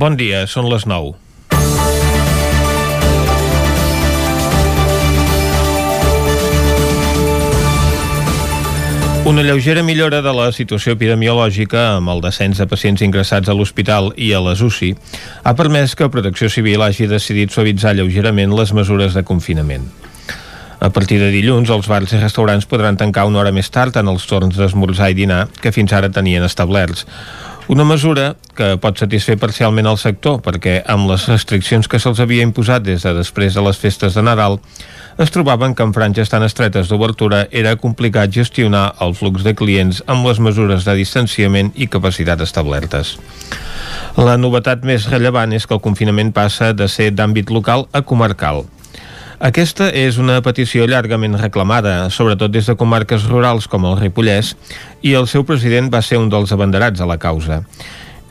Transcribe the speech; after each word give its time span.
Bon 0.00 0.14
dia, 0.16 0.46
són 0.48 0.64
les 0.72 0.86
9. 0.88 1.10
Una 9.28 9.42
lleugera 9.44 9.82
millora 9.84 10.22
de 10.24 10.32
la 10.32 10.46
situació 10.56 10.94
epidemiològica 10.96 11.82
amb 11.98 12.14
el 12.14 12.24
descens 12.24 12.62
de 12.62 12.68
pacients 12.70 13.04
ingressats 13.04 13.52
a 13.52 13.58
l'hospital 13.58 14.08
i 14.16 14.32
a 14.32 14.40
les 14.40 14.64
UCI 14.64 14.94
ha 15.44 15.52
permès 15.58 15.92
que 15.92 16.08
Protecció 16.08 16.48
Civil 16.48 16.80
hagi 16.80 17.10
decidit 17.10 17.52
suavitzar 17.52 17.92
lleugerament 17.98 18.56
les 18.56 18.72
mesures 18.72 19.12
de 19.12 19.26
confinament. 19.28 19.84
A 20.80 20.88
partir 20.88 21.20
de 21.20 21.28
dilluns, 21.28 21.68
els 21.68 21.84
bars 21.92 22.16
i 22.16 22.22
restaurants 22.22 22.64
podran 22.64 22.96
tancar 22.96 23.26
una 23.28 23.42
hora 23.42 23.52
més 23.52 23.68
tard 23.68 24.00
en 24.00 24.08
els 24.08 24.24
torns 24.24 24.56
d'esmorzar 24.56 25.10
i 25.12 25.18
dinar 25.18 25.42
que 25.60 25.76
fins 25.76 25.92
ara 25.92 26.08
tenien 26.08 26.48
establerts. 26.48 27.04
Una 27.70 27.84
mesura 27.86 28.32
que 28.58 28.72
pot 28.82 28.98
satisfer 28.98 29.36
parcialment 29.38 29.86
el 29.86 29.98
sector 30.02 30.40
perquè 30.42 30.80
amb 30.90 31.06
les 31.06 31.28
restriccions 31.30 31.86
que 31.86 32.00
se'ls 32.02 32.18
havia 32.18 32.42
imposat 32.42 32.82
des 32.82 33.04
de 33.06 33.12
després 33.14 33.54
de 33.54 33.62
les 33.62 33.78
festes 33.78 34.16
de 34.18 34.24
Nadal 34.26 34.58
es 35.22 35.30
trobaven 35.30 35.76
que 35.78 35.86
en 35.86 35.92
franges 35.94 36.32
tan 36.32 36.42
estretes 36.42 36.90
d'obertura 36.90 37.44
era 37.62 37.76
complicat 37.78 38.34
gestionar 38.34 38.96
el 39.06 39.14
flux 39.14 39.46
de 39.46 39.54
clients 39.54 40.02
amb 40.10 40.26
les 40.26 40.42
mesures 40.42 40.82
de 40.88 40.96
distanciament 40.98 41.70
i 41.76 41.86
capacitat 41.86 42.42
establertes. 42.42 43.14
La 44.18 44.34
novetat 44.34 44.82
més 44.82 45.06
rellevant 45.06 45.54
és 45.54 45.70
que 45.70 45.78
el 45.78 45.84
confinament 45.86 46.34
passa 46.34 46.72
de 46.74 46.90
ser 46.90 47.12
d'àmbit 47.14 47.54
local 47.54 47.86
a 47.94 48.02
comarcal. 48.02 48.64
Aquesta 49.40 49.86
és 49.96 50.18
una 50.20 50.34
petició 50.44 50.84
llargament 50.84 51.38
reclamada, 51.40 52.10
sobretot 52.12 52.52
des 52.52 52.66
de 52.68 52.74
comarques 52.76 53.24
rurals 53.24 53.64
com 53.72 53.86
el 53.88 53.96
Ripollès, 53.96 54.52
i 55.00 55.14
el 55.16 55.24
seu 55.32 55.46
president 55.48 55.88
va 55.88 56.02
ser 56.04 56.18
un 56.20 56.28
dels 56.28 56.52
abanderats 56.52 57.00
a 57.00 57.08
la 57.08 57.16
causa 57.16 57.62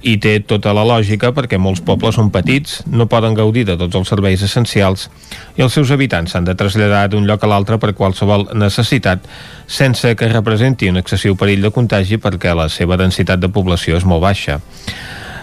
i 0.01 0.13
té 0.21 0.37
tota 0.47 0.71
la 0.71 0.85
lògica 0.87 1.33
perquè 1.35 1.57
molts 1.59 1.81
pobles 1.83 2.15
són 2.15 2.29
petits, 2.31 2.77
no 2.87 3.09
poden 3.11 3.33
gaudir 3.35 3.65
de 3.67 3.75
tots 3.79 3.97
els 3.99 4.07
serveis 4.07 4.43
essencials 4.45 5.09
i 5.57 5.65
els 5.65 5.75
seus 5.75 5.91
habitants 5.91 6.31
s'han 6.31 6.47
de 6.47 6.55
traslladar 6.55 7.07
d'un 7.11 7.27
lloc 7.27 7.43
a 7.43 7.49
l'altre 7.51 7.79
per 7.81 7.91
qualsevol 7.97 8.47
necessitat 8.53 9.25
sense 9.67 10.13
que 10.15 10.31
representi 10.31 10.89
un 10.93 11.01
excessiu 11.01 11.35
perill 11.35 11.65
de 11.65 11.73
contagi 11.75 12.21
perquè 12.21 12.55
la 12.55 12.69
seva 12.69 13.01
densitat 13.01 13.41
de 13.41 13.51
població 13.51 13.97
és 13.99 14.07
molt 14.07 14.23
baixa. 14.23 14.61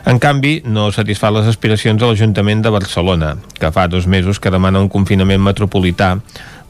En 0.06 0.20
canvi, 0.22 0.60
no 0.62 0.84
satisfà 0.94 1.32
les 1.34 1.48
aspiracions 1.50 1.98
de 1.98 2.06
l'Ajuntament 2.06 2.60
de 2.62 2.70
Barcelona, 2.70 3.32
que 3.58 3.72
fa 3.74 3.88
dos 3.90 4.06
mesos 4.06 4.38
que 4.38 4.52
demana 4.54 4.78
un 4.78 4.86
confinament 4.86 5.42
metropolità 5.42 6.12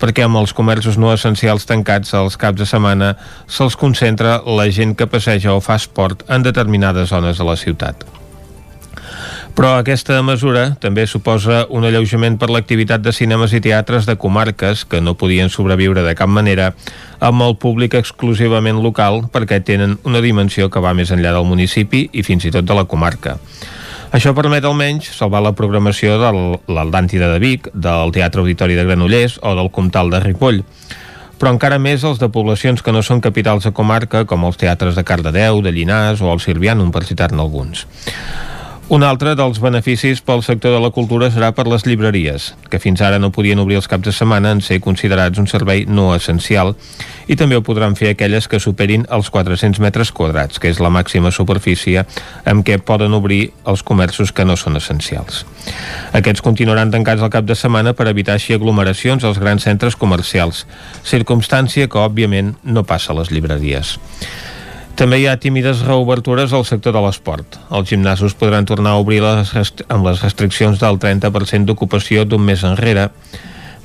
perquè 0.01 0.25
amb 0.25 0.41
els 0.41 0.56
comerços 0.56 0.97
no 0.97 1.12
essencials 1.12 1.69
tancats 1.69 2.17
els 2.17 2.41
caps 2.41 2.62
de 2.62 2.69
setmana 2.73 3.12
se'ls 3.45 3.77
concentra 3.77 4.39
la 4.48 4.70
gent 4.73 4.97
que 4.97 5.12
passeja 5.12 5.53
o 5.53 5.61
fa 5.61 5.77
esport 5.77 6.25
en 6.33 6.48
determinades 6.48 7.12
zones 7.12 7.37
de 7.37 7.45
la 7.45 7.61
ciutat. 7.61 8.09
Però 9.57 9.71
aquesta 9.81 10.19
mesura 10.21 10.67
també 10.83 11.07
suposa 11.09 11.62
un 11.73 11.87
alleujament 11.89 12.35
per 12.37 12.51
l'activitat 12.53 13.01
de 13.01 13.12
cinemes 13.17 13.55
i 13.57 13.61
teatres 13.65 14.05
de 14.05 14.19
comarques 14.21 14.83
que 14.85 15.01
no 15.01 15.15
podien 15.17 15.49
sobreviure 15.49 16.03
de 16.05 16.12
cap 16.15 16.29
manera 16.29 16.75
amb 17.25 17.41
el 17.47 17.57
públic 17.57 17.97
exclusivament 17.97 18.83
local 18.84 19.23
perquè 19.33 19.62
tenen 19.65 19.95
una 20.05 20.21
dimensió 20.21 20.69
que 20.69 20.83
va 20.84 20.93
més 20.93 21.09
enllà 21.15 21.33
del 21.33 21.49
municipi 21.49 22.03
i 22.12 22.25
fins 22.27 22.45
i 22.45 22.53
tot 22.53 22.69
de 22.69 22.77
la 22.77 22.84
comarca. 22.84 23.39
Això 24.12 24.34
permet 24.37 24.65
almenys 24.69 25.09
salvar 25.17 25.41
la 25.41 25.55
programació 25.57 26.19
de 26.21 26.34
l'Aldàntida 26.69 27.33
de 27.33 27.41
Vic, 27.41 27.71
del 27.73 28.12
Teatre 28.12 28.45
Auditori 28.45 28.77
de 28.77 28.84
Granollers 28.84 29.39
o 29.41 29.55
del 29.57 29.73
Comtal 29.73 30.12
de 30.12 30.21
Ripoll 30.21 30.61
però 31.37 31.51
encara 31.53 31.77
més 31.77 32.05
els 32.09 32.21
de 32.21 32.31
poblacions 32.33 32.81
que 32.81 32.93
no 32.97 33.03
són 33.05 33.21
capitals 33.21 33.67
de 33.69 33.73
comarca, 33.77 34.25
com 34.25 34.47
els 34.49 34.57
teatres 34.57 34.97
de 34.97 35.05
Cardedeu, 35.05 35.61
de 35.61 35.73
Llinars 35.73 36.23
o 36.25 36.31
el 36.33 36.41
Sirvianum, 36.41 36.89
per 36.93 37.05
citar-ne 37.05 37.43
alguns. 37.45 37.84
Un 38.87 39.03
altre 39.03 39.33
dels 39.34 39.56
beneficis 39.59 40.20
pel 40.23 40.45
sector 40.47 40.70
de 40.70 40.79
la 40.79 40.92
cultura 40.95 41.27
serà 41.34 41.48
per 41.51 41.65
les 41.67 41.83
llibreries, 41.83 42.53
que 42.70 42.79
fins 42.79 43.01
ara 43.03 43.19
no 43.19 43.33
podien 43.34 43.59
obrir 43.59 43.81
els 43.81 43.89
caps 43.91 44.06
de 44.06 44.12
setmana 44.15 44.53
en 44.55 44.61
ser 44.62 44.78
considerats 44.84 45.43
un 45.43 45.51
servei 45.51 45.83
no 45.91 46.12
essencial, 46.15 46.70
i 47.27 47.34
també 47.34 47.59
ho 47.59 47.65
podran 47.66 47.99
fer 47.99 48.12
aquelles 48.12 48.47
que 48.47 48.62
superin 48.62 49.09
els 49.10 49.33
400 49.34 49.83
metres 49.83 50.15
quadrats, 50.15 50.62
que 50.62 50.71
és 50.71 50.78
la 50.78 50.93
màxima 50.94 51.34
superfície 51.34 52.06
amb 52.47 52.62
què 52.62 52.78
poden 52.78 53.19
obrir 53.19 53.50
els 53.66 53.83
comerços 53.83 54.31
que 54.31 54.47
no 54.47 54.55
són 54.55 54.78
essencials. 54.78 55.43
Aquests 56.15 56.47
continuaran 56.47 56.94
tancats 56.94 57.27
al 57.27 57.34
cap 57.34 57.50
de 57.50 57.59
setmana 57.59 57.91
per 57.99 58.06
evitar 58.06 58.39
així 58.39 58.55
aglomeracions 58.55 59.27
als 59.27 59.43
grans 59.43 59.66
centres 59.66 59.99
comercials, 59.99 60.62
circumstància 61.03 61.91
que, 61.91 61.99
òbviament, 61.99 62.55
no 62.62 62.87
passa 62.87 63.10
a 63.10 63.19
les 63.19 63.34
llibreries. 63.34 63.97
També 64.97 65.19
hi 65.21 65.27
ha 65.29 65.34
tímides 65.37 65.83
reobertures 65.84 66.55
al 66.57 66.62
sector 66.65 66.95
de 66.97 67.01
l'esport. 67.05 67.59
Els 67.69 67.91
gimnasos 67.91 68.33
podran 68.33 68.65
tornar 68.65 68.95
a 68.95 69.03
obrir 69.03 69.19
les 69.21 69.51
amb 69.93 70.07
les 70.09 70.23
restriccions 70.25 70.81
del 70.81 70.97
30% 70.97 71.69
d'ocupació 71.69 72.25
d'un 72.25 72.41
mes 72.41 72.65
enrere, 72.65 73.11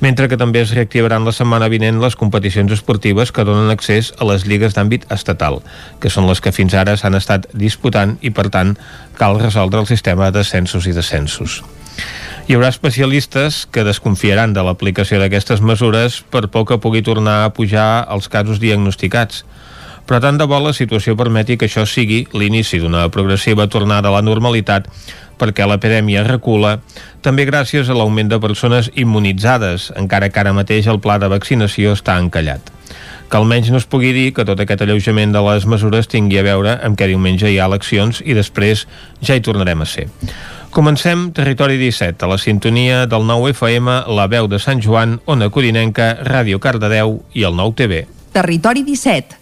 mentre 0.00 0.30
que 0.32 0.38
també 0.40 0.62
es 0.64 0.72
reactivaran 0.72 1.28
la 1.28 1.34
setmana 1.36 1.68
vinent 1.68 2.00
les 2.00 2.16
competicions 2.16 2.72
esportives 2.72 3.28
que 3.28 3.44
donen 3.44 3.68
accés 3.68 4.14
a 4.16 4.30
les 4.30 4.46
lligues 4.48 4.72
d'àmbit 4.72 5.04
estatal, 5.12 5.60
que 6.00 6.08
són 6.08 6.30
les 6.30 6.40
que 6.40 6.54
fins 6.56 6.72
ara 6.72 6.96
s'han 6.96 7.20
estat 7.20 7.44
disputant 7.52 8.16
i, 8.24 8.32
per 8.32 8.48
tant, 8.48 8.72
cal 9.20 9.36
resoldre 9.36 9.84
el 9.84 9.92
sistema 9.92 10.32
d'ascensos 10.32 10.88
i 10.88 10.96
descensos. 10.96 11.60
Hi 12.48 12.56
haurà 12.56 12.72
especialistes 12.72 13.66
que 13.70 13.84
desconfiaran 13.84 14.56
de 14.56 14.64
l'aplicació 14.64 15.20
d'aquestes 15.20 15.60
mesures 15.60 16.22
per 16.32 16.48
poc 16.48 16.72
que 16.72 16.80
pugui 16.80 17.04
tornar 17.04 17.42
a 17.44 17.52
pujar 17.52 18.06
els 18.08 18.32
casos 18.32 18.64
diagnosticats, 18.64 19.44
però 20.06 20.20
tant 20.20 20.38
de 20.38 20.46
bo 20.50 20.58
la 20.60 20.74
situació 20.76 21.16
permeti 21.16 21.56
que 21.56 21.68
això 21.70 21.86
sigui 21.86 22.24
l'inici 22.34 22.80
d'una 22.82 23.08
progressiva 23.14 23.68
tornada 23.70 24.10
a 24.10 24.16
la 24.16 24.22
normalitat 24.22 24.88
perquè 25.42 25.66
l'epidèmia 25.66 26.22
recula, 26.26 26.76
també 27.24 27.46
gràcies 27.48 27.88
a 27.90 27.96
l'augment 27.96 28.30
de 28.30 28.38
persones 28.42 28.90
immunitzades, 28.94 29.90
encara 29.98 30.30
que 30.30 30.40
ara 30.42 30.54
mateix 30.54 30.86
el 30.86 31.00
pla 31.02 31.18
de 31.18 31.30
vaccinació 31.32 31.96
està 31.96 32.18
encallat. 32.22 32.70
Que 33.32 33.40
almenys 33.40 33.72
no 33.72 33.80
es 33.80 33.88
pugui 33.88 34.12
dir 34.12 34.30
que 34.36 34.44
tot 34.44 34.60
aquest 34.60 34.84
alleujament 34.84 35.32
de 35.32 35.40
les 35.48 35.66
mesures 35.66 36.10
tingui 36.12 36.38
a 36.38 36.44
veure 36.46 36.76
amb 36.84 36.98
que 37.00 37.08
diumenge 37.08 37.48
hi 37.48 37.58
ha 37.58 37.66
eleccions 37.70 38.20
i 38.22 38.36
després 38.36 38.84
ja 39.24 39.34
hi 39.34 39.42
tornarem 39.42 39.82
a 39.82 39.88
ser. 39.88 40.06
Comencem 40.72 41.30
Territori 41.36 41.78
17, 41.80 42.24
a 42.24 42.28
la 42.30 42.38
sintonia 42.40 43.02
del 43.06 43.26
9 43.28 43.50
FM, 43.52 43.98
la 44.16 44.28
veu 44.28 44.48
de 44.48 44.60
Sant 44.60 44.80
Joan, 44.84 45.18
Ona 45.26 45.50
Codinenca, 45.52 46.14
Ràdio 46.24 46.60
Cardedeu 46.60 47.18
i 47.34 47.44
el 47.48 47.56
9 47.56 47.76
TV. 47.76 48.04
Territori 48.32 48.84
17, 48.86 49.41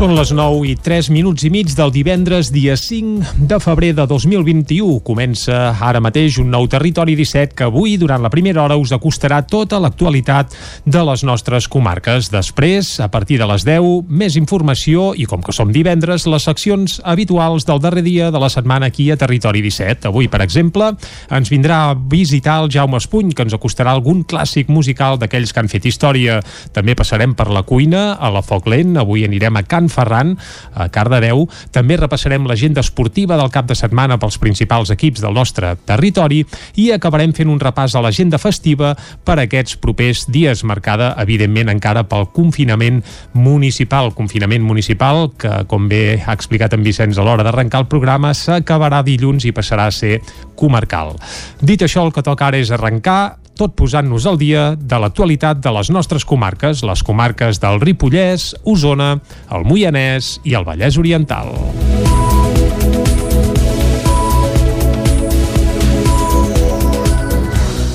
Són 0.00 0.14
les 0.16 0.30
9 0.32 0.62
i 0.64 0.70
3 0.80 1.10
minuts 1.12 1.42
i 1.44 1.50
mig 1.52 1.74
del 1.76 1.90
divendres, 1.92 2.48
dia 2.48 2.72
5 2.72 3.34
de 3.50 3.56
febrer 3.60 3.90
de 3.98 4.06
2021. 4.08 4.94
Comença 5.04 5.74
ara 5.76 6.00
mateix 6.00 6.38
un 6.40 6.48
nou 6.48 6.64
Territori 6.72 7.12
17 7.18 7.52
que 7.52 7.66
avui, 7.66 7.98
durant 8.00 8.24
la 8.24 8.30
primera 8.32 8.62
hora, 8.62 8.78
us 8.80 8.94
acostarà 8.96 9.42
tota 9.44 9.76
l'actualitat 9.76 10.56
de 10.88 11.02
les 11.04 11.24
nostres 11.28 11.68
comarques. 11.68 12.30
Després, 12.32 12.94
a 13.04 13.10
partir 13.12 13.36
de 13.42 13.48
les 13.50 13.66
10, 13.68 14.08
més 14.08 14.38
informació 14.40 15.10
i, 15.12 15.26
com 15.28 15.44
que 15.44 15.52
som 15.52 15.68
divendres, 15.68 16.24
les 16.24 16.48
seccions 16.48 16.96
habituals 17.04 17.68
del 17.68 17.84
darrer 17.84 18.00
dia 18.08 18.30
de 18.32 18.40
la 18.40 18.48
setmana 18.48 18.88
aquí 18.88 19.10
a 19.12 19.18
Territori 19.20 19.60
17. 19.60 20.08
Avui, 20.08 20.30
per 20.32 20.40
exemple, 20.46 20.94
ens 21.28 21.52
vindrà 21.52 21.82
a 21.90 21.92
visitar 21.92 22.62
el 22.62 22.72
Jaume 22.72 22.96
Espuny, 22.96 23.36
que 23.36 23.44
ens 23.44 23.58
acostarà 23.58 23.92
algun 23.92 24.24
clàssic 24.24 24.72
musical 24.72 25.20
d'aquells 25.20 25.52
que 25.52 25.60
han 25.60 25.68
fet 25.68 25.92
història. 25.92 26.40
També 26.72 26.96
passarem 26.96 27.36
per 27.36 27.50
la 27.52 27.66
cuina, 27.68 28.14
a 28.16 28.32
la 28.32 28.40
Foc 28.40 28.72
Lent. 28.72 28.96
Avui 29.04 29.28
anirem 29.28 29.60
a 29.60 29.66
Can 29.68 29.89
Ferran, 29.90 30.36
a 30.74 30.88
Cardedeu. 30.92 31.46
També 31.74 31.98
repassarem 31.98 32.46
l'agenda 32.48 32.84
esportiva 32.84 33.36
del 33.40 33.50
cap 33.52 33.68
de 33.68 33.76
setmana 33.78 34.18
pels 34.20 34.38
principals 34.40 34.92
equips 34.94 35.22
del 35.24 35.36
nostre 35.36 35.74
territori 35.86 36.44
i 36.80 36.90
acabarem 36.94 37.34
fent 37.36 37.50
un 37.50 37.60
repàs 37.60 37.94
a 37.94 38.04
l'agenda 38.04 38.38
festiva 38.40 38.94
per 39.24 39.40
aquests 39.42 39.76
propers 39.82 40.24
dies, 40.30 40.64
marcada, 40.64 41.12
evidentment, 41.20 41.70
encara 41.72 42.06
pel 42.08 42.28
confinament 42.34 43.02
municipal. 43.34 44.12
Confinament 44.16 44.64
municipal 44.64 45.28
que, 45.38 45.52
com 45.70 45.88
bé 45.90 46.20
ha 46.24 46.36
explicat 46.36 46.74
en 46.76 46.86
Vicenç 46.86 47.18
a 47.18 47.26
l'hora 47.26 47.46
d'arrencar 47.46 47.84
el 47.84 47.90
programa, 47.90 48.32
s'acabarà 48.36 49.02
dilluns 49.06 49.46
i 49.48 49.54
passarà 49.56 49.88
a 49.90 49.94
ser 49.94 50.20
comarcal. 50.56 51.16
Dit 51.60 51.82
això, 51.82 52.04
el 52.06 52.14
que 52.14 52.24
toca 52.26 52.50
ara 52.50 52.60
és 52.60 52.70
arrencar 52.74 53.40
tot 53.60 53.76
posant-nos 53.76 54.24
al 54.24 54.38
dia 54.40 54.70
de 54.74 55.00
l'actualitat 55.02 55.60
de 55.60 55.72
les 55.76 55.90
nostres 55.92 56.24
comarques, 56.24 56.80
les 56.86 57.04
comarques 57.04 57.60
del 57.60 57.80
Ripollès, 57.84 58.54
Osona, 58.64 59.12
el 59.52 59.68
Moianès 59.68 60.38
i 60.48 60.56
el 60.56 60.64
Vallès 60.64 60.96
Oriental. 61.00 61.52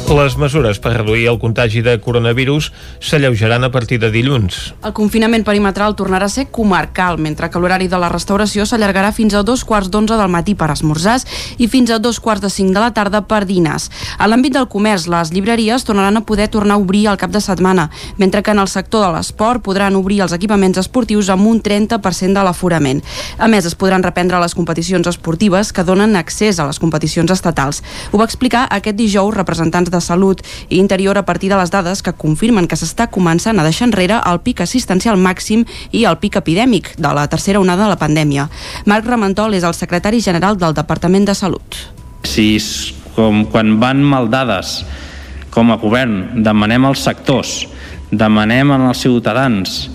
Les 0.06 0.36
mesures 0.38 0.78
per 0.78 0.92
reduir 0.94 1.24
el 1.32 1.40
contagi 1.42 1.82
de 1.82 1.96
coronavirus 1.98 2.68
s'alleugeran 3.02 3.64
a 3.66 3.72
partir 3.74 3.98
de 3.98 4.12
dilluns. 4.14 4.76
El 4.86 4.94
confinament 4.94 5.42
perimetral 5.42 5.96
tornarà 5.98 6.28
a 6.30 6.30
ser 6.30 6.46
comarcal, 6.54 7.18
mentre 7.18 7.50
que 7.50 7.58
l'horari 7.58 7.88
de 7.90 7.98
la 7.98 8.12
restauració 8.14 8.68
s'allargarà 8.70 9.10
fins 9.18 9.34
a 9.34 9.42
dos 9.42 9.64
quarts 9.66 9.90
d'onze 9.90 10.14
del 10.14 10.30
matí 10.30 10.54
per 10.54 10.70
esmorzars 10.70 11.26
i 11.58 11.66
fins 11.68 11.90
a 11.90 11.98
dos 11.98 12.20
quarts 12.22 12.46
de 12.46 12.52
cinc 12.54 12.76
de 12.76 12.84
la 12.84 12.92
tarda 12.94 13.24
per 13.26 13.48
dinars. 13.50 13.90
A 14.20 14.28
l'àmbit 14.30 14.54
del 14.54 14.68
comerç, 14.70 15.08
les 15.10 15.32
llibreries 15.34 15.88
tornaran 15.90 16.22
a 16.22 16.24
poder 16.26 16.48
tornar 16.54 16.78
a 16.78 16.84
obrir 16.86 17.08
al 17.10 17.18
cap 17.18 17.34
de 17.34 17.42
setmana, 17.42 17.90
mentre 18.22 18.44
que 18.44 18.54
en 18.54 18.62
el 18.62 18.70
sector 18.70 19.08
de 19.08 19.12
l'esport 19.18 19.66
podran 19.66 19.98
obrir 19.98 20.22
els 20.22 20.38
equipaments 20.38 20.78
esportius 20.78 21.34
amb 21.34 21.50
un 21.50 21.64
30% 21.66 22.38
de 22.38 22.46
l'aforament. 22.46 23.02
A 23.40 23.50
més, 23.50 23.66
es 23.66 23.74
podran 23.74 24.06
reprendre 24.06 24.38
les 24.40 24.54
competicions 24.54 25.10
esportives 25.10 25.74
que 25.74 25.84
donen 25.84 26.16
accés 26.16 26.62
a 26.62 26.70
les 26.70 26.78
competicions 26.78 27.34
estatals. 27.34 27.82
Ho 28.14 28.22
va 28.22 28.30
explicar 28.30 28.68
aquest 28.70 29.02
dijous 29.02 29.34
representants 29.34 29.95
de 29.96 30.04
Salut 30.04 30.44
i 30.68 30.78
Interior 30.82 31.18
a 31.18 31.26
partir 31.26 31.50
de 31.50 31.58
les 31.60 31.72
dades 31.72 32.04
que 32.04 32.14
confirmen 32.14 32.68
que 32.68 32.76
s'està 32.76 33.08
començant 33.08 33.58
a 33.60 33.66
deixar 33.66 33.88
enrere 33.88 34.20
el 34.20 34.42
pic 34.44 34.62
assistencial 34.66 35.18
màxim 35.18 35.64
i 35.92 36.04
el 36.06 36.20
pic 36.20 36.36
epidèmic 36.42 36.94
de 37.00 37.16
la 37.16 37.26
tercera 37.32 37.64
onada 37.64 37.88
de 37.88 37.94
la 37.94 38.02
pandèmia. 38.02 38.50
Marc 38.86 39.08
Ramentol 39.08 39.56
és 39.56 39.64
el 39.64 39.78
secretari 39.78 40.20
general 40.22 40.60
del 40.60 40.76
Departament 40.76 41.26
de 41.26 41.36
Salut. 41.38 41.80
Si 42.28 42.60
com 43.16 43.46
quan 43.48 43.78
van 43.80 44.04
mal 44.04 44.28
dades 44.28 44.82
com 45.56 45.72
a 45.72 45.80
govern 45.80 46.44
demanem 46.44 46.84
als 46.86 47.06
sectors, 47.08 47.62
demanem 48.12 48.74
als 48.76 49.06
ciutadans 49.06 49.86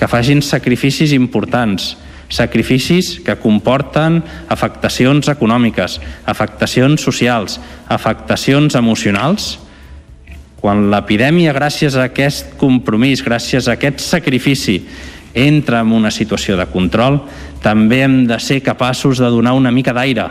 que 0.00 0.08
facin 0.08 0.40
sacrificis 0.40 1.12
importants, 1.12 1.92
sacrificis 2.30 3.18
que 3.26 3.36
comporten 3.42 4.22
afectacions 4.48 5.28
econòmiques, 5.28 5.98
afectacions 6.30 7.02
socials, 7.02 7.58
afectacions 7.90 8.78
emocionals, 8.78 9.58
quan 10.60 10.90
l'epidèmia, 10.92 11.54
gràcies 11.56 11.96
a 11.96 12.06
aquest 12.10 12.54
compromís, 12.60 13.24
gràcies 13.24 13.66
a 13.66 13.74
aquest 13.78 14.02
sacrifici, 14.04 14.78
entra 15.34 15.80
en 15.80 15.92
una 15.96 16.10
situació 16.10 16.56
de 16.58 16.66
control, 16.70 17.20
també 17.62 18.02
hem 18.04 18.22
de 18.28 18.38
ser 18.40 18.60
capaços 18.62 19.18
de 19.18 19.30
donar 19.30 19.54
una 19.56 19.72
mica 19.72 19.94
d'aire, 19.96 20.28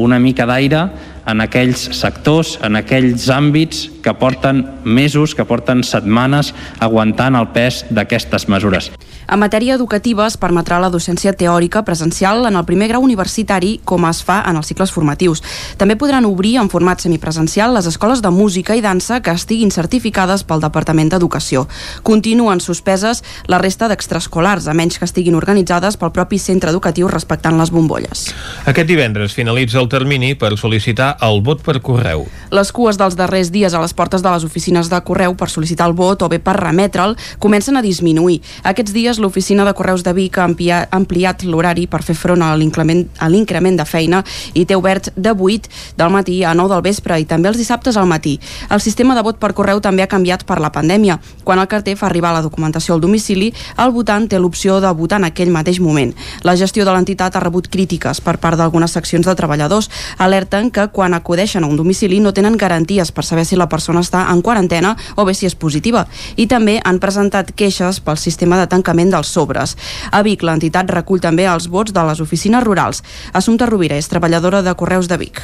una 0.00 0.18
mica 0.18 0.46
d'aire 0.46 0.84
en 1.26 1.40
aquells 1.44 1.88
sectors, 1.96 2.56
en 2.64 2.76
aquells 2.80 3.28
àmbits 3.32 3.88
que 4.00 4.14
porten 4.14 4.64
mesos, 4.84 5.34
que 5.34 5.44
porten 5.44 5.84
setmanes 5.84 6.54
aguantant 6.80 7.36
el 7.36 7.50
pes 7.54 7.84
d'aquestes 7.90 8.48
mesures. 8.48 8.90
En 9.30 9.38
matèria 9.38 9.76
educativa 9.76 10.24
es 10.26 10.34
permetrà 10.40 10.80
la 10.82 10.88
docència 10.90 11.30
teòrica 11.38 11.84
presencial 11.86 12.48
en 12.48 12.56
el 12.58 12.64
primer 12.66 12.88
grau 12.90 13.04
universitari 13.06 13.76
com 13.86 14.02
es 14.08 14.24
fa 14.26 14.40
en 14.50 14.58
els 14.58 14.66
cicles 14.66 14.90
formatius. 14.90 15.42
També 15.78 15.94
podran 15.94 16.26
obrir 16.26 16.56
en 16.58 16.70
format 16.72 16.98
semipresencial 16.98 17.70
les 17.76 17.86
escoles 17.86 18.24
de 18.24 18.32
música 18.34 18.74
i 18.74 18.82
dansa 18.82 19.20
que 19.22 19.30
estiguin 19.30 19.70
certificades 19.70 20.42
pel 20.42 20.64
Departament 20.64 21.12
d'Educació. 21.12 21.68
Continuen 22.02 22.58
suspeses 22.58 23.22
la 23.46 23.60
resta 23.62 23.86
d'extraescolars, 23.86 24.66
a 24.66 24.74
menys 24.74 24.98
que 24.98 25.06
estiguin 25.06 25.38
organitzades 25.38 25.94
pel 26.00 26.10
propi 26.10 26.40
centre 26.42 26.74
educatiu 26.74 27.06
respectant 27.06 27.58
les 27.60 27.70
bombolles. 27.70 28.26
Aquest 28.66 28.90
divendres 28.90 29.36
finalitza 29.36 29.78
el 29.78 29.88
termini 29.92 30.34
per 30.34 30.56
sol·licitar 30.58 31.09
el 31.20 31.42
vot 31.42 31.62
per 31.62 31.80
correu. 31.82 32.26
Les 32.50 32.72
cues 32.74 32.98
dels 32.98 33.16
darrers 33.18 33.50
dies 33.54 33.74
a 33.74 33.80
les 33.82 33.94
portes 33.94 34.22
de 34.22 34.30
les 34.30 34.44
oficines 34.44 34.90
de 34.90 35.00
correu 35.06 35.34
per 35.38 35.48
sol·licitar 35.50 35.86
el 35.90 35.94
vot 35.98 36.22
o 36.22 36.28
bé 36.28 36.38
per 36.42 36.56
remetre'l 36.58 37.16
comencen 37.38 37.76
a 37.78 37.82
disminuir. 37.82 38.40
Aquests 38.62 38.92
dies 38.92 39.18
l'oficina 39.18 39.64
de 39.64 39.74
Correus 39.74 40.04
de 40.04 40.12
Vic 40.12 40.38
ha 40.38 40.48
ampliat 40.90 41.44
l'horari 41.44 41.86
per 41.86 42.02
fer 42.04 42.14
front 42.18 42.42
a 42.42 42.52
l'increment 42.56 43.76
de 43.78 43.86
feina 43.86 44.22
i 44.54 44.66
té 44.66 44.76
obert 44.76 45.10
de 45.16 45.32
8 45.32 45.70
del 45.96 46.10
matí 46.12 46.42
a 46.44 46.54
9 46.54 46.74
del 46.74 46.84
vespre 46.84 47.18
i 47.20 47.24
també 47.24 47.48
els 47.48 47.58
dissabtes 47.58 47.96
al 47.96 48.06
matí. 48.06 48.38
El 48.70 48.80
sistema 48.84 49.14
de 49.16 49.24
vot 49.24 49.40
per 49.40 49.54
correu 49.56 49.80
també 49.80 50.02
ha 50.02 50.10
canviat 50.10 50.44
per 50.44 50.60
la 50.60 50.72
pandèmia. 50.74 51.18
Quan 51.44 51.58
el 51.58 51.68
carter 51.68 51.96
fa 51.96 52.06
arribar 52.06 52.34
la 52.34 52.42
documentació 52.44 52.94
al 52.94 53.00
domicili, 53.00 53.52
el 53.78 53.90
votant 53.96 54.28
té 54.28 54.38
l'opció 54.38 54.80
de 54.80 54.92
votar 54.92 55.18
en 55.22 55.30
aquell 55.30 55.50
mateix 55.50 55.80
moment. 55.80 56.12
La 56.44 56.56
gestió 56.56 56.84
de 56.84 56.92
l'entitat 56.92 57.36
ha 57.36 57.40
rebut 57.40 57.70
crítiques 57.72 58.20
per 58.20 58.36
part 58.38 58.58
d'algunes 58.60 58.92
seccions 58.92 59.24
de 59.26 59.34
treballadors. 59.34 59.88
Alerten 60.18 60.68
que 60.70 60.88
quan 60.88 60.99
acudeixen 61.02 61.64
a 61.64 61.66
un 61.66 61.76
domicili 61.76 62.20
no 62.20 62.32
tenen 62.36 62.56
garanties 62.60 63.10
per 63.12 63.24
saber 63.24 63.46
si 63.48 63.56
la 63.56 63.68
persona 63.68 64.02
està 64.04 64.26
en 64.30 64.42
quarantena 64.42 64.94
o 65.16 65.24
bé 65.24 65.34
si 65.34 65.46
és 65.48 65.56
positiva. 65.56 66.04
I 66.36 66.46
també 66.46 66.78
han 66.84 67.00
presentat 67.00 67.54
queixes 67.56 68.00
pel 68.04 68.18
sistema 68.20 68.58
de 68.60 68.68
tancament 68.68 69.10
dels 69.10 69.32
sobres. 69.32 69.76
A 70.12 70.22
Vic, 70.22 70.44
l'entitat 70.44 70.90
recull 70.90 71.20
també 71.20 71.48
els 71.48 71.70
vots 71.72 71.92
de 71.92 72.04
les 72.04 72.20
oficines 72.20 72.64
rurals. 72.64 73.02
Assumpta 73.32 73.66
Rovira 73.66 73.96
és 73.96 74.08
treballadora 74.08 74.62
de 74.62 74.74
Correus 74.74 75.08
de 75.08 75.16
Vic. 75.16 75.40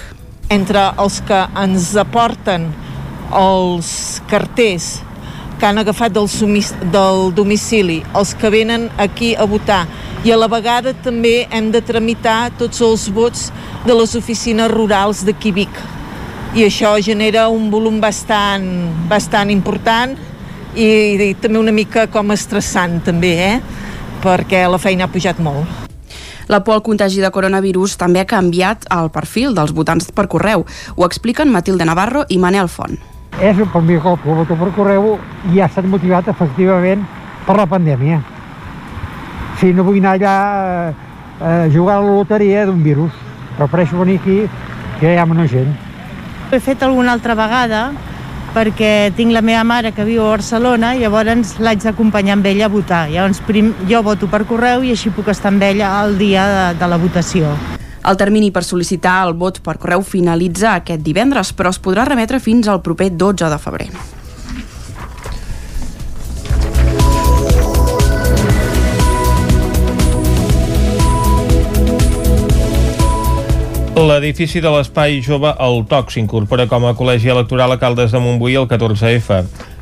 Entre 0.52 0.82
els 1.00 1.20
que 1.26 1.40
ens 1.58 1.94
aporten 1.98 2.68
els 3.34 4.20
carters 4.30 5.00
que 5.58 5.66
han 5.66 5.78
agafat 5.80 6.12
del, 6.12 6.28
sumis, 6.28 6.72
del 6.92 7.30
domicili, 7.34 8.02
els 8.14 8.34
que 8.36 8.50
venen 8.52 8.90
aquí 9.00 9.34
a 9.34 9.46
votar 9.48 9.86
i 10.26 10.32
a 10.32 10.36
la 10.38 10.48
vegada 10.50 10.92
també 11.04 11.46
hem 11.54 11.70
de 11.70 11.80
tramitar 11.84 12.50
tots 12.58 12.80
els 12.82 13.08
vots 13.14 13.50
de 13.86 13.94
les 13.94 14.16
oficines 14.18 14.70
rurals 14.72 15.22
d'aquí 15.26 15.52
Vic 15.54 15.82
i 16.56 16.64
això 16.64 16.94
genera 17.04 17.48
un 17.52 17.68
volum 17.70 17.98
bastant, 18.00 18.64
bastant 19.10 19.50
important 19.52 20.14
i, 20.74 20.86
i 21.28 21.34
també 21.40 21.60
una 21.60 21.74
mica 21.74 22.06
com 22.12 22.32
estressant 22.32 23.00
també, 23.04 23.32
eh? 23.44 23.58
perquè 24.24 24.62
la 24.68 24.80
feina 24.80 25.04
ha 25.04 25.12
pujat 25.12 25.42
molt. 25.42 25.84
La 26.48 26.62
por 26.64 26.78
al 26.78 26.84
contagi 26.86 27.20
de 27.20 27.32
coronavirus 27.34 27.98
també 28.00 28.22
ha 28.22 28.30
canviat 28.30 28.86
el 28.94 29.10
perfil 29.12 29.52
dels 29.56 29.74
votants 29.76 30.12
per 30.14 30.28
correu. 30.30 30.64
Ho 30.96 31.04
expliquen 31.04 31.52
Matilde 31.52 31.84
Navarro 31.84 32.24
i 32.30 32.38
Manel 32.38 32.72
Font. 32.72 33.15
És 33.40 33.56
per 33.72 33.82
mi 33.82 33.98
que 34.00 34.16
voto 34.24 34.56
per 34.56 34.70
correu 34.72 35.18
i 35.52 35.60
ha 35.60 35.66
estat 35.66 35.84
motivat 35.84 36.28
efectivament 36.32 37.04
per 37.46 37.56
la 37.56 37.66
pandèmia. 37.66 38.22
Si 39.60 39.72
no 39.72 39.84
vull 39.84 39.98
anar 40.00 40.14
allà 40.16 40.94
a 41.40 41.68
jugar 41.68 41.98
a 41.98 42.00
la 42.00 42.16
loteria 42.16 42.64
d'un 42.64 42.82
virus, 42.82 43.12
prefereixo 43.58 43.98
venir 44.00 44.18
aquí 44.20 44.38
que 45.00 45.12
hi 45.12 45.18
ha 45.20 45.26
menys 45.28 45.52
gent. 45.52 45.72
Ho 46.48 46.56
he 46.56 46.60
fet 46.60 46.82
alguna 46.82 47.12
altra 47.12 47.36
vegada 47.36 47.90
perquè 48.56 49.12
tinc 49.12 49.34
la 49.36 49.42
meva 49.44 49.64
mare 49.68 49.92
que 49.92 50.04
viu 50.08 50.22
a 50.24 50.30
Barcelona 50.38 50.94
i 50.96 51.02
llavors 51.04 51.58
l'haig 51.60 51.84
d'acompanyar 51.84 52.38
amb 52.38 52.46
ella 52.48 52.70
a 52.70 52.72
votar. 52.72 53.06
Llavors 53.12 53.42
prim, 53.44 53.74
jo 53.90 54.00
voto 54.02 54.30
per 54.32 54.46
correu 54.48 54.86
i 54.86 54.96
així 54.96 55.12
puc 55.12 55.28
estar 55.28 55.52
amb 55.52 55.62
ella 55.62 55.98
el 56.06 56.16
dia 56.16 56.46
de, 56.48 56.68
de 56.80 56.88
la 56.88 56.96
votació. 56.96 57.52
El 58.06 58.14
termini 58.14 58.52
per 58.54 58.62
sol·licitar 58.62 59.16
el 59.26 59.32
vot 59.34 59.58
per 59.66 59.80
correu 59.82 60.04
finalitza 60.06 60.76
aquest 60.76 61.02
divendres, 61.02 61.50
però 61.50 61.72
es 61.74 61.80
podrà 61.82 62.04
remetre 62.06 62.38
fins 62.38 62.68
al 62.70 62.78
proper 62.82 63.10
12 63.10 63.48
de 63.50 63.58
febrer. 63.58 63.88
L'edifici 73.96 74.60
de 74.62 74.70
l'Espai 74.70 75.18
Jove 75.24 75.50
El 75.66 75.82
Toc 75.90 76.12
s'incorpora 76.14 76.68
com 76.70 76.84
a 76.86 76.92
col·legi 76.94 77.32
electoral 77.32 77.74
a 77.74 77.78
Caldes 77.80 78.14
de 78.14 78.20
Montbui 78.22 78.54
el 78.60 78.68
14F. 78.70 79.40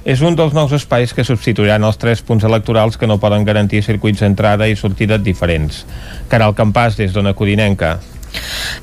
És 0.09 0.23
un 0.25 0.37
dels 0.39 0.55
nous 0.57 0.73
espais 0.73 1.13
que 1.13 1.27
substituiran 1.27 1.85
els 1.85 2.01
tres 2.01 2.25
punts 2.25 2.45
electorals 2.47 2.97
que 2.97 3.11
no 3.11 3.19
poden 3.21 3.45
garantir 3.45 3.85
circuits 3.85 4.25
d'entrada 4.25 4.71
i 4.71 4.81
sortida 4.81 5.19
diferents. 5.19 5.85
Caral 6.33 6.57
Campàs, 6.57 6.97
des 6.97 7.13
d'Ona 7.13 7.35
Codinenca. 7.37 7.99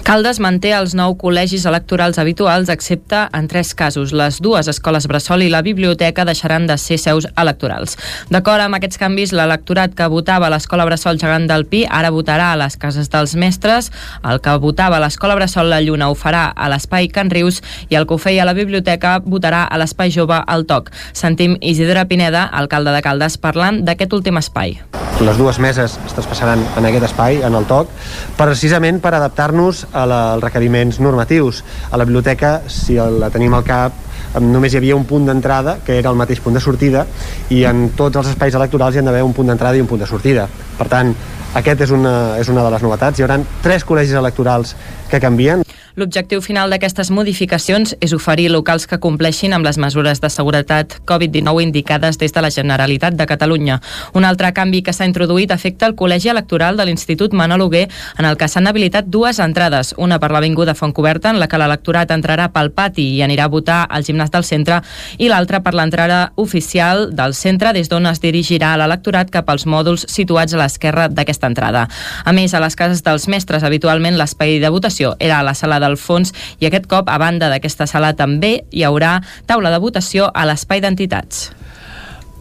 Caldes 0.08 0.39
manté 0.43 0.72
els 0.75 0.96
nou 0.98 1.13
col·legis 1.20 1.65
electorals 1.70 2.17
habituals, 2.22 2.70
excepte 2.74 3.27
en 3.38 3.48
tres 3.51 3.74
casos. 3.77 4.13
Les 4.13 4.39
dues 4.41 4.67
escoles 4.72 5.08
Bressol 5.08 5.46
i 5.46 5.50
la 5.51 5.62
biblioteca 5.62 6.25
deixaran 6.25 6.65
de 6.67 6.77
ser 6.81 6.98
seus 7.00 7.27
electorals. 7.36 7.98
D'acord 8.31 8.63
amb 8.63 8.77
aquests 8.77 9.00
canvis, 9.01 9.34
l'electorat 9.36 9.93
que 9.98 10.10
votava 10.12 10.48
a 10.48 10.53
l'escola 10.53 10.86
Bressol 10.89 11.20
Gegant 11.22 11.48
del 11.50 11.67
Pi 11.70 11.84
ara 11.89 12.12
votarà 12.12 12.51
a 12.51 12.60
les 12.60 12.77
cases 12.81 13.12
dels 13.12 13.36
mestres, 13.36 13.91
el 14.27 14.41
que 14.41 14.55
votava 14.63 14.98
a 14.98 15.03
l'escola 15.03 15.36
Bressol 15.38 15.70
La 15.70 15.81
Lluna 15.81 16.10
ho 16.10 16.17
farà 16.17 16.48
a 16.55 16.70
l'espai 16.72 17.10
Can 17.13 17.31
Rius 17.31 17.62
i 17.89 18.00
el 18.00 18.08
que 18.08 18.15
ho 18.15 18.22
feia 18.22 18.43
a 18.43 18.50
la 18.50 18.58
biblioteca 18.58 19.20
votarà 19.24 19.63
a 19.65 19.79
l'espai 19.81 20.12
jove 20.12 20.41
al 20.41 20.65
Toc. 20.65 20.91
Sentim 21.13 21.58
Isidre 21.62 22.05
Pineda, 22.10 22.48
alcalde 22.51 22.96
de 22.96 23.03
Caldes, 23.05 23.38
parlant 23.38 23.84
d'aquest 23.86 24.13
últim 24.17 24.41
espai. 24.41 24.79
Les 25.22 25.38
dues 25.38 25.60
meses 25.62 26.00
es 26.01 26.13
traspassaran 26.17 26.63
en 26.79 26.86
aquest 26.89 27.05
espai, 27.12 27.43
en 27.46 27.53
el 27.53 27.67
Toc, 27.70 27.91
precisament 28.39 28.98
per 29.03 29.13
adaptar-nos 29.41 29.88
als 29.93 30.43
requeriments 30.43 31.00
normatius. 31.00 31.63
A 31.91 31.98
la 31.98 32.05
biblioteca, 32.05 32.62
si 32.67 32.95
la 32.95 33.29
tenim 33.33 33.53
al 33.53 33.65
cap, 33.65 33.93
només 34.39 34.74
hi 34.74 34.77
havia 34.77 34.95
un 34.95 35.05
punt 35.05 35.25
d'entrada, 35.25 35.79
que 35.86 35.98
era 35.98 36.10
el 36.10 36.15
mateix 36.15 36.39
punt 36.39 36.55
de 36.55 36.62
sortida, 36.62 37.05
i 37.50 37.63
en 37.65 37.89
tots 37.98 38.17
els 38.17 38.31
espais 38.31 38.55
electorals 38.55 38.95
hi 38.95 39.01
ha 39.01 39.05
d'haver 39.07 39.24
un 39.24 39.33
punt 39.33 39.48
d'entrada 39.48 39.77
i 39.77 39.81
un 39.81 39.89
punt 39.89 40.01
de 40.01 40.07
sortida. 40.07 40.48
Per 40.77 40.88
tant, 40.88 41.13
aquest 41.55 41.81
és 41.81 41.91
una, 41.91 42.38
és 42.39 42.50
una 42.50 42.63
de 42.63 42.71
les 42.71 42.86
novetats. 42.86 43.19
Hi 43.19 43.25
haurà 43.25 43.41
tres 43.63 43.86
col·legis 43.86 44.15
electorals 44.15 44.75
que 45.10 45.19
canvien. 45.19 45.65
L'objectiu 46.00 46.39
final 46.39 46.71
d'aquestes 46.71 47.10
modificacions 47.12 47.98
és 48.00 48.13
oferir 48.15 48.48
locals 48.51 48.86
que 48.88 49.00
compleixin 49.03 49.51
amb 49.51 49.65
les 49.67 49.75
mesures 49.81 50.21
de 50.24 50.29
seguretat 50.31 50.95
Covid-19 51.10 51.63
indicades 51.65 52.17
des 52.17 52.31
de 52.31 52.41
la 52.41 52.51
Generalitat 52.51 53.17
de 53.19 53.25
Catalunya. 53.27 53.81
Un 54.13 54.24
altre 54.24 54.53
canvi 54.55 54.81
que 54.86 54.93
s'ha 54.95 55.07
introduït 55.10 55.51
afecta 55.51 55.89
el 55.89 55.98
col·legi 56.00 56.31
electoral 56.31 56.79
de 56.79 56.86
l'Institut 56.88 57.36
Manoluguer 57.36 57.89
en 58.17 58.25
el 58.25 58.38
que 58.38 58.48
s'han 58.48 58.67
habilitat 58.71 59.10
dues 59.12 59.39
entrades, 59.43 59.93
una 59.98 60.19
per 60.19 60.31
l'Avinguda 60.31 60.75
Fontcoberta 60.79 61.33
en 61.33 61.41
la 61.41 61.50
que 61.51 61.60
l'electorat 61.60 62.15
entrarà 62.15 62.48
pel 62.55 62.71
pati 62.71 63.10
i 63.17 63.21
anirà 63.25 63.50
a 63.50 63.51
votar 63.51 63.81
al 63.89 64.07
gimnàs 64.07 64.31
del 64.31 64.48
centre 64.48 64.79
i 65.19 65.27
l'altra 65.27 65.60
per 65.60 65.75
l'entrada 65.75 66.21
oficial 66.38 67.10
del 67.12 67.36
centre 67.36 67.74
des 67.75 67.91
d'on 67.91 68.07
es 68.07 68.24
dirigirà 68.24 68.77
l'electorat 68.79 69.29
cap 69.29 69.50
als 69.51 69.67
mòduls 69.67 70.07
situats 70.07 70.55
a 70.55 70.63
l'esquerra 70.63 71.10
d'aquesta 71.12 71.51
entrada. 71.51 71.88
A 72.24 72.31
més, 72.31 72.53
a 72.53 72.63
les 72.63 72.79
cases 72.79 73.03
dels 73.03 73.27
mestres 73.27 73.67
habitualment 73.67 74.15
l'espai 74.15 74.60
de 74.63 74.71
votació 74.71 75.17
era 75.19 75.39
a 75.39 75.43
la 75.43 75.53
sala 75.53 75.80
del 75.81 75.97
fons 75.97 76.31
i 76.61 76.69
aquest 76.69 76.88
cop, 76.88 77.09
a 77.09 77.17
banda 77.17 77.50
d'aquesta 77.51 77.89
sala 77.89 78.13
també 78.15 78.61
hi 78.71 78.85
haurà 78.88 79.17
taula 79.50 79.73
de 79.73 79.81
votació 79.81 80.29
a 80.33 80.45
l'espai 80.45 80.79
d'entitats. 80.85 81.50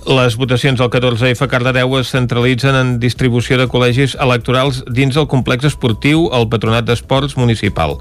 Les 0.08 0.36
votacions 0.40 0.78
del 0.80 0.88
14F 0.88 1.44
a 1.44 1.48
Cardedeu 1.52 1.98
es 1.98 2.08
centralitzen 2.14 2.76
en 2.78 2.92
distribució 3.02 3.58
de 3.60 3.66
col·legis 3.68 4.14
electorals 4.16 4.80
dins 4.88 5.18
el 5.20 5.28
complex 5.28 5.68
esportiu 5.68 6.30
al 6.32 6.48
Patronat 6.48 6.86
d'Esports 6.88 7.36
Municipal. 7.36 7.98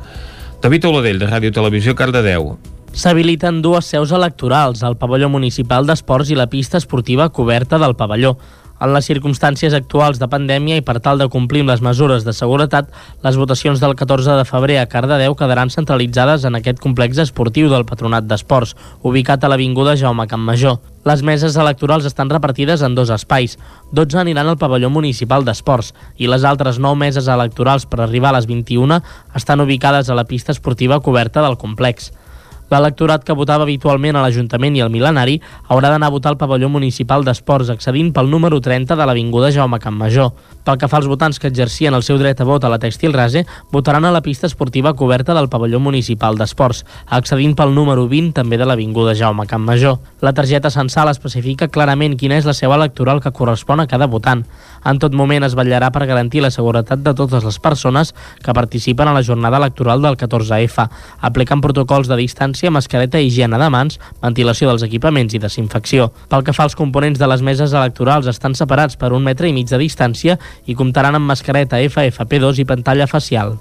David 0.63 0.87
Oladell, 0.87 1.19
de 1.19 1.27
Ràdio 1.27 1.51
Televisió, 1.51 1.95
Cardedeu. 1.99 2.53
S'habiliten 2.95 3.59
dues 3.61 3.85
seus 3.91 4.13
electorals, 4.15 4.81
el 4.87 4.95
pavelló 4.97 5.27
municipal 5.29 5.85
d'esports 5.85 6.31
i 6.31 6.39
la 6.39 6.47
pista 6.49 6.79
esportiva 6.79 7.29
coberta 7.35 7.77
del 7.77 7.95
pavelló. 7.99 8.37
En 8.79 8.93
les 8.95 9.07
circumstàncies 9.09 9.73
actuals 9.75 10.21
de 10.21 10.27
pandèmia 10.31 10.77
i 10.79 10.83
per 10.85 10.99
tal 11.03 11.19
de 11.19 11.27
complir 11.31 11.65
amb 11.65 11.73
les 11.73 11.81
mesures 11.83 12.23
de 12.23 12.33
seguretat, 12.35 12.87
les 13.25 13.39
votacions 13.39 13.81
del 13.83 13.95
14 13.99 14.37
de 14.39 14.45
febrer 14.47 14.77
a 14.79 14.85
Cardedeu 14.87 15.35
quedaran 15.35 15.71
centralitzades 15.73 16.45
en 16.47 16.55
aquest 16.55 16.79
complex 16.79 17.19
esportiu 17.25 17.67
del 17.71 17.83
Patronat 17.89 18.29
d'Esports, 18.29 18.75
ubicat 19.03 19.43
a 19.43 19.51
l'Avinguda 19.51 19.97
Jaume 19.99 20.27
Campmajor. 20.31 20.79
Les 21.07 21.23
meses 21.23 21.55
electorals 21.55 22.07
estan 22.07 22.31
repartides 22.31 22.81
en 22.83 22.95
dos 22.95 23.11
espais. 23.11 23.57
12 23.91 24.19
aniran 24.19 24.47
al 24.47 24.59
pavelló 24.59 24.89
municipal 24.91 25.43
d'esports 25.47 25.93
i 26.17 26.27
les 26.31 26.43
altres 26.47 26.79
9 26.79 26.99
meses 26.99 27.27
electorals 27.27 27.87
per 27.87 28.01
arribar 28.03 28.31
a 28.31 28.37
les 28.39 28.47
21 28.47 29.01
estan 29.35 29.63
ubicades 29.63 30.09
a 30.09 30.15
la 30.15 30.27
pista 30.27 30.51
esportiva 30.51 30.99
coberta 30.99 31.43
del 31.43 31.57
complex. 31.57 32.11
L'electorat 32.69 33.23
que 33.25 33.33
votava 33.33 33.65
habitualment 33.65 34.15
a 34.15 34.21
l'Ajuntament 34.21 34.75
i 34.77 34.83
al 34.85 34.91
Milenari 34.93 35.39
haurà 35.73 35.89
d'anar 35.89 36.11
a 36.11 36.13
votar 36.13 36.33
al 36.33 36.37
pavelló 36.37 36.69
municipal 36.69 37.25
d'esports 37.25 37.71
accedint 37.73 38.11
pel 38.13 38.29
número 38.29 38.59
30 38.61 38.93
de 38.93 39.07
l'Avinguda 39.09 39.49
Jaume 39.55 39.79
Campmajor. 39.81 40.29
Pel 40.63 40.77
que 40.77 40.89
fa 40.91 40.99
als 40.99 41.09
votants 41.09 41.39
que 41.41 41.49
exercien 41.49 41.97
el 41.97 42.05
seu 42.05 42.19
dret 42.21 42.41
a 42.41 42.45
vot 42.45 42.63
a 42.63 42.69
la 42.69 42.77
Textil 42.77 43.15
Rase, 43.15 43.45
votaran 43.73 44.05
a 44.05 44.11
la 44.13 44.21
pista 44.21 44.45
esportiva 44.45 44.93
coberta 44.93 45.33
del 45.33 45.49
pavelló 45.49 45.79
municipal 45.81 46.37
d'esports, 46.37 46.83
accedint 47.07 47.55
pel 47.57 47.73
número 47.73 48.05
20 48.07 48.35
també 48.37 48.59
de 48.61 48.69
l'Avinguda 48.69 49.15
Jaume 49.17 49.47
Campmajor. 49.49 49.97
La 50.21 50.35
targeta 50.37 50.69
censal 50.69 51.09
especifica 51.09 51.71
clarament 51.73 52.19
quina 52.21 52.37
és 52.37 52.45
la 52.45 52.53
seva 52.53 52.77
electoral 52.77 53.23
que 53.23 53.33
correspon 53.33 53.81
a 53.81 53.87
cada 53.89 54.05
votant. 54.05 54.45
En 54.85 54.99
tot 54.99 55.15
moment 55.15 55.43
es 55.43 55.55
vetllarà 55.57 55.89
per 55.91 56.07
garantir 56.09 56.43
la 56.43 56.51
seguretat 56.53 57.03
de 57.03 57.13
totes 57.17 57.43
les 57.45 57.59
persones 57.59 58.13
que 58.43 58.55
participen 58.55 59.07
a 59.07 59.13
la 59.13 59.23
jornada 59.23 59.57
electoral 59.57 60.01
del 60.01 60.17
14F, 60.17 60.87
aplicant 61.21 61.61
protocols 61.61 62.09
de 62.09 62.19
distància, 62.19 62.71
mascareta 62.71 63.19
i 63.19 63.27
higiene 63.29 63.59
de 63.59 63.69
mans, 63.69 63.99
ventilació 64.21 64.69
dels 64.69 64.85
equipaments 64.87 65.35
i 65.35 65.43
desinfecció. 65.43 66.11
Pel 66.29 66.43
que 66.43 66.55
fa 66.55 66.67
als 66.67 66.77
components 66.79 67.19
de 67.19 67.27
les 67.29 67.45
meses 67.45 67.73
electorals 67.73 68.29
estan 68.31 68.55
separats 68.55 68.99
per 68.99 69.13
un 69.13 69.23
metre 69.23 69.49
i 69.49 69.55
mig 69.55 69.69
de 69.69 69.81
distància 69.81 70.39
i 70.65 70.75
comptaran 70.75 71.19
amb 71.19 71.29
mascareta 71.29 71.81
FFP2 71.81 72.63
i 72.63 72.69
pantalla 72.69 73.07
facial. 73.07 73.57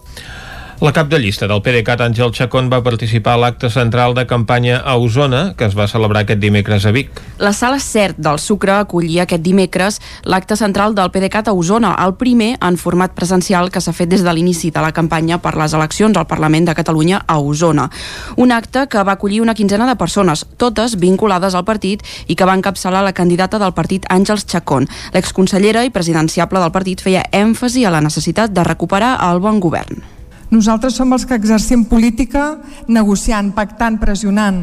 La 0.80 0.92
cap 0.92 1.08
de 1.10 1.18
llista 1.18 1.48
del 1.50 1.58
PDeCAT, 1.58 2.04
Àngel 2.04 2.30
Chacón, 2.30 2.68
va 2.70 2.78
participar 2.86 3.32
a 3.34 3.38
l'acte 3.42 3.66
central 3.66 4.12
de 4.14 4.22
campanya 4.30 4.76
a 4.78 4.92
Osona, 4.94 5.56
que 5.58 5.66
es 5.66 5.72
va 5.74 5.88
celebrar 5.90 6.20
aquest 6.22 6.38
dimecres 6.38 6.84
a 6.86 6.92
Vic. 6.94 7.16
La 7.42 7.50
sala 7.52 7.80
CERT 7.82 8.20
del 8.22 8.38
Sucre 8.38 8.76
acollia 8.76 9.24
aquest 9.24 9.42
dimecres 9.42 9.96
l'acte 10.22 10.54
central 10.54 10.94
del 10.94 11.10
PDeCAT 11.10 11.48
a 11.50 11.54
Osona, 11.58 11.96
el 12.04 12.14
primer 12.14 12.52
en 12.62 12.76
format 12.78 13.10
presencial 13.10 13.72
que 13.74 13.80
s'ha 13.82 13.90
fet 13.92 14.12
des 14.12 14.22
de 14.22 14.30
l'inici 14.30 14.70
de 14.70 14.84
la 14.84 14.92
campanya 14.94 15.40
per 15.42 15.56
les 15.58 15.74
eleccions 15.74 16.14
al 16.14 16.28
Parlament 16.30 16.68
de 16.68 16.76
Catalunya 16.78 17.24
a 17.26 17.40
Osona. 17.40 17.88
Un 18.36 18.52
acte 18.54 18.86
que 18.86 19.02
va 19.02 19.16
acollir 19.18 19.40
una 19.42 19.56
quinzena 19.58 19.88
de 19.88 19.96
persones, 19.98 20.44
totes 20.62 20.94
vinculades 20.94 21.56
al 21.58 21.66
partit 21.66 22.04
i 22.28 22.36
que 22.36 22.46
va 22.46 22.54
encapçalar 22.54 23.02
la 23.02 23.16
candidata 23.18 23.58
del 23.58 23.74
partit 23.74 24.06
Àngels 24.06 24.46
Chacón. 24.46 24.86
L'exconsellera 25.10 25.82
i 25.82 25.90
presidenciable 25.90 26.62
del 26.62 26.70
partit 26.70 27.02
feia 27.02 27.26
èmfasi 27.32 27.82
a 27.82 27.90
la 27.90 28.04
necessitat 28.06 28.54
de 28.54 28.62
recuperar 28.70 29.16
el 29.32 29.42
bon 29.42 29.58
govern. 29.58 30.17
Nosaltres 30.50 30.96
som 30.96 31.12
els 31.12 31.26
que 31.28 31.36
exercim 31.36 31.84
política 31.84 32.56
negociant, 32.88 33.52
pactant, 33.52 33.98
pressionant. 34.00 34.62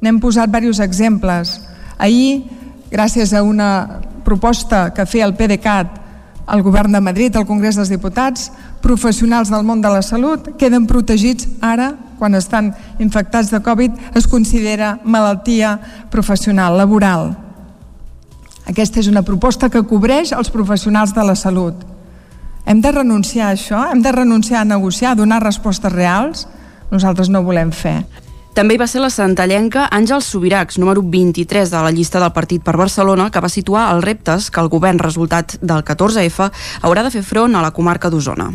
N'hem 0.00 0.20
posat 0.20 0.48
diversos 0.48 0.80
exemples. 0.80 1.60
Ahir, 1.98 2.46
gràcies 2.90 3.34
a 3.36 3.42
una 3.44 4.00
proposta 4.24 4.90
que 4.94 5.06
feia 5.06 5.28
el 5.28 5.36
PDeCAT 5.36 6.06
el 6.52 6.62
govern 6.62 6.92
de 6.92 7.00
Madrid, 7.00 7.34
el 7.34 7.46
Congrés 7.46 7.74
dels 7.74 7.90
Diputats, 7.90 8.52
professionals 8.82 9.50
del 9.50 9.64
món 9.66 9.80
de 9.82 9.90
la 9.90 10.02
salut 10.02 10.52
queden 10.60 10.86
protegits 10.86 11.48
ara, 11.60 11.92
quan 12.20 12.38
estan 12.38 12.70
infectats 13.02 13.50
de 13.50 13.60
Covid, 13.60 14.14
es 14.14 14.28
considera 14.30 14.96
malaltia 15.04 15.74
professional, 16.10 16.78
laboral. 16.78 17.34
Aquesta 18.66 19.02
és 19.02 19.10
una 19.10 19.26
proposta 19.26 19.68
que 19.70 19.84
cobreix 19.86 20.32
els 20.32 20.50
professionals 20.54 21.14
de 21.14 21.26
la 21.26 21.34
salut 21.34 21.95
hem 22.66 22.82
de 22.82 22.92
renunciar 22.92 23.48
a 23.48 23.54
això? 23.54 23.86
Hem 23.92 24.02
de 24.02 24.12
renunciar 24.12 24.60
a 24.60 24.68
negociar, 24.68 25.12
a 25.12 25.18
donar 25.18 25.42
respostes 25.42 25.92
reals? 25.92 26.46
Nosaltres 26.90 27.30
no 27.30 27.42
volem 27.46 27.72
fer. 27.72 28.04
També 28.56 28.74
hi 28.74 28.80
va 28.80 28.86
ser 28.88 29.02
la 29.02 29.10
santallenca 29.12 29.88
Àngels 29.92 30.30
Subiracs, 30.32 30.78
número 30.80 31.02
23 31.02 31.70
de 31.70 31.82
la 31.84 31.92
llista 31.92 32.20
del 32.22 32.32
Partit 32.32 32.64
per 32.64 32.76
Barcelona, 32.76 33.28
que 33.30 33.42
va 33.44 33.52
situar 33.52 33.90
els 33.94 34.04
reptes 34.04 34.48
que 34.50 34.62
el 34.64 34.72
govern 34.72 34.98
resultat 34.98 35.58
del 35.60 35.84
14F 35.84 36.48
haurà 36.82 37.04
de 37.04 37.12
fer 37.12 37.22
front 37.22 37.54
a 37.54 37.62
la 37.62 37.74
comarca 37.76 38.08
d'Osona. 38.10 38.50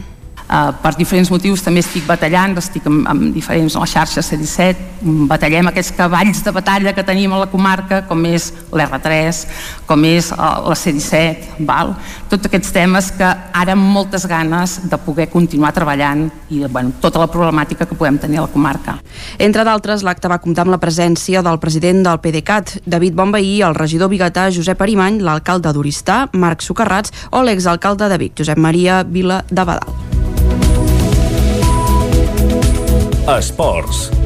Uh, 0.51 0.73
per 0.83 0.91
diferents 0.97 1.29
motius 1.31 1.61
també 1.63 1.79
estic 1.79 2.03
batallant, 2.03 2.57
estic 2.59 2.83
amb, 2.89 3.05
amb 3.07 3.29
diferents 3.31 3.77
no, 3.77 3.85
xarxes 3.87 4.27
C17, 4.33 5.05
batallem 5.29 5.69
aquests 5.71 5.93
cavalls 5.95 6.41
de 6.43 6.51
batalla 6.51 6.91
que 6.91 7.05
tenim 7.07 7.31
a 7.31 7.39
la 7.45 7.47
comarca, 7.47 8.01
com 8.09 8.25
és 8.27 8.49
l'R3, 8.75 9.45
com 9.87 10.03
és 10.09 10.27
uh, 10.35 10.67
la 10.67 10.75
C17, 10.75 11.55
val? 11.63 11.95
tots 12.31 12.47
aquests 12.47 12.71
temes 12.75 13.09
que 13.15 13.27
ara 13.27 13.77
amb 13.77 13.87
moltes 13.95 14.25
ganes 14.27 14.77
de 14.91 14.99
poder 14.99 15.29
continuar 15.31 15.73
treballant 15.75 16.27
i 16.51 16.61
bueno, 16.67 16.93
tota 16.99 17.19
la 17.19 17.27
problemàtica 17.31 17.87
que 17.87 17.95
podem 17.95 18.19
tenir 18.19 18.39
a 18.39 18.45
la 18.45 18.51
comarca. 18.51 18.97
Entre 19.39 19.65
d'altres, 19.67 20.03
l'acte 20.07 20.31
va 20.31 20.39
comptar 20.43 20.65
amb 20.65 20.75
la 20.75 20.79
presència 20.83 21.43
del 21.43 21.59
president 21.63 22.03
del 22.07 22.21
PDeCAT, 22.23 22.77
David 22.85 23.15
Bonveí, 23.15 23.59
el 23.67 23.75
regidor 23.75 24.11
biguetà 24.11 24.49
Josep 24.51 24.83
Arimany, 24.83 25.19
l'alcalde 25.23 25.71
d'Oristà, 25.75 26.25
Marc 26.33 26.63
Socarrats, 26.63 27.15
o 27.31 27.43
l'exalcalde 27.43 28.11
de 28.11 28.19
Vic, 28.25 28.39
Josep 28.39 28.59
Maria 28.59 29.03
Vila 29.03 29.45
de 29.47 29.63
Badal. 29.67 30.10
Esports. 33.27 34.20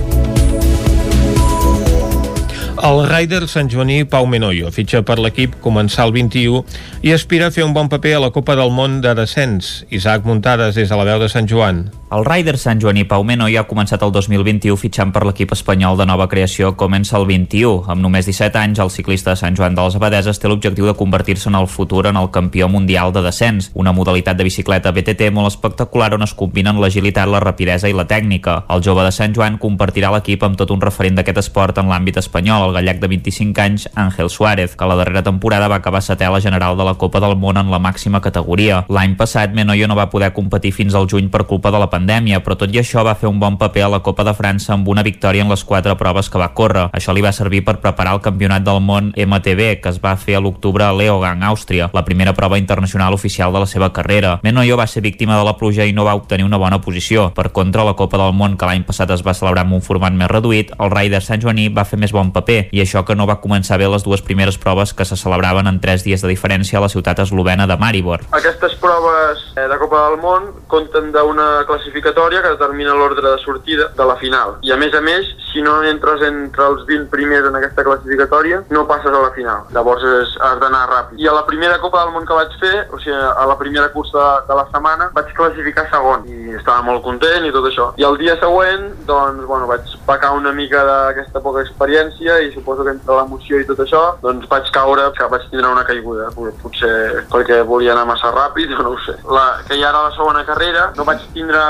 El 2.85 3.07
Ryder 3.09 3.47
Sant 3.49 3.71
Joaní 3.73 4.03
Pau 4.05 4.27
Menoyo 4.29 4.69
fitxa 4.69 4.99
per 5.01 5.15
l'equip 5.17 5.55
començar 5.63 6.05
el 6.05 6.13
21 6.13 6.61
i 7.01 7.15
aspira 7.15 7.47
a 7.49 7.55
fer 7.55 7.65
un 7.65 7.73
bon 7.73 7.89
paper 7.89 8.13
a 8.19 8.21
la 8.27 8.29
Copa 8.35 8.53
del 8.59 8.69
Món 8.69 8.99
de 9.01 9.15
descens. 9.17 9.73
Isaac 9.89 10.29
Muntades 10.29 10.77
des 10.77 10.93
de 10.93 10.99
la 10.99 11.09
veu 11.09 11.17
de 11.17 11.31
Sant 11.33 11.49
Joan. 11.49 11.87
El 12.15 12.23
Ryder 12.23 12.59
Sant 12.61 12.79
Joaní 12.79 13.03
Pau 13.09 13.23
Menoyo 13.25 13.57
ha 13.59 13.65
començat 13.65 14.03
el 14.05 14.11
2021 14.13 14.77
fitxant 14.77 15.09
per 15.11 15.23
l'equip 15.25 15.51
espanyol 15.55 15.97
de 15.97 16.05
nova 16.05 16.27
creació 16.29 16.69
Comença 16.77 17.17
el 17.17 17.25
21. 17.25 17.89
Amb 17.89 18.05
només 18.05 18.29
17 18.29 18.59
anys, 18.61 18.79
el 18.79 18.91
ciclista 18.93 19.33
de 19.33 19.39
Sant 19.41 19.57
Joan 19.57 19.73
de 19.73 19.81
les 19.81 19.97
Abadeses 19.97 20.37
té 20.39 20.47
l'objectiu 20.47 20.85
de 20.85 20.93
convertir-se 20.93 21.49
en 21.49 21.57
el 21.57 21.65
futur 21.65 22.05
en 22.05 22.19
el 22.21 22.29
campió 22.29 22.69
mundial 22.69 23.11
de 23.11 23.25
descens, 23.25 23.71
una 23.73 23.91
modalitat 23.91 24.37
de 24.37 24.45
bicicleta 24.45 24.93
BTT 24.93 25.31
molt 25.33 25.49
espectacular 25.49 26.13
on 26.13 26.23
es 26.23 26.35
combinen 26.37 26.79
l'agilitat, 26.79 27.27
la 27.27 27.41
rapidesa 27.41 27.89
i 27.89 27.97
la 27.97 28.05
tècnica. 28.05 28.61
El 28.69 28.85
jove 28.85 29.03
de 29.03 29.11
Sant 29.11 29.33
Joan 29.33 29.57
compartirà 29.57 30.13
l'equip 30.13 30.45
amb 30.45 30.61
tot 30.61 30.71
un 30.71 30.85
referent 30.85 31.17
d'aquest 31.17 31.41
esport 31.41 31.81
en 31.81 31.89
l'àmbit 31.89 32.21
espanyol, 32.21 32.69
el 32.69 32.75
gallec 32.75 33.00
de 33.00 33.08
25 33.08 33.62
anys, 33.63 33.88
Àngel 33.96 34.29
Suárez, 34.29 34.75
que 34.75 34.86
la 34.86 34.98
darrera 35.00 35.24
temporada 35.24 35.70
va 35.72 35.79
acabar 35.79 36.01
setè 36.03 36.27
a 36.27 36.34
la 36.34 36.41
general 36.44 36.77
de 36.77 36.86
la 36.88 36.96
Copa 37.00 37.22
del 37.24 37.38
Món 37.39 37.58
en 37.58 37.72
la 37.72 37.79
màxima 37.79 38.22
categoria. 38.22 38.84
L'any 38.91 39.15
passat, 39.15 39.53
Menoyo 39.55 39.88
no 39.88 39.96
va 39.96 40.10
poder 40.12 40.34
competir 40.36 40.74
fins 40.75 40.96
al 40.96 41.08
juny 41.12 41.29
per 41.32 41.46
culpa 41.48 41.72
de 41.72 41.79
la 41.82 41.89
pandèmia, 41.89 42.41
però 42.44 42.58
tot 42.60 42.74
i 42.74 42.82
això 42.82 43.05
va 43.08 43.15
fer 43.15 43.29
un 43.32 43.39
bon 43.39 43.58
paper 43.62 43.86
a 43.86 43.91
la 43.96 44.01
Copa 44.03 44.25
de 44.27 44.36
França 44.36 44.74
amb 44.75 44.88
una 44.91 45.03
victòria 45.03 45.46
en 45.46 45.51
les 45.51 45.63
quatre 45.63 45.96
proves 45.96 46.29
que 46.29 46.41
va 46.41 46.51
córrer. 46.53 46.89
Això 46.91 47.15
li 47.15 47.24
va 47.24 47.32
servir 47.32 47.63
per 47.65 47.79
preparar 47.84 48.17
el 48.17 48.24
Campionat 48.25 48.65
del 48.67 48.82
Món 48.84 49.13
MTB, 49.15 49.79
que 49.82 49.94
es 49.94 50.01
va 50.03 50.15
fer 50.20 50.38
a 50.38 50.44
l'octubre 50.44 50.84
a 50.84 50.94
Leogang, 50.94 51.44
Àustria, 51.44 51.89
la 51.94 52.05
primera 52.05 52.34
prova 52.34 52.60
internacional 52.60 53.13
oficial 53.13 53.53
de 53.53 53.63
la 53.63 53.70
seva 53.70 53.91
carrera. 53.94 54.39
Menoyo 54.44 54.77
va 54.77 54.88
ser 54.88 55.01
víctima 55.01 55.38
de 55.38 55.48
la 55.48 55.55
pluja 55.58 55.86
i 55.86 55.94
no 55.94 56.05
va 56.05 56.15
obtenir 56.15 56.46
una 56.46 56.60
bona 56.62 56.82
posició. 56.82 57.32
Per 57.36 57.51
contra, 57.51 57.86
la 57.88 57.96
Copa 57.96 58.20
del 58.20 58.34
Món, 58.34 58.58
que 58.58 58.67
l'any 58.67 58.84
passat 58.84 59.12
es 59.15 59.24
va 59.25 59.34
celebrar 59.34 59.65
amb 59.65 59.77
un 59.79 59.86
format 59.86 60.13
més 60.13 60.29
reduït, 60.32 60.74
el 60.79 60.91
Ryder 60.91 61.22
Sant 61.24 61.41
Joaní 61.41 61.70
va 61.70 61.86
fer 61.88 62.00
més 62.01 62.13
bon 62.15 62.32
paper 62.36 62.64
i 62.72 62.81
això 62.84 63.03
que 63.05 63.15
no 63.15 63.27
va 63.29 63.39
començar 63.43 63.77
bé 63.81 63.89
les 63.91 64.03
dues 64.05 64.24
primeres 64.25 64.57
proves 64.62 64.93
que 64.93 65.05
se 65.05 65.17
celebraven 65.19 65.67
en 65.67 65.79
tres 65.81 66.03
dies 66.05 66.22
de 66.22 66.31
diferència 66.31 66.79
a 66.79 66.84
la 66.86 66.89
ciutat 66.89 67.19
eslovena 67.24 67.67
de 67.67 67.77
Maribor. 67.77 68.25
Aquestes 68.31 68.75
proves 68.81 69.43
eh, 69.55 69.67
de 69.67 69.77
Copa 69.81 70.10
del 70.10 70.19
Món 70.22 70.51
compten 70.72 71.12
d'una 71.15 71.65
classificatòria 71.69 72.41
que 72.43 72.53
determina 72.55 72.95
l'ordre 72.98 73.25
de 73.29 73.38
sortida 73.43 73.89
de 73.95 74.05
la 74.05 74.17
final. 74.22 74.57
I 74.65 74.74
a 74.74 74.77
més 74.77 74.93
a 74.93 75.01
més, 75.01 75.27
si 75.51 75.63
no 75.63 75.77
entres 75.88 76.24
entre 76.27 76.67
els 76.67 76.86
20 76.88 77.10
primers 77.13 77.48
en 77.48 77.55
aquesta 77.55 77.86
classificatòria, 77.88 78.62
no 78.75 78.86
passes 78.89 79.12
a 79.12 79.22
la 79.24 79.31
final. 79.36 79.63
Llavors 79.75 80.03
és, 80.03 80.36
has 80.43 80.60
d'anar 80.62 80.86
ràpid. 80.91 81.22
I 81.22 81.29
a 81.31 81.36
la 81.38 81.45
primera 81.48 81.79
Copa 81.84 82.03
del 82.03 82.13
Món 82.15 82.27
que 82.27 82.38
vaig 82.38 82.55
fer, 82.62 82.75
o 82.91 83.00
sigui, 83.00 83.15
a 83.15 83.45
la 83.48 83.57
primera 83.60 83.91
cursa 83.93 84.17
de, 84.17 84.48
de 84.50 84.60
la 84.60 84.65
setmana, 84.72 85.10
vaig 85.15 85.31
classificar 85.38 85.88
segon 85.91 86.25
i 86.29 86.55
estava 86.60 86.84
molt 86.86 87.03
content 87.05 87.48
i 87.48 87.53
tot 87.55 87.69
això. 87.69 87.91
I 88.01 88.07
el 88.07 88.19
dia 88.22 88.38
següent, 88.41 88.89
doncs, 89.07 89.45
bueno, 89.48 89.69
vaig 89.72 89.95
pecar 90.07 90.34
una 90.36 90.53
mica 90.55 90.84
d'aquesta 90.88 91.41
poca 91.43 91.63
experiència 91.65 92.39
i 92.47 92.53
suposo 92.53 92.85
que 92.85 92.93
entre 92.95 93.17
l'emoció 93.19 93.59
i 93.59 93.67
tot 93.67 93.81
això, 93.83 94.03
doncs 94.23 94.47
vaig 94.51 94.69
caure, 94.75 95.09
que 95.17 95.29
vaig 95.31 95.47
tindre 95.51 95.71
una 95.71 95.85
caiguda, 95.87 96.29
potser 96.61 97.25
perquè 97.31 97.61
volia 97.67 97.93
anar 97.95 98.07
massa 98.09 98.31
ràpid, 98.33 98.73
o 98.75 98.83
no 98.85 98.95
ho 98.95 98.99
sé. 99.05 99.17
La, 99.29 99.45
que 99.67 99.77
ja 99.79 99.89
era 99.89 100.05
la 100.07 100.13
segona 100.15 100.45
carrera, 100.47 100.89
no 100.97 101.05
vaig 101.07 101.23
tindre 101.35 101.61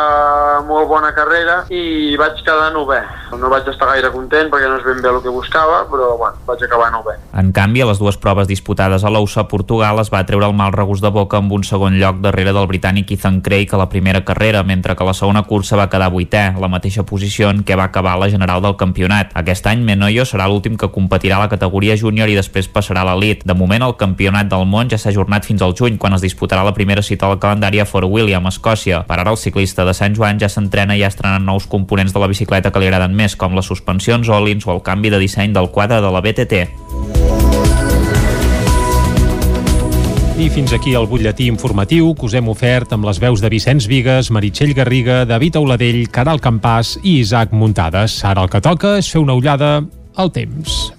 molt 0.68 0.90
bona 0.90 1.12
carrera 1.16 1.62
i 1.70 2.16
vaig 2.20 2.42
quedar 2.44 2.72
novè. 2.76 3.02
No 3.36 3.50
vaig 3.52 3.68
estar 3.68 3.90
gaire 3.90 4.12
content 4.14 4.50
perquè 4.52 4.70
no 4.70 4.78
és 4.80 4.86
ben 4.86 5.02
bé 5.04 5.12
el 5.12 5.22
que 5.24 5.34
buscava, 5.34 5.84
però 5.92 6.14
bueno, 6.20 6.40
vaig 6.48 6.64
acabar 6.66 6.92
novè. 6.94 7.18
En 7.36 7.52
canvi, 7.56 7.84
a 7.84 7.90
les 7.90 8.00
dues 8.00 8.18
proves 8.22 8.48
disputades 8.48 9.04
a 9.04 9.12
l'OUSA, 9.12 9.48
Portugal 9.52 10.00
es 10.02 10.12
va 10.14 10.24
treure 10.28 10.48
el 10.48 10.56
mal 10.56 10.74
regust 10.74 11.04
de 11.04 11.12
boca 11.12 11.38
amb 11.42 11.52
un 11.52 11.66
segon 11.68 12.00
lloc 12.00 12.22
darrere 12.24 12.54
del 12.56 12.70
britànic 12.72 13.12
Ethan 13.16 13.42
Craig 13.46 13.74
a 13.74 13.82
la 13.82 13.90
primera 13.92 14.24
carrera, 14.26 14.64
mentre 14.64 14.96
que 14.96 15.08
la 15.08 15.14
segona 15.14 15.44
cursa 15.44 15.78
va 15.78 15.90
quedar 15.92 16.12
vuitè, 16.14 16.46
la 16.60 16.72
mateixa 16.72 17.04
posició 17.04 17.52
en 17.52 17.64
què 17.68 17.78
va 17.78 17.90
acabar 17.92 18.16
la 18.20 18.30
general 18.32 18.64
del 18.64 18.78
campionat. 18.80 19.36
Aquest 19.36 19.68
any 19.68 19.84
Menoyo 19.86 20.26
serà 20.26 20.48
l'últim 20.48 20.65
que 20.74 20.90
competirà 20.90 21.38
a 21.38 21.44
la 21.44 21.52
categoria 21.52 21.94
júnior 22.02 22.32
i 22.34 22.38
després 22.40 22.66
passarà 22.66 23.04
a 23.06 23.12
l'elit. 23.12 23.46
De 23.46 23.54
moment, 23.54 23.86
el 23.86 23.94
campionat 24.02 24.50
del 24.50 24.66
món 24.66 24.90
ja 24.90 24.98
s'ha 24.98 25.12
ajornat 25.14 25.46
fins 25.46 25.62
al 25.62 25.78
juny, 25.78 26.00
quan 26.02 26.18
es 26.18 26.26
disputarà 26.26 26.66
la 26.66 26.74
primera 26.74 27.06
cita 27.06 27.30
al 27.30 27.38
calendari 27.38 27.80
a 27.80 27.86
Fort 27.86 28.10
William, 28.10 28.50
Escòcia. 28.50 29.04
Per 29.06 29.20
ara, 29.20 29.30
el 29.30 29.38
ciclista 29.38 29.86
de 29.86 29.94
Sant 29.94 30.18
Joan 30.18 30.42
ja 30.42 30.50
s'entrena 30.50 30.98
i 30.98 31.06
ja 31.06 31.14
estrenant 31.14 31.46
nous 31.46 31.70
components 31.70 32.18
de 32.18 32.26
la 32.26 32.32
bicicleta 32.34 32.74
que 32.74 32.82
li 32.82 32.90
agraden 32.90 33.14
més, 33.14 33.38
com 33.38 33.54
les 33.54 33.70
suspensions 33.70 34.34
Olins 34.34 34.66
o 34.66 34.74
el 34.74 34.82
canvi 34.82 35.14
de 35.14 35.22
disseny 35.22 35.54
del 35.54 35.70
quadre 35.70 36.02
de 36.02 36.10
la 36.10 36.26
BTT. 36.26 36.66
I 40.36 40.50
fins 40.52 40.74
aquí 40.76 40.92
el 41.00 41.06
butlletí 41.08 41.46
informatiu 41.48 42.10
que 42.12 42.26
us 42.28 42.34
hem 42.36 42.50
ofert 42.52 42.92
amb 42.92 43.08
les 43.08 43.22
veus 43.24 43.40
de 43.40 43.48
Vicenç 43.48 43.86
Vigues, 43.88 44.28
Meritxell 44.36 44.74
Garriga, 44.76 45.22
David 45.24 45.56
Auladell, 45.56 46.02
Caral 46.12 46.42
Campàs 46.44 46.98
i 47.04 47.22
Isaac 47.22 47.54
Muntades. 47.56 48.18
Ara 48.28 48.44
el 48.44 48.52
que 48.52 48.60
toca 48.60 48.98
és 49.00 49.08
fer 49.08 49.22
una 49.24 49.38
ullada 49.40 49.78
al 50.16 50.32
temps. 50.32 50.94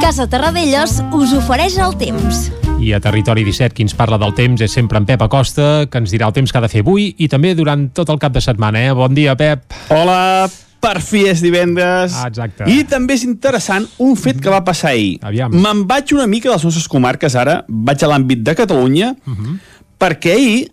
Casa 0.00 0.26
Terradellos 0.26 0.98
us 1.14 1.32
ofereix 1.36 1.76
el 1.78 1.94
temps. 2.00 2.48
I 2.80 2.94
a 2.96 3.00
Territori 3.02 3.44
17 3.44 3.76
qui 3.76 3.84
ens 3.84 3.94
parla 3.94 4.16
del 4.18 4.32
temps 4.34 4.62
és 4.64 4.72
sempre 4.72 4.98
en 4.98 5.04
Pep 5.06 5.20
Acosta, 5.22 5.84
que 5.90 6.00
ens 6.00 6.10
dirà 6.14 6.30
el 6.30 6.34
temps 6.36 6.50
que 6.50 6.58
ha 6.58 6.64
de 6.64 6.70
fer 6.72 6.80
avui 6.82 7.10
i 7.20 7.28
també 7.28 7.52
durant 7.54 7.90
tot 7.94 8.08
el 8.10 8.18
cap 8.22 8.32
de 8.32 8.40
setmana. 8.42 8.80
Eh? 8.88 8.94
Bon 8.96 9.12
dia, 9.14 9.36
Pep. 9.38 9.66
Hola, 9.92 10.48
per 10.80 10.96
fi 11.04 11.26
és 11.28 11.42
divendres. 11.44 12.16
Ah, 12.16 12.30
exacte. 12.32 12.64
I 12.72 12.82
també 12.88 13.18
és 13.20 13.26
interessant 13.28 13.84
un 14.00 14.16
fet 14.16 14.40
que 14.40 14.50
va 14.52 14.62
passar 14.64 14.94
ahir. 14.94 15.18
Aviam. 15.28 15.52
Me'n 15.52 15.84
vaig 15.90 16.14
una 16.16 16.26
mica 16.26 16.48
de 16.48 16.56
les 16.56 16.64
nostres 16.64 16.88
comarques 16.88 17.36
ara, 17.36 17.60
vaig 17.68 18.02
a 18.02 18.10
l'àmbit 18.14 18.42
de 18.46 18.56
Catalunya, 18.56 19.14
Uh 19.26 19.36
-huh. 19.36 19.58
perquè 20.00 20.32
ahir 20.32 20.70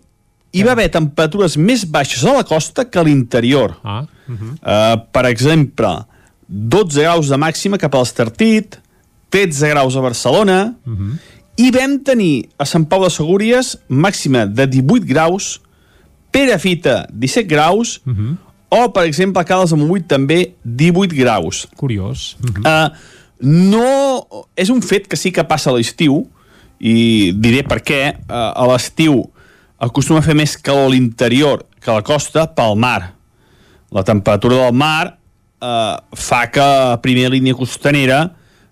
hi 0.52 0.62
va 0.64 0.72
haver 0.72 0.88
temperatures 0.90 1.56
més 1.56 1.84
baixes 1.84 2.24
a 2.24 2.32
la 2.38 2.44
costa 2.44 2.84
que 2.88 2.98
a 2.98 3.02
l'interior. 3.04 3.76
Ah. 3.82 4.04
Uh 4.28 4.34
-huh. 4.34 4.52
Uh, 4.62 5.06
per 5.12 5.26
exemple, 5.26 5.88
12 6.48 7.00
graus 7.02 7.28
de 7.28 7.36
màxima 7.36 7.78
cap 7.78 7.94
a 7.94 7.98
l'Estartit, 7.98 8.80
13 9.30 9.68
graus 9.68 9.96
a 9.96 10.00
Barcelona, 10.00 10.74
Uh 10.84 10.92
-huh. 10.92 11.18
i 11.56 11.70
vam 11.70 11.98
tenir 12.02 12.48
a 12.56 12.64
Sant 12.64 12.86
Pau 12.88 13.04
de 13.04 13.10
Segúries 13.10 13.78
màxima 13.88 14.46
de 14.46 14.66
18 14.66 15.04
graus, 15.06 15.60
Perafita 16.30 17.06
17 17.12 17.48
graus, 17.48 18.00
Uh 18.06 18.12
-huh. 18.12 18.36
o, 18.68 18.88
per 18.92 19.04
exemple, 19.04 19.40
a 19.40 19.44
Cales 19.44 19.70
de 19.70 19.76
Montbui 19.76 20.00
també 20.00 20.54
18 20.62 21.14
graus. 21.14 21.66
Curiós. 21.76 22.36
Uh 22.42 22.50
-huh. 22.50 22.90
Uh, 22.90 22.96
no... 23.40 24.26
És 24.56 24.68
un 24.68 24.82
fet 24.82 25.06
que 25.06 25.16
sí 25.16 25.30
que 25.32 25.44
passa 25.44 25.70
a 25.70 25.72
l'estiu, 25.72 26.28
i 26.80 27.32
diré 27.34 27.62
per 27.62 27.80
què. 27.82 28.14
Uh, 28.28 28.52
a 28.54 28.66
l'estiu 28.72 29.30
acostuma 29.78 30.20
a 30.20 30.26
fer 30.26 30.36
més 30.38 30.56
calor 30.56 30.88
a 30.88 30.92
l'interior 30.94 31.64
que 31.78 31.90
a 31.90 31.98
la 32.00 32.06
costa 32.06 32.46
pel 32.54 32.76
mar. 32.76 33.14
La 33.94 34.04
temperatura 34.04 34.64
del 34.66 34.76
mar 34.76 35.14
uh, 35.14 35.96
fa 36.14 36.46
que 36.52 36.62
a 36.62 36.98
primera 37.02 37.32
línia 37.32 37.56
costanera 37.56 38.24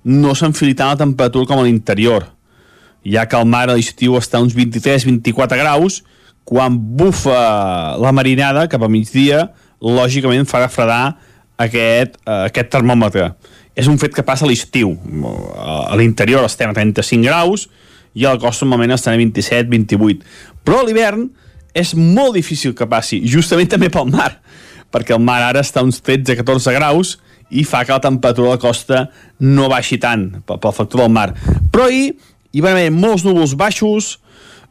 no 0.05 0.35
s'enfili 0.35 0.75
tant 0.77 0.95
la 0.95 1.05
temperatura 1.05 1.49
com 1.49 1.63
a 1.63 1.67
l'interior 1.67 2.37
ja 3.07 3.27
que 3.27 3.39
el 3.39 3.47
mar 3.47 3.69
a 3.71 3.77
l'estiu 3.77 4.17
està 4.19 4.41
a 4.41 4.45
uns 4.45 4.55
23-24 4.57 5.59
graus, 5.61 6.03
quan 6.47 6.77
bufa 6.99 7.97
la 8.03 8.13
marinada 8.15 8.67
cap 8.71 8.83
a 8.83 8.91
migdia, 8.91 9.47
lògicament 9.83 10.47
farà 10.49 10.69
fredar 10.73 11.17
aquest, 11.63 12.19
uh, 12.27 12.47
aquest 12.51 12.73
termòmetre. 12.75 13.31
És 13.77 13.91
un 13.91 13.99
fet 14.01 14.15
que 14.17 14.25
passa 14.25 14.47
a 14.47 14.49
l'estiu. 14.49 14.95
A 15.61 15.97
l'interior 16.01 16.47
estem 16.47 16.71
a 16.73 16.77
35 16.77 17.27
graus 17.27 17.67
i 18.17 18.25
a 18.25 18.33
la 18.35 18.41
costa 18.41 18.65
normalment 18.65 18.97
estan 18.97 19.15
a 19.15 19.21
27-28. 19.21 20.25
Però 20.65 20.81
a 20.81 20.87
l'hivern 20.89 21.29
és 21.77 21.93
molt 21.95 22.35
difícil 22.39 22.73
que 22.77 22.89
passi, 22.89 23.21
justament 23.29 23.69
també 23.75 23.91
pel 23.93 24.09
mar, 24.09 24.39
perquè 24.93 25.15
el 25.17 25.23
mar 25.25 25.43
ara 25.45 25.61
està 25.65 25.83
a 25.83 25.87
uns 25.87 26.01
13-14 26.01 26.73
graus 26.79 27.17
i 27.53 27.63
fa 27.69 27.85
que 27.85 27.95
la 27.95 28.03
temperatura 28.03 28.49
de 28.49 28.57
la 28.57 28.63
costa 28.63 29.03
no 29.45 29.69
baixi 29.71 30.01
tant 30.03 30.31
pel, 30.47 30.59
pel 30.63 30.75
factor 30.75 31.05
del 31.05 31.13
mar. 31.13 31.29
Però 31.71 31.87
ahir 31.87 32.17
hi 32.57 32.65
va 32.65 32.73
haver 32.73 32.89
molts 32.95 33.27
núvols 33.27 33.53
baixos, 33.59 34.17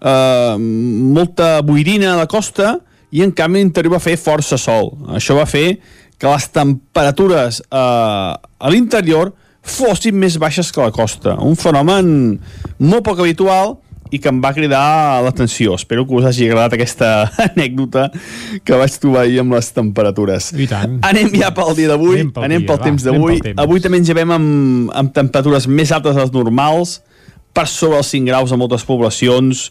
eh, 0.01 0.55
molta 0.57 1.59
boirina 1.61 2.15
a 2.15 2.19
la 2.23 2.27
costa, 2.31 2.79
i 3.15 3.21
en 3.23 3.31
canvi 3.31 3.61
l'interior 3.61 3.95
va 3.95 4.03
fer 4.03 4.17
força 4.19 4.57
sol. 4.59 4.95
Això 5.15 5.37
va 5.37 5.45
fer 5.47 5.77
que 6.17 6.31
les 6.31 6.47
temperatures 6.51 7.61
eh, 7.61 8.33
a 8.33 8.71
l'interior 8.73 9.35
fossin 9.65 10.15
més 10.19 10.37
baixes 10.41 10.71
que 10.71 10.83
la 10.83 10.93
costa. 10.93 11.35
Un 11.41 11.57
fenomen 11.59 12.37
molt 12.79 13.05
poc 13.07 13.19
habitual 13.23 13.79
i 14.13 14.19
que 14.21 14.29
em 14.29 14.37
va 14.43 14.53
cridar 14.53 15.23
l'atenció. 15.25 15.75
Espero 15.75 16.05
que 16.05 16.15
us 16.15 16.27
hagi 16.29 16.45
agradat 16.47 16.77
aquesta 16.77 17.09
anècdota 17.49 18.07
que 18.63 18.77
vaig 18.79 18.99
trobar 19.01 19.25
ahir 19.25 19.41
amb 19.41 19.57
les 19.57 19.71
temperatures. 19.75 20.51
I 20.53 20.69
tant. 20.71 20.99
Anem 21.09 21.33
ja 21.33 21.51
pel 21.55 21.73
dia 21.77 21.91
d'avui, 21.91 22.19
Anem 22.21 22.31
pel 22.35 22.47
anem 22.47 22.63
dia, 22.63 22.69
pel 22.69 22.79
va, 22.79 22.85
temps 22.85 23.07
d'avui. 23.07 23.41
Avui 23.65 23.83
també 23.83 24.01
ens 24.01 24.11
llevem 24.11 24.35
amb, 24.37 24.93
amb 24.95 25.13
temperatures 25.15 25.67
més 25.71 25.93
altes 25.95 26.17
dels 26.19 26.33
normals, 26.35 26.99
per 27.55 27.69
sobre 27.71 28.01
els 28.01 28.09
5 28.11 28.27
graus 28.27 28.51
a 28.51 28.59
moltes 28.59 28.83
poblacions, 28.83 29.69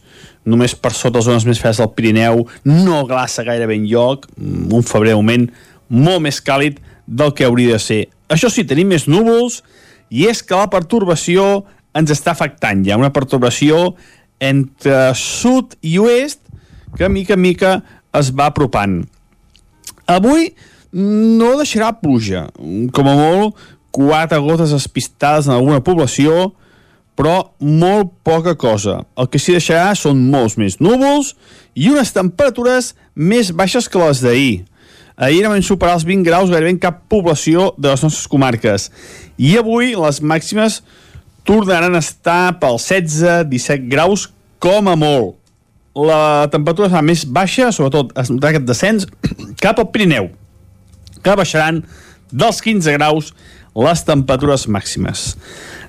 només 0.48 0.72
per 0.72 0.94
sota 0.96 1.20
les 1.20 1.28
zones 1.28 1.44
més 1.44 1.60
fredes 1.60 1.82
del 1.82 1.90
Pirineu, 1.92 2.46
no 2.64 3.02
glaça 3.08 3.44
gairebé 3.44 3.76
en 3.76 3.84
lloc, 3.90 4.24
un 4.40 4.84
febrer 4.88 5.12
de 5.12 5.20
moment 5.20 5.44
molt 5.92 6.24
més 6.24 6.40
càlid 6.40 6.80
del 7.06 7.34
que 7.36 7.44
hauria 7.44 7.76
de 7.76 7.82
ser. 7.84 8.00
Això 8.32 8.48
sí, 8.48 8.64
tenim 8.64 8.88
més 8.88 9.04
núvols, 9.04 9.60
i 10.14 10.28
és 10.30 10.42
que 10.46 10.54
la 10.54 10.70
pertorbació 10.70 11.64
ens 11.98 12.12
està 12.14 12.32
afectant. 12.34 12.84
Ha 12.86 12.98
una 13.00 13.12
pertorbació 13.14 13.94
entre 14.42 15.10
sud 15.18 15.74
i 15.82 15.98
oest 16.02 16.40
que 16.94 17.10
mica 17.10 17.34
en 17.34 17.42
mica 17.42 17.74
es 18.14 18.30
va 18.30 18.48
apropant. 18.52 19.00
Avui 20.06 20.52
no 20.94 21.56
deixarà 21.58 21.90
pluja, 21.98 22.46
com 22.94 23.08
a 23.10 23.16
molt 23.18 23.62
quatre 23.94 24.38
gotes 24.42 24.74
espistades 24.74 25.48
en 25.48 25.56
alguna 25.56 25.82
població, 25.82 26.52
però 27.18 27.50
molt 27.62 28.12
poca 28.26 28.54
cosa. 28.58 29.00
El 29.18 29.30
que 29.30 29.38
s'hi 29.38 29.56
deixarà 29.56 29.94
són 29.98 30.22
molts 30.30 30.58
més 30.58 30.80
núvols 30.82 31.34
i 31.74 31.90
unes 31.90 32.14
temperatures 32.14 32.92
més 33.14 33.52
baixes 33.54 33.88
que 33.90 34.02
les 34.02 34.22
d'ahir. 34.22 34.64
Ahir 35.16 35.44
vam 35.46 35.62
superar 35.62 35.94
els 35.94 36.06
20 36.06 36.26
graus 36.26 36.50
gairebé 36.50 36.72
en 36.74 36.80
cap 36.82 37.04
població 37.10 37.72
de 37.78 37.92
les 37.92 38.02
nostres 38.02 38.26
comarques. 38.30 38.88
I 39.38 39.56
avui 39.60 39.94
les 39.94 40.20
màximes 40.20 40.80
tornaran 41.46 41.94
a 41.94 42.02
estar 42.02 42.56
pels 42.58 42.88
16-17 42.90 43.86
graus 43.92 44.28
com 44.58 44.88
a 44.90 44.96
molt. 44.98 45.36
La 45.94 46.48
temperatura 46.50 46.88
serà 46.90 47.04
més 47.06 47.22
baixa, 47.30 47.70
sobretot 47.70 48.10
es 48.18 48.32
notarà 48.32 48.56
aquest 48.56 48.66
descens, 48.66 49.06
cap 49.62 49.78
al 49.78 49.92
Pirineu, 49.94 50.32
que 51.22 51.36
baixaran 51.38 51.84
dels 52.32 52.58
15 52.64 52.96
graus 52.96 53.30
les 53.74 54.02
temperatures 54.06 54.66
màximes. 54.66 55.34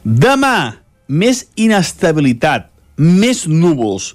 Demà, 0.06 0.84
més 1.10 1.48
inestabilitat, 1.58 2.70
més 2.98 3.46
núvols 3.50 4.14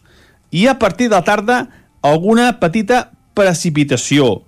i 0.54 0.66
a 0.70 0.76
partir 0.78 1.08
de 1.10 1.18
la 1.18 1.26
tarda 1.26 1.58
alguna 2.02 2.52
petita 2.62 3.08
precipitació. 3.34 4.40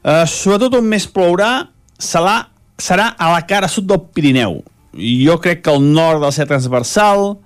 Uh, 0.00 0.24
sobretot 0.24 0.78
on 0.78 0.86
més 0.88 1.04
plourà 1.04 1.68
serà, 2.00 2.46
serà 2.80 3.10
a 3.20 3.34
la 3.34 3.42
cara 3.48 3.68
sud 3.68 3.88
del 3.90 4.00
Pirineu. 4.14 4.60
Jo 4.96 5.36
crec 5.42 5.62
que 5.64 5.72
al 5.72 5.82
nord 5.84 6.24
del 6.24 6.32
ser 6.34 6.48
transversal, 6.50 7.36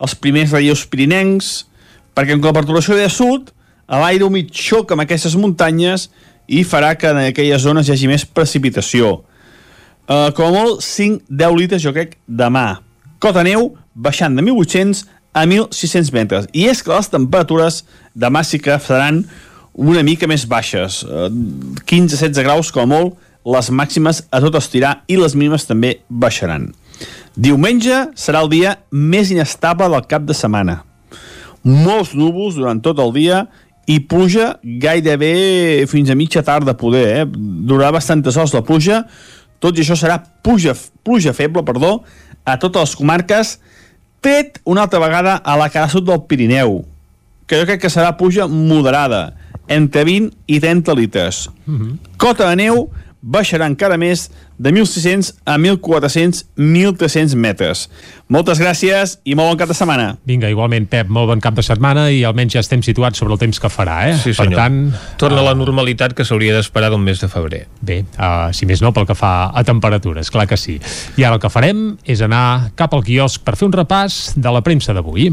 els 0.00 0.16
primers 0.16 0.50
relleus 0.54 0.86
pirinencs, 0.88 1.50
perquè 2.16 2.34
amb 2.34 2.46
la 2.48 2.54
perturbació 2.56 2.96
de 2.98 3.06
sud, 3.12 3.52
l'aire 3.90 4.24
humit 4.26 4.50
xoca 4.54 4.96
amb 4.96 5.04
aquestes 5.04 5.36
muntanyes 5.38 6.08
i 6.50 6.64
farà 6.66 6.94
que 6.98 7.10
en 7.10 7.20
aquelles 7.28 7.62
zones 7.62 7.88
hi 7.88 7.94
hagi 7.94 8.08
més 8.10 8.24
precipitació. 8.26 9.20
Uh, 10.10 10.32
com 10.34 10.48
a 10.48 10.54
molt, 10.54 10.82
5-10 10.82 11.56
litres, 11.58 11.82
jo 11.84 11.92
crec, 11.94 12.16
demà. 12.26 12.80
Cota 13.22 13.44
neu 13.46 13.74
baixant 13.94 14.34
de 14.34 14.42
1.800 14.42 15.04
a 15.36 15.44
1.600 15.46 16.10
metres. 16.16 16.48
I 16.56 16.66
és 16.72 16.82
que 16.82 16.90
les 16.90 17.10
temperatures 17.12 17.84
demà 18.18 18.42
sí 18.46 18.58
que 18.62 18.78
seran 18.82 19.22
una 19.80 20.04
mica 20.04 20.28
més 20.28 20.44
baixes. 20.48 21.00
Uh, 21.06 21.30
15-16 21.88 22.44
graus, 22.44 22.70
com 22.74 22.84
a 22.84 22.90
molt, 22.90 23.16
les 23.48 23.70
màximes 23.72 24.22
a 24.28 24.42
tot 24.44 24.58
estirar 24.60 25.00
i 25.08 25.16
les 25.16 25.34
mínimes 25.34 25.64
també 25.68 25.96
baixaran. 26.08 26.68
Diumenge 27.36 28.10
serà 28.18 28.42
el 28.44 28.50
dia 28.52 28.76
més 28.92 29.30
inestable 29.32 29.88
del 29.88 30.06
cap 30.10 30.26
de 30.28 30.36
setmana. 30.36 30.82
Molts 31.64 32.12
núvols 32.16 32.58
durant 32.58 32.80
tot 32.84 33.00
el 33.00 33.12
dia 33.16 33.44
i 33.88 33.98
pluja 34.04 34.52
gairebé 34.62 35.86
fins 35.90 36.12
a 36.12 36.16
mitja 36.18 36.44
tarda 36.44 36.76
poder, 36.78 37.06
eh? 37.22 37.26
Durarà 37.26 37.94
bastantes 37.96 38.36
hores 38.36 38.52
la 38.54 38.64
pluja, 38.66 39.04
tot 39.60 39.76
i 39.76 39.84
això 39.84 39.96
serà 39.96 40.20
pluja, 40.44 40.74
pluja 41.04 41.34
feble, 41.36 41.64
perdó, 41.64 42.00
a 42.44 42.56
totes 42.60 42.90
les 42.90 42.96
comarques, 43.00 43.56
tret 44.24 44.60
una 44.68 44.84
altra 44.86 45.00
vegada 45.02 45.36
a 45.40 45.56
la 45.60 45.68
cara 45.72 45.88
sud 45.92 46.06
del 46.08 46.22
Pirineu, 46.28 46.82
que 47.48 47.60
jo 47.60 47.68
crec 47.68 47.82
que 47.84 47.92
serà 47.92 48.14
pluja 48.20 48.46
moderada, 48.48 49.30
entre 49.70 50.04
20 50.04 50.34
i 50.46 50.60
30 50.60 50.94
litres. 50.98 51.48
Mm 51.66 51.78
-hmm. 51.78 51.98
Cota 52.18 52.50
de 52.50 52.56
neu 52.56 52.90
baixarà 53.20 53.68
encara 53.68 53.98
més 54.00 54.30
de 54.58 54.72
1.600 54.72 55.34
a 55.44 55.56
1.400, 55.58 56.44
1.300 56.56 57.36
metres. 57.36 57.88
Moltes 58.28 58.60
gràcies 58.60 59.18
i 59.24 59.34
molt 59.36 59.52
bon 59.52 59.60
cap 59.60 59.68
de 59.68 59.76
setmana. 59.76 60.16
Vinga, 60.28 60.50
igualment, 60.52 60.86
Pep, 60.90 61.08
molt 61.12 61.28
bon 61.28 61.40
cap 61.40 61.56
de 61.56 61.64
setmana 61.64 62.08
i 62.10 62.22
almenys 62.24 62.56
ja 62.56 62.64
estem 62.64 62.82
situats 62.82 63.20
sobre 63.20 63.36
el 63.36 63.40
temps 63.42 63.60
que 63.60 63.68
farà, 63.72 64.10
eh? 64.10 64.16
Sí, 64.16 64.32
per 64.32 64.46
senyor. 64.46 64.60
tant... 64.60 64.80
Torna 65.20 65.40
a 65.40 65.48
la 65.50 65.54
normalitat 65.54 66.14
que 66.16 66.24
s'hauria 66.24 66.56
d'esperar 66.56 66.90
d'un 66.90 67.04
mes 67.04 67.20
de 67.20 67.28
febrer. 67.28 67.66
Bé, 67.80 68.02
uh, 68.16 68.50
si 68.56 68.68
més 68.68 68.82
no, 68.84 68.92
pel 68.96 69.08
que 69.08 69.16
fa 69.18 69.50
a 69.52 69.64
temperatures, 69.64 70.32
clar 70.32 70.48
que 70.48 70.56
sí. 70.60 70.80
I 71.16 71.24
ara 71.24 71.36
el 71.36 71.42
que 71.42 71.52
farem 71.52 71.98
és 72.04 72.24
anar 72.24 72.72
cap 72.76 72.94
al 72.96 73.04
quiosc 73.04 73.44
per 73.44 73.56
fer 73.56 73.68
un 73.68 73.76
repàs 73.76 74.36
de 74.36 74.52
la 74.52 74.64
premsa 74.64 74.96
d'avui. 74.96 75.32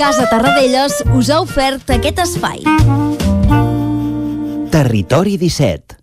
Casa 0.00 0.26
Tarradellas 0.30 1.02
us 1.12 1.30
ha 1.30 1.42
ofert 1.44 1.90
aquest 1.98 2.24
espai. 2.24 2.64
Territori 4.70 5.34
17 5.34 5.98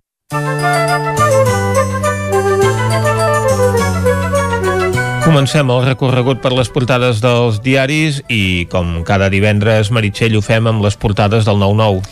Comencem 5.24 5.70
el 5.72 5.86
recorregut 5.86 6.42
per 6.44 6.52
les 6.52 6.68
portades 6.68 7.22
dels 7.24 7.62
diaris 7.64 8.20
i, 8.28 8.68
com 8.68 9.06
cada 9.08 9.32
divendres, 9.32 9.88
Meritxell 9.96 10.36
ho 10.36 10.44
fem 10.44 10.68
amb 10.68 10.84
les 10.84 11.00
portades 11.00 11.48
del 11.48 11.64
9-9. 11.64 12.04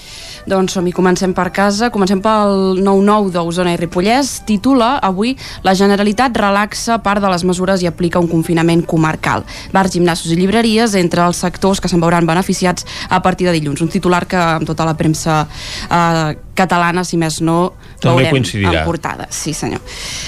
Doncs 0.46 0.76
som-hi, 0.78 0.92
comencem 0.94 1.32
per 1.34 1.48
casa, 1.50 1.88
comencem 1.90 2.20
pel 2.22 2.78
9-9 2.78 3.32
d'Osona 3.34 3.72
i 3.74 3.80
Ripollès. 3.82 4.44
Titula 4.46 4.92
avui 5.02 5.34
La 5.66 5.74
Generalitat 5.74 6.38
relaxa 6.38 7.00
part 7.02 7.24
de 7.24 7.32
les 7.34 7.44
mesures 7.50 7.82
i 7.82 7.90
aplica 7.90 8.22
un 8.22 8.30
confinament 8.30 8.86
comarcal. 8.86 9.42
Bars, 9.74 9.96
gimnasos 9.98 10.30
i 10.30 10.38
llibreries 10.38 10.94
entre 11.02 11.26
els 11.26 11.42
sectors 11.42 11.82
que 11.82 11.90
se'n 11.90 12.04
veuran 12.04 12.30
beneficiats 12.30 12.86
a 13.10 13.24
partir 13.26 13.50
de 13.50 13.58
dilluns. 13.58 13.82
Un 13.82 13.90
titular 13.90 14.28
que 14.30 14.38
amb 14.38 14.70
tota 14.70 14.86
la 14.86 14.94
premsa 14.94 15.48
eh, 15.90 16.45
catalana, 16.56 17.04
si 17.04 17.20
més 17.22 17.42
no, 17.42 17.74
També 18.00 18.24
veurem 18.24 18.38
coincidirà. 18.38 18.82
en 18.82 18.86
portada. 18.88 19.28
Sí, 19.30 19.54
senyor. 19.54 19.82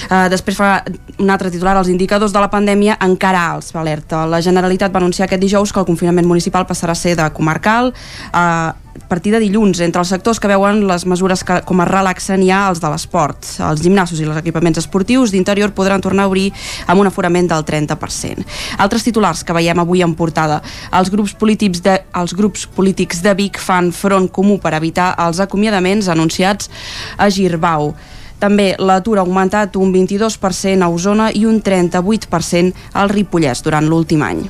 Uh, 0.08 0.28
després 0.32 0.56
fa 0.56 0.82
un 1.18 1.30
altre 1.30 1.50
titular, 1.50 1.76
els 1.80 1.88
indicadors 1.88 2.32
de 2.32 2.40
la 2.40 2.50
pandèmia 2.52 2.98
encara 3.00 3.46
alts, 3.54 3.74
alerta. 3.74 4.26
La 4.26 4.42
Generalitat 4.44 4.92
va 4.94 5.00
anunciar 5.02 5.26
aquest 5.26 5.42
dijous 5.42 5.72
que 5.72 5.80
el 5.80 5.86
confinament 5.86 6.26
municipal 6.26 6.66
passarà 6.66 6.92
a 6.92 6.98
ser 6.98 7.16
de 7.16 7.30
comarcal, 7.32 7.92
uh, 8.32 8.88
a 8.98 9.08
partir 9.08 9.32
de 9.32 9.40
dilluns. 9.40 9.80
Entre 9.80 10.00
els 10.02 10.10
sectors 10.10 10.40
que 10.40 10.50
veuen 10.50 10.82
les 10.86 11.04
mesures 11.06 11.44
que, 11.46 11.60
com 11.64 11.80
es 11.80 11.88
relaxen 11.88 12.42
hi 12.42 12.50
ha 12.50 12.66
els 12.68 12.80
de 12.82 12.90
l'esport. 12.90 13.46
Els 13.70 13.82
gimnasos 13.82 14.20
i 14.20 14.26
els 14.26 14.36
equipaments 14.40 14.80
esportius 14.82 15.32
d'interior 15.32 15.72
podran 15.76 16.02
tornar 16.04 16.26
a 16.26 16.28
obrir 16.28 16.50
amb 16.86 17.00
un 17.00 17.08
aforament 17.08 17.48
del 17.48 17.64
30%. 17.64 18.44
Altres 18.78 19.06
titulars 19.06 19.44
que 19.44 19.56
veiem 19.56 19.78
avui 19.78 20.02
en 20.02 20.14
portada. 20.18 20.60
Els 20.92 21.10
grups 21.14 21.34
polítics 21.38 21.82
de, 21.84 21.94
els 22.20 22.34
grups 22.36 22.66
polítics 22.66 23.22
de 23.22 23.34
Vic 23.38 23.60
fan 23.62 23.92
front 23.92 24.28
comú 24.28 24.58
per 24.60 24.74
evitar 24.76 25.14
els 25.24 25.40
acomiadaments 25.40 26.10
anunciats 26.18 26.70
a 27.16 27.30
Girbau. 27.30 27.94
També 28.38 28.72
l'atur 28.78 29.18
ha 29.18 29.24
augmentat 29.24 29.74
un 29.78 29.90
22% 29.94 30.84
a 30.84 30.92
Osona 30.92 31.32
i 31.34 31.44
un 31.46 31.58
38% 31.62 32.88
al 32.94 33.10
Ripollès 33.10 33.64
durant 33.66 33.86
l'últim 33.86 34.22
any. 34.22 34.46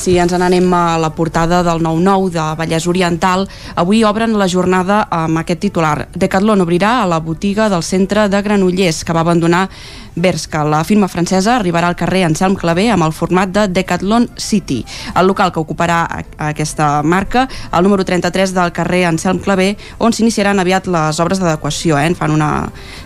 Si 0.00 0.14
ens 0.16 0.32
n'anem 0.32 0.68
a 0.72 0.96
la 1.00 1.10
portada 1.12 1.62
del 1.64 1.82
9-9 1.84 2.30
de 2.32 2.44
Vallès 2.56 2.86
Oriental, 2.88 3.46
avui 3.76 4.04
obren 4.04 4.36
la 4.38 4.48
jornada 4.48 5.02
amb 5.12 5.40
aquest 5.40 5.60
titular. 5.60 6.06
Decathlon 6.14 6.64
obrirà 6.64 7.00
a 7.00 7.08
la 7.10 7.18
botiga 7.20 7.68
del 7.68 7.84
centre 7.84 8.28
de 8.32 8.40
Granollers, 8.40 9.02
que 9.04 9.16
va 9.16 9.24
abandonar 9.24 9.66
Berska. 10.14 10.64
La 10.64 10.82
firma 10.84 11.08
francesa 11.08 11.56
arribarà 11.56 11.88
al 11.88 11.96
carrer 11.96 12.24
Anselm 12.26 12.56
Clavé 12.58 12.88
amb 12.90 13.06
el 13.06 13.12
format 13.12 13.50
de 13.52 13.66
Decathlon 13.68 14.28
City. 14.36 14.84
El 15.14 15.26
local 15.30 15.52
que 15.52 15.60
ocuparà 15.60 16.00
aquesta 16.38 17.02
marca, 17.02 17.46
el 17.72 17.84
número 17.84 18.04
33 18.04 18.54
del 18.54 18.72
carrer 18.72 19.04
Anselm 19.08 19.40
Clavé, 19.40 19.76
on 19.98 20.12
s'iniciaran 20.12 20.58
aviat 20.58 20.88
les 20.90 21.20
obres 21.20 21.40
d'adequació, 21.40 21.98
eh? 21.98 22.06
en 22.10 22.16
fan 22.18 22.34
una... 22.34 22.50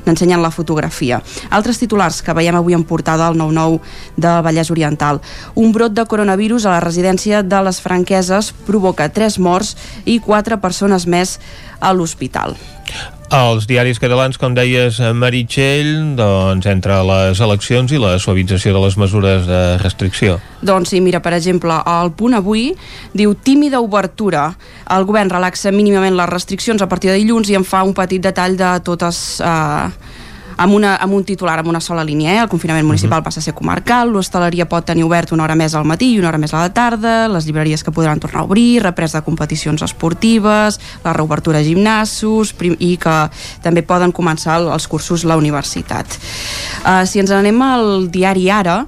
n'ensenyen 0.04 0.42
la 0.42 0.52
fotografia. 0.52 1.20
Altres 1.50 1.78
titulars 1.80 2.20
que 2.22 2.34
veiem 2.36 2.56
avui 2.58 2.76
en 2.76 2.84
portada 2.84 3.28
al 3.28 3.38
9-9 3.40 3.80
de 4.16 4.36
Vallès 4.44 4.70
Oriental. 4.70 5.20
Un 5.54 5.72
brot 5.72 5.94
de 5.96 6.06
coronavirus 6.06 6.66
a 6.66 6.76
la 6.76 6.84
residència 6.84 7.42
de 7.42 7.62
les 7.64 7.80
franqueses 7.80 8.52
provoca 8.66 9.08
3 9.08 9.38
morts 9.38 9.76
i 10.04 10.20
4 10.20 10.60
persones 10.60 11.06
més 11.06 11.38
a 11.80 11.92
l'hospital. 11.92 12.56
Els 13.32 13.64
diaris 13.66 13.98
catalans, 13.98 14.36
com 14.38 14.52
deies, 14.54 14.98
eh, 15.00 15.12
Meritxell, 15.16 16.14
doncs 16.18 16.66
entre 16.68 16.98
les 17.08 17.40
eleccions 17.40 17.92
i 17.92 17.98
la 17.98 18.18
suavització 18.18 18.74
de 18.74 18.82
les 18.84 18.96
mesures 19.00 19.46
de 19.46 19.78
restricció. 19.80 20.38
Doncs 20.60 20.92
sí, 20.92 21.00
mira, 21.00 21.22
per 21.24 21.32
exemple, 21.32 21.72
el 21.86 22.12
punt 22.12 22.34
avui 22.34 22.74
diu 23.12 23.34
tímida 23.34 23.80
obertura. 23.80 24.54
El 24.90 25.04
govern 25.08 25.30
relaxa 25.30 25.72
mínimament 25.72 26.16
les 26.16 26.28
restriccions 26.28 26.82
a 26.82 26.88
partir 26.88 27.10
de 27.10 27.16
dilluns 27.16 27.48
i 27.48 27.56
en 27.56 27.64
fa 27.64 27.82
un 27.82 27.94
petit 27.94 28.22
detall 28.22 28.56
de 28.60 28.76
totes... 28.84 29.40
Eh, 29.40 30.13
amb, 30.56 30.72
una, 30.74 30.96
amb 30.96 31.12
un 31.14 31.24
titular, 31.24 31.58
amb 31.58 31.68
una 31.68 31.80
sola 31.80 32.04
línia. 32.04 32.32
Eh? 32.34 32.38
El 32.44 32.48
confinament 32.48 32.86
municipal 32.86 33.22
passa 33.22 33.40
a 33.40 33.42
ser 33.42 33.54
comarcal, 33.54 34.10
l'hostaleria 34.12 34.68
pot 34.68 34.84
tenir 34.86 35.04
obert 35.04 35.32
una 35.32 35.44
hora 35.44 35.54
més 35.58 35.74
al 35.74 35.84
matí 35.84 36.12
i 36.14 36.18
una 36.18 36.28
hora 36.28 36.38
més 36.38 36.54
a 36.54 36.60
la 36.64 36.72
tarda, 36.74 37.28
les 37.28 37.46
llibreries 37.46 37.82
que 37.84 37.92
podran 37.92 38.20
tornar 38.20 38.42
a 38.42 38.44
obrir, 38.44 38.82
reprès 38.82 39.12
de 39.12 39.22
competicions 39.22 39.82
esportives, 39.82 40.80
la 41.04 41.12
reobertura 41.12 41.58
de 41.58 41.64
gimnasos 41.64 42.54
i 42.78 42.96
que 42.96 43.16
també 43.62 43.82
poden 43.82 44.12
començar 44.12 44.58
el- 44.60 44.70
els 44.72 44.86
cursos 44.88 45.24
a 45.24 45.28
la 45.28 45.36
universitat. 45.36 46.06
Uh, 46.84 47.04
si 47.06 47.20
ens 47.20 47.30
anem 47.30 47.60
al 47.62 48.10
diari 48.10 48.50
Ara, 48.50 48.86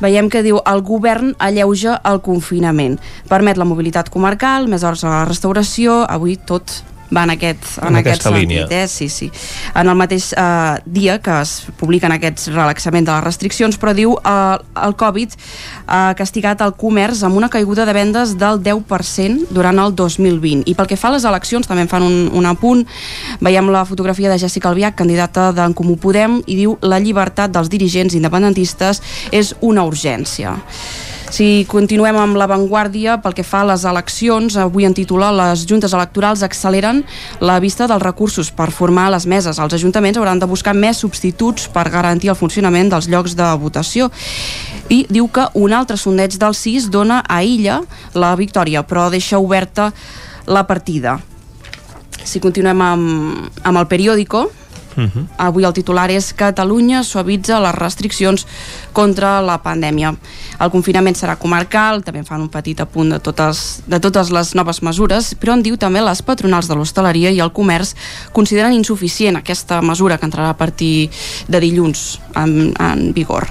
veiem 0.00 0.28
que 0.30 0.42
diu 0.46 0.60
el 0.64 0.82
govern 0.86 1.32
alleuja 1.38 1.96
el 2.06 2.20
confinament. 2.22 3.00
Permet 3.28 3.56
la 3.58 3.64
mobilitat 3.66 4.08
comarcal, 4.14 4.68
més 4.68 4.84
hores 4.86 5.02
a 5.04 5.08
la 5.10 5.24
restauració, 5.26 6.04
avui 6.08 6.36
tot 6.36 6.84
va 7.14 7.22
en 7.24 7.30
aquest, 7.30 7.78
en 7.82 7.88
En 7.88 7.96
aquest 7.96 8.22
sentit, 8.22 8.40
línia. 8.40 8.66
eh? 8.70 8.86
Sí, 8.88 9.08
sí. 9.08 9.30
En 9.74 9.88
el 9.88 9.96
mateix 9.96 10.32
eh, 10.36 10.78
dia 10.84 11.18
que 11.22 11.40
es 11.40 11.66
publiquen 11.78 12.12
aquests 12.12 12.48
relaxaments 12.52 13.06
de 13.06 13.12
les 13.14 13.24
restriccions, 13.24 13.78
però 13.80 13.94
diu 13.96 14.14
eh, 14.18 14.58
el 14.84 14.96
Covid 15.00 15.32
ha 15.86 16.14
castigat 16.18 16.60
el 16.60 16.74
comerç 16.76 17.22
amb 17.24 17.36
una 17.36 17.48
caiguda 17.48 17.86
de 17.88 17.92
vendes 17.96 18.36
del 18.38 18.60
10% 18.62 19.48
durant 19.50 19.78
el 19.78 19.94
2020. 19.96 20.64
I 20.68 20.74
pel 20.74 20.86
que 20.86 20.96
fa 21.00 21.08
a 21.08 21.16
les 21.16 21.24
eleccions, 21.24 21.66
també 21.66 21.82
en 21.86 21.88
fan 21.88 22.02
un, 22.02 22.30
un 22.32 22.46
apunt, 22.46 22.84
veiem 23.40 23.70
la 23.72 23.84
fotografia 23.88 24.30
de 24.30 24.38
Jessica 24.38 24.68
Albiach, 24.68 24.94
candidata 24.98 25.50
d'en 25.52 25.72
Comú 25.74 25.96
Podem, 25.96 26.42
i 26.46 26.56
diu 26.60 26.76
la 26.82 26.98
llibertat 27.00 27.50
dels 27.54 27.68
dirigents 27.72 28.14
independentistes 28.14 29.00
és 29.32 29.54
una 29.60 29.84
urgència. 29.88 30.56
Si 31.28 31.66
continuem 31.68 32.16
amb 32.16 32.38
l'avantguàrdia, 32.40 33.18
pel 33.20 33.34
que 33.36 33.44
fa 33.44 33.60
a 33.60 33.66
les 33.68 33.82
eleccions, 33.84 34.54
avui 34.56 34.86
en 34.88 34.94
titular 34.96 35.28
les 35.36 35.66
juntes 35.68 35.92
electorals 35.92 36.40
acceleren 36.46 37.02
la 37.44 37.58
vista 37.60 37.84
dels 37.90 38.02
recursos 38.02 38.48
per 38.48 38.70
formar 38.72 39.10
les 39.12 39.26
meses. 39.28 39.60
Els 39.60 39.76
ajuntaments 39.76 40.16
hauran 40.16 40.40
de 40.40 40.48
buscar 40.48 40.72
més 40.72 41.02
substituts 41.04 41.68
per 41.74 41.90
garantir 41.92 42.32
el 42.32 42.38
funcionament 42.38 42.88
dels 42.88 43.10
llocs 43.12 43.36
de 43.36 43.48
votació. 43.60 44.08
I 44.88 45.04
diu 45.12 45.28
que 45.28 45.44
un 45.54 45.76
altre 45.76 45.98
sondeig 46.00 46.38
del 46.40 46.56
CIS 46.56 46.88
dona 46.88 47.20
a 47.28 47.42
Illa 47.44 47.82
la 48.16 48.32
victòria, 48.34 48.86
però 48.88 49.10
deixa 49.12 49.38
oberta 49.38 49.92
la 50.48 50.64
partida. 50.64 51.18
Si 52.24 52.40
continuem 52.40 52.80
amb, 52.80 53.52
amb 53.68 53.84
el 53.84 53.86
periòdico, 53.86 54.46
Uh 54.98 55.04
-huh. 55.04 55.26
Avui 55.36 55.64
el 55.64 55.72
titular 55.72 56.10
és 56.10 56.32
Catalunya 56.34 57.02
suavitza 57.02 57.60
les 57.60 57.74
restriccions 57.74 58.46
contra 58.92 59.40
la 59.40 59.62
pandèmia. 59.62 60.16
El 60.58 60.70
confinament 60.70 61.16
serà 61.16 61.36
comarcal, 61.36 62.02
també 62.02 62.24
fan 62.24 62.40
un 62.40 62.48
petit 62.48 62.80
apunt 62.80 63.10
de 63.10 63.20
totes, 63.20 63.80
de 63.86 64.00
totes 64.00 64.30
les 64.30 64.54
noves 64.54 64.82
mesures, 64.82 65.34
però 65.34 65.52
en 65.52 65.62
diu 65.62 65.76
també 65.76 66.00
les 66.00 66.22
patronals 66.22 66.66
de 66.66 66.74
l'hostaleria 66.74 67.30
i 67.30 67.38
el 67.38 67.52
comerç 67.52 67.94
consideren 68.32 68.72
insuficient 68.72 69.36
aquesta 69.36 69.80
mesura 69.80 70.18
que 70.18 70.26
entrarà 70.26 70.50
a 70.50 70.56
partir 70.56 71.10
de 71.46 71.60
dilluns 71.60 72.18
en, 72.34 72.74
en 72.80 73.12
vigor. 73.12 73.46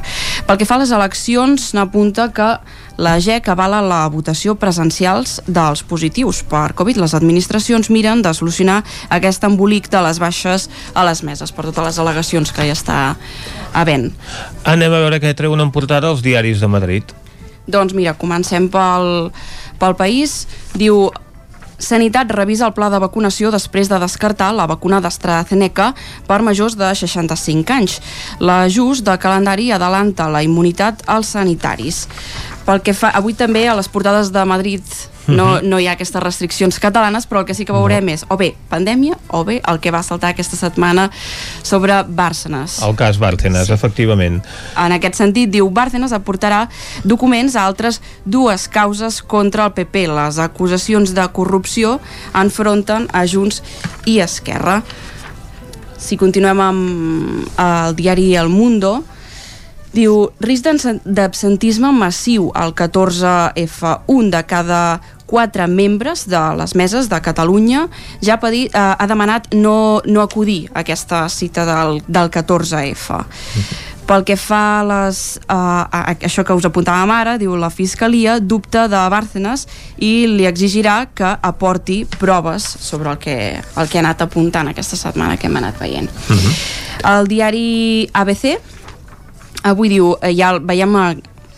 Pel 0.45 0.57
que 0.57 0.65
fa 0.65 0.75
a 0.75 0.79
les 0.79 0.91
eleccions, 0.91 1.73
n'apunta 1.73 2.33
que 2.33 2.59
la 2.97 3.19
GEC 3.21 3.47
avala 3.53 3.79
la 3.85 3.99
votació 4.09 4.55
presencials 4.57 5.37
dels 5.45 5.83
positius 5.85 6.41
per 6.49 6.73
Covid. 6.77 6.97
Les 6.97 7.13
administracions 7.17 7.91
miren 7.93 8.23
de 8.25 8.33
solucionar 8.33 8.81
aquest 9.13 9.45
embolic 9.45 9.91
de 9.93 10.01
les 10.01 10.19
baixes 10.19 10.67
a 10.93 11.05
les 11.05 11.21
meses 11.23 11.53
per 11.53 11.67
totes 11.69 11.85
les 11.85 12.01
al·legacions 12.01 12.51
que 12.53 12.65
ja 12.65 12.73
està 12.73 12.97
havent. 13.77 14.09
Anem 14.65 14.93
a 14.93 15.03
veure 15.05 15.21
què 15.21 15.35
treuen 15.37 15.61
en 15.61 15.71
portada 15.71 16.09
els 16.09 16.25
diaris 16.25 16.63
de 16.63 16.71
Madrid. 16.71 17.13
Doncs 17.67 17.93
mira, 17.93 18.15
comencem 18.17 18.69
pel, 18.71 19.29
pel 19.77 19.95
país. 19.99 20.45
Diu, 20.73 21.07
Sanitat 21.77 22.31
revisa 22.33 22.65
el 22.65 22.73
pla 22.73 22.89
de 22.89 22.97
vacunació 22.97 23.51
després 23.53 23.89
de 23.89 23.99
descartar 24.01 24.49
la 24.57 24.65
vacuna 24.69 24.97
d'AstraZeneca 25.01 25.91
per 26.27 26.39
majors 26.41 26.77
de 26.77 26.89
65 26.89 27.73
anys. 27.75 27.99
L'ajust 28.41 29.05
de 29.05 29.17
calendari 29.21 29.69
adelanta 29.71 30.29
la 30.33 30.41
immunitat 30.41 31.05
als 31.05 31.35
sanitaris. 31.37 32.07
Pel 32.65 32.81
que 32.81 32.97
fa, 32.97 33.13
avui 33.13 33.37
també 33.37 33.67
a 33.69 33.77
les 33.77 33.89
portades 33.93 34.33
de 34.33 34.45
Madrid 34.49 34.83
no, 35.27 35.61
no 35.61 35.79
hi 35.79 35.87
ha 35.87 35.95
aquestes 35.97 36.23
restriccions 36.23 36.79
catalanes, 36.79 37.27
però 37.27 37.41
el 37.41 37.47
que 37.49 37.55
sí 37.57 37.65
que 37.65 37.75
veurem 37.75 38.05
no. 38.07 38.15
és 38.15 38.25
o 38.29 38.37
bé 38.39 38.53
pandèmia 38.71 39.17
o 39.35 39.43
bé 39.47 39.59
el 39.67 39.81
que 39.83 39.91
va 39.91 40.03
saltar 40.05 40.31
aquesta 40.33 40.59
setmana 40.59 41.09
sobre 41.63 42.01
Bárcenas. 42.07 42.79
El 42.85 42.95
cas 42.99 43.19
Bárcenas, 43.19 43.67
sí. 43.67 43.73
efectivament. 43.75 44.39
En 44.77 44.95
aquest 44.95 45.19
sentit, 45.19 45.51
diu, 45.51 45.69
Bárcenas 45.73 46.15
aportarà 46.15 46.65
documents 47.03 47.55
a 47.55 47.65
altres 47.67 48.01
dues 48.25 48.67
causes 48.71 49.21
contra 49.21 49.67
el 49.67 49.75
PP. 49.77 50.07
Les 50.11 50.39
acusacions 50.39 51.13
de 51.17 51.27
corrupció 51.33 51.97
enfronten 52.35 53.09
a 53.13 53.25
Junts 53.27 53.61
i 54.05 54.19
Esquerra. 54.23 54.81
Si 55.97 56.17
continuem 56.17 56.59
amb 56.61 57.59
el 57.59 57.95
diari 57.97 58.29
El 58.37 58.51
Mundo, 58.53 59.01
diu, 59.97 60.27
risc 60.43 60.67
d'absentisme 61.03 61.91
massiu 61.95 62.51
al 62.53 62.75
14F. 62.77 63.93
Un 64.13 64.29
de 64.31 64.43
cada 64.45 65.01
quatre 65.27 65.67
membres 65.67 66.25
de 66.31 66.41
les 66.57 66.73
meses 66.75 67.09
de 67.11 67.19
Catalunya 67.21 67.87
ja 68.23 68.37
ha, 68.37 68.41
pedir, 68.41 68.67
eh, 68.71 68.79
ha 68.97 69.07
demanat 69.07 69.51
no, 69.53 70.01
no 70.05 70.23
acudir 70.23 70.69
a 70.73 70.81
aquesta 70.81 71.27
cita 71.29 71.67
del, 71.67 72.01
del 72.07 72.31
14F. 72.31 73.21
Pel 74.07 74.23
que 74.23 74.37
fa 74.39 74.79
a, 74.79 74.83
les, 74.87 75.17
uh, 75.51 75.83
a, 75.83 76.15
això 76.15 76.45
que 76.47 76.55
us 76.55 76.63
apuntàvem 76.63 77.11
ara, 77.11 77.33
diu 77.35 77.57
la 77.59 77.67
Fiscalia 77.67 78.37
dubta 78.39 78.85
de 78.87 79.01
Bárcenas 79.11 79.65
i 79.99 80.23
li 80.31 80.47
exigirà 80.47 81.09
que 81.11 81.33
aporti 81.43 82.05
proves 82.15 82.63
sobre 82.63 83.11
el 83.11 83.19
que, 83.19 83.37
el 83.59 83.91
que 83.91 83.99
ha 83.99 84.05
anat 84.05 84.23
apuntant 84.23 84.71
aquesta 84.71 84.95
setmana 84.95 85.35
que 85.35 85.51
hem 85.51 85.59
anat 85.59 85.83
veient. 85.83 86.07
Uh 86.07 86.39
-huh. 86.39 86.55
El 87.17 87.27
diari 87.27 88.07
ABC 88.13 88.55
avui 89.63 89.89
diu, 89.89 90.15
eh, 90.21 90.31
ja 90.37 90.57
veiem 90.59 90.95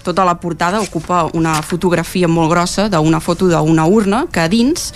tota 0.04 0.26
la 0.26 0.40
portada 0.40 0.82
ocupa 0.82 1.28
una 1.34 1.60
fotografia 1.62 2.28
molt 2.28 2.52
grossa 2.52 2.90
d'una 2.90 3.20
foto 3.20 3.50
d'una 3.52 3.86
urna 3.86 4.26
que 4.32 4.42
a 4.44 4.48
dins 4.52 4.92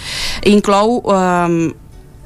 inclou 0.49 1.01
eh, 1.03 1.73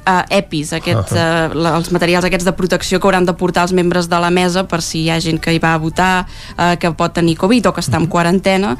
uh, 0.08 0.24
EPIs, 0.30 0.72
aquests, 0.78 1.14
uh, 1.14 1.76
els 1.76 1.92
materials 1.94 2.26
aquests 2.28 2.48
de 2.48 2.54
protecció 2.56 2.98
que 3.00 3.08
hauran 3.08 3.28
de 3.28 3.36
portar 3.36 3.66
els 3.66 3.74
membres 3.76 4.08
de 4.08 4.20
la 4.20 4.30
mesa 4.34 4.64
per 4.68 4.80
si 4.84 5.04
hi 5.04 5.10
ha 5.12 5.20
gent 5.22 5.40
que 5.42 5.54
hi 5.54 5.62
va 5.62 5.74
a 5.74 5.82
votar, 5.82 6.12
uh, 6.56 6.74
que 6.80 6.92
pot 6.96 7.14
tenir 7.14 7.38
Covid 7.40 7.68
o 7.68 7.74
que 7.74 7.84
està 7.84 8.00
en 8.00 8.08
quarantena. 8.10 8.76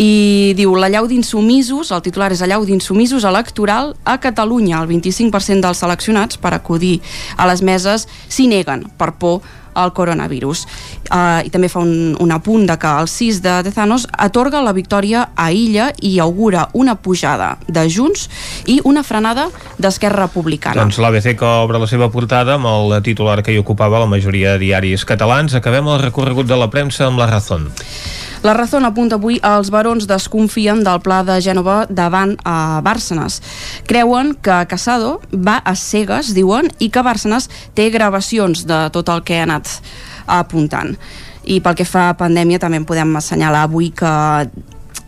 I 0.00 0.54
diu 0.56 0.72
la 0.80 0.88
llau 0.88 1.04
d'insumisos, 1.08 1.90
el 1.92 2.00
titular 2.04 2.30
és 2.32 2.40
la 2.40 2.48
llau 2.54 2.62
d'insumisos 2.64 3.26
electoral 3.28 3.92
a 4.08 4.16
Catalunya. 4.20 4.80
El 4.80 4.88
25% 4.88 5.60
dels 5.60 5.82
seleccionats 5.84 6.40
per 6.40 6.54
acudir 6.56 7.00
a 7.36 7.48
les 7.50 7.60
meses 7.60 8.08
s'hi 8.28 8.48
neguen 8.48 8.86
per 8.96 9.12
por 9.20 9.42
al 9.74 9.92
coronavirus. 9.92 10.64
Uh, 11.10 11.42
I 11.46 11.50
també 11.52 11.70
fa 11.72 11.82
un, 11.82 12.14
un 12.20 12.32
apunt 12.34 12.66
de 12.68 12.76
que 12.80 12.92
el 13.02 13.08
6 13.08 13.42
de 13.44 13.56
Tezanos 13.68 14.06
atorga 14.12 14.62
la 14.62 14.74
victòria 14.76 15.28
a 15.36 15.50
Illa 15.52 15.90
i 16.00 16.18
augura 16.22 16.68
una 16.72 16.96
pujada 16.96 17.56
de 17.68 17.86
Junts 17.90 18.28
i 18.66 18.80
una 18.84 19.02
frenada 19.02 19.48
d'Esquerra 19.78 20.26
Republicana. 20.26 20.80
Doncs 20.80 21.00
l'ABC 21.02 21.36
que 21.38 21.52
obre 21.64 21.80
la 21.82 21.90
seva 21.90 22.10
portada 22.12 22.56
amb 22.58 22.70
el 22.70 22.98
titular 23.02 23.40
que 23.42 23.54
hi 23.54 23.60
ocupava 23.60 24.00
la 24.02 24.10
majoria 24.10 24.54
de 24.54 24.66
diaris 24.66 25.06
catalans. 25.08 25.54
Acabem 25.58 25.88
el 25.88 26.02
recorregut 26.02 26.48
de 26.48 26.58
la 26.58 26.70
premsa 26.70 27.08
amb 27.08 27.20
la 27.20 27.30
Razón. 27.30 27.70
La 28.42 28.54
Razón 28.54 28.84
apunta 28.84 29.14
avui 29.14 29.36
als 29.46 29.70
barons 29.70 30.08
desconfien 30.10 30.80
del 30.82 30.98
pla 31.04 31.20
de 31.22 31.36
Gènova 31.38 31.84
davant 31.86 32.34
a 32.42 32.80
Bárcenas. 32.82 33.38
Creuen 33.86 34.34
que 34.34 34.56
Casado 34.66 35.20
va 35.30 35.60
a 35.62 35.76
cegues, 35.78 36.32
diuen, 36.34 36.72
i 36.82 36.90
que 36.90 37.04
Bárcenas 37.06 37.46
té 37.78 37.86
gravacions 37.94 38.64
de 38.66 38.88
tot 38.90 39.14
el 39.14 39.22
que 39.22 39.38
ha 39.38 39.46
anat 39.46 39.70
apuntant. 40.26 40.96
I 41.46 41.60
pel 41.62 41.78
que 41.78 41.86
fa 41.86 42.08
a 42.10 42.18
pandèmia 42.18 42.58
també 42.58 42.82
en 42.82 42.86
podem 42.86 43.14
assenyalar 43.18 43.62
avui 43.68 43.92
que 43.94 44.10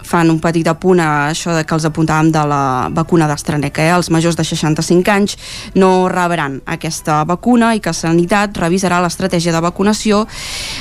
fan 0.05 0.31
un 0.31 0.39
petit 0.39 0.69
apunt 0.69 1.01
a 1.01 1.11
això 1.33 1.55
de 1.57 1.65
que 1.67 1.75
els 1.75 1.87
apuntàvem 1.89 2.31
de 2.31 2.43
la 2.47 2.89
vacuna 2.95 3.27
d'AstraZeneca. 3.27 3.83
Eh? 3.83 3.95
Els 3.97 4.13
majors 4.15 4.37
de 4.39 4.45
65 4.47 5.11
anys 5.11 5.39
no 5.75 6.07
rebran 6.13 6.61
aquesta 6.67 7.25
vacuna 7.27 7.73
i 7.75 7.83
que 7.83 7.95
Sanitat 7.97 8.63
revisarà 8.63 9.01
l'estratègia 9.03 9.55
de 9.57 9.65
vacunació 9.65 10.27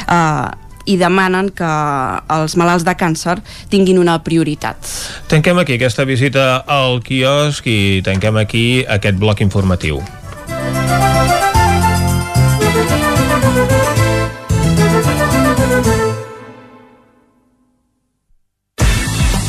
eh, 0.05 0.62
i 0.85 0.97
demanen 0.99 1.51
que 1.55 1.69
els 2.35 2.57
malalts 2.59 2.85
de 2.87 2.95
càncer 2.97 3.37
tinguin 3.71 4.01
una 4.01 4.17
prioritat. 4.23 4.77
Tanquem 5.31 5.61
aquí 5.61 5.77
aquesta 5.77 6.05
visita 6.05 6.63
al 6.67 7.01
quiosc 7.05 7.67
i 7.67 8.01
tanquem 8.05 8.37
aquí 8.41 8.65
aquest 8.87 9.19
bloc 9.21 9.41
informatiu. 9.45 10.01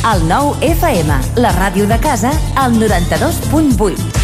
El 0.05 0.27
nou 0.29 0.53
FM, 0.61 1.17
la 1.41 1.55
ràdio 1.57 1.89
de 1.89 1.97
casa, 1.99 2.35
al 2.61 2.77
92.8. 2.77 4.24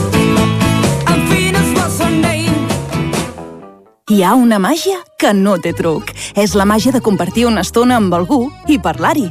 Hi 4.11 4.25
ha 4.27 4.33
una 4.35 4.57
màgia 4.59 4.97
que 5.15 5.29
no 5.31 5.53
té 5.63 5.71
truc. 5.71 6.09
És 6.35 6.51
la 6.59 6.65
màgia 6.67 6.91
de 6.91 6.99
compartir 6.99 7.45
una 7.47 7.61
estona 7.63 7.95
amb 7.95 8.11
algú 8.17 8.41
i 8.67 8.75
parlar-hi. 8.75 9.29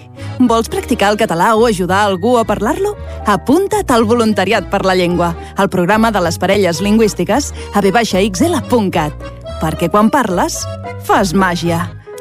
Vols 0.49 0.73
practicar 0.73 1.11
el 1.13 1.21
català 1.21 1.51
o 1.53 1.67
ajudar 1.69 1.99
algú 2.07 2.39
a 2.41 2.47
parlar-lo? 2.49 2.95
Apunta't 3.29 3.93
al 3.93 4.09
Voluntariat 4.09 4.73
per 4.73 4.87
la 4.89 4.97
Llengua, 4.97 5.35
al 5.61 5.69
programa 5.69 6.09
de 6.17 6.25
les 6.25 6.41
parelles 6.41 6.81
lingüístiques 6.81 7.53
a 7.75 7.85
vxl.cat. 7.85 9.31
Perquè 9.61 9.93
quan 9.93 10.09
parles, 10.09 10.63
fas 11.05 11.37
màgia. 11.37 12.00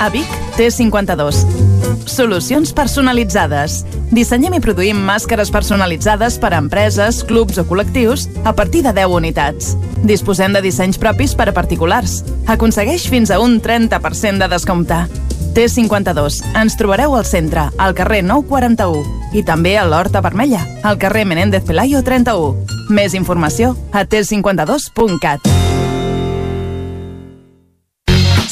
A 0.00 0.08
Vic, 0.12 0.28
T52. 0.56 1.44
Solucions 2.06 2.72
personalitzades. 2.76 3.80
Dissenyem 4.14 4.54
i 4.58 4.60
produïm 4.62 5.00
màscares 5.08 5.50
personalitzades 5.50 6.36
per 6.38 6.52
a 6.52 6.60
empreses, 6.60 7.22
clubs 7.26 7.58
o 7.58 7.64
col·lectius 7.66 8.28
a 8.44 8.52
partir 8.54 8.84
de 8.86 8.92
10 8.94 9.16
unitats. 9.18 9.74
Disposem 10.06 10.54
de 10.54 10.62
dissenys 10.62 11.00
propis 11.00 11.34
per 11.34 11.48
a 11.50 11.56
particulars. 11.56 12.20
Aconsegueix 12.46 13.08
fins 13.10 13.32
a 13.32 13.40
un 13.42 13.58
30% 13.60 14.44
de 14.44 14.50
descompte. 14.52 15.00
T52. 15.56 16.42
Ens 16.60 16.76
trobareu 16.76 17.16
al 17.16 17.24
centre, 17.24 17.70
al 17.78 17.96
carrer 17.96 18.22
941 18.22 19.16
i 19.36 19.42
també 19.44 19.76
a 19.76 19.86
l'Horta 19.88 20.22
Vermella, 20.24 20.62
al 20.84 21.00
carrer 21.00 21.24
Menéndez 21.28 21.64
Pelayo 21.66 22.04
31. 22.04 22.76
Més 22.92 23.16
informació 23.16 23.74
a 23.92 24.04
t52.cat. 24.04 25.75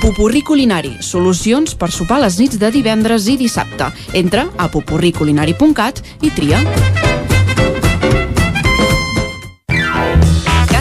Pupurri 0.00 0.40
Culinari, 0.40 0.94
solucions 1.04 1.74
per 1.76 1.90
sopar 1.92 2.22
les 2.22 2.38
nits 2.40 2.56
de 2.56 2.70
divendres 2.72 3.28
i 3.28 3.36
dissabte. 3.36 3.90
Entra 4.16 4.46
a 4.56 4.70
pupurriculinari.cat 4.72 6.00
i 6.24 6.32
tria. 6.32 6.64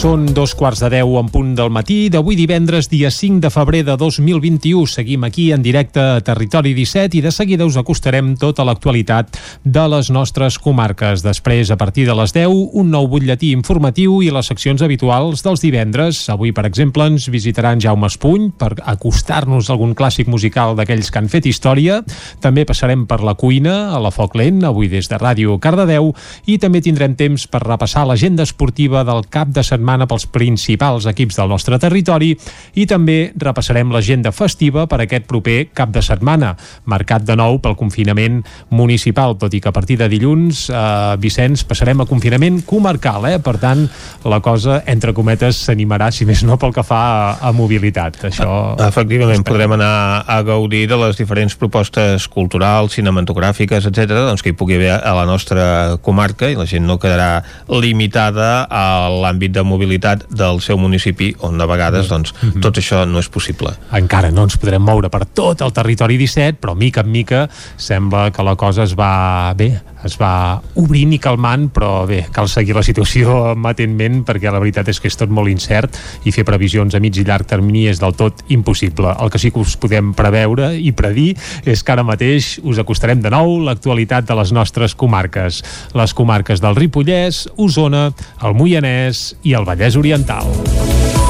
Són 0.00 0.22
dos 0.32 0.54
quarts 0.56 0.80
de 0.80 0.88
deu 0.94 1.18
en 1.20 1.26
punt 1.28 1.50
del 1.52 1.68
matí 1.68 2.06
d'avui 2.08 2.32
divendres, 2.32 2.86
dia 2.88 3.10
5 3.12 3.42
de 3.44 3.50
febrer 3.52 3.82
de 3.84 3.98
2021. 4.00 4.86
Seguim 4.88 5.26
aquí 5.26 5.50
en 5.52 5.60
directe 5.60 6.00
a 6.00 6.22
Territori 6.24 6.70
17 6.72 7.18
i 7.18 7.20
de 7.20 7.28
seguida 7.28 7.66
us 7.68 7.76
acostarem 7.76 8.30
tota 8.40 8.64
l'actualitat 8.64 9.36
de 9.60 9.82
les 9.92 10.08
nostres 10.08 10.56
comarques. 10.56 11.20
Després, 11.20 11.68
a 11.68 11.76
partir 11.76 12.06
de 12.08 12.14
les 12.16 12.32
10, 12.32 12.48
un 12.80 12.88
nou 12.88 13.10
butlletí 13.12 13.50
informatiu 13.52 14.22
i 14.24 14.30
les 14.32 14.48
seccions 14.48 14.80
habituals 14.80 15.44
dels 15.44 15.60
divendres. 15.60 16.22
Avui, 16.32 16.54
per 16.56 16.64
exemple, 16.64 17.04
ens 17.04 17.28
visitaran 17.28 17.84
Jaume 17.84 18.08
Espuny 18.08 18.48
per 18.56 18.70
acostar-nos 18.80 19.68
algun 19.68 19.92
clàssic 19.92 20.32
musical 20.32 20.78
d'aquells 20.80 21.12
que 21.12 21.20
han 21.20 21.28
fet 21.28 21.50
història. 21.52 22.00
També 22.40 22.64
passarem 22.64 23.04
per 23.04 23.20
la 23.20 23.36
cuina, 23.36 23.92
a 23.92 24.00
la 24.00 24.14
Foc 24.16 24.40
Lent, 24.40 24.64
avui 24.64 24.88
des 24.88 25.12
de 25.12 25.20
Ràdio 25.20 25.60
Cardedeu, 25.60 26.14
i 26.48 26.56
també 26.56 26.80
tindrem 26.80 27.20
temps 27.20 27.44
per 27.52 27.66
repassar 27.68 28.08
l'agenda 28.08 28.48
esportiva 28.48 29.04
del 29.04 29.28
cap 29.28 29.52
de 29.52 29.60
setmana 29.60 29.89
setmana 29.90 30.06
pels 30.06 30.26
principals 30.30 31.06
equips 31.10 31.40
del 31.40 31.48
nostre 31.50 31.78
territori 31.82 32.30
i 32.78 32.86
també 32.86 33.32
repassarem 33.34 33.90
l'agenda 33.90 34.30
festiva 34.30 34.86
per 34.86 35.00
aquest 35.02 35.26
proper 35.26 35.72
cap 35.74 35.90
de 35.90 36.02
setmana, 36.02 36.54
marcat 36.86 37.24
de 37.26 37.34
nou 37.34 37.58
pel 37.58 37.74
confinament 37.74 38.40
municipal, 38.70 39.34
tot 39.38 39.52
i 39.54 39.60
que 39.60 39.68
a 39.68 39.74
partir 39.74 39.98
de 39.98 40.08
dilluns, 40.08 40.68
eh, 40.70 41.16
Vicenç, 41.18 41.64
passarem 41.66 42.00
a 42.00 42.06
confinament 42.06 42.62
comarcal, 42.66 43.26
eh? 43.26 43.38
per 43.42 43.56
tant, 43.58 43.88
la 44.24 44.40
cosa, 44.40 44.82
entre 44.86 45.12
cometes, 45.12 45.64
s'animarà, 45.66 46.10
si 46.12 46.24
més 46.24 46.44
no, 46.44 46.56
pel 46.56 46.72
que 46.72 46.84
fa 46.86 47.00
a, 47.00 47.48
a 47.48 47.52
mobilitat. 47.52 48.22
Això... 48.30 48.76
Efectivament, 48.86 49.42
podrem 49.46 49.74
anar 49.74 50.22
a 50.26 50.40
gaudir 50.46 50.86
de 50.86 51.00
les 51.02 51.18
diferents 51.18 51.56
propostes 51.58 52.28
culturals, 52.30 52.94
cinematogràfiques, 52.94 53.90
etc 53.90 54.22
doncs 54.30 54.44
que 54.44 54.52
hi 54.52 54.56
pugui 54.58 54.76
haver 54.78 54.92
a 54.94 55.14
la 55.16 55.26
nostra 55.26 55.98
comarca 56.04 56.50
i 56.50 56.56
la 56.58 56.66
gent 56.68 56.86
no 56.86 56.98
quedarà 57.00 57.42
limitada 57.80 58.66
a 58.70 59.08
l'àmbit 59.10 59.54
de 59.56 59.64
mobilitat 59.66 59.79
del 59.86 60.60
seu 60.60 60.78
municipi, 60.78 61.34
on 61.40 61.58
de 61.58 61.66
vegades 61.66 62.08
doncs, 62.08 62.32
mm 62.32 62.48
-hmm. 62.48 62.60
tot 62.60 62.78
això 62.78 63.06
no 63.06 63.18
és 63.18 63.28
possible. 63.28 63.70
Encara 63.92 64.30
no 64.30 64.42
ens 64.42 64.56
podrem 64.56 64.82
moure 64.82 65.08
per 65.08 65.26
tot 65.26 65.60
el 65.60 65.72
territori 65.72 66.16
17, 66.16 66.58
però 66.60 66.74
mica 66.74 67.00
en 67.00 67.10
mica 67.10 67.48
sembla 67.76 68.30
que 68.30 68.42
la 68.42 68.56
cosa 68.56 68.82
es 68.82 68.94
va 68.94 69.54
bé, 69.54 69.80
es 70.06 70.16
va 70.20 70.60
obrint 70.80 71.12
i 71.14 71.20
calmant, 71.22 71.68
però 71.74 72.04
bé, 72.08 72.22
cal 72.34 72.48
seguir 72.50 72.76
la 72.76 72.84
situació 72.86 73.54
matentment 73.56 74.22
perquè 74.28 74.52
la 74.52 74.60
veritat 74.62 74.88
és 74.92 75.00
que 75.00 75.10
és 75.10 75.18
tot 75.18 75.32
molt 75.32 75.50
incert 75.52 75.96
i 76.24 76.34
fer 76.34 76.44
previsions 76.48 76.94
a 76.94 77.02
mig 77.02 77.16
i 77.18 77.24
llarg 77.26 77.48
termini 77.50 77.86
és 77.90 78.00
del 78.02 78.16
tot 78.18 78.44
impossible. 78.48 79.14
El 79.20 79.32
que 79.32 79.40
sí 79.42 79.52
que 79.52 79.62
us 79.62 79.76
podem 79.80 80.12
preveure 80.16 80.72
i 80.76 80.92
predir 80.96 81.34
és 81.64 81.82
que 81.82 81.94
ara 81.94 82.06
mateix 82.06 82.58
us 82.64 82.80
acostarem 82.82 83.22
de 83.22 83.32
nou 83.32 83.58
l'actualitat 83.66 84.28
de 84.28 84.38
les 84.40 84.54
nostres 84.56 84.94
comarques. 84.94 85.62
Les 85.94 86.14
comarques 86.14 86.62
del 86.62 86.78
Ripollès, 86.78 87.46
Osona, 87.56 88.08
el 88.44 88.56
Moianès 88.56 89.30
i 89.42 89.56
el 89.58 89.68
Vallès 89.68 89.98
Oriental. 90.00 91.29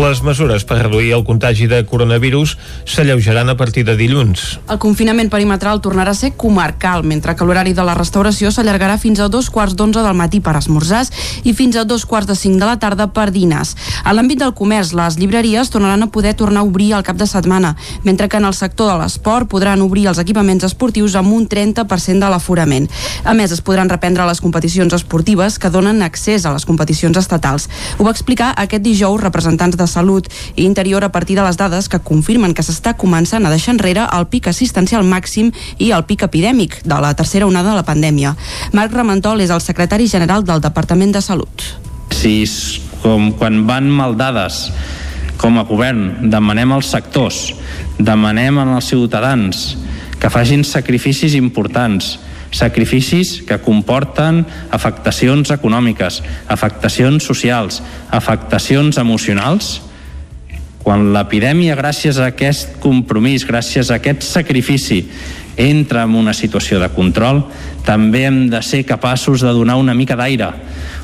Les 0.00 0.22
mesures 0.24 0.62
per 0.64 0.78
reduir 0.78 1.10
el 1.12 1.26
contagi 1.28 1.66
de 1.68 1.82
coronavirus 1.84 2.54
s'alleujaran 2.88 3.50
a 3.52 3.54
partir 3.60 3.82
de 3.84 3.98
dilluns. 3.98 4.56
El 4.72 4.78
confinament 4.80 5.28
perimetral 5.28 5.82
tornarà 5.84 6.14
a 6.14 6.16
ser 6.16 6.30
comarcal, 6.40 7.02
mentre 7.04 7.34
que 7.36 7.44
l'horari 7.44 7.74
de 7.76 7.84
la 7.84 7.92
restauració 7.98 8.48
s'allargarà 8.48 8.96
fins 9.02 9.20
a 9.20 9.28
dos 9.28 9.50
quarts 9.52 9.76
d'onze 9.76 10.00
del 10.00 10.16
matí 10.16 10.40
per 10.40 10.54
esmorzars 10.56 11.12
i 11.44 11.52
fins 11.52 11.76
a 11.76 11.84
dos 11.84 12.06
quarts 12.08 12.30
de 12.30 12.36
cinc 12.38 12.56
de 12.56 12.70
la 12.70 12.78
tarda 12.80 13.10
per 13.12 13.26
dinars. 13.34 13.74
A 14.00 14.14
l'àmbit 14.16 14.40
del 14.40 14.54
comerç, 14.56 14.94
les 14.96 15.18
llibreries 15.20 15.68
tornaran 15.68 16.06
a 16.06 16.08
poder 16.08 16.32
tornar 16.32 16.64
a 16.64 16.70
obrir 16.70 16.94
al 16.94 17.04
cap 17.04 17.20
de 17.20 17.28
setmana, 17.28 17.74
mentre 18.02 18.30
que 18.30 18.40
en 18.40 18.48
el 18.48 18.56
sector 18.56 18.88
de 18.88 18.96
l'esport 19.02 19.52
podran 19.52 19.84
obrir 19.84 20.06
els 20.08 20.22
equipaments 20.24 20.64
esportius 20.64 21.18
amb 21.20 21.34
un 21.36 21.44
30% 21.44 22.24
de 22.24 22.32
l'aforament. 22.32 22.88
A 23.24 23.36
més, 23.36 23.52
es 23.52 23.60
podran 23.60 23.92
reprendre 23.92 24.24
les 24.24 24.40
competicions 24.40 24.96
esportives 24.96 25.60
que 25.60 25.68
donen 25.68 26.00
accés 26.00 26.48
a 26.48 26.56
les 26.56 26.64
competicions 26.64 27.20
estatals. 27.20 27.68
Ho 27.98 28.08
va 28.08 28.16
explicar 28.16 28.54
aquest 28.56 28.86
dijous 28.86 29.20
representants 29.20 29.76
de 29.76 29.89
Salut 29.90 30.30
i 30.54 30.64
Interior 30.64 31.04
a 31.04 31.10
partir 31.12 31.36
de 31.36 31.44
les 31.44 31.58
dades 31.58 31.90
que 31.90 32.00
confirmen 32.00 32.54
que 32.54 32.64
s'està 32.64 32.94
començant 32.94 33.44
a 33.44 33.52
deixar 33.52 33.74
enrere 33.74 34.06
el 34.16 34.28
pic 34.30 34.48
assistencial 34.48 35.04
màxim 35.04 35.50
i 35.78 35.90
el 35.96 36.06
pic 36.08 36.24
epidèmic 36.28 36.80
de 36.86 37.00
la 37.02 37.12
tercera 37.18 37.50
onada 37.50 37.74
de 37.74 37.80
la 37.82 37.86
pandèmia. 37.86 38.36
Marc 38.72 38.94
Ramentol 38.94 39.42
és 39.42 39.50
el 39.50 39.60
secretari 39.64 40.08
general 40.08 40.46
del 40.46 40.62
Departament 40.62 41.12
de 41.12 41.24
Salut. 41.24 41.66
Si 42.14 42.44
com 43.02 43.32
quan 43.38 43.64
van 43.66 43.88
mal 43.90 44.16
dades 44.16 44.68
com 45.40 45.56
a 45.56 45.64
govern 45.64 46.30
demanem 46.30 46.74
als 46.76 46.90
sectors, 46.92 47.54
demanem 47.98 48.58
als 48.60 48.90
ciutadans 48.92 49.70
que 50.20 50.28
facin 50.28 50.66
sacrificis 50.68 51.34
importants, 51.38 52.18
sacrificis 52.50 53.40
que 53.46 53.60
comporten 53.62 54.44
afectacions 54.70 55.52
econòmiques, 55.54 56.20
afectacions 56.48 57.24
socials, 57.24 57.82
afectacions 58.10 58.98
emocionals, 58.98 59.80
quan 60.80 61.10
l'epidèmia, 61.12 61.76
gràcies 61.76 62.18
a 62.18 62.30
aquest 62.32 62.78
compromís, 62.80 63.44
gràcies 63.46 63.90
a 63.90 64.00
aquest 64.00 64.24
sacrifici, 64.24 65.04
entra 65.60 66.06
en 66.08 66.16
una 66.16 66.32
situació 66.32 66.80
de 66.80 66.88
control, 66.94 67.44
també 67.84 68.24
hem 68.26 68.46
de 68.50 68.62
ser 68.64 68.86
capaços 68.88 69.44
de 69.44 69.52
donar 69.52 69.76
una 69.76 69.94
mica 69.94 70.16
d'aire, 70.16 70.48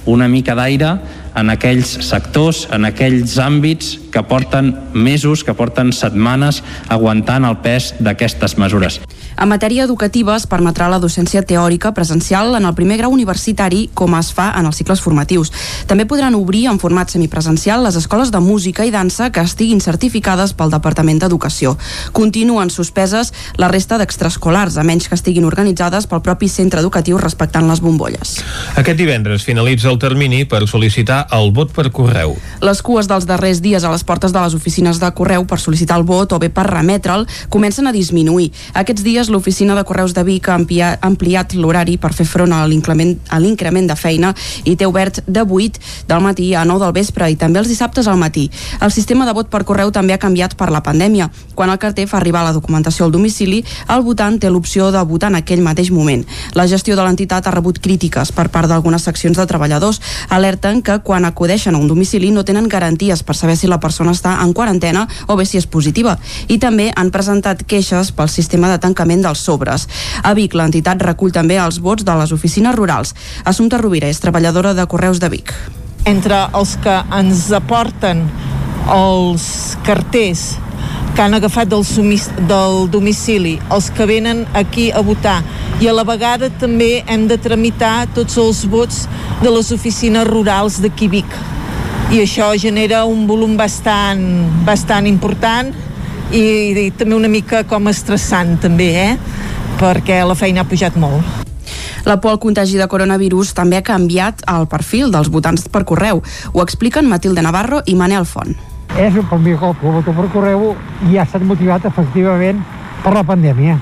una 0.06 0.28
mica 0.32 0.54
d'aire 0.56 0.94
en 1.36 1.52
aquells 1.52 1.98
sectors, 2.08 2.64
en 2.72 2.88
aquells 2.88 3.36
àmbits 3.42 3.96
que 4.12 4.22
porten 4.24 4.72
mesos, 4.94 5.44
que 5.44 5.54
porten 5.54 5.92
setmanes 5.92 6.62
aguantant 6.88 7.44
el 7.44 7.60
pes 7.60 7.92
d'aquestes 8.00 8.56
mesures. 8.56 9.00
En 9.36 9.50
matèria 9.50 9.84
educativa 9.84 10.32
es 10.32 10.46
permetrà 10.48 10.86
la 10.88 10.96
docència 10.96 11.42
teòrica 11.44 11.90
presencial 11.92 12.54
en 12.56 12.64
el 12.64 12.72
primer 12.74 12.96
grau 13.02 13.12
universitari 13.12 13.82
com 13.92 14.14
es 14.16 14.30
fa 14.32 14.46
en 14.56 14.64
els 14.64 14.78
cicles 14.80 15.02
formatius. 15.04 15.52
També 15.86 16.06
podran 16.08 16.34
obrir 16.38 16.64
en 16.70 16.80
format 16.80 17.12
semipresencial 17.12 17.84
les 17.84 17.98
escoles 18.00 18.32
de 18.32 18.40
música 18.40 18.86
i 18.88 18.94
dansa 18.94 19.28
que 19.30 19.44
estiguin 19.44 19.82
certificades 19.84 20.54
pel 20.56 20.72
Departament 20.72 21.20
d'Educació. 21.20 21.74
Continuen 22.16 22.72
suspeses 22.72 23.34
la 23.60 23.68
resta 23.68 23.98
d'extraescolars, 24.00 24.78
a 24.80 24.86
menys 24.88 25.10
que 25.10 25.18
estiguin 25.20 25.44
organitzades 25.44 26.08
pel 26.08 26.24
propi 26.24 26.48
centre 26.48 26.80
educatiu 26.80 27.20
respectant 27.20 27.68
les 27.68 27.84
bombolles. 27.84 28.38
Aquest 28.80 28.96
divendres 28.96 29.44
finalitza 29.44 29.92
el 29.92 30.00
termini 30.00 30.46
per 30.48 30.64
sol·licitar 30.64 31.25
el 31.32 31.52
vot 31.52 31.72
per 31.72 31.90
correu. 31.94 32.36
Les 32.62 32.82
cues 32.82 33.08
dels 33.08 33.26
darrers 33.26 33.60
dies 33.64 33.84
a 33.84 33.90
les 33.92 34.04
portes 34.04 34.32
de 34.32 34.40
les 34.42 34.54
oficines 34.54 35.00
de 35.00 35.10
correu 35.16 35.46
per 35.46 35.58
sol·licitar 35.62 35.98
el 36.00 36.06
vot 36.06 36.32
o 36.32 36.38
bé 36.42 36.50
per 36.50 36.66
remetre'l 36.68 37.26
comencen 37.48 37.86
a 37.86 37.92
disminuir. 37.94 38.50
Aquests 38.74 39.04
dies 39.06 39.30
l'oficina 39.32 39.74
de 39.74 39.84
Correus 39.84 40.14
de 40.14 40.24
Vic 40.26 40.48
ha 40.48 40.56
ampliat, 40.56 41.54
l'horari 41.54 41.96
per 41.98 42.12
fer 42.14 42.26
front 42.26 42.52
a 42.52 42.64
l'increment 42.66 43.86
de 43.88 43.96
feina 43.96 44.34
i 44.64 44.76
té 44.76 44.86
obert 44.86 45.22
de 45.26 45.42
8 45.42 45.80
del 46.08 46.20
matí 46.20 46.52
a 46.54 46.64
9 46.64 46.84
del 46.84 46.94
vespre 46.96 47.30
i 47.30 47.36
també 47.36 47.60
els 47.60 47.68
dissabtes 47.68 48.06
al 48.06 48.18
matí. 48.20 48.50
El 48.80 48.92
sistema 48.92 49.26
de 49.26 49.32
vot 49.32 49.48
per 49.50 49.64
correu 49.64 49.92
també 49.92 50.12
ha 50.12 50.20
canviat 50.22 50.56
per 50.56 50.70
la 50.70 50.82
pandèmia. 50.82 51.30
Quan 51.54 51.70
el 51.70 51.78
carter 51.78 52.06
fa 52.06 52.18
arribar 52.20 52.44
la 52.44 52.52
documentació 52.52 53.06
al 53.06 53.12
domicili, 53.12 53.62
el 53.88 54.02
votant 54.02 54.38
té 54.38 54.50
l'opció 54.50 54.90
de 54.92 55.02
votar 55.04 55.30
en 55.32 55.40
aquell 55.40 55.62
mateix 55.64 55.90
moment. 55.90 56.24
La 56.54 56.66
gestió 56.66 56.96
de 56.96 57.04
l'entitat 57.06 57.46
ha 57.46 57.54
rebut 57.54 57.80
crítiques 57.80 58.32
per 58.32 58.48
part 58.50 58.68
d'algunes 58.68 59.02
seccions 59.02 59.38
de 59.38 59.46
treballadors. 59.46 60.00
Alerten 60.28 60.82
que 60.82 60.98
quan 61.00 61.15
acudeixen 61.24 61.74
a 61.74 61.78
un 61.78 61.88
domicili 61.88 62.30
no 62.30 62.44
tenen 62.44 62.68
garanties 62.68 63.22
per 63.22 63.36
saber 63.36 63.56
si 63.56 63.70
la 63.70 63.80
persona 63.80 64.12
està 64.12 64.36
en 64.42 64.52
quarantena 64.52 65.06
o 65.26 65.36
bé 65.36 65.46
si 65.46 65.56
és 65.56 65.66
positiva. 65.66 66.18
I 66.48 66.58
també 66.58 66.90
han 66.94 67.10
presentat 67.14 67.64
queixes 67.64 68.12
pel 68.12 68.28
sistema 68.28 68.68
de 68.72 68.78
tancament 68.82 69.22
dels 69.24 69.40
sobres. 69.40 69.88
A 70.22 70.34
Vic, 70.34 70.54
l'entitat 70.54 71.02
recull 71.02 71.32
també 71.32 71.56
els 71.62 71.80
vots 71.80 72.04
de 72.04 72.18
les 72.20 72.32
oficines 72.32 72.74
rurals. 72.76 73.14
Assumpta 73.44 73.78
Rovira 73.78 74.10
és 74.10 74.20
treballadora 74.20 74.74
de 74.74 74.86
Correus 74.86 75.22
de 75.22 75.30
Vic. 75.32 75.54
Entre 76.04 76.44
els 76.54 76.76
que 76.82 77.00
ens 77.16 77.48
aporten 77.56 78.26
els 78.92 79.76
carters 79.86 80.52
que 81.16 81.22
han 81.24 81.32
agafat 81.32 81.70
del, 81.72 81.80
sumis, 81.88 82.26
del 82.44 82.90
domicili, 82.92 83.54
els 83.72 83.88
que 83.96 84.04
venen 84.04 84.44
aquí 84.52 84.90
a 84.92 85.00
votar 85.00 85.38
i 85.80 85.88
a 85.88 85.94
la 85.96 86.04
vegada 86.04 86.50
també 86.60 87.00
hem 87.08 87.24
de 87.30 87.38
tramitar 87.40 88.04
tots 88.12 88.36
els 88.36 88.66
vots 88.68 89.06
de 89.40 89.48
les 89.48 89.72
oficines 89.72 90.28
rurals 90.28 90.76
d'aquí 90.84 91.08
Vic 91.08 91.38
i 92.12 92.20
això 92.20 92.50
genera 92.60 93.06
un 93.08 93.24
volum 93.26 93.56
bastant, 93.56 94.20
bastant 94.68 95.08
important 95.08 95.72
i, 96.36 96.44
i 96.84 96.86
també 96.92 97.16
una 97.16 97.32
mica 97.32 97.64
com 97.64 97.88
estressant 97.88 98.58
també, 98.60 98.92
eh? 99.06 99.10
perquè 99.80 100.20
la 100.28 100.36
feina 100.36 100.62
ha 100.62 100.68
pujat 100.68 101.00
molt. 101.00 101.44
La 102.06 102.20
por 102.20 102.36
al 102.36 102.38
contagi 102.44 102.78
de 102.78 102.86
coronavirus 102.86 103.56
també 103.56 103.80
ha 103.80 103.86
canviat 103.88 104.44
el 104.52 104.68
perfil 104.70 105.10
dels 105.10 105.32
votants 105.32 105.66
per 105.72 105.86
correu. 105.88 106.22
Ho 106.52 106.62
expliquen 106.62 107.08
Matilde 107.08 107.42
Navarro 107.42 107.82
i 107.88 107.96
Manel 107.98 108.28
Font. 108.28 108.75
És 108.96 109.12
mi 109.12 109.52
cop 109.60 109.76
que 109.80 109.90
voto 109.92 110.12
per 110.16 110.24
correu 110.32 110.70
i 111.10 111.18
ha 111.18 111.24
estat 111.26 111.42
motivat 111.44 111.84
efectivament 111.84 112.62
per 113.04 113.12
la 113.12 113.22
pandèmia. 113.28 113.76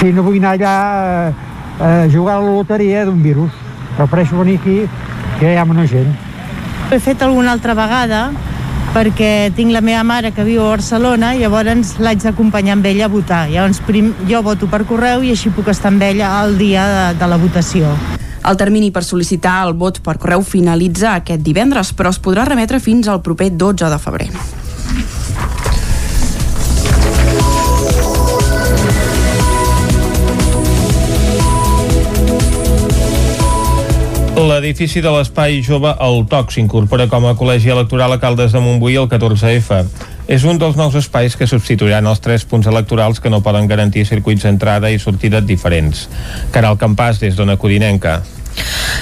Si 0.00 0.10
no 0.12 0.24
vull 0.26 0.40
anar 0.40 0.56
allà 0.56 0.72
a, 0.72 1.30
a 1.78 2.08
jugar 2.10 2.36
a 2.36 2.42
la 2.42 2.56
loteria 2.56 3.04
d'un 3.06 3.22
virus, 3.22 3.54
prefereixo 3.96 4.38
venir 4.42 4.58
aquí 4.58 4.80
que 5.38 5.52
hi 5.52 5.56
ha 5.56 5.62
una 5.62 5.86
gent. 5.86 6.10
Ho 6.90 6.94
he 6.96 6.98
fet 6.98 7.22
alguna 7.22 7.54
altra 7.54 7.78
vegada 7.78 8.32
perquè 8.94 9.52
tinc 9.54 9.70
la 9.70 9.84
meva 9.84 10.02
mare 10.02 10.32
que 10.34 10.42
viu 10.42 10.64
a 10.64 10.72
Barcelona 10.72 11.36
i 11.36 11.44
llavors 11.44 11.98
l'haig 12.02 12.24
d'acompanyar 12.24 12.80
amb 12.80 12.86
ella 12.90 13.06
a 13.06 13.12
votar. 13.14 13.44
Llavors 13.52 13.78
prim, 13.86 14.10
jo 14.26 14.42
voto 14.42 14.66
per 14.66 14.86
correu 14.90 15.22
i 15.22 15.36
així 15.36 15.54
puc 15.54 15.70
estar 15.70 15.92
amb 15.92 16.02
ella 16.02 16.34
el 16.42 16.58
dia 16.58 16.86
de, 16.90 17.04
de 17.20 17.30
la 17.30 17.38
votació. 17.38 17.94
El 18.48 18.56
termini 18.56 18.88
per 18.88 19.02
sol·licitar 19.04 19.58
el 19.66 19.74
vot 19.76 19.98
per 20.00 20.14
correu 20.16 20.40
finalitza 20.40 21.18
aquest 21.18 21.42
divendres, 21.44 21.90
però 21.92 22.08
es 22.14 22.20
podrà 22.24 22.46
remetre 22.48 22.80
fins 22.80 23.08
al 23.08 23.20
proper 23.20 23.50
12 23.52 23.90
de 23.92 23.98
febrer. 24.00 24.28
L'edifici 34.38 35.02
de 35.04 35.10
l'Espai 35.12 35.60
Jove 35.66 35.92
El 36.00 36.22
Toc 36.30 36.54
s'incorpora 36.54 37.08
com 37.10 37.26
a 37.28 37.34
col·legi 37.36 37.68
electoral 37.74 38.16
a 38.16 38.20
Caldes 38.22 38.54
de 38.54 38.62
Montbui 38.64 38.96
el 38.96 39.10
14F. 39.10 39.82
És 40.28 40.44
un 40.48 40.60
dels 40.62 40.76
nous 40.78 40.96
espais 40.96 41.36
que 41.36 41.48
substituiran 41.50 42.08
els 42.08 42.24
tres 42.24 42.48
punts 42.48 42.68
electorals 42.70 43.20
que 43.20 43.32
no 43.34 43.42
poden 43.44 43.68
garantir 43.68 44.06
circuits 44.08 44.46
d'entrada 44.46 44.88
i 44.94 45.00
sortida 45.02 45.44
diferents. 45.44 46.06
Caral 46.54 46.80
Campàs, 46.80 47.20
des 47.20 47.36
d'Ona 47.36 47.58
Codinenca. 47.60 48.20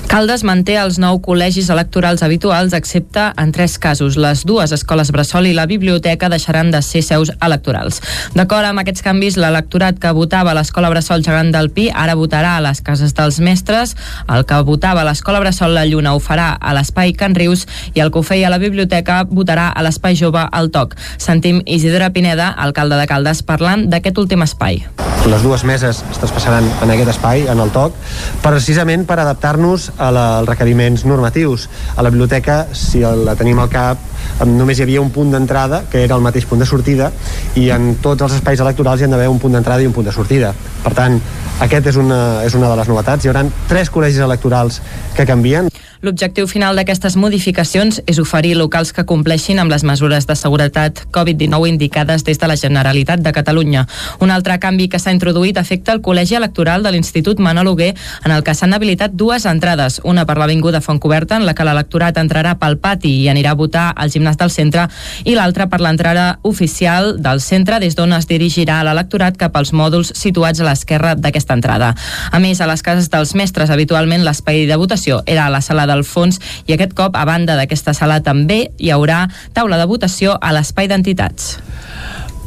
Caldes 0.07 0.45
manté 0.47 0.77
els 0.79 1.01
nou 1.03 1.19
col·legis 1.21 1.67
electorals 1.73 2.23
habituals, 2.23 2.73
excepte 2.77 3.25
en 3.37 3.51
tres 3.53 3.75
casos. 3.83 4.15
Les 4.17 4.45
dues 4.47 4.73
escoles 4.73 5.11
Bressol 5.13 5.49
i 5.51 5.55
la 5.57 5.67
biblioteca 5.67 6.31
deixaran 6.33 6.71
de 6.71 6.81
ser 6.81 7.03
seus 7.03 7.33
electorals. 7.43 7.99
D'acord 8.37 8.69
amb 8.69 8.81
aquests 8.81 9.03
canvis, 9.05 9.37
l'electorat 9.41 9.99
que 10.01 10.13
votava 10.17 10.53
a 10.53 10.57
l'escola 10.57 10.91
Bressol 10.93 11.25
Gegant 11.27 11.51
del 11.53 11.73
Pi 11.75 11.89
ara 11.93 12.15
votarà 12.17 12.55
a 12.57 12.63
les 12.65 12.81
cases 12.87 13.17
dels 13.19 13.41
mestres, 13.43 13.97
el 14.33 14.47
que 14.47 14.61
votava 14.69 15.03
a 15.03 15.09
l'escola 15.09 15.43
Bressol 15.43 15.75
La 15.75 15.85
Lluna 15.89 16.15
ho 16.15 16.23
farà 16.23 16.53
a 16.61 16.73
l'espai 16.77 17.13
Can 17.19 17.35
Rius 17.35 17.67
i 17.95 18.05
el 18.05 18.13
que 18.13 18.23
ho 18.23 18.25
feia 18.27 18.47
a 18.49 18.55
la 18.55 18.63
biblioteca 18.63 19.25
votarà 19.29 19.69
a 19.69 19.85
l'espai 19.85 20.17
jove 20.17 20.47
al 20.47 20.71
Toc. 20.71 20.95
Sentim 21.19 21.61
Isidora 21.67 22.13
Pineda, 22.15 22.53
alcalde 22.57 22.97
de 23.01 23.11
Caldes, 23.11 23.43
parlant 23.43 23.89
d'aquest 23.91 24.23
últim 24.23 24.47
espai. 24.47 24.85
Les 25.27 25.43
dues 25.43 25.65
meses 25.67 26.05
es 26.07 26.19
traspassaran 26.23 26.69
en 26.85 26.91
aquest 26.95 27.11
espai, 27.17 27.49
en 27.51 27.59
el 27.59 27.73
Toc, 27.75 27.97
precisament 28.45 29.03
per 29.09 29.19
adaptar-nos 29.47 29.93
als 29.99 30.49
requeriments 30.49 31.05
normatius. 31.07 31.69
A 31.97 32.03
la 32.03 32.11
biblioteca, 32.11 32.67
si 32.75 33.01
la 33.01 33.37
tenim 33.39 33.61
al 33.63 33.71
cap, 33.71 33.99
només 34.45 34.79
hi 34.79 34.85
havia 34.87 35.01
un 35.01 35.11
punt 35.11 35.33
d'entrada, 35.33 35.85
que 35.91 36.05
era 36.05 36.17
el 36.17 36.25
mateix 36.25 36.47
punt 36.47 36.61
de 36.61 36.69
sortida, 36.69 37.11
i 37.57 37.71
en 37.75 37.95
tots 38.03 38.27
els 38.27 38.37
espais 38.39 38.61
electorals 38.61 39.01
hi 39.01 39.09
han 39.09 39.17
d'haver 39.17 39.29
un 39.33 39.41
punt 39.43 39.57
d'entrada 39.57 39.83
i 39.83 39.89
un 39.89 39.97
punt 39.97 40.07
de 40.07 40.15
sortida. 40.15 40.53
Per 40.85 40.95
tant, 40.95 41.21
aquest 41.61 41.93
és 41.93 41.97
una, 41.97 42.21
és 42.45 42.55
una 42.55 42.69
de 42.69 42.77
les 42.77 42.89
novetats. 42.93 43.25
Hi 43.25 43.33
haurà 43.33 43.47
tres 43.69 43.93
col·legis 43.93 44.23
electorals 44.25 44.83
que 45.17 45.27
canvien. 45.29 45.71
L'objectiu 46.05 46.47
final 46.47 46.77
d'aquestes 46.77 47.17
modificacions 47.17 48.03
és 48.07 48.19
oferir 48.21 48.53
locals 48.59 48.93
que 48.93 49.07
compleixin 49.09 49.59
amb 49.59 49.73
les 49.73 49.83
mesures 49.83 50.27
de 50.29 50.37
seguretat 50.37 51.01
Covid-19 51.15 51.71
indicades 51.71 52.25
des 52.27 52.39
de 52.39 52.47
la 52.47 52.57
Generalitat 52.61 53.23
de 53.25 53.33
Catalunya. 53.33 53.87
Un 54.21 54.31
altre 54.31 54.59
canvi 54.61 54.91
que 54.93 55.01
s'ha 55.01 55.15
introduït 55.17 55.57
afecta 55.59 55.95
el 55.97 56.03
col·legi 56.05 56.37
electoral 56.37 56.85
de 56.85 56.93
l'Institut 56.93 57.41
Manol 57.41 57.73
Huguer, 57.73 57.95
en 58.25 58.35
el 58.37 58.45
que 58.45 58.55
s'han 58.55 58.77
habilitat 58.77 59.17
dues 59.17 59.47
entrades, 59.47 60.01
una 60.05 60.27
per 60.27 60.37
l'Avinguda 60.37 60.83
Fontcoberta, 60.85 61.41
en 61.41 61.47
la 61.49 61.55
que 61.55 61.65
l'electorat 61.65 62.21
entrarà 62.21 62.55
pel 62.61 62.79
pati 62.79 63.15
i 63.25 63.29
anirà 63.33 63.57
a 63.57 63.59
votar 63.59 63.89
al 63.97 64.13
gimnàs 64.17 64.41
del 64.41 64.51
centre, 64.51 64.89
i 65.25 65.37
l'altra 65.37 65.69
per 65.71 65.83
l'entrada 65.85 66.27
oficial 66.43 67.15
del 67.23 67.43
centre, 67.45 67.81
des 67.83 67.97
d'on 67.97 68.17
es 68.17 68.29
dirigirà 68.31 68.83
l'electorat 68.87 69.37
cap 69.37 69.57
als 69.57 69.75
mòduls 69.77 70.15
situats 70.17 70.61
a 70.61 70.69
l'esquerra 70.69 71.15
d'aquesta 71.15 71.57
entrada. 71.57 71.93
A 72.33 72.41
més, 72.43 72.61
a 72.61 72.71
les 72.71 72.83
cases 72.83 73.11
dels 73.13 73.37
mestres, 73.39 73.71
habitualment 73.71 74.25
l'espai 74.25 74.65
de 74.67 74.81
votació 74.81 75.23
era 75.27 75.47
a 75.47 75.53
la 75.53 75.63
sala 75.63 75.87
del 75.87 76.05
fons 76.05 76.41
i 76.67 76.75
aquest 76.75 76.97
cop, 76.97 77.17
a 77.17 77.25
banda 77.29 77.57
d'aquesta 77.59 77.95
sala, 77.95 78.23
també 78.25 78.71
hi 78.79 78.93
haurà 78.95 79.27
taula 79.53 79.79
de 79.81 79.89
votació 79.91 80.39
a 80.41 80.53
l'espai 80.57 80.89
d'entitats. 80.89 81.57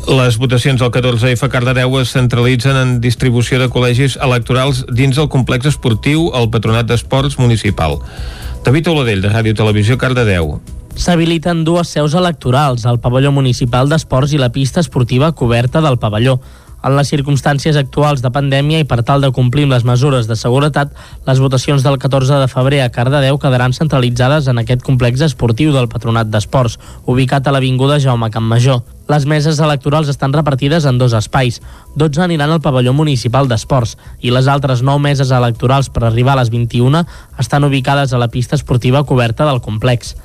Les 0.10 0.40
votacions 0.42 0.80
del 0.80 0.90
14F 0.90 1.44
a 1.46 1.50
Cardedeu 1.54 2.00
es 2.00 2.14
centralitzen 2.16 2.78
en 2.80 2.96
distribució 3.04 3.60
de 3.62 3.68
col·legis 3.70 4.16
electorals 4.26 4.86
dins 4.90 5.20
el 5.22 5.30
complex 5.30 5.70
esportiu 5.70 6.32
al 6.34 6.50
Patronat 6.50 6.90
d'Esports 6.90 7.38
Municipal. 7.38 8.00
David 8.66 8.90
Oladell, 8.90 9.22
de 9.22 9.30
Ràdio 9.30 9.54
Televisió, 9.60 10.00
Cardedeu. 10.02 10.58
S'habiliten 11.00 11.62
dues 11.64 11.88
seus 11.88 12.12
electorals, 12.12 12.84
el 12.84 12.98
pavelló 13.00 13.30
municipal 13.32 13.88
d'esports 13.88 14.34
i 14.36 14.40
la 14.42 14.50
pista 14.52 14.82
esportiva 14.84 15.30
coberta 15.32 15.80
del 15.80 15.96
pavelló. 15.96 16.42
En 16.84 16.98
les 16.98 17.08
circumstàncies 17.12 17.80
actuals 17.80 18.20
de 18.20 18.32
pandèmia 18.36 18.82
i 18.84 18.88
per 18.88 18.98
tal 19.08 19.24
de 19.24 19.30
complir 19.32 19.64
amb 19.64 19.78
les 19.78 19.86
mesures 19.88 20.28
de 20.28 20.36
seguretat, 20.36 20.92
les 21.24 21.40
votacions 21.40 21.88
del 21.88 21.96
14 22.04 22.42
de 22.42 22.52
febrer 22.52 22.82
a 22.84 22.92
Cardedeu 22.92 23.40
quedaran 23.40 23.72
centralitzades 23.72 24.52
en 24.52 24.60
aquest 24.60 24.84
complex 24.84 25.24
esportiu 25.24 25.72
del 25.72 25.88
Patronat 25.88 26.28
d'Esports, 26.28 26.76
ubicat 27.08 27.48
a 27.48 27.56
l'Avinguda 27.56 28.02
Jaume 28.04 28.28
Campmajor. 28.30 28.84
Les 29.08 29.24
meses 29.24 29.64
electorals 29.64 30.12
estan 30.12 30.36
repartides 30.36 30.84
en 30.84 31.00
dos 31.00 31.16
espais. 31.16 31.62
12 31.96 32.28
aniran 32.28 32.52
al 32.52 32.64
pavelló 32.64 32.92
municipal 32.92 33.48
d'esports 33.48 33.96
i 34.20 34.36
les 34.36 34.52
altres 34.52 34.84
9 34.84 35.00
meses 35.00 35.32
electorals 35.32 35.88
per 35.88 36.04
arribar 36.04 36.36
a 36.36 36.44
les 36.44 36.52
21 36.52 37.06
estan 37.40 37.64
ubicades 37.64 38.12
a 38.12 38.20
la 38.20 38.28
pista 38.28 38.60
esportiva 38.60 39.06
coberta 39.06 39.48
del 39.48 39.64
complex. 39.64 40.18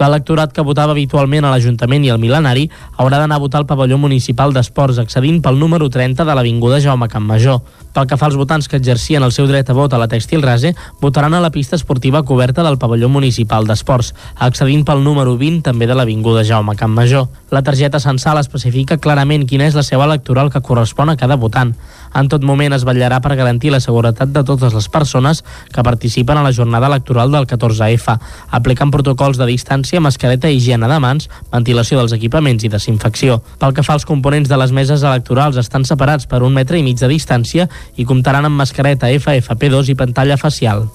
L'electorat 0.00 0.50
que 0.52 0.64
votava 0.66 0.92
habitualment 0.92 1.46
a 1.46 1.52
l'Ajuntament 1.52 2.02
i 2.04 2.10
al 2.10 2.18
Milenari 2.18 2.66
haurà 2.98 3.20
d'anar 3.20 3.38
a 3.38 3.44
votar 3.44 3.60
al 3.62 3.68
pavelló 3.70 3.98
municipal 4.00 4.52
d'esports 4.52 4.98
accedint 4.98 5.40
pel 5.42 5.60
número 5.60 5.88
30 5.90 6.26
de 6.26 6.34
l'Avinguda 6.34 6.80
Jaume 6.82 7.08
Campmajor. 7.08 7.60
Pel 7.94 8.08
que 8.10 8.16
fa 8.18 8.26
als 8.26 8.34
votants 8.34 8.66
que 8.66 8.74
exercien 8.80 9.22
el 9.22 9.30
seu 9.30 9.46
dret 9.46 9.68
a 9.70 9.74
vot 9.76 9.92
a 9.94 10.00
la 10.02 10.08
Textil 10.10 10.42
Rase, 10.42 10.72
votaran 11.00 11.34
a 11.34 11.40
la 11.40 11.52
pista 11.54 11.76
esportiva 11.76 12.24
coberta 12.26 12.64
del 12.66 12.78
pavelló 12.78 13.06
municipal 13.08 13.68
d'esports, 13.68 14.10
accedint 14.34 14.82
pel 14.82 15.04
número 15.04 15.36
20 15.38 15.62
també 15.68 15.86
de 15.86 15.94
l'Avinguda 15.94 16.42
Jaume 16.42 16.74
Campmajor. 16.74 17.28
La 17.54 17.62
targeta 17.62 18.00
censal 18.02 18.40
especifica 18.40 18.98
clarament 18.98 19.46
quina 19.46 19.68
és 19.70 19.78
la 19.78 19.86
seva 19.86 20.08
electoral 20.10 20.50
que 20.50 20.62
correspon 20.64 21.12
a 21.12 21.16
cada 21.16 21.38
votant. 21.38 21.70
En 22.18 22.26
tot 22.30 22.42
moment 22.42 22.74
es 22.74 22.82
vetllarà 22.86 23.20
per 23.22 23.36
garantir 23.38 23.70
la 23.70 23.82
seguretat 23.82 24.34
de 24.34 24.42
totes 24.42 24.74
les 24.74 24.88
persones 24.90 25.44
que 25.70 25.86
participen 25.86 26.38
a 26.38 26.42
la 26.42 26.52
jornada 26.52 26.90
electoral 26.90 27.30
del 27.30 27.46
14F, 27.46 28.18
aplicant 28.58 28.90
protocols 28.90 29.38
de 29.38 29.46
distància, 29.46 29.83
mascareta 30.00 30.50
i 30.50 30.58
higiene 30.58 30.88
de 30.90 30.98
mans, 31.00 31.28
ventilació 31.52 31.98
dels 32.00 32.14
equipaments 32.16 32.64
i 32.64 32.70
desinfecció. 32.72 33.40
Pel 33.60 33.74
que 33.76 33.84
fa 33.86 33.96
als 33.98 34.06
components 34.08 34.48
de 34.48 34.58
les 34.60 34.72
meses 34.72 35.02
electorals, 35.02 35.58
estan 35.60 35.84
separats 35.84 36.26
per 36.30 36.42
un 36.42 36.54
metre 36.54 36.78
i 36.78 36.86
mig 36.86 37.00
de 37.00 37.10
distància 37.10 37.68
i 37.96 38.06
comptaran 38.08 38.48
amb 38.48 38.58
mascareta 38.58 39.12
FFP2 39.12 39.92
i 39.92 39.98
pantalla 39.98 40.40
facial. 40.40 40.88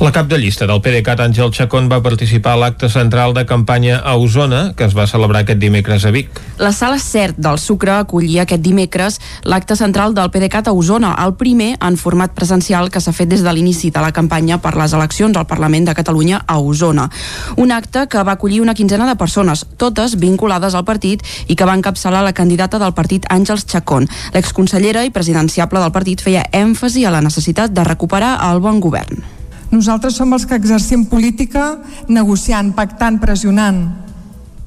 La 0.00 0.10
cap 0.10 0.26
de 0.26 0.38
llista 0.38 0.66
del 0.66 0.80
PDeCAT, 0.82 1.20
Àngel 1.20 1.52
Chacón, 1.52 1.88
va 1.90 2.00
participar 2.02 2.56
a 2.56 2.58
l'acte 2.58 2.88
central 2.90 3.34
de 3.34 3.44
campanya 3.46 3.98
a 3.98 4.16
Osona, 4.16 4.72
que 4.74 4.84
es 4.84 4.96
va 4.96 5.06
celebrar 5.06 5.42
aquest 5.42 5.60
dimecres 5.60 6.04
a 6.04 6.10
Vic. 6.10 6.40
La 6.58 6.72
sala 6.72 6.98
CERT 6.98 7.36
del 7.38 7.58
Sucre 7.58 7.92
acollia 7.94 8.42
aquest 8.42 8.62
dimecres 8.64 9.20
l'acte 9.44 9.76
central 9.76 10.14
del 10.14 10.30
PDeCAT 10.30 10.68
a 10.68 10.72
Osona, 10.72 11.12
el 11.24 11.34
primer 11.38 11.76
en 11.78 11.98
format 12.00 12.32
presencial 12.34 12.90
que 12.90 13.00
s'ha 13.00 13.14
fet 13.14 13.30
des 13.30 13.44
de 13.44 13.52
l'inici 13.52 13.90
de 13.90 14.02
la 14.02 14.12
campanya 14.12 14.58
per 14.62 14.74
les 14.76 14.92
eleccions 14.92 15.36
al 15.36 15.46
Parlament 15.46 15.86
de 15.86 15.94
Catalunya 15.94 16.40
a 16.46 16.58
Osona. 16.58 17.08
Un 17.56 17.72
acte 17.72 18.06
que 18.08 18.22
va 18.22 18.34
acollir 18.38 18.62
una 18.62 18.74
quinzena 18.74 19.06
de 19.06 19.16
persones, 19.16 19.66
totes 19.76 20.16
vinculades 20.18 20.74
al 20.74 20.84
partit 20.88 21.22
i 21.46 21.54
que 21.56 21.68
va 21.68 21.76
encapçalar 21.78 22.24
la 22.24 22.34
candidata 22.34 22.80
del 22.82 22.94
partit 22.94 23.28
Àngels 23.30 23.66
Chacón. 23.66 24.08
L'exconsellera 24.34 25.04
i 25.04 25.14
presidenciable 25.14 25.80
del 25.80 25.94
partit 25.94 26.22
feia 26.22 26.48
èmfasi 26.50 27.06
a 27.06 27.14
la 27.14 27.22
necessitat 27.22 27.70
de 27.70 27.86
recuperar 27.86 28.38
el 28.50 28.60
bon 28.60 28.80
govern. 28.80 29.31
Nosaltres 29.72 30.18
som 30.20 30.32
els 30.36 30.44
que 30.44 30.58
exercim 30.60 31.06
política 31.08 31.78
negociant, 32.12 32.74
pactant, 32.76 33.16
pressionant. 33.22 33.86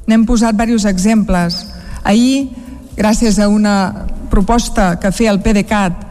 N'hem 0.10 0.24
posat 0.26 0.58
diversos 0.58 0.88
exemples. 0.90 1.60
Ahir, 2.04 2.50
gràcies 2.98 3.38
a 3.38 3.46
una 3.48 4.08
proposta 4.32 4.96
que 5.00 5.14
feia 5.14 5.30
el 5.32 5.44
PDeCAT 5.46 6.02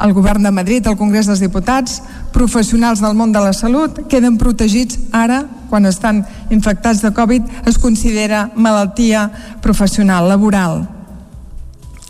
al 0.00 0.14
govern 0.16 0.42
de 0.42 0.50
Madrid, 0.50 0.86
al 0.86 0.96
Congrés 0.96 1.28
dels 1.28 1.42
Diputats, 1.44 2.00
professionals 2.32 3.02
del 3.04 3.14
món 3.14 3.30
de 3.32 3.42
la 3.44 3.52
salut 3.52 4.00
queden 4.08 4.38
protegits 4.40 4.98
ara, 5.12 5.44
quan 5.68 5.86
estan 5.86 6.24
infectats 6.50 7.02
de 7.04 7.12
Covid, 7.14 7.46
es 7.68 7.78
considera 7.78 8.48
malaltia 8.56 9.28
professional, 9.60 10.26
laboral. 10.26 10.88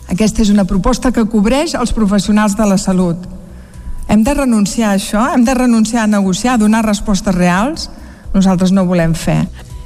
Aquesta 0.07 0.41
és 0.41 0.49
una 0.49 0.65
proposta 0.65 1.11
que 1.11 1.27
cobreix 1.27 1.75
els 1.75 1.93
professionals 1.93 2.55
de 2.57 2.65
la 2.65 2.79
salut. 2.79 3.27
Hem 4.11 4.25
de 4.27 4.33
renunciar 4.35 4.89
a 4.89 4.95
això? 4.97 5.21
Hem 5.31 5.45
de 5.47 5.53
renunciar 5.55 6.03
a 6.03 6.07
negociar, 6.11 6.57
a 6.57 6.59
donar 6.59 6.81
respostes 6.83 7.31
reals? 7.31 7.87
Nosaltres 8.33 8.73
no 8.75 8.83
volem 8.83 9.13
fer. 9.15 9.45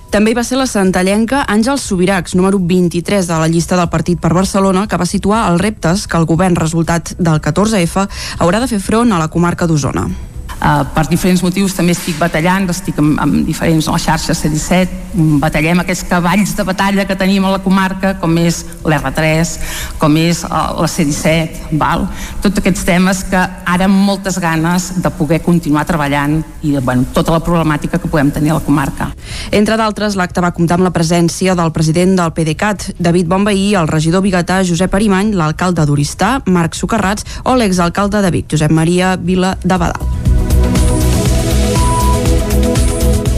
També 0.10 0.34
va 0.34 0.42
ser 0.42 0.58
la 0.58 0.66
santallenca 0.66 1.44
Àngels 1.46 1.86
Subiracs, 1.86 2.34
número 2.34 2.58
23 2.58 3.30
de 3.30 3.38
la 3.38 3.52
llista 3.52 3.78
del 3.78 3.92
partit 3.94 4.18
per 4.18 4.34
Barcelona, 4.34 4.88
que 4.90 4.98
va 4.98 5.06
situar 5.06 5.46
els 5.52 5.62
reptes 5.62 6.08
que 6.10 6.18
el 6.18 6.26
govern 6.26 6.58
resultat 6.58 7.14
del 7.20 7.38
14F 7.38 8.08
haurà 8.40 8.64
de 8.64 8.72
fer 8.74 8.82
front 8.82 9.14
a 9.14 9.22
la 9.22 9.30
comarca 9.30 9.70
d'Osona. 9.70 10.08
Uh, 10.56 10.86
per 10.96 11.04
diferents 11.10 11.44
motius 11.44 11.76
també 11.76 11.94
estic 11.94 12.16
batallant, 12.18 12.70
estic 12.72 12.98
amb, 13.02 13.18
amb 13.22 13.42
diferents 13.46 13.90
no, 13.90 13.98
xarxes 14.00 14.40
C17, 14.40 15.02
mm, 15.14 15.40
batallem 15.44 15.82
aquests 15.84 16.06
cavalls 16.10 16.56
de 16.56 16.64
batalla 16.66 17.06
que 17.06 17.18
tenim 17.20 17.46
a 17.46 17.52
la 17.58 17.62
comarca, 17.64 18.16
com 18.22 18.38
és 18.40 18.64
l'R3, 18.88 19.52
com 20.00 20.16
és 20.18 20.44
uh, 20.48 20.80
la 20.80 20.90
C17, 20.90 21.76
val? 21.80 22.08
tots 22.42 22.62
aquests 22.62 22.86
temes 22.88 23.24
que 23.30 23.40
ara 23.40 23.88
amb 23.90 24.00
moltes 24.08 24.40
ganes 24.42 24.92
de 25.02 25.12
poder 25.18 25.42
continuar 25.46 25.86
treballant 25.86 26.38
i 26.62 26.76
de, 26.76 26.82
bueno, 26.82 27.06
tota 27.14 27.34
la 27.36 27.42
problemàtica 27.44 28.00
que 28.02 28.10
podem 28.12 28.32
tenir 28.32 28.54
a 28.54 28.60
la 28.60 28.66
comarca. 28.66 29.12
Entre 29.52 29.78
d'altres, 29.78 30.18
l'acte 30.20 30.44
va 30.44 30.54
comptar 30.56 30.80
amb 30.80 30.88
la 30.88 30.94
presència 30.96 31.56
del 31.58 31.74
president 31.76 32.16
del 32.20 32.34
PDeCAT, 32.38 32.92
David 33.00 33.30
Bonveí, 33.32 33.74
el 33.76 33.90
regidor 33.92 34.24
biguetà 34.26 34.62
Josep 34.66 34.94
Arimany, 34.96 35.34
l'alcalde 35.36 35.86
d'Oristà, 35.86 36.38
Marc 36.46 36.78
Socarrats, 36.78 37.28
o 37.44 37.58
l'exalcalde 37.60 38.24
de 38.26 38.34
Vic, 38.40 38.50
Josep 38.52 38.72
Maria 38.72 39.16
Vila 39.16 39.58
de 39.64 39.78
Badal. 39.78 40.25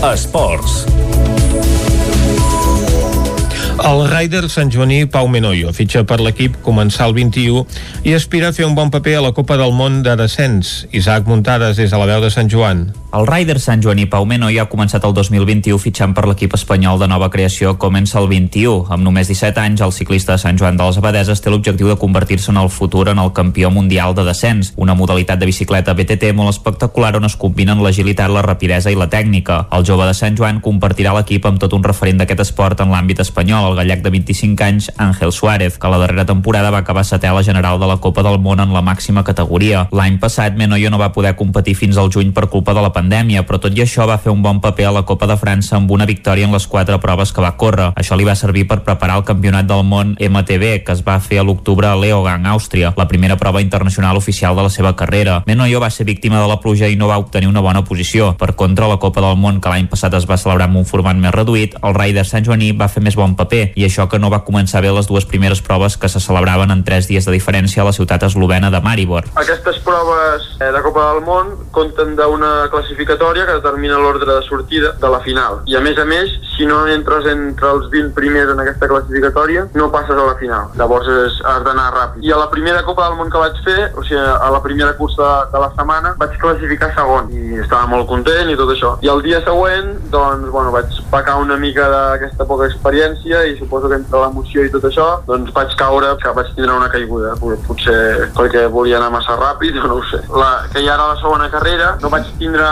Esports. 0.01 0.96
El 3.77 4.07
Ryder 4.09 4.49
Sant 4.49 4.71
Joaní 4.73 5.05
Pau 5.05 5.27
Menoyo 5.29 5.69
fitxa 5.69 6.01
per 6.09 6.17
l'equip 6.17 6.55
començar 6.65 7.05
el 7.07 7.13
21 7.13 7.61
i 8.09 8.15
aspira 8.17 8.49
a 8.49 8.55
fer 8.55 8.65
un 8.65 8.73
bon 8.75 8.89
paper 8.89 9.19
a 9.19 9.25
la 9.27 9.33
Copa 9.37 9.57
del 9.61 9.75
Món 9.77 10.01
de 10.03 10.15
descens. 10.17 10.87
Isaac 10.91 11.29
Muntades 11.29 11.77
des 11.77 11.93
de 11.93 11.99
la 12.01 12.09
veu 12.09 12.23
de 12.23 12.33
Sant 12.33 12.49
Joan. 12.49 12.87
El 13.17 13.25
Ryder 13.25 13.59
Sant 13.59 13.81
Joaní 13.81 14.03
Pau 14.05 14.25
Menoyo 14.27 14.59
ha 14.61 14.67
començat 14.67 15.05
el 15.07 15.13
2021 15.15 15.79
fitxant 15.79 16.11
per 16.13 16.25
l'equip 16.27 16.51
espanyol 16.57 16.99
de 16.99 17.07
nova 17.07 17.29
creació 17.31 17.71
Comença 17.79 18.19
el 18.19 18.27
21. 18.27 18.91
Amb 18.91 19.05
només 19.05 19.29
17 19.31 19.61
anys, 19.61 19.81
el 19.81 19.93
ciclista 19.95 20.35
de 20.35 20.41
Sant 20.41 20.59
Joan 20.59 20.75
de 20.77 20.83
les 20.83 20.99
Abadeses 20.99 21.41
té 21.41 21.49
l'objectiu 21.49 21.87
de 21.87 21.95
convertir-se 21.97 22.51
en 22.51 22.59
el 22.59 22.69
futur 22.69 23.07
en 23.07 23.21
el 23.23 23.31
campió 23.31 23.71
mundial 23.71 24.13
de 24.13 24.25
descens, 24.27 24.73
una 24.75 24.93
modalitat 24.93 25.39
de 25.39 25.47
bicicleta 25.47 25.95
BTT 25.95 26.33
molt 26.35 26.51
espectacular 26.51 27.15
on 27.17 27.25
es 27.25 27.37
combinen 27.39 27.81
l'agilitat, 27.81 28.29
la 28.29 28.43
rapidesa 28.43 28.91
i 28.91 28.99
la 28.99 29.09
tècnica. 29.09 29.63
El 29.71 29.87
jove 29.87 30.05
de 30.05 30.13
Sant 30.13 30.35
Joan 30.35 30.59
compartirà 30.59 31.15
l'equip 31.15 31.47
amb 31.47 31.63
tot 31.63 31.73
un 31.73 31.87
referent 31.87 32.19
d'aquest 32.19 32.43
esport 32.43 32.83
en 32.83 32.91
l'àmbit 32.91 33.23
espanyol, 33.23 33.66
el 33.67 33.75
gallec 33.77 34.01
de 34.03 34.11
25 34.13 34.63
anys, 34.63 34.89
Àngel 34.97 35.31
Suárez, 35.31 35.77
que 35.77 35.89
la 35.91 35.99
darrera 36.01 36.25
temporada 36.25 36.71
va 36.71 36.81
acabar 36.83 37.03
setè 37.05 37.29
a 37.29 37.35
la 37.35 37.43
general 37.43 37.79
de 37.79 37.87
la 37.89 37.97
Copa 38.03 38.23
del 38.23 38.39
Món 38.39 38.59
en 38.63 38.73
la 38.73 38.81
màxima 38.81 39.23
categoria. 39.23 39.87
L'any 39.91 40.19
passat, 40.19 40.55
Menoyo 40.57 40.89
no 40.89 40.99
va 41.01 41.11
poder 41.13 41.35
competir 41.35 41.75
fins 41.75 41.97
al 41.97 42.11
juny 42.13 42.31
per 42.33 42.47
culpa 42.49 42.73
de 42.73 42.81
la 42.81 42.93
pandèmia, 42.95 43.43
però 43.47 43.59
tot 43.61 43.75
i 43.75 43.83
això 43.83 44.07
va 44.07 44.17
fer 44.17 44.31
un 44.31 44.41
bon 44.41 44.61
paper 44.63 44.87
a 44.89 44.95
la 44.99 45.05
Copa 45.05 45.27
de 45.27 45.37
França 45.37 45.75
amb 45.77 45.91
una 45.91 46.07
victòria 46.09 46.47
en 46.47 46.55
les 46.55 46.67
quatre 46.67 46.99
proves 47.03 47.33
que 47.33 47.43
va 47.43 47.55
córrer. 47.57 47.91
Això 47.95 48.17
li 48.17 48.27
va 48.27 48.35
servir 48.35 48.67
per 48.67 48.81
preparar 48.83 49.19
el 49.21 49.27
Campionat 49.27 49.67
del 49.67 49.83
Món 49.83 50.15
MTB, 50.19 50.83
que 50.85 50.95
es 50.95 51.03
va 51.05 51.19
fer 51.19 51.41
a 51.41 51.47
l'octubre 51.47 51.87
a 51.87 51.95
Leogang, 51.95 52.45
Àustria, 52.47 52.93
la 52.97 53.07
primera 53.07 53.37
prova 53.37 53.61
internacional 53.61 54.17
oficial 54.17 54.55
de 54.55 54.67
la 54.67 54.73
seva 54.73 54.95
carrera. 54.95 55.41
Menoyo 55.45 55.81
va 55.83 55.89
ser 55.89 56.05
víctima 56.05 56.41
de 56.41 56.47
la 56.47 56.59
pluja 56.61 56.87
i 56.87 56.95
no 56.95 57.07
va 57.07 57.17
obtenir 57.17 57.49
una 57.49 57.61
bona 57.61 57.83
posició. 57.83 58.33
Per 58.37 58.53
contra, 58.55 58.87
la 58.87 58.99
Copa 59.01 59.21
del 59.21 59.37
Món, 59.37 59.61
que 59.61 59.69
l'any 59.69 59.87
passat 59.91 60.13
es 60.17 60.27
va 60.29 60.37
celebrar 60.37 60.69
amb 60.69 60.79
un 60.81 60.85
format 60.85 61.17
més 61.17 61.33
reduït, 61.33 61.75
el 61.83 61.95
Ryder 61.97 62.25
Sant 62.27 62.45
Joaní 62.45 62.71
va 62.77 62.89
fer 62.91 63.03
més 63.03 63.17
bon 63.17 63.35
paper, 63.35 63.56
i 63.75 63.85
això 63.87 64.07
que 64.11 64.19
no 64.21 64.31
va 64.33 64.43
començar 64.47 64.81
bé 64.85 64.91
les 64.93 65.09
dues 65.09 65.27
primeres 65.29 65.61
proves 65.65 65.97
que 65.97 66.09
se 66.09 66.21
celebraven 66.23 66.71
en 66.73 66.83
tres 66.87 67.07
dies 67.09 67.25
de 67.25 67.35
diferència 67.35 67.83
a 67.83 67.87
la 67.87 67.95
ciutat 67.95 68.23
eslovena 68.27 68.71
de 68.73 68.81
Maribor. 68.81 69.29
Aquestes 69.35 69.79
proves 69.85 70.47
eh, 70.59 70.71
de 70.73 70.81
Copa 70.85 71.11
del 71.13 71.23
Món 71.25 71.53
compten 71.75 72.15
d'una 72.17 72.51
classificatòria 72.73 73.45
que 73.47 73.57
determina 73.59 73.99
l'ordre 74.01 74.29
de 74.29 74.41
sortida 74.47 74.93
de 75.01 75.11
la 75.13 75.21
final. 75.25 75.61
I 75.67 75.77
a 75.77 75.83
més 75.83 75.97
a 75.97 76.05
més, 76.05 76.33
si 76.55 76.65
no 76.69 76.83
entres 76.89 77.27
entre 77.31 77.71
els 77.75 77.89
20 77.93 78.13
primers 78.17 78.51
en 78.53 78.61
aquesta 78.63 78.89
classificatòria, 78.89 79.67
no 79.77 79.91
passes 79.93 80.17
a 80.17 80.25
la 80.25 80.35
final. 80.41 80.71
Llavors 80.79 81.09
és, 81.13 81.39
has 81.45 81.63
d'anar 81.65 81.89
ràpid. 81.95 82.25
I 82.25 82.33
a 82.33 82.41
la 82.41 82.49
primera 82.53 82.83
Copa 82.87 83.07
del 83.07 83.17
Món 83.19 83.31
que 83.33 83.41
vaig 83.41 83.59
fer, 83.65 83.91
o 83.95 84.05
sigui, 84.05 84.21
a 84.21 84.51
la 84.53 84.61
primera 84.63 84.95
cursa 84.99 85.47
de 85.53 85.61
la 85.61 85.71
setmana, 85.75 86.13
vaig 86.19 86.37
classificar 86.41 86.91
segon 86.95 87.31
i 87.33 87.61
estava 87.61 87.87
molt 87.89 88.07
content 88.09 88.51
i 88.51 88.57
tot 88.59 88.73
això. 88.73 88.95
I 89.05 89.11
el 89.13 89.23
dia 89.25 89.41
següent, 89.45 89.93
doncs, 90.13 90.49
bueno, 90.53 90.73
vaig 90.75 91.01
pecar 91.11 91.37
una 91.41 91.57
mica 91.61 91.87
d'aquesta 91.93 92.47
poca 92.49 92.67
experiència 92.69 93.45
i 93.51 93.57
suposo 93.57 93.89
que 93.89 93.99
entre 93.99 94.21
l'emoció 94.23 94.65
i 94.65 94.71
tot 94.73 94.85
això, 94.89 95.07
doncs 95.27 95.53
vaig 95.55 95.73
caure, 95.79 96.13
que 96.21 96.33
vaig 96.35 96.51
tindre 96.55 96.75
una 96.75 96.89
caiguda. 96.93 97.35
Potser 97.67 98.29
perquè 98.37 98.67
volia 98.71 98.99
anar 98.99 99.11
massa 99.13 99.37
ràpid 99.39 99.79
o 99.81 99.87
no 99.89 99.99
ho 99.99 100.05
sé. 100.11 100.21
La, 100.33 100.51
que 100.73 100.83
ja 100.83 100.95
era 100.95 101.11
la 101.13 101.19
segona 101.21 101.49
carrera, 101.53 101.93
no 102.01 102.11
vaig 102.13 102.29
tindre 102.39 102.67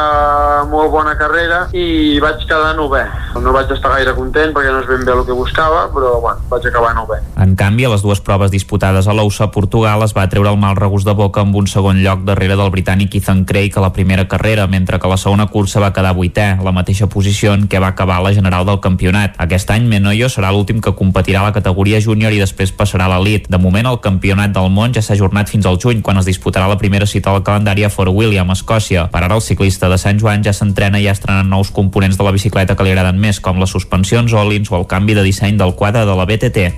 molt 0.72 0.92
bona 0.94 1.16
carrera 1.20 1.66
i 1.74 2.20
vaig 2.24 2.44
quedar 2.46 2.76
novè. 2.78 3.04
No 3.42 3.54
vaig 3.56 3.72
estar 3.74 3.92
gaire 3.96 4.16
content 4.18 4.54
perquè 4.56 4.72
no 4.72 4.82
és 4.84 4.90
ben 4.90 5.04
bé 5.06 5.14
el 5.16 5.26
que 5.28 5.36
buscava, 5.36 5.86
però 5.94 6.16
bueno, 6.24 6.44
vaig 6.52 6.68
acabar 6.70 6.94
novè. 6.98 7.20
En 7.42 7.56
canvi, 7.60 7.86
a 7.86 7.92
les 7.94 8.04
dues 8.06 8.22
proves 8.24 8.52
disputades 8.54 9.08
a 9.08 9.16
l'OUSA, 9.16 9.50
Portugal 9.52 10.04
es 10.06 10.16
va 10.16 10.28
treure 10.32 10.54
el 10.54 10.60
mal 10.62 10.78
regust 10.80 11.08
de 11.08 11.16
boca 11.18 11.44
amb 11.44 11.56
un 11.60 11.68
segon 11.72 12.02
lloc 12.04 12.24
darrere 12.28 12.58
del 12.60 12.72
britànic 12.74 13.18
Ethan 13.20 13.44
Craig 13.50 13.76
a 13.76 13.84
la 13.84 13.92
primera 13.94 14.28
carrera, 14.32 14.68
mentre 14.72 15.00
que 15.00 15.12
la 15.12 15.20
segona 15.20 15.48
cursa 15.52 15.84
va 15.84 15.94
quedar 15.96 16.16
vuitè, 16.16 16.48
la 16.64 16.74
mateixa 16.76 17.10
posició 17.12 17.54
en 17.54 17.68
què 17.70 17.82
va 17.82 17.92
acabar 17.94 18.22
la 18.24 18.34
general 18.34 18.66
del 18.68 18.82
campionat. 18.84 19.36
Aquest 19.42 19.72
any 19.76 19.88
Menoyo 19.90 20.30
serà 20.32 20.52
l'últim 20.56 20.80
que 20.82 20.96
competirà 20.96 21.44
a 21.44 21.50
la 21.50 21.54
categoria 21.56 22.00
júnior 22.02 22.34
i 22.34 22.40
després 22.42 22.72
passarà 22.74 23.10
a 23.10 23.14
l'elit. 23.14 23.50
De 23.52 23.60
moment, 23.62 23.90
el 23.92 24.00
campionat 24.02 24.56
del 24.56 24.72
món 24.72 24.96
ja 24.96 25.04
s'ha 25.04 25.14
ajornat 25.14 25.52
fins 25.52 25.68
al 25.68 25.80
juny, 25.84 26.02
quan 26.02 26.18
es 26.22 26.30
disputarà 26.30 26.70
la 26.72 26.80
primera 26.82 27.06
cita 27.06 27.34
al 27.36 27.44
calendari 27.44 27.84
a 27.84 27.92
Fort 27.94 28.16
William, 28.16 28.50
Escòcia. 28.56 29.10
Per 29.12 29.24
ara, 29.24 29.36
el 29.36 29.44
ciclista 29.46 29.92
de 29.92 30.00
Sant 30.02 30.22
Joan 30.22 30.44
ja 30.46 30.56
s'entrena 30.56 31.00
i 31.02 31.06
ja 31.06 31.14
estrenant 31.14 31.52
nous 31.52 31.72
components 31.76 32.18
de 32.18 32.26
la 32.26 32.34
bicicleta 32.36 32.76
que 32.76 32.88
li 32.88 32.96
agraden 32.96 33.20
més, 33.20 33.40
com 33.44 33.60
les 33.60 33.70
suspensions, 33.70 34.34
olins 34.34 34.72
o 34.72 34.80
el 34.80 34.88
canvi 34.88 35.20
de 35.20 35.28
disseny 35.28 35.60
del 35.60 35.76
quadre 35.76 36.08
de 36.08 36.16
la 36.16 36.26
BTT. 36.26 36.72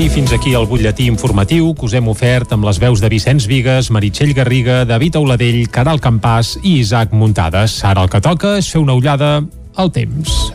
I 0.00 0.08
fins 0.08 0.32
aquí 0.32 0.54
el 0.56 0.64
butlletí 0.64 1.04
informatiu 1.10 1.74
que 1.76 1.84
us 1.84 1.92
hem 1.92 2.06
ofert 2.08 2.54
amb 2.56 2.64
les 2.64 2.78
veus 2.80 3.02
de 3.02 3.08
Vicenç 3.12 3.44
Vigues, 3.50 3.90
Meritxell 3.92 4.32
Garriga, 4.32 4.78
David 4.88 5.18
Auladell, 5.20 5.66
Caral 5.68 6.00
Campàs 6.00 6.54
i 6.62 6.78
Isaac 6.78 7.12
Muntades. 7.12 7.74
Ara 7.84 8.06
el 8.06 8.08
que 8.08 8.22
toca 8.24 8.54
és 8.56 8.70
fer 8.72 8.80
una 8.80 8.96
ullada 8.96 9.42
al 9.80 9.90
temps. 9.92 10.52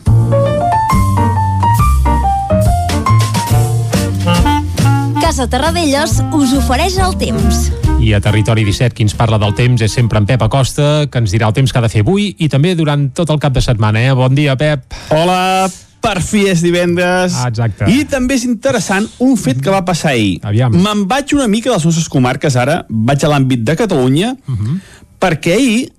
Casa 5.21 5.47
Terradellos 5.49 6.21
us 6.37 6.53
ofereix 6.53 6.97
el 7.01 7.15
temps. 7.17 7.69
I 8.03 8.13
a 8.13 8.19
Territori 8.21 8.63
17, 8.67 8.93
qui 8.93 9.05
ens 9.07 9.15
parla 9.17 9.39
del 9.41 9.55
temps 9.57 9.81
és 9.81 9.93
sempre 9.95 10.19
en 10.21 10.27
Pep 10.29 10.43
Acosta, 10.45 11.07
que 11.09 11.21
ens 11.23 11.33
dirà 11.33 11.49
el 11.49 11.55
temps 11.57 11.71
que 11.73 11.79
ha 11.79 11.83
de 11.85 11.89
fer 11.89 12.03
avui 12.05 12.29
i 12.37 12.49
també 12.51 12.75
durant 12.77 13.07
tot 13.17 13.31
el 13.33 13.41
cap 13.41 13.55
de 13.55 13.63
setmana. 13.65 14.03
Eh? 14.05 14.13
Bon 14.13 14.35
dia, 14.37 14.53
Pep. 14.59 14.85
Hola, 15.15 15.65
per 16.03 16.19
fi 16.21 16.43
és 16.51 16.61
divendres. 16.61 17.33
Ah, 17.41 17.49
exacte. 17.49 17.89
I 17.89 18.05
també 18.11 18.37
és 18.37 18.45
interessant 18.45 19.07
un 19.25 19.33
fet 19.41 19.63
que 19.63 19.73
va 19.73 19.81
passar 19.87 20.13
ahir. 20.13 20.37
Aviam. 20.45 20.75
Me'n 20.77 21.07
vaig 21.09 21.33
una 21.33 21.49
mica 21.49 21.71
de 21.71 21.79
les 21.79 21.87
nostres 21.89 22.11
comarques 22.11 22.59
ara, 22.61 22.83
vaig 22.89 23.25
a 23.25 23.33
l'àmbit 23.33 23.65
de 23.65 23.75
Catalunya, 23.75 24.35
Uh 24.45 24.53
-huh. 24.53 24.79
perquè 25.19 25.55
ahir 25.55 25.89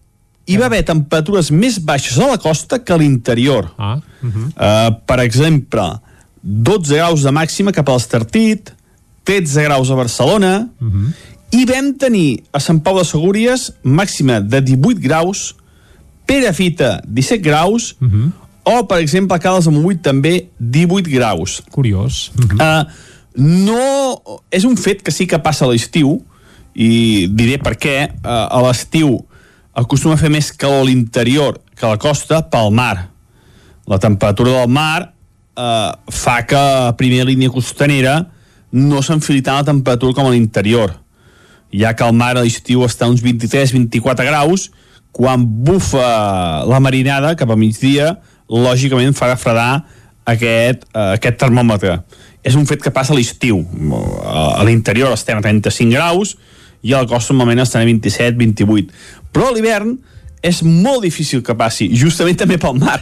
hi 0.47 0.57
va 0.57 0.67
haver 0.67 0.83
temperatures 0.87 1.51
més 1.51 1.79
baixes 1.83 2.19
a 2.23 2.29
la 2.31 2.39
costa 2.39 2.79
que 2.79 2.95
a 2.95 2.99
l'interior. 3.01 3.73
Ah. 3.77 3.99
Uh 4.23 4.29
-huh. 4.29 4.47
Uh, 4.55 4.97
per 5.07 5.19
exemple, 5.21 5.83
12 6.43 6.95
graus 6.95 7.23
de 7.23 7.31
màxima 7.31 7.73
cap 7.73 7.89
a 7.89 7.93
l'Estartit, 7.93 8.73
13 9.25 9.63
graus 9.65 9.91
a 9.91 9.95
Barcelona, 9.95 10.69
Uh 10.81 10.87
-huh. 10.87 11.13
i 11.51 11.65
vam 11.65 11.95
tenir 11.97 12.43
a 12.53 12.59
Sant 12.61 12.83
Pau 12.83 12.99
de 12.99 13.05
Segúries 13.05 13.73
màxima 13.83 14.41
de 14.41 14.61
18 14.61 15.01
graus, 15.01 15.55
Perafita 16.27 17.01
17 17.07 17.43
graus, 17.43 17.97
Uh 18.01 18.09
-huh. 18.09 18.31
o, 18.65 18.85
per 18.87 18.99
exemple, 18.99 19.37
a 19.37 19.39
Cales 19.39 19.65
de 19.65 19.71
Montbui 19.71 19.97
també 19.97 20.49
18 20.59 21.11
graus. 21.11 21.63
Curiós. 21.71 22.33
Uh 22.39 22.45
-huh. 22.45 22.83
uh, 22.83 22.91
no... 23.35 24.23
És 24.51 24.65
un 24.65 24.77
fet 24.77 25.03
que 25.03 25.11
sí 25.11 25.27
que 25.27 25.39
passa 25.39 25.65
a 25.65 25.69
l'estiu, 25.69 26.25
i 26.75 27.29
diré 27.31 27.59
per 27.59 27.77
què. 27.77 28.11
Uh, 28.25 28.29
a 28.51 28.63
l'estiu 28.67 29.25
acostuma 29.77 30.16
a 30.16 30.20
fer 30.20 30.31
més 30.33 30.49
calor 30.57 30.83
a 30.83 30.89
l'interior 30.89 31.61
que 31.77 31.85
a 31.85 31.93
la 31.93 32.01
costa 32.01 32.41
pel 32.51 32.72
mar. 32.72 33.11
La 33.87 33.99
temperatura 34.01 34.62
del 34.62 34.72
mar 34.72 35.12
eh, 35.57 35.91
fa 36.11 36.39
que 36.49 36.57
a 36.57 36.95
primera 36.97 37.29
línia 37.29 37.53
costanera 37.53 38.22
no 38.72 39.03
s'enfili 39.05 39.45
tant 39.45 39.61
la 39.61 39.68
temperatura 39.68 40.16
com 40.16 40.31
a 40.31 40.33
l'interior. 40.33 40.97
Ja 41.77 41.93
que 41.93 42.07
el 42.07 42.16
mar 42.16 42.35
a 42.35 42.45
l'estiu 42.45 42.87
està 42.87 43.05
a 43.07 43.12
uns 43.12 43.22
23-24 43.24 44.27
graus 44.27 44.70
quan 45.16 45.45
bufa 45.45 46.64
la 46.68 46.81
marinada 46.81 47.35
cap 47.37 47.53
a 47.53 47.57
migdia 47.57 48.16
lògicament 48.49 49.16
farà 49.16 49.37
fredar 49.37 49.85
aquest, 50.27 50.89
eh, 50.93 51.12
aquest 51.20 51.39
termòmetre. 51.41 52.01
És 52.47 52.57
un 52.57 52.64
fet 52.66 52.81
que 52.81 52.93
passa 52.95 53.12
a 53.12 53.16
l'estiu. 53.16 53.61
A 54.24 54.64
l'interior 54.64 55.12
estem 55.12 55.39
a 55.39 55.43
35 55.43 55.93
graus 55.93 56.37
i 56.87 56.95
a 56.95 57.03
la 57.03 57.11
costa 57.11 57.34
normalment 57.34 57.64
estan 57.66 57.82
a 57.82 57.91
27-28 57.91 58.87
però 59.34 59.51
a 59.51 59.57
l'hivern 59.57 59.97
és 60.47 60.62
molt 60.62 61.03
difícil 61.03 61.43
que 61.43 61.57
passi, 61.59 61.91
justament 61.99 62.39
també 62.39 62.61
pel 62.62 62.78
mar 62.78 63.01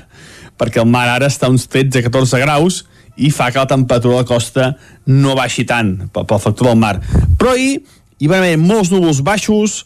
perquè 0.58 0.80
el 0.82 0.90
mar 0.90 1.06
ara 1.10 1.28
està 1.30 1.48
a 1.48 1.52
uns 1.52 1.66
13-14 1.70 2.40
graus 2.42 2.84
i 3.16 3.30
fa 3.30 3.50
que 3.52 3.60
la 3.60 3.70
temperatura 3.70 4.16
de 4.16 4.22
la 4.22 4.28
costa 4.28 4.70
no 5.06 5.34
baixi 5.38 5.64
tant 5.68 5.94
pel, 6.10 6.26
pel 6.26 6.40
factor 6.42 6.70
del 6.70 6.80
mar. 6.80 6.96
Però 7.38 7.54
ahir 7.54 7.78
hi 8.18 8.30
va 8.30 8.40
haver 8.40 8.56
molts 8.58 8.90
núvols 8.94 9.22
baixos 9.26 9.82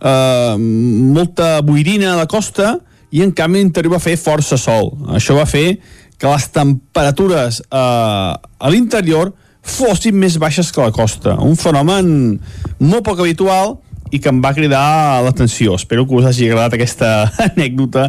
eh, 0.00 0.56
molta 0.58 1.60
boirina 1.64 2.12
a 2.12 2.20
la 2.20 2.28
costa 2.28 2.76
i 3.12 3.22
en 3.24 3.32
canvi 3.36 3.62
l'interior 3.62 3.96
va 3.96 4.02
fer 4.02 4.16
força 4.20 4.58
sol. 4.60 4.92
Això 5.16 5.36
va 5.38 5.46
fer 5.48 5.78
que 6.16 6.28
les 6.28 6.48
temperatures 6.52 7.62
eh, 7.64 8.32
a 8.36 8.72
l'interior 8.72 9.32
fossin 9.66 10.14
més 10.18 10.38
baixes 10.38 10.70
que 10.72 10.84
la 10.84 10.94
costa 10.94 11.34
un 11.42 11.56
fenomen 11.58 12.38
molt 12.78 13.04
poc 13.06 13.20
habitual 13.24 13.76
i 14.14 14.20
que 14.22 14.30
em 14.30 14.38
va 14.42 14.52
cridar 14.54 15.22
l'atenció. 15.26 15.74
Espero 15.74 16.06
que 16.06 16.14
us 16.14 16.28
hagi 16.28 16.46
agradat 16.46 16.76
aquesta 16.76 17.08
anècdota 17.48 18.06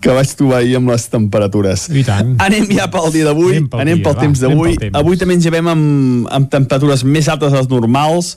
que 0.00 0.14
vaig 0.14 0.34
trobar 0.38 0.60
ahir 0.62 0.76
amb 0.78 0.92
les 0.92 1.08
temperatures. 1.10 1.88
I 1.90 2.04
tant. 2.06 2.36
Anem 2.44 2.68
ja 2.70 2.86
pel 2.92 3.10
dia 3.14 3.26
d'avui, 3.26 3.56
Anem 3.56 3.68
pel 3.72 3.84
anem 3.84 3.98
dia, 3.98 4.06
pel 4.06 4.16
va, 4.16 4.22
temps 4.22 4.44
d'avui. 4.44 4.76
Avui 5.02 5.18
també 5.20 5.38
ens 5.38 5.48
llevem 5.48 5.72
amb, 5.72 6.30
amb 6.30 6.50
temperatures 6.52 7.02
més 7.04 7.30
altes 7.32 7.54
de 7.54 7.58
les 7.58 7.70
normals, 7.72 8.36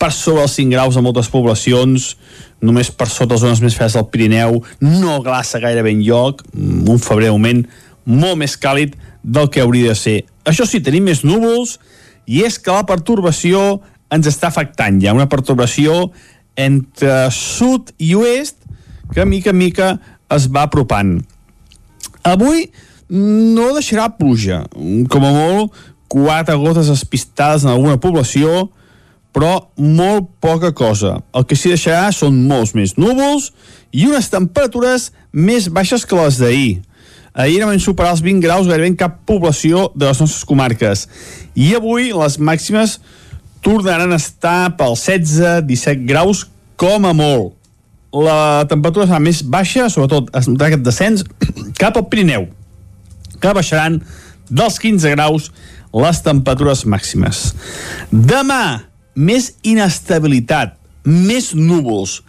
per 0.00 0.10
sobre 0.16 0.46
els 0.46 0.54
5 0.56 0.72
graus 0.72 0.96
a 0.96 1.02
moltes 1.04 1.28
poblacions, 1.28 2.14
només 2.64 2.88
per 2.88 3.10
sota 3.12 3.36
les 3.36 3.44
zones 3.44 3.60
més 3.60 3.76
fredes 3.76 3.98
del 3.98 4.08
Pirineu, 4.08 4.62
no 4.80 5.18
glaça 5.24 5.60
gairebé 5.60 5.92
en 5.92 6.00
lloc, 6.06 6.40
un 6.56 7.00
febrer 7.02 7.28
augment 7.34 7.66
molt 8.08 8.40
més 8.40 8.56
càlid 8.56 8.96
del 9.22 9.50
que 9.52 9.60
hauria 9.60 9.92
de 9.92 9.98
ser. 10.00 10.16
Això 10.48 10.64
sí, 10.64 10.80
tenim 10.80 11.04
més 11.04 11.20
núvols, 11.20 11.76
i 12.30 12.44
és 12.46 12.60
que 12.62 12.74
la 12.74 12.86
pertorbació 12.86 13.80
ens 14.14 14.28
està 14.30 14.50
afectant. 14.50 15.00
Hi 15.00 15.10
ha 15.10 15.16
una 15.16 15.28
pertorbació 15.30 16.10
entre 16.58 17.26
sud 17.34 17.90
i 17.98 18.14
oest 18.18 18.60
que 19.14 19.26
mica 19.26 19.50
en 19.50 19.58
mica 19.58 19.90
es 20.30 20.46
va 20.52 20.66
apropant. 20.68 21.18
Avui 22.26 22.68
no 23.10 23.72
deixarà 23.74 24.06
pluja, 24.14 24.62
com 25.10 25.24
a 25.26 25.32
molt 25.34 25.78
quatre 26.10 26.54
gotes 26.58 26.90
espistades 26.92 27.64
en 27.64 27.72
alguna 27.72 27.98
població, 28.02 28.68
però 29.34 29.70
molt 29.78 30.28
poca 30.42 30.72
cosa. 30.74 31.16
El 31.34 31.46
que 31.46 31.58
s'hi 31.58 31.74
deixarà 31.74 32.10
són 32.14 32.38
molts 32.50 32.74
més 32.74 32.96
núvols 32.98 33.50
i 33.94 34.06
unes 34.10 34.30
temperatures 34.30 35.10
més 35.32 35.68
baixes 35.70 36.06
que 36.06 36.18
les 36.18 36.38
d'ahir. 36.42 36.80
Ahir 37.40 37.62
vam 37.64 37.78
superar 37.80 38.12
els 38.12 38.20
20 38.24 38.44
graus 38.44 38.68
gairebé 38.68 38.90
en 38.90 38.98
cap 39.00 39.20
població 39.28 39.88
de 39.94 40.10
les 40.10 40.20
nostres 40.20 40.44
comarques. 40.44 41.06
I 41.56 41.72
avui 41.78 42.10
les 42.12 42.36
màximes 42.36 42.98
tornaran 43.64 44.12
a 44.12 44.18
estar 44.20 44.74
pels 44.76 45.06
16-17 45.08 46.04
graus 46.08 46.44
com 46.80 47.06
a 47.08 47.14
molt. 47.16 47.54
La 48.12 48.66
temperatura 48.68 49.06
serà 49.06 49.20
més 49.22 49.40
baixa, 49.46 49.88
sobretot 49.88 50.28
es 50.36 50.48
notarà 50.50 50.74
aquest 50.74 50.84
descens 50.84 51.24
cap 51.80 51.96
al 51.96 52.08
Pirineu, 52.12 52.48
que 53.40 53.56
baixaran 53.56 54.00
dels 54.50 54.80
15 54.82 55.14
graus 55.14 55.50
les 55.96 56.22
temperatures 56.26 56.84
màximes. 56.90 57.52
Demà, 58.10 58.90
més 59.14 59.52
inestabilitat, 59.66 60.76
més 61.04 61.54
núvols 61.56 62.20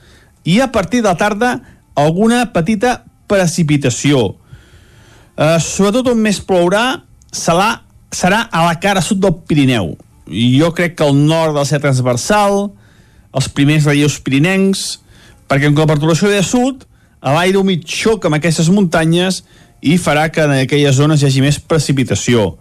i 0.47 0.61
a 0.61 0.71
partir 0.71 1.01
de 1.01 1.09
la 1.09 1.17
tarda 1.17 1.55
alguna 1.99 2.45
petita 2.53 3.01
precipitació. 3.29 4.40
Uh, 5.41 5.57
sobretot 5.57 6.11
on 6.11 6.19
més 6.21 6.37
plourà 6.45 7.01
serà, 7.33 7.71
serà 8.13 8.43
a 8.53 8.67
la 8.67 8.75
cara 8.77 9.01
sud 9.01 9.23
del 9.23 9.33
Pirineu. 9.49 9.95
Jo 10.29 10.69
crec 10.77 10.93
que 10.99 11.07
al 11.07 11.17
nord 11.17 11.55
del 11.57 11.65
ser 11.65 11.79
transversal, 11.81 12.67
els 13.33 13.47
primers 13.49 13.87
relleus 13.87 14.19
pirinencs, 14.21 14.99
perquè 15.49 15.71
amb 15.71 15.79
la 15.81 15.87
perturbació 15.89 16.29
de 16.29 16.43
sud, 16.45 16.85
l'aire 17.25 17.57
humit 17.57 17.87
xoca 17.89 18.29
amb 18.29 18.37
aquestes 18.37 18.69
muntanyes 18.69 19.41
i 19.81 19.97
farà 19.97 20.27
que 20.29 20.43
en 20.45 20.53
aquelles 20.59 20.99
zones 20.99 21.23
hi 21.23 21.29
hagi 21.29 21.41
més 21.41 21.57
precipitació. 21.59 22.51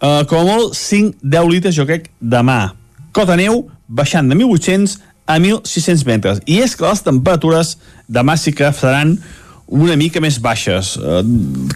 Uh, 0.00 0.24
com 0.24 0.40
a 0.40 0.46
molt, 0.48 0.72
5-10 0.78 1.52
litres, 1.52 1.76
jo 1.76 1.84
crec, 1.84 2.08
demà. 2.20 2.72
Cota 3.12 3.36
neu 3.36 3.66
baixant 3.86 4.30
de 4.30 4.38
1.800 4.38 4.96
a 5.28 5.36
1.600 5.36 6.06
metres. 6.08 6.40
I 6.48 6.62
és 6.64 6.72
que 6.74 6.86
les 6.86 7.04
temperatures 7.04 7.76
demà 8.08 8.38
sí 8.40 8.54
que 8.56 8.72
seran 8.72 9.18
una 9.70 9.96
mica 9.96 10.20
més 10.22 10.40
baixes. 10.42 10.96
Uh, 10.98 11.22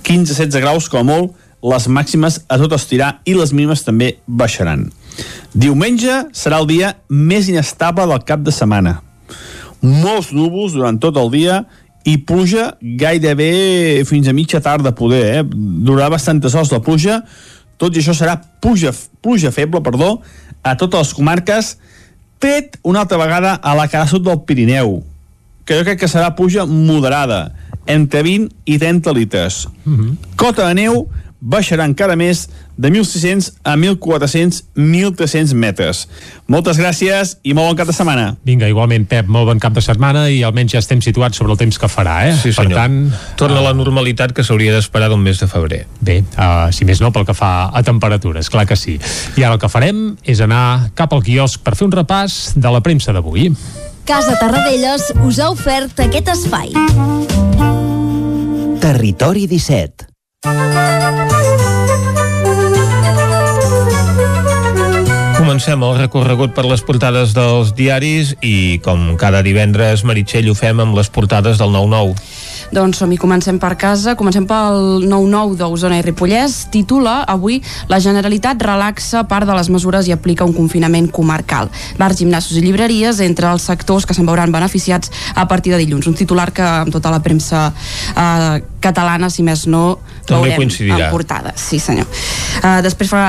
15-16 0.02 0.60
graus, 0.60 0.90
com 0.90 1.04
a 1.04 1.08
molt, 1.08 1.38
les 1.64 1.86
màximes 1.88 2.42
a 2.44 2.58
tot 2.60 2.74
estirar 2.76 3.18
i 3.24 3.36
les 3.38 3.54
mínimes 3.54 3.86
també 3.86 4.18
baixaran. 4.26 4.90
Diumenge 5.54 6.24
serà 6.36 6.58
el 6.60 6.68
dia 6.68 6.92
més 7.08 7.48
inestable 7.48 8.06
del 8.10 8.26
cap 8.26 8.42
de 8.44 8.52
setmana. 8.52 8.98
Molts 9.80 10.32
núvols 10.34 10.74
durant 10.76 10.98
tot 11.00 11.16
el 11.20 11.30
dia 11.32 11.62
i 12.04 12.18
pluja 12.20 12.74
gairebé 13.00 14.04
fins 14.08 14.28
a 14.28 14.36
mitja 14.36 14.60
tarda 14.60 14.92
poder, 14.96 15.24
eh? 15.38 15.44
Durarà 15.44 16.10
bastantes 16.12 16.56
hores 16.56 16.72
la 16.72 16.82
pluja, 16.84 17.22
tot 17.80 17.96
i 17.96 18.02
això 18.02 18.14
serà 18.16 18.36
pluja, 18.60 18.92
pluja 19.24 19.52
feble, 19.54 19.80
perdó, 19.84 20.18
a 20.64 20.74
totes 20.80 21.00
les 21.00 21.14
comarques, 21.16 21.74
tret 22.42 22.76
una 22.84 23.04
altra 23.04 23.20
vegada 23.20 23.54
a 23.56 23.74
la 23.76 23.88
cara 23.88 24.08
sud 24.10 24.26
del 24.26 24.42
Pirineu, 24.44 24.98
que 25.64 25.78
jo 25.78 25.86
crec 25.86 26.02
que 26.02 26.10
serà 26.10 26.34
pluja 26.36 26.66
moderada, 26.68 27.54
entre 27.86 28.22
20 28.26 28.50
i 28.64 28.78
30 28.78 29.14
litres. 29.16 29.64
Cota 30.40 30.68
de 30.68 30.80
neu 30.82 31.04
baixarà 31.44 31.84
encara 31.84 32.16
més 32.16 32.46
de 32.80 32.88
1.600 32.90 33.50
a 33.62 33.74
1.400, 33.76 34.62
1.300 34.74 35.52
metres. 35.54 36.04
Moltes 36.50 36.80
gràcies 36.80 37.36
i 37.44 37.52
molt 37.54 37.70
bon 37.70 37.78
cap 37.78 37.90
de 37.90 37.94
setmana. 37.94 38.24
Vinga, 38.48 38.66
igualment, 38.70 39.04
Pep, 39.10 39.28
molt 39.30 39.46
bon 39.50 39.60
cap 39.62 39.76
de 39.76 39.84
setmana 39.84 40.24
i 40.32 40.40
almenys 40.46 40.74
ja 40.74 40.82
estem 40.82 41.04
situats 41.04 41.38
sobre 41.38 41.54
el 41.54 41.60
temps 41.60 41.78
que 41.78 41.90
farà, 41.92 42.16
eh? 42.30 42.34
Sí, 42.40 42.54
per 42.56 42.64
senyor. 42.64 42.80
tant... 42.80 42.98
Torna 43.38 43.60
a 43.60 43.66
la 43.68 43.74
normalitat 43.76 44.32
que 44.34 44.46
s'hauria 44.46 44.74
d'esperar 44.74 45.10
d'un 45.12 45.22
mes 45.22 45.38
de 45.38 45.50
febrer. 45.50 45.84
Bé, 46.00 46.22
uh, 46.34 46.72
si 46.74 46.88
més 46.88 47.04
no, 47.04 47.12
pel 47.14 47.28
que 47.28 47.36
fa 47.36 47.68
a 47.68 47.84
temperatures, 47.86 48.50
clar 48.50 48.66
que 48.66 48.80
sí. 48.80 48.96
I 49.36 49.44
ara 49.44 49.58
el 49.58 49.62
que 49.62 49.70
farem 49.70 50.14
és 50.24 50.42
anar 50.44 50.90
cap 50.98 51.12
al 51.12 51.22
quiosc 51.22 51.62
per 51.62 51.76
fer 51.76 51.86
un 51.90 51.94
repàs 51.94 52.54
de 52.56 52.72
la 52.72 52.82
premsa 52.82 53.14
d'avui. 53.14 53.52
Casa 54.04 54.36
Tarradellas 54.38 55.12
us 55.24 55.38
ha 55.40 55.50
ofert 55.50 56.00
aquest 56.04 56.28
espai. 56.34 56.74
Territori 58.84 59.48
17 59.48 60.12
comencem 65.54 65.82
el 65.86 65.98
recorregut 66.00 66.50
per 66.50 66.64
les 66.66 66.80
portades 66.82 67.30
dels 67.36 67.68
diaris 67.78 68.32
i, 68.42 68.80
com 68.82 69.12
cada 69.20 69.38
divendres, 69.46 70.00
Meritxell 70.02 70.48
ho 70.50 70.54
fem 70.58 70.80
amb 70.82 70.96
les 70.98 71.06
portades 71.14 71.60
del 71.60 71.70
9-9. 71.70 72.16
Doncs 72.74 72.98
som-hi, 72.98 73.14
comencem 73.22 73.60
per 73.62 73.76
casa. 73.78 74.16
Comencem 74.18 74.48
pel 74.50 75.04
9-9 75.06 75.54
d'Osona 75.60 76.00
i 76.00 76.02
Ripollès. 76.02 76.64
Titula 76.74 77.20
avui 77.30 77.60
La 77.86 78.00
Generalitat 78.02 78.58
relaxa 78.66 79.22
part 79.30 79.46
de 79.46 79.54
les 79.54 79.70
mesures 79.70 80.08
i 80.10 80.14
aplica 80.14 80.42
un 80.42 80.54
confinament 80.56 81.06
comarcal. 81.14 81.70
Bars, 82.00 82.18
gimnasos 82.18 82.58
i 82.58 82.64
llibreries 82.64 83.22
entre 83.22 83.52
els 83.54 83.68
sectors 83.70 84.08
que 84.08 84.16
se'n 84.16 84.26
veuran 84.26 84.50
beneficiats 84.50 85.12
a 85.38 85.46
partir 85.46 85.70
de 85.70 85.78
dilluns. 85.84 86.08
Un 86.10 86.18
titular 86.18 86.50
que 86.50 86.66
amb 86.66 86.90
tota 86.90 87.14
la 87.14 87.22
premsa 87.22 87.68
eh, 87.70 88.64
catalana, 88.82 89.30
si 89.30 89.44
més 89.46 89.68
no, 89.70 90.00
També 90.26 90.50
veurem 90.50 90.64
coincidirà. 90.64 91.06
en 91.06 91.14
portada. 91.14 91.54
Sí, 91.56 91.78
senyor. 91.78 92.10
Uh, 92.58 92.80
després 92.84 93.10
fa 93.10 93.22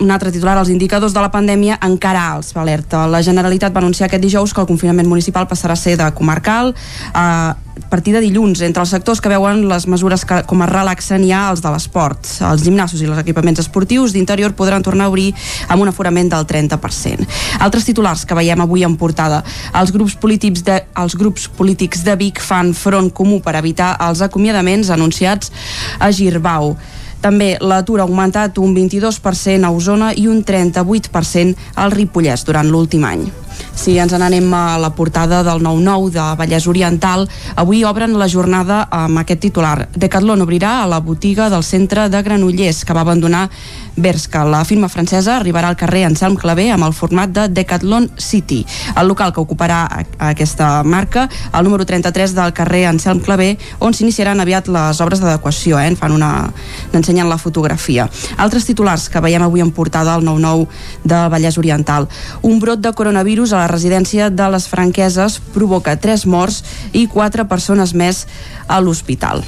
un 0.00 0.10
altre 0.14 0.32
titular, 0.32 0.54
els 0.60 0.70
indicadors 0.72 1.12
de 1.12 1.20
la 1.20 1.30
pandèmia 1.32 1.78
encara 1.84 2.22
alts, 2.36 2.54
va 2.56 2.62
alerta. 2.62 3.04
La 3.10 3.22
Generalitat 3.24 3.74
va 3.74 3.82
anunciar 3.82 4.08
aquest 4.08 4.22
dijous 4.22 4.54
que 4.54 4.62
el 4.62 4.70
confinament 4.70 5.10
municipal 5.10 5.48
passarà 5.50 5.76
a 5.76 5.80
ser 5.80 5.98
de 6.00 6.08
comarcal 6.16 6.72
uh, 6.72 7.52
a 7.84 7.88
partir 7.92 8.14
de 8.14 8.20
dilluns. 8.24 8.60
Entre 8.64 8.82
els 8.82 8.92
sectors 8.94 9.20
que 9.20 9.30
veuen 9.32 9.66
les 9.68 9.86
mesures 9.90 10.24
que, 10.24 10.42
com 10.48 10.62
es 10.64 10.70
relaxen 10.70 11.24
hi 11.24 11.32
ha 11.34 11.42
els 11.50 11.62
de 11.64 11.72
l'esport. 11.72 12.30
Els 12.48 12.64
gimnasos 12.64 13.02
i 13.02 13.08
els 13.08 13.20
equipaments 13.20 13.60
esportius 13.62 14.14
d'interior 14.14 14.54
podran 14.58 14.82
tornar 14.82 15.08
a 15.08 15.12
obrir 15.12 15.30
amb 15.68 15.82
un 15.82 15.92
aforament 15.92 16.30
del 16.32 16.46
30%. 16.48 17.28
Altres 17.60 17.86
titulars 17.88 18.24
que 18.26 18.38
veiem 18.38 18.64
avui 18.64 18.86
en 18.86 18.96
portada. 18.96 19.42
Els 19.78 19.92
grups 19.92 20.16
polítics 20.16 20.64
de, 20.66 20.80
els 21.02 21.18
grups 21.18 21.48
polítics 21.48 22.04
de 22.06 22.16
Vic 22.16 22.40
fan 22.40 22.72
front 22.74 23.12
comú 23.12 23.42
per 23.44 23.56
evitar 23.60 23.94
els 24.08 24.24
acomiadaments 24.24 24.90
anunciats 24.90 25.52
a 25.98 26.10
Girbau. 26.12 26.76
També 27.22 27.54
l'atur 27.62 28.00
ha 28.00 28.06
augmentat 28.08 28.58
un 28.58 28.74
22% 28.74 29.62
a 29.62 29.70
Osona 29.70 30.10
i 30.18 30.26
un 30.26 30.42
38% 30.42 31.70
al 31.78 31.94
Ripollès 31.94 32.42
durant 32.48 32.66
l'últim 32.66 33.06
any. 33.06 33.28
Si 33.74 33.96
ens 33.98 34.12
n'anem 34.12 34.46
a 34.54 34.78
la 34.78 34.92
portada 34.94 35.42
del 35.42 35.62
9-9 35.64 36.10
de 36.12 36.24
Vallès 36.38 36.66
Oriental, 36.68 37.24
avui 37.56 37.82
obren 37.84 38.14
la 38.20 38.28
jornada 38.28 38.84
amb 38.90 39.18
aquest 39.18 39.40
titular. 39.42 39.88
Decathlon 39.96 40.44
obrirà 40.44 40.82
a 40.82 40.86
la 40.86 41.00
botiga 41.00 41.48
del 41.50 41.64
centre 41.64 42.08
de 42.12 42.22
Granollers, 42.22 42.84
que 42.84 42.94
va 42.94 43.00
abandonar 43.00 43.48
Berska. 43.96 44.44
La 44.44 44.64
firma 44.64 44.88
francesa 44.88 45.36
arribarà 45.36 45.68
al 45.68 45.76
carrer 45.76 46.04
Anselm 46.06 46.36
Clavé 46.36 46.70
amb 46.72 46.86
el 46.86 46.94
format 46.96 47.32
de 47.32 47.48
Decathlon 47.48 48.10
City. 48.16 48.62
El 48.96 49.08
local 49.08 49.32
que 49.32 49.42
ocuparà 49.42 49.82
aquesta 50.18 50.82
marca, 50.84 51.28
el 51.52 51.64
número 51.64 51.84
33 51.86 52.36
del 52.36 52.52
carrer 52.52 52.86
Anselm 52.86 53.20
Clavé, 53.20 53.56
on 53.80 53.92
s'iniciaran 53.96 54.40
aviat 54.40 54.68
les 54.68 55.00
obres 55.00 55.20
d'adequació, 55.20 55.80
eh? 55.80 55.88
En 55.92 55.96
fan 55.96 56.12
una... 56.12 56.52
n'ensenyen 56.92 57.28
la 57.28 57.40
fotografia. 57.40 58.08
Altres 58.36 58.68
titulars 58.68 59.08
que 59.08 59.20
veiem 59.20 59.42
avui 59.42 59.60
en 59.64 59.72
portada 59.72 60.14
al 60.14 60.24
9-9 60.24 60.68
de 61.04 61.20
Vallès 61.32 61.58
Oriental. 61.58 62.08
Un 62.42 62.60
brot 62.60 62.80
de 62.80 62.92
coronavirus 62.92 63.52
a 63.52 63.61
la 63.62 63.70
residència 63.70 64.28
de 64.34 64.48
les 64.50 64.66
franqueses 64.66 65.38
provoca 65.54 65.94
3 65.96 66.26
morts 66.26 66.62
i 66.92 67.06
4 67.10 67.46
persones 67.50 67.94
més 67.94 68.26
a 68.66 68.80
l'hospital. 68.82 69.44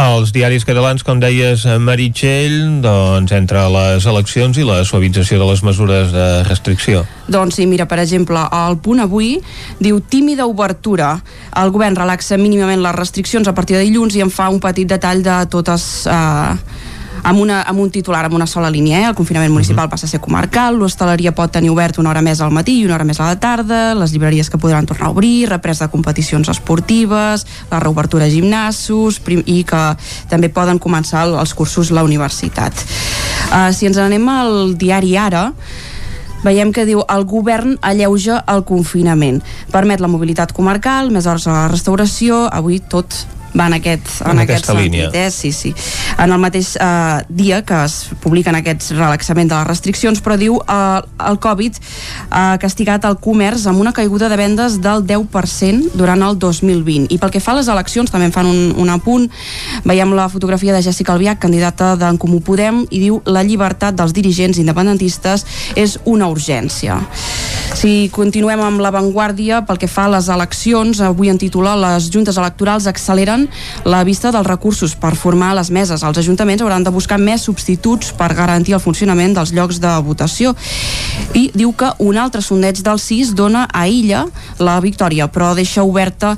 Els 0.00 0.32
diaris 0.32 0.64
catalans, 0.64 1.02
com 1.04 1.20
deies, 1.20 1.64
eh, 1.66 1.78
Meritxell, 1.80 2.80
doncs 2.84 3.32
entre 3.36 3.66
les 3.72 4.06
eleccions 4.08 4.56
i 4.56 4.64
la 4.64 4.80
suavització 4.84 5.40
de 5.40 5.48
les 5.50 5.62
mesures 5.66 6.12
de 6.12 6.28
restricció. 6.48 7.04
Doncs 7.28 7.58
sí, 7.60 7.66
mira, 7.66 7.86
per 7.88 8.00
exemple, 8.02 8.40
el 8.66 8.78
punt 8.78 9.02
avui 9.04 9.34
diu 9.80 10.00
tímida 10.00 10.46
obertura. 10.46 11.16
El 11.56 11.72
govern 11.74 11.98
relaxa 11.98 12.38
mínimament 12.40 12.82
les 12.84 12.96
restriccions 12.96 13.48
a 13.48 13.54
partir 13.54 13.76
de 13.76 13.84
dilluns 13.84 14.16
i 14.16 14.24
en 14.24 14.30
fa 14.30 14.48
un 14.48 14.60
petit 14.60 14.88
detall 14.88 15.24
de 15.26 15.42
totes... 15.50 16.06
Eh, 16.06 16.88
amb, 17.22 17.38
una, 17.40 17.62
amb 17.62 17.80
un 17.80 17.90
titular, 17.90 18.24
amb 18.26 18.34
una 18.34 18.46
sola 18.46 18.70
línia. 18.70 19.00
Eh? 19.00 19.06
El 19.10 19.14
confinament 19.14 19.52
municipal 19.52 19.88
passa 19.88 20.06
a 20.06 20.08
ser 20.10 20.20
comarcal, 20.20 20.76
l'hostaleria 20.78 21.32
pot 21.34 21.52
tenir 21.52 21.70
obert 21.70 21.98
una 21.98 22.10
hora 22.10 22.22
més 22.22 22.40
al 22.40 22.50
matí 22.50 22.78
i 22.80 22.84
una 22.86 22.94
hora 22.96 23.04
més 23.04 23.20
a 23.20 23.26
la 23.30 23.38
tarda, 23.40 23.94
les 23.94 24.12
llibreries 24.12 24.50
que 24.50 24.58
podran 24.58 24.86
tornar 24.86 25.08
a 25.08 25.10
obrir, 25.10 25.48
represa 25.50 25.86
de 25.86 25.90
competicions 25.92 26.48
esportives, 26.48 27.46
la 27.70 27.80
reobertura 27.80 28.24
de 28.24 28.30
gimnasos 28.30 29.20
i 29.46 29.62
que 29.64 29.82
també 30.28 30.48
poden 30.48 30.78
començar 30.78 31.26
el- 31.26 31.38
els 31.38 31.54
cursos 31.54 31.90
a 31.90 31.94
la 31.94 32.04
universitat. 32.04 32.74
Uh, 33.50 33.72
si 33.72 33.86
ens 33.86 33.98
anem 33.98 34.28
al 34.28 34.76
diari 34.78 35.16
Ara, 35.16 35.52
veiem 36.44 36.72
que 36.72 36.86
diu 36.88 37.02
el 37.08 37.24
govern 37.28 37.76
alleuja 37.82 38.44
el 38.48 38.62
confinament. 38.64 39.42
Permet 39.72 40.00
la 40.00 40.08
mobilitat 40.08 40.52
comarcal, 40.56 41.10
més 41.10 41.26
hores 41.26 41.46
a 41.46 41.52
la 41.52 41.68
restauració, 41.68 42.46
avui 42.50 42.80
tot 42.80 43.12
va 43.58 43.66
en 43.66 43.74
aquest, 43.74 44.06
en, 44.24 44.30
En 44.30 44.38
aquest 44.44 44.58
aquesta 44.60 44.72
sentit, 44.74 44.92
línia. 44.92 45.10
eh? 45.26 45.30
Sí, 45.30 45.50
sí. 45.52 45.74
En 46.18 46.30
el 46.32 46.38
mateix 46.38 46.76
eh, 46.80 47.22
dia 47.28 47.62
que 47.64 47.84
es 47.84 48.08
publiquen 48.22 48.54
aquests 48.54 48.92
relaxaments 48.96 49.50
de 49.50 49.56
les 49.58 49.66
restriccions, 49.66 50.20
però 50.22 50.36
diu 50.38 50.58
eh, 50.60 51.00
el 51.28 51.38
Covid 51.42 51.78
ha 52.30 52.58
castigat 52.62 53.04
el 53.08 53.16
comerç 53.18 53.66
amb 53.66 53.80
una 53.80 53.92
caiguda 53.92 54.28
de 54.28 54.36
vendes 54.38 54.80
del 54.80 55.04
10% 55.06 55.94
durant 55.94 56.22
el 56.22 56.38
2020. 56.38 57.08
I 57.10 57.18
pel 57.18 57.30
que 57.34 57.40
fa 57.40 57.52
a 57.52 57.58
les 57.60 57.68
eleccions, 57.68 58.10
també 58.10 58.28
en 58.30 58.32
fan 58.36 58.46
un, 58.46 58.74
un 58.78 58.90
apunt, 58.90 59.28
veiem 59.84 60.14
la 60.14 60.28
fotografia 60.28 60.72
de 60.76 60.82
Jessica 60.82 61.12
Albiach, 61.14 61.38
candidata 61.42 61.94
d'en 61.96 62.18
Comú 62.20 62.40
Podem, 62.44 62.84
i 62.90 63.00
diu 63.02 63.20
la 63.26 63.42
llibertat 63.42 63.96
dels 63.98 64.12
dirigents 64.14 64.58
independentistes 64.62 65.46
és 65.76 65.98
una 66.04 66.28
urgència. 66.30 67.00
Si 67.74 68.10
continuem 68.12 68.60
amb 68.60 68.80
l'avantguàrdia, 68.82 69.62
pel 69.66 69.78
que 69.78 69.88
fa 69.88 70.04
a 70.08 70.14
les 70.16 70.28
eleccions, 70.32 71.00
avui 71.00 71.30
en 71.30 71.38
titular 71.38 71.76
les 71.78 72.10
juntes 72.12 72.36
electorals 72.40 72.86
acceleren 72.90 73.39
la 73.84 74.02
vista 74.04 74.32
dels 74.34 74.46
recursos 74.46 74.94
per 74.98 75.14
formar 75.18 75.52
les 75.58 75.70
meses. 75.70 76.02
Els 76.02 76.20
ajuntaments 76.22 76.62
hauran 76.62 76.84
de 76.86 76.92
buscar 76.94 77.18
més 77.20 77.44
substituts 77.46 78.12
per 78.16 78.32
garantir 78.38 78.74
el 78.76 78.82
funcionament 78.84 79.36
dels 79.36 79.54
llocs 79.56 79.80
de 79.82 79.92
votació. 80.06 80.54
I 81.34 81.50
diu 81.54 81.72
que 81.72 81.92
un 81.98 82.18
altre 82.18 82.42
sondeig 82.42 82.82
del 82.86 83.00
CIS 83.02 83.34
dona 83.38 83.66
a 83.72 83.86
Illa 83.88 84.26
la 84.58 84.78
victòria, 84.80 85.28
però 85.32 85.54
deixa 85.54 85.84
oberta 85.84 86.36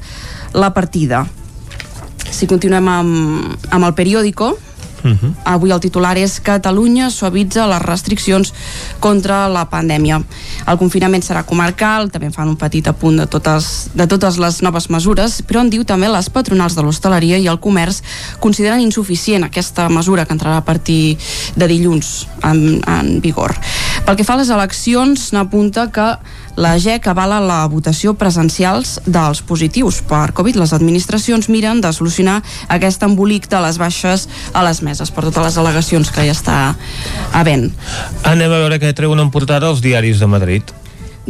la 0.53 0.73
partida. 0.75 1.27
Si 2.33 2.49
continuem 2.49 2.89
amb, 2.89 3.57
amb 3.71 3.85
el 3.89 3.95
periòdico, 3.95 4.55
Avui 5.45 5.73
el 5.73 5.81
titular 5.81 6.15
és 6.19 6.39
Catalunya 6.41 7.11
suavitza 7.11 7.67
les 7.71 7.83
restriccions 7.83 8.53
contra 9.01 9.49
la 9.49 9.65
pandèmia. 9.71 10.21
El 10.69 10.79
confinament 10.79 11.25
serà 11.25 11.45
comarcal, 11.49 12.11
també 12.11 12.31
fan 12.31 12.49
un 12.49 12.59
petit 12.61 12.87
apunt 12.89 13.19
de 13.19 13.27
totes, 13.27 13.91
de 13.95 14.07
totes 14.07 14.39
les 14.39 14.61
noves 14.63 14.89
mesures, 14.91 15.41
però 15.47 15.63
en 15.63 15.71
diu 15.73 15.85
també 15.85 16.11
les 16.11 16.31
patronals 16.31 16.77
de 16.79 16.83
l'hostaleria 16.83 17.39
i 17.39 17.49
el 17.51 17.61
comerç 17.61 18.03
consideren 18.41 18.81
insuficient 18.81 19.45
aquesta 19.45 19.89
mesura 19.89 20.27
que 20.27 20.37
entrarà 20.37 20.61
a 20.61 20.67
partir 20.67 21.19
de 21.57 21.69
dilluns 21.69 22.29
en, 22.43 22.81
en 22.87 23.21
vigor. 23.21 23.55
Pel 24.03 24.17
que 24.19 24.25
fa 24.27 24.35
a 24.35 24.41
les 24.41 24.51
eleccions, 24.51 25.29
n'apunta 25.31 25.85
que 25.95 26.05
la 26.59 26.73
GEC 26.83 27.07
avala 27.13 27.39
la 27.41 27.61
votació 27.71 28.17
presencials 28.19 28.97
dels 29.07 29.41
positius 29.47 30.01
per 30.11 30.33
Covid. 30.35 30.59
Les 30.59 30.75
administracions 30.75 31.47
miren 31.49 31.81
de 31.81 31.93
solucionar 31.95 32.41
aquest 32.67 33.07
embolic 33.07 33.47
de 33.53 33.63
les 33.63 33.79
baixes 33.79 34.27
a 34.53 34.67
les 34.67 34.83
meses 34.83 35.15
per 35.15 35.23
totes 35.29 35.47
les 35.47 35.59
al·legacions 35.63 36.11
que 36.11 36.27
hi 36.27 36.35
està 36.35 36.75
havent. 37.31 37.71
Anem 38.27 38.51
a 38.51 38.63
veure 38.65 38.81
què 38.83 38.91
treuen 38.91 39.23
en 39.23 39.31
portada 39.31 39.71
els 39.71 39.85
diaris 39.85 40.19
de 40.19 40.27
Madrid. 40.27 40.75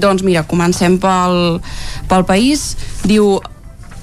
Doncs 0.00 0.24
mira, 0.24 0.46
comencem 0.48 0.96
pel, 0.98 1.60
pel 2.08 2.24
país. 2.24 2.72
Diu, 3.04 3.36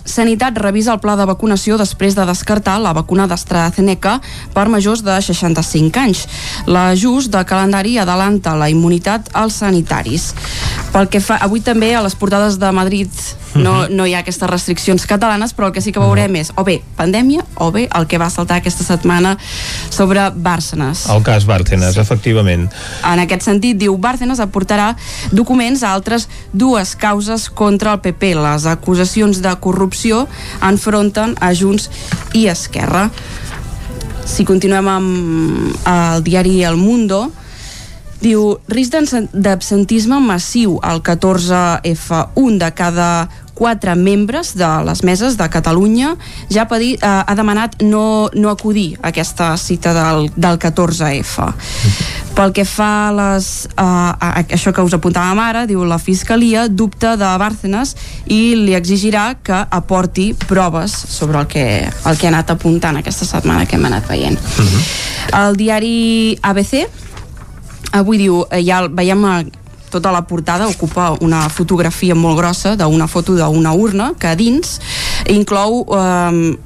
Sanitat 0.09 0.57
revisa 0.57 0.95
el 0.95 1.01
pla 1.03 1.13
de 1.19 1.25
vacunació 1.29 1.77
després 1.77 2.15
de 2.17 2.25
descartar 2.25 2.79
la 2.81 2.95
vacuna 2.97 3.27
d'AstraZeneca 3.29 4.15
per 4.55 4.65
majors 4.73 5.03
de 5.05 5.19
65 5.21 6.01
anys. 6.01 6.23
L'ajust 6.65 7.29
de 7.29 7.43
calendari 7.45 7.99
adelanta 8.01 8.55
la 8.57 8.71
immunitat 8.73 9.29
als 9.37 9.61
sanitaris. 9.61 10.31
Pel 10.89 11.11
que 11.13 11.21
fa, 11.21 11.37
avui 11.45 11.61
també 11.61 11.93
a 11.93 12.01
les 12.01 12.17
portades 12.17 12.57
de 12.57 12.71
Madrid 12.73 13.13
no, 13.55 13.87
no 13.89 14.05
hi 14.05 14.13
ha 14.13 14.21
aquestes 14.23 14.49
restriccions 14.49 15.05
catalanes, 15.09 15.53
però 15.57 15.69
el 15.69 15.73
que 15.73 15.81
sí 15.81 15.93
que 15.95 16.01
veurem 16.01 16.35
és 16.39 16.51
o 16.55 16.63
bé 16.67 16.79
pandèmia 16.97 17.45
o 17.57 17.71
bé 17.73 17.87
el 17.95 18.05
que 18.09 18.19
va 18.21 18.29
saltar 18.29 18.59
aquesta 18.59 18.85
setmana 18.85 19.35
sobre 19.89 20.29
Bárcenas. 20.35 21.05
El 21.09 21.23
cas 21.25 21.47
Bárcenas, 21.49 21.95
sí. 21.95 22.03
efectivament. 22.03 22.67
En 23.07 23.23
aquest 23.23 23.47
sentit, 23.47 23.79
diu, 23.79 23.97
Bárcenas 23.97 24.41
aportarà 24.43 24.91
documents 25.31 25.83
a 25.83 25.93
altres 25.93 26.29
dues 26.53 26.95
causes 26.99 27.49
contra 27.49 27.95
el 27.97 28.03
PP. 28.05 28.35
Les 28.39 28.69
acusacions 28.69 29.41
de 29.41 29.55
corrupció 29.61 30.27
enfronten 30.61 31.35
a 31.41 31.53
Junts 31.55 31.89
i 32.37 32.47
Esquerra. 32.51 33.09
Si 34.29 34.45
continuem 34.45 34.87
amb 34.91 35.87
el 35.89 36.23
diari 36.23 36.59
El 36.63 36.77
Mundo, 36.77 37.31
diu, 38.21 38.57
risc 38.67 38.91
d'absen- 38.93 39.29
d'absentisme 39.33 40.19
massiu 40.19 40.79
al 40.83 41.01
14F. 41.01 42.25
Un 42.35 42.57
de 42.59 42.71
cada 42.73 43.29
quatre 43.59 43.93
membres 43.95 44.53
de 44.55 44.67
les 44.87 45.01
meses 45.03 45.35
de 45.35 45.49
Catalunya 45.51 46.13
ja 46.49 46.63
ha, 46.63 46.77
eh, 46.79 46.97
ha 47.03 47.35
demanat 47.35 47.81
no, 47.83 48.29
no 48.33 48.49
acudir 48.49 48.97
a 49.01 49.09
aquesta 49.09 49.57
cita 49.57 49.91
del, 49.93 50.31
del 50.35 50.57
14F. 50.57 51.43
Pel 52.35 52.53
que 52.55 52.63
fa 52.63 53.09
a, 53.09 53.11
les, 53.11 53.67
uh, 53.75 53.83
a, 53.83 54.29
a 54.39 54.43
això 54.47 54.71
que 54.71 54.81
us 54.87 54.95
apuntàvem 54.95 55.41
ara, 55.43 55.65
diu 55.67 55.83
la 55.83 55.99
Fiscalia 55.99 56.69
dubta 56.71 57.17
de 57.19 57.33
Bárcenas 57.41 57.97
i 58.31 58.55
li 58.55 58.77
exigirà 58.79 59.33
que 59.43 59.59
aporti 59.69 60.31
proves 60.47 60.95
sobre 60.95 61.41
el 61.43 61.47
que, 61.51 61.65
el 61.83 62.17
que 62.17 62.29
ha 62.29 62.31
anat 62.31 62.55
apuntant 62.55 62.95
aquesta 63.01 63.27
setmana 63.27 63.67
que 63.67 63.75
hem 63.75 63.85
anat 63.91 64.07
veient. 64.07 64.39
El 65.35 65.59
diari 65.59 66.39
ABC 66.47 66.85
avui 67.91 68.17
diu, 68.21 68.43
eh, 68.51 68.63
ja 68.65 68.83
veiem 68.87 69.25
eh, 69.25 69.45
tota 69.89 70.11
la 70.11 70.21
portada 70.21 70.67
ocupa 70.69 71.15
una 71.21 71.47
fotografia 71.49 72.15
molt 72.15 72.37
grossa 72.37 72.75
d'una 72.77 73.07
foto 73.07 73.35
d'una 73.35 73.73
urna 73.73 74.13
que 74.19 74.27
a 74.27 74.35
dins 74.35 74.79
inclou 75.27 75.85
eh, 75.89 76.57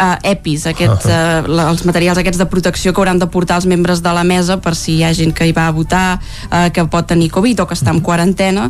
uh, 0.00 0.16
EPIs, 0.22 0.66
aquests, 0.70 1.06
uh, 1.08 1.68
els 1.68 1.84
materials 1.86 2.18
aquests 2.20 2.40
de 2.40 2.46
protecció 2.50 2.92
que 2.92 3.02
hauran 3.02 3.20
de 3.20 3.28
portar 3.30 3.58
els 3.60 3.68
membres 3.70 4.02
de 4.02 4.12
la 4.14 4.24
mesa 4.26 4.58
per 4.62 4.74
si 4.78 4.98
hi 4.98 5.04
ha 5.04 5.12
gent 5.16 5.34
que 5.36 5.46
hi 5.48 5.54
va 5.56 5.68
a 5.68 5.74
votar 5.74 6.18
uh, 6.18 6.68
que 6.74 6.84
pot 6.90 7.06
tenir 7.06 7.30
Covid 7.34 7.62
o 7.62 7.68
que 7.68 7.76
està 7.78 7.94
en 7.94 8.02
quarantena. 8.04 8.68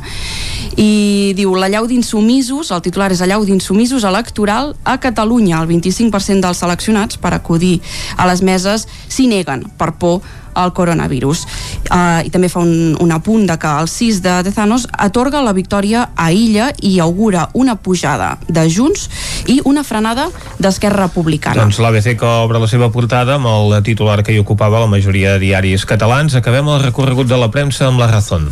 I 0.80 1.32
diu 1.38 1.54
la 1.58 1.70
llau 1.72 1.88
d'insumisos, 1.90 2.72
el 2.74 2.84
titular 2.84 3.10
és 3.14 3.22
la 3.24 3.32
llau 3.34 3.44
d'insumisos 3.46 4.04
electoral 4.04 4.74
a 4.84 4.98
Catalunya 5.00 5.60
el 5.62 5.68
25% 5.70 6.44
dels 6.44 6.62
seleccionats 6.64 7.20
per 7.20 7.34
acudir 7.34 7.78
a 8.16 8.28
les 8.30 8.42
meses 8.42 8.88
s'hi 9.08 9.28
neguen 9.30 9.68
per 9.78 9.94
por 9.98 10.22
al 10.54 10.72
coronavirus. 10.72 11.44
Uh, 11.90 12.24
I 12.24 12.32
també 12.32 12.48
fa 12.48 12.62
un, 12.64 12.96
un 13.00 13.12
apunt 13.12 13.46
de 13.48 13.58
que 13.60 13.70
el 13.80 13.88
6 13.90 14.22
de 14.24 14.38
Tezanos 14.46 14.86
atorga 14.92 15.42
la 15.44 15.52
victòria 15.52 16.08
a 16.16 16.30
Illa 16.32 16.70
i 16.82 16.98
augura 17.00 17.48
una 17.52 17.76
pujada 17.76 18.38
de 18.48 18.66
Junts 18.70 19.08
i 19.50 19.60
una 19.64 19.84
frenada 19.84 20.28
d'Esquerra 20.58 21.08
Republicana. 21.08 21.60
Doncs 21.62 21.80
l'ABC 21.82 22.14
que 22.20 22.32
obre 22.44 22.62
la 22.62 22.70
seva 22.70 22.90
portada 22.94 23.36
amb 23.38 23.50
el 23.50 23.76
titular 23.84 24.22
que 24.24 24.34
hi 24.34 24.40
ocupava 24.42 24.80
la 24.80 24.90
majoria 24.90 25.34
de 25.34 25.44
diaris 25.46 25.84
catalans. 25.88 26.34
Acabem 26.38 26.68
el 26.72 26.82
recorregut 26.82 27.28
de 27.28 27.38
la 27.40 27.50
premsa 27.50 27.88
amb 27.88 28.00
la 28.00 28.08
Razón. 28.10 28.50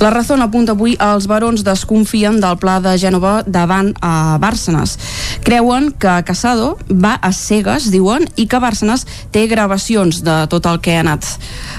La 0.00 0.10
Razón 0.10 0.40
apunta 0.40 0.72
avui 0.72 0.94
els 1.00 1.26
barons 1.28 1.64
desconfien 1.64 2.40
del 2.40 2.56
pla 2.60 2.78
de 2.80 2.94
Gènova 3.00 3.40
davant 3.46 3.92
a 4.00 4.38
Bàrcenes. 4.40 4.96
Creuen 5.44 5.90
que 5.92 6.14
Casado 6.24 6.76
va 6.88 7.14
a 7.20 7.32
cegues, 7.36 7.90
diuen, 7.92 8.24
i 8.36 8.46
que 8.48 8.60
Bàrcenes 8.62 9.06
té 9.32 9.46
gravacions 9.50 10.22
de 10.24 10.36
tot 10.52 10.66
el 10.70 10.80
que 10.80 10.96
ha 10.96 11.04
anat 11.04 11.19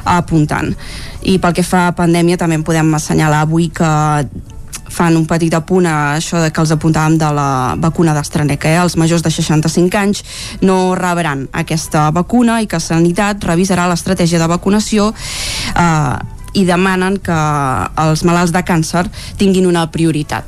apuntant. 0.03 0.73
I 1.21 1.37
pel 1.41 1.53
que 1.57 1.65
fa 1.65 1.87
a 1.89 1.97
pandèmia 1.97 2.39
també 2.41 2.57
en 2.59 2.65
podem 2.65 2.95
assenyalar 2.97 3.43
avui 3.45 3.69
que 3.73 3.91
fan 4.91 5.15
un 5.15 5.25
petit 5.25 5.53
apunt 5.55 5.87
a 5.87 5.95
això 6.17 6.41
que 6.51 6.61
els 6.61 6.73
apuntàvem 6.75 7.15
de 7.19 7.29
la 7.33 7.47
vacuna 7.79 8.13
d'AstraZeneca. 8.17 8.69
Eh? 8.69 8.81
Els 8.83 8.97
majors 8.99 9.23
de 9.23 9.31
65 9.31 9.97
anys 9.97 10.23
no 10.61 10.93
rebran 10.99 11.47
aquesta 11.63 12.09
vacuna 12.11 12.59
i 12.61 12.67
que 12.67 12.81
Sanitat 12.83 13.47
revisarà 13.47 13.87
l'estratègia 13.87 14.41
de 14.41 14.51
vacunació 14.51 15.11
eh, 15.13 16.15
i 16.53 16.65
demanen 16.67 17.17
que 17.23 17.37
els 18.03 18.25
malalts 18.27 18.51
de 18.51 18.63
càncer 18.67 19.05
tinguin 19.39 19.69
una 19.69 19.85
prioritat. 19.91 20.43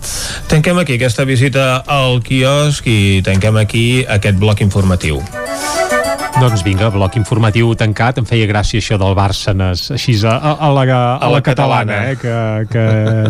Tanquem 0.51 0.81
aquí 0.81 0.97
aquesta 0.97 1.23
visita 1.23 1.83
al 1.87 2.19
quiosc 2.25 2.87
i 2.91 3.21
tanquem 3.23 3.61
aquí 3.63 3.85
aquest 4.03 4.39
bloc 4.41 4.61
informatiu. 4.65 5.23
Doncs 6.41 6.63
vinga, 6.65 6.89
bloc 6.89 7.13
informatiu 7.15 7.69
tancat. 7.77 8.17
Em 8.19 8.25
feia 8.27 8.47
gràcia 8.49 8.81
això 8.81 8.97
del 8.99 9.13
Bàrcenes, 9.15 9.86
així 9.93 10.15
a, 10.25 10.34
a, 10.34 10.53
a, 10.65 10.69
la, 10.73 10.84
a, 10.89 11.01
a 11.21 11.29
la 11.31 11.41
catalana, 11.45 11.99
eh, 12.09 12.15
que, 12.19 12.34
que 12.71 12.86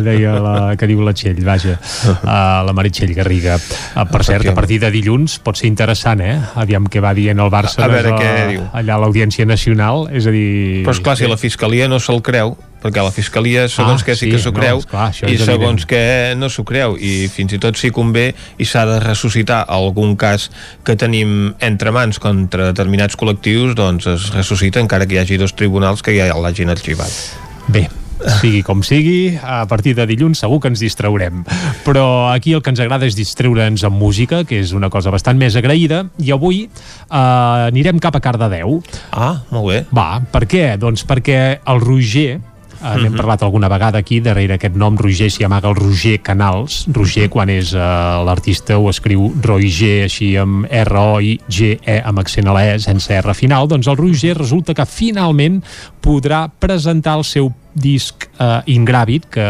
deia 0.05 0.37
la, 0.41 0.55
que 0.79 0.87
diu 0.89 1.03
la 1.03 1.13
Txell, 1.13 1.43
vaja, 1.45 1.75
a 2.23 2.63
la 2.65 2.73
Meritxell 2.73 3.13
Garriga. 3.13 3.59
Uh, 3.93 4.07
per 4.09 4.23
cert, 4.25 4.47
a 4.49 4.55
partir 4.55 4.79
de 4.81 4.91
dilluns 4.93 5.37
pot 5.43 5.59
ser 5.59 5.69
interessant, 5.69 6.23
eh? 6.23 6.37
Aviam 6.63 6.87
què 6.89 7.03
va 7.03 7.13
dient 7.17 7.43
el 7.43 7.51
Bàrcenes 7.53 7.85
A 7.85 7.91
veure 7.91 8.15
què 8.17 8.33
diu. 8.55 8.67
allà 8.71 8.97
a 8.97 9.01
l'Audiència 9.03 9.45
Nacional, 9.45 10.07
és 10.15 10.29
a 10.29 10.33
dir... 10.33 10.83
Però 10.87 10.95
esclar, 10.95 11.19
si 11.19 11.29
la 11.29 11.39
Fiscalia 11.39 11.91
no 11.91 11.99
se'l 12.01 12.23
creu, 12.23 12.55
perquè 12.83 13.03
la 13.05 13.13
Fiscalia 13.15 13.65
segons 13.71 14.03
Ah, 14.03 14.05
que 14.05 14.15
sí, 14.15 14.25
sí, 14.27 14.31
que 14.33 14.41
s'ho 14.43 14.51
no, 14.51 14.59
creu 14.59 14.83
esclar, 14.83 15.07
i 15.31 15.37
segons 15.39 15.83
evident. 15.83 15.87
que 15.87 16.35
no 16.37 16.49
s'ho 16.51 16.65
creu 16.67 16.97
i 16.99 17.29
fins 17.31 17.55
i 17.55 17.61
tot 17.63 17.79
si 17.79 17.89
convé 17.95 18.33
i 18.59 18.65
s'ha 18.67 18.83
de 18.89 18.99
ressuscitar 18.99 19.63
algun 19.67 20.15
cas 20.19 20.49
que 20.83 20.95
tenim 20.99 21.53
entre 21.63 21.91
mans 21.95 22.19
contra 22.19 22.69
determinats 22.73 23.15
col·lectius 23.17 23.73
doncs 23.79 24.07
es 24.11 24.29
ressuscita 24.35 24.83
encara 24.83 25.07
que 25.07 25.15
hi 25.15 25.23
hagi 25.23 25.37
dos 25.41 25.55
tribunals 25.55 26.03
que 26.03 26.15
ja 26.19 26.29
l'hagin 26.35 26.69
arxivat 26.69 27.09
Bé, 27.71 27.85
sigui 28.41 28.59
com 28.63 28.81
sigui, 28.83 29.37
a 29.39 29.63
partir 29.71 29.93
de 29.95 30.03
dilluns 30.07 30.39
segur 30.43 30.59
que 30.59 30.67
ens 30.71 30.81
distraurem. 30.83 31.45
Però 31.85 32.27
aquí 32.31 32.51
el 32.55 32.61
que 32.63 32.71
ens 32.73 32.79
agrada 32.83 33.07
és 33.07 33.15
distreure'ns 33.15 33.83
amb 33.87 33.95
música, 33.99 34.43
que 34.47 34.59
és 34.59 34.73
una 34.75 34.89
cosa 34.91 35.11
bastant 35.15 35.39
més 35.39 35.55
agraïda, 35.59 36.01
i 36.19 36.31
avui 36.35 36.65
eh, 36.67 37.17
anirem 37.69 37.99
cap 38.03 38.15
a 38.19 38.21
Cardedeu. 38.23 38.81
Ah, 39.11 39.37
molt 39.51 39.69
bé. 39.71 39.79
Va, 39.95 40.21
per 40.31 40.43
què? 40.47 40.65
Doncs 40.79 41.05
perquè 41.07 41.39
el 41.63 41.79
Roger, 41.83 42.39
Uh, 42.83 42.97
N'hem 42.99 43.13
Mhm. 43.13 43.15
parlat 43.17 43.43
alguna 43.43 43.69
vegada 43.69 43.97
aquí, 43.99 44.19
darrere 44.19 44.55
aquest 44.57 44.75
nom 44.75 44.97
Roger 44.97 45.29
s'hi 45.31 45.45
amaga 45.45 45.69
el 45.69 45.75
Roger 45.75 46.17
Canals 46.21 46.81
Roger 46.91 47.29
quan 47.29 47.49
és 47.49 47.71
uh, 47.73 47.79
l'artista 48.27 48.75
ho 48.77 48.89
escriu 48.89 49.31
Roger 49.41 50.03
així 50.03 50.35
amb 50.35 50.65
R-O-I-G-E 50.69 52.01
amb 52.03 52.19
accent 52.19 52.47
a 52.47 52.53
la 52.53 52.65
E 52.73 52.79
sense 52.83 53.13
R 53.15 53.33
final, 53.33 53.67
doncs 53.71 53.87
el 53.87 53.95
Roger 53.97 54.35
resulta 54.37 54.73
que 54.73 54.85
finalment 54.85 55.61
podrà 56.03 56.49
presentar 56.59 57.15
el 57.17 57.23
seu 57.23 57.53
disc 57.73 58.27
eh, 58.39 58.61
Ingràvid, 58.73 59.25
que 59.29 59.45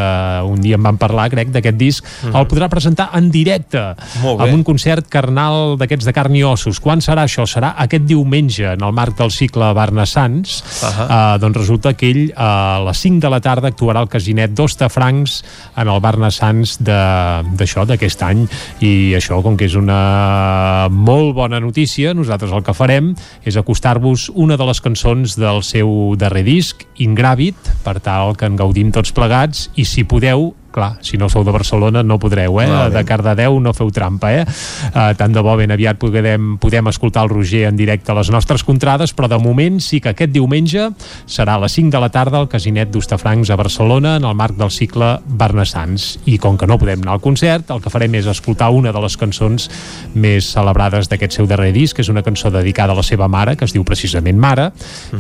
un 0.48 0.62
dia 0.62 0.76
en 0.76 0.84
vam 0.84 0.98
parlar, 0.98 1.30
crec, 1.30 1.50
d'aquest 1.52 1.78
disc, 1.78 2.06
Mhm. 2.24 2.36
el 2.36 2.48
podrà 2.48 2.70
presentar 2.70 3.10
en 3.14 3.30
directe, 3.32 3.80
amb 4.24 4.54
un 4.54 4.64
concert 4.64 5.08
carnal 5.10 5.78
d'aquests 5.78 6.06
de 6.06 6.14
carn 6.14 6.36
i 6.36 6.44
ossos. 6.44 6.80
Quan 6.80 7.00
serà 7.02 7.24
això? 7.24 7.46
Serà 7.48 7.74
aquest 7.78 8.04
diumenge, 8.06 8.74
en 8.74 8.84
el 8.84 8.92
marc 8.94 9.18
del 9.18 9.32
cicle 9.32 9.72
Barna 9.74 10.06
Sants. 10.06 10.64
Uh, 10.84 11.38
doncs 11.40 11.58
resulta 11.58 11.94
que 11.94 12.10
ell 12.10 12.34
a 12.36 12.82
les 12.86 12.98
5 12.98 13.20
de 13.20 13.30
la 13.30 13.40
tarda 13.42 13.68
actuarà 13.70 14.00
al 14.00 14.10
casinet 14.10 14.52
d'Ostafrancs 14.54 15.44
en 15.78 15.88
el 15.88 16.00
Barna 16.00 16.32
Sants 16.32 16.78
de- 16.84 17.44
d'això, 17.58 17.86
d'aquest 17.86 18.22
any. 18.24 18.48
I 18.82 19.14
això, 19.16 19.42
com 19.44 19.58
que 19.58 19.66
és 19.66 19.76
una 19.76 20.88
molt 20.90 21.34
bona 21.36 21.60
notícia, 21.60 22.14
nosaltres 22.14 22.52
el 22.52 22.64
que 22.64 22.74
farem 22.74 23.14
és 23.44 23.58
acostar-vos 23.58 24.30
una 24.34 24.58
de 24.58 24.66
les 24.66 24.82
cançons 24.82 25.36
del 25.40 25.64
seu 25.64 26.16
darrer 26.18 26.44
disc, 26.44 26.84
Ingràvid, 27.04 27.56
per 27.84 28.00
tal 28.14 28.36
que 28.38 28.46
en 28.50 28.58
gaudim 28.60 28.92
tots 28.94 29.14
plegats, 29.16 29.68
i 29.80 29.88
si 29.90 30.06
podeu, 30.06 30.52
clar, 30.74 30.98
si 31.06 31.20
no 31.22 31.30
sou 31.30 31.46
de 31.46 31.54
Barcelona 31.54 32.02
no 32.04 32.18
podreu, 32.20 32.58
eh? 32.60 32.68
De 32.92 33.04
Cardedeu 33.06 33.60
no 33.62 33.76
feu 33.78 33.92
trampa, 33.94 34.34
eh? 34.34 34.44
Uh, 34.90 35.14
tant 35.20 35.34
de 35.34 35.44
bo 35.46 35.54
ben 35.60 35.72
aviat 35.72 36.00
podem, 36.02 36.56
podem 36.62 36.90
escoltar 36.90 37.24
el 37.28 37.32
Roger 37.32 37.68
en 37.70 37.78
directe 37.78 38.12
a 38.12 38.18
les 38.18 38.32
nostres 38.34 38.66
contrades, 38.66 39.14
però 39.14 39.30
de 39.30 39.40
moment 39.40 39.80
sí 39.84 40.02
que 40.02 40.12
aquest 40.12 40.34
diumenge 40.34 40.90
serà 41.30 41.56
a 41.56 41.64
les 41.64 41.78
5 41.78 41.94
de 41.94 42.02
la 42.02 42.10
tarda 42.14 42.42
al 42.42 42.50
Casinet 42.50 42.92
d'Ustafrancs 42.92 43.54
a 43.54 43.60
Barcelona 43.60 44.16
en 44.18 44.26
el 44.28 44.36
marc 44.36 44.58
del 44.58 44.74
cicle 44.74 45.20
Barnassans. 45.26 46.18
I 46.26 46.40
com 46.42 46.58
que 46.58 46.68
no 46.68 46.80
podem 46.82 47.06
anar 47.06 47.18
al 47.18 47.24
concert, 47.24 47.70
el 47.72 47.84
que 47.84 47.94
farem 47.94 48.18
és 48.20 48.30
escoltar 48.32 48.72
una 48.74 48.92
de 48.92 49.04
les 49.04 49.18
cançons 49.20 49.70
més 50.18 50.50
celebrades 50.50 51.10
d'aquest 51.12 51.38
seu 51.38 51.48
darrer 51.50 51.72
disc, 51.76 51.96
que 51.96 52.02
és 52.02 52.10
una 52.10 52.26
cançó 52.26 52.52
dedicada 52.52 52.96
a 52.96 52.98
la 52.98 53.06
seva 53.06 53.30
mare, 53.30 53.56
que 53.56 53.68
es 53.70 53.76
diu 53.76 53.86
precisament 53.86 54.40
Mare, 54.44 54.72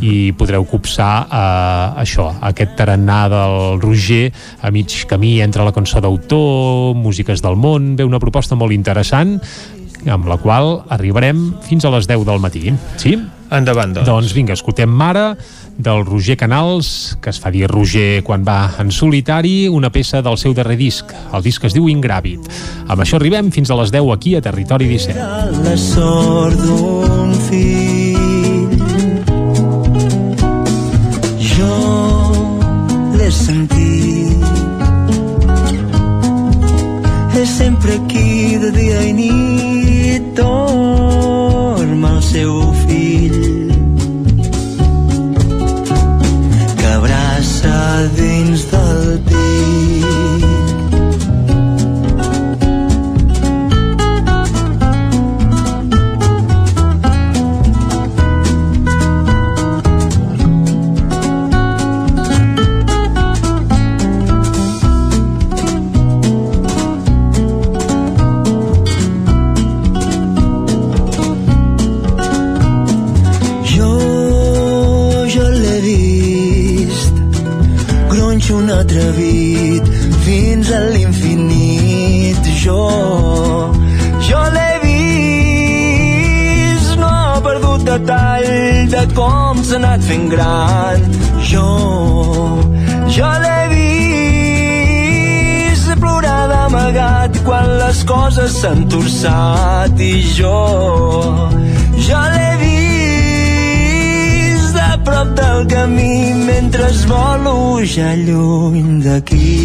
i 0.01 0.33
podreu 0.35 0.65
copsar 0.67 1.11
uh, 1.27 2.01
això, 2.01 2.27
aquest 2.49 2.73
tarannà 2.79 3.19
del 3.31 3.79
Roger 3.83 4.31
a 4.61 4.71
mig 4.73 4.95
camí 5.07 5.42
entre 5.43 5.63
la 5.65 5.73
cançó 5.75 6.01
d'autor, 6.01 6.95
músiques 6.95 7.43
del 7.43 7.55
món, 7.59 7.93
ve 7.99 8.07
una 8.07 8.21
proposta 8.23 8.55
molt 8.59 8.75
interessant 8.75 9.39
amb 10.09 10.27
la 10.27 10.37
qual 10.37 10.81
arribarem 10.91 11.53
fins 11.63 11.85
a 11.85 11.91
les 11.93 12.07
10 12.09 12.25
del 12.27 12.41
matí. 12.43 12.73
Sí? 12.99 13.15
Endavant, 13.53 13.93
doncs. 13.93 14.07
Doncs 14.07 14.33
vinga, 14.33 14.55
escoltem 14.57 14.89
Mare 14.89 15.33
del 15.77 16.05
Roger 16.05 16.37
Canals, 16.37 17.17
que 17.21 17.29
es 17.29 17.39
fa 17.41 17.51
dir 17.53 17.67
Roger 17.69 18.23
quan 18.25 18.43
va 18.45 18.73
en 18.81 18.91
solitari, 18.91 19.67
una 19.69 19.91
peça 19.93 20.21
del 20.25 20.37
seu 20.41 20.53
darrer 20.53 20.77
disc. 20.77 21.13
El 21.33 21.45
disc 21.45 21.63
es 21.65 21.75
diu 21.77 21.89
Ingràvid. 21.89 22.49
Amb 22.87 23.05
això 23.05 23.19
arribem 23.21 23.51
fins 23.53 23.71
a 23.71 23.79
les 23.79 23.93
10 23.93 24.11
aquí 24.13 24.35
a 24.35 24.41
Territori 24.41 24.89
17. 24.89 25.19
la 25.63 25.77
sort 25.77 26.59
d'un 26.65 27.33
fill. 27.47 28.77
Jo 31.53 31.77
l'he 33.17 33.31
sentit. 33.31 33.82
Sempre 37.63 37.93
aquí 37.93 38.57
de 38.57 38.71
dia 38.71 39.01
i 39.09 39.13
nit 39.13 40.23
dorm 40.35 42.03
el 42.11 42.21
seu 42.21 42.51
fill. 42.83 43.39
Que 46.79 46.87
abraça 46.99 47.77
dins 48.19 48.67
del 48.71 48.72
de 89.05 89.13
com 89.13 89.57
s'ha 89.63 89.75
anat 89.75 90.01
fent 90.07 90.29
gran. 90.31 90.99
Jo, 91.49 91.69
jo 93.15 93.29
l'he 93.43 93.61
vist, 93.73 95.03
d'amagat 96.51 97.33
quan 97.47 97.67
les 97.81 97.99
coses 98.11 98.51
s'han 98.61 98.79
torçat 98.91 99.93
i 99.99 100.13
jo, 100.37 100.61
jo 102.07 102.21
l'he 102.33 102.51
vist 102.63 103.95
a 104.89 104.91
prop 105.07 105.29
del 105.39 105.59
camí 105.73 106.17
mentre 106.49 106.83
es 106.89 107.01
volo 107.11 107.55
ja 107.95 108.11
lluny 108.27 108.89
d'aquí. 109.05 109.57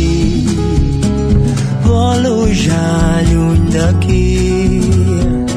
Volo 1.86 2.38
ja 2.64 2.88
lluny 3.30 3.64
d'aquí. 3.76 5.47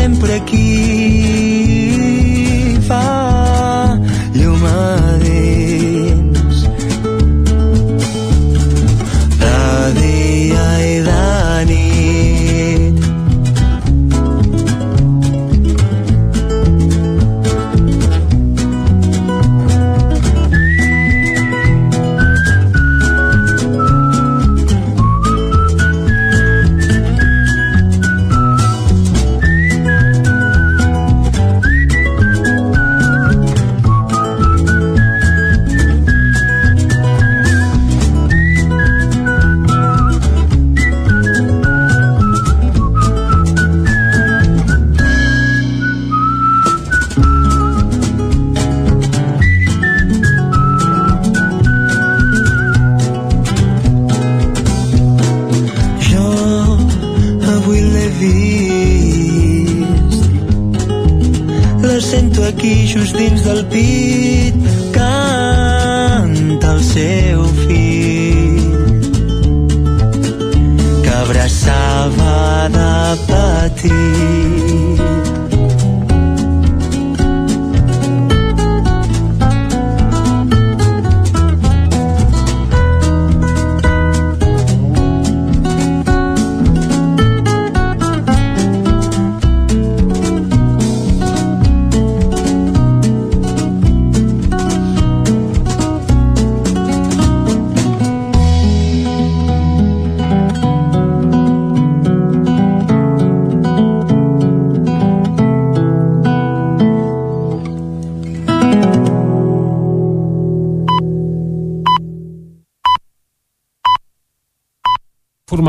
Sempre 0.00 0.32
aquí 0.34 0.59
just 63.50 63.68
dins 63.68 63.99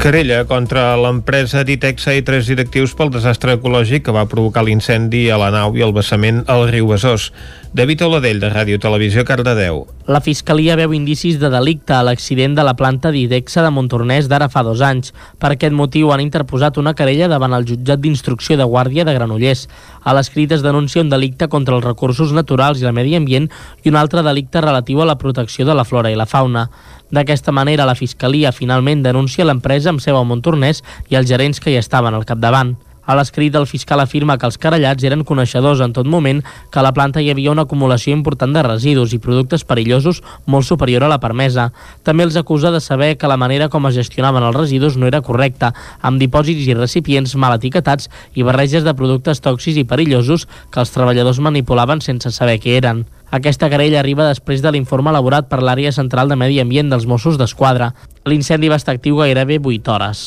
Querella 0.00 0.46
contra 0.48 0.94
l'empresa 0.96 1.60
Ditexa 1.60 2.14
i 2.16 2.22
tres 2.24 2.46
directius 2.48 2.94
pel 2.96 3.10
desastre 3.12 3.58
ecològic 3.58 4.06
que 4.06 4.14
va 4.16 4.24
provocar 4.24 4.62
l'incendi 4.64 5.26
a 5.28 5.36
la 5.36 5.50
nau 5.52 5.74
i 5.76 5.82
el 5.84 5.92
vessament 5.92 6.38
al 6.48 6.70
riu 6.70 6.88
Besòs. 6.88 7.26
David 7.76 8.00
Oladell, 8.06 8.40
de 8.40 8.48
Ràdio 8.48 8.80
Televisió, 8.80 9.26
Cardedeu. 9.28 9.82
La 10.08 10.22
Fiscalia 10.24 10.74
veu 10.80 10.94
indicis 10.96 11.36
de 11.38 11.50
delicte 11.52 11.92
a 11.94 12.00
l'accident 12.02 12.56
de 12.56 12.64
la 12.64 12.72
planta 12.74 13.12
d'Idexa 13.12 13.60
de 13.62 13.70
Montornès 13.70 14.26
d'ara 14.26 14.48
fa 14.48 14.64
dos 14.66 14.80
anys. 14.80 15.12
Per 15.38 15.52
aquest 15.52 15.76
motiu 15.76 16.10
han 16.10 16.24
interposat 16.24 16.80
una 16.80 16.96
querella 16.96 17.28
davant 17.28 17.52
el 17.54 17.68
jutjat 17.68 18.00
d'instrucció 18.00 18.56
de 18.56 18.64
Guàrdia 18.64 19.04
de 19.04 19.14
Granollers. 19.14 19.66
A 20.02 20.16
l'escrit 20.16 20.50
es 20.56 20.64
denuncia 20.64 21.04
un 21.04 21.12
delicte 21.12 21.46
contra 21.52 21.76
els 21.76 21.84
recursos 21.84 22.32
naturals 22.32 22.80
i 22.80 22.88
el 22.88 22.96
medi 22.96 23.14
ambient 23.20 23.50
i 23.84 23.92
un 23.92 24.00
altre 24.00 24.24
delicte 24.24 24.64
relatiu 24.64 25.04
a 25.04 25.10
la 25.12 25.18
protecció 25.20 25.68
de 25.68 25.76
la 25.76 25.84
flora 25.84 26.10
i 26.10 26.16
la 26.16 26.26
fauna. 26.26 26.70
D'aquesta 27.10 27.52
manera, 27.52 27.88
la 27.88 27.98
Fiscalia 27.98 28.52
finalment 28.52 29.02
denuncia 29.02 29.46
l'empresa 29.46 29.90
amb 29.90 30.02
seu 30.04 30.18
a 30.18 30.22
Montornès 30.24 30.84
i 31.10 31.18
els 31.18 31.28
gerents 31.28 31.60
que 31.60 31.74
hi 31.74 31.80
estaven 31.80 32.14
al 32.14 32.28
capdavant. 32.28 32.76
A 33.10 33.16
l'escrit, 33.18 33.54
el 33.58 33.66
fiscal 33.66 33.98
afirma 33.98 34.36
que 34.38 34.46
els 34.46 34.58
querellats 34.60 35.02
eren 35.08 35.24
coneixedors 35.26 35.80
en 35.82 35.90
tot 35.96 36.06
moment 36.06 36.44
que 36.70 36.78
a 36.78 36.84
la 36.86 36.92
planta 36.94 37.18
hi 37.18 37.30
havia 37.32 37.50
una 37.50 37.64
acumulació 37.66 38.14
important 38.14 38.54
de 38.54 38.62
residus 38.62 39.14
i 39.16 39.18
productes 39.18 39.64
perillosos 39.66 40.20
molt 40.46 40.68
superior 40.68 41.02
a 41.02 41.10
la 41.10 41.18
permesa. 41.18 41.72
També 42.06 42.22
els 42.28 42.38
acusa 42.38 42.70
de 42.70 42.78
saber 42.78 43.16
que 43.18 43.30
la 43.30 43.40
manera 43.40 43.66
com 43.68 43.88
es 43.90 43.98
gestionaven 43.98 44.46
els 44.46 44.56
residus 44.56 44.96
no 44.96 45.10
era 45.10 45.24
correcta, 45.26 45.72
amb 46.00 46.22
dipòsits 46.22 46.68
i 46.68 46.76
recipients 46.78 47.34
mal 47.34 47.58
etiquetats 47.58 48.06
i 48.38 48.46
barreges 48.46 48.86
de 48.86 48.94
productes 48.94 49.42
tòxics 49.42 49.82
i 49.82 49.88
perillosos 49.90 50.46
que 50.70 50.84
els 50.84 50.94
treballadors 50.94 51.42
manipulaven 51.42 52.04
sense 52.06 52.30
saber 52.30 52.60
què 52.62 52.78
eren. 52.78 53.08
Aquesta 53.30 53.68
querella 53.70 54.00
arriba 54.00 54.26
després 54.26 54.62
de 54.62 54.72
l'informe 54.74 55.12
elaborat 55.14 55.46
per 55.46 55.60
l'àrea 55.62 55.92
central 55.94 56.28
de 56.28 56.36
Medi 56.36 56.58
Ambient 56.58 56.90
dels 56.90 57.06
Mossos 57.06 57.38
d'Esquadra. 57.38 57.92
L'incendi 58.26 58.68
va 58.68 58.78
estar 58.80 58.96
actiu 58.96 59.20
gairebé 59.22 59.60
8 59.62 59.92
hores. 59.94 60.22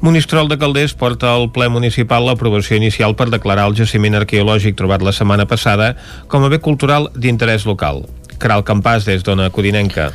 Monistrol 0.00 0.48
de 0.48 0.58
Calders 0.58 0.94
porta 0.94 1.32
al 1.34 1.48
ple 1.50 1.66
municipal 1.72 2.26
l'aprovació 2.26 2.76
inicial 2.78 3.16
per 3.18 3.30
declarar 3.32 3.66
el 3.70 3.74
jaciment 3.74 4.14
arqueològic 4.18 4.78
trobat 4.78 5.02
la 5.02 5.14
setmana 5.16 5.46
passada 5.50 5.94
com 6.30 6.44
a 6.44 6.50
bé 6.52 6.60
cultural 6.62 7.10
d'interès 7.14 7.66
local. 7.66 8.04
Caral 8.38 8.62
Campàs, 8.62 9.06
des 9.08 9.26
d'Ona 9.26 9.50
Codinenca. 9.50 10.10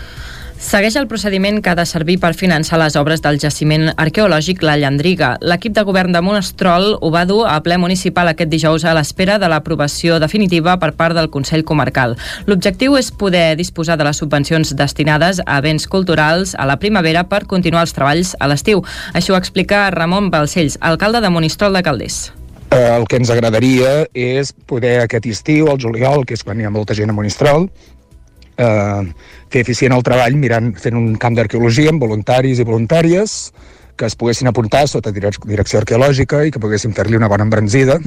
Segueix 0.59 0.97
el 0.99 1.07
procediment 1.07 1.61
que 1.63 1.71
ha 1.71 1.75
de 1.79 1.85
servir 1.87 2.17
per 2.19 2.33
finançar 2.35 2.75
les 2.81 2.97
obres 2.99 3.21
del 3.23 3.37
jaciment 3.39 3.93
arqueològic 3.95 4.59
La 4.67 4.73
Llandriga. 4.75 5.29
L'equip 5.39 5.71
de 5.71 5.85
govern 5.87 6.11
de 6.11 6.19
Monestrol 6.19 6.97
ho 6.99 7.11
va 7.13 7.21
dur 7.23 7.45
a 7.47 7.53
ple 7.63 7.77
municipal 7.79 8.27
aquest 8.27 8.51
dijous 8.51 8.83
a 8.83 8.91
l'espera 8.97 9.37
de 9.39 9.47
l'aprovació 9.47 10.17
definitiva 10.19 10.73
per 10.81 10.91
part 10.99 11.15
del 11.15 11.29
Consell 11.31 11.63
Comarcal. 11.63 12.17
L'objectiu 12.45 12.97
és 12.99 13.07
poder 13.07 13.55
disposar 13.55 13.95
de 13.95 14.03
les 14.03 14.19
subvencions 14.19 14.73
destinades 14.75 15.39
a 15.45 15.61
béns 15.63 15.87
culturals 15.87 16.51
a 16.59 16.65
la 16.67 16.75
primavera 16.81 17.23
per 17.23 17.45
continuar 17.47 17.85
els 17.87 17.95
treballs 17.95 18.33
a 18.37 18.49
l'estiu. 18.51 18.83
Això 19.13 19.37
ho 19.37 19.39
explica 19.39 19.85
Ramon 19.95 20.27
Balcells, 20.27 20.75
alcalde 20.81 21.21
de 21.23 21.31
Monistrol 21.31 21.79
de 21.79 21.83
Calders. 21.87 22.33
Eh, 22.75 22.97
el 22.97 23.07
que 23.07 23.15
ens 23.15 23.31
agradaria 23.31 24.09
és 24.11 24.51
poder 24.67 24.99
aquest 25.05 25.31
estiu, 25.31 25.71
al 25.71 25.79
juliol, 25.79 26.27
que 26.27 26.35
és 26.35 26.43
quan 26.43 26.59
hi 26.59 26.67
ha 26.67 26.73
molta 26.73 26.93
gent 26.99 27.09
a 27.09 27.15
Monistrol, 27.15 27.69
eh, 28.59 29.03
fer 29.49 29.63
eficient 29.65 29.95
el 29.95 30.05
treball 30.05 30.35
mirant, 30.39 30.73
fent 30.77 30.97
un 30.99 31.13
camp 31.21 31.37
d'arqueologia 31.39 31.93
amb 31.93 32.03
voluntaris 32.03 32.59
i 32.59 32.67
voluntàries 32.67 33.39
que 33.99 34.07
es 34.07 34.15
poguessin 34.15 34.47
apuntar 34.47 34.85
sota 34.87 35.11
direc- 35.15 35.43
direcció 35.47 35.81
arqueològica 35.81 36.45
i 36.47 36.53
que 36.55 36.61
poguessin 36.63 36.93
fer-li 36.95 37.17
una 37.19 37.27
bona 37.31 37.47
embranzida 37.47 37.97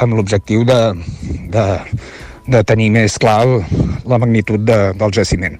amb 0.00 0.16
l'objectiu 0.16 0.64
de, 0.68 0.78
de, 1.52 1.66
de 2.46 2.62
tenir 2.66 2.90
més 2.90 3.18
clar 3.22 3.44
la 4.08 4.18
magnitud 4.18 4.58
de, 4.66 4.78
del 4.98 5.12
jaciment. 5.14 5.54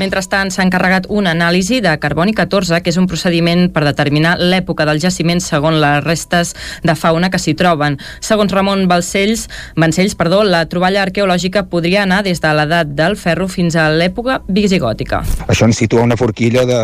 Mentrestant, 0.00 0.50
s'ha 0.50 0.64
encarregat 0.64 1.06
una 1.12 1.34
anàlisi 1.36 1.80
de 1.84 1.92
carboni 2.00 2.32
14, 2.34 2.80
que 2.82 2.90
és 2.90 2.96
un 3.00 3.06
procediment 3.10 3.66
per 3.74 3.82
determinar 3.84 4.38
l'època 4.40 4.86
del 4.88 5.00
jaciment 5.02 5.42
segons 5.44 5.76
les 5.82 6.00
restes 6.04 6.54
de 6.82 6.94
fauna 6.96 7.28
que 7.30 7.38
s'hi 7.42 7.54
troben. 7.58 7.98
Segons 8.24 8.52
Ramon 8.52 8.86
Balcells, 8.88 9.48
Vancells, 9.76 10.16
perdó, 10.16 10.42
la 10.44 10.64
troballa 10.72 11.02
arqueològica 11.04 11.66
podria 11.68 12.04
anar 12.06 12.22
des 12.24 12.40
de 12.40 12.54
l'edat 12.56 12.94
del 12.96 13.16
ferro 13.20 13.48
fins 13.48 13.76
a 13.76 13.90
l'època 13.92 14.40
visigòtica. 14.48 15.22
Això 15.48 15.68
ens 15.68 15.76
situa 15.84 16.02
una 16.06 16.16
forquilla 16.16 16.64
de, 16.68 16.80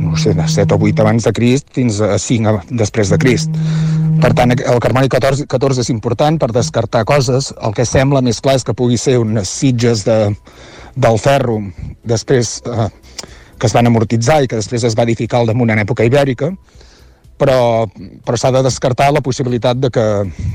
no 0.00 0.16
sé, 0.16 0.32
de 0.34 0.48
7 0.48 0.74
o 0.74 0.80
8 0.80 1.04
abans 1.04 1.28
de 1.28 1.32
Crist 1.36 1.68
fins 1.76 2.00
a 2.00 2.16
5 2.18 2.48
a- 2.56 2.64
després 2.70 3.12
de 3.12 3.18
Crist. 3.20 3.50
Per 4.16 4.30
tant, 4.32 4.48
el 4.56 4.78
Carmoni 4.80 5.10
14, 5.12 5.44
14 5.46 5.82
és 5.84 5.90
important 5.92 6.38
per 6.40 6.48
descartar 6.50 7.02
coses. 7.04 7.50
El 7.60 7.74
que 7.76 7.84
sembla 7.84 8.22
més 8.24 8.40
clar 8.46 8.56
és 8.60 8.66
que 8.66 8.76
pugui 8.78 8.98
ser 9.00 9.18
unes 9.18 9.50
sitges 9.50 10.06
de, 10.06 10.20
del 10.94 11.18
ferro 11.18 11.58
després 12.06 12.60
eh, 12.64 12.88
que 13.58 13.68
es 13.68 13.74
van 13.76 13.88
amortitzar 13.88 14.42
i 14.44 14.50
que 14.50 14.60
després 14.60 14.84
es 14.86 14.96
va 14.96 15.06
edificar 15.08 15.40
al 15.40 15.50
damunt 15.50 15.72
en 15.72 15.80
època 15.82 16.04
ibèrica, 16.06 16.52
però, 17.40 17.86
però 18.24 18.38
s'ha 18.38 18.52
de 18.54 18.62
descartar 18.64 19.10
la 19.12 19.22
possibilitat 19.24 19.80
de 19.80 19.90
que, 19.92 20.06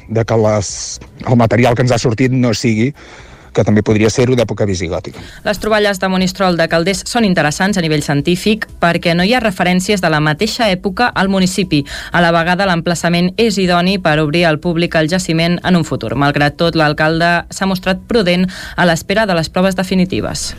de 0.09 0.25
que 0.25 0.37
les, 0.45 0.71
el 1.27 1.37
material 1.37 1.75
que 1.75 1.85
ens 1.85 1.93
ha 1.93 2.01
sortit 2.01 2.33
no 2.33 2.53
sigui 2.57 2.91
que 3.53 3.63
també 3.67 3.83
podria 3.83 4.09
ser-ho 4.09 4.35
d'època 4.35 4.65
visigòtica. 4.65 5.21
Les 5.45 5.59
troballes 5.59 5.99
de 5.99 6.09
Monistrol 6.11 6.57
de 6.57 6.67
Calders 6.71 7.03
són 7.09 7.25
interessants 7.27 7.77
a 7.77 7.83
nivell 7.83 8.03
científic 8.05 8.67
perquè 8.81 9.15
no 9.15 9.25
hi 9.27 9.33
ha 9.35 9.43
referències 9.43 10.01
de 10.01 10.09
la 10.11 10.21
mateixa 10.23 10.69
època 10.71 11.09
al 11.13 11.29
municipi. 11.29 11.83
A 12.11 12.21
la 12.23 12.31
vegada, 12.35 12.67
l'emplaçament 12.69 13.31
és 13.37 13.57
idoni 13.61 13.97
per 13.99 14.17
obrir 14.23 14.45
al 14.45 14.59
públic 14.63 14.95
el 14.95 15.09
jaciment 15.11 15.59
en 15.63 15.79
un 15.79 15.85
futur. 15.87 16.15
Malgrat 16.15 16.57
tot, 16.59 16.77
l'alcalde 16.79 17.31
s'ha 17.51 17.67
mostrat 17.69 18.01
prudent 18.07 18.47
a 18.75 18.87
l'espera 18.87 19.25
de 19.27 19.35
les 19.37 19.49
proves 19.49 19.75
definitives. 19.75 20.51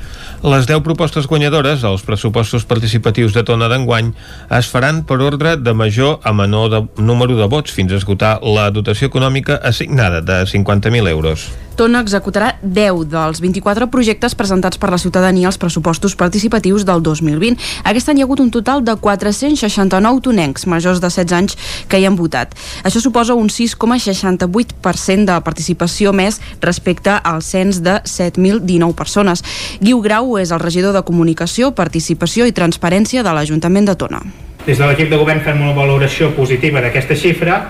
Les 0.42 0.68
10 0.68 0.82
propostes 0.84 1.26
guanyadores 1.30 1.82
dels 1.82 2.04
pressupostos 2.06 2.66
participatius 2.68 3.34
de 3.34 3.44
Tona 3.46 3.68
d'enguany 3.72 4.12
es 4.58 4.68
faran 4.68 5.02
per 5.08 5.20
ordre 5.22 5.56
de 5.56 5.74
major 5.74 6.20
a 6.22 6.32
menor 6.32 6.70
de 6.70 6.82
número 7.02 7.36
de 7.38 7.48
vots 7.48 7.72
fins 7.72 7.92
a 7.92 8.00
esgotar 8.00 8.38
la 8.42 8.70
dotació 8.70 9.08
econòmica 9.08 9.60
assignada 9.62 10.20
de 10.20 10.42
50.000 10.46 11.08
euros. 11.08 11.50
Tona 11.76 12.02
executarà 12.04 12.56
10 12.62 13.06
dels 13.08 13.40
24 13.40 13.88
projectes 13.90 14.34
presentats 14.36 14.78
per 14.78 14.90
la 14.92 14.98
ciutadania 15.00 15.48
als 15.48 15.58
pressupostos 15.58 16.14
participatius 16.16 16.84
del 16.84 17.02
2020. 17.02 17.56
Aquest 17.88 18.10
any 18.10 18.20
hi 18.20 18.22
ha 18.22 18.26
hagut 18.28 18.42
un 18.44 18.50
total 18.52 18.84
de 18.84 18.94
469 19.00 20.20
tonencs 20.26 20.66
majors 20.66 21.00
de 21.00 21.08
16 21.08 21.36
anys 21.38 21.56
que 21.88 21.98
hi 22.00 22.06
han 22.06 22.16
votat. 22.16 22.52
Això 22.84 23.00
suposa 23.00 23.34
un 23.34 23.48
6,68% 23.48 25.24
de 25.28 25.38
participació 25.40 26.12
més 26.12 26.40
respecte 26.60 27.16
al 27.16 27.42
cens 27.42 27.80
de 27.82 28.00
7.019 28.04 28.92
persones. 28.94 29.44
Guiu 29.80 30.02
Grau 30.04 30.36
és 30.38 30.52
el 30.52 30.60
regidor 30.60 30.92
de 30.92 31.04
Comunicació, 31.08 31.72
Participació 31.72 32.46
i 32.46 32.52
Transparència 32.52 33.24
de 33.24 33.32
l'Ajuntament 33.32 33.88
de 33.88 33.96
Tona. 33.96 34.20
Des 34.66 34.78
de 34.78 34.86
l'equip 34.86 35.08
de 35.10 35.18
govern 35.18 35.40
fem 35.42 35.62
una 35.62 35.74
valoració 35.74 36.30
positiva 36.36 36.82
d'aquesta 36.84 37.16
xifra, 37.18 37.62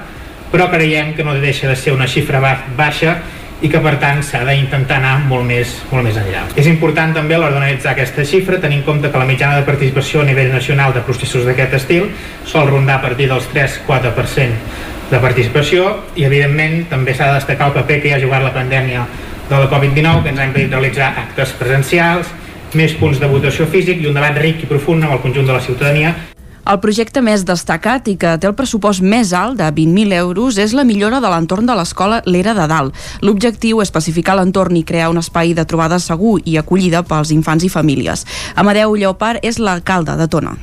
però 0.52 0.66
creiem 0.68 1.14
que 1.16 1.24
no 1.24 1.32
deixa 1.40 1.70
de 1.70 1.76
ser 1.76 1.94
una 1.94 2.08
xifra 2.10 2.42
baixa 2.76 3.16
i 3.62 3.70
que 3.70 3.80
per 3.82 3.94
tant 4.02 4.20
s'ha 4.26 4.42
d'intentar 4.46 4.98
anar 4.98 5.14
molt 5.30 5.46
més, 5.46 5.74
molt 5.92 6.04
més 6.06 6.18
enllà. 6.18 6.42
És 6.58 6.66
important 6.66 7.14
també 7.14 7.36
a 7.36 7.40
l'hora 7.40 7.54
d'analitzar 7.54 7.92
aquesta 7.92 8.24
xifra 8.26 8.58
tenir 8.60 8.80
en 8.80 8.86
compte 8.86 9.10
que 9.10 9.22
la 9.22 9.28
mitjana 9.28 9.60
de 9.60 9.66
participació 9.68 10.22
a 10.22 10.26
nivell 10.26 10.50
nacional 10.52 10.94
de 10.94 11.04
processos 11.06 11.46
d'aquest 11.46 11.78
estil 11.78 12.08
sol 12.44 12.68
rondar 12.70 12.98
a 12.98 13.04
partir 13.06 13.28
dels 13.30 13.46
3-4% 13.54 15.10
de 15.12 15.20
participació 15.20 15.88
i 16.16 16.26
evidentment 16.26 16.88
també 16.90 17.14
s'ha 17.14 17.30
de 17.30 17.38
destacar 17.38 17.70
el 17.70 17.78
paper 17.78 18.00
que 18.02 18.10
hi 18.10 18.16
ha 18.16 18.20
jugat 18.22 18.42
la 18.42 18.54
pandèmia 18.54 19.06
de 19.48 19.54
la 19.54 19.70
Covid-19 19.70 20.22
que 20.24 20.32
ens 20.34 20.40
ha 20.40 20.48
impedit 20.48 20.72
realitzar 20.72 21.12
actes 21.26 21.54
presencials, 21.60 22.34
més 22.74 22.94
punts 22.98 23.20
de 23.20 23.28
votació 23.28 23.68
físic 23.68 24.00
i 24.00 24.08
un 24.08 24.16
debat 24.16 24.36
ric 24.40 24.64
i 24.64 24.70
profund 24.70 25.04
amb 25.04 25.18
el 25.18 25.24
conjunt 25.24 25.46
de 25.46 25.58
la 25.58 25.60
ciutadania 25.60 26.14
el 26.62 26.78
projecte 26.82 27.22
més 27.24 27.42
destacat 27.46 28.06
i 28.12 28.14
que 28.20 28.36
té 28.38 28.46
el 28.46 28.54
pressupost 28.58 29.02
més 29.02 29.32
alt 29.34 29.58
de 29.58 29.66
20.000 29.74 30.14
euros 30.20 30.58
és 30.62 30.74
la 30.78 30.84
millora 30.86 31.18
de 31.22 31.30
l'entorn 31.32 31.66
de 31.66 31.74
l'escola 31.74 32.20
L'Era 32.26 32.54
de 32.54 32.66
Dalt. 32.70 32.94
L'objectiu 33.26 33.82
és 33.82 33.90
pacificar 33.90 34.36
l'entorn 34.38 34.78
i 34.78 34.84
crear 34.86 35.10
un 35.10 35.18
espai 35.18 35.56
de 35.58 35.66
trobada 35.66 35.98
segur 35.98 36.38
i 36.44 36.56
acollida 36.60 37.02
pels 37.02 37.32
infants 37.34 37.66
i 37.66 37.72
famílies. 37.72 38.24
Amadeu 38.54 38.94
Lleopard 38.94 39.42
és 39.42 39.58
l'alcalde 39.58 40.14
de 40.20 40.28
Tona. 40.30 40.54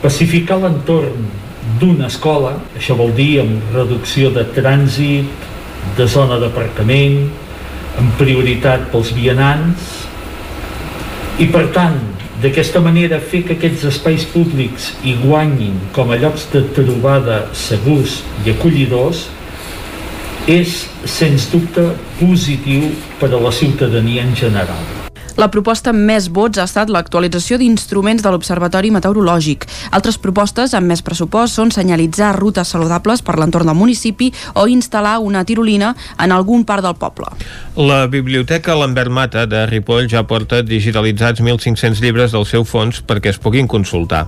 Pacificar 0.00 0.58
l'entorn 0.62 1.28
d'una 1.80 2.08
escola, 2.08 2.54
això 2.78 2.96
vol 2.96 3.12
dir 3.16 3.42
amb 3.42 3.74
reducció 3.74 4.30
de 4.32 4.46
trànsit, 4.56 5.48
de 5.96 6.06
zona 6.08 6.40
d'aparcament, 6.40 7.26
amb 8.00 8.16
prioritat 8.20 8.88
pels 8.92 9.12
vianants, 9.16 9.92
i 11.36 11.48
per 11.52 11.66
tant 11.76 12.15
D'aquesta 12.42 12.82
manera, 12.84 13.16
fer 13.16 13.40
que 13.48 13.54
aquests 13.56 13.86
espais 13.88 14.26
públics 14.28 14.90
hi 15.00 15.14
guanyin 15.22 15.78
com 15.96 16.12
a 16.12 16.18
llocs 16.20 16.44
de 16.52 16.60
trobada 16.76 17.38
segurs 17.56 18.18
i 18.44 18.52
acollidors 18.52 19.24
és, 20.46 20.76
sens 21.16 21.48
dubte, 21.50 21.88
positiu 22.20 22.92
per 23.22 23.32
a 23.32 23.42
la 23.48 23.56
ciutadania 23.56 24.28
en 24.28 24.36
general. 24.36 25.05
La 25.36 25.50
proposta 25.52 25.92
amb 25.92 26.00
més 26.08 26.30
vots 26.32 26.56
ha 26.56 26.64
estat 26.64 26.88
l'actualització 26.88 27.58
d'instruments 27.60 28.22
de 28.24 28.30
l'Observatori 28.32 28.88
Meteorològic. 28.94 29.66
Altres 29.92 30.16
propostes 30.16 30.72
amb 30.72 30.88
més 30.88 31.02
pressupost 31.04 31.58
són 31.58 31.72
senyalitzar 31.74 32.30
rutes 32.38 32.72
saludables 32.72 33.20
per 33.26 33.34
l'entorn 33.36 33.68
del 33.68 33.76
municipi 33.76 34.30
o 34.56 34.64
instal·lar 34.72 35.18
una 35.20 35.44
tirolina 35.44 35.92
en 36.16 36.32
algun 36.32 36.64
part 36.64 36.86
del 36.86 36.96
poble. 36.96 37.28
La 37.76 38.06
Biblioteca 38.08 38.78
Lambert 38.80 39.12
Mata 39.12 39.44
de 39.44 39.66
Ripoll 39.68 40.08
ja 40.08 40.24
porta 40.24 40.62
digitalitzats 40.64 41.44
1.500 41.44 42.00
llibres 42.00 42.32
del 42.32 42.48
seu 42.48 42.64
fons 42.64 43.02
perquè 43.04 43.34
es 43.34 43.42
puguin 43.42 43.68
consultar. 43.68 44.24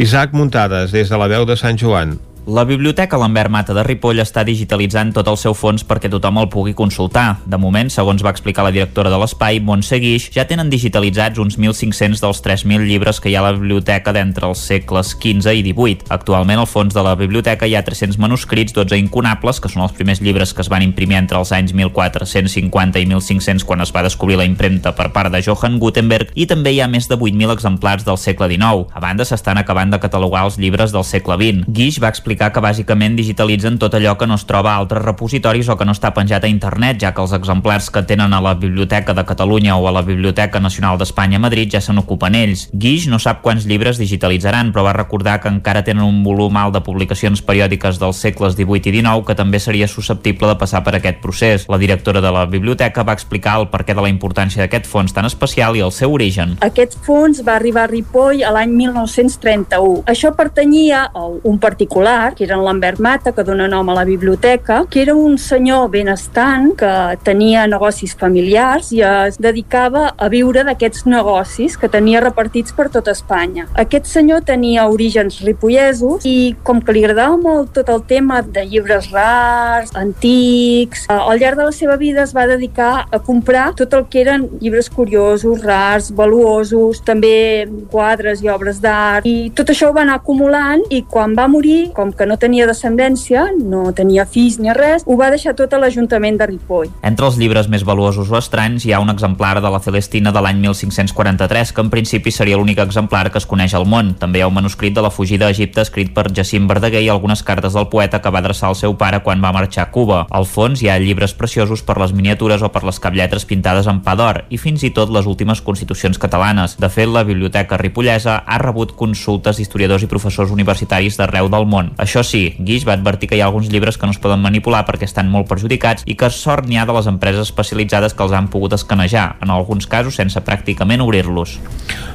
Isaac 0.00 0.32
Muntades, 0.32 0.88
des 0.96 1.12
de 1.12 1.20
la 1.20 1.28
veu 1.28 1.44
de 1.44 1.58
Sant 1.60 1.76
Joan. 1.76 2.16
La 2.46 2.62
Biblioteca 2.62 3.18
Lambert 3.18 3.50
Mata 3.50 3.74
de 3.74 3.82
Ripoll 3.82 4.20
està 4.22 4.44
digitalitzant 4.46 5.08
tot 5.10 5.26
el 5.26 5.34
seu 5.34 5.50
fons 5.58 5.82
perquè 5.82 6.06
tothom 6.06 6.36
el 6.38 6.46
pugui 6.46 6.76
consultar. 6.78 7.40
De 7.42 7.58
moment, 7.58 7.88
segons 7.90 8.22
va 8.22 8.30
explicar 8.30 8.62
la 8.62 8.70
directora 8.70 9.10
de 9.10 9.16
l'espai, 9.18 9.58
Montse 9.58 9.98
Guix, 9.98 10.28
ja 10.30 10.44
tenen 10.46 10.70
digitalitzats 10.70 11.42
uns 11.42 11.56
1.500 11.58 12.22
dels 12.22 12.42
3.000 12.44 12.86
llibres 12.86 13.18
que 13.18 13.32
hi 13.32 13.34
ha 13.34 13.40
a 13.42 13.48
la 13.48 13.56
biblioteca 13.56 14.14
d'entre 14.14 14.46
els 14.46 14.62
segles 14.62 15.10
XV 15.16 15.56
i 15.58 15.64
XVIII. 15.64 16.06
Actualment, 16.14 16.62
al 16.62 16.68
fons 16.70 16.94
de 16.94 17.02
la 17.02 17.16
biblioteca 17.18 17.66
hi 17.66 17.74
ha 17.74 17.82
300 17.82 18.20
manuscrits, 18.22 18.76
12 18.78 18.94
incunables, 19.02 19.58
que 19.58 19.72
són 19.72 19.82
els 19.82 19.98
primers 19.98 20.22
llibres 20.22 20.54
que 20.54 20.62
es 20.62 20.70
van 20.70 20.86
imprimir 20.86 21.18
entre 21.18 21.42
els 21.42 21.50
anys 21.50 21.74
1450 21.74 23.02
i 23.02 23.10
1500 23.10 23.66
quan 23.66 23.82
es 23.82 23.90
va 23.90 24.06
descobrir 24.06 24.38
la 24.38 24.46
impremta 24.46 24.94
per 24.94 25.08
part 25.10 25.34
de 25.34 25.42
Johann 25.42 25.80
Gutenberg, 25.82 26.30
i 26.38 26.46
també 26.46 26.76
hi 26.76 26.78
ha 26.78 26.86
més 26.86 27.10
de 27.10 27.18
8.000 27.18 27.58
exemplars 27.58 28.06
del 28.06 28.22
segle 28.22 28.52
XIX. 28.54 28.86
A 28.94 29.02
banda, 29.02 29.26
s'estan 29.26 29.58
acabant 29.58 29.90
de 29.90 29.98
catalogar 29.98 30.46
els 30.46 30.62
llibres 30.62 30.94
del 30.94 31.10
segle 31.10 31.40
XX. 31.42 31.66
Guix 31.66 31.98
va 31.98 32.14
explicar 32.14 32.35
explicar 32.36 32.52
que 32.52 32.60
bàsicament 32.60 33.14
digitalitzen 33.16 33.78
tot 33.80 33.94
allò 33.96 34.16
que 34.18 34.26
no 34.28 34.36
es 34.36 34.44
troba 34.44 34.74
a 34.74 34.80
altres 34.82 35.02
repositoris 35.02 35.70
o 35.72 35.76
que 35.76 35.86
no 35.88 35.94
està 35.96 36.10
penjat 36.12 36.44
a 36.44 36.48
internet, 36.50 36.98
ja 37.00 37.14
que 37.14 37.22
els 37.22 37.32
exemplars 37.32 37.88
que 37.90 38.02
tenen 38.04 38.34
a 38.36 38.40
la 38.44 38.54
Biblioteca 38.54 39.14
de 39.16 39.24
Catalunya 39.24 39.76
o 39.76 39.88
a 39.88 39.92
la 39.92 40.02
Biblioteca 40.02 40.60
Nacional 40.60 40.98
d'Espanya 40.98 41.38
a 41.40 41.40
Madrid 41.40 41.72
ja 41.72 41.80
se 41.80 41.94
n'ocupen 41.96 42.34
ells. 42.36 42.68
Guix 42.74 43.06
no 43.08 43.18
sap 43.18 43.40
quants 43.40 43.64
llibres 43.64 43.96
digitalitzaran, 43.96 44.72
però 44.72 44.84
va 44.84 44.92
recordar 44.92 45.38
que 45.40 45.48
encara 45.48 45.82
tenen 45.84 46.04
un 46.04 46.22
volum 46.24 46.56
alt 46.60 46.74
de 46.76 46.82
publicacions 46.84 47.40
periòdiques 47.40 47.96
dels 48.02 48.20
segles 48.20 48.52
XVIII 48.52 48.84
i 48.84 49.00
XIX 49.00 49.24
que 49.24 49.38
també 49.38 49.58
seria 49.58 49.88
susceptible 49.88 50.50
de 50.52 50.58
passar 50.60 50.84
per 50.84 50.98
aquest 50.98 51.22
procés. 51.24 51.64
La 51.72 51.80
directora 51.80 52.20
de 52.20 52.32
la 52.32 52.44
biblioteca 52.44 53.02
va 53.02 53.16
explicar 53.16 53.56
el 53.62 53.70
perquè 53.72 53.96
de 53.96 54.04
la 54.04 54.12
importància 54.12 54.60
d'aquest 54.60 54.84
fons 54.84 55.16
tan 55.16 55.24
especial 55.24 55.76
i 55.76 55.84
el 55.86 55.94
seu 55.94 56.12
origen. 56.12 56.58
Aquest 56.60 56.98
fons 57.06 57.40
va 57.46 57.56
arribar 57.56 57.86
a 57.86 57.92
Ripoll 57.94 58.44
a 58.44 58.52
l'any 58.52 58.76
1931. 58.76 60.04
Això 60.04 60.34
pertanyia 60.36 61.06
a 61.14 61.26
un 61.46 61.58
particular 61.58 62.25
que 62.34 62.44
era 62.44 62.56
en 62.56 62.64
Lambert 62.64 63.00
Mata, 63.00 63.32
que 63.32 63.44
dona 63.44 63.68
nom 63.68 63.88
a 63.90 63.94
la 63.94 64.04
biblioteca, 64.04 64.84
que 64.90 65.02
era 65.02 65.14
un 65.14 65.38
senyor 65.38 65.90
benestant 65.90 66.72
que 66.78 66.92
tenia 67.24 67.66
negocis 67.70 68.16
familiars 68.18 68.90
i 68.92 69.02
es 69.06 69.38
dedicava 69.42 70.08
a 70.16 70.28
viure 70.32 70.64
d'aquests 70.66 71.06
negocis 71.06 71.76
que 71.76 71.90
tenia 71.92 72.22
repartits 72.24 72.74
per 72.76 72.88
tot 72.92 73.08
Espanya. 73.12 73.66
Aquest 73.74 74.08
senyor 74.10 74.42
tenia 74.48 74.86
orígens 74.90 75.40
ripollesos 75.44 76.24
i 76.26 76.54
com 76.66 76.80
que 76.80 76.94
li 76.96 77.04
agradava 77.04 77.36
molt 77.40 77.72
tot 77.76 77.90
el 77.92 78.02
tema 78.08 78.40
de 78.42 78.64
llibres 78.66 79.10
rars, 79.12 79.92
antics, 79.94 81.06
eh, 81.08 81.14
al 81.14 81.38
llarg 81.40 81.60
de 81.60 81.68
la 81.68 81.74
seva 81.76 81.96
vida 81.96 82.22
es 82.24 82.34
va 82.36 82.46
dedicar 82.46 83.06
a 83.10 83.18
comprar 83.18 83.72
tot 83.76 83.94
el 83.94 84.06
que 84.10 84.22
eren 84.22 84.48
llibres 84.60 84.90
curiosos, 84.90 85.62
rars, 85.62 86.10
valuosos, 86.16 87.02
també 87.04 87.66
quadres 87.90 88.42
i 88.42 88.50
obres 88.52 88.80
d'art 88.82 89.26
i 89.26 89.50
tot 89.56 89.70
això 89.72 89.90
ho 89.90 89.96
va 89.96 90.04
anar 90.06 90.20
acumulant 90.20 90.82
i 90.90 91.02
quan 91.10 91.34
va 91.36 91.46
morir, 91.50 91.92
com 91.96 92.12
que 92.16 92.26
no 92.26 92.38
tenia 92.40 92.66
descendència, 92.68 93.46
no 93.56 93.92
tenia 93.96 94.26
fills 94.26 94.58
ni 94.62 94.72
res, 94.74 95.04
ho 95.06 95.16
va 95.20 95.30
deixar 95.32 95.54
tot 95.58 95.72
a 95.72 95.80
l'Ajuntament 95.80 96.38
de 96.40 96.48
Ripoll. 96.50 96.90
Entre 97.06 97.26
els 97.28 97.38
llibres 97.40 97.68
més 97.72 97.84
valuosos 97.86 98.30
o 98.32 98.38
estranys 98.38 98.86
hi 98.86 98.92
ha 98.92 99.00
un 99.02 99.12
exemplar 99.12 99.60
de 99.62 99.70
la 99.72 99.80
Celestina 99.84 100.32
de 100.32 100.42
l'any 100.42 100.60
1543, 100.64 101.72
que 101.76 101.84
en 101.84 101.92
principi 101.92 102.32
seria 102.32 102.58
l'únic 102.58 102.80
exemplar 102.82 103.30
que 103.30 103.38
es 103.38 103.46
coneix 103.46 103.74
al 103.76 103.86
món. 103.86 104.14
També 104.20 104.40
hi 104.40 104.46
ha 104.46 104.50
un 104.50 104.56
manuscrit 104.56 104.96
de 104.96 105.04
la 105.04 105.12
fugida 105.12 105.46
a 105.46 105.54
Egipte 105.54 105.84
escrit 105.84 106.12
per 106.16 106.28
Jacint 106.32 106.66
Verdaguer 106.70 107.04
i 107.04 107.10
algunes 107.12 107.44
cartes 107.46 107.76
del 107.76 107.88
poeta 107.92 108.22
que 108.22 108.32
va 108.32 108.40
adreçar 108.42 108.70
al 108.70 108.78
seu 108.78 108.96
pare 108.96 109.20
quan 109.22 109.44
va 109.44 109.52
marxar 109.54 109.86
a 109.86 109.90
Cuba. 109.92 110.24
Al 110.30 110.48
fons 110.48 110.82
hi 110.82 110.90
ha 110.90 110.98
llibres 111.02 111.34
preciosos 111.34 111.82
per 111.86 111.98
les 112.00 112.14
miniatures 112.16 112.62
o 112.62 112.72
per 112.72 112.84
les 112.88 113.00
caplletres 113.02 113.46
pintades 113.48 113.86
en 113.90 114.00
pa 114.06 114.16
d'or 114.18 114.44
i 114.50 114.58
fins 114.58 114.84
i 114.86 114.92
tot 114.96 115.12
les 115.12 115.28
últimes 115.28 115.60
constitucions 115.62 116.18
catalanes. 116.18 116.76
De 116.80 116.90
fet, 116.92 117.08
la 117.10 117.24
Biblioteca 117.28 117.78
Ripollesa 117.80 118.38
ha 118.46 118.58
rebut 118.62 118.96
consultes 118.96 119.60
d'historiadors 119.60 120.06
i 120.06 120.10
professors 120.10 120.52
universitaris 120.54 121.18
d'arreu 121.20 121.50
del 121.52 121.68
món. 121.68 121.92
Això 122.06 122.20
sí, 122.22 122.54
Guix 122.62 122.84
va 122.86 122.94
advertir 122.94 123.26
que 123.26 123.34
hi 123.34 123.40
ha 123.42 123.46
alguns 123.48 123.66
llibres 123.66 123.96
que 123.98 124.06
no 124.06 124.14
es 124.14 124.20
poden 124.22 124.38
manipular 124.38 124.84
perquè 124.86 125.08
estan 125.08 125.26
molt 125.26 125.48
perjudicats 125.50 126.04
i 126.06 126.14
que 126.14 126.28
sort 126.30 126.68
n'hi 126.70 126.78
ha 126.78 126.84
de 126.86 126.94
les 126.94 127.08
empreses 127.10 127.48
especialitzades 127.48 128.14
que 128.14 128.22
els 128.22 128.34
han 128.38 128.46
pogut 128.52 128.76
escanejar, 128.76 129.24
en 129.42 129.50
alguns 129.50 129.88
casos 129.90 130.14
sense 130.14 130.38
pràcticament 130.46 131.02
obrir-los. 131.02 131.56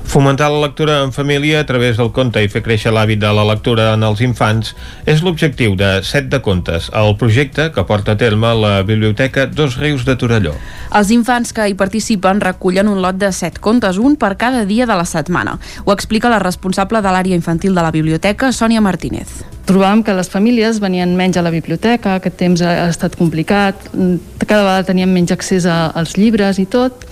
Fomentar 0.07 0.47
la 0.53 0.61
lectura 0.63 1.01
en 1.03 1.11
família 1.11 1.59
a 1.59 1.67
través 1.67 1.99
del 1.99 2.13
conte 2.15 2.39
i 2.39 2.47
fer 2.47 2.63
créixer 2.63 2.95
l'hàbit 2.95 3.19
de 3.19 3.33
la 3.35 3.43
lectura 3.51 3.89
en 3.97 4.07
els 4.07 4.23
infants 4.23 4.71
és 5.03 5.25
l'objectiu 5.27 5.75
de 5.75 5.91
Set 6.07 6.31
de 6.31 6.39
Contes, 6.39 6.87
el 6.95 7.17
projecte 7.19 7.67
que 7.75 7.83
porta 7.83 8.15
a 8.15 8.21
terme 8.23 8.55
la 8.55 8.73
Biblioteca 8.87 9.49
Dos 9.51 9.75
Rius 9.75 10.07
de 10.07 10.15
Torelló. 10.15 10.55
Els 10.95 11.11
infants 11.11 11.51
que 11.51 11.67
hi 11.67 11.75
participen 11.75 12.39
recullen 12.39 12.87
un 12.87 13.03
lot 13.03 13.19
de 13.19 13.35
set 13.35 13.59
contes, 13.59 13.99
un 13.99 14.15
per 14.15 14.37
cada 14.39 14.63
dia 14.63 14.87
de 14.87 14.95
la 14.95 15.07
setmana. 15.19 15.59
Ho 15.83 15.91
explica 15.91 16.31
la 16.31 16.39
responsable 16.39 17.03
de 17.03 17.11
l'àrea 17.11 17.35
infantil 17.35 17.75
de 17.75 17.83
la 17.83 17.91
biblioteca, 17.91 18.55
Sònia 18.55 18.79
Martínez. 18.79 19.41
Trobàvem 19.69 20.01
que 20.03 20.15
les 20.17 20.29
famílies 20.31 20.79
venien 20.81 21.13
menys 21.15 21.37
a 21.37 21.43
la 21.45 21.51
biblioteca, 21.53 22.17
aquest 22.17 22.37
temps 22.39 22.63
ha 22.65 22.89
estat 22.89 23.15
complicat, 23.19 23.77
cada 24.47 24.63
vegada 24.65 24.87
teníem 24.89 25.13
menys 25.13 25.31
accés 25.35 25.67
a, 25.69 25.91
als 25.95 26.17
llibres 26.17 26.59
i 26.59 26.65
tot, 26.65 27.05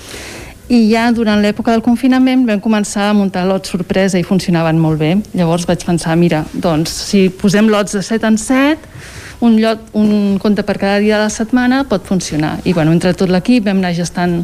i 0.70 0.84
ja 0.92 1.08
durant 1.14 1.42
l'època 1.42 1.74
del 1.74 1.82
confinament 1.82 2.44
vam 2.46 2.60
començar 2.62 3.08
a 3.10 3.14
muntar 3.18 3.48
lots 3.50 3.72
sorpresa 3.74 4.20
i 4.20 4.26
funcionaven 4.26 4.78
molt 4.78 5.02
bé. 5.02 5.16
Llavors 5.34 5.66
vaig 5.66 5.82
pensar, 5.86 6.14
mira, 6.18 6.44
doncs 6.54 6.94
si 7.08 7.24
posem 7.34 7.72
lots 7.74 7.98
de 7.98 8.04
7 8.06 8.30
en 8.30 8.38
7, 8.38 8.92
un, 9.42 9.56
llot, 9.58 9.88
un 9.98 10.38
conte 10.42 10.66
per 10.68 10.78
cada 10.78 11.00
dia 11.02 11.18
de 11.18 11.24
la 11.26 11.34
setmana 11.34 11.86
pot 11.90 12.06
funcionar. 12.06 12.60
I 12.66 12.76
bueno, 12.78 12.94
entre 12.94 13.16
tot 13.18 13.32
l'equip 13.34 13.66
vam 13.66 13.82
anar 13.82 13.96
gestant 13.98 14.44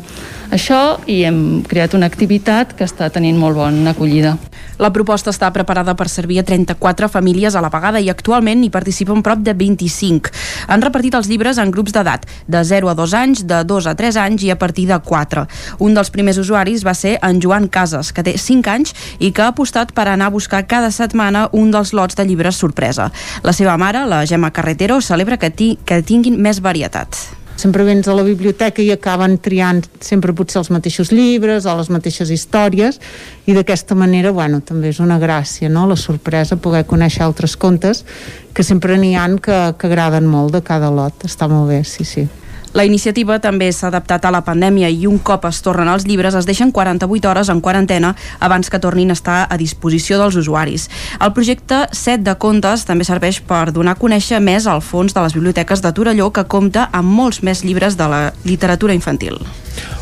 això 0.51 0.97
i 1.07 1.23
hem 1.25 1.63
creat 1.67 1.95
una 1.97 2.09
activitat 2.09 2.73
que 2.77 2.85
està 2.85 3.09
tenint 3.09 3.37
molt 3.39 3.57
bona 3.57 3.93
acollida. 3.93 4.35
La 4.77 4.91
proposta 4.91 5.31
està 5.31 5.47
preparada 5.55 5.93
per 5.95 6.09
servir 6.11 6.41
a 6.41 6.43
34 6.43 7.07
famílies 7.07 7.55
a 7.55 7.61
la 7.63 7.69
vegada 7.71 8.01
i 8.03 8.09
actualment 8.11 8.63
hi 8.65 8.71
participen 8.73 9.21
prop 9.23 9.39
de 9.39 9.53
25. 9.55 10.33
Han 10.67 10.83
repartit 10.83 11.15
els 11.15 11.29
llibres 11.31 11.61
en 11.61 11.71
grups 11.71 11.95
d'edat, 11.95 12.25
de 12.51 12.63
0 12.67 12.91
a 12.91 12.95
2 12.97 13.13
anys, 13.21 13.45
de 13.47 13.61
2 13.63 13.87
a 13.87 13.95
3 13.95 14.19
anys 14.25 14.43
i 14.43 14.51
a 14.51 14.57
partir 14.59 14.89
de 14.89 14.99
4. 14.99 15.45
Un 15.79 15.95
dels 15.95 16.11
primers 16.11 16.41
usuaris 16.43 16.83
va 16.85 16.93
ser 16.93 17.15
en 17.21 17.39
Joan 17.41 17.69
Casas, 17.71 18.11
que 18.11 18.25
té 18.27 18.35
5 18.37 18.73
anys 18.73 18.93
i 19.19 19.31
que 19.31 19.45
ha 19.45 19.53
apostat 19.53 19.95
per 19.95 20.09
anar 20.09 20.27
a 20.27 20.35
buscar 20.35 20.65
cada 20.67 20.91
setmana 20.91 21.47
un 21.53 21.71
dels 21.71 21.93
lots 21.93 22.19
de 22.19 22.27
llibres 22.27 22.59
sorpresa. 22.59 23.11
La 23.43 23.55
seva 23.55 23.77
mare, 23.77 24.03
la 24.05 24.25
Gemma 24.27 24.51
Carretero, 24.51 24.99
celebra 24.99 25.39
que, 25.39 25.49
ti 25.49 25.77
que 25.85 26.03
tinguin 26.03 26.35
més 26.41 26.59
varietat 26.59 27.44
sempre 27.55 27.83
vens 27.87 28.07
a 28.07 28.15
la 28.15 28.23
biblioteca 28.23 28.83
i 28.83 28.91
acaben 28.91 29.37
triant 29.39 29.83
sempre 30.03 30.35
potser 30.35 30.59
els 30.61 30.71
mateixos 30.73 31.11
llibres 31.15 31.65
o 31.65 31.75
les 31.79 31.89
mateixes 31.93 32.31
històries 32.31 32.99
i 33.47 33.55
d'aquesta 33.55 33.95
manera, 33.95 34.33
bueno, 34.35 34.61
també 34.61 34.91
és 34.91 34.99
una 34.99 35.19
gràcia, 35.21 35.69
no?, 35.71 35.87
la 35.87 35.97
sorpresa, 35.99 36.59
poder 36.59 36.85
conèixer 36.85 37.23
altres 37.25 37.55
contes 37.55 38.03
que 38.53 38.63
sempre 38.63 38.97
n'hi 38.99 39.15
han 39.15 39.39
que, 39.39 39.59
que 39.79 39.87
agraden 39.87 40.27
molt 40.27 40.55
de 40.55 40.63
cada 40.65 40.91
lot, 40.91 41.27
està 41.27 41.47
molt 41.51 41.71
bé, 41.71 41.83
sí, 41.83 42.07
sí. 42.07 42.27
La 42.75 42.83
iniciativa 42.83 43.37
també 43.39 43.69
s'ha 43.71 43.87
adaptat 43.87 44.25
a 44.27 44.31
la 44.35 44.41
pandèmia 44.43 44.89
i 44.91 45.05
un 45.07 45.15
cop 45.23 45.45
es 45.47 45.61
tornen 45.63 45.87
els 45.87 46.03
llibres 46.03 46.35
es 46.35 46.43
deixen 46.43 46.73
48 46.75 47.29
hores 47.31 47.47
en 47.53 47.61
quarantena 47.63 48.09
abans 48.43 48.67
que 48.69 48.81
tornin 48.83 49.13
a 49.13 49.15
estar 49.15 49.37
a 49.47 49.55
disposició 49.55 50.19
dels 50.19 50.35
usuaris. 50.35 50.89
El 51.23 51.31
projecte 51.31 51.85
Set 51.95 52.25
de 52.27 52.35
Contes 52.35 52.83
també 52.83 53.07
serveix 53.07 53.39
per 53.47 53.71
donar 53.71 53.95
a 53.95 54.01
conèixer 54.01 54.41
més 54.43 54.67
al 54.67 54.83
fons 54.83 55.15
de 55.15 55.23
les 55.23 55.37
biblioteques 55.39 55.79
de 55.79 55.93
Torelló 55.95 56.33
que 56.35 56.43
compta 56.51 56.89
amb 56.91 57.15
molts 57.15 57.39
més 57.47 57.63
llibres 57.63 57.95
de 57.95 58.09
la 58.11 58.21
literatura 58.43 58.93
infantil. 58.93 59.39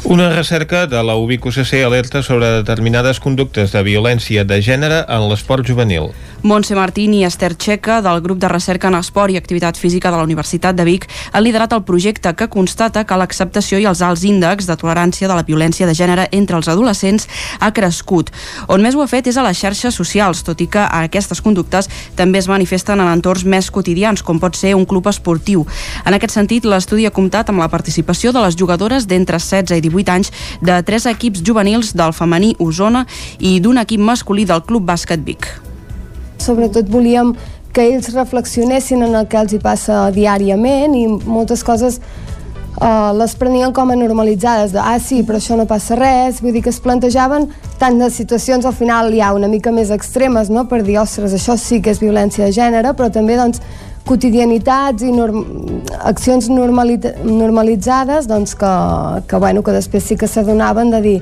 Una 0.04 0.32
recerca 0.34 0.88
de 0.88 1.00
la 1.06 1.14
UBIC-UCC 1.16 1.86
alerta 1.86 2.24
sobre 2.26 2.50
determinades 2.58 3.22
conductes 3.22 3.72
de 3.72 3.84
violència 3.86 4.44
de 4.44 4.58
gènere 4.66 5.06
en 5.08 5.30
l'esport 5.30 5.66
juvenil. 5.66 6.10
Montse 6.44 6.76
Martín 6.76 7.14
i 7.14 7.24
Esther 7.24 7.56
Checa, 7.56 8.02
del 8.02 8.20
grup 8.20 8.38
de 8.38 8.50
recerca 8.50 8.90
en 8.90 8.98
esport 8.98 9.32
i 9.32 9.38
activitat 9.40 9.78
física 9.80 10.12
de 10.12 10.18
la 10.18 10.26
Universitat 10.28 10.76
de 10.76 10.84
Vic, 10.84 11.08
han 11.32 11.46
liderat 11.46 11.72
el 11.72 11.86
projecte 11.88 12.34
que 12.36 12.50
constata 12.52 13.06
que 13.08 13.16
l'acceptació 13.16 13.80
i 13.80 13.88
els 13.88 14.02
alts 14.04 14.26
índexs 14.28 14.68
de 14.68 14.76
tolerància 14.76 15.30
de 15.32 15.38
la 15.40 15.46
violència 15.48 15.88
de 15.88 15.96
gènere 15.96 16.28
entre 16.36 16.60
els 16.60 16.68
adolescents 16.68 17.30
ha 17.64 17.72
crescut. 17.72 18.34
On 18.68 18.84
més 18.84 18.92
ho 18.92 19.06
ha 19.06 19.08
fet 19.08 19.32
és 19.32 19.40
a 19.40 19.48
les 19.48 19.56
xarxes 19.56 19.96
socials, 19.96 20.44
tot 20.44 20.60
i 20.60 20.68
que 20.68 20.84
aquestes 20.84 21.40
conductes 21.40 21.88
també 22.20 22.44
es 22.44 22.52
manifesten 22.52 23.00
en 23.00 23.16
entorns 23.16 23.48
més 23.48 23.72
quotidians, 23.72 24.20
com 24.20 24.44
pot 24.44 24.60
ser 24.60 24.76
un 24.76 24.84
club 24.84 25.08
esportiu. 25.08 25.64
En 26.04 26.20
aquest 26.20 26.36
sentit, 26.36 26.68
l'estudi 26.68 27.08
ha 27.08 27.16
comptat 27.16 27.56
amb 27.56 27.64
la 27.64 27.72
participació 27.72 28.36
de 28.36 28.44
les 28.44 28.60
jugadores 28.60 29.08
d'entre 29.08 29.40
16 29.40 29.80
i 29.80 29.88
18 29.88 30.18
anys 30.20 30.36
de 30.60 30.82
tres 30.84 31.08
equips 31.08 31.40
juvenils 31.40 31.96
del 31.96 32.12
femení 32.12 32.58
Osona 32.60 33.08
i 33.40 33.62
d'un 33.64 33.80
equip 33.80 34.04
masculí 34.04 34.44
del 34.44 34.68
Club 34.68 34.84
Bàsquet 34.92 35.24
Vic. 35.24 35.73
Sobretot 36.42 36.90
volíem 36.92 37.34
que 37.74 37.88
ells 37.90 38.14
reflexionessin 38.14 39.02
en 39.04 39.16
el 39.18 39.28
que 39.28 39.40
els 39.42 39.54
hi 39.54 39.60
passa 39.62 40.06
diàriament 40.14 40.94
i 40.94 41.08
moltes 41.10 41.64
coses 41.66 42.00
uh, 42.78 43.12
les 43.18 43.34
prenien 43.40 43.74
com 43.74 43.90
a 43.90 43.98
normalitzades, 43.98 44.76
de 44.76 44.82
ah 44.82 45.00
sí, 45.02 45.24
però 45.26 45.40
això 45.42 45.58
no 45.58 45.66
passa 45.70 45.98
res, 45.98 46.42
vull 46.44 46.54
dir 46.54 46.62
que 46.66 46.70
es 46.74 46.82
plantejaven 46.84 47.50
tant 47.82 47.98
de 47.98 48.12
situacions 48.14 48.66
al 48.70 48.78
final 48.78 49.10
ja 49.18 49.34
una 49.34 49.50
mica 49.50 49.74
més 49.74 49.90
extremes, 49.94 50.54
no? 50.54 50.68
per 50.70 50.84
dir, 50.86 51.00
ostres, 51.02 51.34
això 51.34 51.58
sí 51.58 51.82
que 51.82 51.94
és 51.94 52.02
violència 52.04 52.46
de 52.46 52.54
gènere, 52.56 52.94
però 52.94 53.10
també 53.14 53.40
doncs, 53.42 53.62
quotidianitats 54.04 55.04
i 55.08 55.14
norm 55.16 55.46
accions 56.04 56.50
normalitzades 56.52 58.28
doncs 58.28 58.52
que, 58.60 58.72
que, 59.30 59.40
bueno, 59.40 59.64
que 59.64 59.76
després 59.78 60.04
sí 60.04 60.18
que 60.20 60.28
s'adonaven 60.28 60.92
de 60.92 61.00
dir 61.02 61.16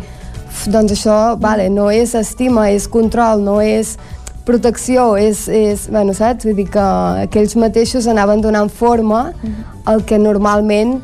doncs 0.74 0.96
això 0.98 1.18
vale, 1.40 1.70
no 1.70 1.92
és 1.94 2.16
estima, 2.18 2.72
és 2.74 2.88
control, 2.90 3.46
no 3.46 3.60
és 3.62 3.96
protecció 4.46 5.16
és, 5.20 5.48
és 5.48 5.88
bueno, 5.92 6.16
saps? 6.18 6.46
Vull 6.48 6.58
dir 6.58 6.68
que, 6.72 6.88
que 7.32 7.42
ells 7.44 7.56
mateixos 7.60 8.08
anaven 8.12 8.42
donant 8.42 8.70
forma 8.70 9.30
al 9.86 10.06
que 10.06 10.20
normalment 10.20 11.00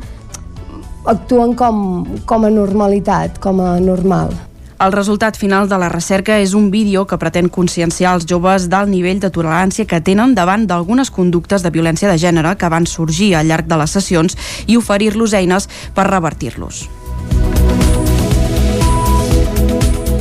actuen 1.08 1.56
com, 1.56 2.06
com 2.28 2.46
a 2.46 2.52
normalitat, 2.52 3.40
com 3.40 3.62
a 3.64 3.78
normal. 3.80 4.36
El 4.78 4.92
resultat 4.94 5.38
final 5.42 5.66
de 5.66 5.78
la 5.82 5.88
recerca 5.90 6.36
és 6.38 6.52
un 6.54 6.68
vídeo 6.70 7.08
que 7.10 7.18
pretén 7.18 7.48
conscienciar 7.50 8.12
els 8.14 8.28
joves 8.30 8.68
del 8.70 8.92
nivell 8.92 9.24
de 9.24 9.32
tolerància 9.34 9.88
que 9.90 10.04
tenen 10.06 10.36
davant 10.38 10.68
d'algunes 10.70 11.10
conductes 11.10 11.66
de 11.66 11.74
violència 11.74 12.12
de 12.12 12.20
gènere 12.22 12.54
que 12.62 12.70
van 12.70 12.86
sorgir 12.86 13.34
al 13.36 13.50
llarg 13.50 13.66
de 13.66 13.82
les 13.82 13.98
sessions 13.98 14.38
i 14.68 14.78
oferir-los 14.78 15.34
eines 15.34 15.66
per 15.98 16.12
revertir-los. 16.12 16.86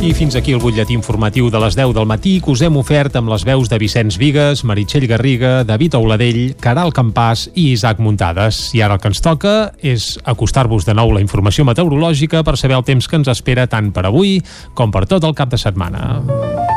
I 0.06 0.12
fins 0.14 0.36
aquí 0.38 0.52
el 0.54 0.60
butlletí 0.62 0.94
informatiu 0.94 1.48
de 1.50 1.58
les 1.58 1.74
10 1.74 1.90
del 1.96 2.06
matí 2.06 2.36
que 2.38 2.52
us 2.52 2.60
hem 2.62 2.76
ofert 2.78 3.16
amb 3.18 3.32
les 3.32 3.42
veus 3.42 3.66
de 3.66 3.78
Vicenç 3.82 4.20
Vigues, 4.22 4.62
Meritxell 4.62 5.08
Garriga, 5.10 5.64
David 5.66 5.96
Auladell, 5.98 6.54
Caral 6.62 6.94
Campàs 6.94 7.48
i 7.58 7.72
Isaac 7.72 7.98
Muntades. 7.98 8.68
I 8.78 8.84
ara 8.86 8.94
el 8.94 9.02
que 9.02 9.10
ens 9.10 9.24
toca 9.24 9.56
és 9.82 10.12
acostar-vos 10.22 10.86
de 10.86 10.94
nou 10.94 11.10
la 11.10 11.24
informació 11.24 11.66
meteorològica 11.66 12.46
per 12.46 12.54
saber 12.54 12.78
el 12.78 12.86
temps 12.86 13.10
que 13.10 13.18
ens 13.18 13.34
espera 13.34 13.66
tant 13.66 13.90
per 13.90 14.06
avui 14.06 14.38
com 14.78 14.94
per 14.94 15.08
tot 15.10 15.26
el 15.26 15.34
cap 15.34 15.50
de 15.50 15.58
setmana. 15.58 16.75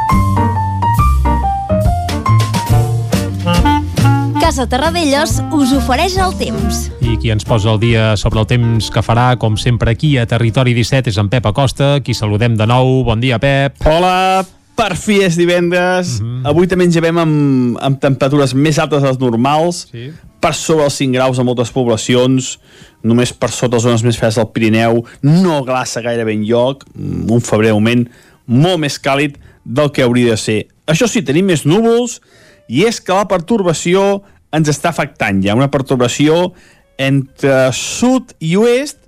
Casa 4.49 4.65
Terradellos 4.65 5.35
us 5.53 5.71
ofereix 5.77 6.15
el 6.17 6.31
temps. 6.33 6.87
I 7.05 7.19
qui 7.21 7.29
ens 7.29 7.45
posa 7.45 7.67
el 7.69 7.77
dia 7.77 8.15
sobre 8.17 8.39
el 8.41 8.47
temps 8.49 8.87
que 8.89 9.03
farà, 9.05 9.35
com 9.37 9.53
sempre 9.61 9.91
aquí 9.93 10.15
a 10.17 10.23
Territori 10.25 10.73
17, 10.73 11.11
és 11.11 11.19
en 11.21 11.27
Pep 11.29 11.45
Acosta, 11.45 11.89
qui 12.01 12.15
saludem 12.17 12.55
de 12.57 12.65
nou. 12.65 13.03
Bon 13.05 13.21
dia, 13.21 13.37
Pep. 13.37 13.77
Hola, 13.85 14.41
per 14.73 14.95
fi 14.97 15.19
és 15.21 15.37
divendres. 15.37 16.15
Mm 16.17 16.25
-hmm. 16.25 16.47
Avui 16.49 16.65
també 16.65 16.85
ens 16.85 16.95
llevem 16.95 17.19
amb, 17.21 17.77
amb 17.79 17.99
temperatures 18.01 18.55
més 18.55 18.79
altes 18.79 19.03
dels 19.03 19.19
normals, 19.19 19.87
sí. 19.91 20.09
per 20.39 20.55
sobre 20.55 20.85
els 20.85 20.97
5 20.97 21.13
graus 21.13 21.37
a 21.37 21.43
moltes 21.43 21.69
poblacions, 21.69 22.59
només 23.03 23.31
per 23.31 23.51
sota 23.51 23.75
les 23.75 23.83
zones 23.83 24.03
més 24.03 24.17
fredes 24.17 24.35
del 24.35 24.47
Pirineu, 24.47 25.05
no 25.21 25.63
glaça 25.63 26.01
gairebé 26.01 26.33
en 26.33 26.43
lloc, 26.43 26.85
un 27.29 27.41
febrer 27.41 27.69
augment 27.69 28.09
molt 28.47 28.79
més 28.79 28.99
càlid 28.99 29.37
del 29.63 29.91
que 29.91 30.01
hauria 30.01 30.31
de 30.31 30.37
ser. 30.37 30.67
Això 30.87 31.07
sí, 31.07 31.21
tenim 31.21 31.45
més 31.45 31.65
núvols, 31.65 32.19
i 32.67 32.85
és 32.85 32.99
que 33.01 33.13
la 33.13 33.27
pertorbació 33.27 34.23
ens 34.55 34.71
està 34.71 34.91
afectant. 34.93 35.41
Hi 35.43 35.51
ha 35.51 35.57
una 35.57 35.71
perturbació 35.71 36.51
entre 36.99 37.69
sud 37.75 38.33
i 38.43 38.55
oest 38.59 38.99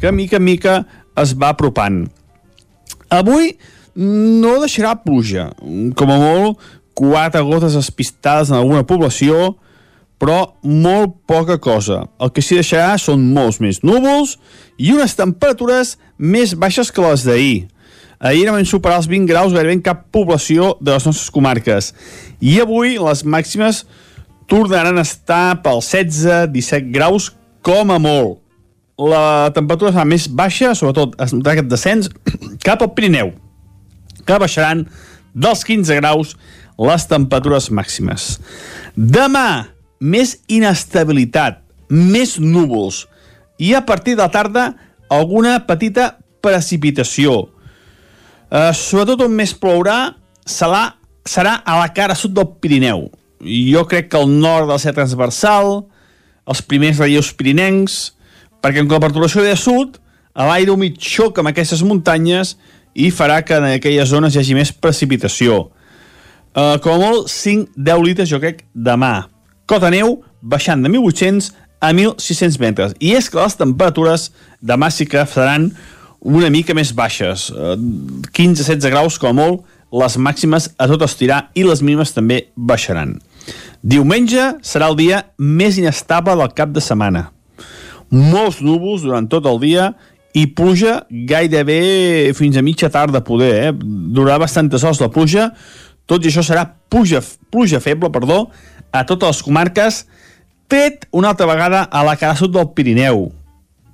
que 0.00 0.12
mica 0.12 0.40
en 0.40 0.46
mica 0.46 0.78
es 1.20 1.34
va 1.38 1.52
apropant. 1.54 2.04
Avui 3.14 3.52
no 3.94 4.56
deixarà 4.62 4.96
pluja, 5.04 5.50
com 5.94 6.10
a 6.10 6.18
molt 6.18 6.64
quatre 6.98 7.42
gotes 7.46 7.76
espistades 7.78 8.50
en 8.50 8.58
alguna 8.58 8.86
població, 8.86 9.54
però 10.18 10.54
molt 10.62 11.18
poca 11.28 11.58
cosa. 11.58 12.04
El 12.22 12.32
que 12.34 12.42
s'hi 12.42 12.58
deixarà 12.58 12.94
són 13.02 13.26
molts 13.34 13.60
més 13.62 13.82
núvols 13.84 14.38
i 14.78 14.94
unes 14.94 15.14
temperatures 15.18 15.96
més 16.18 16.54
baixes 16.58 16.90
que 16.94 17.04
les 17.04 17.26
d'ahir. 17.26 17.66
Ahir 18.24 18.46
vam 18.48 18.64
superar 18.64 19.02
els 19.02 19.08
20 19.10 19.28
graus 19.28 19.52
gairebé 19.52 19.74
en 19.76 19.82
cap 19.84 20.06
població 20.14 20.76
de 20.80 20.94
les 20.94 21.04
nostres 21.04 21.30
comarques. 21.34 21.90
I 22.40 22.60
avui 22.62 22.96
les 22.96 23.24
màximes 23.26 23.82
tornaran 24.50 24.98
a 24.98 25.04
estar 25.06 25.62
pels 25.64 25.88
16-17 25.92 26.92
graus 26.94 27.30
com 27.64 27.92
a 27.92 27.98
molt. 27.98 28.40
La 29.00 29.50
temperatura 29.54 29.90
serà 29.90 30.04
més 30.06 30.28
baixa, 30.30 30.74
sobretot 30.78 31.16
es 31.22 31.32
notarà 31.34 31.58
aquest 31.58 31.70
descens, 31.72 32.10
cap 32.66 32.82
al 32.84 32.92
Pirineu, 32.94 33.32
que 34.24 34.38
baixaran 34.38 34.84
dels 35.34 35.64
15 35.66 35.98
graus 35.98 36.34
les 36.78 37.06
temperatures 37.10 37.70
màximes. 37.74 38.36
Demà, 38.94 39.74
més 39.98 40.36
inestabilitat, 40.52 41.60
més 41.88 42.36
núvols 42.38 43.04
i 43.58 43.74
a 43.74 43.84
partir 43.86 44.16
de 44.16 44.22
la 44.24 44.32
tarda 44.32 44.64
alguna 45.10 45.58
petita 45.66 46.14
precipitació. 46.44 47.48
Eh, 48.50 48.70
sobretot 48.76 49.24
on 49.26 49.34
més 49.34 49.54
plourà 49.56 50.14
serà, 50.46 50.94
serà 51.26 51.58
a 51.64 51.78
la 51.80 51.90
cara 51.94 52.16
sud 52.18 52.34
del 52.36 52.50
Pirineu. 52.60 53.08
Jo 53.44 53.84
crec 53.88 54.08
que 54.10 54.20
al 54.20 54.30
nord 54.30 54.70
del 54.70 54.80
ser 54.80 54.94
transversal, 54.96 55.84
els 56.48 56.62
primers 56.64 57.00
relleus 57.00 57.32
pirinencs, 57.36 58.14
perquè 58.64 58.80
amb 58.80 58.92
la 58.92 59.02
perturbació 59.02 59.44
de 59.44 59.54
sud, 59.60 59.98
l'aire 60.34 60.72
humit 60.72 60.96
xoca 60.98 61.42
amb 61.42 61.52
aquestes 61.52 61.84
muntanyes 61.86 62.56
i 62.94 63.10
farà 63.14 63.42
que 63.44 63.56
en 63.58 63.68
aquelles 63.74 64.08
zones 64.08 64.34
hi 64.34 64.40
hagi 64.40 64.56
més 64.56 64.72
precipitació. 64.72 65.66
Uh, 66.54 66.78
com 66.82 66.94
a 66.94 67.00
molt, 67.02 67.28
5-10 67.30 68.04
litres, 68.06 68.30
jo 68.30 68.38
crec, 68.42 68.62
demà. 68.74 69.26
Cota 69.66 69.90
neu 69.90 70.20
baixant 70.40 70.82
de 70.84 70.92
1.800 70.92 71.50
a 71.82 71.90
1.600 71.92 72.60
metres. 72.62 72.94
I 73.02 73.16
és 73.18 73.28
que 73.28 73.40
les 73.40 73.58
temperatures 73.58 74.28
demà 74.62 74.90
sí 74.94 75.08
que 75.10 75.24
seran 75.28 75.72
una 76.24 76.50
mica 76.54 76.76
més 76.76 76.94
baixes. 76.96 77.50
Uh, 77.50 77.74
15-16 78.30 78.90
graus, 78.94 79.18
com 79.20 79.34
a 79.34 79.38
molt, 79.42 79.64
les 79.94 80.16
màximes 80.18 80.70
a 80.78 80.88
tot 80.90 81.04
estirar 81.06 81.48
i 81.54 81.66
les 81.66 81.82
mínimes 81.82 82.14
també 82.14 82.46
baixaran. 82.54 83.18
Diumenge 83.84 84.54
serà 84.64 84.88
el 84.92 84.98
dia 84.98 85.20
més 85.38 85.78
inestable 85.80 86.36
del 86.40 86.52
cap 86.56 86.72
de 86.72 86.82
setmana. 86.84 87.28
Molts 88.10 88.60
núvols 88.64 89.04
durant 89.04 89.26
tot 89.28 89.46
el 89.50 89.60
dia 89.62 89.92
i 90.34 90.46
pluja 90.50 91.04
gairebé 91.10 92.32
fins 92.34 92.56
a 92.58 92.62
mitja 92.64 92.90
tarda 92.90 93.22
poder, 93.24 93.52
eh? 93.68 93.72
Durarà 93.74 94.40
bastantes 94.42 94.82
hores 94.82 95.02
la 95.02 95.10
pluja, 95.12 95.50
tot 96.10 96.24
i 96.24 96.30
això 96.30 96.42
serà 96.44 96.66
pluja, 96.90 97.22
pluja 97.54 97.80
feble, 97.80 98.10
perdó, 98.12 98.48
a 98.92 99.04
totes 99.06 99.30
les 99.30 99.42
comarques, 99.46 100.02
tret 100.68 101.06
una 101.12 101.32
altra 101.32 101.46
vegada 101.46 101.84
a 101.86 102.02
la 102.06 102.16
cara 102.20 102.36
sud 102.38 102.54
del 102.54 102.72
Pirineu, 102.74 103.28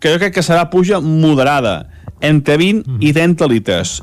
que 0.00 0.14
jo 0.14 0.20
crec 0.22 0.38
que 0.38 0.44
serà 0.46 0.66
pluja 0.72 1.00
moderada, 1.04 1.90
entre 2.20 2.56
20 2.60 3.00
i 3.04 3.12
30 3.16 3.48
litres. 3.50 4.00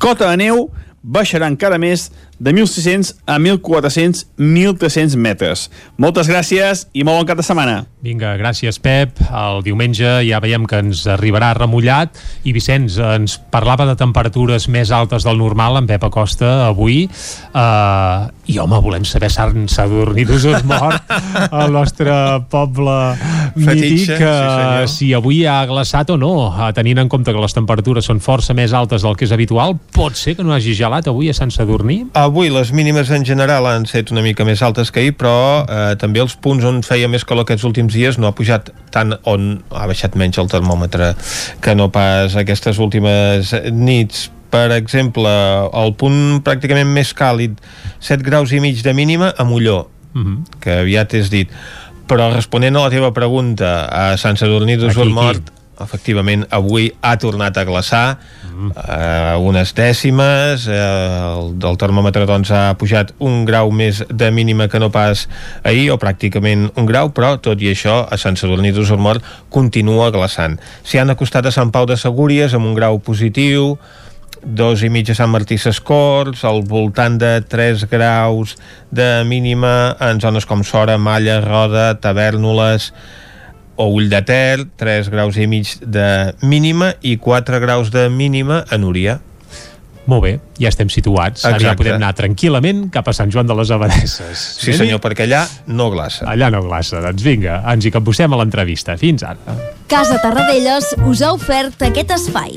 Cota 0.00 0.30
de 0.30 0.40
neu 0.44 0.68
baixarà 1.02 1.48
encara 1.50 1.78
més 1.80 2.08
de 2.38 2.54
1.600 2.54 3.16
a 3.26 3.38
1.400, 3.38 4.26
1.300 4.38 5.16
metres. 5.18 5.68
Moltes 5.98 6.30
gràcies 6.30 6.86
i 6.94 7.04
molt 7.04 7.20
bon 7.20 7.30
cap 7.30 7.40
de 7.40 7.46
setmana. 7.46 7.82
Vinga, 7.98 8.36
gràcies, 8.38 8.78
Pep. 8.78 9.18
El 9.26 9.64
diumenge 9.66 10.06
ja 10.22 10.38
veiem 10.38 10.68
que 10.70 10.78
ens 10.78 11.02
arribarà 11.10 11.50
remullat 11.58 12.14
i 12.46 12.54
Vicenç 12.54 12.94
ens 13.02 13.34
parlava 13.50 13.88
de 13.88 13.96
temperatures 13.98 14.68
més 14.70 14.92
altes 14.94 15.26
del 15.26 15.40
normal 15.40 15.80
en 15.80 15.88
Pep 15.90 16.06
Acosta 16.06 16.68
avui 16.68 17.08
uh, 17.08 18.28
i 18.46 18.58
home, 18.62 18.78
volem 18.84 19.02
saber 19.08 19.32
Sant 19.34 19.66
Sadurní 19.68 20.22
d'Usor 20.28 20.62
mort 20.70 21.10
el 21.50 21.74
nostre 21.74 22.14
poble 22.52 22.94
mític 23.58 23.66
Fetitxe, 23.66 24.06
sí, 24.06 24.14
uh, 24.14 24.30
senyor. 24.30 24.88
si 24.94 25.10
avui 25.18 25.42
ha 25.50 25.58
glaçat 25.68 26.14
o 26.14 26.18
no 26.20 26.32
uh, 26.46 26.68
tenint 26.76 27.02
en 27.02 27.10
compte 27.10 27.34
que 27.34 27.42
les 27.42 27.56
temperatures 27.56 28.06
són 28.06 28.22
força 28.22 28.54
més 28.54 28.72
altes 28.76 29.02
del 29.02 29.18
que 29.18 29.26
és 29.26 29.34
habitual, 29.34 29.74
pot 29.96 30.14
ser 30.14 30.36
que 30.38 30.46
no 30.46 30.54
hagi 30.54 30.76
gelat 30.78 31.10
avui 31.10 31.32
a 31.32 31.36
Sant 31.36 31.50
Sadurní? 31.54 32.04
Avui 32.28 32.50
les 32.52 32.72
mínimes 32.76 33.08
en 33.14 33.24
general 33.24 33.66
han 33.66 33.86
estat 33.88 34.12
una 34.12 34.22
mica 34.24 34.44
més 34.44 34.60
altes 34.62 34.90
que 34.92 35.00
ahir, 35.00 35.14
però 35.16 35.64
eh, 35.64 35.94
també 36.00 36.20
els 36.20 36.34
punts 36.36 36.64
on 36.68 36.82
feia 36.84 37.08
més 37.08 37.24
calor 37.24 37.46
aquests 37.46 37.64
últims 37.64 37.94
dies 37.96 38.18
no 38.20 38.28
ha 38.28 38.34
pujat 38.36 38.68
tant 38.92 39.16
on 39.24 39.62
ha 39.72 39.86
baixat 39.88 40.18
menys 40.18 40.40
el 40.42 40.50
termòmetre 40.52 41.14
que 41.64 41.76
no 41.78 41.88
pas 41.94 42.36
aquestes 42.36 42.80
últimes 42.84 43.54
nits 43.72 44.28
per 44.50 44.70
exemple, 44.72 45.28
el 45.76 45.92
punt 46.00 46.40
pràcticament 46.44 46.88
més 46.88 47.12
càlid, 47.16 47.58
7 48.00 48.24
graus 48.24 48.54
i 48.56 48.62
mig 48.64 48.80
de 48.84 48.94
mínima 48.96 49.34
a 49.36 49.44
Molló, 49.44 49.88
Mm 50.14 50.24
-hmm. 50.24 50.60
que 50.60 50.72
aviat 50.72 51.14
és 51.14 51.28
dit. 51.30 51.48
Però 52.08 52.32
responent 52.32 52.76
a 52.76 52.80
la 52.80 52.90
teva 52.90 53.12
pregunta, 53.12 53.84
a 53.84 54.16
Sant 54.16 54.36
Sadurní 54.36 54.76
d'Usor 54.76 55.02
Aquí, 55.02 55.12
aquí. 55.12 55.12
Mort, 55.12 55.52
efectivament, 55.84 56.44
avui 56.54 56.90
ha 57.02 57.14
tornat 57.20 57.56
a 57.58 57.64
glaçar 57.68 58.04
eh, 58.14 59.34
unes 59.38 59.72
dècimes 59.76 60.66
eh, 60.70 60.78
el, 60.78 61.52
el 61.70 61.78
termòmetre 61.80 62.26
doncs 62.28 62.52
ha 62.54 62.62
pujat 62.80 63.12
un 63.24 63.44
grau 63.48 63.70
més 63.70 64.02
de 64.08 64.30
mínima 64.34 64.68
que 64.68 64.80
no 64.82 64.90
pas 64.94 65.26
ahir, 65.62 65.88
o 65.94 65.98
pràcticament 66.00 66.68
un 66.74 66.88
grau 66.88 67.12
però 67.14 67.36
tot 67.42 67.62
i 67.62 67.72
això, 67.72 68.00
a 68.08 68.18
Sant 68.20 68.38
Sadurní 68.40 68.72
d'Usormort 68.74 69.24
continua 69.54 70.10
glaçant. 70.14 70.58
S'hi 70.82 71.00
han 71.00 71.14
acostat 71.14 71.46
a 71.46 71.54
Sant 71.54 71.72
Pau 71.74 71.86
de 71.88 71.98
Segúries 72.00 72.54
amb 72.54 72.68
un 72.68 72.76
grau 72.78 73.00
positiu 73.02 73.76
dos 74.42 74.82
i 74.86 74.90
mig 74.90 75.08
a 75.10 75.16
Sant 75.18 75.30
Martí 75.32 75.58
Sescorts, 75.58 76.44
al 76.46 76.62
voltant 76.66 77.18
de 77.18 77.38
3 77.42 77.88
graus 77.90 78.56
de 78.90 79.24
mínima 79.26 79.96
en 80.00 80.20
zones 80.22 80.46
com 80.46 80.62
Sora, 80.62 80.98
Malla, 80.98 81.40
Roda, 81.42 81.92
Tavèrnoles 81.98 82.92
o 83.78 83.88
Ull 83.94 84.10
de 84.10 84.20
Ter, 84.26 84.66
3 84.76 85.08
graus 85.14 85.38
i 85.38 85.46
mig 85.46 85.78
de 85.80 86.34
mínima 86.42 86.96
i 87.00 87.16
4 87.16 87.60
graus 87.62 87.92
de 87.94 88.08
mínima 88.10 88.64
a 88.68 88.78
Núria. 88.78 89.20
Molt 90.08 90.24
bé, 90.24 90.32
ja 90.56 90.70
estem 90.72 90.88
situats. 90.88 91.44
Ara 91.44 91.58
ja 91.58 91.68
Exacte. 91.68 91.82
podem 91.82 91.98
anar 92.00 92.14
tranquil·lament 92.16 92.86
cap 92.94 93.10
a 93.10 93.12
Sant 93.12 93.30
Joan 93.30 93.46
de 93.46 93.54
les 93.58 93.70
Abadesses. 93.70 94.44
Sí 94.56 94.72
senyor, 94.72 95.02
perquè 95.04 95.28
allà 95.28 95.44
no 95.68 95.90
glaça. 95.92 96.24
Allà 96.32 96.48
no 96.50 96.62
glaça. 96.64 97.02
Doncs 97.04 97.22
vinga, 97.22 97.60
ens 97.68 97.84
hi 97.84 97.92
capbussem 97.92 98.32
a 98.32 98.40
l'entrevista. 98.40 98.96
Fins 98.96 99.22
ara. 99.22 99.60
Casa 99.86 100.18
Tarradellas 100.24 100.94
us 101.04 101.22
ha 101.22 101.34
ofert 101.36 101.88
aquest 101.92 102.16
espai. 102.16 102.56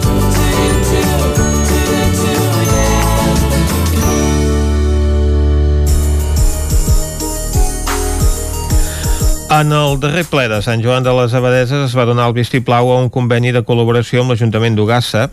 En 9.51 9.73
el 9.75 9.97
darrer 9.99 10.21
ple 10.31 10.45
de 10.47 10.61
Sant 10.63 10.79
Joan 10.79 11.03
de 11.03 11.11
les 11.11 11.33
Abadeses 11.35 11.89
es 11.89 11.93
va 11.97 12.05
donar 12.07 12.29
el 12.29 12.35
vistiplau 12.37 12.87
a 12.93 12.99
un 13.01 13.09
conveni 13.11 13.49
de 13.51 13.59
col·laboració 13.67 14.21
amb 14.21 14.31
l'Ajuntament 14.31 14.77
d'Ugassa 14.77 15.25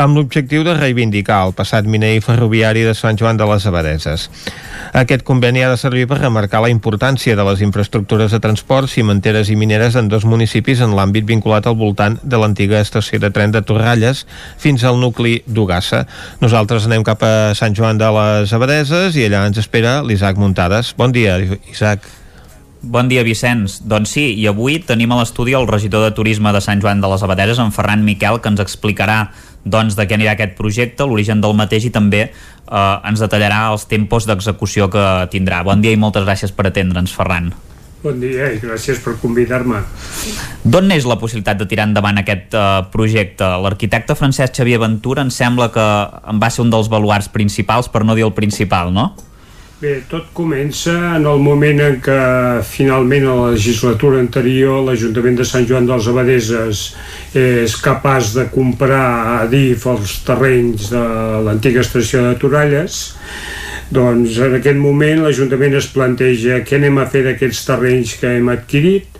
amb 0.00 0.16
l'objectiu 0.16 0.64
de 0.64 0.72
reivindicar 0.78 1.42
el 1.44 1.52
passat 1.58 1.84
miner 1.84 2.14
i 2.16 2.22
ferroviari 2.24 2.86
de 2.88 2.94
Sant 2.96 3.20
Joan 3.20 3.36
de 3.36 3.44
les 3.50 3.68
Abadeses. 3.68 4.26
Aquest 4.96 5.26
conveni 5.28 5.60
ha 5.60 5.68
de 5.68 5.76
servir 5.76 6.08
per 6.08 6.22
remarcar 6.22 6.64
la 6.64 6.72
importància 6.72 7.36
de 7.36 7.48
les 7.50 7.60
infraestructures 7.68 8.32
de 8.32 8.40
transport 8.40 8.88
cimenteres 8.88 9.52
i 9.52 9.60
mineres 9.60 10.00
en 10.00 10.08
dos 10.08 10.24
municipis 10.24 10.80
en 10.80 10.96
l'àmbit 10.96 11.28
vinculat 11.28 11.68
al 11.68 11.76
voltant 11.76 12.16
de 12.24 12.40
l'antiga 12.40 12.80
estació 12.80 13.20
de 13.20 13.28
tren 13.28 13.52
de 13.52 13.60
Torralles 13.60 14.24
fins 14.56 14.88
al 14.88 14.96
nucli 15.04 15.42
d'Ugassa. 15.44 16.06
Nosaltres 16.40 16.88
anem 16.88 17.04
cap 17.04 17.20
a 17.20 17.52
Sant 17.52 17.76
Joan 17.76 18.00
de 18.00 18.08
les 18.22 18.56
Abadeses 18.56 19.20
i 19.20 19.28
allà 19.28 19.44
ens 19.50 19.60
espera 19.60 20.00
l'Isaac 20.00 20.40
Muntades. 20.40 20.96
Bon 20.96 21.12
dia, 21.12 21.42
Isaac. 21.68 22.08
Bon 22.86 23.08
dia, 23.10 23.24
Vicenç. 23.26 23.80
Doncs 23.82 24.12
sí, 24.14 24.28
i 24.38 24.44
avui 24.46 24.76
tenim 24.78 25.10
a 25.10 25.16
l'estudi 25.18 25.56
el 25.58 25.66
regidor 25.66 26.04
de 26.04 26.12
Turisme 26.14 26.52
de 26.54 26.60
Sant 26.62 26.78
Joan 26.78 27.00
de 27.02 27.08
les 27.10 27.24
Abadeses, 27.26 27.58
en 27.58 27.72
Ferran 27.74 28.04
Miquel, 28.06 28.38
que 28.38 28.52
ens 28.52 28.62
explicarà 28.62 29.32
doncs, 29.66 29.96
de 29.98 30.06
què 30.06 30.14
anirà 30.14 30.36
aquest 30.36 30.54
projecte, 30.54 31.02
l'origen 31.02 31.42
del 31.42 31.56
mateix 31.58 31.88
i 31.88 31.90
també 31.90 32.28
eh, 32.28 33.08
ens 33.10 33.24
detallarà 33.24 33.64
els 33.72 33.88
tempos 33.90 34.30
d'execució 34.30 34.86
que 34.92 35.02
tindrà. 35.34 35.64
Bon 35.66 35.82
dia 35.82 35.90
i 35.90 35.98
moltes 35.98 36.22
gràcies 36.28 36.54
per 36.54 36.68
atendre'ns, 36.70 37.10
Ferran. 37.10 37.50
Bon 38.06 38.22
dia 38.22 38.52
i 38.54 38.62
gràcies 38.62 39.02
per 39.02 39.16
convidar-me. 39.18 39.82
D'on 40.62 40.86
neix 40.86 41.10
la 41.10 41.18
possibilitat 41.18 41.58
de 41.58 41.66
tirar 41.66 41.88
endavant 41.90 42.22
aquest 42.22 42.54
eh, 42.54 42.66
projecte? 42.94 43.50
L'arquitecte 43.66 44.14
Francesc 44.14 44.60
Xavier 44.60 44.78
Ventura 44.84 45.26
em 45.26 45.34
sembla 45.34 45.72
que 45.74 45.92
en 46.30 46.38
va 46.38 46.54
ser 46.54 46.62
un 46.62 46.70
dels 46.70 46.92
baluarts 46.92 47.34
principals, 47.34 47.90
per 47.90 48.06
no 48.06 48.14
dir 48.14 48.30
el 48.30 48.36
principal, 48.38 48.94
no? 48.94 49.16
Bé, 49.76 49.98
tot 50.08 50.30
comença 50.32 50.92
en 51.18 51.26
el 51.28 51.42
moment 51.44 51.82
en 51.84 51.98
què 52.00 52.20
finalment 52.64 53.26
a 53.28 53.32
la 53.36 53.48
legislatura 53.52 54.22
anterior 54.24 54.78
l'Ajuntament 54.86 55.34
de 55.36 55.44
Sant 55.44 55.66
Joan 55.68 55.84
dels 55.84 56.06
Abadeses 56.08 56.80
és 57.36 57.74
capaç 57.84 58.30
de 58.38 58.46
comprar 58.54 59.02
a 59.34 59.42
DIF 59.52 59.84
els 59.92 60.14
terrenys 60.24 60.88
de 60.94 61.02
l'antiga 61.44 61.84
estació 61.84 62.24
de 62.24 62.38
Toralles. 62.40 63.02
Doncs 63.92 64.40
en 64.48 64.56
aquest 64.62 64.80
moment 64.80 65.20
l'Ajuntament 65.26 65.76
es 65.76 65.90
planteja 65.92 66.62
què 66.64 66.80
anem 66.80 66.96
a 66.96 67.04
fer 67.12 67.26
d'aquests 67.28 67.68
terrenys 67.68 68.16
que 68.22 68.32
hem 68.38 68.48
adquirit 68.56 69.15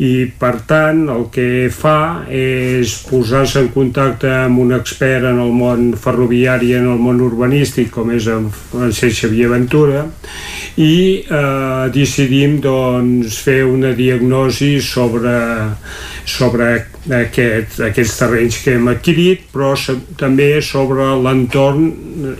i 0.00 0.12
per 0.40 0.54
tant 0.68 1.04
el 1.12 1.26
que 1.34 1.68
fa 1.72 2.24
és 2.32 2.94
posar-se 3.10 3.60
en 3.60 3.68
contacte 3.74 4.30
amb 4.32 4.62
un 4.62 4.72
expert 4.76 5.28
en 5.28 5.40
el 5.42 5.52
món 5.52 5.92
ferroviari 6.00 6.72
en 6.78 6.88
el 6.92 7.02
món 7.02 7.20
urbanístic 7.20 7.92
com 7.92 8.10
és 8.14 8.26
en 8.32 8.48
Francesc 8.52 9.26
Xavier 9.26 9.50
Ventura 9.52 10.06
i 10.80 10.94
eh, 11.20 11.90
decidim 11.92 12.58
doncs, 12.64 13.36
fer 13.44 13.62
una 13.68 13.92
diagnosi 13.96 14.78
sobre, 14.80 15.36
sobre 16.24 16.72
aquest, 17.10 17.80
aquests 17.82 18.18
terrenys 18.20 18.60
que 18.62 18.76
hem 18.76 18.86
adquirit 18.92 19.48
però 19.52 19.72
també 20.20 20.60
sobre 20.62 21.08
l'entorn 21.24 21.88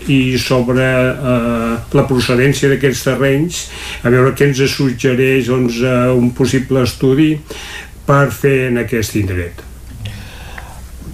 i 0.07 0.37
sobre 0.39 0.85
eh, 0.85 1.73
la 1.97 2.05
procedència 2.07 2.71
d'aquests 2.71 3.03
terrenys 3.09 3.61
a 4.03 4.13
veure 4.13 4.31
què 4.37 4.47
ens 4.51 4.63
suggereix 4.77 5.51
doncs, 5.51 5.81
eh, 5.83 6.07
un 6.15 6.31
possible 6.37 6.85
estudi 6.87 7.35
per 8.07 8.29
fer 8.31 8.69
en 8.69 8.83
aquest 8.83 9.19
indret. 9.19 9.72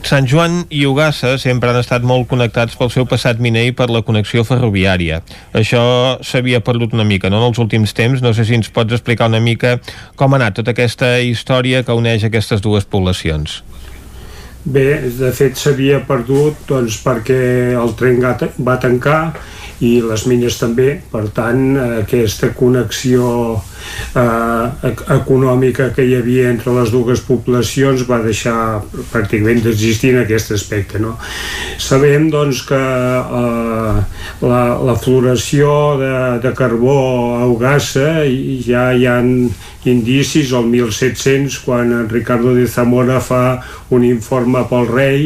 Sant 0.05 0.27
Joan 0.29 0.61
i 0.71 0.85
Ugassa 0.87 1.33
sempre 1.41 1.69
han 1.69 1.79
estat 1.79 2.05
molt 2.07 2.29
connectats 2.31 2.77
pel 2.79 2.91
seu 2.93 3.05
passat 3.09 3.39
miner 3.43 3.65
i 3.67 3.73
per 3.75 3.89
la 3.91 4.01
connexió 4.05 4.45
ferroviària. 4.47 5.19
Això 5.53 5.81
s'havia 6.25 6.61
perdut 6.63 6.95
una 6.95 7.05
mica, 7.05 7.29
no?, 7.29 7.41
en 7.41 7.49
els 7.51 7.59
últims 7.59 7.93
temps. 7.97 8.23
No 8.23 8.31
sé 8.33 8.45
si 8.47 8.55
ens 8.55 8.71
pots 8.73 8.95
explicar 8.95 9.27
una 9.29 9.41
mica 9.43 9.77
com 10.15 10.33
ha 10.33 10.39
anat 10.39 10.59
tota 10.61 10.71
aquesta 10.71 11.17
història 11.19 11.83
que 11.83 11.97
uneix 11.97 12.23
aquestes 12.25 12.63
dues 12.63 12.87
poblacions. 12.87 13.59
Bé, 14.63 15.09
de 15.19 15.31
fet 15.35 15.59
s'havia 15.59 16.01
perdut 16.07 16.65
doncs, 16.67 16.99
perquè 17.03 17.75
el 17.79 17.93
tren 17.99 18.19
va 18.65 18.79
tancar 18.79 19.21
i 19.79 19.99
les 20.03 20.25
mines 20.27 20.57
també, 20.59 20.97
per 21.11 21.29
tant 21.35 21.77
aquesta 22.03 22.51
connexió 22.55 23.59
eh, 24.15 24.93
econòmica 25.15 25.89
que 25.95 26.05
hi 26.05 26.15
havia 26.17 26.49
entre 26.53 26.73
les 26.75 26.91
dues 26.93 27.21
poblacions 27.25 28.05
va 28.09 28.21
deixar 28.23 28.81
pràcticament 29.13 29.63
d'existir 29.65 30.13
en 30.15 30.21
aquest 30.23 30.53
aspecte. 30.55 30.99
No? 31.01 31.15
Sabem 31.81 32.29
doncs, 32.33 32.63
que 32.69 32.79
eh, 32.79 34.03
la, 34.41 34.61
la 34.89 34.97
floració 34.99 35.71
de, 36.01 36.13
de 36.43 36.53
carbó 36.57 36.99
a 37.39 37.47
Ugassa 37.49 38.21
ja 38.65 38.89
hi 38.93 39.07
ha 39.07 39.19
indicis 39.89 40.53
al 40.53 40.67
1700 40.67 41.59
quan 41.63 41.93
en 41.95 42.09
Ricardo 42.11 42.53
de 42.55 42.67
Zamora 42.67 43.19
fa 43.23 43.61
un 43.95 44.03
informe 44.05 44.65
pel 44.69 44.87
rei 44.91 45.25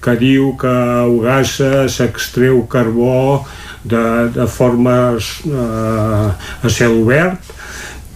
que 0.00 0.16
diu 0.16 0.54
que 0.60 0.70
a 0.70 1.04
Ugassa 1.08 1.86
s'extreu 1.92 2.62
carbó 2.72 3.44
de, 3.84 4.28
de 4.34 4.46
forma 4.46 5.16
eh, 5.16 6.28
a 6.66 6.68
cel 6.72 7.02
obert 7.02 7.56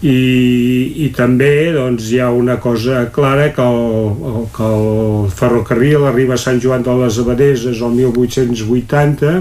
i, 0.05 1.07
i 1.07 1.09
també 1.17 1.73
doncs, 1.73 2.11
hi 2.13 2.21
ha 2.21 2.29
una 2.35 2.59
cosa 2.61 3.07
clara 3.15 3.49
que 3.57 3.65
el, 3.65 4.45
que 4.55 4.69
el 4.69 5.31
ferrocarril 5.33 6.05
arriba 6.05 6.37
a 6.37 6.43
Sant 6.45 6.61
Joan 6.61 6.85
de 6.85 6.97
les 7.01 7.19
Abadeses 7.23 7.81
el 7.81 7.97
1880 7.97 9.35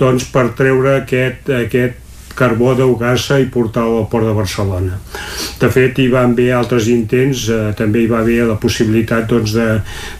doncs, 0.00 0.28
per 0.32 0.48
treure 0.56 0.96
aquest, 1.02 1.52
aquest 1.62 2.07
carbó 2.38 2.74
d'Ugassa 2.78 3.40
i 3.42 3.48
portar-lo 3.50 4.02
al 4.02 4.08
port 4.12 4.26
de 4.28 4.34
Barcelona. 4.36 4.98
De 5.58 5.70
fet, 5.74 5.98
hi 5.98 6.06
van 6.12 6.36
haver 6.36 6.52
altres 6.54 6.88
intents, 6.92 7.48
eh, 7.50 7.72
també 7.78 8.04
hi 8.04 8.10
va 8.10 8.22
haver 8.22 8.44
la 8.48 8.58
possibilitat 8.62 9.26
doncs, 9.30 9.56
de, 9.56 9.68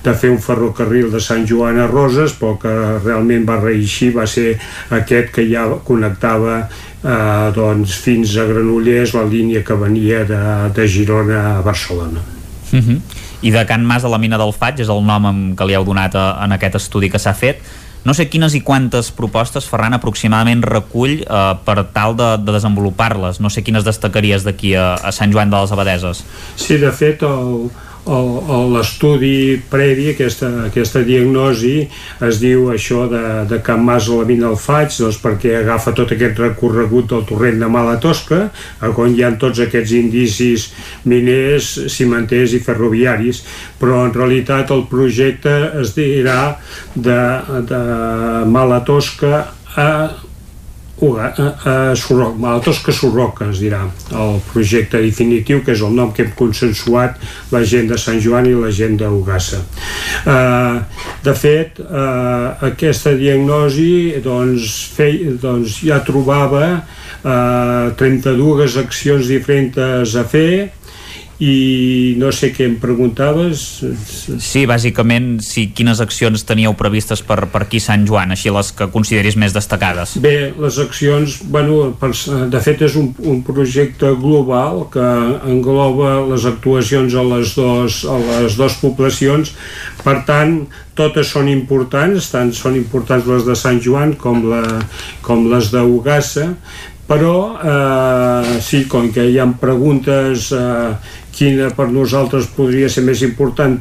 de 0.04 0.14
fer 0.18 0.32
un 0.34 0.40
ferrocarril 0.42 1.12
de 1.14 1.22
Sant 1.22 1.46
Joan 1.48 1.78
a 1.78 1.86
Roses, 1.90 2.34
però 2.38 2.56
que 2.60 2.74
realment 3.04 3.46
va 3.48 3.60
reeixir 3.62 4.12
va 4.16 4.26
ser 4.26 4.56
aquest 4.98 5.32
que 5.36 5.46
ja 5.48 5.68
connectava 5.86 6.58
eh, 6.64 7.52
doncs, 7.54 7.98
fins 8.02 8.36
a 8.36 8.48
Granollers 8.50 9.14
la 9.14 9.24
línia 9.28 9.62
que 9.64 9.78
venia 9.78 10.24
de, 10.28 10.42
de 10.74 10.88
Girona 10.88 11.44
a 11.56 11.62
Barcelona. 11.62 12.24
Uh 12.72 12.76
mhm. 12.76 12.84
-huh. 12.88 13.00
I 13.40 13.50
de 13.50 13.66
Can 13.66 13.84
Mas 13.86 14.04
a 14.04 14.08
la 14.08 14.18
mina 14.18 14.36
del 14.36 14.52
Faig 14.52 14.80
és 14.80 14.88
el 14.88 15.04
nom 15.06 15.54
que 15.54 15.64
li 15.64 15.74
heu 15.74 15.84
donat 15.84 16.14
a, 16.14 16.44
en 16.44 16.52
aquest 16.52 16.74
estudi 16.74 17.08
que 17.08 17.18
s'ha 17.18 17.34
fet 17.34 17.62
no 18.04 18.14
sé 18.14 18.28
quines 18.30 18.54
i 18.54 18.62
quantes 18.64 19.10
propostes 19.14 19.66
Ferran 19.68 19.96
aproximadament 19.96 20.62
recull 20.66 21.18
eh, 21.22 21.42
per 21.64 21.76
tal 21.94 22.16
de, 22.18 22.30
de 22.42 22.54
desenvolupar-les. 22.54 23.42
No 23.42 23.50
sé 23.50 23.64
quines 23.66 23.86
destacaries 23.86 24.46
d'aquí 24.46 24.74
a, 24.78 24.94
a 24.94 25.12
Sant 25.14 25.34
Joan 25.34 25.50
de 25.50 25.60
les 25.60 25.74
Abadeses. 25.74 26.24
Sí, 26.56 26.78
de 26.78 26.92
fet, 26.94 27.24
el, 27.26 27.68
l'estudi 28.08 29.60
previ, 29.70 30.10
aquesta, 30.14 30.48
aquesta 30.68 31.02
diagnosi, 31.04 31.88
es 32.24 32.40
diu 32.40 32.70
això 32.72 33.06
de, 33.10 33.22
de 33.50 33.60
Can 33.64 33.84
Mas 33.84 34.08
a 34.08 34.20
la 34.20 34.28
mina 34.28 34.48
del 34.48 34.58
Faig, 34.60 34.94
doncs 34.96 35.18
perquè 35.22 35.58
agafa 35.60 35.92
tot 35.96 36.14
aquest 36.14 36.40
recorregut 36.40 37.10
del 37.12 37.26
torrent 37.28 37.60
de 37.60 37.68
Mala 37.70 37.98
Tosca, 38.02 38.48
on 38.98 39.14
hi 39.14 39.24
ha 39.24 39.32
tots 39.40 39.60
aquests 39.64 39.92
indicis 39.98 40.70
miners, 41.08 41.74
cimenters 41.92 42.56
i 42.56 42.62
ferroviaris, 42.64 43.42
però 43.80 44.04
en 44.06 44.14
realitat 44.16 44.72
el 44.74 44.86
projecte 44.90 45.54
es 45.82 45.94
dirà 45.96 46.56
de, 46.94 47.20
de 47.68 47.82
Mala 48.48 48.82
Tosca 48.88 49.44
a 51.00 51.04
Uga, 51.04 51.34
a, 51.36 51.90
a 51.90 51.96
Surroc, 51.96 52.36
Malatosca 52.38 52.92
Surroca 52.92 53.48
es 53.50 53.60
dirà. 53.62 53.84
El 54.10 54.40
projecte 54.50 55.00
definitiu 55.02 55.62
que 55.64 55.72
és 55.72 55.82
el 55.82 55.94
nom 55.94 56.12
que 56.12 56.24
hem 56.24 56.32
consensuat 56.38 57.18
la 57.54 57.62
gent 57.62 57.88
de 57.90 57.98
Sant 57.98 58.20
Joan 58.22 58.48
i 58.50 58.54
la 58.58 58.70
gent 58.74 58.96
d'Ugassa 58.98 59.60
uh, 60.26 60.80
de 61.24 61.34
fet 61.38 61.78
uh, 61.82 62.58
aquesta 62.70 63.14
diagnosi 63.18 64.18
doncs, 64.24 64.78
fei, 64.96 65.20
doncs 65.40 65.80
ja 65.86 66.00
trobava 66.06 66.64
uh, 66.78 67.94
32 67.98 68.78
accions 68.82 69.30
diferents 69.30 70.16
a 70.18 70.26
fer 70.26 70.77
i 71.38 72.16
no 72.18 72.32
sé 72.34 72.50
què 72.50 72.66
em 72.66 72.74
preguntaves. 72.82 73.60
Sí, 74.42 74.64
bàsicament 74.66 75.36
si 75.44 75.68
quines 75.70 76.02
accions 76.02 76.42
teníeu 76.46 76.74
previstes 76.78 77.22
per, 77.22 77.44
per 77.52 77.62
aquí 77.66 77.78
Sant 77.82 78.06
Joan, 78.08 78.34
així 78.34 78.50
les 78.54 78.72
que 78.74 78.88
consideris 78.90 79.38
més 79.38 79.54
destacades? 79.54 80.16
Bé, 80.22 80.50
les 80.58 80.80
accions 80.82 81.38
bueno, 81.46 81.92
per, 82.00 82.10
de 82.50 82.62
fet 82.64 82.82
és 82.88 82.98
un, 82.98 83.12
un 83.22 83.44
projecte 83.46 84.10
global 84.18 84.88
que 84.90 85.06
engloba 85.46 86.16
les 86.32 86.48
actuacions 86.50 87.14
a 87.14 87.24
les 87.30 87.54
dos, 87.54 88.02
a 88.02 88.18
les 88.18 88.58
dos 88.58 88.80
poblacions. 88.82 89.54
Per 90.02 90.18
tant 90.26 90.64
totes 90.98 91.30
són 91.30 91.46
importants 91.46 92.32
tant 92.32 92.50
són 92.50 92.74
importants 92.74 93.26
les 93.30 93.44
de 93.46 93.54
Sant 93.54 93.78
Joan 93.78 94.16
com, 94.18 94.42
la, 94.50 94.62
com 95.22 95.46
les 95.52 95.70
d'Ugassa 95.70 96.48
però 97.08 97.36
eh, 97.56 98.58
sí, 98.60 98.82
com 98.90 99.08
que 99.14 99.24
hi 99.30 99.38
ha 99.40 99.46
preguntes 99.60 100.50
eh, 100.52 100.90
quina 101.38 101.68
per 101.74 101.86
nosaltres 101.94 102.48
podria 102.56 102.88
ser 102.90 103.04
més 103.06 103.22
important 103.22 103.76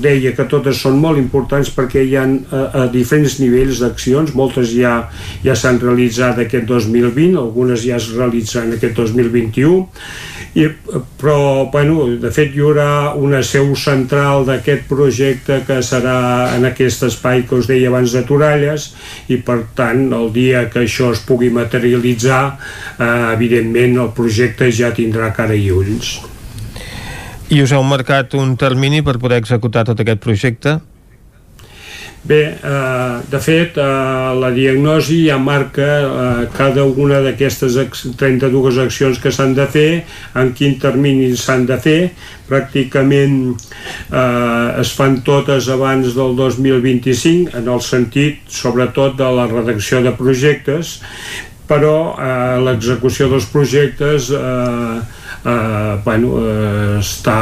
deia 0.00 0.32
que 0.36 0.46
totes 0.48 0.80
són 0.80 0.96
molt 1.02 1.20
importants 1.20 1.68
perquè 1.76 2.04
hi 2.06 2.16
ha 2.16 2.24
a, 2.24 2.30
eh, 2.32 2.62
a 2.80 2.86
diferents 2.92 3.38
nivells 3.42 3.82
d'accions. 3.84 4.32
Moltes 4.38 4.72
ja 4.72 4.96
ja 5.44 5.56
s'han 5.56 5.80
realitzat 5.82 6.40
aquest 6.42 6.64
2020 6.70 7.36
algunes 7.42 7.84
ja 7.84 8.00
es 8.00 8.08
realitzaran 8.16 8.72
aquest 8.76 8.96
2021 8.96 9.84
i, 10.56 10.64
però 11.20 11.68
bueno, 11.72 12.06
de 12.20 12.30
fet 12.32 12.54
hi 12.56 12.62
haurà 12.64 13.12
una 13.20 13.42
seu 13.44 13.74
central 13.76 14.46
d'aquest 14.48 14.86
projecte 14.88 15.58
que 15.68 15.82
serà 15.84 16.54
en 16.56 16.64
aquest 16.64 17.04
espai 17.10 17.44
que 17.48 17.58
us 17.60 17.68
deia 17.68 17.90
abans 17.92 18.14
de 18.16 18.22
Toralles 18.24 18.86
i 19.28 19.36
per 19.36 19.58
tant 19.76 20.06
el 20.16 20.30
dia 20.32 20.64
que 20.72 20.86
això 20.86 21.10
es 21.12 21.20
pugui 21.28 21.52
materialitzar 21.52 22.40
eh, 22.54 23.10
evidentment 23.34 24.00
el 24.06 24.14
projecte 24.16 24.70
ja 24.72 24.94
tindrà 24.96 25.34
cara 25.36 25.58
i 25.58 25.68
ulls 25.74 26.16
i 27.48 27.62
us 27.62 27.72
heu 27.72 27.82
marcat 27.86 28.34
un 28.34 28.56
termini 28.58 29.02
per 29.06 29.18
poder 29.22 29.38
executar 29.42 29.84
tot 29.86 30.00
aquest 30.02 30.22
projecte? 30.22 30.78
Bé, 32.26 32.58
eh, 32.58 33.18
de 33.30 33.38
fet, 33.38 33.76
eh, 33.78 33.82
la 34.34 34.48
diagnosi 34.50 35.28
ja 35.28 35.36
marca 35.38 35.86
eh, 36.02 36.48
cada 36.56 36.82
una 36.82 37.20
d'aquestes 37.22 37.76
32 38.18 38.80
accions 38.82 39.20
que 39.22 39.30
s'han 39.30 39.54
de 39.54 39.66
fer, 39.70 39.90
en 40.34 40.50
quin 40.52 40.74
termini 40.82 41.28
s'han 41.38 41.68
de 41.68 41.76
fer. 41.78 42.00
Pràcticament 42.48 43.54
eh, 43.54 44.80
es 44.82 44.90
fan 44.98 45.20
totes 45.22 45.68
abans 45.70 46.16
del 46.18 46.34
2025, 46.34 47.54
en 47.54 47.70
el 47.70 47.80
sentit, 47.80 48.42
sobretot, 48.50 49.14
de 49.20 49.30
la 49.38 49.46
redacció 49.46 50.02
de 50.02 50.10
projectes, 50.18 50.96
però 51.70 52.16
eh, 52.18 52.58
l'execució 52.66 53.30
dels 53.30 53.46
projectes 53.54 54.32
eh, 54.34 54.98
eh, 55.46 55.96
bueno, 56.04 56.36
eh, 56.42 56.98
està 57.00 57.40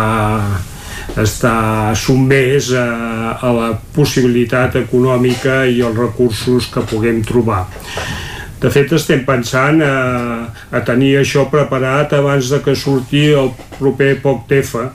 està 1.20 1.94
sumès 1.94 2.72
a, 2.74 3.38
a 3.38 3.50
la 3.54 3.68
possibilitat 3.94 4.80
econòmica 4.80 5.62
i 5.70 5.82
els 5.84 5.98
recursos 5.98 6.66
que 6.72 6.82
puguem 6.90 7.22
trobar. 7.26 7.64
De 8.60 8.70
fet, 8.72 8.94
estem 8.96 9.22
pensant 9.26 9.82
a, 9.84 9.94
a 10.72 10.80
tenir 10.86 11.18
això 11.20 11.44
preparat 11.52 12.14
abans 12.16 12.48
de 12.50 12.60
que 12.64 12.74
surti 12.78 13.26
el 13.36 13.52
proper 13.76 14.14
poc 14.22 14.46
tefa. 14.50 14.88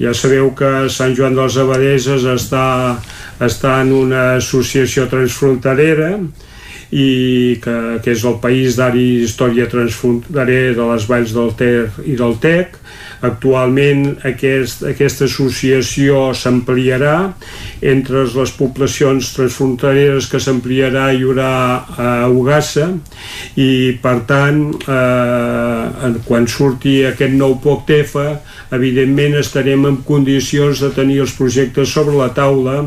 Ja 0.00 0.14
sabeu 0.16 0.52
que 0.56 0.88
Sant 0.90 1.12
Joan 1.18 1.36
dels 1.36 1.58
Abadeses 1.60 2.24
està, 2.30 2.96
està 3.42 3.80
en 3.82 3.92
una 3.96 4.22
associació 4.38 5.08
transfronterera 5.10 6.14
i 6.92 7.58
que, 7.64 7.76
que 8.04 8.12
és 8.12 8.24
el 8.28 8.36
país 8.42 8.76
d'àrea 8.76 9.24
història 9.24 9.68
transfronterer 9.72 10.74
de 10.76 10.88
les 10.90 11.08
valls 11.08 11.32
del 11.32 11.54
Ter 11.56 11.88
i 12.04 12.18
del 12.20 12.36
Tec 12.42 12.76
Actualment 13.22 14.16
aquest, 14.26 14.82
aquesta 14.90 15.28
associació 15.28 16.32
s'ampliarà 16.34 17.16
entre 17.92 18.24
les 18.26 18.54
poblacions 18.58 19.28
transfrontereres 19.36 20.26
que 20.30 20.40
s'ampliarà 20.42 21.08
hi 21.12 21.22
haurà 21.22 21.52
a 22.02 22.08
Ugassa 22.30 22.88
i 23.62 23.98
per 24.02 24.16
tant 24.26 24.64
eh, 24.82 26.12
quan 26.26 26.48
surti 26.50 27.00
aquest 27.06 27.36
nou 27.38 27.58
POCTEFA 27.62 28.26
evidentment 28.74 29.36
estarem 29.38 29.86
en 29.86 29.98
condicions 30.06 30.80
de 30.82 30.90
tenir 30.96 31.20
els 31.22 31.34
projectes 31.36 31.92
sobre 31.92 32.16
la 32.18 32.30
taula 32.34 32.78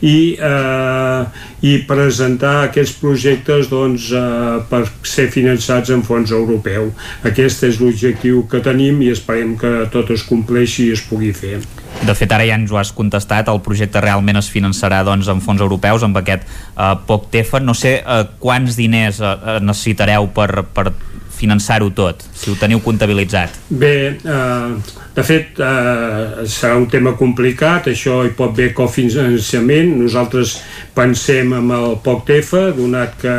i, 0.00 0.34
eh, 0.34 1.22
i 1.66 1.76
presentar 1.88 2.56
aquests 2.66 2.96
projectes 3.00 3.70
doncs, 3.70 4.10
eh, 4.12 4.58
per 4.70 4.82
ser 5.06 5.28
finançats 5.32 5.92
en 5.94 6.02
fons 6.06 6.32
europeu. 6.32 6.90
Aquest 7.28 7.66
és 7.68 7.80
l'objectiu 7.80 8.46
que 8.50 8.62
tenim 8.64 9.02
i 9.02 9.12
esperem 9.14 9.56
que 9.60 9.75
tot 9.92 10.10
es 10.14 10.24
compleixi 10.26 10.88
i 10.88 10.94
es 10.96 11.02
pugui 11.06 11.32
fer. 11.36 11.60
De 12.06 12.14
fet, 12.14 12.32
ara 12.32 12.44
ja 12.44 12.58
ens 12.58 12.72
ho 12.72 12.78
has 12.80 12.92
contestat, 12.92 13.48
el 13.48 13.62
projecte 13.64 14.02
realment 14.04 14.36
es 14.40 14.50
finançarà 14.52 15.02
doncs, 15.06 15.30
amb 15.32 15.44
fons 15.44 15.62
europeus, 15.64 16.04
amb 16.04 16.18
aquest 16.20 16.44
eh, 16.44 16.92
poc 17.08 17.30
TEFA. 17.32 17.62
No 17.64 17.74
sé 17.74 17.98
eh, 18.00 18.22
quants 18.42 18.76
diners 18.78 19.22
eh, 19.22 19.58
necessitareu 19.64 20.28
per, 20.36 20.50
per 20.76 20.90
finançar-ho 21.36 21.90
tot, 21.96 22.24
si 22.36 22.50
ho 22.50 22.56
teniu 22.60 22.80
comptabilitzat? 22.84 23.56
Bé, 23.70 23.96
eh, 24.16 25.04
de 25.16 25.22
fet, 25.24 25.56
eh, 25.64 26.44
serà 26.44 26.74
un 26.76 26.90
tema 26.92 27.14
complicat, 27.16 27.86
això 27.88 28.18
hi 28.26 28.34
pot 28.36 28.50
haver 28.52 28.74
cofinançament. 28.76 29.94
Nosaltres 29.96 30.58
pensem 30.92 31.54
amb 31.56 31.72
el 31.72 31.94
poc 32.04 32.26
TEFA, 32.28 32.66
donat 32.76 33.14
que 33.22 33.36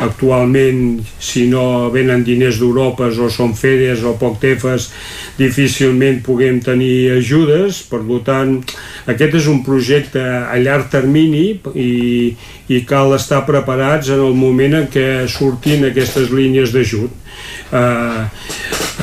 actualment, 0.00 1.02
si 1.20 1.44
no 1.52 1.90
venen 1.92 2.24
diners 2.24 2.56
d'Europa 2.62 3.10
o 3.12 3.28
són 3.28 3.52
FEDES 3.52 4.06
o 4.08 4.14
poc 4.16 4.40
TEFAs, 4.40 4.88
difícilment 5.36 6.22
puguem 6.24 6.62
tenir 6.64 7.12
ajudes. 7.18 7.82
Per 7.92 8.00
tant, 8.24 8.56
aquest 9.04 9.36
és 9.42 9.46
un 9.52 9.60
projecte 9.62 10.24
a 10.24 10.56
llarg 10.56 10.88
termini 10.88 11.60
i, 11.74 11.92
i 12.72 12.80
cal 12.88 13.12
estar 13.12 13.44
preparats 13.44 14.08
en 14.08 14.24
el 14.24 14.32
moment 14.32 14.80
en 14.80 14.88
què 14.88 15.28
surtin 15.28 15.84
aquestes 15.84 16.32
línies 16.32 16.72
d'ajut 16.72 17.12
eh, 17.76 18.24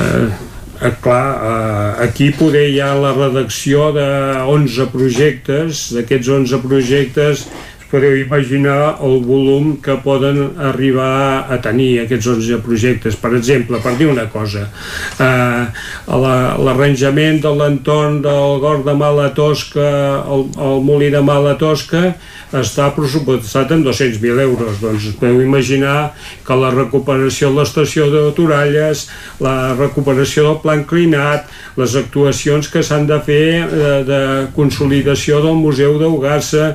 eh, 0.02 0.47
eh, 0.82 0.92
clar, 1.02 1.26
eh, 1.34 2.04
aquí 2.08 2.30
poder 2.30 2.68
hi 2.70 2.80
ha 2.80 2.92
la 2.94 3.14
redacció 3.16 3.90
de 3.96 4.06
11 4.46 4.86
projectes, 4.94 5.88
d'aquests 5.96 6.30
11 6.38 6.62
projectes 6.66 7.48
podeu 7.88 8.18
imaginar 8.20 8.98
el 9.00 9.22
volum 9.24 9.76
que 9.80 9.96
poden 10.04 10.58
arribar 10.60 11.48
a 11.48 11.56
tenir 11.64 12.02
aquests 12.02 12.26
11 12.34 12.60
projectes. 12.64 13.16
Per 13.16 13.32
exemple, 13.38 13.80
per 13.80 13.94
dir 13.96 14.10
una 14.12 14.26
cosa, 14.28 14.66
eh, 15.18 15.64
l'arranjament 16.08 17.40
de 17.44 17.54
l'entorn 17.60 18.20
del 18.24 18.60
Gord 18.60 18.84
de 18.84 18.94
Mala 18.94 19.30
Tosca, 19.34 19.88
el, 20.28 20.48
el 20.68 20.84
molí 20.84 21.08
de 21.14 21.22
Mala 21.24 21.56
Tosca, 21.56 22.12
està 22.56 22.88
pressupostat 22.96 23.72
en 23.74 23.84
200.000 23.84 24.40
euros. 24.42 24.80
Doncs 24.80 25.10
podeu 25.20 25.42
imaginar 25.44 26.14
que 26.46 26.56
la 26.56 26.70
recuperació 26.72 27.50
de 27.52 27.60
l'estació 27.60 28.08
de 28.12 28.24
Toralles, 28.36 29.06
la 29.44 29.74
recuperació 29.76 30.46
del 30.48 30.58
pla 30.64 30.78
inclinat, 30.80 31.48
les 31.76 31.96
actuacions 32.00 32.70
que 32.72 32.82
s'han 32.82 33.06
de 33.10 33.20
fer 33.24 33.68
de, 33.68 33.92
de 34.08 34.22
consolidació 34.56 35.42
del 35.44 35.60
Museu 35.60 35.98
d'Ugassa, 36.00 36.74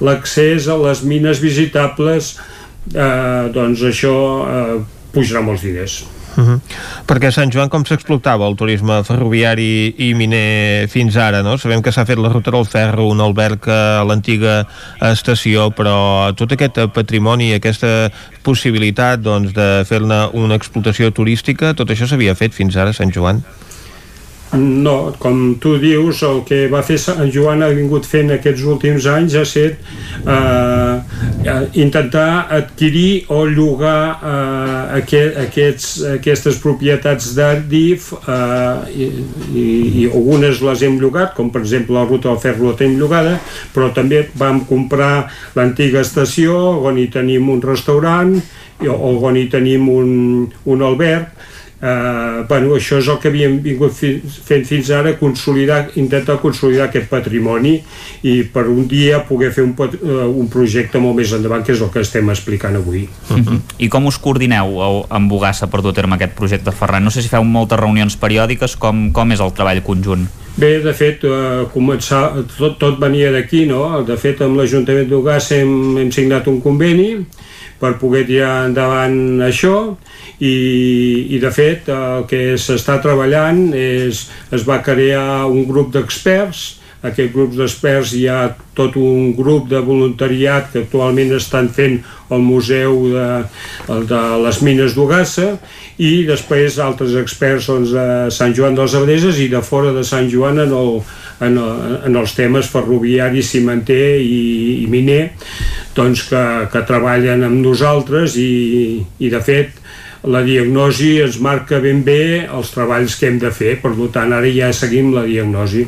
l'accés 0.00 0.66
la, 0.66 0.74
a 0.74 0.82
les 0.88 1.04
mines 1.04 1.40
visitables, 1.42 2.36
eh, 2.94 3.48
doncs 3.52 3.84
això 3.92 4.18
eh, 4.46 4.76
pujarà 5.12 5.44
molts 5.44 5.64
diners. 5.66 6.04
Uh 6.36 6.44
-huh. 6.44 6.60
Perquè 7.06 7.30
Sant 7.30 7.52
Joan 7.52 7.68
com 7.68 7.84
s'explotava 7.84 8.46
el 8.46 8.56
turisme 8.56 9.02
ferroviari 9.04 9.94
i 9.98 10.14
miner 10.14 10.88
fins 10.88 11.16
ara, 11.16 11.42
no? 11.42 11.56
Sabem 11.56 11.82
que 11.82 11.92
s'ha 11.92 12.04
fet 12.04 12.18
la 12.18 12.28
ruta 12.28 12.50
del 12.50 12.66
ferro, 12.66 13.08
un 13.08 13.20
alberg 13.20 13.68
a 13.68 14.04
l'antiga 14.04 14.66
estació, 15.00 15.70
però 15.70 16.34
tot 16.34 16.52
aquest 16.52 16.78
patrimoni, 16.92 17.54
aquesta 17.54 18.10
possibilitat 18.42 19.20
doncs, 19.20 19.52
de 19.52 19.84
fer-ne 19.84 20.28
una 20.32 20.54
explotació 20.54 21.10
turística, 21.10 21.74
tot 21.74 21.90
això 21.90 22.06
s'havia 22.06 22.34
fet 22.34 22.52
fins 22.52 22.76
ara 22.76 22.90
a 22.90 22.92
Sant 22.92 23.12
Joan? 23.12 23.42
No, 24.54 25.12
com 25.18 25.56
tu 25.58 25.74
dius, 25.82 26.20
el 26.22 26.44
que 26.46 26.66
va 26.70 26.78
fer 26.86 26.96
Joan 27.34 27.64
ha 27.66 27.70
vingut 27.74 28.06
fent 28.06 28.30
aquests 28.30 28.62
últims 28.70 29.08
anys 29.10 29.34
ha 29.34 29.42
estat 29.42 29.80
eh, 30.22 30.92
eh, 31.42 31.56
intentar 31.82 32.46
adquirir 32.54 33.26
o 33.34 33.40
llogar 33.50 33.98
eh, 34.14 35.00
aquest, 35.00 35.40
aquests, 35.42 35.88
aquestes 36.12 36.60
propietats 36.62 37.32
d'Ardif 37.34 38.12
eh, 38.20 38.94
i, 38.94 39.08
i, 39.50 39.66
i 40.04 40.06
algunes 40.12 40.62
les 40.62 40.86
hem 40.86 41.00
llogat, 41.02 41.34
com 41.34 41.50
per 41.50 41.64
exemple 41.64 41.98
la 41.98 42.06
ruta 42.06 42.30
del 42.30 42.40
ferro 42.46 42.70
la 42.70 42.78
tenim 42.78 43.00
llogada, 43.02 43.40
però 43.74 43.90
també 43.96 44.28
vam 44.38 44.62
comprar 44.70 45.26
l'antiga 45.58 46.06
estació 46.06 46.54
on 46.86 47.02
hi 47.02 47.10
tenim 47.10 47.50
un 47.50 47.60
restaurant 47.66 48.38
on 48.86 49.36
hi 49.40 49.46
tenim 49.50 49.90
un, 49.90 50.10
un 50.70 50.82
alberg 50.86 51.34
eh, 51.80 52.44
bueno, 52.48 52.74
això 52.76 52.98
és 53.00 53.08
el 53.08 53.18
que 53.20 53.28
havíem 53.30 53.58
vingut 53.64 53.94
fi, 53.94 54.14
fent 54.20 54.64
fins 54.68 54.90
ara, 54.94 55.14
consolidar, 55.20 55.82
intentar 56.00 56.38
consolidar 56.42 56.88
aquest 56.88 57.10
patrimoni 57.10 57.76
i 58.26 58.36
per 58.52 58.66
un 58.72 58.86
dia 58.88 59.20
poder 59.28 59.52
fer 59.54 59.64
un, 59.66 59.74
uh, 59.76 60.24
un 60.26 60.48
projecte 60.52 61.00
molt 61.02 61.18
més 61.20 61.34
endavant, 61.36 61.64
que 61.66 61.74
és 61.74 61.82
el 61.84 61.92
que 61.92 62.04
estem 62.04 62.30
explicant 62.32 62.76
avui. 62.76 63.06
Uh 63.28 63.36
mhm. 63.36 63.46
-huh. 63.46 63.60
I 63.78 63.88
com 63.88 64.06
us 64.06 64.18
coordineu 64.18 65.06
amb 65.08 65.30
Bogassa 65.30 65.66
per 65.66 65.82
dur 65.82 65.90
a 65.90 65.94
terme 65.94 66.14
aquest 66.14 66.34
projecte, 66.34 66.72
Ferran? 66.72 67.04
No 67.04 67.10
sé 67.10 67.22
si 67.22 67.28
feu 67.28 67.44
moltes 67.44 67.78
reunions 67.78 68.16
periòdiques, 68.16 68.76
com, 68.76 69.12
com 69.12 69.32
és 69.32 69.40
el 69.40 69.52
treball 69.52 69.82
conjunt? 69.82 70.28
Bé, 70.56 70.80
de 70.80 70.92
fet, 70.94 71.22
eh, 71.24 71.66
començar, 71.74 72.32
tot, 72.56 72.78
tot 72.78 72.98
venia 72.98 73.30
d'aquí, 73.30 73.66
no? 73.66 74.02
De 74.02 74.16
fet, 74.16 74.40
amb 74.40 74.56
l'Ajuntament 74.56 75.08
d'Ugassa 75.08 75.54
hem, 75.54 75.98
hem 75.98 76.10
signat 76.10 76.46
un 76.46 76.62
conveni 76.62 77.26
per 77.78 77.98
poder 78.00 78.24
tirar 78.24 78.66
endavant 78.66 79.42
això 79.44 79.96
i, 80.38 80.56
i 81.32 81.38
de 81.40 81.52
fet 81.54 81.88
el 81.92 82.26
que 82.30 82.56
s'està 82.60 82.98
treballant 83.04 83.70
és 83.76 84.26
es 84.52 84.66
va 84.68 84.82
crear 84.84 85.46
un 85.48 85.64
grup 85.68 85.94
d'experts. 85.94 86.82
Aquest 87.06 87.32
grup 87.32 87.52
d'experts 87.54 88.12
hi 88.16 88.24
ha 88.28 88.40
tot 88.76 88.96
un 88.98 89.32
grup 89.36 89.68
de 89.70 89.80
voluntariat 89.84 90.72
que 90.72 90.82
actualment 90.84 91.32
estan 91.36 91.68
fent 91.72 92.00
el 92.34 92.42
museu 92.42 93.04
de, 93.12 93.28
de 94.10 94.22
les 94.42 94.58
mines 94.66 94.96
d'Ugassa 94.96 95.52
i 96.02 96.26
després 96.28 96.80
altres 96.82 97.14
experts 97.20 97.70
doncs, 97.70 97.94
de 97.94 98.34
Sant 98.34 98.56
Joan 98.56 98.76
dels 98.76 98.96
Abadeses 98.98 99.38
i 99.40 99.48
de 99.52 99.62
fora 99.64 99.94
de 99.96 100.02
Sant 100.04 100.28
Joan 100.32 100.60
en, 100.64 100.74
el, 100.74 100.92
en, 101.46 101.56
en 102.10 102.18
els 102.18 102.34
temes 102.36 102.68
ferroviari, 102.72 103.44
cimenter 103.44 104.18
i, 104.20 104.82
i 104.82 104.90
miner 104.90 105.30
doncs 105.96 106.26
que, 106.28 106.44
que 106.72 106.84
treballen 106.88 107.46
amb 107.46 107.62
nosaltres 107.62 108.36
i, 108.40 108.50
i 109.22 109.32
de 109.32 109.40
fet 109.44 109.85
la 110.26 110.42
diagnosi 110.42 111.20
ens 111.22 111.38
marca 111.40 111.78
ben 111.82 112.02
bé 112.04 112.46
els 112.46 112.72
treballs 112.74 113.14
que 113.18 113.30
hem 113.30 113.38
de 113.42 113.52
fer, 113.54 113.76
per 113.82 113.94
tant 114.12 114.34
ara 114.34 114.50
ja 114.50 114.72
seguim 114.74 115.14
la 115.14 115.22
diagnosi. 115.26 115.86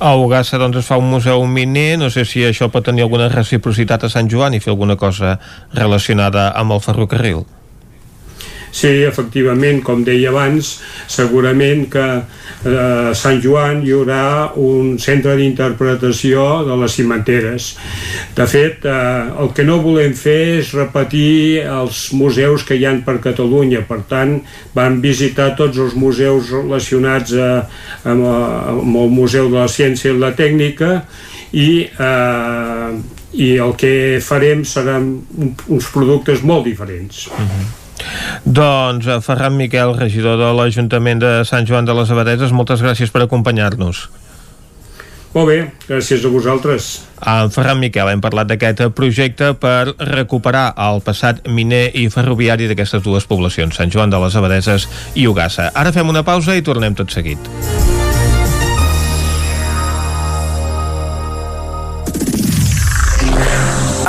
A 0.00 0.14
Ugassa 0.16 0.56
doncs 0.56 0.78
es 0.80 0.86
fa 0.88 0.96
un 0.96 1.10
museu 1.10 1.44
miner, 1.44 1.98
no 2.00 2.08
sé 2.08 2.24
si 2.24 2.46
això 2.46 2.70
pot 2.72 2.86
tenir 2.86 3.04
alguna 3.04 3.28
reciprocitat 3.28 4.06
a 4.06 4.08
Sant 4.08 4.30
Joan 4.32 4.54
i 4.54 4.60
fer 4.60 4.72
alguna 4.72 4.96
cosa 4.96 5.38
relacionada 5.74 6.52
amb 6.56 6.72
el 6.72 6.80
ferrocarril. 6.80 7.44
Sí, 8.70 9.02
efectivament, 9.02 9.80
com 9.82 10.04
deia 10.06 10.30
abans, 10.30 10.76
segurament 11.10 11.88
que 11.90 12.04
eh, 12.06 12.74
a 13.10 13.14
Sant 13.18 13.40
Joan 13.42 13.82
hi 13.82 13.94
haurà 13.96 14.22
un 14.62 14.94
centre 15.02 15.34
d'interpretació 15.38 16.44
de 16.68 16.76
les 16.78 16.94
cimenteres. 16.94 17.72
De 18.36 18.46
fet, 18.50 18.86
eh, 18.86 18.94
el 19.42 19.50
que 19.56 19.66
no 19.66 19.80
volem 19.82 20.14
fer 20.14 20.38
és 20.60 20.70
repetir 20.78 21.64
els 21.66 22.04
museus 22.14 22.64
que 22.68 22.78
hi 22.78 22.86
han 22.86 23.02
per 23.06 23.18
Catalunya. 23.24 23.82
Per 23.88 24.00
tant, 24.10 24.38
vam 24.76 25.00
visitar 25.02 25.50
tots 25.58 25.82
els 25.82 25.98
museus 25.98 26.52
relacionats 26.54 27.34
a, 27.34 27.50
eh, 27.58 28.08
amb, 28.12 28.24
amb 28.30 29.02
el 29.02 29.10
Museu 29.10 29.50
de 29.50 29.58
la 29.58 29.68
Ciència 29.68 30.14
i 30.14 30.18
la 30.18 30.30
Tècnica 30.38 31.02
i, 31.52 31.90
eh, 31.90 33.00
i 33.34 33.50
el 33.58 33.74
que 33.78 33.92
farem 34.22 34.62
seran 34.64 35.12
uns 35.66 35.90
productes 35.90 36.42
molt 36.46 36.64
diferents. 36.70 37.26
Uh 37.26 37.40
mhm. 37.42 37.48
-huh. 37.50 37.79
Doncs 38.44 39.06
eh, 39.06 39.20
Ferran 39.24 39.56
Miquel, 39.58 39.94
regidor 39.98 40.40
de 40.40 40.50
l'Ajuntament 40.56 41.20
de 41.22 41.32
Sant 41.48 41.68
Joan 41.68 41.88
de 41.88 41.96
les 41.96 42.10
Abadeses, 42.10 42.54
moltes 42.56 42.82
gràcies 42.84 43.12
per 43.12 43.24
acompanyar-nos. 43.26 44.08
Molt 45.30 45.46
bé, 45.46 45.58
gràcies 45.86 46.24
a 46.26 46.30
vosaltres. 46.32 46.86
En 47.22 47.52
Ferran 47.54 47.78
Miquel 47.78 48.08
hem 48.10 48.22
parlat 48.22 48.48
d'aquest 48.50 48.82
projecte 48.98 49.52
per 49.62 49.92
recuperar 50.00 50.72
el 50.88 50.98
passat 51.06 51.44
miner 51.46 51.84
i 51.94 52.08
ferroviari 52.10 52.66
d'aquestes 52.66 53.04
dues 53.06 53.28
poblacions, 53.30 53.78
Sant 53.78 53.94
Joan 53.94 54.10
de 54.10 54.18
les 54.24 54.34
Abadeses 54.34 54.88
i 55.14 55.28
Ugassa. 55.30 55.70
Ara 55.70 55.94
fem 55.94 56.10
una 56.10 56.26
pausa 56.26 56.58
i 56.58 56.66
tornem 56.66 56.98
tot 56.98 57.14
seguit. 57.14 57.38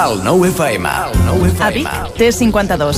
El 0.01 0.23
9 0.25 0.49
FM. 0.49 0.89
El 0.89 1.11
9 1.13 1.19
FM. 1.19 1.20
A 1.31 1.69
Vic, 1.71 1.87
T52. 2.17 2.91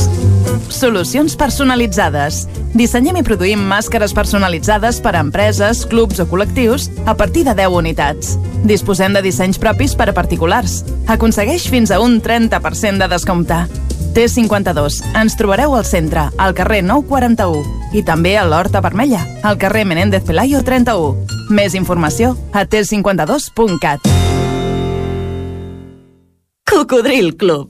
Solucions 0.74 1.36
personalitzades. 1.38 2.48
Dissenyem 2.74 3.20
i 3.20 3.24
produïm 3.26 3.62
màscares 3.70 4.16
personalitzades 4.18 4.98
per 5.06 5.12
a 5.14 5.22
empreses, 5.22 5.84
clubs 5.86 6.18
o 6.18 6.26
col·lectius 6.26 6.88
a 7.06 7.14
partir 7.14 7.44
de 7.46 7.54
10 7.54 7.78
unitats. 7.78 8.34
Disposem 8.66 9.14
de 9.14 9.22
dissenys 9.22 9.62
propis 9.62 9.94
per 9.94 10.10
a 10.10 10.16
particulars. 10.18 10.82
Aconsegueix 11.14 11.68
fins 11.70 11.94
a 11.94 12.00
un 12.02 12.18
30% 12.26 13.04
de 13.04 13.10
descompte. 13.12 13.60
T52. 14.18 15.04
Ens 15.14 15.38
trobareu 15.38 15.78
al 15.78 15.86
centre, 15.86 16.26
al 16.34 16.58
carrer 16.58 16.82
941 16.82 17.94
i 17.94 18.02
també 18.02 18.34
a 18.38 18.48
l'Horta 18.50 18.82
Vermella, 18.82 19.22
al 19.46 19.62
carrer 19.62 19.86
Menéndez 19.86 20.26
Pelayo 20.26 20.64
31. 20.66 21.54
Més 21.54 21.78
informació 21.78 22.34
a 22.50 22.66
t52.cat. 22.66 24.10
Cocodril 26.74 27.36
Club. 27.38 27.70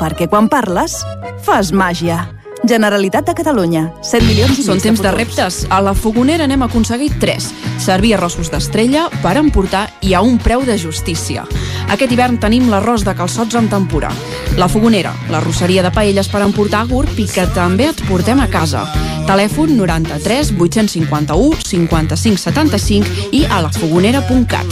Perquè 0.00 0.28
quan 0.28 0.48
parles, 0.52 0.98
fas 1.44 1.72
màgia. 1.72 2.26
Generalitat 2.66 3.28
de 3.28 3.34
Catalunya, 3.36 3.82
7 4.02 4.24
milions 4.26 4.58
i 4.58 4.64
Són 4.64 4.80
temps 4.80 4.98
de 5.00 5.08
futurs. 5.08 5.16
reptes. 5.16 5.66
A 5.70 5.80
la 5.80 5.94
Fogonera 5.94 6.46
n'hem 6.46 6.62
aconseguit 6.62 7.14
3. 7.20 7.52
Servir 7.78 8.14
arrossos 8.14 8.50
d'estrella 8.50 9.08
per 9.22 9.36
emportar 9.36 9.90
i 10.00 10.14
a 10.14 10.20
un 10.20 10.38
preu 10.38 10.64
de 10.64 10.76
justícia. 10.76 11.44
Aquest 11.88 12.12
hivern 12.12 12.38
tenim 12.38 12.68
l'arròs 12.68 13.04
de 13.04 13.14
calçots 13.14 13.54
en 13.54 13.68
tempura. 13.68 14.10
La 14.56 14.68
Fogonera, 14.68 15.14
la 15.30 15.40
rosseria 15.40 15.82
de 15.82 15.90
paelles 15.92 16.28
per 16.28 16.42
emportar 16.42 16.80
a 16.80 16.86
GURB 16.86 17.18
i 17.20 17.28
que 17.28 17.46
també 17.54 17.88
et 17.90 18.02
portem 18.08 18.40
a 18.40 18.48
casa. 18.48 18.84
Telèfon 19.26 19.76
93 19.76 20.52
851 20.58 21.62
55 21.64 22.38
75 22.38 23.06
i 23.32 23.44
a 23.44 23.62
lafogonera.cat. 23.62 24.66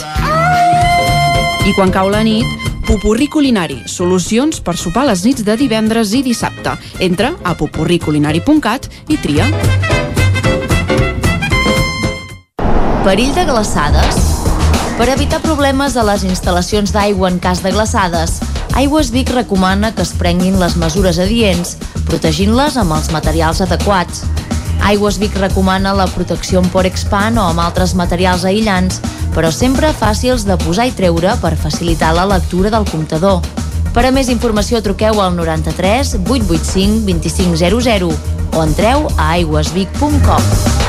I 1.66 1.72
quan 1.74 1.90
cau 1.90 2.10
la 2.10 2.22
nit, 2.22 2.44
Popurrí 2.84 3.30
Culinari, 3.32 3.78
solucions 3.88 4.58
per 4.60 4.74
sopar 4.76 5.06
les 5.08 5.22
nits 5.24 5.44
de 5.46 5.54
divendres 5.56 6.10
i 6.12 6.20
dissabte. 6.20 6.74
Entra 7.00 7.30
a 7.40 7.54
popurriculinari.cat 7.56 8.90
i 9.08 9.16
tria. 9.22 9.46
Perill 13.06 13.32
de 13.32 13.46
glaçades? 13.48 14.20
Per 14.98 15.08
evitar 15.14 15.40
problemes 15.40 15.96
a 15.96 16.04
les 16.04 16.26
instal·lacions 16.28 16.92
d'aigua 16.92 17.32
en 17.32 17.40
cas 17.40 17.64
de 17.64 17.72
glaçades, 17.72 18.36
Aigües 18.76 19.12
Vic 19.14 19.32
recomana 19.32 19.94
que 19.94 20.04
es 20.04 20.12
prenguin 20.20 20.60
les 20.60 20.76
mesures 20.76 21.18
adients, 21.22 21.76
protegint-les 22.10 22.76
amb 22.76 22.98
els 22.98 23.08
materials 23.16 23.64
adequats. 23.64 24.26
Aigües 24.84 25.16
Vic 25.16 25.38
recomana 25.40 25.94
la 25.96 26.04
protecció 26.12 26.60
amb 26.60 26.68
Porexpan 26.68 27.38
o 27.40 27.46
amb 27.48 27.62
altres 27.64 27.94
materials 27.96 28.44
aïllants, 28.44 29.00
però 29.32 29.48
sempre 29.48 29.94
fàcils 29.96 30.44
de 30.44 30.58
posar 30.60 30.84
i 30.90 30.92
treure 30.92 31.32
per 31.40 31.54
facilitar 31.56 32.12
la 32.12 32.26
lectura 32.28 32.68
del 32.74 32.84
comptador. 32.90 33.40
Per 33.96 34.04
a 34.04 34.12
més 34.12 34.28
informació 34.28 34.82
truqueu 34.84 35.22
al 35.24 35.32
93 35.38 36.18
885 36.20 37.00
2500 37.08 38.12
o 38.52 38.62
entreu 38.62 39.08
a 39.16 39.32
aigüesvic.com. 39.38 40.82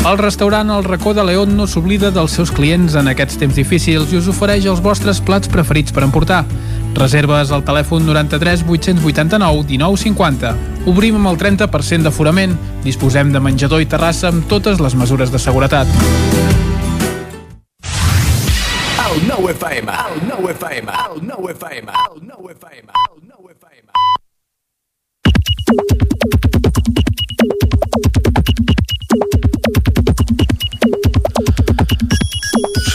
El 0.00 0.16
restaurant 0.16 0.70
El 0.72 0.84
Racó 0.84 1.12
de 1.12 1.22
León 1.28 1.58
no 1.58 1.66
s'oblida 1.68 2.08
dels 2.10 2.32
seus 2.32 2.48
clients 2.56 2.94
en 2.96 3.12
aquests 3.12 3.36
temps 3.42 3.60
difícils 3.60 4.14
i 4.14 4.16
us 4.16 4.30
ofereix 4.32 4.64
els 4.64 4.80
vostres 4.80 5.20
plats 5.20 5.52
preferits 5.52 5.92
per 5.92 6.06
emportar. 6.06 6.46
Reserves 6.94 7.50
al 7.52 7.64
telèfon 7.64 8.04
93 8.06 8.64
889 8.66 9.64
1950. 9.68 10.54
Obrim 10.90 11.16
amb 11.20 11.30
el 11.32 11.38
30% 11.38 12.08
d'aforament. 12.08 12.56
Disposem 12.84 13.32
de 13.32 13.40
menjador 13.40 13.80
i 13.82 13.88
terrassa 13.88 14.28
amb 14.32 14.46
totes 14.50 14.80
les 14.80 14.94
mesures 14.94 15.30
de 15.32 15.38
seguretat. 15.38 15.86
El 19.10 19.26
9 19.26 19.50
FM. 19.56 19.90
El 19.90 20.28
9 20.28 20.52
FM. 20.54 20.92
El 21.10 21.26
9 21.26 21.52
FM. 21.56 21.90
El 21.90 22.26
9 22.26 22.54
FM. 22.54 22.88
El 23.10 23.28
9 23.28 23.52
FM. 23.58 23.80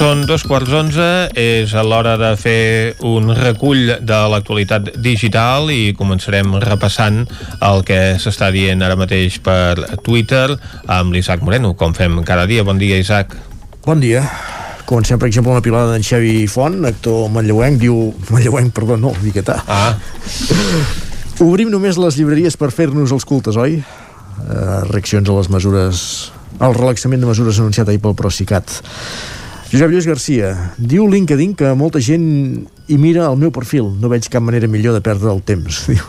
Són 0.05 0.19
dos 0.29 0.43
quarts 0.45 0.69
d'onze, 0.69 1.05
és 1.33 1.71
a 1.73 1.81
l'hora 1.81 2.11
de 2.21 2.27
fer 2.37 2.93
un 3.09 3.31
recull 3.33 3.87
de 4.05 4.17
l'actualitat 4.29 4.91
digital 5.01 5.71
i 5.73 5.95
començarem 5.97 6.51
repassant 6.61 7.23
el 7.65 7.79
que 7.87 7.97
s'està 8.21 8.51
dient 8.53 8.83
ara 8.85 8.99
mateix 8.99 9.39
per 9.41 9.97
Twitter 10.05 10.59
amb 10.93 11.15
l'Isaac 11.15 11.41
Moreno, 11.41 11.71
com 11.73 11.95
fem 11.97 12.19
cada 12.21 12.43
dia. 12.45 12.61
Bon 12.67 12.77
dia, 12.77 12.99
Isaac. 13.01 13.33
Bon 13.87 14.03
dia. 14.03 14.21
Comencem, 14.85 15.17
per 15.17 15.31
exemple, 15.31 15.55
una 15.55 15.65
pilada 15.65 15.95
d'en 15.95 16.05
Xavi 16.05 16.35
Font, 16.53 16.83
actor 16.85 17.25
manlleuenc, 17.33 17.81
diu... 17.81 18.11
Manlleuenc, 18.29 18.75
perdó, 18.77 18.99
no, 19.01 19.09
Viquetà. 19.23 19.63
Ah. 19.65 19.95
Obrim 21.47 21.71
només 21.73 21.97
les 21.97 22.19
llibreries 22.19 22.59
per 22.61 22.69
fer-nos 22.69 23.15
els 23.15 23.25
cultes, 23.25 23.57
oi? 23.57 23.79
Uh, 23.81 24.83
reaccions 24.91 25.33
a 25.33 25.39
les 25.39 25.49
mesures... 25.49 26.03
al 26.61 26.77
relaxament 26.77 27.25
de 27.25 27.31
mesures 27.31 27.57
anunciat 27.57 27.89
ahir 27.89 28.03
pel 28.05 28.13
Procicat. 28.21 28.83
Josep 29.75 29.91
Lluís 29.91 30.05
Garcia 30.07 30.49
diu 30.79 31.03
LinkedIn 31.11 31.51
que 31.59 31.73
molta 31.75 31.99
gent 31.99 32.23
hi 32.87 32.97
mira 33.01 33.25
el 33.27 33.35
meu 33.41 33.51
perfil. 33.51 33.89
No 33.99 34.07
veig 34.11 34.27
cap 34.31 34.43
manera 34.45 34.69
millor 34.71 34.95
de 34.95 35.01
perdre 35.03 35.31
el 35.33 35.41
temps, 35.43 35.81
diu. 35.91 36.05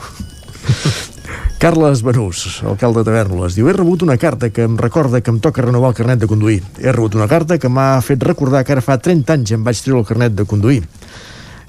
Carles 1.59 2.03
Benús, 2.05 2.61
alcalde 2.69 3.01
de 3.01 3.09
Tavernoles, 3.09 3.55
diu 3.57 3.67
He 3.71 3.73
rebut 3.75 4.03
una 4.05 4.19
carta 4.21 4.51
que 4.53 4.67
em 4.69 4.77
recorda 4.79 5.23
que 5.25 5.33
em 5.33 5.39
toca 5.43 5.65
renovar 5.65 5.91
el 5.95 5.97
carnet 5.99 6.21
de 6.23 6.29
conduir. 6.31 6.61
He 6.79 6.93
rebut 6.93 7.17
una 7.17 7.27
carta 7.27 7.57
que 7.59 7.71
m'ha 7.73 7.97
fet 8.05 8.23
recordar 8.29 8.61
que 8.69 8.77
ara 8.77 8.85
fa 8.85 8.99
30 9.03 9.33
anys 9.39 9.55
em 9.57 9.65
vaig 9.65 9.81
treure 9.83 10.03
el 10.05 10.07
carnet 10.07 10.37
de 10.37 10.45
conduir. 10.47 10.85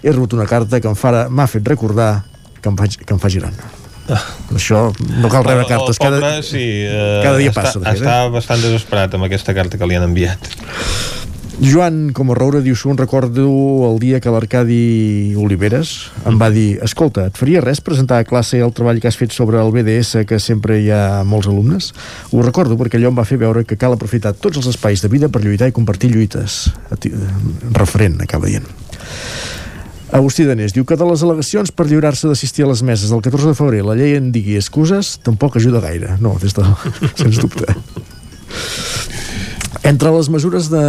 He 0.03 0.11
rebut 0.11 0.35
una 0.37 0.45
carta 0.45 0.81
que 0.83 0.91
fa- 0.93 1.29
m'ha 1.31 1.47
fet 1.49 1.65
recordar 1.71 2.11
que 2.61 2.69
em 2.69 2.77
faig, 2.77 2.99
que 2.99 3.15
em 3.15 3.21
faci 3.23 3.39
gran. 3.41 3.55
Això 4.55 4.85
no 5.23 5.31
cal 5.31 5.43
rebre 5.47 5.65
cartes. 5.67 5.97
Cada, 5.99 6.19
pobre, 6.19 6.43
sí, 6.45 6.61
eh, 6.61 7.21
cada 7.23 7.39
dia 7.39 7.51
està, 7.55 7.63
passa, 7.63 7.79
fet, 7.79 7.87
eh? 7.87 7.95
Està 8.03 8.19
bastant 8.31 8.61
desesperat 8.63 9.15
amb 9.17 9.25
aquesta 9.31 9.55
carta 9.57 9.79
que 9.79 9.87
li 9.89 9.97
han 9.97 10.05
enviat. 10.11 10.51
Joan 11.57 12.11
com 12.13 12.29
a 12.29 12.35
Roura 12.37 12.59
diu 12.61 12.75
segon 12.77 12.99
recordo 12.99 13.47
el 13.89 13.95
dia 13.97 14.19
que 14.21 14.29
l'Arcadi 14.29 15.33
Oliveres 15.41 16.11
em 16.29 16.35
va 16.37 16.51
dir 16.53 16.77
escolta, 16.85 17.25
et 17.31 17.39
faria 17.39 17.63
res 17.65 17.81
presentar 17.81 18.19
a 18.21 18.27
classe 18.29 18.59
el 18.61 18.73
treball 18.77 18.99
que 19.01 19.09
has 19.09 19.17
fet 19.17 19.33
sobre 19.33 19.57
el 19.57 19.71
BDS 19.73 20.21
que 20.29 20.37
sempre 20.43 20.77
hi 20.83 20.91
ha 20.93 21.23
molts 21.25 21.49
alumnes? 21.49 21.89
Ho 22.29 22.43
recordo 22.45 22.77
perquè 22.77 22.99
allò 23.01 23.09
em 23.09 23.17
va 23.17 23.25
fer 23.25 23.39
veure 23.41 23.65
que 23.65 23.77
cal 23.79 23.95
aprofitar 23.97 24.35
tots 24.37 24.61
els 24.61 24.69
espais 24.69 25.01
de 25.01 25.09
vida 25.09 25.31
per 25.33 25.41
lluitar 25.41 25.71
i 25.71 25.73
compartir 25.73 26.11
lluites 26.13 26.67
Ati- 26.93 27.13
referent, 27.73 28.21
acaba 28.21 28.45
dient. 28.53 28.69
Agustí 30.13 30.45
Danés 30.47 30.77
diu 30.77 30.85
que 30.87 30.95
de 30.95 31.09
les 31.09 31.25
al·legacions 31.25 31.73
per 31.73 31.87
lliurar-se 31.89 32.29
d'assistir 32.29 32.67
a 32.67 32.69
les 32.69 32.85
meses 32.85 33.09
del 33.09 33.25
14 33.25 33.49
de 33.49 33.57
febrer 33.57 33.81
la 33.83 33.97
llei 33.97 34.13
en 34.21 34.29
digui 34.31 34.55
excuses 34.61 35.15
tampoc 35.25 35.57
ajuda 35.57 35.81
gaire. 35.83 36.19
No, 36.21 36.37
des 36.39 36.53
de... 36.53 36.63
sens 37.23 37.41
dubte 37.41 37.65
entre 39.83 40.11
les 40.11 40.29
mesures 40.29 40.69
de, 40.69 40.83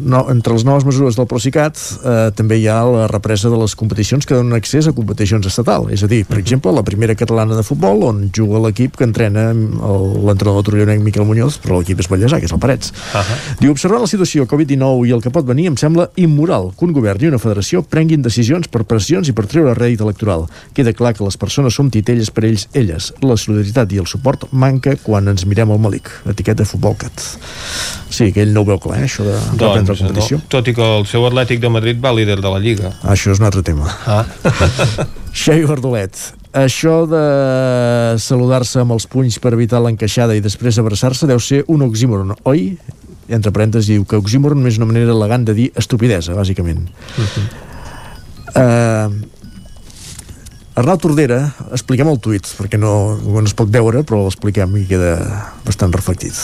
no, 0.00 0.26
entre 0.32 0.54
les 0.54 0.64
noves 0.66 0.84
mesures 0.86 1.16
del 1.18 1.28
Procicat 1.30 1.76
eh, 1.76 2.14
també 2.36 2.58
hi 2.60 2.66
ha 2.70 2.78
la 2.86 3.06
represa 3.10 3.50
de 3.52 3.58
les 3.60 3.74
competicions 3.78 4.26
que 4.26 4.36
donen 4.36 4.56
accés 4.56 4.88
a 4.88 4.94
competicions 4.96 5.46
estatal. 5.48 5.88
És 5.94 6.04
a 6.04 6.10
dir, 6.10 6.22
per 6.28 6.38
exemple, 6.40 6.72
la 6.74 6.84
primera 6.86 7.16
catalana 7.18 7.56
de 7.58 7.64
futbol 7.66 8.04
on 8.08 8.24
juga 8.34 8.60
l'equip 8.66 8.96
que 8.98 9.06
entrena 9.06 9.48
l'entrenador 9.52 10.64
torellonenc 10.66 11.04
Miquel 11.04 11.26
Muñoz, 11.28 11.60
però 11.62 11.80
l'equip 11.80 12.00
és 12.02 12.10
Vallèsà, 12.10 12.40
que 12.40 12.48
és 12.48 12.54
el 12.54 12.62
Parets. 12.62 12.92
Uh 12.92 13.20
-huh. 13.20 13.38
Diu, 13.60 13.70
observant 13.70 14.00
la 14.00 14.10
situació 14.10 14.46
Covid-19 14.46 15.06
i 15.06 15.12
el 15.12 15.22
que 15.22 15.30
pot 15.30 15.46
venir, 15.46 15.66
em 15.66 15.76
sembla 15.76 16.10
immoral 16.16 16.72
que 16.76 16.84
un 16.84 16.92
govern 16.92 17.22
i 17.22 17.28
una 17.28 17.38
federació 17.38 17.82
prenguin 17.82 18.22
decisions 18.22 18.68
per 18.68 18.84
pressions 18.84 19.28
i 19.28 19.32
per 19.32 19.46
treure 19.46 19.74
rèdit 19.74 20.00
electoral. 20.00 20.46
Queda 20.74 20.92
clar 20.92 21.14
que 21.14 21.24
les 21.24 21.36
persones 21.36 21.74
som 21.74 21.90
titelles 21.90 22.30
per 22.30 22.44
ells, 22.44 22.68
elles. 22.72 23.12
La 23.20 23.36
solidaritat 23.36 23.92
i 23.92 23.98
el 23.98 24.06
suport 24.06 24.46
manca 24.52 24.96
quan 24.96 25.28
ens 25.28 25.46
mirem 25.46 25.70
al 25.70 25.78
malic. 25.78 26.10
Etiqueta 26.26 26.64
Futbolcat. 26.64 27.12
Sí, 28.10 28.32
que 28.32 28.42
ell 28.42 28.52
no 28.54 28.62
ho 28.62 28.64
veu 28.64 28.78
clar, 28.78 29.00
eh, 29.00 29.08
això 29.08 29.24
de 29.26 29.34
doncs, 29.58 29.85
prendre 29.86 30.10
competició. 30.10 30.40
No, 30.42 30.48
tot 30.52 30.68
i 30.68 30.74
que 30.76 30.88
el 30.98 31.06
seu 31.08 31.26
Atlètic 31.28 31.62
de 31.62 31.70
Madrid 31.72 32.00
va 32.02 32.12
líder 32.16 32.40
de 32.42 32.50
la 32.52 32.58
Lliga. 32.62 32.92
Ah, 33.02 33.14
això 33.14 33.32
és 33.32 33.40
un 33.40 33.48
altre 33.48 33.62
tema. 33.66 33.88
Ah. 34.06 34.24
Xavi 35.36 35.66
Bardolet, 35.68 36.16
això 36.56 37.02
de 37.10 37.24
saludar-se 38.22 38.80
amb 38.80 38.96
els 38.96 39.04
punys 39.12 39.36
per 39.42 39.52
evitar 39.52 39.82
l'encaixada 39.84 40.36
i 40.36 40.40
després 40.44 40.78
abraçar-se 40.80 41.28
deu 41.28 41.40
ser 41.42 41.62
un 41.72 41.84
oxímoron, 41.84 42.32
oi? 42.48 42.70
Entre 43.28 43.52
parèntesis 43.52 43.90
diu 43.90 44.06
que 44.08 44.16
oxímoron 44.16 44.64
és 44.70 44.78
una 44.80 44.88
manera 44.88 45.12
elegant 45.12 45.44
de 45.44 45.54
dir 45.56 45.70
estupidesa, 45.76 46.34
bàsicament. 46.38 46.86
Uh 46.86 47.24
-huh. 47.26 47.46
uh, 48.62 49.36
Arnau 50.76 50.98
Tordera, 51.00 51.54
expliquem 51.72 52.08
el 52.08 52.18
tuit, 52.20 52.44
perquè 52.58 52.76
no, 52.76 53.16
no 53.16 53.40
es 53.40 53.54
pot 53.56 53.70
veure, 53.72 54.02
però 54.04 54.22
l'expliquem 54.24 54.76
i 54.76 54.84
queda 54.84 55.14
bastant 55.64 55.92
reflectit. 55.92 56.36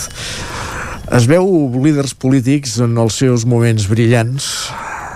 Es 1.12 1.26
veu 1.28 1.44
líders 1.84 2.14
polítics 2.16 2.78
en 2.80 2.96
els 2.96 3.18
seus 3.20 3.42
moments 3.44 3.84
brillants 3.90 4.46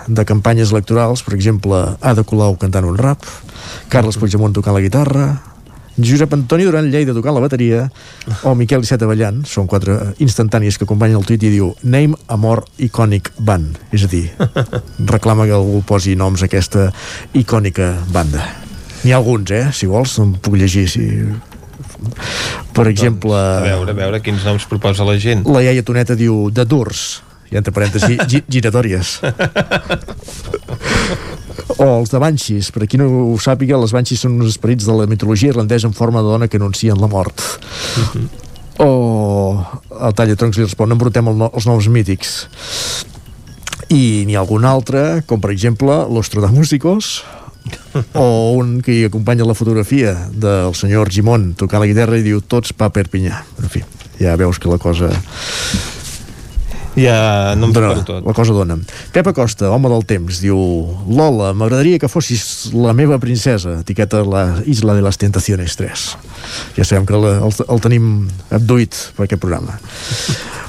de 0.06 0.24
campanyes 0.28 0.70
electorals, 0.74 1.22
per 1.24 1.32
exemple, 1.34 1.78
Ada 2.04 2.24
Colau 2.28 2.58
cantant 2.60 2.84
un 2.84 2.98
rap, 3.00 3.24
Carles 3.88 4.18
Puigdemont 4.20 4.52
tocant 4.52 4.76
la 4.76 4.82
guitarra, 4.84 5.30
Josep 5.96 6.36
Antoni 6.36 6.66
Duran 6.68 6.90
Lleida 6.92 7.14
tocant 7.16 7.32
la 7.32 7.40
bateria 7.40 7.86
o 8.44 8.52
Miquel 8.54 8.84
Iceta 8.84 9.08
ballant, 9.08 9.40
són 9.48 9.64
quatre 9.72 10.12
instantànies 10.20 10.76
que 10.76 10.84
acompanyen 10.84 11.16
el 11.22 11.24
tuit 11.24 11.48
i 11.48 11.54
diu 11.56 11.72
Name 11.82 12.20
Amor 12.28 12.66
Iconic 12.76 13.32
Band 13.40 13.80
és 13.96 14.04
a 14.04 14.12
dir, 14.12 14.26
reclama 15.14 15.48
que 15.48 15.56
algú 15.56 15.80
posi 15.88 16.12
noms 16.12 16.44
a 16.44 16.50
aquesta 16.50 16.90
icònica 17.32 17.94
banda 18.12 18.44
n'hi 19.06 19.12
ha 19.14 19.20
alguns, 19.20 19.50
eh? 19.54 19.68
si 19.72 19.86
vols, 19.86 20.18
em 20.18 20.32
puc 20.42 20.56
llegir 20.58 20.88
si... 20.90 21.06
per 22.76 22.86
exemple 22.90 23.32
Doncs, 23.32 23.62
a 23.62 23.68
veure, 23.70 23.94
a 23.94 23.98
veure 24.00 24.20
quins 24.24 24.44
noms 24.46 24.66
proposa 24.70 25.06
la 25.06 25.16
gent. 25.22 25.46
la 25.48 25.62
iaia 25.64 25.84
Toneta 25.86 26.16
diu 26.18 26.48
de 26.50 26.64
Durs 26.68 27.22
i 27.50 27.58
entre 27.58 27.74
parèntesis 27.74 28.18
gi 28.30 28.42
giratòries. 28.50 29.18
O 31.76 31.86
els 31.98 32.10
de 32.12 32.18
Banshees 32.22 32.70
per 32.74 32.88
qui 32.88 32.98
no 33.00 33.06
ho 33.06 33.36
sàpiga, 33.42 33.78
les 33.80 33.92
Banshees 33.94 34.24
són 34.24 34.38
uns 34.40 34.54
esperits 34.54 34.86
de 34.88 34.96
la 34.96 35.06
mitologia 35.10 35.52
irlandesa 35.52 35.90
en 35.90 35.94
forma 35.96 36.22
de 36.22 36.32
dona 36.32 36.48
que 36.48 36.60
anuncien 36.60 36.98
la 37.00 37.10
mort. 37.10 37.40
Uh 37.40 38.08
-huh. 38.12 38.28
o 38.78 39.66
el 40.04 40.12
Tallatroncs 40.14 40.58
li 40.58 40.64
respon 40.64 40.92
embrutem 40.92 41.28
el 41.28 41.36
no, 41.36 41.50
els 41.54 41.66
nous 41.66 41.88
mítics 41.88 42.46
i 43.88 44.24
n'hi 44.26 44.34
ha 44.34 44.42
algun 44.42 44.64
altre 44.64 45.22
com 45.26 45.40
per 45.40 45.50
exemple 45.50 45.94
l'Ostrodamusicos 46.10 47.24
o 48.14 48.52
un 48.58 48.78
que 48.84 48.94
hi 48.94 49.04
acompanya 49.08 49.46
la 49.48 49.56
fotografia 49.58 50.14
del 50.32 50.74
senyor 50.74 51.10
Gimón 51.12 51.52
tocant 51.58 51.82
la 51.82 51.90
guitarra 51.90 52.20
i 52.20 52.24
diu 52.26 52.40
tots 52.40 52.74
pa 52.76 52.90
Perpinyà 52.92 53.42
en 53.62 53.72
fi, 53.72 53.84
ja 54.20 54.38
veus 54.40 54.60
que 54.62 54.72
la 54.72 54.80
cosa 54.82 55.12
ja 56.96 57.54
no 57.60 57.68
em 57.68 57.72
dona, 57.76 58.02
tot. 58.08 58.24
la 58.24 58.32
cosa 58.32 58.54
dona. 58.56 58.78
Pep 59.12 59.28
Acosta, 59.28 59.68
home 59.70 59.90
del 59.92 60.04
temps, 60.08 60.40
diu 60.40 60.56
Lola, 61.12 61.52
m'agradaria 61.52 62.00
que 62.00 62.08
fossis 62.08 62.72
la 62.72 62.94
meva 62.96 63.20
princesa, 63.20 63.82
etiqueta 63.84 64.22
la 64.24 64.62
Isla 64.64 64.96
de 64.96 65.04
les 65.04 65.20
Tentaciones 65.20 65.76
3. 65.76 66.06
Ja 66.78 66.88
sabem 66.88 67.06
que 67.06 67.20
la, 67.20 67.36
el, 67.44 67.52
el 67.68 67.84
tenim 67.84 68.10
abduït 68.48 68.96
per 69.16 69.26
aquest 69.26 69.42
programa. 69.44 69.76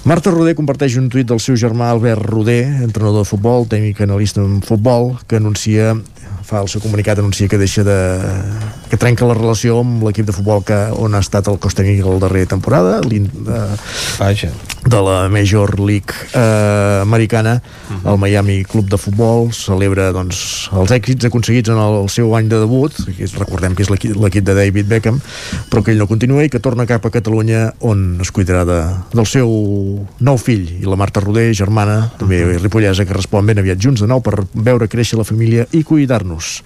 Marta 0.08 0.32
Roder 0.32 0.54
comparteix 0.56 0.96
un 1.00 1.08
tuit 1.12 1.28
del 1.28 1.40
seu 1.44 1.58
germà 1.60 1.90
Albert 1.92 2.24
Roder, 2.28 2.62
entrenador 2.86 3.26
de 3.26 3.28
futbol, 3.28 3.66
tècnic 3.68 4.04
analista 4.04 4.44
en 4.44 4.62
futbol, 4.64 5.16
que 5.28 5.40
anuncia 5.40 5.96
fa 6.48 6.62
el 6.64 6.70
seu 6.72 6.82
comunicat 6.84 7.20
anuncia 7.20 7.50
que 7.52 7.60
deixa 7.60 7.84
de... 7.84 7.98
que 8.88 9.00
trenca 9.00 9.28
la 9.28 9.36
relació 9.36 9.82
amb 9.84 10.06
l'equip 10.08 10.30
de 10.30 10.36
futbol 10.36 10.64
que, 10.64 10.78
on 10.96 11.18
ha 11.18 11.24
estat 11.24 11.50
el 11.52 11.60
cos 11.60 11.76
tècnic 11.76 12.06
la 12.06 12.22
darrera 12.24 12.54
temporada 12.56 13.02
de, 13.04 13.60
Vaja. 14.18 14.54
De 14.86 15.02
la 15.02 15.30
Major 15.30 15.80
League 15.80 16.14
eh, 16.34 17.00
americana 17.02 17.62
uh 17.62 17.96
-huh. 17.96 18.14
el 18.14 18.18
Miami 18.18 18.64
Club 18.64 18.90
de 18.90 18.98
Futbol 18.98 19.52
celebra 19.54 20.12
doncs, 20.12 20.70
els 20.74 20.92
èxits 20.92 21.26
aconseguits 21.26 21.70
en 21.70 21.78
el, 21.78 22.04
el 22.04 22.10
seu 22.10 22.36
any 22.36 22.48
de 22.48 22.60
debut 22.60 22.94
que 23.18 23.24
és, 23.24 23.34
recordem 23.36 23.76
que 23.76 23.84
és 23.84 23.90
l'equip 23.90 24.44
de 24.46 24.54
David 24.54 24.88
Beckham 24.88 25.20
però 25.70 25.84
que 25.84 25.92
ell 25.92 25.98
no 25.98 26.08
continua 26.08 26.44
i 26.44 26.50
que 26.50 26.60
torna 26.60 26.86
cap 26.86 27.06
a 27.06 27.10
Catalunya 27.10 27.74
on 27.80 28.20
es 28.22 28.32
cuidarà 28.32 28.66
de, 28.66 28.82
del 29.14 29.26
seu 29.26 29.50
nou 30.20 30.38
fill 30.38 30.82
i 30.82 30.86
la 30.86 30.96
Marta 30.96 31.20
Roder, 31.20 31.54
germana 31.54 32.12
també 32.18 32.44
uh 32.44 32.50
-huh. 32.52 32.62
ripollesa 32.62 33.06
que 33.06 33.14
respon 33.14 33.46
ben 33.46 33.60
aviat 33.60 33.80
junts 33.80 34.02
de 34.02 34.08
nou 34.08 34.22
per 34.22 34.46
veure 34.54 34.88
créixer 34.88 35.18
la 35.18 35.24
família 35.24 35.68
i 35.72 35.84
cuidar-nos 35.84 36.64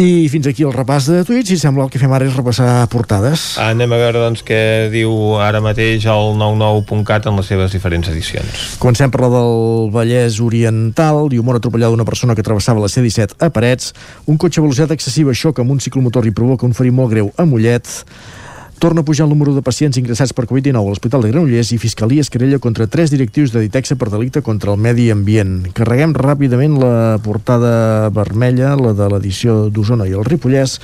i 0.00 0.28
fins 0.32 0.46
aquí 0.48 0.64
el 0.64 0.72
repàs 0.72 1.06
de 1.10 1.20
tuits 1.28 1.52
i 1.52 1.58
sembla 1.60 1.84
el 1.84 1.90
que 1.92 2.00
fem 2.00 2.12
ara 2.14 2.26
és 2.28 2.36
repassar 2.36 2.86
portades. 2.92 3.58
Anem 3.60 3.92
a 3.92 3.98
veure 4.00 4.22
doncs 4.22 4.44
què 4.46 4.88
diu 4.92 5.12
ara 5.42 5.60
mateix 5.64 6.06
el 6.10 6.32
99.cat 6.40 7.28
en 7.28 7.40
les 7.40 7.50
seves 7.52 7.74
diferents 7.76 8.08
edicions. 8.12 8.62
Comencem 8.82 9.12
per 9.12 9.22
la 9.24 9.32
del 9.34 9.90
Vallès 9.94 10.40
Oriental. 10.44 11.26
Diu 11.32 11.44
mort 11.44 11.60
atropellat 11.60 11.92
d'una 11.92 12.08
persona 12.08 12.36
que 12.38 12.46
travessava 12.46 12.82
la 12.82 12.90
C-17 12.92 13.36
a 13.42 13.50
Parets. 13.52 13.92
Un 14.26 14.40
cotxe 14.40 14.62
a 14.62 14.66
velocitat 14.66 14.94
excessiva 14.96 15.34
xoca 15.36 15.64
amb 15.64 15.76
un 15.76 15.82
ciclomotor 15.82 16.26
i 16.28 16.36
provoca 16.36 16.68
un 16.68 16.76
ferit 16.76 16.96
molt 16.96 17.12
greu 17.12 17.32
a 17.36 17.48
Mollet 17.48 17.90
Torna 18.82 19.02
a 19.02 19.04
pujar 19.04 19.26
el 19.26 19.30
número 19.30 19.54
de 19.54 19.62
pacients 19.62 19.94
ingressats 19.94 20.32
per 20.34 20.42
Covid-19 20.50 20.74
a 20.74 20.90
l'Hospital 20.90 21.22
de 21.22 21.28
Granollers 21.30 21.68
i 21.70 21.76
Fiscalia 21.78 22.18
es 22.18 22.30
querella 22.34 22.58
contra 22.58 22.88
tres 22.90 23.12
directius 23.14 23.52
de 23.54 23.60
Ditexa 23.62 23.94
per 23.94 24.08
delicte 24.10 24.40
contra 24.42 24.72
el 24.72 24.80
medi 24.82 25.04
ambient. 25.14 25.68
Carreguem 25.70 26.10
ràpidament 26.18 26.74
la 26.82 27.20
portada 27.22 28.10
vermella, 28.10 28.72
la 28.74 28.90
de 28.98 29.06
l'edició 29.12 29.68
d'Osona 29.70 30.08
i 30.10 30.16
el 30.18 30.26
Ripollès, 30.26 30.80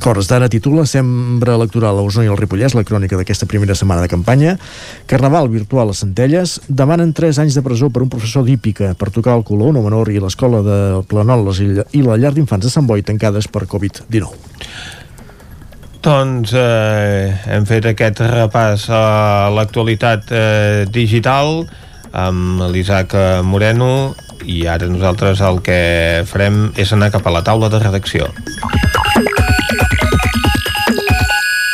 Cors 0.00 0.30
d'ara 0.30 0.48
titula 0.48 0.86
Sembra 0.88 1.52
electoral 1.58 1.98
a 1.98 2.04
Osona 2.06 2.24
i 2.24 2.30
el 2.32 2.38
Ripollès, 2.40 2.72
la 2.72 2.86
crònica 2.88 3.18
d'aquesta 3.18 3.44
primera 3.44 3.76
setmana 3.76 4.00
de 4.00 4.08
campanya. 4.08 4.54
Carnaval 5.10 5.50
virtual 5.52 5.92
a 5.92 5.96
Centelles. 5.98 6.62
Demanen 6.68 7.12
3 7.12 7.42
anys 7.44 7.58
de 7.58 7.64
presó 7.66 7.90
per 7.92 8.06
un 8.06 8.08
professor 8.08 8.46
d'hípica 8.46 8.94
per 8.96 9.10
tocar 9.12 9.36
el 9.36 9.44
color 9.44 9.76
no 9.76 9.84
menor 9.84 10.08
i 10.08 10.16
l'escola 10.16 10.62
de 10.64 10.78
Planoles 11.10 11.60
i 11.60 12.00
la 12.06 12.16
llar 12.16 12.32
d'infants 12.32 12.64
de 12.64 12.72
Sant 12.72 12.88
Boi 12.88 13.04
tancades 13.04 13.52
per 13.52 13.66
Covid-19. 13.68 14.99
Doncs 16.00 16.54
eh, 16.56 17.28
hem 17.52 17.66
fet 17.68 17.90
aquest 17.90 18.22
repàs 18.24 18.86
a 18.88 19.50
l'actualitat 19.52 20.32
eh, 20.32 20.86
digital 20.88 21.60
amb 22.16 22.64
l'Isaac 22.72 23.12
Moreno 23.44 24.14
i 24.48 24.64
ara 24.66 24.88
nosaltres 24.88 25.42
el 25.44 25.60
que 25.66 25.80
farem 26.26 26.70
és 26.80 26.94
anar 26.96 27.12
cap 27.12 27.28
a 27.28 27.34
la 27.36 27.44
taula 27.44 27.68
de 27.68 27.82
redacció. 27.84 28.32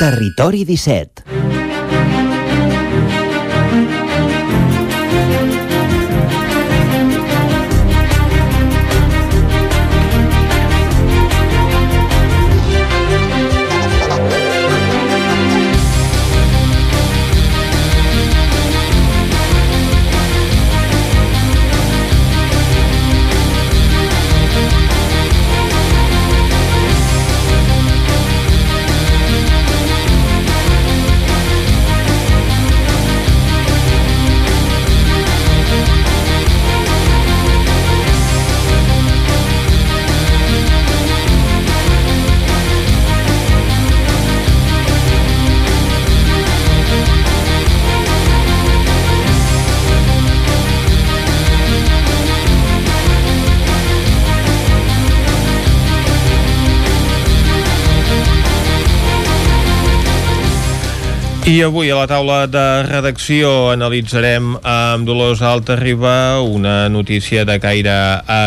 Territori 0.01 0.67
17 0.67 1.36
I 61.47 61.61
avui 61.63 61.87
a 61.91 61.95
la 61.95 62.09
taula 62.11 62.49
de 62.51 62.63
redacció 62.89 63.69
analitzarem 63.71 64.57
amb 64.67 65.07
Dolors 65.07 65.45
Alta-Riba 65.47 66.43
una 66.43 66.89
notícia 66.91 67.45
de 67.47 67.55
caire 67.63 67.95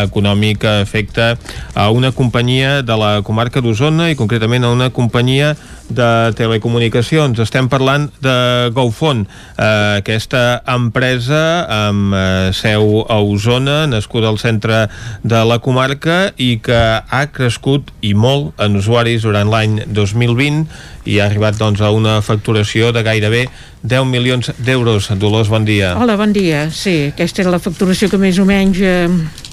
econòmic 0.04 0.60
que 0.60 0.74
afecta 0.82 1.30
a 1.72 1.88
una 1.96 2.12
companyia 2.12 2.82
de 2.84 2.98
la 3.00 3.22
comarca 3.24 3.64
d'Osona 3.64 4.10
i 4.12 4.18
concretament 4.20 4.68
a 4.68 4.74
una 4.76 4.90
companyia 4.92 5.54
de 5.90 6.32
telecomunicacions. 6.38 7.38
Estem 7.42 7.68
parlant 7.70 8.08
de 8.22 8.70
GoFon, 8.74 9.26
eh, 9.26 9.98
aquesta 9.98 10.62
empresa 10.70 11.42
amb 11.66 12.14
eh, 12.14 12.22
seu 12.56 13.04
a 13.08 13.20
Osona, 13.20 13.84
nascuda 13.90 14.30
al 14.30 14.38
centre 14.38 14.86
de 15.22 15.42
la 15.44 15.58
comarca 15.58 16.30
i 16.38 16.56
que 16.62 16.80
ha 17.02 17.24
crescut 17.34 17.90
i 18.00 18.14
molt 18.14 18.54
en 18.62 18.78
usuaris 18.80 19.26
durant 19.26 19.50
l'any 19.50 19.82
2020 19.90 20.64
i 21.10 21.18
ha 21.18 21.26
arribat 21.26 21.58
doncs, 21.58 21.80
a 21.80 21.90
una 21.90 22.20
facturació 22.22 22.92
de 22.94 23.02
gairebé 23.02 23.46
10 23.82 24.06
milions 24.06 24.52
d'euros. 24.58 25.10
Dolors, 25.18 25.48
bon 25.48 25.64
dia. 25.64 25.94
Hola, 25.98 26.16
bon 26.20 26.32
dia. 26.32 26.68
Sí, 26.70 27.10
aquesta 27.14 27.42
era 27.42 27.54
la 27.56 27.62
facturació 27.62 28.10
que 28.12 28.20
més 28.20 28.38
o 28.38 28.48
menys... 28.48 28.80
Eh, 28.80 29.48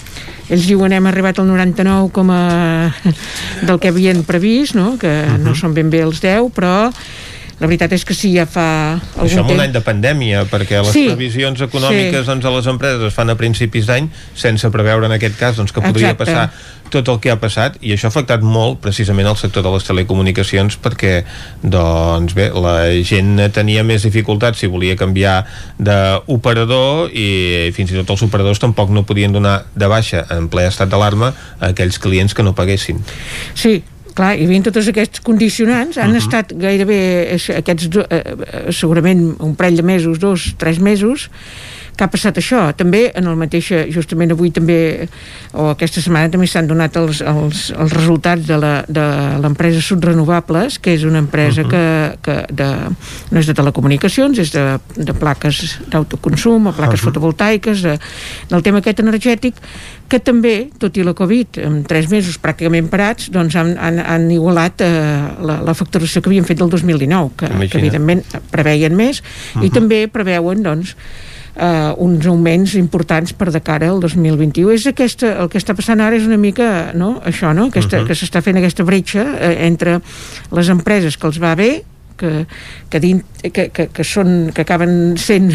ells 0.49 0.67
diuen 0.67 0.93
hem 0.95 1.07
arribat 1.09 1.39
al 1.39 1.47
99 1.49 2.11
com 2.15 2.31
a 2.31 2.41
del 3.67 3.79
que 3.79 3.91
havien 3.91 4.23
previst, 4.27 4.75
no? 4.75 4.97
que 4.97 5.07
uh 5.07 5.33
-huh. 5.33 5.39
no 5.43 5.55
són 5.55 5.73
ben 5.73 5.89
bé 5.89 6.01
els 6.01 6.21
10, 6.21 6.51
però 6.53 6.91
la 7.59 7.65
veritat 7.65 7.93
és 7.97 8.03
que 8.05 8.13
sí, 8.13 8.35
ja 8.35 8.45
fa 8.45 8.67
algun 8.93 9.25
Això 9.25 9.41
temps... 9.41 9.55
un 9.55 9.63
any 9.63 9.71
de 9.73 9.81
pandèmia, 9.81 10.43
perquè 10.51 10.77
les 10.83 10.93
Sí, 10.93 11.07
previsions 11.09 11.61
econòmiques 11.65 12.21
sí. 12.21 12.29
doncs, 12.29 12.45
a 12.45 12.51
les 12.53 12.67
empreses 12.69 13.07
es 13.09 13.15
fan 13.15 13.33
a 13.33 13.37
principis 13.39 13.87
d'any 13.89 14.11
sense 14.37 14.69
preveure 14.73 15.09
en 15.09 15.15
aquest 15.17 15.39
cas 15.39 15.57
doncs, 15.57 15.73
que 15.73 15.81
podria 15.81 16.13
Exacte. 16.13 16.25
passar 16.25 16.51
tot 16.93 17.09
el 17.11 17.17
que 17.19 17.31
ha 17.33 17.35
passat 17.41 17.75
i 17.83 17.91
això 17.91 18.07
ha 18.07 18.13
afectat 18.13 18.45
molt 18.45 18.77
precisament 18.79 19.27
el 19.27 19.35
sector 19.35 19.65
de 19.65 19.73
les 19.73 19.83
telecomunicacions 19.83 20.77
perquè 20.79 21.17
doncs 21.63 22.37
bé, 22.37 22.47
la 22.55 22.77
gent 23.03 23.41
tenia 23.51 23.83
més 23.83 24.05
dificultats 24.07 24.61
si 24.61 24.69
volia 24.71 24.95
canviar 24.95 25.41
d'operador 25.81 27.11
i 27.11 27.73
fins 27.75 27.91
i 27.91 27.99
tot 27.99 28.15
els 28.15 28.23
operadors 28.29 28.61
tampoc 28.63 28.93
no 28.93 29.03
podien 29.03 29.35
donar 29.35 29.65
de 29.75 29.89
baixa 29.91 30.23
en 30.37 30.47
ple 30.47 30.67
estat 30.69 30.87
d'alarma 30.93 31.33
a 31.59 31.73
aquells 31.73 31.99
clients 31.99 32.33
que 32.37 32.45
no 32.45 32.55
paguessin. 32.55 33.03
Sí, 33.53 33.81
clar, 34.17 34.33
hi 34.37 34.47
havia 34.47 34.65
tots 34.65 34.89
aquests 34.91 35.21
condicionants, 35.25 35.99
han 36.01 36.11
uh 36.11 36.17
-huh. 36.17 36.23
estat 36.23 36.53
gairebé 36.57 36.99
eh, 37.35 37.57
aquests, 37.61 37.89
eh, 37.95 38.05
eh, 38.09 38.71
segurament 38.71 39.35
un 39.39 39.55
parell 39.55 39.77
de 39.77 39.83
mesos, 39.83 40.19
dos, 40.19 40.53
tres 40.57 40.79
mesos, 40.79 41.29
que 41.97 42.05
ha 42.05 42.11
passat 42.13 42.37
això. 42.37 42.61
També 42.77 43.07
en 43.17 43.27
el 43.27 43.37
mateix, 43.39 43.71
justament 43.93 44.31
avui 44.35 44.51
també, 44.53 45.07
o 45.57 45.71
aquesta 45.73 46.03
setmana 46.03 46.29
també 46.33 46.47
s'han 46.49 46.69
donat 46.69 46.95
els, 47.01 47.23
els, 47.25 47.63
els 47.73 47.95
resultats 47.97 48.45
de 48.47 49.07
l'empresa 49.41 49.81
Sud 49.81 50.05
Renovables, 50.05 50.77
que 50.79 50.93
és 50.93 51.03
una 51.07 51.19
empresa 51.23 51.63
uh 51.63 51.67
-huh. 51.67 51.71
que, 51.73 52.17
que 52.21 52.53
de, 52.53 52.69
no 53.31 53.39
és 53.39 53.47
de 53.47 53.53
telecomunicacions, 53.53 54.37
és 54.37 54.51
de, 54.51 54.79
de 54.95 55.13
plaques 55.13 55.79
d'autoconsum 55.89 56.67
o 56.67 56.71
plaques 56.71 56.99
uh 56.99 57.03
-huh. 57.03 57.09
fotovoltaiques, 57.09 57.81
de, 57.81 57.99
del 58.49 58.61
tema 58.61 58.77
aquest 58.77 58.99
energètic, 58.99 59.55
que 60.07 60.19
també, 60.19 60.69
tot 60.79 60.95
i 60.97 61.03
la 61.03 61.13
Covid, 61.13 61.57
en 61.57 61.83
tres 61.83 62.09
mesos 62.09 62.39
pràcticament 62.39 62.87
parats, 62.89 63.29
doncs 63.29 63.55
han, 63.55 63.75
han, 63.77 63.99
han 63.99 64.31
igualat 64.31 64.81
eh, 64.81 64.87
la, 65.41 65.61
la 65.61 65.73
facturació 65.73 66.21
que 66.21 66.29
havien 66.29 66.45
fet 66.45 66.57
del 66.57 66.69
2019, 66.69 67.31
que, 67.35 67.47
que 67.67 67.77
evidentment 67.77 68.23
preveien 68.51 68.95
més, 68.95 69.19
uh 69.19 69.61
-huh. 69.61 69.65
i 69.65 69.69
també 69.69 70.07
preveuen, 70.07 70.63
doncs, 70.63 70.95
eh, 71.57 71.93
uns 71.97 72.27
augments 72.29 72.75
importants 72.79 73.33
per 73.33 73.51
de 73.51 73.61
cara 73.61 73.89
al 73.89 73.99
2021. 74.03 74.71
És 74.75 74.87
aquesta, 74.87 75.33
el 75.41 75.51
que 75.51 75.59
està 75.61 75.75
passant 75.77 76.01
ara 76.03 76.15
és 76.15 76.27
una 76.29 76.37
mica 76.37 76.93
no? 76.93 77.17
això, 77.25 77.53
no? 77.53 77.67
Aquesta, 77.71 77.97
uh 77.97 78.03
-huh. 78.03 78.07
que 78.07 78.13
s'està 78.13 78.41
fent 78.41 78.57
aquesta 78.57 78.83
bretxa 78.83 79.25
eh, 79.39 79.67
entre 79.67 79.99
les 80.51 80.69
empreses 80.69 81.17
que 81.17 81.27
els 81.27 81.39
va 81.39 81.55
bé 81.55 81.83
que, 82.17 82.45
que, 82.91 83.01
dins, 83.03 83.23
que, 83.41 83.67
que, 83.73 83.87
que, 83.93 84.05
són, 84.07 84.51
que 84.55 84.65
acaben 84.65 85.15
sent 85.21 85.51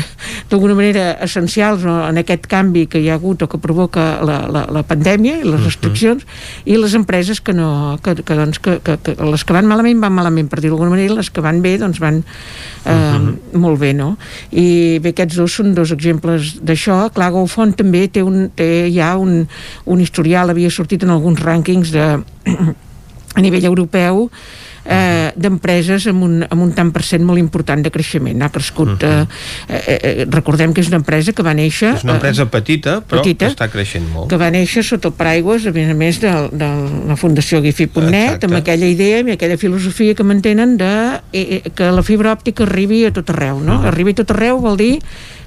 d'alguna 0.50 0.76
manera 0.78 1.06
essencials 1.24 1.84
no, 1.86 1.98
en 2.08 2.20
aquest 2.22 2.46
canvi 2.50 2.86
que 2.90 3.02
hi 3.02 3.10
ha 3.10 3.18
hagut 3.20 3.44
o 3.44 3.50
que 3.50 3.60
provoca 3.62 4.06
la, 4.24 4.42
la, 4.52 4.64
la 4.72 4.84
pandèmia 4.86 5.40
i 5.42 5.46
les 5.46 5.62
restriccions 5.64 6.26
i 6.64 6.78
les 6.78 6.96
empreses 6.98 7.42
que 7.44 7.54
no 7.56 7.98
que, 8.02 8.16
que, 8.22 8.38
doncs, 8.38 8.62
que, 8.62 8.78
que, 8.84 8.98
que 9.02 9.16
les 9.20 9.44
que 9.44 9.56
van 9.56 9.68
malament 9.70 10.02
van 10.02 10.14
malament 10.16 10.50
per 10.52 10.60
dir-ho 10.60 10.76
d'alguna 10.76 10.94
manera 10.96 11.12
i 11.12 11.18
les 11.20 11.32
que 11.32 11.44
van 11.44 11.62
bé 11.64 11.76
doncs 11.82 12.00
van 12.02 12.22
eh, 12.22 13.20
molt 13.58 13.80
bé 13.82 13.92
no? 13.96 14.14
i 14.50 14.98
bé 15.02 15.12
aquests 15.12 15.38
dos 15.40 15.58
són 15.58 15.74
dos 15.76 15.92
exemples 15.94 16.56
d'això. 16.64 17.06
Clar 17.14 17.30
GoFont 17.34 17.74
també 17.78 18.06
té, 18.12 18.24
un, 18.26 18.48
té 18.56 18.88
ja 18.94 19.14
un, 19.20 19.42
un 19.84 20.02
historial 20.02 20.52
havia 20.52 20.72
sortit 20.72 21.04
en 21.06 21.14
alguns 21.14 21.42
rànquings 21.42 21.92
de 21.94 22.06
a 23.36 23.40
nivell 23.40 23.68
europeu 23.70 24.26
eh, 24.84 25.30
d'empreses 25.36 26.06
amb 26.10 26.24
un, 26.26 26.36
amb 26.48 26.64
un 26.64 26.72
tant 26.76 26.90
per 26.94 27.02
cent 27.06 27.24
molt 27.26 27.40
important 27.40 27.82
de 27.82 27.92
creixement. 27.94 28.42
Ha 28.42 28.50
crescut... 28.54 29.02
Eh, 29.06 29.24
eh, 29.68 29.82
eh, 29.96 30.26
recordem 30.32 30.74
que 30.74 30.82
és 30.82 30.90
una 30.90 31.00
empresa 31.02 31.34
que 31.36 31.44
va 31.46 31.54
néixer... 31.56 31.94
És 31.98 32.06
una 32.06 32.16
empresa 32.18 32.46
petita, 32.50 32.98
però 33.00 33.22
petita, 33.22 33.46
que 33.46 33.54
està 33.54 33.68
creixent 33.72 34.08
molt. 34.12 34.28
que 34.30 34.38
va 34.40 34.50
néixer 34.54 34.84
sota 34.86 35.10
el 35.10 35.16
paraigües, 35.18 35.66
a 35.68 35.74
més 35.74 35.92
a 35.92 35.96
més, 35.98 36.20
de, 36.22 36.32
de 36.52 36.70
la 37.10 37.18
Fundació 37.20 37.62
Gifi.net, 37.64 38.48
amb 38.48 38.58
aquella 38.58 38.88
idea 38.90 39.22
i 39.22 39.36
aquella 39.36 39.58
filosofia 39.60 40.16
que 40.18 40.26
mantenen 40.26 40.76
de 40.80 40.92
eh, 41.32 41.60
eh, 41.60 41.62
que 41.74 41.92
la 41.92 42.04
fibra 42.06 42.34
òptica 42.34 42.66
arribi 42.66 43.04
a 43.06 43.12
tot 43.14 43.30
arreu, 43.34 43.60
no? 43.62 43.82
Arribi 43.88 44.16
a 44.16 44.22
tot 44.22 44.34
arreu 44.34 44.60
vol 44.62 44.78
dir 44.80 44.94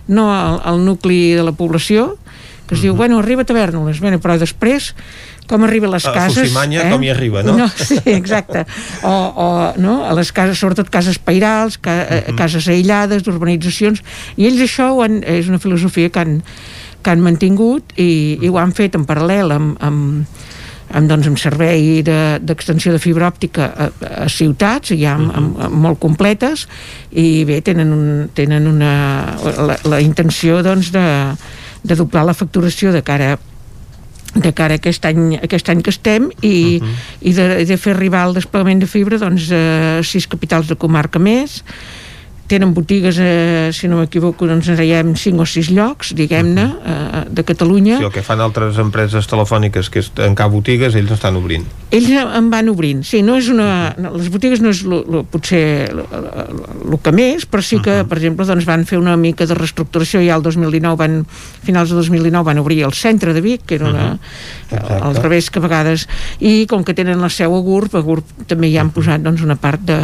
no 0.07 0.29
al, 0.31 0.59
al 0.63 0.83
nucli 0.85 1.33
de 1.33 1.43
la 1.43 1.55
població, 1.57 2.13
que 2.67 2.75
es 2.75 2.81
diu, 2.81 2.95
bueno, 2.97 3.19
arriba 3.19 3.43
a 3.43 3.45
Tavernoles, 3.45 3.99
bueno, 4.01 4.19
però 4.21 4.37
després 4.41 4.93
com 5.47 5.63
arriba 5.63 5.87
a 5.87 5.95
les 5.95 6.05
A 6.05 6.13
cases... 6.13 6.37
eh? 6.37 6.47
Fusimanya, 6.47 6.87
com 6.91 7.03
hi 7.03 7.11
arriba, 7.13 7.43
no? 7.45 7.57
no 7.57 7.67
sí, 7.69 7.99
exacte. 8.05 8.65
O, 9.03 9.11
o 9.11 9.47
no? 9.81 9.99
a 10.05 10.13
les 10.17 10.31
cases, 10.35 10.57
sobretot 10.59 10.89
cases 10.89 11.19
pairals, 11.19 11.77
ca, 11.77 11.93
uh 11.93 12.15
-huh. 12.15 12.35
cases 12.35 12.67
aïllades, 12.67 13.23
d'urbanitzacions, 13.23 14.01
i 14.37 14.47
ells 14.47 14.61
això 14.61 14.91
ho 14.93 15.03
han, 15.03 15.21
és 15.23 15.47
una 15.47 15.59
filosofia 15.59 16.09
que 16.09 16.19
han, 16.19 16.41
que 17.01 17.11
han 17.11 17.21
mantingut 17.21 17.93
i, 17.97 18.39
i 18.41 18.49
ho 18.49 18.57
han 18.57 18.73
fet 18.73 18.95
en 18.95 19.05
paral·lel 19.05 19.51
amb, 19.53 19.77
amb, 19.79 20.25
amb, 20.89 21.09
doncs, 21.09 21.27
amb 21.27 21.37
servei 21.37 22.01
de- 22.03 22.39
d'extensió 22.41 22.91
de, 22.91 22.97
de 22.97 23.03
fibra 23.03 23.27
òptica 23.27 23.65
a, 23.65 23.89
a 24.25 24.29
ciutats, 24.29 24.89
ja 24.97 25.13
amb, 25.13 25.29
amb, 25.35 25.59
amb 25.67 25.75
molt 25.75 25.99
completes, 25.99 26.67
i 27.11 27.43
bé, 27.45 27.61
tenen, 27.61 27.93
un, 27.93 28.29
tenen 28.33 28.67
una, 28.67 29.35
la, 29.57 29.77
la 29.83 30.01
intenció 30.01 30.63
doncs, 30.63 30.91
de, 30.91 31.35
de 31.83 31.95
doblar 31.95 32.25
la 32.25 32.33
facturació 32.33 32.91
de 32.91 33.03
cara 33.05 33.37
de 34.35 34.51
cara 34.53 34.75
a 34.75 34.81
aquest 34.81 35.05
any, 35.07 35.37
aquest 35.41 35.69
any 35.71 35.81
que 35.81 35.93
estem 35.93 36.29
i, 36.41 36.79
uh 36.81 36.87
-huh. 36.87 36.95
i 37.21 37.33
de, 37.33 37.65
de 37.65 37.77
fer 37.77 37.93
arribar 37.95 38.25
el 38.27 38.33
desplegament 38.33 38.79
de 38.79 38.87
fibra 38.87 39.17
doncs, 39.17 39.51
a 39.51 40.03
sis 40.03 40.27
capitals 40.27 40.67
de 40.67 40.75
comarca 40.75 41.19
més 41.19 41.63
tenen 42.47 42.73
botigues, 42.73 43.17
eh, 43.19 43.71
si 43.73 43.87
no 43.89 43.97
m'equivoco 43.97 44.45
doncs 44.45 44.69
hi 44.69 44.91
ha 44.93 45.01
5 45.01 45.41
o 45.41 45.45
6 45.49 45.71
llocs 45.73 46.13
diguem-ne, 46.17 46.65
eh, 46.65 47.23
de 47.29 47.43
Catalunya. 47.43 47.97
Sí, 47.97 48.05
el 48.05 48.13
que 48.13 48.23
fan 48.25 48.41
altres 48.43 48.77
empreses 48.81 49.25
telefòniques 49.27 49.89
que 49.89 50.03
és 50.03 50.11
tancar 50.13 50.49
botigues, 50.53 50.95
ells 50.95 51.15
estan 51.15 51.39
obrint. 51.39 51.65
ells 51.95 52.11
en 52.11 52.49
van 52.51 52.69
obrint. 52.69 53.03
Sí, 53.07 53.21
no 53.25 53.37
és 53.39 53.49
una, 53.49 53.95
no, 53.97 54.13
les 54.17 54.29
botigues 54.29 54.61
no 54.61 54.69
és 54.69 54.83
lo, 54.85 55.01
lo, 55.09 55.23
potser 55.23 55.89
el 55.89 56.97
que 57.01 57.13
més 57.15 57.45
però 57.49 57.63
sí 57.65 57.79
que, 57.83 58.03
per 58.07 58.19
exemple, 58.19 58.45
doncs 58.45 58.67
van 58.67 58.85
fer 58.85 58.99
una 58.99 59.15
mica 59.17 59.47
de 59.47 59.57
reestructuració. 59.57 60.21
Ja 60.25 60.37
el 60.37 60.45
2019 60.45 60.99
van, 60.99 61.17
finals 61.65 61.93
de 61.93 61.99
2019 62.01 62.45
van 62.45 62.61
obrir 62.61 62.83
el 62.85 62.93
centre 62.93 63.33
de 63.33 63.41
Vic 63.41 63.65
que 63.65 63.79
era 63.79 63.89
una, 63.89 64.07
al 65.01 65.15
revés 65.17 65.49
que 65.49 65.59
a 65.59 65.65
vegades. 65.65 66.07
I 66.39 66.65
com 66.69 66.83
que 66.85 66.93
tenen 66.93 67.21
la 67.21 67.31
seu 67.33 67.55
a 67.55 67.61
GURB 67.63 67.97
a 67.97 68.03
GURB 68.05 68.45
també 68.51 68.69
hi 68.69 68.77
han 68.77 68.91
posat 68.93 69.23
doncs, 69.23 69.41
una 69.45 69.57
part 69.57 69.81
de, 69.87 69.99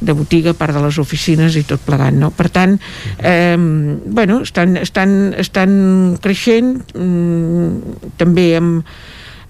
de 0.00 0.16
botiga, 0.16 0.54
part 0.58 0.74
de 0.74 0.82
les 0.82 0.98
oficines 0.98 1.56
i 1.58 1.64
tot 1.68 1.84
plegat, 1.86 2.16
no? 2.16 2.32
Per 2.34 2.48
tant 2.54 2.78
eh, 3.18 3.56
bueno, 3.58 4.40
estan, 4.46 4.76
estan, 4.80 5.14
estan 5.38 5.70
creixent 6.24 6.74
mm, 6.94 8.12
també 8.20 8.50
amb 8.58 8.98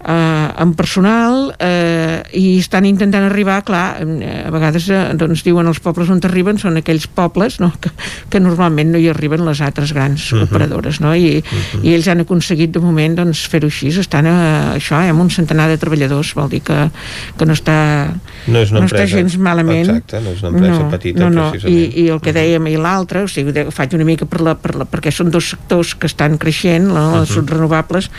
eh, 0.04 0.62
amb 0.62 0.76
personal 0.78 1.52
eh, 1.58 2.22
i 2.38 2.58
estan 2.58 2.86
intentant 2.86 3.26
arribar, 3.26 3.60
clar, 3.66 3.98
eh, 4.02 4.44
a 4.46 4.52
vegades 4.54 4.88
eh, 4.92 5.00
doncs 5.18 5.42
diuen 5.46 5.66
els 5.70 5.80
pobles 5.82 6.10
on 6.12 6.22
arriben 6.28 6.58
són 6.60 6.78
aquells 6.80 7.08
pobles 7.10 7.58
no? 7.62 7.72
que, 7.82 7.90
que 8.30 8.40
normalment 8.42 8.92
no 8.94 9.00
hi 9.00 9.08
arriben 9.10 9.44
les 9.46 9.62
altres 9.64 9.92
grans 9.96 10.30
uh 10.32 10.38
-huh. 10.38 10.48
operadores, 10.48 11.00
no? 11.00 11.14
I, 11.14 11.38
uh 11.38 11.42
-huh. 11.42 11.84
i 11.84 11.94
ells 11.94 12.08
han 12.08 12.20
aconseguit 12.20 12.70
de 12.70 12.80
moment 12.80 13.16
doncs, 13.16 13.46
fer-ho 13.48 13.66
així, 13.66 13.88
estan 13.88 14.26
a, 14.26 14.76
això, 14.76 15.02
eh, 15.02 15.10
amb 15.10 15.20
un 15.20 15.30
centenar 15.30 15.68
de 15.68 15.78
treballadors, 15.78 16.34
vol 16.34 16.48
dir 16.48 16.62
que, 16.62 16.90
que 17.36 17.46
no 17.46 17.52
està 17.52 18.14
No 18.46 18.58
és 18.60 18.70
una 18.70 18.80
no 18.80 18.86
empresa... 18.86 19.04
està 19.04 19.16
gens 19.16 19.36
malament 19.38 19.88
Exacte, 19.88 20.20
no 20.20 20.30
és 20.30 20.42
una 20.42 20.48
empresa 20.48 20.82
no, 20.82 20.90
petita, 20.90 21.20
no, 21.20 21.30
no. 21.30 21.50
precisament. 21.50 21.92
I, 21.96 22.00
i 22.02 22.08
el 22.08 22.20
que 22.20 22.32
dèiem 22.32 22.66
i 22.66 22.76
l'altre 22.76 23.22
o 23.22 23.28
sigui, 23.28 23.52
faig 23.70 23.94
una 23.94 24.04
mica 24.04 24.26
per 24.26 24.40
la, 24.40 24.54
per 24.54 24.74
la, 24.74 24.84
perquè 24.84 25.10
són 25.10 25.30
dos 25.30 25.50
sectors 25.50 25.94
que 25.94 26.06
estan 26.06 26.38
creixent 26.38 26.86
no? 26.86 27.20
les 27.20 27.30
Mhm. 27.30 27.38
uh 27.38 27.46
renovables 27.48 28.10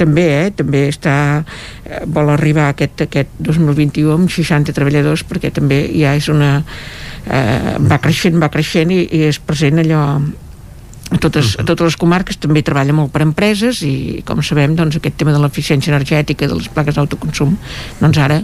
també, 0.00 0.26
eh, 0.46 0.50
també 0.56 0.88
està 0.88 1.19
eh, 1.40 2.02
vol 2.06 2.32
arribar 2.34 2.70
aquest, 2.70 3.06
aquest 3.06 3.32
2021 3.38 4.12
amb 4.14 4.30
60 4.32 4.76
treballadors 4.76 5.24
perquè 5.28 5.52
també 5.54 5.82
ja 5.94 6.14
és 6.18 6.28
una 6.32 6.52
eh, 6.60 7.76
va 7.80 8.00
creixent, 8.02 8.38
va 8.42 8.50
creixent 8.52 8.92
i, 8.94 9.02
i 9.06 9.24
és 9.30 9.40
present 9.42 9.82
allò 9.82 10.04
totes, 11.18 11.56
a 11.58 11.64
totes 11.66 11.90
les 11.90 11.96
comarques 11.98 12.38
també 12.38 12.62
treballa 12.62 12.94
molt 12.94 13.10
per 13.14 13.24
empreses 13.24 13.82
i 13.86 14.22
com 14.26 14.42
sabem 14.46 14.76
doncs 14.78 15.00
aquest 15.00 15.18
tema 15.18 15.34
de 15.34 15.40
l'eficiència 15.42 15.90
energètica 15.94 16.46
de 16.46 16.60
les 16.60 16.70
plaques 16.70 16.94
d'autoconsum 16.94 17.56
doncs 17.98 18.20
ara 18.22 18.38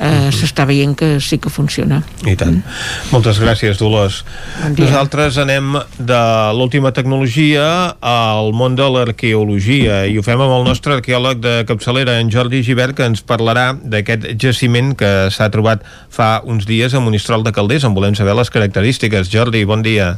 eh, 0.00 0.28
s'està 0.34 0.66
veient 0.68 0.94
que 0.98 1.14
sí 1.22 1.38
que 1.38 1.50
funciona 1.52 2.02
I 2.26 2.34
tant. 2.36 2.58
Mm. 2.58 3.12
Moltes 3.14 3.38
gràcies, 3.40 3.78
Dolors. 3.80 4.22
Bon 4.60 4.74
dia. 4.76 4.88
Nosaltres 4.88 5.38
anem 5.42 5.78
de 5.98 6.20
l'última 6.58 6.92
tecnologia 6.96 7.94
al 8.00 8.52
món 8.56 8.76
de 8.78 8.88
l'arqueologia 8.96 10.04
i 10.10 10.18
ho 10.18 10.26
fem 10.26 10.40
amb 10.40 10.58
el 10.58 10.68
nostre 10.68 10.98
arqueòleg 10.98 11.40
de 11.44 11.56
capçalera, 11.68 12.18
en 12.20 12.32
Jordi 12.34 12.62
Givert, 12.66 12.98
que 12.98 13.08
ens 13.08 13.24
parlarà 13.24 13.72
d'aquest 13.78 14.28
jaciment 14.40 14.92
que 14.98 15.30
s'ha 15.34 15.50
trobat 15.54 15.84
fa 16.12 16.36
uns 16.44 16.68
dies 16.68 16.94
a 16.94 17.00
Monistrol 17.00 17.46
de 17.46 17.54
Calders, 17.54 17.86
en 17.86 17.96
volem 17.96 18.16
saber 18.18 18.36
les 18.36 18.50
característiques. 18.50 19.30
Jordi, 19.32 19.64
bon 19.68 19.82
dia. 19.84 20.14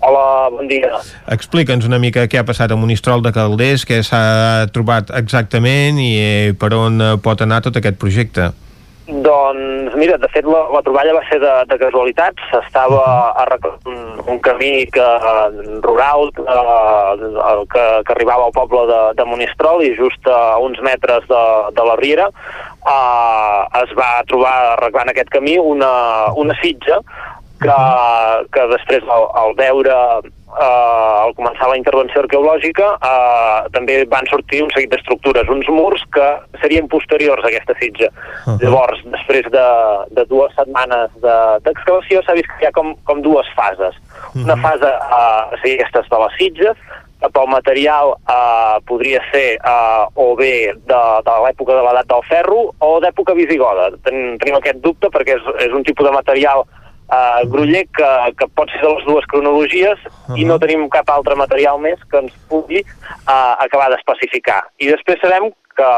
Hola, 0.00 0.50
bon 0.54 0.68
dia. 0.70 1.00
Explica'ns 1.34 1.86
una 1.88 1.98
mica 1.98 2.28
què 2.30 2.38
ha 2.38 2.46
passat 2.46 2.70
a 2.70 2.78
Monistrol 2.78 3.24
de 3.24 3.32
Calders, 3.34 3.82
què 3.88 3.98
s'ha 4.06 4.68
trobat 4.70 5.10
exactament 5.18 5.98
i 5.98 6.12
eh, 6.22 6.54
per 6.54 6.70
on 6.78 7.02
eh, 7.02 7.12
pot 7.22 7.42
anar 7.42 7.64
tot 7.66 7.80
aquest 7.80 7.98
projecte. 7.98 8.52
Doncs 9.08 9.94
mira, 9.96 10.18
de 10.20 10.28
fet 10.28 10.44
la, 10.44 10.66
la 10.68 10.82
troballa 10.84 11.14
va 11.16 11.22
ser 11.30 11.38
de, 11.40 11.52
de 11.70 11.78
casualitat, 11.80 12.36
s'estava 12.50 13.00
arreglant 13.40 13.88
un, 13.88 14.02
un 14.34 14.40
camí 14.44 14.84
que, 14.92 15.06
rural 15.80 16.28
que, 16.36 16.44
que, 16.44 17.86
que 18.04 18.14
arribava 18.14 18.50
al 18.50 18.52
poble 18.52 18.84
de, 18.90 19.00
de 19.16 19.26
Monistrol 19.26 19.80
i 19.86 19.94
just 19.96 20.28
a 20.28 20.58
uns 20.60 20.76
metres 20.84 21.24
de, 21.32 21.42
de 21.72 21.88
la 21.88 21.96
Riera 22.02 22.28
eh, 22.28 23.62
es 23.80 23.96
va 23.96 24.10
trobar 24.28 24.54
arreglant 24.74 25.08
aquest 25.14 25.32
camí 25.32 25.56
una, 25.56 25.90
una 26.36 26.58
sitja 26.60 27.00
que, 27.62 27.78
que 28.54 28.66
després 28.72 29.06
al, 29.12 29.28
al 29.42 29.54
veure 29.58 29.94
eh, 30.58 31.14
al 31.24 31.34
començar 31.38 31.68
la 31.70 31.78
intervenció 31.78 32.22
arqueològica 32.22 32.90
eh, 32.96 33.68
també 33.74 34.00
van 34.10 34.28
sortir 34.30 34.62
un 34.64 34.70
seguit 34.74 34.92
d'estructures, 34.94 35.50
uns 35.52 35.68
murs 35.72 36.04
que 36.14 36.28
serien 36.62 36.88
posteriors 36.88 37.44
a 37.44 37.50
aquesta 37.50 37.74
sitja. 37.80 38.10
Uh 38.10 38.52
-huh. 38.52 38.58
Llavors, 38.62 39.02
després 39.16 39.50
de, 39.56 39.68
de 40.16 40.24
dues 40.26 40.54
setmanes 40.54 41.10
d'excavació 41.64 42.20
de, 42.20 42.24
s'ha 42.26 42.38
vist 42.38 42.48
que 42.58 42.64
hi 42.64 42.68
ha 42.68 42.78
com, 42.78 42.94
com 43.04 43.22
dues 43.22 43.48
fases. 43.56 43.94
Uh 43.98 44.40
-huh. 44.40 44.44
Una 44.44 44.56
fase 44.56 44.88
eh, 44.88 45.42
seria 45.62 45.84
aquesta 45.84 46.16
de 46.16 46.24
les 46.24 46.34
sitges, 46.38 46.76
pel 47.18 47.48
material 47.50 48.14
eh, 48.30 48.76
podria 48.86 49.20
ser 49.32 49.58
eh, 49.58 50.04
o 50.14 50.36
bé 50.36 50.72
de, 50.86 51.00
de 51.26 51.34
l'època 51.44 51.74
de 51.74 51.82
l'edat 51.82 52.06
del 52.06 52.22
ferro 52.28 52.74
o 52.78 53.00
d'època 53.00 53.34
visigoda. 53.34 53.90
Ten, 54.04 54.38
tenim 54.38 54.58
aquest 54.58 54.78
dubte 54.84 55.10
perquè 55.10 55.34
és, 55.34 55.42
és 55.66 55.72
un 55.72 55.82
tipus 55.82 56.06
de 56.06 56.14
material 56.14 56.64
uh, 57.08 57.46
gruller 57.50 57.84
que, 57.96 58.10
que 58.38 58.48
pot 58.54 58.70
ser 58.72 58.82
de 58.84 58.92
les 58.94 59.06
dues 59.06 59.26
cronologies 59.32 59.98
uh 60.06 60.10
-huh. 60.10 60.38
i 60.40 60.44
no 60.44 60.58
tenim 60.58 60.88
cap 60.88 61.10
altre 61.10 61.34
material 61.34 61.80
més 61.80 61.98
que 62.10 62.18
ens 62.18 62.34
pugui 62.48 62.80
uh, 62.80 63.54
acabar 63.58 63.90
d'especificar. 63.90 64.62
I 64.78 64.92
després 64.92 65.20
sabem 65.20 65.50
que 65.78 65.90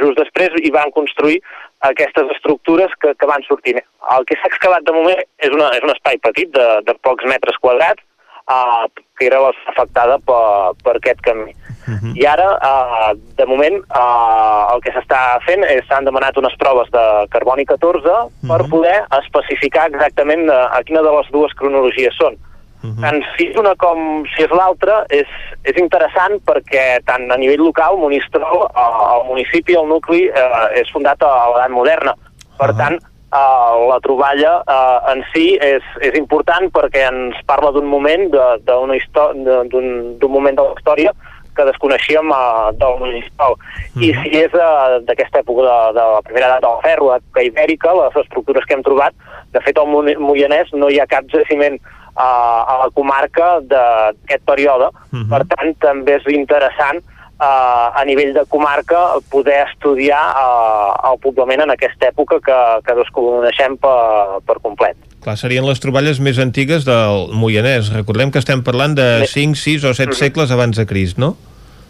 just 0.00 0.18
després 0.18 0.50
hi 0.62 0.70
van 0.70 0.90
construir 0.90 1.40
aquestes 1.80 2.30
estructures 2.36 2.90
que, 3.00 3.14
que 3.14 3.26
van 3.26 3.42
sortint. 3.42 3.80
El 4.16 4.24
que 4.24 4.36
s'ha 4.36 4.48
excavat 4.48 4.82
de 4.82 4.92
moment 4.92 5.20
és, 5.38 5.50
una, 5.50 5.70
és 5.76 5.82
un 5.82 5.90
espai 5.90 6.18
petit 6.18 6.48
de, 6.50 6.66
de 6.86 6.94
pocs 7.02 7.24
metres 7.24 7.58
quadrats 7.60 8.02
uh, 8.48 8.88
que 9.18 9.26
era 9.26 9.42
afectada 9.72 10.18
per, 10.18 10.74
per 10.84 10.96
aquest 10.96 11.20
camí. 11.20 11.52
Uh 11.86 11.94
-huh. 11.94 12.16
I 12.16 12.26
ara, 12.26 12.58
uh, 12.58 13.12
de 13.36 13.46
moment, 13.46 13.78
uh, 13.94 14.74
el 14.74 14.80
que 14.82 14.92
s'està 14.92 15.38
fent 15.46 15.62
és 15.64 15.86
s'han 15.86 16.04
demanat 16.04 16.36
unes 16.36 16.54
proves 16.58 16.90
de 16.90 17.26
carboni 17.30 17.64
14 17.64 18.08
uh 18.08 18.26
-huh. 18.26 18.48
per 18.48 18.68
poder 18.68 19.04
especificar 19.22 19.86
exactament 19.86 20.48
uh, 20.48 20.76
a 20.76 20.82
quina 20.82 21.02
de 21.02 21.12
les 21.16 21.30
dues 21.30 21.52
cronologies 21.54 22.14
són. 22.16 22.34
Uh 22.82 22.90
-huh. 22.90 23.00
Tant 23.00 23.22
si 23.36 23.44
és 23.50 23.56
una 23.56 23.74
com 23.76 24.24
si 24.36 24.42
és 24.42 24.50
l'altra 24.50 25.04
és, 25.08 25.28
és 25.62 25.76
interessant 25.76 26.34
perquè 26.44 27.00
tant 27.04 27.30
a 27.30 27.36
nivell 27.36 27.64
local, 27.64 27.98
Monistrol, 27.98 28.62
uh, 28.62 29.16
el 29.16 29.26
municipi, 29.26 29.74
el 29.74 29.86
nucli, 29.86 30.28
uh, 30.28 30.80
és 30.80 30.90
fundat 30.90 31.22
a, 31.22 31.50
l'edat 31.52 31.70
moderna. 31.70 32.14
Per 32.58 32.70
uh 32.70 32.74
-huh. 32.74 32.78
tant, 32.78 32.98
Uh, 33.26 33.90
la 33.90 33.98
troballa 34.00 34.62
uh, 34.64 35.12
en 35.12 35.22
si 35.32 35.58
és, 35.60 35.82
és 36.00 36.14
important 36.14 36.70
perquè 36.70 37.10
ens 37.10 37.34
parla 37.44 37.72
d'un 37.72 37.84
moment 37.84 38.30
d'un 38.30 40.30
moment 40.30 40.56
de 40.56 40.62
la 40.62 40.74
història 40.76 41.12
que 41.56 41.66
desconeixíem 41.70 42.30
uh, 42.30 42.70
del 42.76 42.98
municipal. 43.00 43.56
Mm 43.56 44.02
-hmm. 44.02 44.04
I 44.04 44.08
si 44.20 44.28
és 44.44 44.52
uh, 44.54 45.00
d'aquesta 45.06 45.40
època 45.40 45.62
de, 45.68 45.78
de 45.98 46.04
la 46.14 46.22
primera 46.22 46.46
edat 46.46 46.62
del 46.62 46.80
ferro, 46.84 47.14
època 47.16 47.42
ibèrica, 47.42 47.94
les 47.94 48.16
estructures 48.24 48.64
que 48.64 48.74
hem 48.74 48.82
trobat, 48.82 49.12
de 49.52 49.60
fet 49.60 49.78
al 49.78 49.88
Moianès 50.28 50.72
no 50.72 50.88
hi 50.88 51.00
ha 51.00 51.06
cap 51.06 51.24
jaciment 51.32 51.76
uh, 52.16 52.62
a 52.72 52.74
la 52.84 52.90
comarca 52.94 53.60
d'aquest 53.60 54.42
període, 54.44 54.88
mm 55.10 55.22
-hmm. 55.22 55.28
per 55.32 55.42
tant 55.52 55.70
també 55.78 56.12
és 56.16 56.26
interessant 56.26 56.98
uh, 57.40 58.00
a 58.00 58.04
nivell 58.04 58.32
de 58.32 58.44
comarca 58.48 59.00
poder 59.30 59.66
estudiar 59.68 60.24
uh, 60.34 61.10
el 61.10 61.18
poblament 61.20 61.62
en 61.62 61.70
aquesta 61.70 62.08
època 62.12 62.40
que, 62.40 62.60
que 62.84 62.94
desconeixem 62.94 63.76
per, 63.76 64.40
per 64.46 64.56
complet. 64.62 64.96
Clar, 65.26 65.34
serien 65.40 65.64
les 65.66 65.80
troballes 65.82 66.20
més 66.22 66.36
antigues 66.38 66.84
del 66.86 67.32
Moianès. 67.34 67.88
Recordem 67.90 68.30
que 68.30 68.38
estem 68.38 68.60
parlant 68.62 68.92
de 68.94 69.26
5, 69.26 69.58
6 69.58 69.82
o 69.82 69.90
7 69.90 70.06
mm 70.06 70.12
-hmm. 70.12 70.18
segles 70.22 70.52
abans 70.54 70.76
de 70.78 70.86
Crist, 70.86 71.18
no? 71.18 71.34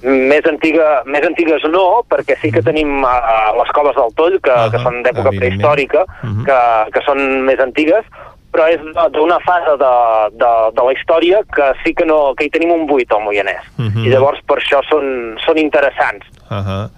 Més, 0.01 0.41
antiga, 0.47 1.03
més 1.05 1.21
antigues 1.21 1.61
no, 1.69 2.01
perquè 2.09 2.39
sí 2.41 2.51
que 2.51 2.63
tenim 2.63 3.05
uh, 3.05 3.53
les 3.61 3.71
coves 3.77 3.95
del 3.95 4.15
Toll, 4.17 4.41
que, 4.41 4.51
uh 4.51 4.57
-huh, 4.57 4.71
que 4.71 4.79
són 4.79 5.03
d'època 5.03 5.31
prehistòrica, 5.37 6.01
uh 6.09 6.29
-huh. 6.29 6.45
que, 6.47 6.61
que 6.93 7.05
són 7.05 7.45
més 7.45 7.61
antigues, 7.61 8.05
però 8.53 8.65
és 8.73 8.81
d'una 9.13 9.39
fase 9.41 9.73
de, 9.85 9.95
de, 10.43 10.53
de 10.77 10.83
la 10.87 10.93
història 10.97 11.43
que 11.55 11.67
sí 11.85 11.93
que, 11.93 12.07
no, 12.07 12.35
que 12.35 12.45
hi 12.45 12.51
tenim 12.51 12.71
un 12.73 12.87
buit 12.87 13.13
al 13.13 13.21
Moianès. 13.21 13.65
Uh 13.77 13.85
-huh. 13.85 14.07
I 14.07 14.09
llavors 14.09 14.41
per 14.49 14.57
això 14.57 14.81
són, 14.89 15.37
són 15.45 15.59
interessants. 15.59 16.25
Uh 16.49 16.57
-huh. 16.57 16.91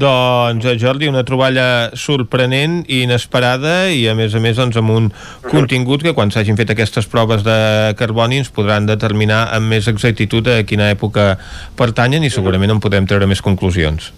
Doncs, 0.00 0.64
eh, 0.64 0.78
Jordi, 0.80 1.08
una 1.10 1.24
troballa 1.28 1.90
sorprenent 1.92 2.78
i 2.88 3.02
inesperada 3.04 3.90
i, 3.92 4.06
a 4.08 4.14
més 4.16 4.32
a 4.32 4.40
més, 4.40 4.56
doncs, 4.56 4.78
amb 4.80 4.94
un 4.94 5.10
contingut 5.50 6.00
que 6.06 6.14
quan 6.16 6.32
s'hagin 6.32 6.56
fet 6.56 6.72
aquestes 6.72 7.08
proves 7.10 7.44
de 7.44 7.58
carboni 8.00 8.40
ens 8.40 8.48
podran 8.54 8.88
determinar 8.88 9.42
amb 9.52 9.68
més 9.74 9.90
exactitud 9.92 10.48
a 10.48 10.62
quina 10.64 10.88
època 10.94 11.34
pertanyen 11.76 12.24
i 12.24 12.32
segurament 12.32 12.72
en 12.72 12.80
podem 12.80 13.08
treure 13.10 13.28
més 13.28 13.44
conclusions. 13.44 14.08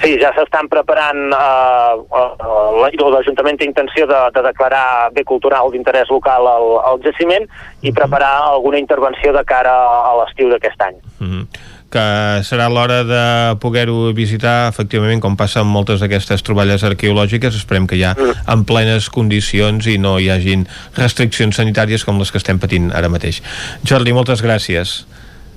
Sí, 0.00 0.14
ja 0.16 0.30
s'estan 0.32 0.70
preparant, 0.72 1.26
eh, 1.36 1.96
uh, 2.16 3.10
l'Ajuntament 3.12 3.58
té 3.60 3.66
intenció 3.68 4.06
de, 4.08 4.20
de 4.32 4.44
declarar 4.46 5.10
bé 5.12 5.26
cultural 5.28 5.68
d'interès 5.74 6.08
local 6.08 6.48
al, 6.48 6.70
al 6.88 7.02
jaciment 7.04 7.44
i 7.84 7.92
preparar 7.92 8.32
alguna 8.46 8.80
intervenció 8.80 9.34
de 9.36 9.44
cara 9.44 9.76
a 10.08 10.16
l'estiu 10.22 10.48
d'aquest 10.48 10.88
any. 10.88 10.96
Mm 11.20 11.28
-hmm 11.28 11.68
que 11.92 12.06
serà 12.46 12.68
l'hora 12.72 13.02
de 13.04 13.24
poder-ho 13.62 14.10
visitar 14.16 14.70
efectivament 14.70 15.22
com 15.22 15.36
passa 15.38 15.64
amb 15.64 15.74
moltes 15.74 16.02
d'aquestes 16.02 16.44
troballes 16.46 16.84
arqueològiques 16.86 17.56
esperem 17.58 17.88
que 17.90 17.98
ja 18.00 18.14
mm. 18.16 18.44
en 18.54 18.64
plenes 18.68 19.10
condicions 19.12 19.86
i 19.90 19.98
no 19.98 20.18
hi 20.18 20.30
hagin 20.30 20.66
restriccions 20.98 21.58
sanitàries 21.60 22.06
com 22.06 22.20
les 22.22 22.30
que 22.30 22.40
estem 22.40 22.62
patint 22.62 22.90
ara 22.94 23.10
mateix 23.12 23.42
Jordi, 23.84 24.14
moltes 24.16 24.44
gràcies 24.44 25.02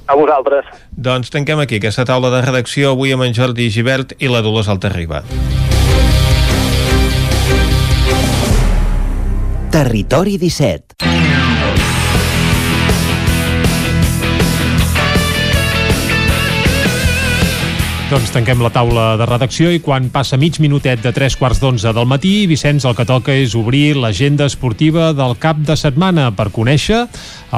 a 0.07 0.17
vosaltres. 0.19 0.67
Doncs 0.91 1.31
tanquem 1.31 1.61
aquí 1.63 1.79
aquesta 1.79 2.03
taula 2.05 2.31
de 2.33 2.41
redacció 2.43 2.91
avui 2.91 3.13
amb 3.15 3.23
en 3.23 3.35
Jordi 3.37 3.69
Givert 3.71 4.11
i 4.19 4.27
la 4.27 4.43
Dolors 4.43 4.67
Altarriba. 4.67 5.23
Territori 9.73 10.37
17 10.37 11.32
Doncs 18.13 18.29
tanquem 18.29 18.59
la 18.61 18.69
taula 18.69 19.03
de 19.17 19.25
redacció 19.25 19.71
i 19.73 19.79
quan 19.81 20.11
passa 20.13 20.37
mig 20.37 20.59
minutet 20.61 20.99
de 21.01 21.09
tres 21.15 21.33
quarts 21.33 21.57
d'onze 21.57 21.89
del 21.97 22.05
matí, 22.05 22.45
Vicenç, 22.45 22.83
el 22.85 22.93
que 22.93 23.07
toca 23.09 23.33
és 23.33 23.55
obrir 23.57 23.95
l'agenda 23.97 24.45
esportiva 24.45 25.07
del 25.17 25.33
cap 25.41 25.57
de 25.65 25.73
setmana 25.73 26.27
per 26.37 26.51
conèixer 26.53 26.99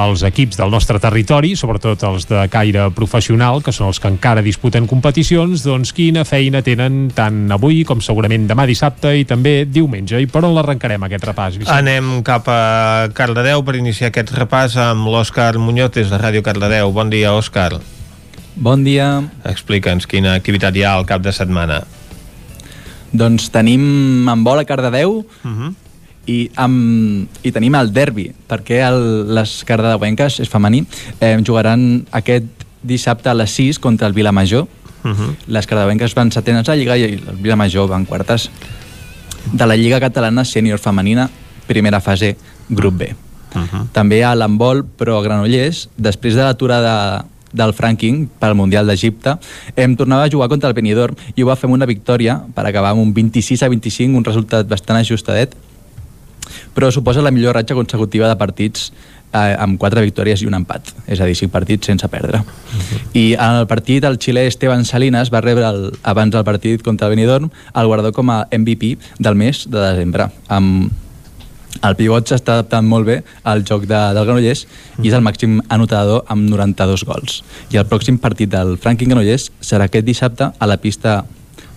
els 0.00 0.22
equips 0.24 0.56
del 0.56 0.72
nostre 0.72 0.96
territori, 1.02 1.50
sobretot 1.60 2.06
els 2.08 2.24
de 2.30 2.46
caire 2.48 2.86
professional, 2.96 3.60
que 3.60 3.74
són 3.76 3.90
els 3.90 4.00
que 4.00 4.08
encara 4.08 4.40
disputen 4.46 4.88
competicions, 4.88 5.60
doncs 5.66 5.92
quina 5.92 6.24
feina 6.24 6.62
tenen 6.64 7.10
tant 7.12 7.52
avui 7.52 7.82
com 7.84 8.00
segurament 8.00 8.46
demà 8.48 8.64
dissabte 8.64 9.12
i 9.12 9.26
també 9.28 9.66
diumenge. 9.68 10.22
I 10.24 10.30
per 10.30 10.46
on 10.48 10.56
l'arrencarem, 10.56 11.04
aquest 11.04 11.26
repàs, 11.28 11.58
Vicenç? 11.60 11.74
Anem 11.76 12.22
cap 12.24 12.48
a 12.48 13.12
Cardedeu 13.12 13.60
per 13.60 13.76
iniciar 13.76 14.08
aquest 14.08 14.32
repàs 14.32 14.80
amb 14.80 15.12
l'Òscar 15.12 15.52
Muñoz 15.60 15.92
des 16.00 16.08
de 16.08 16.22
Ràdio 16.24 16.40
Cardedeu. 16.40 16.96
Bon 16.96 17.12
dia, 17.12 17.36
Òscar. 17.36 17.74
Bon 18.56 18.80
dia. 18.80 19.20
Explica'ns 19.44 20.06
quina 20.08 20.32
activitat 20.38 20.76
hi 20.76 20.82
ha 20.86 20.94
al 20.96 21.04
cap 21.04 21.20
de 21.20 21.32
setmana. 21.32 21.82
Doncs 23.12 23.50
tenim 23.52 24.24
en 24.32 24.44
bola 24.44 24.64
Cardedeu 24.64 25.18
uh 25.20 25.24
-huh. 25.44 25.74
i, 26.26 26.50
amb, 26.56 27.28
i 27.42 27.52
tenim 27.52 27.74
el 27.74 27.92
derbi, 27.92 28.32
perquè 28.48 28.80
el, 28.88 29.34
les 29.34 29.62
cardedeuenques, 29.64 30.40
és 30.40 30.48
femení, 30.48 30.86
eh, 31.20 31.36
jugaran 31.44 32.06
aquest 32.10 32.44
dissabte 32.82 33.28
a 33.28 33.34
les 33.34 33.50
6 33.50 33.78
contra 33.78 34.06
el 34.06 34.14
Vilamajor. 34.14 34.66
Uh 35.04 35.10
-huh. 35.10 35.34
Les 35.46 35.66
cardedeuenques 35.66 36.14
van 36.14 36.32
setenes 36.32 36.68
a 36.68 36.74
Lliga 36.74 36.96
i 36.96 37.02
el 37.02 37.36
Vilamajor 37.36 37.88
van 37.88 38.06
quartes. 38.06 38.50
De 39.52 39.66
la 39.66 39.76
Lliga 39.76 40.00
Catalana 40.00 40.44
Sènior 40.44 40.78
Femenina, 40.78 41.30
primera 41.66 42.00
fase, 42.00 42.36
grup 42.68 42.94
B. 42.96 43.14
Uh 43.54 43.60
-huh. 43.60 43.86
També 43.92 44.24
a 44.24 44.34
l'handbol, 44.34 44.84
però 44.98 45.18
a 45.18 45.22
Granollers, 45.22 45.88
després 45.96 46.34
de 46.34 46.42
l'aturada 46.42 47.26
del 47.52 47.74
Franking 47.74 48.26
pel 48.40 48.56
Mundial 48.58 48.86
d'Egipte, 48.86 49.36
em 49.76 49.96
tornava 49.96 50.26
a 50.26 50.32
jugar 50.32 50.48
contra 50.48 50.68
el 50.68 50.74
Benidorm 50.74 51.16
i 51.34 51.42
ho 51.42 51.50
va 51.50 51.56
fer 51.56 51.68
amb 51.68 51.78
una 51.78 51.88
victòria 51.88 52.40
per 52.54 52.66
acabar 52.66 52.94
amb 52.94 53.02
un 53.02 53.14
26 53.14 53.62
a 53.62 53.70
25, 53.72 54.16
un 54.16 54.24
resultat 54.24 54.68
bastant 54.68 54.98
ajustadet, 54.98 55.54
però 56.74 56.90
suposa 56.90 57.22
la 57.24 57.32
millor 57.34 57.56
ratxa 57.56 57.74
consecutiva 57.74 58.28
de 58.28 58.36
partits 58.38 58.90
eh, 59.32 59.54
amb 59.58 59.78
quatre 59.80 60.02
victòries 60.04 60.42
i 60.42 60.48
un 60.48 60.56
empat, 60.58 60.92
és 61.06 61.20
a 61.20 61.28
dir, 61.28 61.36
cinc 61.38 61.52
partits 61.52 61.88
sense 61.88 62.08
perdre. 62.08 62.40
Uh 62.40 62.76
-huh. 62.76 63.00
I 63.14 63.32
en 63.34 63.62
el 63.62 63.66
partit 63.66 64.04
el 64.04 64.18
xilè 64.18 64.46
Esteban 64.46 64.84
Salinas 64.84 65.32
va 65.32 65.40
rebre 65.40 65.64
el, 65.64 65.92
abans 66.02 66.32
del 66.32 66.44
partit 66.44 66.82
contra 66.82 67.08
el 67.08 67.16
Benidorm 67.16 67.50
el 67.74 67.86
guardó 67.86 68.12
com 68.12 68.30
a 68.30 68.46
MVP 68.50 68.98
del 69.18 69.34
mes 69.34 69.66
de 69.70 69.78
desembre, 69.78 70.30
amb 70.48 70.92
el 71.82 71.96
pivot 71.98 72.28
s'està 72.30 72.58
adaptant 72.58 72.86
molt 72.86 73.06
bé 73.08 73.20
al 73.44 73.64
joc 73.66 73.86
de, 73.86 74.00
del 74.16 74.24
Granollers 74.24 74.66
i 75.02 75.08
és 75.10 75.16
el 75.16 75.24
màxim 75.24 75.58
anotador 75.68 76.24
amb 76.32 76.48
92 76.50 77.06
gols. 77.08 77.40
I 77.72 77.80
el 77.80 77.88
pròxim 77.90 78.20
partit 78.22 78.52
del 78.52 78.76
Franklin 78.82 79.12
Granollers 79.12 79.50
serà 79.60 79.88
aquest 79.90 80.06
dissabte 80.06 80.50
a 80.52 80.70
la 80.70 80.78
pista 80.82 81.24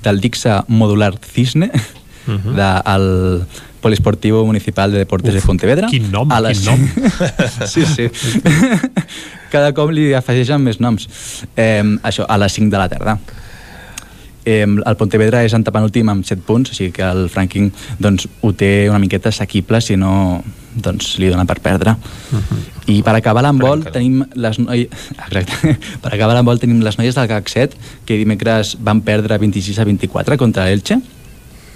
del 0.03 0.21
Dixa 0.23 0.63
Modular 0.67 1.13
Cisne 1.33 1.71
uh 1.73 2.31
-huh. 2.31 2.55
del 2.55 3.45
Poliesportivo 3.81 4.45
Municipal 4.45 4.91
de 4.91 4.99
Deportes 4.99 5.33
Uf, 5.33 5.41
de 5.41 5.47
Pontevedra. 5.47 5.87
Quin 5.87 6.11
nom, 6.11 6.31
a 6.31 6.39
les... 6.41 6.59
quin 6.59 6.71
nom. 6.71 6.79
sí, 7.73 7.85
sí. 7.85 8.09
Cada 9.53 9.73
cop 9.73 9.91
li 9.91 10.13
afegeixen 10.13 10.61
més 10.61 10.79
noms. 10.79 11.07
Eh, 11.55 11.83
això, 12.03 12.25
a 12.27 12.37
les 12.37 12.53
5 12.53 12.69
de 12.69 12.77
la 12.77 12.89
tarda. 12.89 13.17
Eh, 14.45 14.63
el 14.63 14.95
Pontevedra 14.97 15.43
és 15.43 15.53
antepenúltim 15.53 16.09
amb 16.09 16.25
7 16.25 16.41
punts, 16.47 16.71
així 16.71 16.89
que 16.95 17.03
el 17.03 17.27
Franking 17.29 17.71
doncs, 17.99 18.27
ho 18.41 18.53
té 18.53 18.89
una 18.89 18.99
miqueta 18.99 19.29
assequible, 19.29 19.81
si 19.81 19.97
no 19.99 20.41
doncs, 20.73 21.17
li 21.19 21.29
dona 21.29 21.45
per 21.45 21.59
perdre. 21.59 21.95
Uh 22.31 22.39
-huh. 22.39 22.59
I 22.87 23.01
per 23.03 23.15
acabar 23.15 23.43
l'handbol 23.43 23.83
tenim 23.91 24.25
les 24.33 24.59
noies... 24.59 24.87
Exacte. 25.27 25.77
per 26.01 26.13
acabar 26.13 26.33
l'handbol 26.33 26.59
tenim 26.59 26.81
les 26.81 26.97
noies 26.97 27.15
del 27.15 27.27
GAC 27.27 27.49
7, 27.49 27.77
que 28.05 28.17
dimecres 28.17 28.77
van 28.79 29.01
perdre 29.01 29.37
26 29.37 29.79
a 29.79 29.83
24 29.83 30.37
contra 30.37 30.65
l'Elche. 30.65 30.95
Uh 30.95 31.01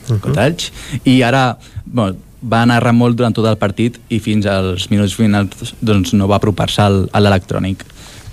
-huh. 0.07 0.19
contra 0.19 0.47
Elx, 0.47 0.71
i 1.03 1.21
ara 1.23 1.57
bueno, 1.85 2.17
va 2.43 2.61
anar 2.63 2.93
molt 2.93 3.15
durant 3.15 3.33
tot 3.35 3.45
el 3.45 3.57
partit 3.57 3.99
i 4.09 4.19
fins 4.19 4.45
als 4.45 4.89
minuts 4.91 5.15
finals 5.15 5.75
doncs, 5.79 6.13
no 6.13 6.27
va 6.27 6.35
apropar-se 6.35 6.81
a 6.81 7.19
l'electrònic 7.19 7.85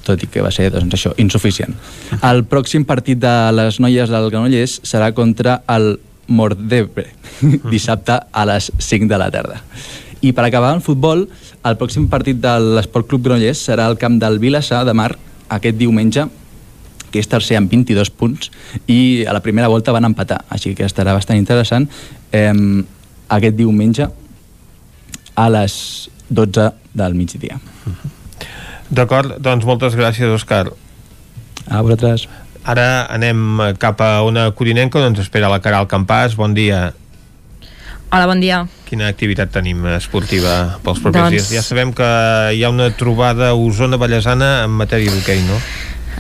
tot 0.07 0.23
i 0.23 0.29
que 0.31 0.43
va 0.45 0.53
ser 0.55 0.71
doncs, 0.73 0.95
això, 0.97 1.13
insuficient. 1.21 1.75
El 2.27 2.45
pròxim 2.49 2.87
partit 2.89 3.21
de 3.21 3.35
les 3.57 3.81
noies 3.83 4.11
del 4.11 4.31
Granollers 4.31 4.81
serà 4.89 5.13
contra 5.17 5.61
el 5.69 5.99
Mordebre, 6.31 7.09
dissabte 7.73 8.21
a 8.31 8.45
les 8.47 8.71
5 8.79 9.11
de 9.11 9.19
la 9.19 9.31
tarda. 9.35 9.63
I 10.21 10.33
per 10.37 10.45
acabar 10.47 10.75
el 10.77 10.85
futbol, 10.85 11.25
el 11.67 11.79
pròxim 11.81 12.07
partit 12.13 12.39
de 12.41 12.53
l'Esport 12.77 13.09
Club 13.09 13.27
Granollers 13.27 13.65
serà 13.67 13.89
al 13.89 13.99
camp 13.99 14.21
del 14.21 14.39
Vilassar 14.43 14.85
de 14.87 14.95
Mar 14.95 15.11
aquest 15.51 15.77
diumenge 15.81 16.29
que 17.11 17.19
és 17.19 17.27
tercer 17.27 17.59
amb 17.59 17.73
22 17.73 18.13
punts 18.15 18.53
i 18.87 19.27
a 19.27 19.35
la 19.35 19.43
primera 19.43 19.69
volta 19.69 19.91
van 19.93 20.07
empatar, 20.07 20.45
així 20.49 20.77
que 20.79 20.87
estarà 20.87 21.17
bastant 21.17 21.41
interessant 21.41 21.89
eh, 22.31 22.55
aquest 23.29 23.59
diumenge 23.59 24.07
a 25.35 25.51
les 25.51 25.75
12 26.31 26.71
del 26.95 27.19
migdia. 27.19 27.59
D'acord, 28.91 29.37
doncs 29.39 29.67
moltes 29.67 29.95
gràcies, 29.95 30.27
Òscar. 30.35 30.67
A 31.71 31.83
vosaltres. 31.83 32.27
Ara 32.67 33.07
anem 33.09 33.61
cap 33.81 34.01
a 34.03 34.23
una 34.27 34.51
corinenca 34.53 34.99
on 34.99 35.13
ens 35.13 35.23
espera 35.23 35.49
la 35.49 35.61
Caral 35.63 35.87
Campàs. 35.89 36.35
Bon 36.37 36.53
dia. 36.55 36.91
Hola, 38.11 38.27
bon 38.27 38.41
dia. 38.43 38.65
Quina 38.89 39.07
activitat 39.07 39.53
tenim 39.55 39.85
esportiva 39.95 40.81
pels 40.83 40.99
propers 40.99 41.29
Doncs- 41.29 41.37
dies? 41.37 41.53
Ja 41.55 41.63
sabem 41.63 41.93
que 41.95 42.09
hi 42.57 42.65
ha 42.67 42.73
una 42.75 42.91
trobada 42.91 43.53
Osona-Ballesana 43.55 44.65
en 44.65 44.75
matèria 44.75 45.15
d'hoquei, 45.15 45.45
no? 45.47 45.61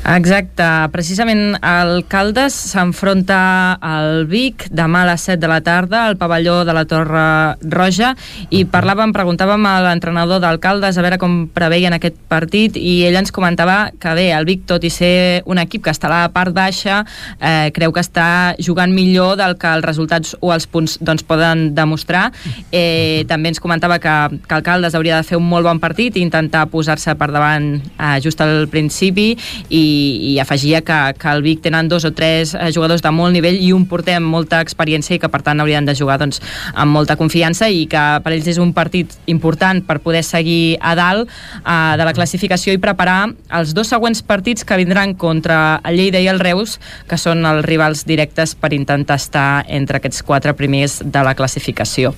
Exacte, 0.01 0.65
precisament 0.95 1.59
el 1.61 2.07
Caldes 2.09 2.55
s'enfronta 2.73 3.77
al 3.85 4.25
Vic 4.31 4.65
demà 4.73 5.03
a 5.05 5.11
les 5.11 5.27
7 5.29 5.37
de 5.43 5.49
la 5.51 5.59
tarda 5.61 6.07
al 6.09 6.17
pavelló 6.17 6.65
de 6.65 6.73
la 6.73 6.87
Torre 6.89 7.25
Roja 7.61 8.15
i 8.49 8.63
parlàvem, 8.65 9.13
preguntàvem 9.13 9.67
a 9.69 9.75
l'entrenador 9.85 10.41
del 10.41 10.57
Caldes 10.59 10.97
a 10.97 11.05
veure 11.05 11.19
com 11.21 11.35
preveien 11.53 11.93
aquest 11.93 12.17
partit 12.33 12.79
i 12.81 13.03
ell 13.05 13.19
ens 13.21 13.31
comentava 13.31 13.91
que 14.01 14.15
bé, 14.17 14.31
el 14.33 14.49
Vic 14.49 14.65
tot 14.67 14.87
i 14.89 14.91
ser 14.91 15.43
un 15.45 15.61
equip 15.61 15.85
que 15.85 15.93
està 15.93 16.09
a 16.09 16.15
la 16.15 16.33
part 16.33 16.57
baixa 16.57 17.03
eh, 17.37 17.69
creu 17.77 17.93
que 17.93 18.01
està 18.01 18.57
jugant 18.59 18.97
millor 18.97 19.37
del 19.37 19.59
que 19.61 19.69
els 19.69 19.85
resultats 19.85 20.33
o 20.41 20.55
els 20.57 20.65
punts 20.67 20.97
doncs, 21.05 21.27
poden 21.29 21.75
demostrar. 21.77 22.31
Eh, 22.73 23.27
també 23.29 23.53
ens 23.53 23.61
comentava 23.61 24.01
que, 24.01 24.17
que 24.49 24.57
el 24.57 24.65
Caldes 24.65 24.97
hauria 24.97 25.21
de 25.21 25.29
fer 25.29 25.37
un 25.37 25.47
molt 25.47 25.69
bon 25.69 25.79
partit 25.79 26.17
i 26.17 26.25
intentar 26.25 26.65
posar-se 26.73 27.15
per 27.21 27.31
davant 27.35 27.75
eh, 27.77 28.17
just 28.25 28.41
al 28.41 28.65
principi 28.73 29.35
i, 29.69 29.90
i 29.91 30.39
afegia 30.43 30.81
que, 30.87 30.99
que 31.19 31.31
el 31.33 31.43
Vic 31.43 31.63
tenen 31.65 31.89
dos 31.89 32.05
o 32.05 32.13
tres 32.17 32.55
eh, 32.55 32.71
jugadors 32.75 33.03
de 33.03 33.13
molt 33.15 33.35
nivell 33.37 33.59
i 33.61 33.73
un 33.77 33.87
porter 33.91 34.17
amb 34.19 34.31
molta 34.31 34.61
experiència 34.65 35.17
i 35.17 35.21
que 35.23 35.31
per 35.33 35.43
tant 35.47 35.61
haurien 35.61 35.87
de 35.87 35.95
jugar 35.99 36.19
doncs, 36.21 36.41
amb 36.75 36.95
molta 36.95 37.17
confiança 37.21 37.69
i 37.71 37.87
que 37.91 38.05
per 38.25 38.35
ells 38.35 38.49
és 38.51 38.61
un 38.63 38.73
partit 38.77 39.17
important 39.31 39.83
per 39.87 40.01
poder 40.05 40.23
seguir 40.27 40.79
a 40.81 40.95
dalt 40.99 41.29
eh, 41.29 41.97
de 42.01 42.09
la 42.09 42.15
classificació 42.17 42.75
i 42.75 42.83
preparar 42.83 43.33
els 43.61 43.75
dos 43.77 43.91
següents 43.93 44.23
partits 44.23 44.65
que 44.65 44.79
vindran 44.81 45.15
contra 45.15 45.81
el 45.85 46.01
Lleida 46.01 46.23
i 46.23 46.31
el 46.33 46.41
Reus 46.41 46.79
que 47.11 47.19
són 47.21 47.45
els 47.47 47.67
rivals 47.67 48.07
directes 48.09 48.55
per 48.55 48.73
intentar 48.77 49.21
estar 49.21 49.65
entre 49.69 50.01
aquests 50.01 50.25
quatre 50.27 50.55
primers 50.57 51.01
de 51.05 51.25
la 51.27 51.37
classificació. 51.37 52.15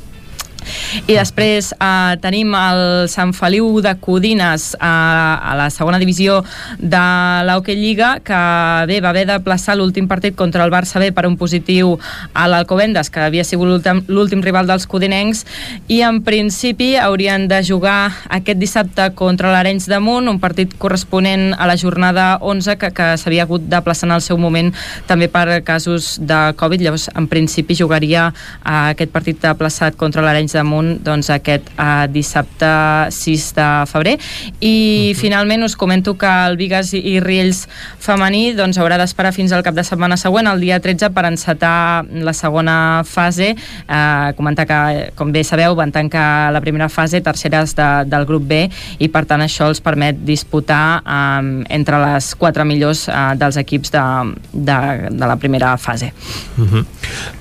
I 1.06 1.16
després 1.16 1.72
eh, 1.76 2.14
tenim 2.22 2.54
el 2.56 3.08
Sant 3.12 3.32
Feliu 3.36 3.80
de 3.84 3.94
Codines 4.00 4.72
eh, 4.74 4.82
a 4.82 5.54
la 5.58 5.68
segona 5.72 6.00
divisió 6.02 6.40
de 6.78 7.02
l'Hockey 7.46 7.76
Lliga 7.78 8.14
que 8.24 8.40
bé, 8.88 9.00
va 9.02 9.10
haver 9.10 9.26
de 9.28 9.38
plaçar 9.44 9.76
l'últim 9.76 10.08
partit 10.08 10.36
contra 10.36 10.64
el 10.64 10.72
Barça 10.72 11.00
B 11.02 11.10
per 11.14 11.26
un 11.28 11.36
positiu 11.40 11.96
a 12.34 12.46
l'Alcobendas 12.48 13.10
que 13.10 13.22
havia 13.24 13.44
sigut 13.44 13.86
l'últim 14.08 14.42
rival 14.42 14.68
dels 14.68 14.86
codinencs. 14.86 15.44
I 15.88 16.02
en 16.06 16.22
principi 16.24 16.94
haurien 16.96 17.48
de 17.48 17.62
jugar 17.64 18.12
aquest 18.28 18.60
dissabte 18.60 19.10
contra 19.18 19.52
l'Arenys 19.52 19.88
de 19.90 19.98
Munt 20.02 20.30
un 20.30 20.40
partit 20.42 20.74
corresponent 20.78 21.52
a 21.58 21.66
la 21.66 21.76
jornada 21.76 22.38
11 22.40 22.76
que, 22.78 22.92
que 22.94 23.12
s'havia 23.18 23.46
hagut 23.46 23.66
de 23.68 23.80
plaçar 23.82 24.08
en 24.08 24.16
el 24.16 24.24
seu 24.24 24.38
moment 24.38 24.72
també 25.06 25.28
per 25.32 25.62
casos 25.66 26.16
de 26.20 26.40
Covid. 26.58 26.82
Llavors 26.82 27.08
en 27.14 27.28
principi 27.30 27.76
jugaria 27.78 28.28
eh, 28.32 28.92
aquest 28.92 29.12
partit 29.14 29.42
plaçat 29.58 29.96
contra 29.98 30.22
l'Arenys 30.24 30.51
damunt 30.52 30.98
doncs, 31.04 31.30
aquest 31.30 31.68
eh, 31.76 32.06
dissabte 32.12 32.70
6 33.10 33.48
de 33.56 33.68
febrer 33.90 34.16
i 34.60 35.12
uh 35.12 35.16
-huh. 35.16 35.20
finalment 35.20 35.64
us 35.64 35.76
comento 35.76 36.16
que 36.16 36.26
el 36.46 36.56
Vigas 36.56 36.92
i 36.94 37.20
Riells 37.20 37.68
femení 37.98 38.54
doncs, 38.54 38.78
haurà 38.78 38.98
d'esperar 38.98 39.32
fins 39.32 39.52
al 39.52 39.62
cap 39.62 39.74
de 39.74 39.84
setmana 39.84 40.16
següent, 40.16 40.46
el 40.46 40.60
dia 40.60 40.80
13 40.80 41.10
per 41.10 41.24
encetar 41.24 42.04
la 42.12 42.32
segona 42.32 43.02
fase 43.04 43.54
eh, 43.88 44.32
comentar 44.36 44.66
que, 44.66 45.12
com 45.14 45.32
bé 45.32 45.44
sabeu 45.44 45.74
van 45.74 45.92
tancar 45.92 46.52
la 46.52 46.60
primera 46.60 46.88
fase, 46.88 47.20
terceres 47.20 47.74
de, 47.74 48.04
del 48.06 48.24
grup 48.24 48.42
B 48.42 48.70
i 48.98 49.08
per 49.08 49.24
tant 49.26 49.40
això 49.40 49.68
els 49.68 49.80
permet 49.80 50.16
disputar 50.24 51.02
eh, 51.06 51.64
entre 51.68 51.98
les 51.98 52.34
quatre 52.34 52.64
millors 52.64 53.08
eh, 53.08 53.34
dels 53.36 53.56
equips 53.56 53.90
de, 53.90 54.34
de, 54.52 55.08
de 55.10 55.26
la 55.26 55.36
primera 55.36 55.76
fase 55.76 56.12
Uh 56.58 56.68
-huh. 56.70 56.84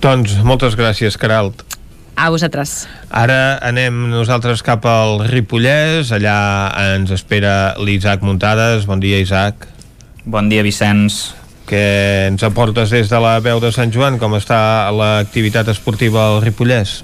Doncs 0.01 0.43
moltes 0.43 0.75
gràcies, 0.77 1.17
Caralt. 1.17 1.63
A 2.15 2.29
vosaltres. 2.29 2.87
Ara 3.09 3.57
anem 3.65 4.09
nosaltres 4.11 4.63
cap 4.65 4.85
al 4.85 5.23
Ripollès, 5.29 6.11
allà 6.15 6.37
ens 6.95 7.11
espera 7.11 7.75
l'Isaac 7.81 8.25
Muntades. 8.25 8.87
Bon 8.89 8.99
dia, 8.99 9.21
Isaac. 9.21 9.67
Bon 10.25 10.49
dia, 10.49 10.63
Vicenç. 10.63 11.31
Què 11.69 12.27
ens 12.27 12.43
aportes 12.43 12.91
des 12.91 13.09
de 13.09 13.19
la 13.21 13.39
veu 13.39 13.61
de 13.63 13.71
Sant 13.71 13.93
Joan? 13.93 14.19
Com 14.19 14.35
està 14.35 14.91
l'activitat 14.91 15.71
esportiva 15.71 16.27
al 16.27 16.41
Ripollès? 16.43 17.01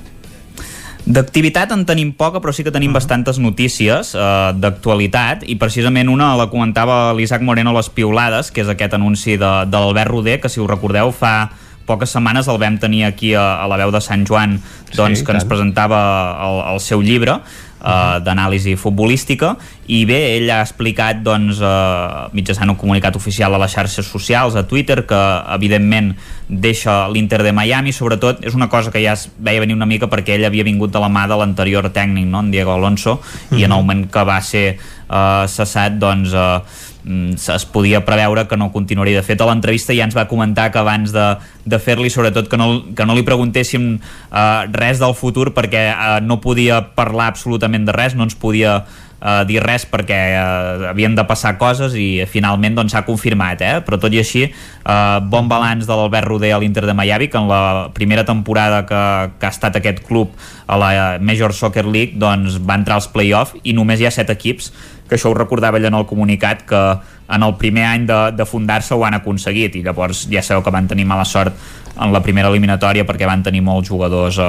D'activitat 1.08 1.72
en 1.72 1.86
tenim 1.88 2.10
poca, 2.20 2.42
però 2.44 2.52
sí 2.52 2.66
que 2.68 2.74
tenim 2.76 2.92
bastantes 2.92 3.38
notícies 3.40 4.12
eh, 4.12 4.24
d'actualitat 4.60 5.46
i 5.48 5.56
precisament 5.56 6.12
una 6.12 6.34
la 6.36 6.50
comentava 6.52 7.14
l'Isaac 7.16 7.46
Moreno 7.48 7.72
a 7.72 7.78
les 7.78 7.88
Piolades, 7.88 8.52
que 8.52 8.66
és 8.66 8.68
aquest 8.74 8.98
anunci 8.98 9.38
de, 9.40 9.52
de 9.72 9.80
l'Albert 9.80 10.12
Roder, 10.12 10.42
que 10.44 10.52
si 10.52 10.60
us 10.60 10.68
recordeu 10.68 11.14
fa 11.16 11.48
poques 11.88 12.12
setmanes 12.14 12.50
el 12.52 12.60
vam 12.62 12.78
tenir 12.82 13.06
aquí 13.08 13.34
a, 13.34 13.64
a 13.64 13.70
la 13.72 13.80
veu 13.80 13.94
de 13.96 14.04
Sant 14.04 14.28
Joan 14.28 14.60
doncs, 14.94 15.22
Sí, 15.22 15.26
que 15.26 15.34
ens 15.34 15.44
tant. 15.44 15.50
presentava 15.50 16.02
el, 16.44 16.62
el 16.74 16.84
seu 16.84 17.02
llibre 17.02 17.40
uh, 17.40 18.18
d'anàlisi 18.24 18.76
futbolística 18.80 19.54
i 19.88 20.02
bé, 20.10 20.20
ell 20.36 20.50
ha 20.52 20.60
explicat 20.66 21.22
doncs, 21.24 21.62
uh, 21.64 22.28
mitjançant 22.36 22.70
un 22.74 22.80
comunicat 22.80 23.16
oficial 23.16 23.56
a 23.56 23.62
les 23.62 23.72
xarxes 23.72 24.08
socials, 24.08 24.58
a 24.60 24.66
Twitter 24.68 25.06
que 25.08 25.22
evidentment 25.56 26.14
deixa 26.48 27.06
l'Inter 27.12 27.42
de 27.44 27.54
Miami 27.56 27.96
sobretot 27.96 28.44
és 28.48 28.56
una 28.56 28.70
cosa 28.72 28.92
que 28.92 29.04
ja 29.04 29.16
es 29.16 29.28
veia 29.38 29.64
venir 29.64 29.76
una 29.76 29.88
mica 29.88 30.12
perquè 30.12 30.36
ell 30.36 30.48
havia 30.48 30.68
vingut 30.68 30.92
de 30.92 31.00
la 31.04 31.12
mà 31.12 31.28
de 31.28 31.40
l'anterior 31.40 31.90
tècnic 31.92 32.28
no? 32.28 32.44
en 32.44 32.52
Diego 32.52 32.76
Alonso 32.76 33.20
i 33.52 33.64
en 33.64 33.72
el 33.72 33.80
moment 33.80 34.06
que 34.12 34.24
va 34.28 34.42
ser 34.42 34.68
uh, 34.76 35.48
cessat 35.48 36.00
doncs 36.00 36.36
uh, 36.36 36.60
es 37.08 37.66
podia 37.66 38.04
preveure 38.06 38.48
que 38.48 38.58
no 38.58 38.72
continuaria. 38.72 39.22
De 39.22 39.26
fet, 39.26 39.42
a 39.42 39.48
l'entrevista 39.50 39.96
ja 39.96 40.08
ens 40.08 40.18
va 40.18 40.28
comentar 40.28 40.70
que 40.72 40.82
abans 40.82 41.14
de, 41.16 41.26
de 41.66 41.80
fer-li, 41.80 42.12
sobretot 42.14 42.50
que 42.52 42.60
no, 42.60 42.70
que 42.96 43.08
no 43.08 43.16
li 43.18 43.26
preguntéssim 43.28 43.98
uh, 43.98 44.68
res 44.76 45.02
del 45.04 45.16
futur 45.18 45.52
perquè 45.56 45.90
uh, 45.94 46.18
no 46.24 46.42
podia 46.44 46.82
parlar 46.98 47.32
absolutament 47.34 47.88
de 47.88 47.96
res, 47.96 48.18
no 48.18 48.28
ens 48.28 48.38
podia 48.38 48.82
uh, 49.22 49.44
dir 49.48 49.62
res 49.64 49.86
perquè 49.90 50.20
uh, 50.38 50.88
havien 50.92 51.16
de 51.18 51.26
passar 51.28 51.56
coses 51.62 51.96
i 51.98 52.26
finalment 52.30 52.78
doncs 52.78 52.96
s'ha 52.96 53.04
confirmat, 53.08 53.62
eh? 53.62 53.74
però 53.86 54.00
tot 54.02 54.14
i 54.14 54.22
així 54.22 54.46
uh, 54.48 55.20
bon 55.24 55.50
balanç 55.50 55.88
de 55.88 55.96
l'Albert 55.98 56.30
Roder 56.30 56.54
a 56.56 56.62
l'Inter 56.62 56.86
de 56.88 56.96
Miami 56.98 57.30
que 57.32 57.40
en 57.40 57.50
la 57.50 57.90
primera 57.96 58.26
temporada 58.26 58.84
que, 58.90 59.04
que 59.40 59.50
ha 59.50 59.54
estat 59.54 59.80
aquest 59.80 60.04
club 60.08 60.36
a 60.68 60.78
la 60.80 60.92
Major 61.24 61.54
Soccer 61.54 61.86
League 61.88 62.20
doncs 62.20 62.60
va 62.60 62.78
entrar 62.80 63.00
als 63.00 63.10
play-off 63.12 63.56
i 63.64 63.76
només 63.78 64.02
hi 64.02 64.10
ha 64.10 64.14
set 64.14 64.32
equips 64.34 64.72
que 65.08 65.18
això 65.18 65.32
ho 65.32 65.38
recordava 65.38 65.80
ell 65.80 65.90
en 65.90 65.98
el 65.98 66.06
comunicat 66.06 66.66
que 66.68 66.84
en 67.28 67.44
el 67.44 67.56
primer 67.60 67.86
any 67.88 68.06
de, 68.08 68.20
de 68.36 68.46
fundar-se 68.46 68.96
ho 68.96 69.04
han 69.06 69.18
aconseguit 69.18 69.76
i 69.76 69.84
llavors 69.84 70.28
ja 70.32 70.44
sabeu 70.44 70.64
que 70.64 70.74
van 70.74 70.88
tenir 70.88 71.08
mala 71.08 71.26
sort 71.28 71.56
en 71.98 72.14
la 72.14 72.22
primera 72.22 72.50
eliminatòria 72.52 73.06
perquè 73.08 73.28
van 73.28 73.44
tenir 73.44 73.64
molts 73.66 73.90
jugadors 73.90 74.38
eh, 74.38 74.48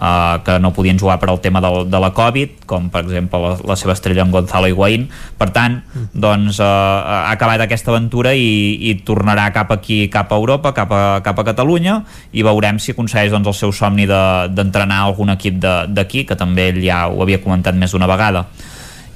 eh, 0.00 0.36
que 0.44 0.58
no 0.58 0.72
podien 0.74 0.98
jugar 0.98 1.18
per 1.22 1.30
al 1.30 1.40
tema 1.40 1.62
del, 1.62 1.84
de 1.90 2.00
la 2.02 2.10
Covid 2.16 2.64
com 2.70 2.88
per 2.90 3.04
exemple 3.04 3.40
la, 3.42 3.52
la 3.72 3.76
seva 3.78 3.94
estrella 3.94 4.24
en 4.26 4.34
Gonzalo 4.34 4.68
Higuaín. 4.70 5.06
Per 5.38 5.50
tant 5.54 5.80
doncs 6.12 6.60
eh, 6.60 6.66
ha 6.66 7.30
acabat 7.30 7.64
aquesta 7.64 7.94
aventura 7.94 8.34
i, 8.34 8.90
i 8.90 8.96
tornarà 9.06 9.48
cap 9.54 9.70
aquí 9.76 10.02
cap 10.12 10.32
a 10.32 10.40
Europa, 10.40 10.74
cap 10.76 10.92
a, 10.92 11.04
cap 11.24 11.38
a 11.38 11.46
Catalunya 11.46 12.00
i 12.32 12.44
veurem 12.46 12.82
si 12.82 12.92
aconsegueix 12.96 13.32
doncs, 13.32 13.48
el 13.54 13.58
seu 13.62 13.72
somni 13.72 14.08
d'entrenar 14.10 15.04
de, 15.04 15.06
algun 15.12 15.32
equip 15.36 15.62
d'aquí 15.62 16.26
que 16.26 16.38
també 16.38 16.70
ell 16.74 16.82
ja 16.84 17.06
ho 17.08 17.22
havia 17.22 17.42
comentat 17.42 17.78
més 17.78 17.94
d'una 17.94 18.10
vegada 18.10 18.48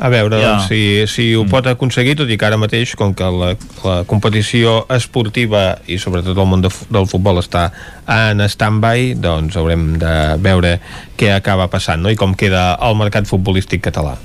a 0.05 0.11
veure 0.13 0.37
Ja. 0.37 0.51
doncs, 0.53 0.69
si, 0.69 1.07
si 1.09 1.31
ho 1.35 1.47
pot 1.49 1.67
aconseguir, 1.71 2.17
tot 2.19 2.29
i 2.29 2.37
que 2.37 2.45
ara 2.45 2.59
mateix, 2.61 2.93
com 2.99 3.15
que 3.17 3.25
la, 3.25 3.55
la 3.87 3.97
competició 4.05 4.83
esportiva 4.93 5.79
i 5.89 5.97
sobretot 6.03 6.37
el 6.37 6.51
món 6.51 6.61
de, 6.65 6.69
del 6.93 7.09
futbol 7.09 7.41
està 7.41 7.71
en 8.05 8.45
stand-by, 8.45 9.15
doncs 9.17 9.57
haurem 9.57 9.95
de 10.03 10.15
veure 10.45 10.77
què 11.17 11.33
acaba 11.33 11.71
passant 11.73 12.05
no? 12.05 12.13
i 12.13 12.21
com 12.21 12.37
queda 12.37 12.75
el 12.85 13.01
mercat 13.01 13.31
futbolístic 13.31 13.81
català. 13.89 14.19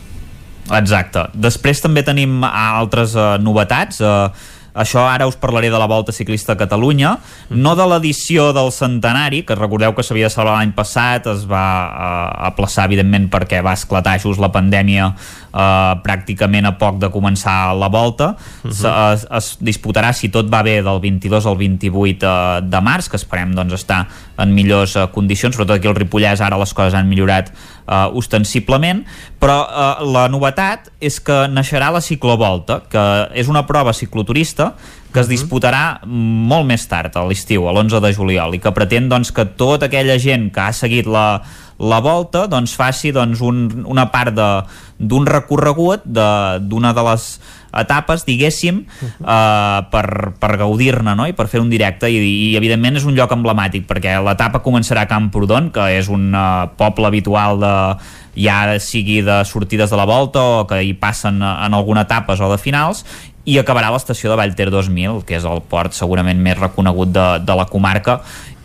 Exacte. 0.75 1.29
Després 1.33 1.81
també 1.81 2.03
tenim 2.05 2.43
altres 2.45 3.15
uh, 3.17 3.37
novetats. 3.41 4.03
Uh, 4.03 4.57
això 4.79 5.01
ara 5.09 5.25
us 5.27 5.35
parlaré 5.35 5.71
de 5.73 5.79
la 5.81 5.87
Volta 5.89 6.13
Ciclista 6.13 6.53
a 6.53 6.59
Catalunya, 6.59 7.15
no 7.49 7.73
de 7.75 7.87
l'edició 7.89 8.51
del 8.53 8.69
centenari, 8.71 9.41
que 9.43 9.57
recordeu 9.57 9.95
que 9.97 10.05
s'havia 10.05 10.29
de 10.29 10.33
celebrar 10.33 10.59
l'any 10.59 10.71
passat, 10.77 11.27
es 11.27 11.43
va 11.49 11.65
uh, 11.89 12.47
aplaçar 12.51 12.85
evidentment 12.87 13.27
perquè 13.33 13.63
va 13.65 13.73
esclatar 13.75 14.19
just 14.21 14.39
la 14.39 14.51
pandèmia 14.53 15.09
uh, 15.53 15.97
pràcticament 16.03 16.67
a 16.69 16.73
poc 16.79 16.99
de 17.01 17.09
començar 17.13 17.73
la 17.77 17.89
Volta. 17.89 18.35
Uh 18.63 18.71
-huh. 18.71 19.13
es, 19.13 19.27
es 19.31 19.57
disputarà, 19.61 20.13
si 20.13 20.29
tot 20.29 20.51
va 20.53 20.61
bé, 20.63 20.81
del 20.81 20.99
22 20.99 21.45
al 21.45 21.57
28 21.57 22.27
uh, 22.27 22.61
de 22.61 22.81
març, 22.81 23.09
que 23.09 23.17
esperem 23.17 23.53
doncs, 23.55 23.73
estar 23.73 24.07
en 24.37 24.53
millors 24.53 24.95
uh, 24.95 25.07
condicions, 25.11 25.55
sobretot 25.55 25.75
aquí 25.77 25.87
al 25.87 25.95
Ripollès 25.95 26.41
ara 26.41 26.57
les 26.57 26.73
coses 26.73 26.93
han 26.93 27.07
millorat 27.07 27.51
uh, 27.87 28.07
ostensiblement, 28.13 29.05
però 29.39 29.65
uh, 29.65 30.11
la 30.11 30.27
novetat 30.27 30.89
és 30.99 31.19
que 31.19 31.47
naixerà 31.47 31.91
la 31.91 32.01
ciclovolta, 32.01 32.81
que 32.89 33.29
és 33.33 33.47
una 33.47 33.65
prova 33.65 33.93
cicloturista 33.93 34.73
que 35.13 35.23
es 35.23 35.29
disputarà 35.29 35.99
molt 36.05 36.67
més 36.69 36.85
tard, 36.89 37.15
a 37.17 37.25
l'estiu, 37.25 37.65
a 37.65 37.73
l'11 37.73 38.01
de 38.03 38.11
juliol, 38.13 38.53
i 38.53 38.61
que 38.61 38.73
pretén 38.75 39.09
doncs, 39.09 39.31
que 39.33 39.45
tota 39.57 39.89
aquella 39.89 40.19
gent 40.21 40.51
que 40.53 40.61
ha 40.61 40.73
seguit 40.75 41.09
la, 41.09 41.41
la 41.79 41.99
volta 42.03 42.45
doncs, 42.51 42.73
faci 42.75 43.13
doncs, 43.15 43.39
un, 43.41 43.83
una 43.87 44.09
part 44.11 44.33
de- 44.35 44.63
d'un 44.99 45.25
recorregut 45.25 46.01
de- 46.03 46.59
d'una 46.59 46.91
de, 46.93 46.99
de 46.99 47.07
les 47.09 47.27
etapes, 47.71 48.25
diguéssim, 48.25 48.81
eh, 49.03 49.79
per, 49.91 50.33
per 50.41 50.57
gaudir-ne 50.57 51.13
no? 51.15 51.27
i 51.29 51.33
per 51.37 51.47
fer 51.47 51.61
un 51.61 51.69
directe 51.69 52.09
i, 52.11 52.17
i 52.51 52.55
evidentment 52.57 52.97
és 52.97 53.05
un 53.05 53.15
lloc 53.15 53.31
emblemàtic 53.35 53.85
perquè 53.87 54.17
l'etapa 54.25 54.59
començarà 54.65 55.05
a 55.05 55.11
Camprodon 55.11 55.69
que 55.71 55.85
és 55.99 56.09
un 56.11 56.33
eh, 56.33 56.67
poble 56.79 57.07
habitual 57.07 57.59
de, 57.61 57.73
ja 58.41 58.59
sigui 58.81 59.21
de 59.21 59.43
sortides 59.45 59.89
de 59.93 59.99
la 59.99 60.07
volta 60.09 60.41
o 60.41 60.67
que 60.67 60.81
hi 60.83 60.93
passen 60.97 61.41
eh, 61.41 61.55
en 61.67 61.77
alguna 61.77 62.07
etapa 62.09 62.35
o 62.39 62.51
de 62.51 62.57
finals 62.57 63.05
i 63.49 63.55
acabarà 63.57 63.89
l'estació 63.93 64.29
de 64.33 64.35
Vallter 64.37 64.67
2000 64.69 65.23
que 65.25 65.37
és 65.39 65.45
el 65.47 65.61
port 65.69 65.93
segurament 65.95 66.41
més 66.41 66.57
reconegut 66.59 67.13
de, 67.15 67.27
de 67.45 67.55
la 67.55 67.65
comarca 67.69 68.19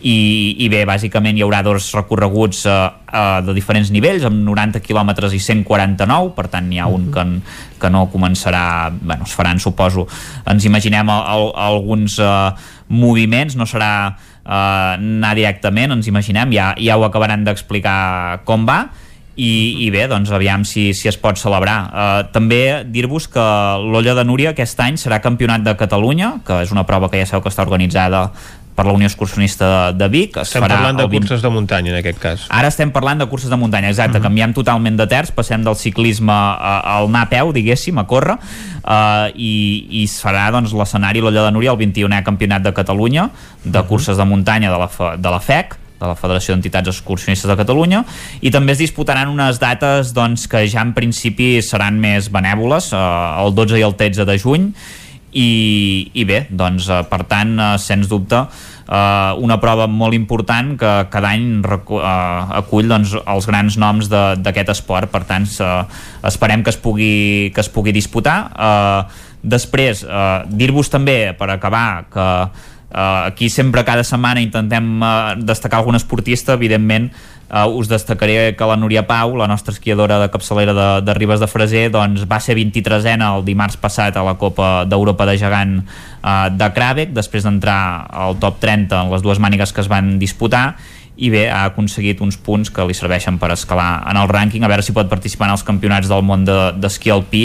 i, 0.05 0.17
i 0.61 0.67
bé, 0.69 0.83
bàsicament 0.85 1.33
hi 1.37 1.41
haurà 1.41 1.63
dos 1.65 1.87
recorreguts 1.95 2.59
eh, 2.69 2.73
eh, 3.09 3.39
de 3.47 3.55
diferents 3.57 3.89
nivells 3.89 4.27
amb 4.27 4.43
90 4.45 4.83
quilòmetres 4.85 5.33
i 5.33 5.39
149 5.41 6.35
per 6.37 6.45
tant 6.53 6.67
n'hi 6.69 6.77
ha 6.77 6.85
un 6.91 7.07
que, 7.13 7.23
n- 7.25 7.39
que 7.81 7.89
no 7.89 8.03
començarà 8.13 8.91
bueno, 8.99 9.25
es 9.25 9.33
faran 9.33 9.57
suposo. 9.59 10.05
Ens 10.45 10.67
imaginem 10.69 11.09
al, 11.09 11.23
al, 11.33 11.47
alguns 11.71 12.19
eh, 12.21 12.51
moviments, 12.93 13.57
no 13.57 13.65
serà 13.65 13.89
eh, 14.11 14.51
anar 14.53 15.33
directament, 15.39 15.95
ens 15.97 16.11
imaginem. 16.11 16.53
Ja, 16.53 16.75
ja 16.77 16.99
ho 16.99 17.07
acabaran 17.07 17.41
d'explicar 17.47 18.43
com 18.45 18.67
va. 18.69 18.83
I, 19.35 19.83
i 19.83 19.89
bé, 19.91 20.05
doncs 20.07 20.29
aviam 20.31 20.61
si, 20.63 20.93
si 20.95 21.09
es 21.11 21.17
pot 21.19 21.35
celebrar. 21.35 21.79
Uh, 21.91 22.19
també 22.31 22.85
dir-vos 22.87 23.25
que 23.27 23.43
l'Olla 23.83 24.13
de 24.15 24.23
Núria 24.23 24.53
aquest 24.53 24.79
any 24.79 24.95
serà 24.95 25.17
campionat 25.19 25.65
de 25.65 25.73
Catalunya, 25.75 26.37
que 26.47 26.61
és 26.63 26.71
una 26.71 26.85
prova 26.87 27.09
que 27.11 27.19
ja 27.19 27.25
sabeu 27.27 27.43
que 27.43 27.51
està 27.51 27.65
organitzada 27.65 28.29
per 28.75 28.85
la 28.85 28.91
Unió 28.91 29.07
Excursionista 29.07 29.91
de, 29.91 29.97
de 29.97 30.07
Vic. 30.11 30.37
Es 30.37 30.49
Estem 30.49 30.63
farà 30.65 30.75
parlant 30.75 30.97
de 30.99 31.03
el 31.05 31.09
20 31.09 31.27
curses 31.29 31.41
de 31.41 31.49
muntanya, 31.49 31.91
en 31.93 31.97
aquest 32.01 32.19
cas. 32.19 32.45
Ara 32.49 32.67
estem 32.67 32.91
parlant 32.91 33.21
de 33.23 33.25
curses 33.31 33.49
de 33.49 33.55
muntanya, 33.55 33.87
exacte, 33.89 34.17
uh 34.17 34.19
-huh. 34.19 34.27
canviem 34.27 34.53
totalment 34.53 34.97
de 34.99 35.07
terç, 35.07 35.31
passem 35.31 35.63
del 35.63 35.75
ciclisme 35.75 36.31
a- 36.33 36.81
al 36.97 37.05
anar 37.07 37.21
a 37.23 37.29
peu, 37.29 37.53
diguéssim, 37.53 37.97
a 37.97 38.03
córrer, 38.05 38.35
uh, 38.83 39.31
i, 39.35 39.87
i 39.89 40.03
es 40.03 40.21
farà 40.23 40.51
doncs, 40.51 40.73
l'escenari 40.73 41.21
l'Olla 41.21 41.45
de 41.45 41.51
Núria 41.51 41.71
el 41.71 41.77
21è 41.77 42.21
Campionat 42.23 42.61
de 42.63 42.73
Catalunya 42.73 43.29
de 43.63 43.81
curses 43.83 44.17
de 44.17 44.25
muntanya 44.25 44.71
de 44.71 44.77
la, 44.77 44.87
Fe- 44.87 45.17
de 45.17 45.29
la 45.29 45.39
FEC, 45.39 45.75
de 45.99 46.07
la 46.07 46.15
Federació 46.15 46.53
d'Entitats 46.53 46.87
Excursionistes 46.89 47.47
de 47.49 47.55
Catalunya 47.55 48.03
i 48.41 48.51
també 48.51 48.73
es 48.73 48.77
disputaran 48.77 49.29
unes 49.29 49.59
dates 49.59 50.13
doncs, 50.13 50.45
que 50.47 50.67
ja 50.67 50.81
en 50.81 50.93
principi 50.93 51.61
seran 51.61 51.97
més 51.99 52.29
benèvoles 52.29 52.91
eh, 52.91 52.97
el 53.45 53.55
12 53.55 53.79
i 53.79 53.81
el 53.81 53.95
13 53.95 54.25
de 54.25 54.37
juny 54.37 54.73
i, 55.35 55.49
i 56.15 56.23
bé, 56.27 56.45
doncs 56.49 56.87
eh, 56.89 57.03
per 57.09 57.25
tant, 57.27 57.53
eh, 57.59 57.75
sens 57.81 58.07
dubte 58.11 58.39
eh, 58.87 59.31
una 59.41 59.57
prova 59.61 59.87
molt 59.91 60.15
important 60.15 60.75
que 60.79 60.93
cada 61.11 61.33
any 61.35 61.61
eh, 61.65 62.57
acull 62.61 62.89
doncs, 62.89 63.15
els 63.19 63.49
grans 63.49 63.77
noms 63.81 64.09
d'aquest 64.11 64.71
esport. 64.75 65.11
Per 65.11 65.23
tant 65.27 65.47
eh, 65.47 65.81
esperem 66.31 66.63
que 66.63 66.73
es 66.73 66.79
pugui, 66.81 67.51
que 67.55 67.63
es 67.63 67.71
pugui 67.71 67.95
disputar. 67.95 68.37
Eh, 68.55 69.01
després 69.45 70.05
eh, 70.05 70.39
dir-vos 70.49 70.89
també 70.89 71.35
per 71.37 71.51
acabar 71.53 72.05
que 72.11 72.29
Uh, 72.95 73.27
aquí 73.27 73.49
sempre 73.51 73.83
cada 73.83 74.07
setmana 74.07 74.39
intentem 74.39 75.03
uh, 75.03 75.35
destacar 75.35 75.81
algun 75.81 75.99
esportista, 75.99 76.55
evidentment 76.55 77.09
uh, 77.51 77.67
us 77.67 77.89
destacaré 77.91 78.55
que 78.55 78.63
la 78.63 78.77
Núria 78.79 79.03
Pau, 79.03 79.35
la 79.35 79.49
nostra 79.51 79.75
esquiadora 79.75 80.15
de 80.21 80.29
capçalera 80.31 80.71
de, 80.71 80.87
de 81.03 81.13
Ribes 81.17 81.43
de 81.43 81.49
Freser, 81.51 81.89
doncs 81.91 82.23
va 82.23 82.39
ser 82.39 82.55
23ena 82.55 83.33
el 83.35 83.43
dimarts 83.43 83.75
passat 83.75 84.15
a 84.15 84.23
la 84.23 84.37
Copa 84.39 84.85
d'Europa 84.87 85.27
de 85.27 85.35
Gegant 85.35 85.81
uh, 85.83 86.47
de 86.47 86.71
Krabek, 86.71 87.11
després 87.11 87.43
d'entrar 87.43 88.07
al 88.07 88.39
top 88.39 88.63
30 88.63 88.95
en 89.03 89.11
les 89.11 89.27
dues 89.27 89.43
mànigues 89.43 89.75
que 89.75 89.83
es 89.83 89.91
van 89.91 90.15
disputar 90.15 90.77
i 91.17 91.29
bé, 91.31 91.45
ha 91.47 91.61
aconseguit 91.69 92.19
uns 92.19 92.35
punts 92.35 92.69
que 92.69 92.83
li 92.83 92.93
serveixen 92.93 93.37
per 93.39 93.47
escalar 93.55 94.03
en 94.11 94.17
el 94.19 94.27
rànquing, 94.27 94.65
a 94.65 94.67
veure 94.67 94.83
si 94.83 94.91
pot 94.91 95.07
participar 95.07 95.47
en 95.47 95.53
els 95.55 95.63
campionats 95.63 96.09
del 96.11 96.23
món 96.27 96.43
de- 96.43 96.73
d'esquí 96.75 97.07
de, 97.09 97.15
alpí 97.15 97.43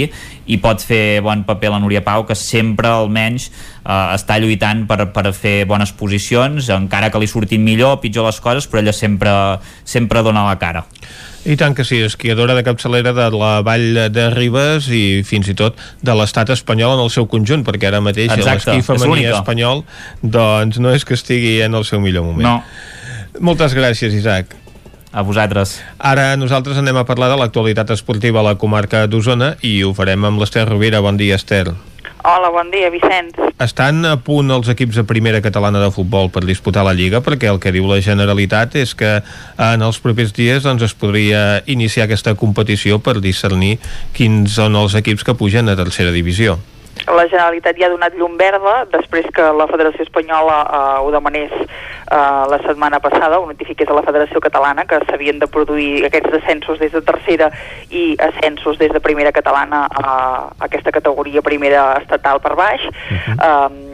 i 0.51 0.57
pot 0.59 0.83
fer 0.83 1.21
bon 1.23 1.45
paper 1.47 1.71
la 1.71 1.79
Núria 1.79 2.03
Pau, 2.03 2.25
que 2.27 2.35
sempre 2.35 2.89
almenys 2.91 3.47
eh, 3.51 4.15
està 4.17 4.41
lluitant 4.43 4.87
per, 4.91 5.13
per 5.15 5.31
fer 5.33 5.65
bones 5.71 5.93
posicions, 5.95 6.67
encara 6.75 7.11
que 7.15 7.23
li 7.23 7.29
surtin 7.31 7.63
millor 7.63 7.95
o 7.99 8.01
pitjor 8.03 8.27
les 8.27 8.41
coses, 8.43 8.67
però 8.67 8.83
ella 8.83 8.93
sempre, 8.93 9.31
sempre 9.85 10.23
dona 10.27 10.49
la 10.49 10.59
cara. 10.59 10.83
I 11.47 11.55
tant 11.57 11.73
que 11.73 11.87
sí, 11.89 12.03
esquiadora 12.05 12.53
de 12.59 12.65
capçalera 12.67 13.15
de 13.17 13.31
la 13.33 13.63
Vall 13.65 13.95
de 14.13 14.27
Ribes 14.35 14.91
i 14.93 15.23
fins 15.25 15.47
i 15.49 15.55
tot 15.57 15.79
de 16.05 16.13
l'estat 16.19 16.51
espanyol 16.53 16.99
en 16.99 17.05
el 17.07 17.11
seu 17.15 17.25
conjunt, 17.31 17.63
perquè 17.65 17.89
ara 17.89 18.03
mateix 18.05 18.29
l'esquí 18.75 18.83
femení 18.85 19.25
espanyol 19.39 19.85
doncs 20.21 20.83
no 20.83 20.93
és 20.93 21.07
que 21.09 21.15
estigui 21.17 21.61
en 21.65 21.75
el 21.79 21.87
seu 21.89 22.01
millor 22.03 22.27
moment. 22.27 22.45
No. 22.45 22.63
Moltes 23.39 23.75
gràcies, 23.77 24.15
Isaac. 24.17 24.57
A 25.13 25.23
vosaltres. 25.23 25.81
Ara 25.99 26.37
nosaltres 26.39 26.79
anem 26.79 26.97
a 26.99 27.07
parlar 27.07 27.31
de 27.31 27.39
l'actualitat 27.39 27.91
esportiva 27.95 28.41
a 28.43 28.47
la 28.47 28.57
comarca 28.59 29.07
d'Osona 29.11 29.55
i 29.67 29.81
ho 29.83 29.95
farem 29.95 30.27
amb 30.27 30.43
l'Ester 30.43 30.67
Rovira. 30.69 31.01
Bon 31.03 31.19
dia,Ester. 31.19 31.71
Hola, 32.23 32.51
bon 32.53 32.69
dia, 32.71 32.91
Vicenç. 32.93 33.39
Estan 33.65 34.05
a 34.05 34.19
punt 34.21 34.51
els 34.53 34.69
equips 34.69 34.99
de 34.99 35.07
primera 35.09 35.41
catalana 35.41 35.81
de 35.81 35.89
futbol 35.95 36.29
per 36.31 36.43
disputar 36.45 36.85
la 36.85 36.93
Lliga 36.93 37.23
perquè 37.25 37.49
el 37.49 37.61
que 37.63 37.73
diu 37.73 37.87
la 37.89 38.01
Generalitat 38.05 38.77
és 38.77 38.93
que 38.95 39.23
en 39.57 39.87
els 39.87 40.01
propers 40.05 40.35
dies 40.37 40.67
doncs, 40.67 40.85
es 40.85 40.95
podria 40.95 41.63
iniciar 41.65 42.05
aquesta 42.05 42.35
competició 42.37 43.01
per 43.01 43.23
discernir 43.25 43.79
quins 44.13 44.59
són 44.61 44.77
els 44.77 44.99
equips 45.01 45.25
que 45.25 45.35
pugen 45.39 45.73
a 45.73 45.79
tercera 45.81 46.13
divisió. 46.13 46.59
La 47.07 47.27
Generalitat 47.27 47.79
ja 47.79 47.89
ha 47.89 47.93
donat 47.95 48.15
llum 48.19 48.37
verda 48.39 48.85
després 48.93 49.27
que 49.35 49.47
la 49.57 49.67
Federació 49.71 50.05
Espanyola 50.05 50.59
eh, 50.63 50.99
ho 51.03 51.11
demanés 51.15 51.53
eh, 51.53 52.45
la 52.53 52.59
setmana 52.67 53.01
passada, 53.01 53.39
ho 53.41 53.47
notifiqués 53.49 53.89
a 53.89 53.97
la 53.97 54.05
Federació 54.07 54.41
Catalana 54.41 54.85
que 54.87 55.01
s'havien 55.09 55.41
de 55.41 55.49
produir 55.49 56.05
aquests 56.07 56.33
descensos 56.37 56.79
des 56.83 56.93
de 56.93 57.03
tercera 57.03 57.51
i 57.91 58.15
ascensos 58.29 58.79
des 58.79 58.93
de 58.93 59.01
primera 59.01 59.33
catalana 59.33 59.87
a 59.91 60.17
aquesta 60.69 60.93
categoria 60.93 61.43
primera 61.43 61.95
estatal 62.03 62.41
per 62.41 62.55
baix. 62.55 62.85
Uh 62.85 63.17
-huh. 63.17 63.71
um, 63.71 63.90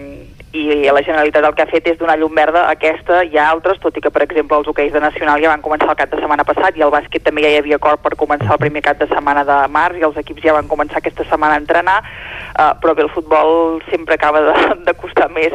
i 0.56 0.90
la 0.90 1.02
Generalitat 1.04 1.44
el 1.44 1.54
que 1.56 1.64
ha 1.64 1.70
fet 1.70 1.88
és 1.90 1.98
donar 2.00 2.16
llum 2.18 2.34
verda 2.34 2.64
a 2.66 2.74
aquesta 2.76 3.22
i 3.26 3.36
a 3.36 3.48
altres, 3.50 3.78
tot 3.82 3.96
i 3.96 4.02
que, 4.04 4.12
per 4.12 4.24
exemple, 4.24 4.58
els 4.58 4.68
hoqueis 4.70 4.92
de 4.94 5.02
Nacional 5.02 5.42
ja 5.42 5.52
van 5.52 5.64
començar 5.64 5.90
el 5.92 5.98
cap 5.98 6.12
de 6.12 6.20
setmana 6.20 6.46
passat 6.48 6.78
i 6.78 6.84
el 6.86 6.92
bàsquet 6.94 7.24
també 7.26 7.44
ja 7.44 7.52
hi 7.54 7.58
havia 7.60 7.78
acord 7.80 8.02
per 8.04 8.14
començar 8.18 8.54
el 8.54 8.62
primer 8.62 8.82
cap 8.86 9.00
de 9.00 9.08
setmana 9.10 9.44
de 9.48 9.58
març 9.72 10.00
i 10.00 10.06
els 10.08 10.18
equips 10.22 10.44
ja 10.46 10.56
van 10.56 10.70
començar 10.70 11.00
aquesta 11.00 11.26
setmana 11.28 11.58
a 11.58 11.62
entrenar, 11.62 11.98
uh, 12.02 12.72
però 12.80 12.94
bé, 12.96 13.04
el 13.06 13.12
futbol 13.14 13.80
sempre 13.90 14.16
acaba 14.16 14.42
de, 14.48 14.54
de 14.88 14.96
costar 14.98 15.28
més 15.34 15.54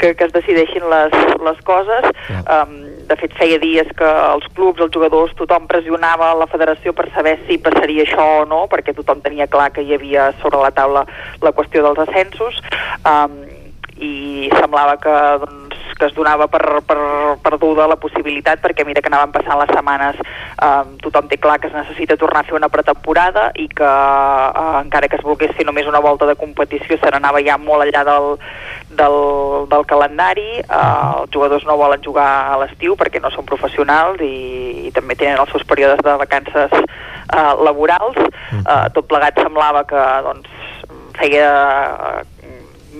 que, 0.00 0.14
que 0.14 0.28
es 0.28 0.34
decideixin 0.36 0.88
les, 0.90 1.16
les 1.44 1.62
coses. 1.68 2.10
Um, 2.40 2.76
de 3.10 3.16
fet, 3.18 3.34
feia 3.38 3.58
dies 3.58 3.88
que 3.98 4.06
els 4.06 4.46
clubs, 4.54 4.80
els 4.80 4.92
jugadors, 4.94 5.34
tothom 5.38 5.66
pressionava 5.70 6.30
la 6.38 6.46
federació 6.50 6.94
per 6.96 7.08
saber 7.14 7.36
si 7.48 7.58
passaria 7.58 8.06
això 8.06 8.26
o 8.40 8.44
no, 8.48 8.64
perquè 8.70 8.94
tothom 8.96 9.22
tenia 9.24 9.50
clar 9.50 9.70
que 9.74 9.82
hi 9.82 9.96
havia 9.96 10.30
sobre 10.42 10.62
la 10.62 10.70
taula 10.74 11.06
la 11.42 11.54
qüestió 11.56 11.82
dels 11.82 12.04
ascensos. 12.06 12.60
Um, 13.02 13.59
i 14.00 14.48
semblava 14.56 14.96
que, 15.00 15.16
doncs, 15.44 15.78
que 15.98 16.08
es 16.08 16.14
donava 16.16 16.46
per, 16.48 16.80
per 16.88 16.98
perduda 17.44 17.88
la 17.90 17.98
possibilitat 18.00 18.62
perquè 18.64 18.86
mira 18.88 19.02
que 19.04 19.10
anaven 19.12 19.34
passant 19.34 19.60
les 19.60 19.72
setmanes 19.74 20.20
eh, 20.20 20.82
tothom 21.04 21.28
té 21.28 21.36
clar 21.40 21.58
que 21.60 21.68
es 21.68 21.76
necessita 21.76 22.16
tornar 22.20 22.40
a 22.42 22.48
fer 22.48 22.56
una 22.56 22.70
pretemporada 22.72 23.50
i 23.60 23.68
que 23.68 23.90
eh, 23.90 24.72
encara 24.80 25.10
que 25.12 25.20
es 25.20 25.26
volgués 25.26 25.52
fer 25.56 25.66
només 25.68 25.88
una 25.90 26.00
volta 26.00 26.28
de 26.30 26.38
competició 26.40 26.96
se 26.96 27.12
n'anava 27.12 27.44
ja 27.44 27.58
molt 27.60 27.84
enllà 27.84 28.04
del, 28.08 28.30
del, 29.02 29.18
del 29.70 29.86
calendari. 29.92 30.48
Eh, 30.62 31.20
els 31.20 31.32
jugadors 31.34 31.66
no 31.68 31.78
volen 31.80 32.04
jugar 32.04 32.30
a 32.54 32.58
l'estiu 32.64 32.96
perquè 33.00 33.22
no 33.22 33.32
són 33.34 33.48
professionals 33.48 34.24
i, 34.24 34.88
i 34.88 34.94
també 34.96 35.18
tenen 35.20 35.40
els 35.42 35.52
seus 35.52 35.66
períodes 35.68 36.02
de 36.06 36.16
vacances 36.24 36.74
eh, 36.80 37.52
laborals. 37.60 38.18
Eh, 38.60 38.84
tot 38.96 39.08
plegat 39.10 39.40
semblava 39.44 39.84
que 39.88 40.04
doncs, 40.26 40.50
feia 41.20 41.48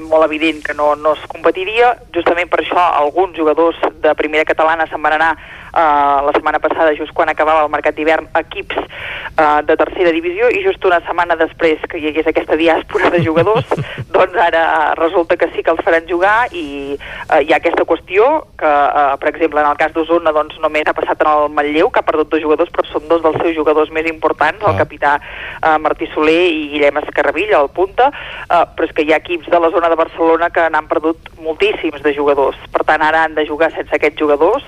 molt 0.09 0.27
evident 0.27 0.62
que 0.64 0.74
no, 0.74 0.94
no 0.97 1.14
es 1.16 1.24
competiria. 1.31 1.94
Justament 2.14 2.51
per 2.51 2.62
això 2.62 2.81
alguns 2.81 3.36
jugadors 3.36 3.78
de 4.02 4.14
primera 4.18 4.48
catalana 4.48 4.86
se'n 4.90 5.02
van 5.02 5.18
anar 5.18 5.35
uh, 5.73 6.27
la 6.27 6.35
setmana 6.37 6.61
passada, 6.63 6.95
just 6.99 7.15
quan 7.17 7.31
acabava 7.33 7.65
el 7.65 7.73
mercat 7.73 7.97
d'hivern, 7.97 8.29
equips 8.41 8.79
uh, 8.81 9.61
de 9.67 9.77
tercera 9.81 10.13
divisió 10.15 10.51
i 10.51 10.63
just 10.65 10.85
una 10.85 11.01
setmana 11.07 11.37
després 11.41 11.83
que 11.91 12.01
hi 12.01 12.11
hagués 12.11 12.31
aquesta 12.31 12.59
diàspora 12.61 13.11
de 13.15 13.23
jugadors, 13.25 13.67
doncs 14.17 14.39
ara 14.41 14.95
resulta 14.99 15.37
que 15.41 15.51
sí 15.55 15.65
que 15.65 15.75
els 15.75 15.83
faran 15.87 16.09
jugar 16.09 16.49
i 16.53 16.97
uh, 16.97 17.41
hi 17.41 17.53
ha 17.53 17.61
aquesta 17.61 17.87
qüestió 17.89 18.29
que, 18.61 18.71
uh, 18.71 19.17
per 19.21 19.33
exemple, 19.33 19.61
en 19.63 19.71
el 19.71 19.79
cas 19.81 19.95
d'Osona 19.95 20.35
doncs, 20.37 20.59
només 20.63 20.89
ha 20.89 20.97
passat 20.97 21.23
en 21.25 21.33
el 21.33 21.49
Manlleu, 21.55 21.91
que 21.91 22.03
ha 22.03 22.07
perdut 22.07 22.31
dos 22.33 22.43
jugadors, 22.43 22.73
però 22.75 22.87
són 22.89 23.09
dos 23.11 23.23
dels 23.25 23.39
seus 23.43 23.57
jugadors 23.57 23.93
més 23.95 24.09
importants, 24.11 24.65
el 24.67 24.79
capità 24.79 25.17
uh, 25.21 25.77
Martí 25.83 26.09
Soler 26.15 26.49
i 26.51 26.67
Guillem 26.75 27.01
Escarravilla, 27.03 27.61
el 27.61 27.71
punta, 27.75 28.11
uh, 28.11 28.65
però 28.77 28.89
és 28.89 28.95
que 28.97 29.07
hi 29.07 29.15
ha 29.15 29.21
equips 29.23 29.51
de 29.51 29.61
la 29.63 29.71
zona 29.75 29.91
de 29.93 29.99
Barcelona 30.01 30.51
que 30.55 30.67
n'han 30.73 30.89
perdut 30.91 31.31
moltíssims 31.41 32.03
de 32.05 32.15
jugadors. 32.17 32.59
Per 32.73 32.85
tant, 32.89 33.03
ara 33.05 33.25
han 33.27 33.37
de 33.39 33.47
jugar 33.49 33.71
sense 33.75 33.95
aquests 33.97 34.21
jugadors, 34.21 34.67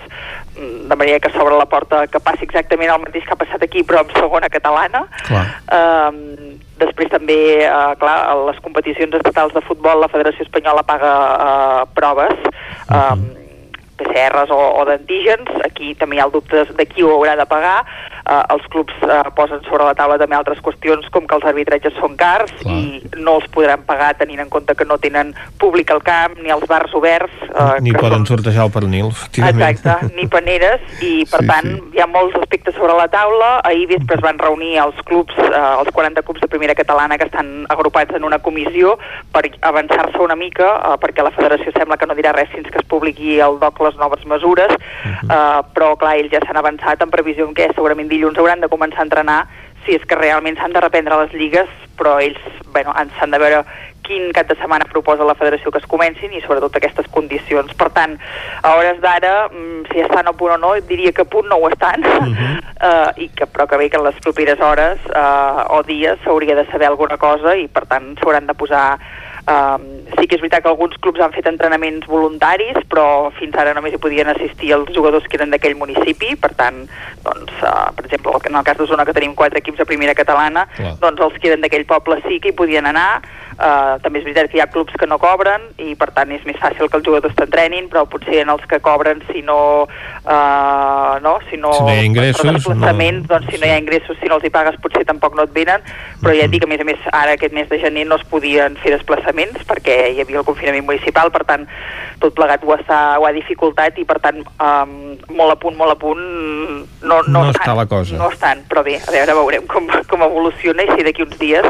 mm, 0.57 0.89
de 0.93 0.97
manera 1.01 1.21
que 1.21 1.33
s'obre 1.33 1.57
la 1.57 1.67
porta 1.67 2.07
que 2.07 2.21
passi 2.21 2.45
exactament 2.47 2.93
el 2.93 3.03
mateix 3.07 3.25
que 3.27 3.35
ha 3.35 3.41
passat 3.41 3.65
aquí, 3.65 3.83
però 3.89 4.03
en 4.05 4.13
segona 4.19 4.51
catalana. 4.53 5.07
Clar. 5.25 5.45
Um, 5.79 6.19
després 6.83 7.13
també, 7.13 7.39
uh, 7.65 7.93
clar, 8.01 8.17
a 8.29 8.35
les 8.51 8.59
competicions 8.65 9.15
estatals 9.19 9.55
de 9.57 9.63
futbol 9.65 10.03
la 10.03 10.11
Federació 10.13 10.45
Espanyola 10.47 10.85
paga 10.87 11.13
uh, 11.13 11.85
proves, 11.97 12.51
um, 12.89 13.25
PCRs 14.03 14.51
o, 14.53 14.61
o 14.81 14.85
d'antígens, 14.89 15.51
aquí 15.65 15.95
també 15.99 16.19
hi 16.19 16.23
ha 16.23 16.29
el 16.29 16.35
dubte 16.35 16.67
de 16.77 16.87
qui 16.89 17.05
ho 17.07 17.13
haurà 17.15 17.37
de 17.39 17.47
pagar, 17.49 17.79
uh, 18.27 18.43
els 18.55 18.67
clubs 18.73 18.95
uh, 19.07 19.23
posen 19.37 19.63
sobre 19.69 19.87
la 19.89 19.95
taula 19.99 20.19
també 20.21 20.37
altres 20.39 20.61
qüestions 20.65 21.09
com 21.15 21.27
que 21.29 21.39
els 21.39 21.47
arbitratges 21.49 21.97
són 22.01 22.17
cars 22.21 22.53
Clar. 22.63 22.75
i 22.75 23.21
no 23.23 23.39
els 23.41 23.49
podran 23.55 23.85
pagar 23.89 24.13
tenint 24.21 24.43
en 24.45 24.51
compte 24.53 24.75
que 24.79 24.87
no 24.89 24.99
tenen 25.03 25.35
públic 25.61 25.91
al 25.95 26.03
camp, 26.07 26.37
ni 26.43 26.53
els 26.55 26.67
bars 26.71 26.95
oberts. 26.99 27.35
Uh, 27.53 27.77
Ni 27.83 27.95
poden 27.95 28.23
són... 28.23 28.31
sortejar 28.37 28.67
el 28.69 28.75
pernil, 28.75 29.11
efectivament. 29.13 29.63
Exacte, 29.73 30.13
ni 30.17 30.29
paneres 30.31 30.83
i 31.03 31.15
per 31.33 31.43
Sí, 31.43 31.49
tant 31.51 31.69
sí. 31.69 31.81
hi 31.97 32.03
ha 32.03 32.09
molts 32.11 32.37
aspectes 32.39 32.77
sobre 32.79 32.95
la 32.99 33.09
taula. 33.13 33.53
Ahir 33.67 33.89
vespre 33.91 34.19
es 34.19 34.25
van 34.25 34.39
reunir 34.39 34.77
els 34.83 34.99
clubs, 35.09 35.35
eh, 35.39 35.63
els 35.81 35.91
40 35.95 36.23
clubs 36.27 36.43
de 36.43 36.49
primera 36.53 36.77
catalana 36.79 37.19
que 37.19 37.27
estan 37.29 37.67
agrupats 37.73 38.15
en 38.15 38.25
una 38.25 38.39
comissió 38.39 38.97
per 39.33 39.45
avançar-se 39.61 40.21
una 40.23 40.37
mica 40.39 40.69
eh, 40.77 40.95
perquè 41.03 41.25
la 41.25 41.33
federació 41.35 41.73
sembla 41.77 41.99
que 41.99 42.09
no 42.09 42.17
dirà 42.19 42.35
res 42.37 42.51
fins 42.55 42.69
que 42.71 42.81
es 42.83 42.89
publiqui 42.89 43.39
el 43.43 43.59
DOC 43.63 43.81
les 43.87 43.99
noves 44.01 44.25
mesures, 44.29 44.75
eh, 45.07 45.61
però 45.75 45.93
clar, 45.99 46.15
ells 46.21 46.33
ja 46.33 46.43
s'han 46.45 46.61
avançat 46.61 47.03
en 47.03 47.11
previsió 47.13 47.49
en 47.49 47.55
què 47.57 47.71
segurament 47.75 48.11
dilluns 48.13 48.39
hauran 48.39 48.61
de 48.61 48.69
començar 48.73 49.01
a 49.03 49.09
entrenar 49.09 49.41
si 49.87 49.97
és 49.97 50.05
que 50.07 50.15
realment 50.15 50.55
s'han 50.61 50.73
de 50.77 50.81
reprendre 50.85 51.17
les 51.25 51.33
lligues, 51.35 51.71
però 51.99 52.21
ells 52.23 52.39
bueno, 52.73 52.93
han- 52.95 53.11
s'han 53.19 53.33
de 53.35 53.39
veure 53.43 53.65
quin 54.03 54.33
cap 54.35 54.49
de 54.49 54.57
setmana 54.59 54.87
proposa 54.91 55.25
la 55.25 55.35
federació 55.39 55.71
que 55.71 55.79
es 55.79 55.87
comencin 55.87 56.33
i 56.35 56.41
sobretot 56.43 56.75
aquestes 56.77 57.07
condicions. 57.11 57.73
Per 57.79 57.89
tant, 57.95 58.17
a 58.63 58.73
hores 58.77 59.01
d'ara, 59.01 59.49
mm, 59.49 59.85
si 59.93 60.01
estan 60.03 60.27
a 60.29 60.33
punt 60.33 60.55
o 60.55 60.59
no, 60.59 60.73
diria 60.89 61.13
que 61.13 61.23
a 61.23 61.25
punt 61.25 61.47
no 61.49 61.57
ho 61.57 61.69
estan, 61.71 62.03
uh 62.03 63.11
i 63.23 63.29
que, 63.29 63.47
però 63.47 63.67
que 63.69 63.77
bé 63.79 63.91
que 63.91 63.97
en 63.97 64.05
les 64.05 64.19
properes 64.23 64.61
hores 64.61 64.99
uh, 65.15 65.67
o 65.77 65.83
dies 65.87 66.19
s'hauria 66.25 66.57
de 66.57 66.67
saber 66.67 66.87
alguna 66.89 67.17
cosa 67.17 67.55
i 67.57 67.69
per 67.69 67.87
tant 67.87 68.17
s'hauran 68.19 68.47
de 68.47 68.55
posar 68.55 68.99
Um, 69.43 70.05
sí 70.15 70.29
que 70.31 70.37
és 70.37 70.43
veritat 70.43 70.63
que 70.63 70.71
alguns 70.71 70.95
clubs 71.03 71.19
han 71.19 71.33
fet 71.35 71.49
entrenaments 71.51 72.07
voluntaris, 72.07 72.77
però 72.87 73.33
fins 73.35 73.57
ara 73.59 73.73
només 73.75 73.97
hi 73.97 73.99
podien 73.99 74.29
assistir 74.31 74.71
els 74.77 74.93
jugadors 74.95 75.27
que 75.27 75.35
eren 75.35 75.51
d'aquell 75.51 75.75
municipi, 75.81 76.37
per 76.39 76.53
tant, 76.55 76.85
doncs, 77.25 77.57
uh, 77.67 77.89
per 77.97 78.07
exemple, 78.07 78.37
en 78.47 78.61
el 78.61 78.69
cas 78.69 78.79
d'Osona, 78.79 79.07
que 79.09 79.17
tenim 79.17 79.35
quatre 79.35 79.59
equips 79.59 79.83
a 79.83 79.89
primera 79.89 80.15
catalana, 80.15 80.69
Clar. 80.77 80.95
doncs 81.03 81.27
els 81.27 81.41
que 81.43 81.51
eren 81.51 81.67
d'aquell 81.67 81.89
poble 81.91 82.21
sí 82.29 82.39
que 82.39 82.53
hi 82.53 82.59
podien 82.61 82.87
anar, 82.87 83.23
uh, 83.59 83.99
també 84.03 84.21
és 84.21 84.27
veritat 84.27 84.51
que 84.51 84.59
hi 84.59 84.63
ha 84.65 84.69
clubs 84.73 84.95
que 84.99 85.09
no 85.09 85.19
cobren, 85.23 85.69
i 85.83 85.95
per 85.99 86.11
tant 86.17 86.33
és 86.35 86.45
més 86.49 86.59
fàcil 86.61 86.89
que 86.89 86.99
els 86.99 87.07
jugadors 87.07 87.35
t'entrenin, 87.39 87.89
però 87.93 88.05
potser 88.11 88.43
en 88.43 88.53
els 88.55 88.65
que 88.71 88.81
cobren, 88.85 89.23
si 89.31 89.43
no, 89.47 89.59
uh, 89.89 91.15
no, 91.25 91.35
si 91.51 91.61
no, 91.61 91.73
Si 91.77 91.87
no 91.87 91.95
hi 91.95 92.03
ha 92.03 92.09
ingressos, 92.09 92.49
desplaçaments, 92.49 93.27
doncs 93.31 93.51
si 93.51 93.61
no 93.61 93.69
hi 93.69 93.75
ha 93.75 93.81
ingressos, 93.83 94.19
si 94.21 94.31
no 94.31 94.39
els 94.39 94.47
hi 94.47 94.53
pagues, 94.55 94.79
potser 94.83 95.05
tampoc 95.09 95.37
no 95.39 95.47
et 95.49 95.55
venen, 95.57 95.85
però 96.23 96.35
ja 96.37 96.47
et 96.47 96.55
dic, 96.55 96.67
a 96.67 96.71
més 96.71 96.83
a 96.83 96.89
més, 96.89 97.09
ara 97.13 97.37
aquest 97.37 97.57
mes 97.57 97.69
de 97.71 97.81
gener 97.83 98.07
no 98.09 98.21
es 98.21 98.27
podien 98.31 98.77
fer 98.83 98.95
desplaçaments 98.97 99.67
perquè 99.69 99.99
hi 100.13 100.23
havia 100.23 100.43
el 100.43 100.49
confinament 100.49 100.87
municipal, 100.89 101.33
per 101.35 101.45
tant, 101.49 101.67
tot 102.23 102.35
plegat 102.39 102.65
ho, 102.65 102.75
està, 102.77 103.01
ho 103.19 103.27
ha 103.27 103.33
dificultat 103.35 103.99
i, 103.99 104.07
per 104.09 104.19
tant, 104.23 104.43
um, 104.63 104.95
molt 105.35 105.57
a 105.57 105.59
punt, 105.61 105.77
molt 105.79 105.95
a 105.95 105.99
punt, 105.99 106.23
no, 107.03 107.21
no, 107.27 107.43
No 107.43 107.45
estan, 107.51 107.63
està 107.63 107.77
la 107.77 107.87
cosa. 107.91 108.19
No 108.21 108.31
estan, 108.33 108.63
però 108.71 108.85
bé, 108.87 108.99
a 109.03 109.15
veure, 109.15 109.37
veurem 109.39 109.67
com, 109.71 109.89
com 110.11 110.25
evoluciona 110.29 110.87
i 110.87 110.93
si 110.93 111.07
d'aquí 111.07 111.27
uns 111.27 111.39
dies 111.41 111.67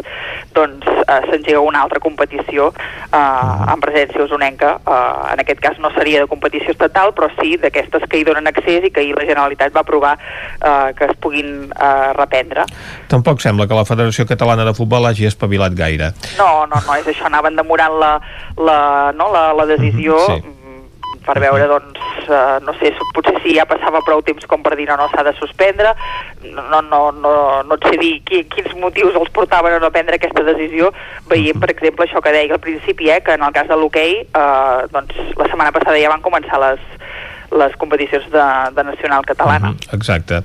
doncs 0.57 0.89
uh, 0.89 1.21
s'engega 1.29 1.63
una 1.65 1.82
altra 1.83 2.01
competició 2.03 2.71
uh, 2.73 3.73
en 3.73 3.83
presència 3.83 4.25
usonenca. 4.25 4.77
Uh, 4.87 5.33
en 5.33 5.43
aquest 5.43 5.61
cas 5.65 5.81
no 5.83 5.91
seria 5.97 6.23
de 6.23 6.31
competició 6.31 6.75
estatal, 6.75 7.13
però 7.17 7.31
sí 7.39 7.57
d'aquestes 7.61 8.07
que 8.09 8.21
hi 8.21 8.27
donen 8.29 8.49
accés 8.51 8.89
i 8.89 8.93
que 8.93 9.05
ahir 9.05 9.17
la 9.19 9.27
Generalitat 9.29 9.75
va 9.75 9.85
aprovar 9.85 10.15
uh, 10.19 10.93
que 10.97 11.11
es 11.11 11.17
puguin 11.23 11.71
uh, 11.73 12.13
reprendre. 12.19 12.67
Tampoc 13.13 13.43
sembla 13.45 13.69
que 13.69 13.79
la 13.79 13.87
Federació 13.89 14.27
Catalana 14.29 14.67
de 14.69 14.75
Futbol 14.79 15.11
hagi 15.11 15.29
espavilat 15.29 15.77
gaire. 15.79 16.13
No, 16.39 16.67
no, 16.71 16.81
no, 16.87 16.99
és 16.99 17.09
això, 17.11 17.29
anaven 17.29 17.59
demorant 17.59 17.99
la, 18.01 18.13
la, 18.57 18.79
no, 19.17 19.31
la, 19.35 19.51
la 19.57 19.69
decisió 19.69 20.19
Sí. 20.27 20.62
Per 21.27 21.39
veure, 21.43 21.67
doncs, 21.71 22.01
uh, 22.27 22.59
no 22.67 22.75
sé, 22.81 22.93
potser 23.17 23.35
si 23.43 23.57
ja 23.57 23.67
passava 23.69 24.03
prou 24.07 24.23
temps 24.27 24.47
com 24.51 24.63
per 24.65 24.75
dir 24.79 24.89
no, 24.91 24.97
no, 25.01 25.09
s'ha 25.13 25.25
de 25.27 25.35
suspendre, 25.39 25.95
no, 26.45 26.81
no, 26.89 27.03
no, 27.15 27.35
no, 27.67 27.79
et 27.79 27.89
sé 27.89 27.99
dir 28.01 28.15
qui, 28.29 28.43
quins 28.53 28.75
motius 28.81 29.19
els 29.19 29.33
portaven 29.35 29.79
a 29.79 29.83
no 29.83 29.93
prendre 29.95 30.19
aquesta 30.19 30.45
decisió, 30.47 30.93
veient, 31.31 31.61
per 31.63 31.71
exemple, 31.75 32.07
això 32.07 32.23
que 32.25 32.35
deia 32.35 32.59
al 32.59 32.63
principi, 32.63 33.11
eh, 33.11 33.21
que 33.25 33.39
en 33.39 33.47
el 33.47 33.55
cas 33.55 33.71
de 33.71 33.79
l'hoquei, 33.79 34.23
eh, 34.25 34.79
doncs, 34.95 35.23
la 35.39 35.51
setmana 35.51 35.75
passada 35.75 36.01
ja 36.01 36.13
van 36.13 36.25
començar 36.25 36.61
les, 36.63 36.83
les 37.59 37.75
competicions 37.79 38.25
de, 38.33 38.47
de 38.77 38.85
nacional 38.85 39.25
catalana. 39.29 39.73
Exacte. 39.93 40.41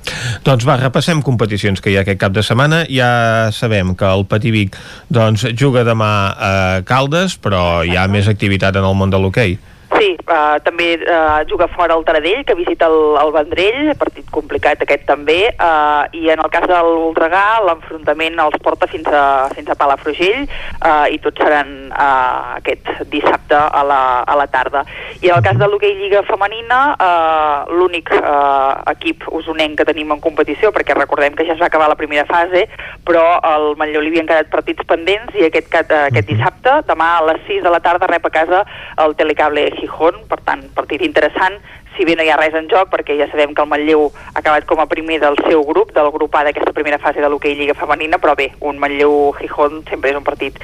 Doncs 0.46 0.66
va, 0.68 0.78
repassem 0.80 1.22
competicions 1.24 1.82
que 1.82 1.92
hi 1.92 1.98
ha 1.98 2.04
aquest 2.04 2.20
cap 2.20 2.34
de 2.36 2.44
setmana. 2.44 2.84
Ja 2.92 3.48
sabem 3.54 3.94
que 3.98 4.08
el 4.08 4.26
Patí 4.28 4.52
Vic 4.54 4.76
doncs, 5.08 5.46
juga 5.58 5.84
demà 5.88 6.12
a 6.34 6.52
Caldes, 6.88 7.38
però 7.40 7.82
hi 7.84 7.96
ha 7.96 8.06
més 8.12 8.28
activitat 8.30 8.76
en 8.76 8.86
el 8.88 8.96
món 8.98 9.14
de 9.14 9.20
l'hoquei. 9.20 9.58
Sí, 9.96 10.10
uh, 10.28 10.58
també 10.60 10.98
uh, 11.00 11.40
juga 11.48 11.66
fora 11.72 11.96
el 11.96 12.04
Taradell, 12.04 12.44
que 12.44 12.54
visita 12.54 12.86
el, 12.90 13.16
el 13.22 13.30
Vendrell, 13.32 13.94
partit 13.96 14.26
complicat 14.30 14.82
aquest 14.84 15.06
també, 15.08 15.38
uh, 15.56 16.04
i 16.12 16.28
en 16.28 16.42
el 16.44 16.50
cas 16.52 16.66
del 16.68 16.90
Voltregà 17.00 17.62
l'enfrontament 17.64 18.36
els 18.44 18.58
porta 18.62 18.86
fins 18.90 19.08
a, 19.08 19.48
fins 19.56 19.70
a 19.72 19.76
Palafrugell 19.80 20.44
uh, 20.44 21.06
i 21.08 21.16
tots 21.24 21.40
seran 21.40 21.72
uh, 21.88 22.58
aquest 22.58 22.90
dissabte 23.08 23.56
a 23.56 23.82
la, 23.88 24.02
a 24.28 24.36
la 24.36 24.46
tarda. 24.52 24.84
I 25.22 25.30
en 25.30 25.38
el 25.38 25.46
cas 25.46 25.56
de 25.56 25.70
l'hoquei 25.70 25.96
Lliga 25.96 26.20
Femenina, 26.28 26.82
uh, 26.92 27.72
l'únic 27.72 28.12
uh, 28.18 28.84
equip 28.92 29.24
usonenc 29.40 29.80
que 29.80 29.88
tenim 29.88 30.12
en 30.12 30.20
competició, 30.20 30.68
perquè 30.74 30.98
recordem 30.98 31.32
que 31.32 31.48
ja 31.48 31.56
es 31.56 31.62
va 31.62 31.72
acabar 31.72 31.88
la 31.88 31.98
primera 31.98 32.26
fase, 32.28 32.66
però 33.08 33.24
al 33.40 33.72
Manlleu 33.80 34.04
li 34.04 34.12
havien 34.12 34.28
quedat 34.28 34.52
partits 34.52 34.84
pendents 34.84 35.32
i 35.40 35.48
aquest, 35.48 35.72
aquest 35.80 36.28
dissabte, 36.28 36.82
demà 36.92 37.14
a 37.16 37.26
les 37.32 37.42
6 37.48 37.64
de 37.64 37.72
la 37.72 37.80
tarda, 37.80 38.12
rep 38.12 38.28
a 38.28 38.34
casa 38.36 38.62
el 39.00 39.16
Telecable 39.16 39.77
Gijón, 39.78 40.24
per 40.28 40.40
tant, 40.44 40.66
partit 40.74 41.02
interessant, 41.06 41.58
si 41.98 42.04
bé 42.06 42.14
no 42.14 42.22
hi 42.22 42.30
ha 42.30 42.38
res 42.38 42.54
en 42.54 42.68
joc, 42.70 42.92
perquè 42.92 43.16
ja 43.18 43.26
sabem 43.30 43.54
que 43.54 43.64
el 43.64 43.70
Manlleu 43.70 44.04
ha 44.06 44.38
acabat 44.38 44.66
com 44.70 44.78
a 44.78 44.86
primer 44.86 45.18
del 45.22 45.38
seu 45.48 45.64
grup, 45.66 45.90
del 45.96 46.10
grup 46.14 46.36
A 46.38 46.44
d'aquesta 46.46 46.72
primera 46.76 47.00
fase 47.02 47.20
de 47.20 47.28
l'hoquei 47.28 47.56
Lliga 47.58 47.74
Femenina, 47.74 48.20
però 48.22 48.36
bé, 48.38 48.52
un 48.60 48.78
Manlleu-Gijón 48.78 49.82
sempre 49.90 50.12
és 50.12 50.18
un 50.18 50.26
partit 50.26 50.60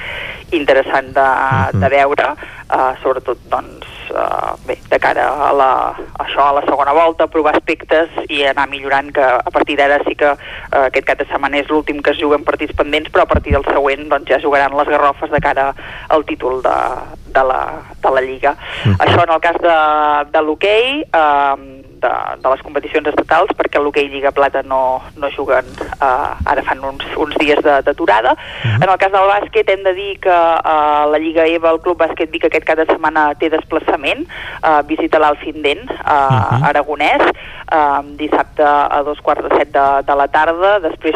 interessant 0.55 1.11
de, 1.11 1.21
uh 1.21 1.67
-huh. 1.71 1.79
de 1.81 1.89
veure, 1.89 2.27
uh, 2.69 2.93
sobretot, 3.01 3.39
doncs, 3.51 3.87
uh, 4.11 4.55
bé, 4.67 4.77
de 4.89 4.99
cara 4.99 5.27
a, 5.49 5.51
la, 5.53 5.71
a 5.95 6.23
això, 6.25 6.47
a 6.47 6.55
la 6.59 6.63
segona 6.67 6.93
volta, 6.95 7.27
provar 7.31 7.55
aspectes 7.55 8.09
i 8.29 8.43
anar 8.45 8.67
millorant, 8.71 9.11
que 9.15 9.23
a 9.23 9.51
partir 9.53 9.77
d'ara 9.79 9.99
sí 10.05 10.15
que 10.17 10.31
uh, 10.31 10.85
aquest 10.85 11.07
cap 11.07 11.21
de 11.21 11.29
setmana 11.29 11.61
és 11.61 11.69
l'últim 11.69 12.01
que 12.01 12.15
es 12.15 12.21
juguen 12.21 12.45
partits 12.47 12.75
pendents, 12.77 13.11
però 13.11 13.25
a 13.25 13.31
partir 13.33 13.55
del 13.55 13.65
següent 13.69 14.07
doncs, 14.09 14.29
ja 14.29 14.41
jugaran 14.43 14.77
les 14.77 14.89
garrofes 14.89 15.31
de 15.31 15.41
cara 15.43 15.71
al 16.09 16.25
títol 16.25 16.61
de, 16.65 16.77
de, 17.35 17.43
la, 17.43 17.61
de 18.01 18.15
la 18.15 18.21
Lliga. 18.21 18.55
-huh. 18.55 18.97
Això 18.99 19.23
en 19.23 19.33
el 19.33 19.41
cas 19.41 19.57
de, 19.61 19.77
de 20.31 20.41
l'hoquei, 20.41 21.01
eh, 21.01 21.74
de, 22.05 22.13
de 22.43 22.53
les 22.53 22.63
competicions 22.65 23.09
estatals 23.11 23.53
perquè 23.57 23.81
l'hoquei 23.81 24.09
Lliga 24.11 24.31
Plata 24.35 24.61
no, 24.63 25.01
no 25.17 25.31
juguen 25.33 25.67
eh, 25.81 26.51
ara 26.51 26.63
fan 26.67 26.83
uns, 26.85 27.05
uns 27.17 27.35
dies 27.41 27.61
d'aturada. 27.65 28.35
Uh 28.35 28.37
-huh. 28.37 28.83
En 28.83 28.89
el 28.89 28.97
cas 29.01 29.11
del 29.11 29.29
bàsquet 29.33 29.69
hem 29.69 29.83
de 29.83 29.93
dir 29.93 30.19
que 30.19 30.37
eh, 30.71 31.03
la 31.11 31.19
Lliga 31.19 31.45
EVA, 31.47 31.71
el 31.71 31.81
Club 31.81 31.97
Bàsquet 32.03 32.31
Vic 32.31 32.45
aquest 32.45 32.65
cap 32.65 32.77
de 32.77 32.85
setmana 32.85 33.33
té 33.39 33.49
desplaçament, 33.49 34.25
eh, 34.69 34.81
visita 34.87 35.19
l'Alfindent 35.19 35.89
eh, 35.89 35.95
uh 35.95 36.29
-huh. 36.29 36.69
aragonès, 36.69 37.23
eh, 37.71 38.01
dissabte 38.17 38.63
a 38.63 39.03
dos 39.03 39.19
quarts 39.21 39.43
de 39.43 39.57
set 39.57 39.71
de, 39.71 39.85
de 40.05 40.15
la 40.15 40.27
tarda, 40.27 40.79
després 40.79 41.15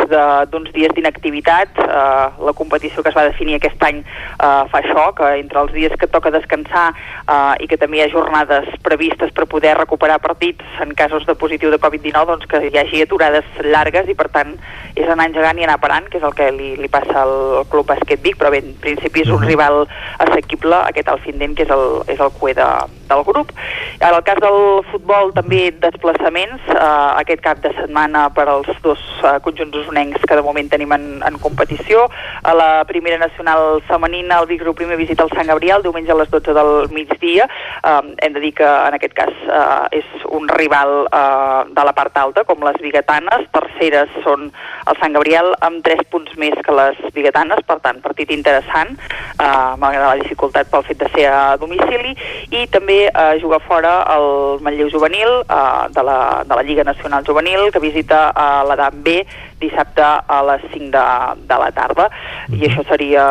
d'uns 0.49 0.71
de, 0.71 0.73
dies 0.73 0.93
d'inactivitat, 0.95 1.69
eh, 1.77 2.27
la 2.47 2.53
competició 2.53 3.03
que 3.03 3.09
es 3.09 3.15
va 3.15 3.27
definir 3.27 3.55
aquest 3.55 3.83
any 3.83 3.99
eh, 3.99 4.63
fa 4.71 4.81
això, 4.81 5.13
que 5.15 5.39
entre 5.39 5.59
els 5.59 5.73
dies 5.73 5.95
que 5.99 6.07
toca 6.07 6.31
descansar 6.31 6.93
eh, 6.93 7.63
i 7.63 7.67
que 7.67 7.77
també 7.77 7.99
hi 7.99 8.01
ha 8.05 8.13
jornades 8.13 8.67
previstes 8.85 9.31
per 9.35 9.47
poder 9.51 9.75
recuperar 9.77 10.19
partits 10.19 10.65
en 10.81 10.93
casos 10.97 11.25
de 11.25 11.35
positiu 11.35 11.71
de 11.71 11.79
Covid-19 11.81 12.25
doncs 12.29 12.49
que 12.49 12.61
hi 12.67 12.77
hagi 12.79 13.03
aturades 13.03 13.47
llargues 13.65 14.09
i 14.09 14.15
per 14.17 14.29
tant 14.33 14.55
és 14.95 15.07
anar 15.07 15.29
engegant 15.29 15.59
i 15.59 15.67
anar 15.67 15.79
parant, 15.83 16.07
que 16.09 16.19
és 16.19 16.25
el 16.27 16.35
que 16.37 16.51
li, 16.55 16.75
li 16.79 16.91
passa 16.91 17.23
al 17.23 17.65
Club 17.71 17.89
Bàsquet 17.89 18.23
Vic, 18.23 18.39
però 18.39 18.51
bé, 18.53 18.63
en 18.63 18.75
principi 18.81 19.25
és 19.25 19.33
un 19.33 19.45
rival 19.45 19.85
assequible, 20.25 20.83
aquest 20.85 21.11
Alfindent, 21.11 21.55
que 21.57 21.67
és 21.67 21.75
el, 21.75 21.85
és 22.11 22.19
el 22.19 22.33
cué 22.39 22.55
de, 22.57 22.67
del 23.09 23.23
grup. 23.27 23.51
En 23.99 24.13
el 24.13 24.23
cas 24.23 24.39
del 24.39 24.59
futbol 24.91 25.33
també 25.35 25.73
desplaçaments, 25.81 26.63
eh, 26.71 26.79
aquest 27.19 27.41
cap 27.43 27.59
de 27.65 27.73
setmana 27.75 28.29
per 28.35 28.47
als 28.47 28.69
dos 28.85 29.01
eh, 29.23 29.35
conjunts 29.43 29.81
usonencs 29.81 30.23
que 30.23 30.37
de 30.37 30.45
moment 30.45 30.69
tenim 30.71 30.93
en, 30.95 31.07
en 31.25 31.39
competició. 31.43 32.05
A 32.43 32.53
la 32.55 32.69
primera 32.87 33.17
nacional 33.19 33.81
femenina, 33.89 34.39
el 34.39 34.47
Vic 34.47 34.63
primer 34.79 34.97
visita 34.97 35.25
el 35.25 35.33
Sant 35.35 35.49
Gabriel, 35.49 35.83
diumenge 35.83 36.13
a 36.13 36.19
les 36.19 36.29
12 36.31 36.53
del 36.55 36.73
migdia. 36.95 37.49
Eh, 37.83 38.15
hem 38.23 38.33
de 38.33 38.39
dir 38.39 38.53
que 38.55 38.67
en 38.67 38.95
aquest 38.95 39.15
cas 39.17 39.33
eh, 39.33 39.99
és 39.99 40.25
un 40.29 40.47
rival 40.47 41.07
eh, 41.11 41.63
de 41.75 41.85
la 41.89 41.95
part 41.97 42.15
alta, 42.17 42.45
com 42.47 42.63
les 42.63 42.79
biguetanes. 42.83 43.47
Terceres 43.55 44.13
són 44.23 44.49
el 44.49 44.99
Sant 45.01 45.15
Gabriel 45.17 45.51
amb 45.65 45.83
3 45.85 46.05
punts 46.13 46.35
més 46.39 46.55
que 46.65 46.75
les 46.75 46.99
biguetanes, 47.15 47.63
per 47.67 47.79
tant, 47.83 48.01
partit 48.05 48.31
interessant, 48.35 48.95
eh, 49.35 49.73
malgrat 49.81 50.05
la 50.05 50.21
dificultat 50.21 50.69
pel 50.71 50.85
fet 50.87 51.01
de 51.03 51.11
ser 51.15 51.27
a 51.33 51.57
domicili. 51.61 52.15
I 52.55 52.65
també 52.71 52.98
eh, 53.07 53.39
juga 53.41 53.59
fora 53.59 54.03
el 54.15 54.59
Manlleu 54.61 54.89
Juvenil 54.91 55.43
eh, 55.47 55.85
de, 55.89 56.03
la, 56.03 56.43
de 56.45 56.55
la 56.55 56.63
Lliga 56.63 56.83
Nacional 56.83 57.23
Juvenil, 57.25 57.71
que 57.71 57.79
visita 57.79 58.29
a 58.35 58.49
eh, 58.61 58.67
l'Adam 58.67 59.03
B 59.03 59.23
dissabte 59.59 60.01
a 60.03 60.39
les 60.47 60.61
5 60.71 60.91
de, 60.91 61.05
de 61.47 61.57
la 61.59 61.69
tarda 61.75 62.07
i 62.55 62.63
això 62.69 62.85
seria 62.87 63.25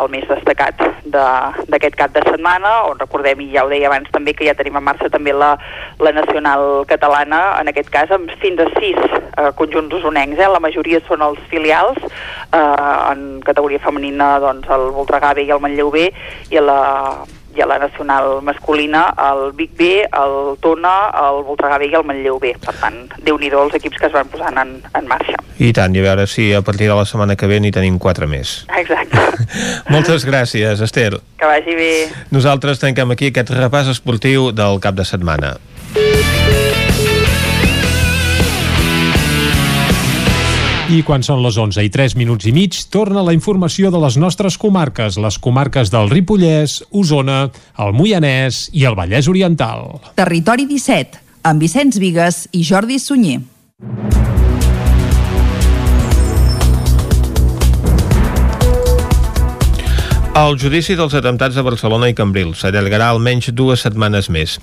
el 0.00 0.08
més 0.12 0.24
destacat 0.28 0.80
d'aquest 1.12 1.98
cap 2.00 2.14
de 2.16 2.22
setmana 2.26 2.72
on 2.88 2.98
recordem, 2.98 3.42
i 3.44 3.52
ja 3.52 3.66
ho 3.66 3.70
deia 3.70 3.90
abans 3.90 4.08
també 4.14 4.34
que 4.34 4.48
ja 4.48 4.56
tenim 4.56 4.78
en 4.80 4.86
marxa 4.88 5.12
també 5.12 5.34
la, 5.36 5.54
la 6.00 6.14
nacional 6.16 6.84
catalana 6.88 7.42
en 7.60 7.70
aquest 7.72 7.92
cas 7.92 8.12
amb 8.16 8.32
fins 8.40 8.62
a 8.64 8.68
6 8.72 8.96
eh, 8.96 9.50
conjunts 9.60 10.00
usonencs, 10.00 10.40
eh? 10.40 10.50
la 10.50 10.62
majoria 10.62 11.02
són 11.06 11.24
els 11.26 11.40
filials 11.52 12.00
eh, 12.02 12.58
en 13.12 13.42
categoria 13.46 13.82
femenina 13.84 14.36
doncs 14.42 14.70
el 14.72 14.90
Voltregà 14.96 15.34
B 15.36 15.46
i 15.46 15.52
el 15.52 15.62
Manlleu 15.62 15.92
B 15.92 16.08
i 16.50 16.62
la 16.62 16.80
i 17.56 17.62
a 17.62 17.66
la 17.66 17.78
nacional 17.78 18.42
masculina 18.42 19.06
el 19.30 19.52
Vic 19.56 19.72
B, 19.76 19.88
el 20.04 20.56
Tona, 20.60 21.10
el 21.26 21.42
Voltregà 21.46 21.78
B 21.80 21.88
i 21.90 21.96
el 21.96 22.04
Manlleu 22.06 22.38
B. 22.42 22.52
Per 22.60 22.74
tant, 22.80 22.98
déu 23.24 23.38
nhi 23.40 23.50
els 23.50 23.76
equips 23.78 24.00
que 24.00 24.08
es 24.10 24.14
van 24.14 24.28
posant 24.32 24.58
en, 24.60 24.76
en 24.92 25.08
marxa. 25.08 25.38
I 25.58 25.72
tant, 25.72 25.94
i 25.96 26.02
a 26.02 26.04
veure 26.04 26.26
si 26.28 26.50
a 26.52 26.60
partir 26.62 26.90
de 26.90 26.96
la 26.98 27.06
setmana 27.08 27.36
que 27.36 27.48
ve 27.48 27.60
n'hi 27.60 27.72
tenim 27.72 27.98
quatre 27.98 28.28
més. 28.28 28.66
Exacte. 28.76 29.46
Moltes 29.94 30.26
gràcies, 30.28 30.82
Esther. 30.84 31.16
Que 31.40 31.48
vagi 31.48 31.78
bé. 31.78 31.92
Nosaltres 32.34 32.82
tanquem 32.82 33.16
aquí 33.16 33.32
aquest 33.32 33.54
repàs 33.56 33.88
esportiu 33.94 34.50
del 34.52 34.82
cap 34.84 34.98
de 34.98 35.08
setmana. 35.08 35.56
I 40.86 41.00
quan 41.02 41.24
són 41.26 41.40
les 41.42 41.56
11 41.58 41.82
i 41.82 41.88
3 41.90 42.12
minuts 42.14 42.46
i 42.46 42.52
mig, 42.54 42.76
torna 42.94 43.24
la 43.26 43.32
informació 43.34 43.90
de 43.90 43.98
les 43.98 44.14
nostres 44.22 44.54
comarques, 44.54 45.16
les 45.18 45.38
comarques 45.42 45.90
del 45.90 46.06
Ripollès, 46.12 46.76
Osona, 46.94 47.40
el 47.82 47.90
Moianès 47.96 48.68
i 48.70 48.86
el 48.86 48.94
Vallès 48.94 49.26
Oriental. 49.26 49.98
Territori 50.14 50.68
17, 50.70 51.18
amb 51.50 51.66
Vicenç 51.66 51.98
Vigues 51.98 52.44
i 52.54 52.62
Jordi 52.62 53.02
Sunyer. 53.02 53.40
El 60.36 60.58
judici 60.60 60.92
dels 60.92 61.14
atemptats 61.16 61.56
de 61.56 61.62
Barcelona 61.64 62.10
i 62.10 62.14
Cambrils 62.14 62.60
s'allargarà 62.60 63.06
almenys 63.08 63.46
dues 63.56 63.80
setmanes 63.86 64.26
més. 64.28 64.58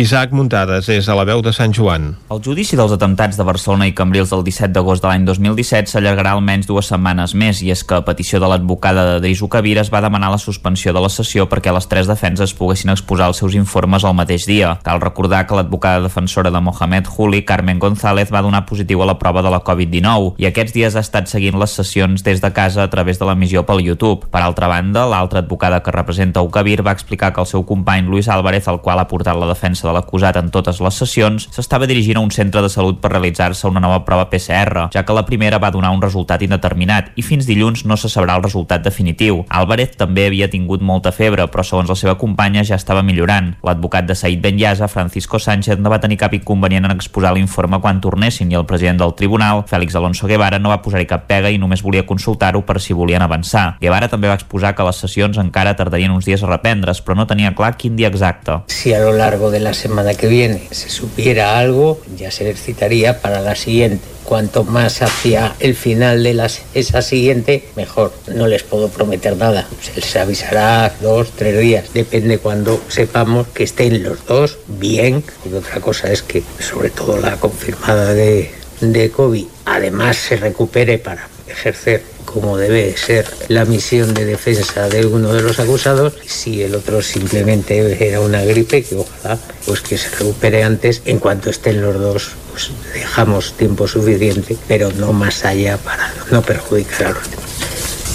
Isaac 0.00 0.30
Muntades 0.32 0.86
és 0.88 1.04
a 1.04 1.16
la 1.18 1.26
veu 1.28 1.42
de 1.44 1.52
Sant 1.52 1.74
Joan. 1.76 2.06
El 2.32 2.38
judici 2.46 2.78
dels 2.80 2.94
atemptats 2.94 3.36
de 3.36 3.44
Barcelona 3.44 3.84
i 3.90 3.92
Cambrils 3.92 4.32
del 4.32 4.40
17 4.46 4.72
d'agost 4.72 5.04
de 5.04 5.10
l'any 5.10 5.26
2017 5.28 5.92
s'allargarà 5.92 6.32
almenys 6.32 6.64
dues 6.70 6.88
setmanes 6.88 7.34
més 7.36 7.60
i 7.60 7.68
és 7.74 7.82
que 7.84 7.98
a 7.98 8.06
petició 8.06 8.40
de 8.40 8.48
l'advocada 8.48 9.04
de 9.10 9.18
Deisu 9.26 9.50
Kabir 9.52 9.74
es 9.82 9.90
va 9.92 10.00
demanar 10.00 10.30
la 10.32 10.38
suspensió 10.40 10.94
de 10.96 11.02
la 11.04 11.12
sessió 11.12 11.44
perquè 11.44 11.76
les 11.76 11.90
tres 11.92 12.08
defenses 12.08 12.56
poguessin 12.56 12.94
exposar 12.94 13.28
els 13.28 13.44
seus 13.44 13.58
informes 13.60 14.08
el 14.08 14.16
mateix 14.16 14.48
dia. 14.48 14.78
Cal 14.88 15.04
recordar 15.04 15.42
que 15.44 15.60
l'advocada 15.60 16.06
defensora 16.06 16.48
de 16.48 16.64
Mohamed 16.64 17.12
Juli, 17.18 17.42
Carmen 17.44 17.84
González, 17.84 18.32
va 18.32 18.40
donar 18.48 18.64
positiu 18.64 19.04
a 19.04 19.10
la 19.12 19.18
prova 19.20 19.44
de 19.44 19.52
la 19.52 19.60
Covid-19 19.60 20.40
i 20.40 20.48
aquests 20.48 20.72
dies 20.72 20.96
ha 20.96 21.04
estat 21.04 21.28
seguint 21.28 21.60
les 21.60 21.76
sessions 21.76 22.24
des 22.24 22.40
de 22.40 22.52
casa 22.56 22.88
a 22.88 22.88
través 22.88 23.20
de 23.20 23.28
l'emissió 23.28 23.66
pel 23.68 23.84
YouTube. 23.84 24.32
Per 24.32 24.40
altra 24.40 24.72
banda, 24.72 25.04
la 25.04 25.17
l'altra 25.18 25.42
advocada 25.42 25.82
que 25.82 25.92
representa 25.94 26.42
Ucabir 26.42 26.80
va 26.86 26.94
explicar 26.94 27.32
que 27.32 27.40
el 27.42 27.46
seu 27.50 27.64
company 27.66 28.06
Luis 28.06 28.28
Álvarez, 28.28 28.68
el 28.68 28.80
qual 28.80 29.02
ha 29.02 29.08
portat 29.10 29.36
la 29.36 29.50
defensa 29.50 29.88
de 29.88 29.94
l'acusat 29.94 30.38
en 30.38 30.50
totes 30.54 30.80
les 30.80 31.00
sessions, 31.02 31.48
s'estava 31.52 31.88
dirigint 31.90 32.18
a 32.18 32.24
un 32.24 32.30
centre 32.30 32.62
de 32.62 32.70
salut 32.70 33.00
per 33.02 33.12
realitzar-se 33.12 33.66
una 33.68 33.82
nova 33.82 34.04
prova 34.06 34.28
PCR, 34.30 34.88
ja 34.94 35.04
que 35.04 35.16
la 35.16 35.26
primera 35.26 35.58
va 35.58 35.72
donar 35.74 35.90
un 35.94 36.02
resultat 36.02 36.42
indeterminat 36.46 37.10
i 37.16 37.24
fins 37.26 37.46
dilluns 37.48 37.84
no 37.84 37.96
se 37.98 38.10
sabrà 38.12 38.36
el 38.38 38.44
resultat 38.46 38.84
definitiu. 38.84 39.42
Álvarez 39.48 39.96
també 39.98 40.28
havia 40.28 40.50
tingut 40.50 40.82
molta 40.82 41.12
febre, 41.12 41.48
però 41.50 41.64
segons 41.66 41.90
la 41.90 41.98
seva 41.98 42.16
companya 42.20 42.64
ja 42.64 42.78
estava 42.78 43.02
millorant. 43.02 43.54
L'advocat 43.66 44.06
de 44.06 44.14
Said 44.14 44.42
Ben 44.44 44.58
Yasa, 44.60 44.88
Francisco 44.88 45.38
Sánchez, 45.38 45.78
no 45.82 45.90
va 45.90 46.00
tenir 46.00 46.18
cap 46.20 46.34
inconvenient 46.34 46.86
en 46.86 46.94
exposar 46.94 47.34
l'informe 47.34 47.80
quan 47.82 48.00
tornessin 48.00 48.52
i 48.52 48.58
el 48.58 48.66
president 48.66 49.02
del 49.02 49.14
tribunal, 49.18 49.64
Félix 49.66 49.96
Alonso 49.98 50.30
Guevara, 50.30 50.60
no 50.62 50.72
va 50.72 50.82
posar-hi 50.84 51.08
cap 51.10 51.26
pega 51.28 51.50
i 51.50 51.58
només 51.58 51.82
volia 51.82 52.06
consultar-ho 52.06 52.62
per 52.66 52.78
si 52.80 52.96
volien 52.96 53.24
avançar. 53.24 53.76
Guevara 53.80 54.08
també 54.08 54.30
va 54.30 54.38
exposar 54.38 54.74
que 54.76 54.86
les 54.86 55.00
sessions 55.08 55.38
encara 55.40 55.76
tardarien 55.76 56.12
uns 56.14 56.28
dies 56.28 56.42
a 56.44 56.50
reprendre's, 56.50 57.00
però 57.02 57.16
no 57.18 57.26
tenia 57.26 57.54
clar 57.56 57.76
quin 57.76 57.96
dia 57.96 58.08
exacte. 58.12 58.60
Si 58.68 58.94
a 58.94 59.00
lo 59.00 59.12
largo 59.12 59.50
de 59.50 59.60
la 59.60 59.74
semana 59.74 60.14
que 60.14 60.28
viene 60.28 60.68
se 60.70 60.90
supiera 60.90 61.58
algo, 61.58 62.00
ya 62.16 62.30
se 62.30 62.44
les 62.44 62.60
citaría 62.60 63.20
para 63.20 63.40
la 63.40 63.54
siguiente. 63.54 64.04
Cuanto 64.24 64.62
más 64.62 65.00
hacia 65.00 65.54
el 65.58 65.74
final 65.74 66.22
de 66.22 66.50
esa 66.74 67.00
siguiente, 67.00 67.64
mejor. 67.76 68.12
No 68.34 68.46
les 68.46 68.62
puedo 68.62 68.90
prometer 68.90 69.38
nada. 69.38 69.66
Se 69.80 69.98
les 69.98 70.16
avisará 70.16 70.92
dos, 71.00 71.30
tres 71.30 71.58
días. 71.58 71.94
Depende 71.94 72.36
cuando 72.36 72.78
sepamos 72.88 73.46
que 73.48 73.64
estén 73.64 74.02
los 74.02 74.26
dos 74.26 74.58
bien. 74.66 75.24
Y 75.50 75.54
otra 75.54 75.80
cosa 75.80 76.12
es 76.12 76.22
que, 76.22 76.42
sobre 76.58 76.90
todo 76.90 77.16
la 77.16 77.36
confirmada 77.36 78.12
de, 78.12 78.50
de 78.82 79.10
COVID, 79.10 79.46
además 79.64 80.18
se 80.18 80.36
recupere 80.36 80.98
para 80.98 81.26
ejercer 81.46 82.02
como 82.32 82.58
debe 82.58 82.94
ser 82.96 83.26
la 83.48 83.64
misión 83.64 84.12
de 84.14 84.24
defensa 84.24 84.88
de 84.88 85.06
uno 85.06 85.32
de 85.32 85.42
los 85.42 85.58
acusados, 85.58 86.12
si 86.26 86.62
el 86.62 86.74
otro 86.74 87.00
simplemente 87.00 88.06
era 88.06 88.20
una 88.20 88.44
gripe, 88.44 88.82
que 88.82 88.96
ojalá 88.96 89.38
pues 89.64 89.80
que 89.80 89.96
se 89.96 90.10
recupere 90.10 90.62
antes, 90.62 91.02
en 91.06 91.18
cuanto 91.18 91.50
estén 91.50 91.80
los 91.80 91.98
dos, 91.98 92.30
pues 92.50 92.70
dejamos 92.92 93.54
tiempo 93.54 93.88
suficiente, 93.88 94.56
pero 94.66 94.92
no 94.92 95.12
más 95.12 95.44
allá 95.44 95.78
para 95.78 96.12
no 96.30 96.42
perjudicar 96.42 97.06
a 97.06 97.10
los 97.10 97.30
demás. 97.30 97.48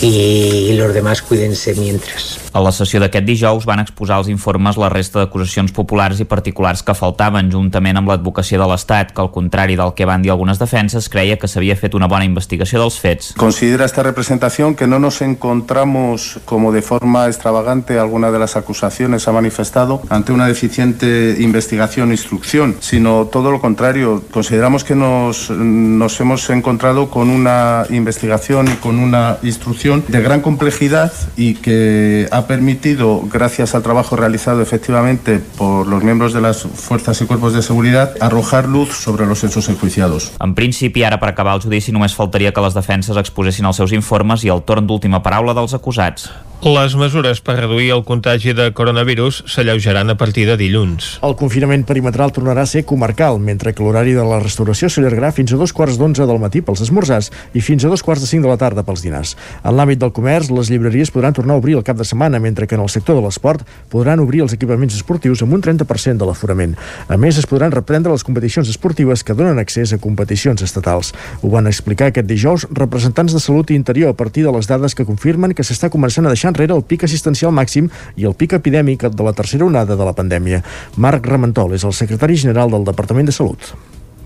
Y 0.01 0.73
los 0.73 0.93
demás 0.93 1.21
cuídense 1.21 1.73
mientras. 1.75 2.42
A 2.53 2.61
la 2.61 2.69
sessió 2.69 2.99
d'aquest 3.01 3.25
dijous 3.25 3.63
van 3.65 3.81
exposar 3.81 4.19
els 4.21 4.27
informes 4.29 4.77
la 4.77 4.91
resta 4.93 5.23
d'acusacions 5.23 5.71
populars 5.73 6.19
i 6.21 6.27
particulars 6.29 6.83
que 6.85 6.93
faltaven, 6.93 7.49
juntament 7.49 7.97
amb 7.97 8.11
l'advocacia 8.11 8.59
de 8.61 8.67
l'Estat, 8.69 9.09
que 9.09 9.23
al 9.23 9.31
contrari 9.33 9.73
del 9.79 9.95
que 9.97 10.05
van 10.05 10.21
dir 10.21 10.29
algunes 10.29 10.61
defenses, 10.61 11.09
creia 11.09 11.39
que 11.41 11.49
s'havia 11.49 11.75
fet 11.75 11.97
una 11.97 12.05
bona 12.11 12.27
investigació 12.29 12.83
dels 12.83 12.99
fets. 13.01 13.31
Considera 13.41 13.85
esta 13.85 14.03
representación 14.03 14.75
que 14.75 14.85
no 14.85 14.99
nos 14.99 15.23
encontramos, 15.23 16.39
como 16.45 16.71
de 16.71 16.83
forma 16.83 17.25
extravagante 17.25 17.97
alguna 17.97 18.29
de 18.29 18.37
las 18.37 18.55
acusaciones 18.55 19.27
ha 19.27 19.31
manifestado, 19.31 20.03
ante 20.09 20.31
una 20.31 20.45
deficiente 20.45 21.35
investigación 21.39 22.11
e 22.11 22.13
instrucción, 22.13 22.75
sino 22.81 23.25
todo 23.31 23.49
lo 23.49 23.61
contrario. 23.61 24.21
Consideramos 24.31 24.83
que 24.83 24.93
nos, 24.93 25.49
nos 25.49 26.19
hemos 26.19 26.47
encontrado 26.51 27.09
con 27.09 27.31
una 27.31 27.85
investigación 27.89 28.67
y 28.67 28.75
con 28.75 28.99
una 28.99 29.37
instrucción 29.41 30.03
de 30.07 30.21
gran 30.21 30.41
complejidad 30.41 31.11
y 31.35 31.55
que 31.55 32.27
ha 32.31 32.42
permitido, 32.47 33.21
gracias 33.31 33.75
al 33.75 33.83
trabajo 33.83 34.15
realizado 34.15 34.61
efectivamente 34.61 35.39
por 35.57 35.87
los 35.87 36.03
miembros 36.03 36.33
de 36.33 36.41
las 36.41 36.63
fuerzas 36.63 37.21
y 37.21 37.25
cuerpos 37.25 37.53
de 37.53 37.61
seguridad, 37.61 38.13
arrojar 38.19 38.67
luz 38.67 38.89
sobre 38.89 39.25
los 39.25 39.43
hechos 39.43 39.69
enjuiciados. 39.69 40.31
En 40.39 40.55
principi, 40.55 41.03
ara 41.03 41.19
per 41.19 41.29
acabar 41.33 41.55
el 41.55 41.61
judici 41.61 41.91
només 41.91 42.15
faltaria 42.15 42.53
que 42.53 42.63
les 42.63 42.77
defenses 42.77 43.19
exposessin 43.19 43.67
els 43.69 43.79
seus 43.79 43.93
informes 43.93 44.43
i 44.43 44.51
el 44.53 44.63
torn 44.67 44.87
d'última 44.87 45.23
paraula 45.23 45.55
dels 45.57 45.73
acusats. 45.73 46.29
Les 46.63 46.93
mesures 46.95 47.41
per 47.43 47.57
reduir 47.57 47.89
el 47.91 48.05
contagi 48.07 48.53
de 48.55 48.69
coronavirus 48.71 49.41
s'alleujaran 49.51 50.13
a 50.13 50.15
partir 50.15 50.45
de 50.47 50.53
dilluns. 50.55 51.17
El 51.19 51.33
confinament 51.35 51.81
perimetral 51.83 52.31
tornarà 52.31 52.63
a 52.63 52.69
ser 52.71 52.85
comarcal, 52.87 53.35
mentre 53.35 53.73
que 53.75 53.83
l'horari 53.83 54.13
de 54.15 54.23
la 54.23 54.37
restauració 54.39 54.87
s'allargarà 54.87 55.33
fins 55.35 55.51
a 55.51 55.59
dos 55.59 55.73
quarts 55.75 55.97
d'onze 55.99 56.23
del 56.23 56.39
matí 56.39 56.61
pels 56.63 56.85
esmorzars 56.85 57.33
i 57.51 57.59
fins 57.59 57.83
a 57.83 57.91
dos 57.91 57.99
quarts 57.99 58.23
de 58.23 58.29
cinc 58.31 58.47
de 58.47 58.51
la 58.53 58.55
tarda 58.55 58.85
pels 58.87 59.03
dinars. 59.03 59.33
En 59.59 59.75
l'àmbit 59.75 59.99
del 59.99 60.13
comerç, 60.15 60.53
les 60.55 60.71
llibreries 60.71 61.11
podran 61.11 61.35
tornar 61.35 61.57
a 61.57 61.59
obrir 61.59 61.75
el 61.75 61.83
cap 61.83 61.99
de 61.99 62.07
setmana, 62.07 62.32
mentre 62.39 62.67
que 62.67 62.75
en 62.75 62.81
el 62.81 62.89
sector 62.89 63.17
de 63.17 63.23
l'esport 63.25 63.65
podran 63.89 64.21
obrir 64.23 64.43
els 64.45 64.53
equipaments 64.55 64.95
esportius 64.95 65.43
amb 65.43 65.53
un 65.53 65.61
30% 65.61 66.17
de 66.17 66.27
l'aforament. 66.29 66.75
A 67.07 67.17
més, 67.17 67.37
es 67.37 67.47
podran 67.49 67.71
reprendre 67.71 68.11
les 68.11 68.23
competicions 68.23 68.69
esportives 68.69 69.23
que 69.23 69.35
donen 69.37 69.59
accés 69.59 69.93
a 69.93 69.99
competicions 70.01 70.61
estatals. 70.61 71.13
Ho 71.41 71.51
van 71.53 71.67
explicar 71.67 72.11
aquest 72.11 72.27
dijous 72.29 72.67
representants 72.71 73.33
de 73.33 73.41
Salut 73.43 73.71
i 73.71 73.77
Interior 73.79 74.13
a 74.13 74.17
partir 74.17 74.43
de 74.43 74.51
les 74.55 74.67
dades 74.67 74.95
que 74.95 75.05
confirmen 75.05 75.53
que 75.53 75.65
s'està 75.65 75.89
començant 75.93 76.25
a 76.25 76.33
deixar 76.33 76.53
enrere 76.53 76.75
el 76.75 76.85
pic 76.87 77.03
assistencial 77.07 77.51
màxim 77.51 77.89
i 78.15 78.27
el 78.29 78.37
pic 78.37 78.55
epidèmic 78.57 79.07
de 79.09 79.23
la 79.23 79.33
tercera 79.33 79.65
onada 79.65 79.97
de 79.97 80.05
la 80.05 80.15
pandèmia. 80.15 80.63
Marc 80.97 81.25
Ramentol 81.27 81.73
és 81.75 81.83
el 81.83 81.93
secretari 81.93 82.37
general 82.39 82.71
del 82.71 82.87
Departament 82.87 83.29
de 83.29 83.35
Salut. 83.35 83.73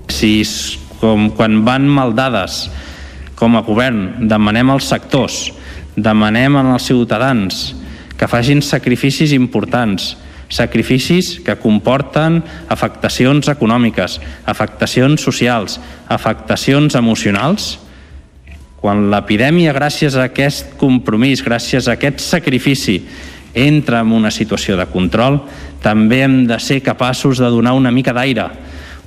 Si 0.08 0.44
com 1.02 1.30
quan 1.38 1.62
van 1.66 1.86
mal 1.90 2.16
dades 2.18 2.68
com 3.38 3.58
a 3.58 3.62
govern 3.62 4.28
demanem 4.30 4.72
als 4.74 4.88
sectors, 4.90 5.52
demanem 5.96 6.56
als 6.58 6.88
ciutadans 6.90 7.76
que 8.18 8.28
facin 8.28 8.64
sacrificis 8.66 9.32
importants, 9.34 10.16
sacrificis 10.50 11.38
que 11.44 11.58
comporten 11.60 12.42
afectacions 12.72 13.50
econòmiques, 13.52 14.20
afectacions 14.46 15.22
socials, 15.22 15.80
afectacions 16.10 16.96
emocionals, 16.96 17.78
quan 18.78 19.08
l'epidèmia, 19.12 19.74
gràcies 19.74 20.16
a 20.16 20.28
aquest 20.30 20.78
compromís, 20.80 21.42
gràcies 21.44 21.88
a 21.88 21.98
aquest 21.98 22.22
sacrifici, 22.24 23.02
entra 23.58 24.04
en 24.06 24.14
una 24.14 24.32
situació 24.32 24.78
de 24.78 24.86
control, 24.92 25.42
també 25.82 26.22
hem 26.24 26.44
de 26.48 26.60
ser 26.62 26.84
capaços 26.86 27.42
de 27.42 27.50
donar 27.52 27.74
una 27.74 27.92
mica 27.92 28.14
d'aire, 28.14 28.48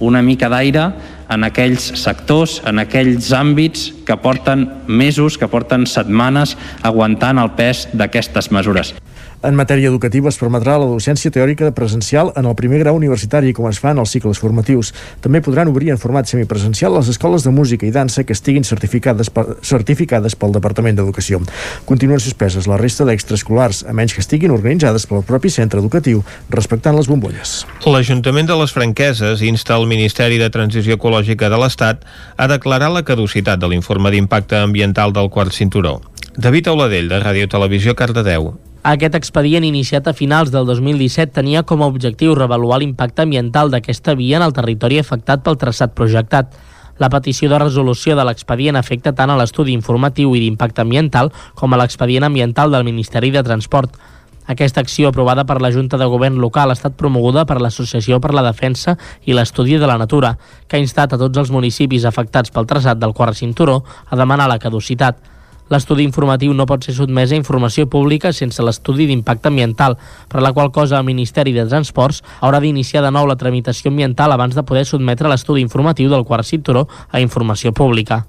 una 0.00 0.22
mica 0.22 0.48
d'aire 0.50 0.88
en 1.30 1.46
aquells 1.46 1.92
sectors, 2.00 2.58
en 2.66 2.82
aquells 2.82 3.30
àmbits 3.36 3.90
que 4.06 4.16
porten 4.18 4.66
mesos, 4.86 5.38
que 5.38 5.48
porten 5.50 5.86
setmanes 5.86 6.56
aguantant 6.82 7.38
el 7.38 7.54
pes 7.58 7.86
d'aquestes 7.94 8.50
mesures. 8.54 8.94
En 9.40 9.56
matèria 9.56 9.88
educativa 9.88 10.28
es 10.28 10.36
permetrà 10.36 10.74
la 10.76 10.84
docència 10.84 11.30
teòrica 11.32 11.70
presencial 11.72 12.28
en 12.36 12.44
el 12.44 12.52
primer 12.58 12.82
grau 12.82 12.98
universitari, 12.98 13.54
com 13.56 13.70
es 13.70 13.78
fa 13.80 13.94
en 13.94 14.02
els 14.02 14.12
cicles 14.12 14.36
formatius. 14.36 14.90
També 15.24 15.40
podran 15.40 15.70
obrir 15.72 15.88
en 15.94 16.00
format 16.02 16.28
semipresencial 16.28 16.92
les 16.92 17.08
escoles 17.08 17.46
de 17.46 17.52
música 17.56 17.88
i 17.88 17.92
dansa 17.94 18.26
que 18.28 18.36
estiguin 18.36 18.68
certificades, 18.68 19.32
per, 19.32 19.56
certificades 19.64 20.36
pel 20.36 20.52
Departament 20.52 21.00
d'Educació. 21.00 21.40
Continuen 21.88 22.20
suspeses 22.20 22.68
la 22.68 22.76
resta 22.76 23.08
d'extraescolars, 23.08 23.86
a 23.88 23.96
menys 23.96 24.12
que 24.12 24.20
estiguin 24.20 24.52
organitzades 24.52 25.08
pel 25.08 25.24
propi 25.24 25.48
centre 25.48 25.80
educatiu, 25.80 26.20
respectant 26.52 27.00
les 27.00 27.08
bombolles. 27.08 27.64
L'Ajuntament 27.88 28.52
de 28.52 28.60
les 28.60 28.76
Franqueses 28.76 29.40
insta 29.40 29.80
el 29.80 29.88
Ministeri 29.88 30.36
de 30.36 30.52
Transició 30.52 31.00
Ecològica 31.00 31.48
de 31.48 31.64
l'Estat 31.64 32.04
a 32.36 32.52
declarar 32.52 32.92
la 32.92 33.08
caducitat 33.08 33.56
de 33.56 33.72
l'informe 33.72 34.12
d'impacte 34.12 34.60
ambiental 34.60 35.16
del 35.16 35.32
quart 35.32 35.56
cinturó. 35.56 36.02
David 36.36 36.68
Auladell, 36.68 37.08
de 37.08 37.24
Ràdio 37.24 37.48
Televisió, 37.48 37.96
Cardedeu. 37.96 38.52
Aquest 38.80 39.12
expedient 39.12 39.60
iniciat 39.68 40.06
a 40.08 40.14
finals 40.16 40.48
del 40.48 40.64
2017 40.64 41.34
tenia 41.36 41.60
com 41.68 41.82
a 41.82 41.86
objectiu 41.90 42.32
revaluar 42.32 42.78
l'impacte 42.80 43.20
ambiental 43.20 43.68
d'aquesta 43.68 44.14
via 44.16 44.38
en 44.38 44.44
el 44.46 44.54
territori 44.56 44.96
afectat 44.96 45.42
pel 45.44 45.58
traçat 45.60 45.92
projectat. 45.92 46.54
La 46.96 47.10
petició 47.12 47.50
de 47.52 47.58
resolució 47.60 48.16
de 48.16 48.24
l'expedient 48.24 48.78
afecta 48.80 49.12
tant 49.12 49.28
a 49.28 49.36
l'estudi 49.36 49.74
informatiu 49.76 50.32
i 50.32 50.40
d'impacte 50.40 50.80
ambiental 50.80 51.28
com 51.60 51.74
a 51.74 51.76
l'expedient 51.76 52.24
ambiental 52.24 52.72
del 52.72 52.86
Ministeri 52.88 53.30
de 53.34 53.42
Transport. 53.44 53.98
Aquesta 54.46 54.80
acció 54.80 55.10
aprovada 55.12 55.44
per 55.44 55.58
la 55.60 55.72
Junta 55.74 55.98
de 56.00 56.08
Govern 56.08 56.40
local 56.40 56.72
ha 56.72 56.78
estat 56.78 56.96
promoguda 56.96 57.44
per 57.44 57.58
l'Associació 57.60 58.16
per 58.18 58.32
la 58.32 58.46
Defensa 58.46 58.96
i 59.28 59.36
l'Estudi 59.36 59.76
de 59.76 59.92
la 59.92 59.98
Natura, 60.00 60.38
que 60.66 60.80
ha 60.80 60.80
instat 60.80 61.12
a 61.12 61.20
tots 61.20 61.36
els 61.36 61.52
municipis 61.52 62.08
afectats 62.08 62.48
pel 62.48 62.64
traçat 62.64 62.96
del 62.96 63.12
quart 63.12 63.36
cinturó 63.36 63.82
a 64.08 64.16
demanar 64.16 64.48
la 64.48 64.58
caducitat. 64.58 65.20
L'estudi 65.70 66.02
informatiu 66.02 66.50
no 66.50 66.66
pot 66.66 66.82
ser 66.82 66.96
sotmès 66.96 67.30
a 67.30 67.38
informació 67.38 67.86
pública 67.86 68.32
sense 68.34 68.64
l'estudi 68.66 69.06
d'impacte 69.06 69.52
ambiental, 69.52 69.96
per 70.26 70.42
la 70.42 70.50
qual 70.52 70.72
cosa 70.74 70.98
el 70.98 71.06
Ministeri 71.06 71.54
de 71.54 71.68
Transports 71.70 72.24
haurà 72.40 72.58
d'iniciar 72.58 73.04
de 73.06 73.14
nou 73.14 73.30
la 73.30 73.38
tramitació 73.38 73.94
ambiental 73.94 74.34
abans 74.34 74.58
de 74.58 74.66
poder 74.66 74.84
sotmetre 74.88 75.30
l'estudi 75.30 75.62
informatiu 75.62 76.10
del 76.10 76.26
quart 76.26 76.48
cinturó 76.50 76.88
a 77.10 77.22
informació 77.22 77.70
pública. 77.72 78.24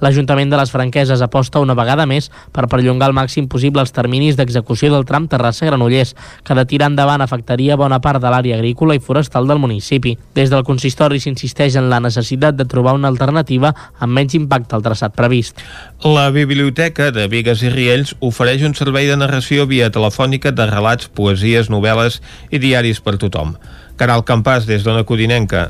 L'Ajuntament 0.00 0.50
de 0.50 0.58
les 0.60 0.70
Franqueses 0.72 1.20
aposta 1.24 1.60
una 1.60 1.76
vegada 1.76 2.06
més 2.08 2.30
per 2.54 2.66
perllongar 2.72 3.10
al 3.10 3.16
màxim 3.16 3.48
possible 3.52 3.82
els 3.84 3.92
terminis 3.92 4.36
d'execució 4.38 4.90
del 4.92 5.04
tram 5.08 5.28
Terrassa-Granollers, 5.28 6.14
que 6.44 6.56
de 6.56 6.64
tirar 6.66 6.90
endavant 6.90 7.20
afectaria 7.20 7.76
bona 7.76 8.00
part 8.00 8.22
de 8.22 8.32
l'àrea 8.32 8.56
agrícola 8.56 8.96
i 8.96 9.02
forestal 9.04 9.48
del 9.48 9.60
municipi. 9.60 10.16
Des 10.34 10.50
del 10.50 10.64
consistori 10.64 11.20
s'insisteix 11.20 11.76
en 11.76 11.90
la 11.92 12.00
necessitat 12.00 12.56
de 12.56 12.64
trobar 12.64 12.96
una 12.96 13.12
alternativa 13.12 13.74
amb 13.98 14.16
menys 14.16 14.38
impacte 14.38 14.76
al 14.76 14.86
traçat 14.86 15.14
previst. 15.16 15.60
La 16.04 16.30
Biblioteca 16.34 17.10
de 17.12 17.28
Vigues 17.28 17.62
i 17.62 17.70
Riells 17.72 18.14
ofereix 18.24 18.64
un 18.66 18.74
servei 18.78 19.10
de 19.10 19.18
narració 19.20 19.68
via 19.68 19.92
telefònica 19.92 20.54
de 20.56 20.66
relats, 20.70 21.10
poesies, 21.12 21.68
novel·les 21.70 22.20
i 22.50 22.58
diaris 22.62 23.04
per 23.04 23.18
tothom. 23.20 23.56
Caral 24.00 24.24
Campàs, 24.24 24.64
des 24.64 24.86
d'Ona 24.86 25.04
Codinenca. 25.04 25.68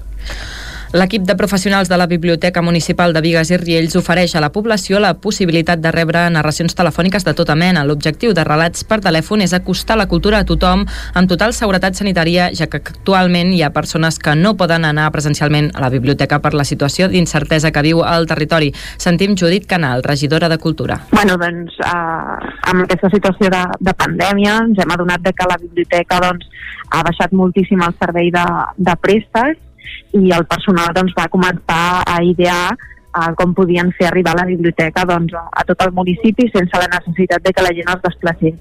L'equip 0.90 1.22
de 1.22 1.36
professionals 1.38 1.88
de 1.88 1.96
la 1.96 2.08
Biblioteca 2.10 2.62
Municipal 2.66 3.12
de 3.14 3.20
Vigues 3.22 3.52
i 3.52 3.56
Riells 3.60 3.92
ofereix 3.94 4.32
a 4.34 4.40
la 4.42 4.48
població 4.50 4.98
la 4.98 5.12
possibilitat 5.22 5.78
de 5.78 5.92
rebre 5.94 6.24
narracions 6.34 6.74
telefòniques 6.74 7.22
de 7.22 7.34
tota 7.38 7.54
mena. 7.54 7.84
L'objectiu 7.86 8.32
de 8.34 8.42
relats 8.42 8.82
per 8.82 8.98
telèfon 9.04 9.44
és 9.44 9.54
acostar 9.54 9.94
la 10.00 10.08
cultura 10.10 10.40
a 10.42 10.48
tothom 10.48 10.82
amb 11.14 11.30
total 11.30 11.54
seguretat 11.54 11.94
sanitària, 11.94 12.48
ja 12.58 12.66
que 12.66 12.82
actualment 12.82 13.52
hi 13.54 13.62
ha 13.62 13.70
persones 13.70 14.18
que 14.18 14.34
no 14.34 14.56
poden 14.58 14.88
anar 14.88 15.06
presencialment 15.14 15.70
a 15.76 15.84
la 15.86 15.92
biblioteca 15.94 16.40
per 16.42 16.56
la 16.58 16.66
situació 16.66 17.06
d'incertesa 17.06 17.70
que 17.70 17.86
viu 17.86 18.02
al 18.02 18.26
territori. 18.26 18.74
Sentim 18.98 19.38
Judit 19.38 19.70
Canal, 19.70 20.02
regidora 20.02 20.50
de 20.50 20.58
Cultura. 20.58 20.98
Bueno, 21.14 21.38
doncs, 21.38 21.78
eh, 21.86 22.52
amb 22.66 22.82
aquesta 22.82 23.14
situació 23.14 23.46
de, 23.46 23.62
de 23.78 23.94
pandèmia 23.94 24.58
ens 24.66 24.82
hem 24.82 24.98
adonat 24.98 25.22
de 25.22 25.38
que 25.38 25.50
la 25.54 25.62
biblioteca 25.62 26.18
doncs, 26.26 26.50
ha 26.90 27.06
baixat 27.06 27.30
moltíssim 27.30 27.78
el 27.78 27.94
servei 28.02 28.34
de, 28.34 28.46
de 28.74 28.98
préstecs 28.98 29.69
i 30.16 30.32
el 30.36 30.46
personal 30.50 30.94
doncs, 30.96 31.14
va 31.18 31.28
començar 31.32 32.02
a 32.06 32.16
idear 32.26 32.72
uh, 32.74 33.30
com 33.38 33.54
podien 33.54 33.92
fer 33.98 34.08
arribar 34.08 34.34
la 34.38 34.48
biblioteca 34.48 35.04
doncs, 35.08 35.34
a, 35.34 35.46
a 35.62 35.66
tot 35.68 35.86
el 35.86 35.94
municipi 35.96 36.48
sense 36.50 36.82
la 36.82 36.90
necessitat 36.96 37.44
de 37.44 37.54
que 37.54 37.64
la 37.64 37.74
gent 37.76 37.94
es 37.94 38.02
desplacés. 38.08 38.58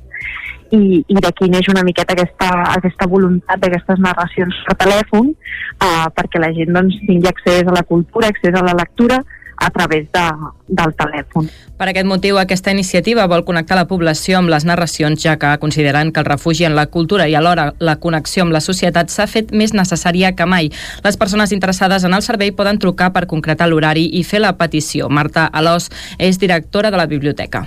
I, 0.70 1.02
i 1.02 1.22
d'aquí 1.24 1.48
neix 1.50 1.66
una 1.72 1.82
miqueta 1.82 2.14
aquesta, 2.14 2.50
aquesta 2.76 3.08
voluntat 3.10 3.62
d'aquestes 3.62 4.02
narracions 4.06 4.58
per 4.68 4.78
telèfon 4.84 5.32
uh, 5.34 6.08
perquè 6.14 6.42
la 6.42 6.54
gent 6.54 6.76
doncs, 6.76 7.00
tingui 7.08 7.32
accés 7.32 7.66
a 7.66 7.74
la 7.74 7.86
cultura, 7.90 8.30
accés 8.30 8.54
a 8.54 8.66
la 8.66 8.78
lectura 8.78 9.24
a 9.70 9.74
través 9.76 10.08
de, 10.12 10.26
del 10.68 10.94
telèfon. 10.98 11.50
Per 11.80 11.88
aquest 11.88 12.08
motiu, 12.10 12.40
aquesta 12.42 12.74
iniciativa 12.76 13.28
vol 13.32 13.46
connectar 13.48 13.78
la 13.80 13.88
població 13.88 14.40
amb 14.42 14.52
les 14.52 14.66
narracions, 14.68 15.22
ja 15.24 15.38
que 15.40 15.56
consideren 15.62 16.12
que 16.12 16.24
el 16.24 16.28
refugi 16.28 16.66
en 16.68 16.76
la 16.76 16.88
cultura 16.92 17.30
i 17.30 17.38
alhora 17.38 17.70
la 17.80 18.00
connexió 18.04 18.44
amb 18.44 18.56
la 18.56 18.64
societat 18.66 19.14
s'ha 19.14 19.30
fet 19.32 19.54
més 19.56 19.76
necessària 19.78 20.34
que 20.36 20.50
mai. 20.50 20.72
Les 21.06 21.18
persones 21.18 21.54
interessades 21.56 22.04
en 22.04 22.18
el 22.18 22.26
servei 22.26 22.52
poden 22.52 22.82
trucar 22.82 23.14
per 23.14 23.28
concretar 23.30 23.70
l'horari 23.70 24.10
i 24.20 24.26
fer 24.28 24.42
la 24.44 24.56
petició. 24.58 25.10
Marta 25.10 25.46
Alós 25.48 25.90
és 26.18 26.42
directora 26.42 26.92
de 26.92 27.00
la 27.00 27.08
biblioteca. 27.08 27.64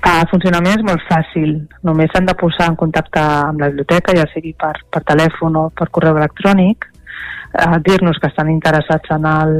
El 0.00 0.28
funcionament 0.30 0.78
és 0.78 0.86
molt 0.86 1.02
fàcil. 1.10 1.58
Només 1.84 2.08
s'han 2.14 2.28
de 2.28 2.34
posar 2.40 2.70
en 2.70 2.78
contacte 2.80 3.20
amb 3.20 3.60
la 3.60 3.68
biblioteca, 3.68 4.14
ja 4.16 4.24
sigui 4.32 4.54
per, 4.56 4.72
per 4.88 5.02
telèfon 5.04 5.58
o 5.60 5.66
per 5.76 5.90
correu 5.92 6.16
electrònic, 6.16 6.86
eh, 7.52 7.78
dir-nos 7.84 8.18
que 8.18 8.30
estan 8.32 8.48
interessats 8.48 9.12
en 9.12 9.28
el, 9.28 9.56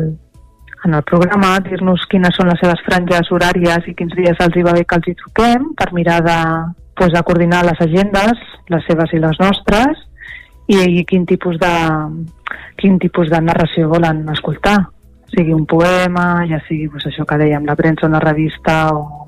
en 0.84 0.94
el 0.94 1.02
programa, 1.04 1.56
dir-nos 1.64 2.06
quines 2.10 2.36
són 2.36 2.48
les 2.50 2.60
seves 2.62 2.80
franges 2.86 3.30
horàries 3.34 3.88
i 3.90 3.94
quins 3.96 4.14
dies 4.16 4.38
els 4.40 4.56
hi 4.56 4.64
va 4.66 4.76
bé 4.76 4.84
que 4.88 4.96
els 5.00 5.10
hi 5.10 5.16
truquem 5.18 5.72
per 5.76 5.90
mirar 5.96 6.20
de, 6.24 6.38
pues, 6.96 7.12
de 7.12 7.22
coordinar 7.26 7.64
les 7.66 7.82
agendes, 7.84 8.46
les 8.72 8.86
seves 8.88 9.12
i 9.12 9.20
les 9.20 9.40
nostres, 9.42 10.06
i, 10.70 10.78
i 11.00 11.04
quin 11.04 11.26
tipus 11.26 11.58
de 11.60 11.74
quin 12.80 12.98
tipus 12.98 13.28
de 13.30 13.40
narració 13.44 13.90
volen 13.90 14.24
escoltar. 14.32 14.78
Sigui 15.30 15.52
un 15.54 15.66
poema, 15.68 16.42
ja 16.50 16.58
sigui 16.66 16.88
pues, 16.90 17.06
això 17.06 17.26
que 17.28 17.38
dèiem, 17.38 17.66
la 17.68 17.76
premsa, 17.78 18.08
una 18.08 18.22
revista 18.22 18.88
o 18.96 19.19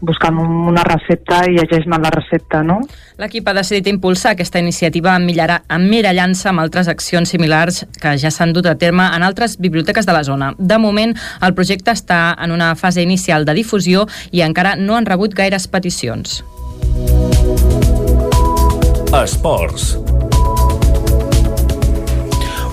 buscant 0.00 0.38
una 0.38 0.84
recepta 0.86 1.42
i 1.48 1.56
llegeix-me 1.56 1.98
la 2.02 2.10
recepta, 2.14 2.62
no? 2.62 2.78
L'equip 3.18 3.48
ha 3.48 3.54
decidit 3.56 3.88
impulsar 3.90 4.34
aquesta 4.34 4.60
iniciativa 4.62 5.16
emmirallant-se 5.18 6.50
amb 6.50 6.62
altres 6.62 6.88
accions 6.88 7.34
similars 7.34 7.84
que 8.00 8.14
ja 8.20 8.30
s'han 8.30 8.54
dut 8.54 8.68
a 8.70 8.76
terme 8.78 9.08
en 9.14 9.26
altres 9.26 9.58
biblioteques 9.58 10.06
de 10.06 10.14
la 10.14 10.22
zona. 10.24 10.52
De 10.58 10.78
moment, 10.78 11.16
el 11.42 11.54
projecte 11.54 11.94
està 11.94 12.36
en 12.38 12.54
una 12.54 12.74
fase 12.76 13.02
inicial 13.02 13.44
de 13.44 13.56
difusió 13.58 14.06
i 14.30 14.44
encara 14.46 14.76
no 14.76 14.96
han 14.96 15.06
rebut 15.06 15.34
gaires 15.34 15.66
peticions. 15.68 16.42
Esports. 19.08 19.96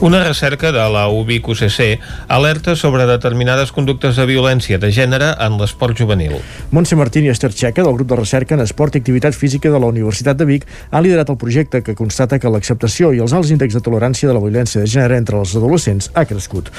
Una 0.02 0.22
recerca 0.26 0.74
de 0.74 0.90
la 0.90 1.08
UBIC 1.08 1.48
UCC 1.48 2.00
alerta 2.28 2.76
sobre 2.76 3.06
determinades 3.06 3.72
conductes 3.72 4.18
de 4.20 4.26
violència 4.28 4.76
de 4.78 4.90
gènere 4.92 5.30
en 5.40 5.56
l'esport 5.56 5.96
juvenil. 5.96 6.36
Montse 6.76 6.98
Martín 7.00 7.24
i 7.24 7.32
Esther 7.32 7.54
Checa, 7.56 7.82
del 7.82 7.96
grup 7.96 8.10
de 8.12 8.18
recerca 8.20 8.58
en 8.58 8.64
esport 8.66 8.98
i 8.98 9.00
activitat 9.00 9.34
física 9.34 9.72
de 9.72 9.80
la 9.80 9.88
Universitat 9.88 10.36
de 10.36 10.46
Vic, 10.50 10.68
ha 10.92 11.02
liderat 11.02 11.32
el 11.32 11.40
projecte 11.40 11.82
que 11.82 11.96
constata 11.96 12.40
que 12.44 12.52
l'acceptació 12.52 13.14
i 13.16 13.24
els 13.24 13.34
alts 13.34 13.54
índexs 13.56 13.80
de 13.80 13.84
tolerància 13.88 14.28
de 14.28 14.36
la 14.36 14.44
violència 14.44 14.84
de 14.84 14.92
gènere 14.92 15.16
entre 15.16 15.40
els 15.40 15.56
adolescents 15.56 16.12
ha 16.14 16.26
crescut. 16.28 16.74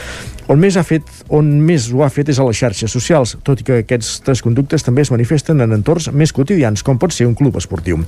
On 0.53 0.61
més, 0.61 0.77
ha 0.77 0.85
fet, 0.87 1.09
on 1.35 1.49
més 1.67 1.89
ho 1.91 2.05
ha 2.05 2.11
fet 2.13 2.29
és 2.31 2.39
a 2.39 2.45
les 2.47 2.61
xarxes 2.61 2.93
socials, 2.93 3.33
tot 3.43 3.65
i 3.65 3.67
que 3.67 3.81
aquestes 3.83 4.45
conductes 4.45 4.85
també 4.87 5.03
es 5.03 5.11
manifesten 5.11 5.65
en 5.65 5.73
entorns 5.75 6.13
més 6.13 6.31
quotidians, 6.37 6.85
com 6.87 7.01
pot 7.01 7.17
ser 7.17 7.27
un 7.27 7.35
club 7.35 7.57
esportiu. 7.59 7.99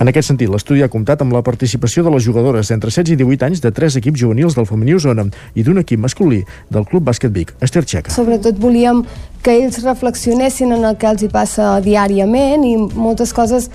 En 0.00 0.10
aquest 0.10 0.32
sentit, 0.32 0.50
l'estudi 0.50 0.82
ha 0.82 0.90
comptat 0.90 1.22
amb 1.22 1.36
la 1.36 1.44
participació 1.46 2.02
de 2.02 2.16
les 2.16 2.24
jugadores 2.26 2.72
d'entre 2.72 2.90
16 2.90 3.14
i 3.14 3.20
18 3.20 3.46
anys 3.46 3.62
de 3.62 3.70
tres 3.70 4.00
equips 4.00 4.24
juvenils 4.24 4.53
del 4.56 4.68
femení 4.68 4.94
Osona 4.94 5.26
i 5.54 5.64
d'un 5.64 5.82
equip 5.82 6.00
masculí 6.00 6.42
del 6.70 6.86
Club 6.90 7.08
Bàsquet 7.10 7.32
Vic, 7.34 7.54
Esther 7.60 7.84
Checa. 7.84 8.14
Sobretot 8.14 8.58
volíem 8.60 9.04
que 9.44 9.58
ells 9.58 9.82
reflexionessin 9.84 10.72
en 10.72 10.84
el 10.84 10.96
que 10.96 11.10
els 11.10 11.22
hi 11.22 11.30
passa 11.32 11.78
diàriament 11.84 12.64
i 12.64 12.76
moltes 12.78 13.34
coses 13.36 13.68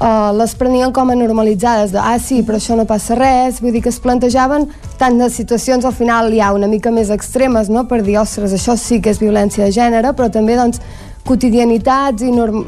uh, 0.00 0.32
les 0.36 0.54
prenien 0.58 0.92
com 0.94 1.10
a 1.10 1.16
normalitzades, 1.18 1.92
de 1.94 2.00
ah 2.02 2.18
sí, 2.18 2.42
però 2.46 2.58
això 2.60 2.76
no 2.78 2.86
passa 2.88 3.16
res, 3.18 3.60
vull 3.62 3.74
dir 3.74 3.82
que 3.84 3.92
es 3.92 4.00
plantejaven 4.02 4.68
tant 4.98 5.18
de 5.18 5.30
situacions 5.30 5.84
al 5.84 5.96
final 5.96 6.32
ja 6.34 6.52
una 6.54 6.70
mica 6.70 6.92
més 6.94 7.10
extremes, 7.14 7.70
no? 7.70 7.86
per 7.90 8.02
dir, 8.02 8.18
ostres, 8.22 8.54
això 8.54 8.78
sí 8.80 9.00
que 9.02 9.10
és 9.14 9.22
violència 9.22 9.66
de 9.66 9.74
gènere, 9.74 10.14
però 10.14 10.30
també 10.32 10.58
doncs, 10.58 10.82
quotidianitats 11.24 12.20
i 12.20 12.30
norm 12.34 12.60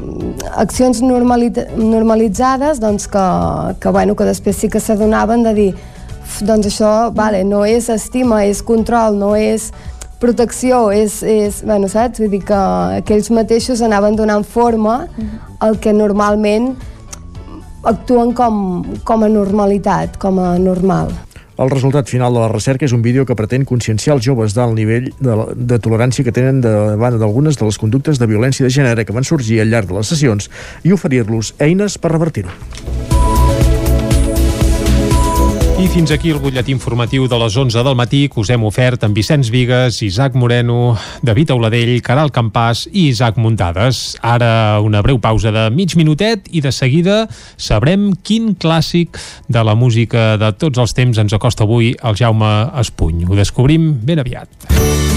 accions 0.57 1.03
normalitzades 1.03 2.79
doncs, 2.81 3.05
que, 3.11 3.25
que, 3.79 3.91
bueno, 3.93 4.15
que 4.17 4.25
després 4.25 4.57
sí 4.57 4.69
que 4.69 4.81
s'adonaven 4.81 5.45
de 5.45 5.53
dir 5.53 5.69
doncs 6.45 6.71
això, 6.71 6.91
vale, 7.15 7.43
no 7.47 7.63
és 7.65 7.89
estima, 7.93 8.43
és 8.45 8.61
control, 8.65 9.17
no 9.19 9.35
és 9.35 9.71
protecció, 10.19 10.87
és, 10.91 11.21
és 11.23 11.61
bueno, 11.65 11.89
saps? 11.91 12.21
Vull 12.21 12.33
dir 12.33 12.43
que, 12.45 12.61
que 13.05 13.17
ells 13.17 13.29
mateixos 13.33 13.83
anaven 13.85 14.17
donant 14.17 14.45
forma 14.45 15.03
al 15.59 15.79
que 15.81 15.93
normalment 15.93 16.73
actuen 17.87 18.33
com, 18.35 18.83
com 19.07 19.23
a 19.23 19.31
normalitat, 19.31 20.17
com 20.21 20.41
a 20.41 20.57
normal. 20.59 21.13
El 21.57 21.71
resultat 21.71 22.05
final 22.05 22.35
de 22.35 22.41
la 22.43 22.49
recerca 22.51 22.85
és 22.85 22.93
un 22.93 23.01
vídeo 23.01 23.25
que 23.25 23.35
pretén 23.37 23.63
conscienciar 23.65 24.13
els 24.17 24.25
joves 24.27 24.53
del 24.53 24.75
nivell 24.77 25.09
de, 25.17 25.37
de 25.57 25.79
tolerància 25.81 26.25
que 26.25 26.33
tenen 26.33 26.61
davant 26.61 27.17
d'algunes 27.17 27.57
de 27.57 27.65
les 27.65 27.81
conductes 27.81 28.21
de 28.21 28.29
violència 28.29 28.67
de 28.67 28.73
gènere 28.73 29.07
que 29.07 29.15
van 29.15 29.25
sorgir 29.25 29.63
al 29.63 29.73
llarg 29.73 29.89
de 29.89 29.97
les 29.97 30.13
sessions 30.13 30.51
i 30.85 30.93
oferir-los 30.93 31.55
eines 31.57 31.97
per 31.97 32.13
revertir-ho. 32.13 32.53
I 35.77 35.85
fins 35.85 36.09
aquí 36.09 36.31
el 36.33 36.39
butlletí 36.41 36.71
informatiu 36.73 37.27
de 37.29 37.37
les 37.37 37.53
11 37.53 37.83
del 37.85 37.93
matí 37.93 38.23
que 38.33 38.39
us 38.41 38.49
hem 38.49 38.63
ofert 38.65 39.03
amb 39.05 39.13
Vicenç 39.13 39.51
Vigues, 39.53 39.99
Isaac 40.01 40.33
Moreno, 40.33 40.95
David 41.21 41.51
Auladell, 41.53 41.91
Caral 42.01 42.31
Campàs 42.33 42.87
i 42.89 43.11
Isaac 43.11 43.37
Muntades. 43.37 44.15
Ara 44.25 44.81
una 44.81 45.03
breu 45.05 45.21
pausa 45.21 45.53
de 45.53 45.67
mig 45.69 45.93
minutet 45.93 46.49
i 46.49 46.63
de 46.65 46.73
seguida 46.73 47.19
sabrem 47.61 48.09
quin 48.25 48.55
clàssic 48.57 49.21
de 49.45 49.61
la 49.61 49.77
música 49.77 50.33
de 50.41 50.49
tots 50.57 50.81
els 50.81 50.97
temps 50.97 51.21
ens 51.21 51.37
acosta 51.37 51.69
avui 51.69 51.93
el 52.01 52.17
Jaume 52.17 52.55
Espuny. 52.81 53.29
Ho 53.29 53.37
descobrim 53.37 53.93
ben 54.01 54.25
aviat. 54.25 55.16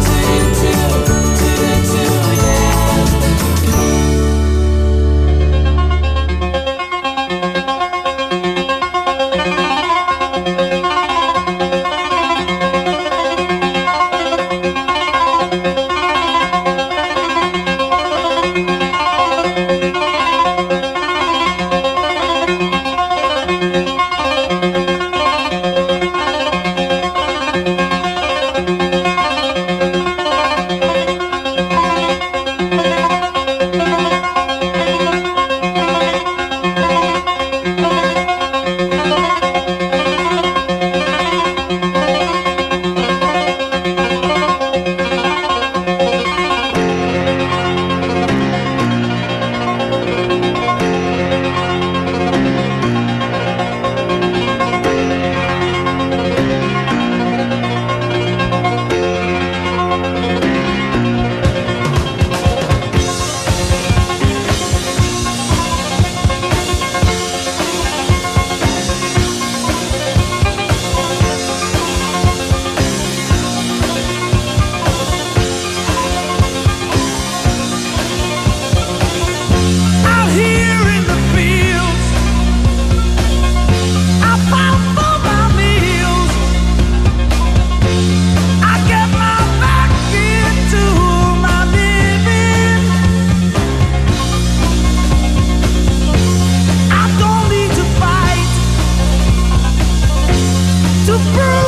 break. 101.29 101.60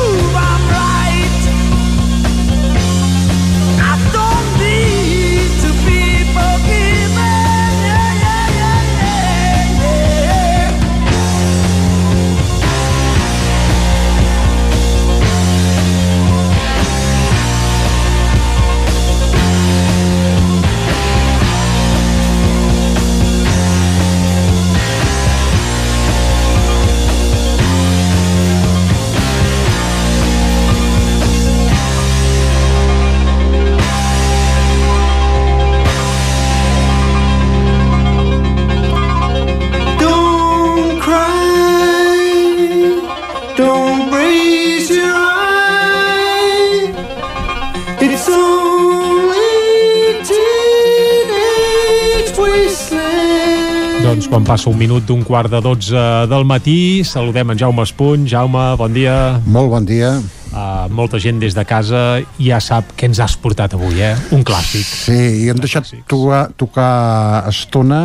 Quan 54.44 54.58
passa 54.58 54.70
un 54.70 54.76
minut 54.78 55.06
d'un 55.08 55.22
quart 55.24 55.48
de 55.48 55.60
12 55.64 56.28
del 56.28 56.44
matí, 56.44 57.04
saludem 57.08 57.54
en 57.54 57.60
Jaume 57.60 57.84
Espuny. 57.86 58.26
Jaume, 58.28 58.74
bon 58.76 58.92
dia. 58.92 59.40
Molt 59.46 59.70
bon 59.72 59.86
dia. 59.88 60.18
Uh, 60.52 60.90
molta 60.92 61.18
gent 61.18 61.40
des 61.40 61.56
de 61.56 61.64
casa 61.66 62.20
ja 62.38 62.60
sap 62.62 62.92
què 63.00 63.08
ens 63.08 63.22
has 63.24 63.38
portat 63.40 63.74
avui, 63.74 64.02
eh? 64.04 64.12
Un 64.36 64.44
clàssic. 64.46 64.84
Sí, 64.84 65.16
i 65.46 65.48
hem 65.50 65.62
deixat 65.64 65.88
tocar, 66.12 66.50
tocar 66.60 67.48
estona 67.50 68.02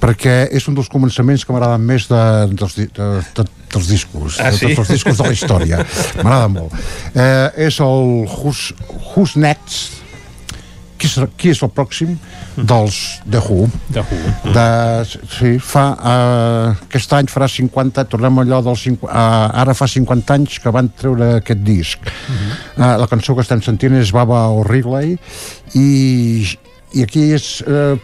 perquè 0.00 0.48
és 0.56 0.64
un 0.70 0.78
dels 0.78 0.88
començaments 0.88 1.44
que 1.44 1.52
m'agraden 1.52 1.84
més 1.84 2.08
de, 2.08 2.22
dels, 2.54 2.78
de, 2.78 2.88
de, 3.36 3.46
dels 3.74 3.92
discos, 3.92 4.40
Ah, 4.40 4.50
de 4.54 4.56
sí? 4.62 4.70
tots 4.72 4.86
els 4.86 4.94
discos 4.96 5.20
de 5.20 5.28
la 5.28 5.36
història. 5.36 5.84
M'agrada 6.24 6.48
molt. 6.48 6.74
Eh, 7.12 7.68
és 7.68 7.78
el 7.84 8.24
Who's, 8.24 8.70
Who's 9.12 9.36
Next, 9.36 9.97
qui 10.98 11.06
és, 11.06 11.14
qui 11.38 11.52
és 11.54 11.60
el 11.62 11.70
pròxim 11.74 12.16
dels 12.58 12.98
The 13.30 13.40
Who. 13.44 13.68
The 13.94 14.02
Who. 14.08 14.18
De, 14.56 14.64
sí, 15.30 15.52
fa, 15.62 15.84
uh, 15.94 16.72
aquest 16.88 17.12
any 17.16 17.30
farà 17.30 17.48
50, 17.50 18.04
tornem 18.10 18.42
allò 18.42 18.58
dels 18.66 18.82
50, 18.88 19.06
uh, 19.06 19.48
ara 19.62 19.74
fa 19.78 19.86
50 19.88 20.34
anys 20.36 20.58
que 20.64 20.72
van 20.74 20.90
treure 20.98 21.36
aquest 21.38 21.62
disc. 21.66 22.10
Uh, 22.76 22.96
la 23.00 23.06
cançó 23.10 23.34
que 23.38 23.46
estem 23.46 23.62
sentint 23.64 23.94
és 24.00 24.10
Baba 24.14 24.44
O'Reilly 24.58 25.16
i, 25.78 25.88
i 26.98 27.04
aquí 27.06 27.28
és 27.36 27.48
uh, 27.66 27.94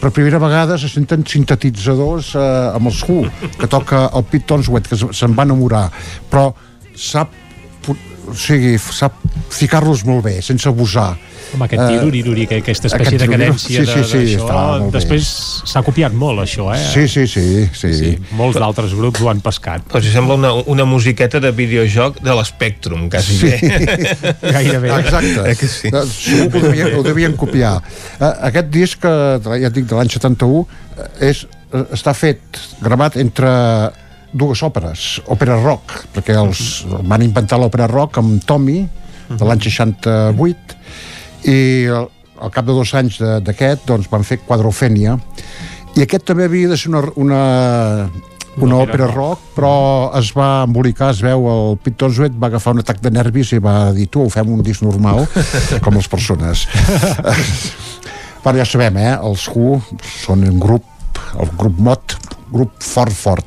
per 0.00 0.10
primera 0.16 0.38
vegada 0.40 0.78
se 0.80 0.88
senten 0.88 1.22
sintetitzadors 1.28 2.32
uh, 2.34 2.72
amb 2.74 2.88
els 2.88 3.02
Who, 3.06 3.22
que 3.60 3.68
toca 3.68 4.06
el 4.16 4.24
Pete 4.30 4.46
Tonswet, 4.48 4.88
que 4.88 4.96
se- 4.96 5.12
se'n 5.16 5.34
va 5.36 5.44
enamorar, 5.48 5.86
però 6.32 6.48
sap 6.96 7.30
o 8.30 8.34
sigui, 8.38 8.76
sap 8.78 9.12
ficar-los 9.50 10.04
molt 10.08 10.24
bé, 10.24 10.38
sense 10.42 10.68
abusar. 10.70 11.16
Amb 11.50 11.64
aquest 11.66 11.82
Eh, 11.82 11.86
tiruriruri, 11.96 12.44
que 12.46 12.58
aquesta 12.60 12.86
espècie 12.86 13.16
aquest 13.16 13.24
de 13.24 13.28
cadència 13.32 13.80
sí, 13.84 13.86
sí, 13.90 14.02
sí, 14.06 14.36
d'això, 14.38 14.84
bé. 14.84 14.90
després 14.94 15.30
s'ha 15.66 15.82
copiat 15.82 16.12
molt 16.14 16.38
això, 16.44 16.68
eh? 16.74 16.78
Sí, 16.78 17.08
sí, 17.10 17.24
sí, 17.26 17.64
sí. 17.74 17.90
sí. 17.98 18.10
Molts 18.38 18.54
d'altres 18.60 18.94
grups 18.94 19.20
ho 19.20 19.30
han 19.32 19.40
pescat. 19.42 19.82
Però 19.90 20.00
si 20.04 20.12
sembla 20.14 20.36
una, 20.38 20.52
una 20.70 20.84
musiqueta 20.86 21.40
de 21.42 21.50
videojoc 21.50 22.20
de 22.22 22.36
l'Spectrum, 22.38 23.08
quasi 23.10 23.34
Sí. 23.40 23.50
bé. 23.50 24.16
Gairebé. 24.54 24.92
Exacte. 25.00 25.50
Eh 25.50 25.56
que 25.58 25.66
sí? 25.66 25.88
Eh, 25.90 26.04
Segur 26.06 26.50
que 26.52 26.58
ho 26.58 26.62
devien, 26.68 26.94
ho 26.94 27.02
devien 27.02 27.34
copiar. 27.36 27.80
Uh, 28.20 28.30
aquest 28.50 28.70
disc, 28.70 29.04
eh, 29.04 29.40
ja 29.42 29.66
et 29.66 29.74
dic, 29.74 29.88
de 29.90 29.98
l'any 29.98 30.08
71, 30.12 30.62
eh, 30.96 31.30
és, 31.32 31.46
eh, 31.72 31.82
està 31.98 32.14
fet, 32.14 32.40
gravat 32.80 33.16
entre 33.16 33.50
dues 34.32 34.62
òperes, 34.62 35.20
òpera 35.30 35.58
rock, 35.60 36.04
perquè 36.14 36.36
els 36.38 36.84
van 36.88 37.24
inventar 37.24 37.58
l'òpera 37.60 37.88
rock 37.90 38.20
amb 38.22 38.42
Tommy, 38.46 38.80
de 39.30 39.46
l'any 39.46 39.62
68, 39.62 40.78
i 41.50 41.58
al, 41.94 42.08
al 42.40 42.52
cap 42.54 42.66
de 42.66 42.74
dos 42.76 42.94
anys 42.98 43.20
d'aquest 43.44 43.86
doncs, 43.88 44.10
van 44.10 44.26
fer 44.26 44.40
Quadrofènia, 44.46 45.16
i 45.98 46.04
aquest 46.04 46.28
també 46.30 46.46
havia 46.46 46.70
de 46.70 46.78
ser 46.78 46.92
una, 46.92 47.02
una, 47.18 47.40
una 48.62 48.80
òpera 48.84 49.08
rock, 49.10 49.52
però 49.56 49.74
es 50.18 50.30
va 50.36 50.64
embolicar, 50.66 51.10
es 51.14 51.22
veu, 51.24 51.46
el 51.50 51.78
Pete 51.82 51.98
Tonswet 52.04 52.36
va 52.38 52.50
agafar 52.50 52.74
un 52.76 52.82
atac 52.84 53.02
de 53.02 53.12
nervis 53.14 53.54
i 53.56 53.62
va 53.62 53.90
dir, 53.96 54.06
tu, 54.12 54.26
fem 54.30 54.50
un 54.54 54.62
disc 54.66 54.84
normal, 54.86 55.26
com 55.84 55.98
les 55.98 56.10
persones. 56.10 56.66
però 58.44 58.56
ja 58.56 58.66
sabem, 58.68 58.96
eh, 59.02 59.14
els 59.18 59.46
Who 59.50 59.80
són 60.22 60.46
un 60.48 60.60
grup, 60.62 60.86
el 61.38 61.50
grup 61.58 61.78
Mot, 61.82 62.16
grup 62.50 62.82
fort, 62.82 63.14
fort. 63.14 63.46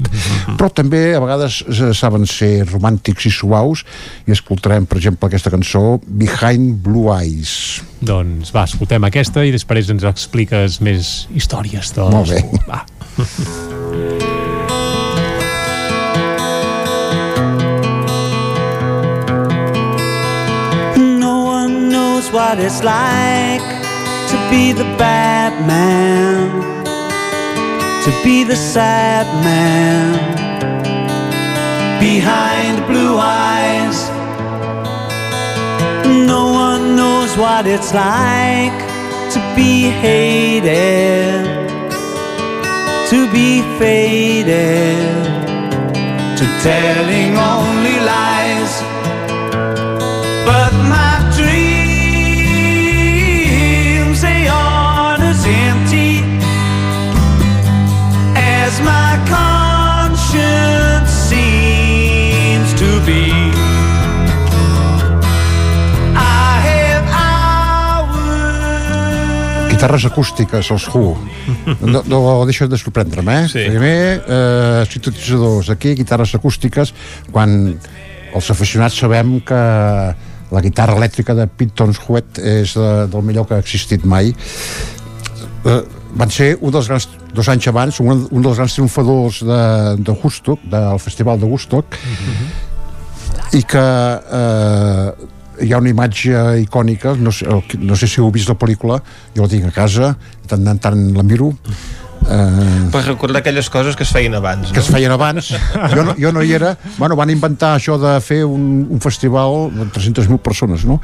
Però 0.57 0.69
també 0.73 1.13
a 1.15 1.21
vegades 1.23 1.61
saben 1.99 2.25
ser 2.29 2.63
romàntics 2.71 3.27
i 3.29 3.33
suaus 3.33 3.83
i 4.27 4.31
escoltarem, 4.35 4.87
per 4.89 4.97
exemple, 5.01 5.27
aquesta 5.27 5.51
cançó 5.53 5.99
Behind 6.07 6.79
Blue 6.83 7.11
Eyes. 7.13 7.81
Doncs 8.03 8.51
va, 8.55 8.63
escoltem 8.67 9.03
aquesta 9.07 9.43
i 9.45 9.51
després 9.53 9.91
ens 9.93 10.03
expliques 10.07 10.79
més 10.83 11.27
històries. 11.35 11.93
Doncs. 11.95 12.13
Molt 12.15 12.29
bé. 12.31 12.41
Va. 12.67 12.83
No 21.19 21.45
one 21.45 21.89
knows 21.89 22.31
what 22.31 22.59
it's 22.59 22.81
like 22.83 23.61
to 24.31 24.37
be 24.49 24.73
the 24.73 24.85
bad 24.97 25.53
man, 25.67 26.72
to 28.03 28.11
be 28.21 28.43
the 28.43 28.55
sad 28.55 29.25
man 29.45 30.11
behind 32.01 32.85
blue 32.85 33.15
eyes. 33.17 34.09
No 36.27 36.51
one 36.51 36.97
knows 36.97 37.37
what 37.37 37.65
it's 37.65 37.93
like 37.93 38.77
to 39.31 39.39
be 39.55 39.89
hated, 40.03 41.45
to 43.09 43.19
be 43.31 43.61
faded, 43.79 45.23
to 46.39 46.45
telling 46.61 47.37
only 47.37 47.97
lies. 48.05 48.32
As 58.73 58.79
my 58.81 59.13
conscience 59.29 61.11
seems 61.29 62.73
to 62.81 62.89
be. 63.05 63.51
Guitarres 69.73 70.05
acústiques, 70.05 70.71
els 70.71 70.87
Who. 70.93 71.17
No, 71.93 72.01
no 72.07 72.19
deixes 72.47 72.69
de 72.71 72.77
sorprendre'm, 72.79 73.29
eh? 73.29 73.47
Sí. 73.51 73.65
Primer, 73.67 74.23
eh, 74.23 74.85
sintetitzadors, 74.89 75.69
aquí, 75.73 75.93
guitarres 75.99 76.33
acústiques, 76.37 76.93
quan 77.33 77.49
els 78.33 78.51
aficionats 78.53 78.95
sabem 78.95 79.41
que 79.43 79.59
la 80.53 80.61
guitarra 80.63 80.95
elèctrica 80.95 81.35
de 81.35 81.49
Pete 81.51 81.75
Tonswet 81.75 82.39
és 82.39 82.77
de, 82.79 82.93
del 83.11 83.27
millor 83.27 83.49
que 83.49 83.57
ha 83.57 83.65
existit 83.65 84.05
mai. 84.07 84.31
Eh, 85.67 85.81
van 86.13 86.31
ser 86.33 86.53
un 86.61 86.73
dels 86.73 86.87
grans, 86.89 87.07
dos 87.33 87.49
anys 87.49 87.67
abans, 87.71 87.99
un, 88.03 88.25
un 88.29 88.45
dels 88.45 88.57
grans 88.59 88.75
triomfadors 88.75 89.41
de, 89.47 89.61
de 89.99 90.15
Woodstock, 90.15 90.65
del 90.69 90.99
Festival 91.01 91.39
de 91.41 91.49
Woodstock, 91.49 91.97
i 93.53 93.61
que 93.69 93.83
eh, 93.83 95.07
hi 95.63 95.73
ha 95.73 95.81
una 95.81 95.91
imatge 95.91 96.45
icònica, 96.63 97.15
no 97.17 97.33
sé, 97.33 97.47
no 97.79 97.97
sé 97.97 98.09
si 98.09 98.21
heu 98.21 98.31
vist 98.33 98.49
la 98.49 98.57
pel·lícula, 98.59 98.99
jo 99.35 99.45
la 99.45 99.51
tinc 99.51 99.69
a 99.69 99.73
casa, 99.75 100.13
tant 100.49 100.65
en 100.69 100.81
tant 100.81 101.03
la 101.17 101.25
miro, 101.25 101.51
eh, 102.29 102.89
Per 102.91 103.01
recordar 103.05 103.41
aquelles 103.41 103.69
coses 103.69 103.95
que 103.95 104.03
es 104.03 104.11
feien 104.13 104.35
abans, 104.35 104.67
no? 104.69 104.73
que 104.73 104.79
es 104.79 104.89
feien 104.91 105.11
abans. 105.11 105.51
Jo 105.95 106.03
no, 106.03 106.15
jo 106.19 106.31
no 106.31 106.43
hi 106.43 106.53
era. 106.53 106.75
Bueno, 106.97 107.15
van 107.19 107.29
inventar 107.33 107.75
això 107.77 107.97
de 108.01 108.15
fer 108.21 108.43
un, 108.45 108.87
un 108.89 108.99
festival 109.03 109.71
de 109.75 109.87
300.000 109.91 110.37
persones, 110.43 110.85
no? 110.85 110.99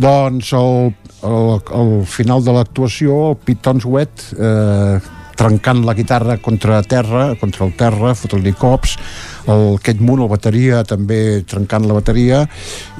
doncs 0.00 0.52
al, 0.54 0.92
al, 1.22 1.62
al 1.74 1.94
final 2.06 2.44
de 2.44 2.52
l'actuació, 2.58 3.30
el 3.32 3.40
Pete 3.44 3.62
Tonswet, 3.68 4.28
eh, 4.38 5.00
trencant 5.40 5.78
la 5.88 5.94
guitarra 5.96 6.34
contra 6.36 6.82
terra, 6.84 7.30
contra 7.40 7.64
el 7.64 7.70
terra, 7.72 8.10
fotent-li 8.14 8.52
cops, 8.60 8.98
el 9.48 9.78
Kate 9.80 10.04
Moon, 10.04 10.20
el 10.20 10.28
bateria, 10.28 10.82
també 10.84 11.40
trencant 11.48 11.86
la 11.88 11.96
bateria, 11.96 12.42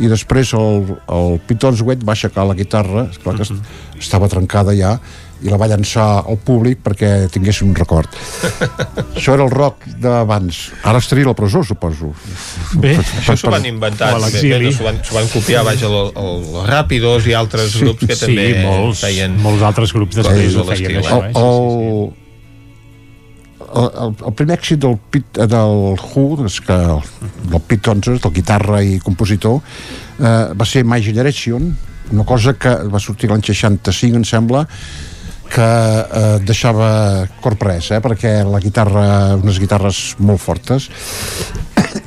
i 0.00 0.08
després 0.08 0.54
el, 0.56 0.86
el 1.12 1.36
Pete 1.44 1.60
Tonswet 1.66 2.00
va 2.08 2.14
aixecar 2.16 2.46
la 2.48 2.56
guitarra, 2.56 3.10
esclar 3.12 3.36
que 3.36 3.44
est- 3.44 4.00
estava 4.00 4.30
trencada 4.32 4.72
ja, 4.72 4.94
i 5.42 5.48
la 5.48 5.56
va 5.60 5.66
llançar 5.70 6.06
al 6.28 6.36
públic 6.44 6.82
perquè 6.84 7.28
tinguessin 7.32 7.70
un 7.70 7.74
record. 7.78 8.08
Això 9.16 9.34
era 9.36 9.44
el 9.46 9.50
rock 9.54 9.86
d'abans. 10.02 10.58
Ara 10.84 10.98
estaria 11.00 11.24
a 11.24 11.30
la 11.32 11.34
presó, 11.38 11.62
suposo. 11.64 12.12
Bé, 12.80 12.96
Això 13.00 13.36
s'ho 13.40 13.50
van 13.54 13.64
inventar, 13.70 14.12
l'exili. 14.20 14.66
no? 14.68 14.72
s'ho 14.76 14.84
van, 14.88 15.00
s'ho 15.04 15.16
van 15.16 15.28
copiar, 15.32 15.64
vaja, 15.64 15.86
el- 15.88 16.12
el- 16.12 16.46
els 16.60 16.68
Ràpidos 16.70 17.26
i 17.30 17.34
altres 17.34 17.72
Sí, 17.72 17.84
grups 17.86 18.06
que 18.06 18.16
sí, 18.16 18.26
també 18.26 18.48
molts- 18.66 19.00
feien... 19.06 19.36
molts 19.40 19.62
altres 19.64 19.92
grups 19.96 20.20
després 20.20 20.56
ho 20.60 20.64
feien, 20.68 20.98
això, 21.00 21.22
eh? 21.24 21.30
eh? 21.30 21.38
el, 21.40 22.12
el, 23.70 23.90
el, 24.04 24.14
el 24.26 24.34
primer 24.34 24.56
èxit 24.58 24.80
del, 24.82 24.96
Pit, 25.12 25.38
del 25.38 25.76
Who, 26.00 26.44
és 26.48 26.56
que 26.64 26.74
el, 26.74 27.00
del 27.52 27.60
Pete 27.62 27.84
Tonswet, 27.88 28.24
el 28.26 28.32
guitarra 28.34 28.80
i 28.84 28.98
compositor, 29.04 29.60
eh, 30.18 30.50
va 30.58 30.66
ser 30.66 30.84
My 30.84 31.00
Generation, 31.04 31.70
una 32.10 32.24
cosa 32.26 32.56
que 32.58 32.72
va 32.90 32.98
sortir 32.98 33.30
l'any 33.30 33.44
65, 33.46 34.16
em 34.18 34.24
sembla, 34.26 34.64
que 35.50 35.66
eh, 35.66 36.38
deixava 36.46 37.26
corpres, 37.42 37.90
eh, 37.90 38.00
perquè 38.04 38.40
la 38.46 38.62
guitarra, 38.62 39.34
unes 39.40 39.58
guitarres 39.62 40.00
molt 40.22 40.40
fortes, 40.42 40.88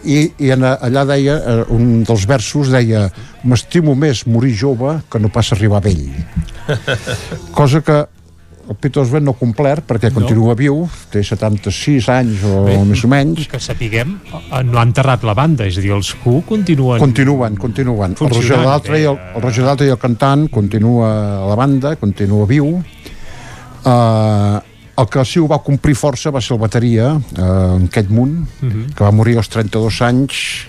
i, 0.03 0.31
i 0.39 0.51
en, 0.55 0.63
allà 0.63 1.03
deia, 1.09 1.37
eh, 1.37 1.59
un 1.75 2.03
dels 2.07 2.25
versos 2.29 2.71
deia 2.73 3.05
m'estimo 3.43 3.95
més 3.99 4.25
morir 4.31 4.55
jove 4.59 4.97
que 5.11 5.19
no 5.19 5.31
pas 5.33 5.51
arribar 5.55 5.83
vell. 5.83 6.07
Cosa 7.59 7.83
que 7.83 8.03
el 8.63 8.77
Peter 8.79 9.01
Oswald 9.01 9.25
no 9.27 9.33
ha 9.33 9.39
complert 9.39 9.83
perquè 9.87 10.07
No. 10.07 10.21
continua 10.21 10.55
viu, 10.55 10.85
té 11.11 11.19
76 11.23 12.07
anys 12.13 12.43
o 12.47 12.63
Bé, 12.63 12.77
més 12.87 13.03
o 13.03 13.09
menys. 13.11 13.47
Que 13.51 13.59
sapiguem, 13.59 14.15
eh, 14.31 14.63
no 14.63 14.79
ha 14.79 14.85
enterrat 14.87 15.23
la 15.27 15.35
banda, 15.35 15.67
és 15.67 15.77
a 15.77 15.83
dir, 15.83 15.91
els 15.91 16.13
Who 16.23 16.41
continuen... 16.47 16.99
Continuen, 16.99 17.57
continuen. 17.59 18.15
El 18.15 18.29
Roger 18.29 18.39
Funcionant, 18.39 18.69
Daltrey, 18.71 19.03
el, 19.03 19.19
el 19.35 19.41
Roger 19.41 19.67
Daltrey, 19.67 19.89
el 19.91 19.99
cantant, 19.99 20.47
continua 20.49 21.11
a 21.43 21.47
la 21.49 21.59
banda, 21.59 21.95
continua 21.99 22.47
viu. 22.47 22.77
Uh, 23.83 24.59
el 24.95 25.07
que 25.09 25.23
sí 25.25 25.39
ho 25.41 25.47
va 25.49 25.57
complir 25.65 25.95
força 25.97 26.29
va 26.31 26.39
ser 26.41 26.53
el 26.53 26.59
bateria, 26.61 27.07
eh, 27.33 27.75
en 27.79 27.87
Kate 27.87 28.13
Moon, 28.13 28.47
Mhm. 28.61 28.93
que 28.93 29.03
va 29.03 29.09
morir 29.11 29.37
als 29.37 29.49
32 29.49 30.01
anys 30.05 30.67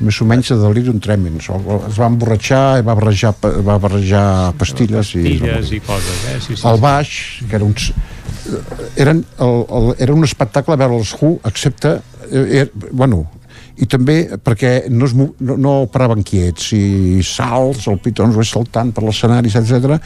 més 0.00 0.20
o 0.20 0.26
menys 0.28 0.48
de 0.50 0.56
delirium 0.60 0.98
tremens 1.00 1.46
es 1.48 1.96
va 1.98 2.06
emborratxar 2.10 2.78
i 2.80 2.82
va 2.84 2.94
barrejar, 2.98 3.30
va 3.64 3.78
barrejar 3.78 4.52
pastilles, 4.58 5.12
Pastilles 5.14 5.70
i, 5.70 5.76
i 5.76 5.80
coses, 5.80 6.26
eh? 6.28 6.40
Sí, 6.40 6.56
sí, 6.56 6.68
el 6.68 6.80
baix 6.80 7.08
que 7.48 7.56
era 7.56 7.64
uns, 7.64 7.92
eh, 8.50 8.60
eren, 8.96 9.24
el, 9.38 9.64
el, 9.78 9.94
era 9.98 10.12
un 10.12 10.24
espectacle 10.24 10.76
veure 10.76 10.98
els 10.98 11.14
Who 11.14 11.40
excepte 11.44 12.00
eh, 12.30 12.60
er, 12.60 12.70
bueno 12.90 13.22
i 13.76 13.86
també 13.90 14.16
perquè 14.42 14.86
no, 14.88 15.04
es, 15.08 15.14
no, 15.16 15.56
no 15.60 15.74
paraven 15.92 16.24
quiets 16.26 16.70
i 16.76 17.20
salts, 17.26 17.86
el 17.92 18.00
Pitons 18.02 18.36
va 18.38 18.46
saltant 18.46 18.92
per 18.96 19.04
l'escenari, 19.04 19.52
etc. 19.52 19.98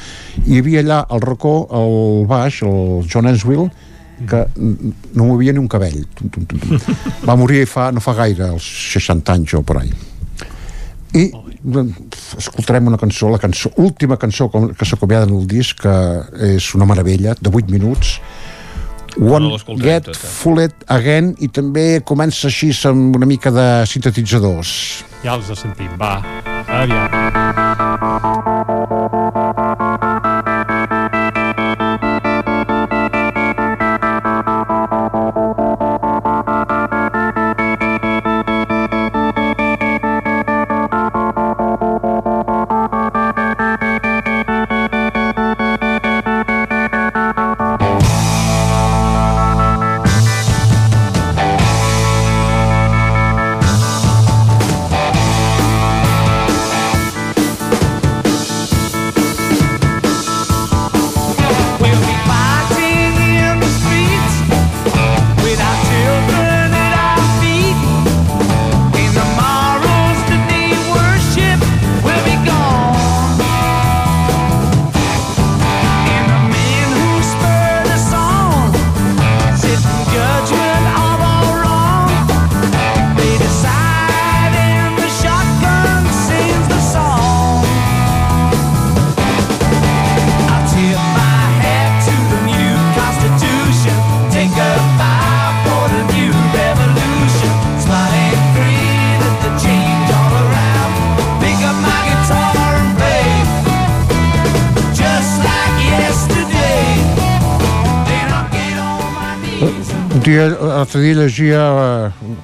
i 0.45 0.57
hi 0.57 0.61
havia 0.63 0.83
allà 0.85 1.01
al 1.09 1.23
racó 1.23 1.55
el 1.79 2.27
baix, 2.31 2.63
el 2.67 3.07
John 3.11 3.31
Enswill 3.31 3.69
que 4.31 4.45
no 5.17 5.25
movia 5.31 5.55
ni 5.55 5.63
un 5.63 5.69
cabell 5.71 6.03
tum, 6.15 6.29
tum, 6.29 6.45
tum, 6.45 6.61
tum. 6.61 6.97
va 7.29 7.39
morir 7.41 7.65
fa, 7.71 7.89
no 7.95 8.03
fa 8.05 8.17
gaire 8.19 8.51
als 8.51 8.67
60 8.93 9.39
anys 9.39 9.57
o 9.57 9.63
por 9.65 9.81
ahí 9.81 9.93
i 11.17 11.31
escoltarem 12.39 12.87
una 12.87 12.99
cançó, 12.99 13.29
la 13.31 13.39
cançó, 13.39 13.73
última 13.77 14.17
cançó 14.17 14.49
que 14.51 14.87
s'acomiada 14.87 15.27
en 15.27 15.35
el 15.41 15.47
disc, 15.51 15.83
que 15.83 16.55
és 16.55 16.71
una 16.79 16.87
meravella, 16.87 17.35
de 17.41 17.51
8 17.51 17.73
minuts, 17.73 18.21
One 19.19 19.49
No 19.49 19.59
Get 19.81 20.05
tota. 20.05 20.27
Fooled 20.41 20.75
Again, 20.87 21.35
i 21.41 21.49
també 21.49 22.01
comença 22.07 22.49
així 22.49 22.71
amb 22.89 23.17
una 23.17 23.27
mica 23.27 23.51
de 23.51 23.87
sintetitzadors. 23.91 25.05
Ja 25.25 25.35
els 25.37 25.51
sentim, 25.59 25.91
va. 26.01 26.23
Aviam. 26.71 27.09
Dia, 110.31 110.47
l'altre 110.55 111.03
dia 111.03 111.19
llegia 111.19 111.61
eh, 111.67 112.37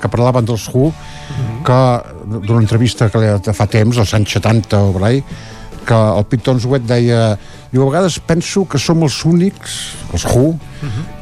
que 0.00 0.08
parlaven 0.12 0.46
dels 0.48 0.64
Who, 0.72 0.90
que 1.66 1.78
d'una 2.46 2.62
entrevista 2.62 3.08
que 3.10 3.20
li- 3.22 3.54
fa 3.56 3.66
temps, 3.70 3.98
als 3.98 4.14
anys 4.16 4.36
70 4.38 4.80
o 4.88 4.92
per 4.96 5.04
ahí, 5.10 5.22
que 5.86 5.94
el 5.94 6.24
Pete 6.26 6.42
Tonswet 6.48 6.82
deia 6.88 7.36
jo 7.72 7.82
a 7.84 7.90
vegades 7.90 8.16
penso 8.26 8.64
que 8.66 8.78
som 8.82 9.02
els 9.06 9.20
únics, 9.28 9.76
els 10.14 10.24
Who, 10.30 10.56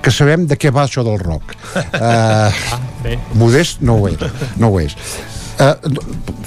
que 0.05 0.12
sabem 0.12 0.47
de 0.49 0.57
què 0.60 0.70
va 0.73 0.84
això 0.86 1.05
del 1.05 1.18
rock. 1.20 1.52
Uh, 1.76 2.49
bé. 3.05 3.18
modest 3.36 3.81
no 3.84 3.99
ho 4.00 4.08
és. 4.08 4.20
No 4.60 4.70
ho 4.73 4.81
és. 4.81 4.97
Uh, 5.60 5.74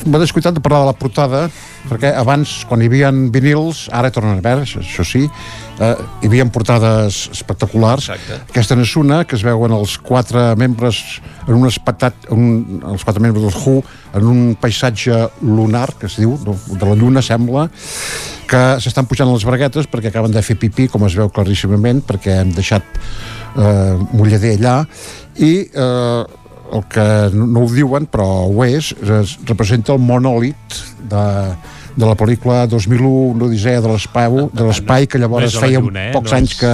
M'ha 0.07 0.19
descuidat 0.21 0.55
de 0.57 0.61
parlar 0.63 0.81
de 0.85 0.89
la 0.91 0.97
portada 0.97 1.45
perquè 1.89 2.13
abans, 2.17 2.59
quan 2.67 2.81
hi 2.81 2.89
havia 2.89 3.11
vinils 3.11 3.87
ara 3.95 4.11
tornen 4.13 4.39
a 4.39 4.43
veure, 4.43 4.65
això 4.67 5.05
sí 5.07 5.25
uh, 5.27 5.93
hi 6.21 6.29
havia 6.29 6.45
portades 6.53 7.27
espectaculars 7.33 8.09
Exacte. 8.09 8.39
aquesta 8.51 8.77
n'és 8.77 8.93
una 8.99 9.23
que 9.27 9.37
es 9.37 9.45
veuen 9.45 9.73
els 9.75 9.97
quatre 10.03 10.49
membres 10.59 11.01
en 11.47 11.55
un 11.55 11.67
espectat 11.69 12.29
un, 12.33 12.81
els 12.93 13.05
quatre 13.07 13.23
membres 13.23 13.45
del 13.45 13.55
Who 13.55 13.81
en 14.17 14.25
un 14.27 14.41
paisatge 14.59 15.27
lunar 15.41 15.89
que 15.99 16.09
es 16.09 16.17
diu, 16.19 16.37
de, 16.43 16.55
la 16.85 16.97
lluna 16.97 17.23
sembla 17.25 17.67
que 18.47 18.63
s'estan 18.83 19.07
pujant 19.09 19.29
les 19.31 19.45
braguetes 19.47 19.89
perquè 19.91 20.11
acaben 20.11 20.33
de 20.33 20.43
fer 20.45 20.57
pipí 20.59 20.87
com 20.91 21.05
es 21.07 21.15
veu 21.19 21.31
claríssimament 21.33 22.03
perquè 22.07 22.41
hem 22.41 22.53
deixat 22.55 22.85
eh, 23.57 23.95
mullader 24.13 24.55
allà 24.57 24.77
i 25.43 25.53
eh, 25.67 26.43
el 26.67 26.83
que 26.91 27.07
no, 27.33 27.63
ho 27.63 27.67
diuen 27.71 28.07
però 28.11 28.27
ho 28.47 28.65
és, 28.65 28.91
es 29.21 29.37
representa 29.47 29.95
el 29.95 30.03
monòlit 30.03 30.79
de, 31.11 31.25
de 31.97 32.05
la 32.05 32.13
pel·lícula 32.15 32.67
2001, 32.69 33.09
una 33.33 33.47
odissea 33.49 33.81
de 33.81 33.89
l'espai 33.89 34.29
de 34.53 34.63
l'espai 34.67 35.07
que 35.09 35.17
No 35.17 35.25
llavors 35.25 35.55
la 35.57 35.61
feia 35.65 35.79
Lluna, 35.81 36.03
eh? 36.09 36.11
pocs 36.13 36.31
No 36.31 36.37
anys 36.37 36.51
és- 36.53 36.59
que, 36.61 36.73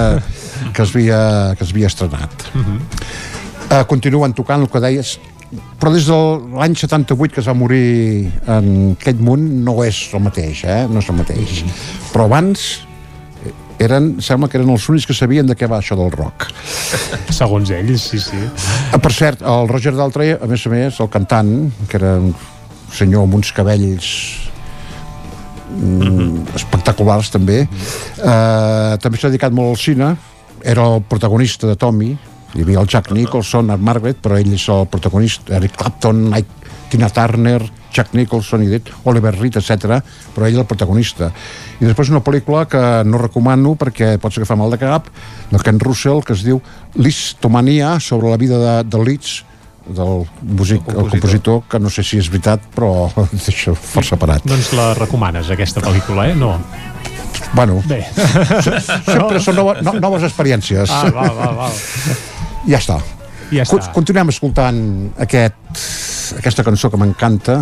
que, 0.76 0.82
es 0.84 0.94
havia, 0.94 1.20
que 1.56 1.64
es 1.64 1.70
havia 1.72 1.88
estrenat 1.88 2.44
uh, 2.54 3.84
continuen 3.88 4.34
tocant 4.36 4.60
el 4.66 4.68
que 4.70 4.82
deies 4.84 5.16
però 5.80 5.92
des 5.94 6.06
de 6.08 6.16
l'any 6.58 6.74
78 6.76 7.34
que 7.34 7.40
es 7.40 7.48
va 7.48 7.54
morir 7.54 8.28
en 8.50 8.96
Kate 9.00 9.20
Moon 9.22 9.64
no 9.64 9.78
és 9.86 10.00
el 10.12 10.20
mateix, 10.24 10.64
eh? 10.66 10.82
no 10.90 10.98
és 11.00 11.08
el 11.08 11.16
mateix 11.20 11.60
però 12.12 12.26
abans 12.28 12.64
eh, 13.46 13.52
eren, 13.86 14.16
sembla 14.24 14.48
que 14.50 14.58
eren 14.58 14.72
els 14.74 14.88
únics 14.90 15.06
que 15.06 15.14
sabien 15.16 15.46
de 15.46 15.54
què 15.56 15.68
va 15.70 15.78
això 15.80 15.96
del 15.96 16.10
rock 16.12 16.48
Segons 17.38 17.70
ells, 17.74 18.10
sí, 18.12 18.18
sí. 18.22 18.38
Ah, 18.92 18.98
per 19.02 19.10
cert, 19.14 19.40
el 19.42 19.66
Roger 19.70 19.94
Daltrey, 19.96 20.36
a 20.36 20.46
més 20.50 20.62
a 20.66 20.70
més, 20.70 20.98
el 21.02 21.08
cantant, 21.10 21.48
que 21.90 21.96
era 21.98 22.12
un 22.22 22.30
senyor 22.94 23.24
amb 23.26 23.34
uns 23.40 23.50
cabells 23.56 24.06
mm, 25.74 26.54
espectaculars 26.56 27.30
també. 27.34 27.64
Eh, 27.64 28.96
també 29.02 29.18
s'ha 29.18 29.30
dedicat 29.30 29.54
molt 29.54 29.74
al 29.74 29.80
cine. 29.80 30.14
Era 30.64 30.86
el 30.94 31.02
protagonista 31.02 31.68
de 31.68 31.76
Tommy. 31.76 32.12
Hi 32.54 32.62
havia 32.62 32.80
el 32.80 32.88
Jack 32.88 33.10
Nicholson, 33.12 33.70
el 33.74 33.82
Margaret 33.82 34.20
però 34.22 34.38
ell 34.38 34.52
és 34.54 34.68
el 34.70 34.86
protagonista, 34.86 35.56
Eric 35.56 35.74
Clapton 35.76 36.28
Ike, 36.38 36.70
Tina 36.92 37.08
Turner, 37.10 37.58
Jack 37.94 38.14
Nicholson 38.14 38.62
i 38.62 38.68
dit, 38.70 38.90
Oliver 39.10 39.32
Reed, 39.34 39.58
etc. 39.58 39.98
però 40.34 40.46
ell 40.46 40.60
el 40.62 40.66
protagonista. 40.66 41.30
I 41.80 41.88
després 41.88 42.12
una 42.12 42.22
pel·lícula 42.22 42.64
que 42.70 42.82
no 43.06 43.18
recomano 43.18 43.74
perquè 43.78 44.14
pots 44.22 44.38
agafar 44.38 44.58
mal 44.60 44.70
de 44.70 44.78
cap 44.78 45.10
de 45.50 45.62
Ken 45.62 45.80
Russell 45.82 46.22
que 46.26 46.34
es 46.34 46.44
diu 46.46 46.62
Listomania 46.94 47.98
sobre 48.00 48.30
la 48.30 48.38
vida 48.38 48.58
de, 48.62 48.76
de 48.86 49.02
Leeds 49.02 49.42
del 49.86 50.24
músic, 50.42 50.80
el 50.88 50.94
compositor. 50.94 51.04
el 51.04 51.10
compositor 51.10 51.62
que 51.68 51.78
no 51.80 51.90
sé 51.92 52.02
si 52.06 52.16
és 52.18 52.28
veritat 52.32 52.62
però 52.74 53.08
deixa 53.46 53.74
força 53.76 54.16
parat 54.20 54.46
Doncs 54.48 54.72
la 54.76 54.92
recomanes, 54.96 55.50
aquesta 55.52 55.82
pel·lícula, 55.84 56.28
eh? 56.30 56.34
No. 56.38 56.54
bueno, 57.54 57.82
Bé. 57.86 58.02
sempre 58.64 59.40
són 59.44 59.56
noves, 59.60 59.82
no, 59.84 59.92
noves 60.00 60.24
experiències 60.26 60.90
Ah, 60.90 61.04
val, 61.12 61.34
val, 61.36 61.54
val. 61.64 61.76
ja 62.70 62.78
està 62.80 63.00
Ja 63.52 63.62
està. 63.66 63.90
continuem 63.92 64.32
escoltant 64.32 64.78
aquest, 65.20 65.58
aquesta 66.40 66.64
cançó 66.64 66.90
que 66.90 66.96
m'encanta 67.00 67.58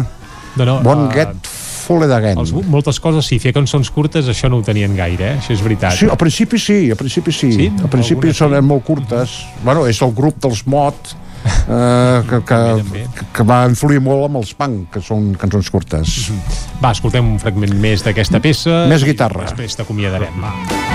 No, 0.56 0.64
no, 0.68 0.78
Bon 0.84 1.08
eh, 1.08 1.14
Get 1.16 1.50
Fooled 1.82 2.12
Again 2.14 2.38
Els, 2.38 2.52
moltes 2.70 3.00
coses, 3.02 3.26
sí, 3.26 3.40
fer 3.42 3.50
cançons 3.56 3.90
curtes, 3.90 4.28
això 4.30 4.46
no 4.48 4.60
ho 4.60 4.62
tenien 4.62 4.94
gaire, 4.94 5.32
eh? 5.32 5.38
Això 5.40 5.50
és 5.56 5.62
veritat. 5.64 5.96
Sí, 5.98 6.06
al 6.06 6.16
principi 6.20 6.60
sí, 6.62 6.76
al 6.94 6.96
principi 7.00 7.32
sí. 7.34 7.48
Sí? 7.56 7.66
Al 7.82 7.90
principi 7.90 8.30
són 8.32 8.54
molt 8.64 8.84
curtes. 8.86 9.34
Bueno, 9.66 9.82
és 9.90 9.98
el 10.06 10.12
grup 10.14 10.38
dels 10.44 10.62
Mot 10.70 11.10
eh, 11.44 12.22
que, 12.28 12.40
que, 12.48 13.06
que 13.38 13.46
va 13.48 13.62
influir 13.70 14.02
molt 14.04 14.28
amb 14.28 14.42
els 14.42 14.54
punk, 14.58 14.88
que 14.94 15.04
són 15.04 15.32
cançons 15.40 15.70
curtes. 15.74 16.16
Va, 16.82 16.92
escoltem 16.92 17.34
un 17.34 17.38
fragment 17.42 17.76
més 17.82 18.04
d'aquesta 18.06 18.42
peça. 18.44 18.84
Més 18.92 19.06
guitarra. 19.06 19.46
I 19.46 19.52
després 19.52 19.80
t'acomiadarem, 19.80 20.42
va. 20.42 20.91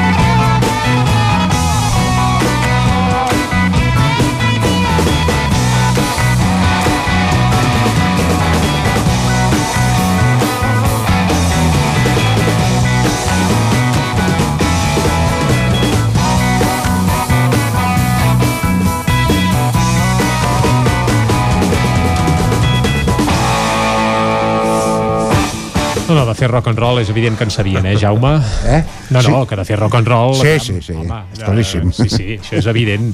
No, 26.07 26.15
no, 26.15 26.25
de 26.25 26.33
fer 26.39 26.47
rock 26.47 26.69
and 26.71 26.79
roll 26.79 27.01
és 27.01 27.09
evident 27.11 27.35
que 27.35 27.43
en 27.43 27.51
sabien, 27.51 27.85
eh, 27.85 27.97
Jaume? 27.99 28.37
Eh? 28.65 28.77
No, 29.09 29.19
no, 29.19 29.41
Sí. 29.41 29.47
que 29.49 29.57
de 29.59 29.65
fer 29.67 29.77
rock 29.79 29.95
and 29.95 30.07
roll... 30.07 30.35
Sí, 30.35 30.53
sí, 30.59 30.75
sí, 30.81 30.93
és 30.93 31.41
claríssim. 31.43 31.89
Eh, 31.89 31.93
sí, 31.93 32.07
sí, 32.09 32.27
això 32.37 32.57
és 32.61 32.69
evident. 32.71 33.09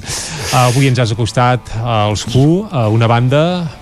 Uh, 0.52 0.60
avui 0.68 0.86
ens 0.86 1.00
has 1.02 1.10
acostat 1.10 1.72
als 1.82 2.22
Who, 2.30 2.68
a 2.70 2.86
una 2.88 3.08
banda, 3.10 3.40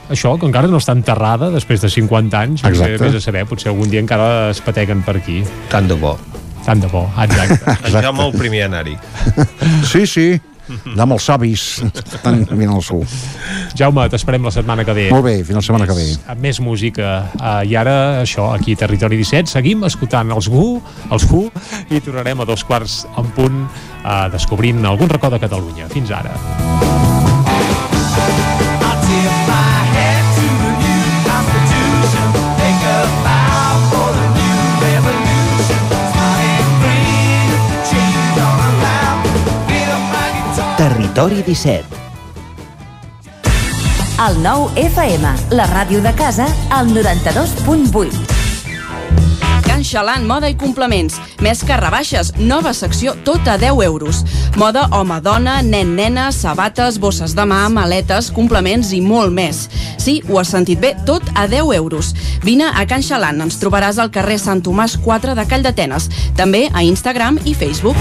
això, 0.09 0.39
que 0.41 0.49
encara 0.49 0.71
no 0.71 0.81
està 0.81 0.97
enterrada 0.97 1.51
després 1.53 1.85
de 1.85 1.91
50 1.93 2.41
anys. 2.41 2.65
Exacte. 2.65 3.05
vés 3.05 3.19
a 3.21 3.21
saber, 3.21 3.45
potser 3.51 3.69
algun 3.75 3.91
dia 3.93 4.01
encara 4.01 4.49
es 4.51 4.63
pateguen 4.65 5.05
per 5.05 5.19
aquí. 5.21 5.43
Tant 5.69 5.89
de 5.89 5.95
bo. 6.01 6.17
Tant 6.65 6.81
de 6.81 6.89
bo, 6.89 7.05
exacte. 7.21 7.77
En 7.91 8.01
Jaume 8.01 8.31
el 8.31 8.39
primer 8.39 8.63
a 8.65 8.71
anar-hi. 8.71 8.97
Sí, 9.85 10.07
sí, 10.07 10.41
anar 10.71 11.07
amb 11.07 11.17
els 11.17 11.27
savis, 11.29 11.65
estan 12.03 12.43
mirant 12.51 12.77
el 12.79 12.85
sol. 12.87 13.05
Jaume, 13.79 14.07
t'esperem 14.13 14.45
la 14.47 14.55
setmana 14.55 14.87
que 14.89 14.97
ve. 14.97 15.07
Molt 15.13 15.27
bé, 15.27 15.37
fins 15.47 15.59
la 15.59 15.65
setmana 15.65 15.89
que 15.91 15.97
ve. 15.99 16.09
Amb 16.33 16.45
més 16.45 16.61
música. 16.65 17.15
Uh, 17.39 17.63
I 17.69 17.79
ara, 17.79 17.97
això, 18.23 18.51
aquí 18.55 18.77
Territori 18.79 19.21
17, 19.21 19.51
seguim 19.53 19.87
escoltant 19.89 20.33
els 20.35 20.51
Who, 20.53 20.77
els 21.13 21.27
Who, 21.31 21.49
i 21.91 22.03
tornarem 22.05 22.43
a 22.43 22.49
dos 22.49 22.67
quarts 22.69 23.03
en 23.17 23.33
punt 23.37 23.65
uh, 23.65 24.29
descobrint 24.33 24.85
algun 24.87 25.11
racó 25.13 25.33
de 25.33 25.43
Catalunya. 25.43 25.91
Fins 25.93 26.15
ara. 26.15 27.12
Territori 41.13 41.43
17. 41.43 41.85
El 44.27 44.39
nou 44.41 44.71
FM, 44.81 45.29
la 45.53 45.67
ràdio 45.69 46.01
de 46.01 46.13
casa, 46.17 46.47
al 46.73 46.89
92.8. 46.89 48.17
Can 49.67 49.85
Xalant, 49.85 50.25
moda 50.25 50.49
i 50.49 50.57
complements. 50.57 51.19
Més 51.45 51.61
que 51.69 51.77
rebaixes, 51.77 52.33
nova 52.39 52.73
secció 52.73 53.13
tot 53.27 53.45
a 53.45 53.59
10 53.61 53.83
euros. 53.85 54.23
Moda 54.57 54.87
home-dona, 54.89 55.59
nen-nena, 55.61 56.31
sabates, 56.33 56.97
bosses 56.97 57.37
de 57.37 57.45
mà, 57.45 57.67
maletes, 57.69 58.33
complements 58.33 58.95
i 58.97 59.03
molt 59.05 59.37
més. 59.37 59.67
Sí, 60.01 60.23
ho 60.31 60.41
has 60.41 60.55
sentit 60.57 60.81
bé, 60.81 60.95
tot 61.05 61.29
a 61.37 61.45
10 61.45 61.77
euros. 61.77 62.15
Vine 62.41 62.73
a 62.73 62.87
Can 62.89 63.05
Xalant, 63.05 63.45
ens 63.45 63.61
trobaràs 63.61 64.01
al 64.01 64.15
carrer 64.17 64.41
Sant 64.41 64.65
Tomàs 64.65 64.97
4 65.05 65.37
de 65.37 65.49
Call 65.51 65.69
d'Atenes. 65.69 66.09
També 66.41 66.71
a 66.73 66.89
Instagram 66.89 67.43
i 67.45 67.53
Facebook. 67.53 68.01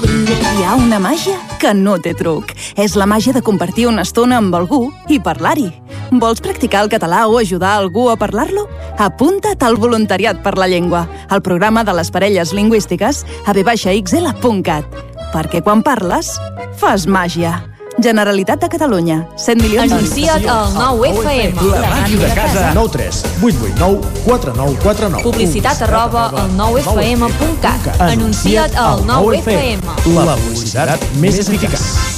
cocodrilo. 0.00 0.34
Hi 0.58 0.64
ha 0.64 0.74
una 0.76 0.98
màgia 0.98 1.38
que 1.60 1.72
no 1.74 1.98
té 1.98 2.14
truc. 2.14 2.52
És 2.76 2.96
la 2.96 3.06
màgia 3.06 3.32
de 3.32 3.42
compartir 3.42 3.88
una 3.88 4.04
estona 4.06 4.38
amb 4.38 4.54
algú 4.54 4.88
i 5.08 5.20
parlar-hi. 5.20 5.70
Vols 6.10 6.40
practicar 6.40 6.84
el 6.84 6.92
català 6.92 7.26
o 7.28 7.38
ajudar 7.38 7.74
algú 7.76 8.08
a 8.10 8.16
parlar-lo? 8.16 8.68
Apunta't 8.98 9.62
al 9.62 9.76
Voluntariat 9.76 10.42
per 10.42 10.56
la 10.58 10.68
Llengua, 10.68 11.06
al 11.28 11.42
programa 11.42 11.84
de 11.84 11.94
les 11.94 12.10
parelles 12.10 12.54
lingüístiques 12.54 13.24
a 13.44 13.52
vxl.cat. 13.52 15.02
Perquè 15.32 15.62
quan 15.62 15.82
parles, 15.84 16.38
fas 16.80 17.06
màgia. 17.06 17.58
Generalitat 17.98 18.60
de 18.60 18.68
Catalunya. 18.68 19.26
100 19.36 19.62
milions... 19.62 19.92
Anuncia't 19.92 20.46
al 20.46 20.72
9FM. 20.74 21.70
La 21.70 21.80
màquina 21.90 22.28
de 22.28 22.34
casa. 22.34 22.70
9 22.74 22.92
3 22.92 23.24
8 23.42 23.56
8 23.62 23.74
9 23.78 24.00
4 24.26 24.54
9 24.56 24.76
4 24.82 25.08
9. 25.08 25.22
Publicitat 25.22 25.82
arroba 25.82 26.28
al 26.30 26.54
9FM.cat. 26.58 28.00
Anuncia't 28.00 28.76
al 28.76 29.02
9FM. 29.06 29.82
La 30.14 30.36
publicitat 30.36 31.10
més 31.18 31.42
eficaç. 31.42 32.17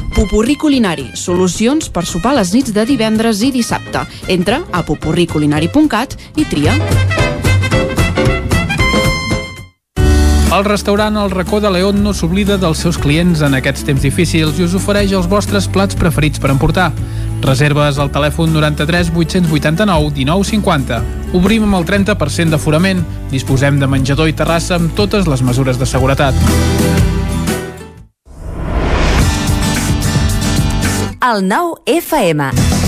Pupurri 0.11 0.57
Culinari, 0.59 1.11
solucions 1.15 1.87
per 1.89 2.03
sopar 2.05 2.33
les 2.35 2.51
nits 2.51 2.73
de 2.75 2.83
divendres 2.85 3.39
i 3.47 3.51
dissabte. 3.55 4.03
Entra 4.27 4.59
a 4.71 4.83
pupurriculinari.cat 4.83 6.17
i 6.35 6.45
tria. 6.51 6.75
El 10.51 10.65
restaurant 10.67 11.15
El 11.15 11.31
Racó 11.31 11.61
de 11.63 11.69
León 11.71 12.01
no 12.03 12.11
s'oblida 12.11 12.57
dels 12.59 12.81
seus 12.83 12.97
clients 12.99 13.39
en 13.47 13.55
aquests 13.55 13.85
temps 13.87 14.03
difícils 14.03 14.59
i 14.59 14.65
us 14.65 14.75
ofereix 14.75 15.13
els 15.15 15.29
vostres 15.31 15.69
plats 15.71 15.95
preferits 15.95 16.43
per 16.43 16.51
emportar. 16.51 16.89
Reserves 17.45 18.01
al 18.03 18.11
telèfon 18.11 18.51
93 18.51 19.13
889 19.15 20.11
1950. 20.19 20.99
Obrim 21.39 21.69
amb 21.69 21.79
el 21.79 21.87
30% 21.87 22.51
d'aforament. 22.51 22.99
Disposem 23.31 23.79
de 23.79 23.87
menjador 23.87 24.27
i 24.27 24.35
terrassa 24.35 24.75
amb 24.75 24.91
totes 24.99 25.31
les 25.31 25.47
mesures 25.47 25.79
de 25.79 25.87
seguretat. 25.87 26.35
El 31.21 31.43
9FM. 31.47 32.80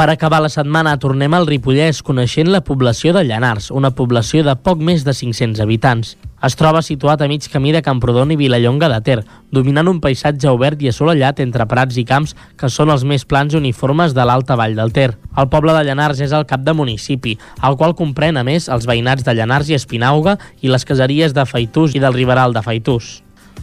Per 0.00 0.08
acabar 0.08 0.38
la 0.40 0.48
setmana 0.48 0.94
tornem 0.96 1.34
al 1.36 1.44
Ripollès 1.44 1.98
coneixent 2.00 2.48
la 2.48 2.62
població 2.64 3.12
de 3.12 3.20
Llanars, 3.28 3.66
una 3.68 3.90
població 3.92 4.40
de 4.46 4.54
poc 4.56 4.80
més 4.80 5.04
de 5.04 5.12
500 5.12 5.60
habitants. 5.60 6.14
Es 6.48 6.56
troba 6.56 6.80
situat 6.80 7.20
a 7.20 7.28
mig 7.28 7.44
camí 7.52 7.74
de 7.76 7.82
Camprodon 7.84 8.32
i 8.32 8.38
Vilallonga 8.40 8.88
de 8.88 9.02
Ter, 9.04 9.18
dominant 9.52 9.92
un 9.92 10.00
paisatge 10.00 10.48
obert 10.48 10.80
i 10.80 10.88
assolellat 10.88 11.44
entre 11.44 11.68
prats 11.68 12.00
i 12.00 12.06
camps 12.08 12.32
que 12.56 12.72
són 12.72 12.88
els 12.96 13.04
més 13.04 13.28
plans 13.28 13.52
uniformes 13.52 14.16
de 14.16 14.24
l'alta 14.24 14.56
vall 14.56 14.80
del 14.80 14.96
Ter. 14.96 15.10
El 15.36 15.52
poble 15.52 15.76
de 15.76 15.84
Llanars 15.84 16.24
és 16.24 16.32
el 16.32 16.48
cap 16.48 16.64
de 16.64 16.72
municipi, 16.72 17.36
el 17.60 17.76
qual 17.76 17.92
comprèn 17.92 18.40
a 18.40 18.46
més 18.46 18.72
els 18.72 18.88
veïnats 18.88 19.28
de 19.28 19.36
Llanars 19.36 19.68
i 19.68 19.76
Espinauga 19.76 20.38
i 20.64 20.72
les 20.72 20.88
caseries 20.88 21.36
de 21.36 21.44
Faitús 21.44 21.92
i 21.92 22.00
del 22.00 22.16
Riberal 22.16 22.56
de 22.56 22.64
Faitús. 22.64 23.18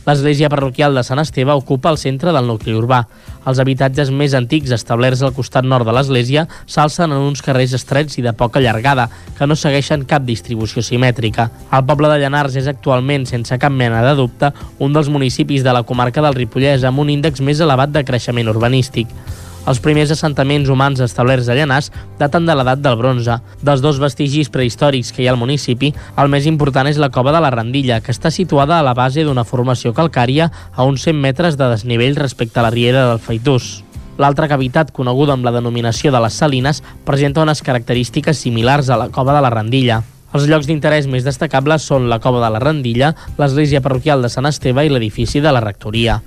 L'església 0.07 0.47
parroquial 0.47 0.95
de 0.95 1.01
Sant 1.03 1.19
Esteve 1.19 1.51
ocupa 1.51 1.91
el 1.91 1.97
centre 1.99 2.31
del 2.31 2.45
nucli 2.47 2.71
urbà. 2.71 3.01
Els 3.43 3.59
habitatges 3.59 4.07
més 4.07 4.31
antics 4.37 4.71
establerts 4.71 5.19
al 5.19 5.33
costat 5.35 5.67
nord 5.67 5.83
de 5.83 5.95
l'església 5.97 6.45
s'alcen 6.63 7.11
en 7.11 7.25
uns 7.27 7.43
carrers 7.43 7.73
estrets 7.75 8.15
i 8.15 8.23
de 8.23 8.31
poca 8.31 8.61
llargada, 8.63 9.09
que 9.35 9.47
no 9.47 9.57
segueixen 9.59 10.05
cap 10.07 10.23
distribució 10.23 10.79
simètrica. 10.79 11.49
El 11.75 11.83
poble 11.89 12.07
de 12.13 12.21
Llanars 12.21 12.55
és 12.55 12.69
actualment, 12.71 13.27
sense 13.27 13.59
cap 13.59 13.75
mena 13.75 13.99
de 14.05 14.15
dubte, 14.15 14.53
un 14.79 14.95
dels 14.95 15.11
municipis 15.11 15.67
de 15.67 15.75
la 15.75 15.83
comarca 15.83 16.23
del 16.23 16.39
Ripollès 16.39 16.87
amb 16.87 17.03
un 17.03 17.11
índex 17.11 17.43
més 17.43 17.59
elevat 17.59 17.91
de 17.91 18.05
creixement 18.07 18.55
urbanístic. 18.55 19.11
Els 19.67 19.81
primers 19.83 20.11
assentaments 20.13 20.69
humans 20.71 21.01
establerts 21.03 21.49
a 21.51 21.55
Llanàs 21.57 21.89
daten 22.19 22.45
de 22.47 22.53
l'edat 22.55 22.79
del 22.79 22.95
bronze. 22.95 23.35
Dels 23.59 23.81
dos 23.83 23.99
vestigis 23.99 24.47
prehistòrics 24.53 25.11
que 25.11 25.23
hi 25.23 25.27
ha 25.27 25.33
al 25.35 25.41
municipi, 25.41 25.89
el 26.15 26.31
més 26.31 26.47
important 26.47 26.87
és 26.87 26.99
la 27.01 27.11
cova 27.11 27.33
de 27.35 27.41
la 27.43 27.51
Randilla, 27.51 27.99
que 27.99 28.15
està 28.15 28.31
situada 28.31 28.77
a 28.79 28.85
la 28.87 28.95
base 28.95 29.25
d'una 29.27 29.43
formació 29.43 29.91
calcària 29.97 30.47
a 30.71 30.87
uns 30.87 31.03
100 31.03 31.19
metres 31.19 31.59
de 31.59 31.67
desnivell 31.73 32.15
respecte 32.15 32.61
a 32.61 32.63
la 32.63 32.71
riera 32.71 33.09
del 33.09 33.19
Feitús. 33.19 33.83
L'altra 34.17 34.47
cavitat, 34.47 34.93
coneguda 34.95 35.35
amb 35.35 35.45
la 35.45 35.53
denominació 35.53 36.15
de 36.15 36.23
les 36.23 36.39
Salines, 36.39 36.79
presenta 37.05 37.43
unes 37.43 37.61
característiques 37.61 38.39
similars 38.39 38.87
a 38.89 38.97
la 38.97 39.11
cova 39.11 39.35
de 39.35 39.43
la 39.43 39.51
Randilla. 39.51 39.99
Els 40.33 40.47
llocs 40.47 40.67
d'interès 40.67 41.11
més 41.11 41.27
destacables 41.27 41.83
són 41.83 42.07
la 42.07 42.21
cova 42.23 42.39
de 42.45 42.55
la 42.55 42.63
Randilla, 42.63 43.13
l'església 43.37 43.83
parroquial 43.83 44.23
de 44.23 44.31
Sant 44.31 44.47
Esteve 44.47 44.87
i 44.87 44.91
l'edifici 44.95 45.43
de 45.43 45.51
la 45.51 45.63
rectoria. 45.63 46.21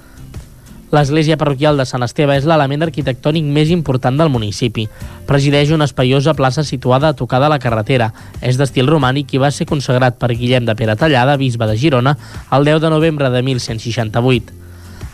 L'església 0.90 1.36
parroquial 1.38 1.78
de 1.78 1.84
Sant 1.86 2.02
Esteve 2.02 2.34
és 2.34 2.46
l'element 2.50 2.82
arquitectònic 2.82 3.46
més 3.46 3.70
important 3.70 4.16
del 4.18 4.32
municipi. 4.34 4.88
Presideix 5.28 5.70
una 5.70 5.86
espaiosa 5.86 6.34
plaça 6.34 6.64
situada 6.66 7.12
a 7.12 7.14
tocar 7.14 7.38
de 7.42 7.50
la 7.52 7.60
carretera. 7.62 8.10
És 8.42 8.58
d'estil 8.58 8.90
romànic 8.90 9.30
i 9.34 9.42
va 9.42 9.52
ser 9.54 9.68
consagrat 9.70 10.18
per 10.18 10.34
Guillem 10.34 10.66
de 10.66 10.74
Peratallada, 10.74 11.38
bisbe 11.38 11.70
de 11.70 11.78
Girona, 11.78 12.16
el 12.50 12.66
10 12.66 12.82
de 12.82 12.90
novembre 12.90 13.30
de 13.30 13.42
1168. 13.42 14.58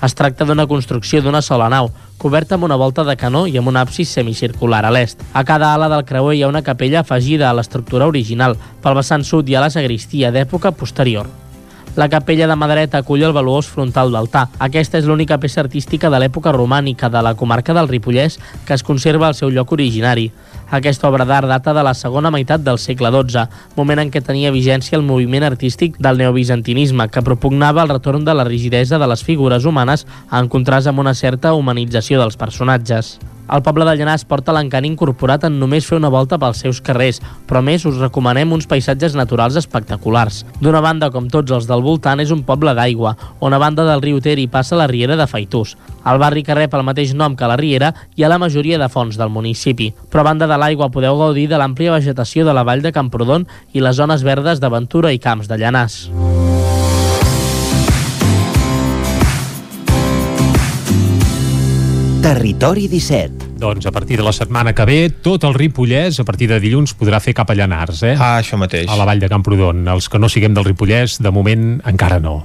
Es 0.07 0.17
tracta 0.17 0.45
d'una 0.45 0.67
construcció 0.67 1.21
d'una 1.21 1.41
sola 1.45 1.69
nau, 1.73 1.91
coberta 2.17 2.57
amb 2.57 2.65
una 2.65 2.77
volta 2.77 3.05
de 3.05 3.17
canó 3.17 3.47
i 3.47 3.57
amb 3.57 3.69
un 3.69 3.77
absis 3.77 4.13
semicircular 4.17 4.85
a 4.85 4.91
l'est. 4.93 5.21
A 5.33 5.45
cada 5.45 5.75
ala 5.75 5.89
del 5.93 6.05
creuer 6.09 6.37
hi 6.37 6.45
ha 6.45 6.53
una 6.53 6.65
capella 6.65 7.01
afegida 7.01 7.51
a 7.51 7.57
l'estructura 7.57 8.09
original. 8.09 8.57
Pel 8.83 8.97
vessant 8.97 9.25
sud 9.25 9.49
hi 9.49 9.57
ha 9.57 9.65
la 9.65 9.73
sagristia 9.73 10.33
d'època 10.33 10.73
posterior. 10.73 11.29
La 11.97 12.11
capella 12.13 12.45
de 12.45 12.55
mà 12.61 12.67
dreta 12.69 12.99
acull 13.01 13.23
el 13.25 13.33
valuós 13.33 13.71
frontal 13.73 14.11
d'altar. 14.13 14.43
Aquesta 14.61 14.99
és 15.01 15.07
l'única 15.09 15.39
peça 15.41 15.63
artística 15.63 16.11
de 16.13 16.19
l'època 16.21 16.53
romànica 16.53 17.09
de 17.09 17.23
la 17.25 17.33
comarca 17.41 17.73
del 17.73 17.89
Ripollès 17.89 18.37
que 18.67 18.75
es 18.77 18.85
conserva 18.85 19.31
al 19.31 19.37
seu 19.39 19.49
lloc 19.49 19.73
originari. 19.73 20.27
Aquesta 20.77 21.09
obra 21.09 21.25
d'art 21.25 21.49
data 21.49 21.73
de 21.73 21.85
la 21.87 21.95
segona 21.97 22.31
meitat 22.31 22.61
del 22.61 22.77
segle 22.83 23.09
XII, 23.15 23.47
moment 23.79 24.03
en 24.03 24.11
què 24.13 24.21
tenia 24.21 24.53
vigència 24.53 24.99
el 24.99 25.07
moviment 25.09 25.47
artístic 25.49 25.97
del 25.97 26.21
neobizantinisme, 26.21 27.09
que 27.09 27.25
propugnava 27.25 27.87
el 27.87 27.95
retorn 27.95 28.29
de 28.29 28.35
la 28.35 28.45
rigidesa 28.45 28.99
de 28.99 29.09
les 29.09 29.25
figures 29.25 29.65
humanes 29.65 30.05
en 30.31 30.53
contrast 30.53 30.93
amb 30.93 31.01
una 31.01 31.15
certa 31.15 31.55
humanització 31.55 32.21
dels 32.21 32.37
personatges. 32.37 33.17
El 33.47 33.63
poble 33.63 33.85
de 33.87 33.95
Llanàs 33.95 34.25
porta 34.27 34.55
l'encant 34.55 34.87
incorporat 34.89 35.45
en 35.47 35.59
només 35.61 35.87
fer 35.87 35.99
una 36.01 36.11
volta 36.11 36.39
pels 36.43 36.65
seus 36.65 36.81
carrers, 36.83 37.21
però 37.47 37.63
més 37.63 37.85
us 37.87 38.01
recomanem 38.01 38.53
uns 38.53 38.67
paisatges 38.67 39.15
naturals 39.15 39.59
espectaculars. 39.61 40.43
D'una 40.61 40.83
banda, 40.83 41.13
com 41.15 41.29
tots 41.31 41.55
els 41.55 41.69
del 41.71 41.85
voltant, 41.85 42.21
és 42.23 42.33
un 42.35 42.43
poble 42.49 42.75
d'aigua, 42.75 43.15
on 43.41 43.55
a 43.55 43.61
banda 43.63 43.87
del 43.87 44.03
riu 44.03 44.19
Ter 44.21 44.39
hi 44.43 44.49
passa 44.51 44.79
la 44.79 44.89
riera 44.91 45.17
de 45.17 45.29
Faitús. 45.31 45.77
Al 46.03 46.19
barri 46.23 46.43
que 46.43 46.57
rep 46.59 46.75
el 46.75 46.87
mateix 46.87 47.15
nom 47.15 47.37
que 47.39 47.47
la 47.47 47.59
riera 47.61 47.93
hi 48.17 48.25
ha 48.25 48.33
la 48.33 48.41
majoria 48.43 48.81
de 48.83 48.91
fonts 48.91 49.19
del 49.19 49.31
municipi. 49.31 49.93
Però 50.11 50.25
a 50.25 50.31
banda 50.33 50.51
de 50.51 50.59
l'aigua 50.59 50.91
podeu 50.91 51.19
gaudir 51.19 51.47
de 51.51 51.61
l'àmplia 51.61 51.95
vegetació 51.95 52.47
de 52.47 52.55
la 52.57 52.67
vall 52.67 52.83
de 52.83 52.95
Camprodon 52.95 53.47
i 53.73 53.85
les 53.85 53.97
zones 53.99 54.27
verdes 54.27 54.63
d'Aventura 54.63 55.15
i 55.15 55.23
Camps 55.23 55.47
de 55.51 55.59
Llanàs. 55.63 56.07
Territori 62.27 62.89
17. 62.89 63.55
Doncs 63.55 63.87
a 63.87 63.93
partir 63.93 64.17
de 64.19 64.25
la 64.27 64.33
setmana 64.33 64.73
que 64.75 64.85
ve, 64.85 65.11
tot 65.23 65.45
el 65.47 65.55
Ripollès, 65.55 66.19
a 66.19 66.25
partir 66.27 66.49
de 66.51 66.57
dilluns, 66.59 66.97
podrà 66.99 67.21
fer 67.23 67.37
cap 67.39 67.53
a 67.53 67.55
Llanars, 67.55 68.01
eh? 68.03 68.17
Ah, 68.19 68.41
això 68.41 68.59
mateix. 68.59 68.89
A 68.91 68.97
la 68.99 69.07
vall 69.07 69.23
de 69.23 69.29
Camprodon. 69.31 69.85
Els 69.87 70.09
que 70.11 70.19
no 70.19 70.27
siguem 70.27 70.51
del 70.57 70.67
Ripollès, 70.67 71.21
de 71.23 71.31
moment, 71.31 71.77
encara 71.87 72.19
no. 72.19 72.41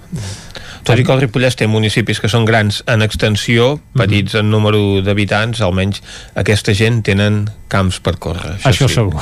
Tot 0.85 1.01
i 1.01 1.07
que 1.07 1.15
el 1.15 1.23
Ripollès 1.23 1.57
té 1.57 1.65
municipis 1.65 2.21
que 2.21 2.29
són 2.29 2.45
grans 2.45 2.83
en 2.85 3.01
extensió, 3.01 3.79
petits 3.97 4.37
en 4.37 4.53
número 4.53 5.01
d'habitants, 5.01 5.65
almenys 5.65 6.05
aquesta 6.37 6.77
gent 6.77 7.01
tenen 7.09 7.47
camps 7.65 7.97
per 8.05 8.19
córrer. 8.21 8.59
Això, 8.61 8.85
sí. 8.85 9.01
segur. 9.01 9.17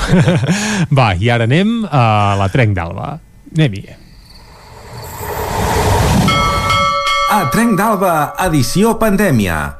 Va, 1.00 1.14
i 1.16 1.32
ara 1.32 1.48
anem 1.48 1.86
a 1.88 2.36
la 2.36 2.52
Trenc 2.52 2.76
d'Alba. 2.76 3.14
Anem-hi. 3.56 3.86
A 7.32 7.44
Trenc 7.48 7.78
d'Alba, 7.80 8.16
edició 8.44 8.98
pandèmia. 9.00 9.79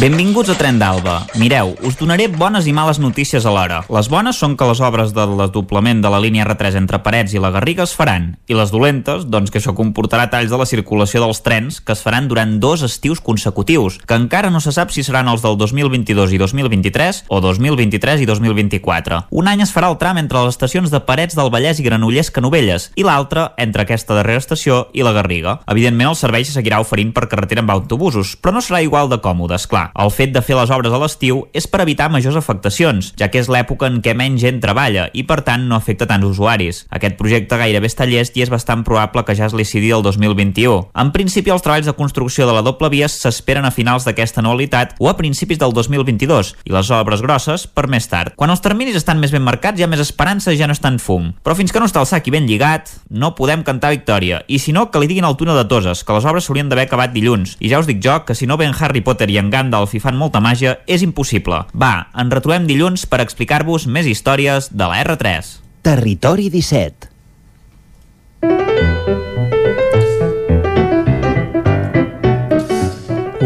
Benvinguts 0.00 0.48
a 0.48 0.54
Tren 0.56 0.78
d'Alba. 0.80 1.18
Mireu, 1.36 1.74
us 1.84 1.98
donaré 2.00 2.24
bones 2.32 2.64
i 2.66 2.72
males 2.72 2.98
notícies 2.98 3.44
alhora. 3.46 3.82
Les 3.92 4.08
bones 4.08 4.38
són 4.40 4.54
que 4.56 4.66
les 4.66 4.80
obres 4.80 5.12
del 5.12 5.34
desdoblament 5.36 6.00
de 6.02 6.10
la 6.10 6.18
línia 6.22 6.46
R3 6.46 6.78
entre 6.80 7.02
Parets 7.04 7.34
i 7.36 7.42
la 7.42 7.50
Garriga 7.52 7.84
es 7.84 7.92
faran, 7.94 8.30
i 8.48 8.56
les 8.56 8.72
dolentes, 8.72 9.26
doncs 9.28 9.52
que 9.52 9.60
això 9.60 9.74
comportarà 9.76 10.30
talls 10.32 10.50
de 10.50 10.58
la 10.58 10.66
circulació 10.66 11.20
dels 11.22 11.42
trens 11.44 11.78
que 11.84 11.92
es 11.92 12.02
faran 12.02 12.26
durant 12.30 12.56
dos 12.58 12.82
estius 12.82 13.20
consecutius, 13.20 13.98
que 14.08 14.16
encara 14.16 14.50
no 14.50 14.62
se 14.64 14.72
sap 14.72 14.90
si 14.90 15.04
seran 15.04 15.28
els 15.28 15.44
del 15.44 15.58
2022 15.60 16.32
i 16.32 16.40
2023 16.40 17.22
o 17.28 17.42
2023 17.44 18.24
i 18.24 18.30
2024. 18.32 19.20
Un 19.30 19.52
any 19.52 19.62
es 19.62 19.74
farà 19.76 19.92
el 19.92 20.00
tram 20.00 20.18
entre 20.18 20.40
les 20.40 20.56
estacions 20.56 20.90
de 20.90 21.02
Parets 21.04 21.36
del 21.36 21.52
Vallès 21.52 21.78
i 21.78 21.86
Granollers 21.86 22.32
Canovelles 22.32 22.88
i 22.96 23.06
l'altre 23.06 23.50
entre 23.60 23.84
aquesta 23.84 24.16
darrera 24.16 24.40
estació 24.40 24.86
i 24.96 25.04
la 25.04 25.14
Garriga. 25.14 25.60
Evidentment 25.68 26.14
el 26.14 26.18
servei 26.18 26.48
se 26.48 26.56
seguirà 26.56 26.80
oferint 26.80 27.12
per 27.12 27.28
carretera 27.28 27.62
amb 27.62 27.76
autobusos, 27.76 28.34
però 28.40 28.56
no 28.56 28.64
serà 28.64 28.82
igual 28.82 29.12
de 29.12 29.20
còmode, 29.22 29.60
és 29.60 29.68
clar. 29.82 30.04
El 30.04 30.10
fet 30.10 30.32
de 30.32 30.42
fer 30.42 30.56
les 30.56 30.70
obres 30.70 30.92
a 30.92 31.00
l'estiu 31.00 31.46
és 31.52 31.66
per 31.66 31.82
evitar 31.82 32.10
majors 32.10 32.36
afectacions, 32.36 33.12
ja 33.18 33.28
que 33.28 33.40
és 33.40 33.48
l'època 33.48 33.88
en 33.88 34.00
què 34.02 34.14
menys 34.14 34.40
gent 34.42 34.60
treballa 34.62 35.08
i 35.12 35.24
per 35.24 35.42
tant 35.42 35.66
no 35.68 35.76
afecta 35.76 36.06
tants 36.06 36.26
usuaris. 36.26 36.86
Aquest 36.90 37.16
projecte 37.18 37.58
gairebé 37.58 37.88
està 37.88 38.06
llest 38.06 38.36
i 38.36 38.42
és 38.42 38.50
bastant 38.50 38.84
probable 38.84 39.24
que 39.24 39.34
ja 39.34 39.46
es 39.46 39.54
licidi 39.54 39.90
el 39.92 40.02
2021. 40.02 40.90
En 40.94 41.12
principi 41.12 41.50
els 41.50 41.62
treballs 41.62 41.86
de 41.86 41.96
construcció 41.96 42.46
de 42.46 42.54
la 42.54 42.62
doble 42.62 42.90
via 42.92 43.08
s'esperen 43.08 43.64
a 43.64 43.72
finals 43.74 44.06
d'aquesta 44.06 44.40
anualitat 44.42 44.94
o 44.98 45.08
a 45.08 45.16
principis 45.16 45.58
del 45.58 45.72
2022 45.72 46.54
i 46.64 46.74
les 46.74 46.90
obres 46.90 47.22
grosses 47.22 47.66
per 47.66 47.88
més 47.88 48.08
tard. 48.08 48.34
Quan 48.36 48.50
els 48.50 48.62
terminis 48.62 48.96
estan 48.98 49.20
més 49.20 49.32
ben 49.32 49.44
marcats 49.44 49.78
hi 49.78 49.86
ha 49.86 49.90
més 49.90 50.02
esperança 50.02 50.54
ja 50.56 50.68
no 50.68 50.76
és 50.76 50.82
tant 50.82 50.98
fum. 51.02 51.32
Però 51.42 51.56
fins 51.58 51.72
que 51.72 51.80
no 51.80 51.88
està 51.88 52.02
el 52.02 52.10
sac 52.10 52.26
i 52.28 52.34
ben 52.34 52.48
lligat, 52.48 52.90
no 53.10 53.34
podem 53.38 53.62
cantar 53.66 53.92
victòria. 53.94 54.42
I 54.48 54.58
si 54.62 54.72
no, 54.72 54.88
que 54.90 55.00
li 55.00 55.08
diguin 55.10 55.26
al 55.26 55.36
túnel 55.36 55.58
de 55.58 55.66
Toses, 55.68 56.04
que 56.04 56.16
les 56.16 56.26
obres 56.28 56.46
s'haurien 56.46 56.68
d'haver 56.70 56.86
acabat 56.86 57.12
dilluns. 57.14 57.56
I 57.60 57.70
ja 57.72 57.80
us 57.82 57.88
dic 57.88 58.02
jo 58.04 58.18
que 58.26 58.36
si 58.36 58.46
no 58.48 58.58
ven 58.60 58.74
Harry 58.78 59.02
Potter 59.04 59.28
i 59.30 59.38
en 59.40 59.50
Gandalf 59.52 59.71
i 59.96 60.02
fan 60.02 60.20
molta 60.20 60.42
màgia, 60.44 60.76
és 60.86 61.02
impossible. 61.02 61.64
Va, 61.72 61.94
ens 62.12 62.36
retrobem 62.36 62.68
dilluns 62.68 63.08
per 63.08 63.22
explicar-vos 63.24 63.88
més 63.88 64.06
històries 64.06 64.68
de 64.70 64.92
la 64.92 65.00
R3. 65.02 65.56
Territori 65.82 66.50
17. 66.52 67.10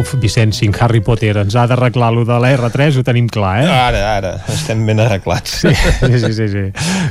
Si 0.07 0.41
en 0.41 0.75
Harry 0.81 1.01
Potter 1.01 1.37
ens 1.41 1.57
ha 1.57 1.67
d'arreglar 1.67 2.13
lo 2.15 2.25
de 2.25 2.39
la 2.43 2.53
R3, 2.55 2.99
ho 3.01 3.05
tenim 3.07 3.27
clar, 3.33 3.55
eh? 3.65 3.67
Ara, 3.71 4.03
ara, 4.17 4.33
estem 4.53 4.85
ben 4.87 5.01
arreglats. 5.03 5.61
Sí, 5.63 5.75
sí, 5.75 6.19
sí, 6.23 6.33
sí, 6.37 6.49
sí. 6.53 6.65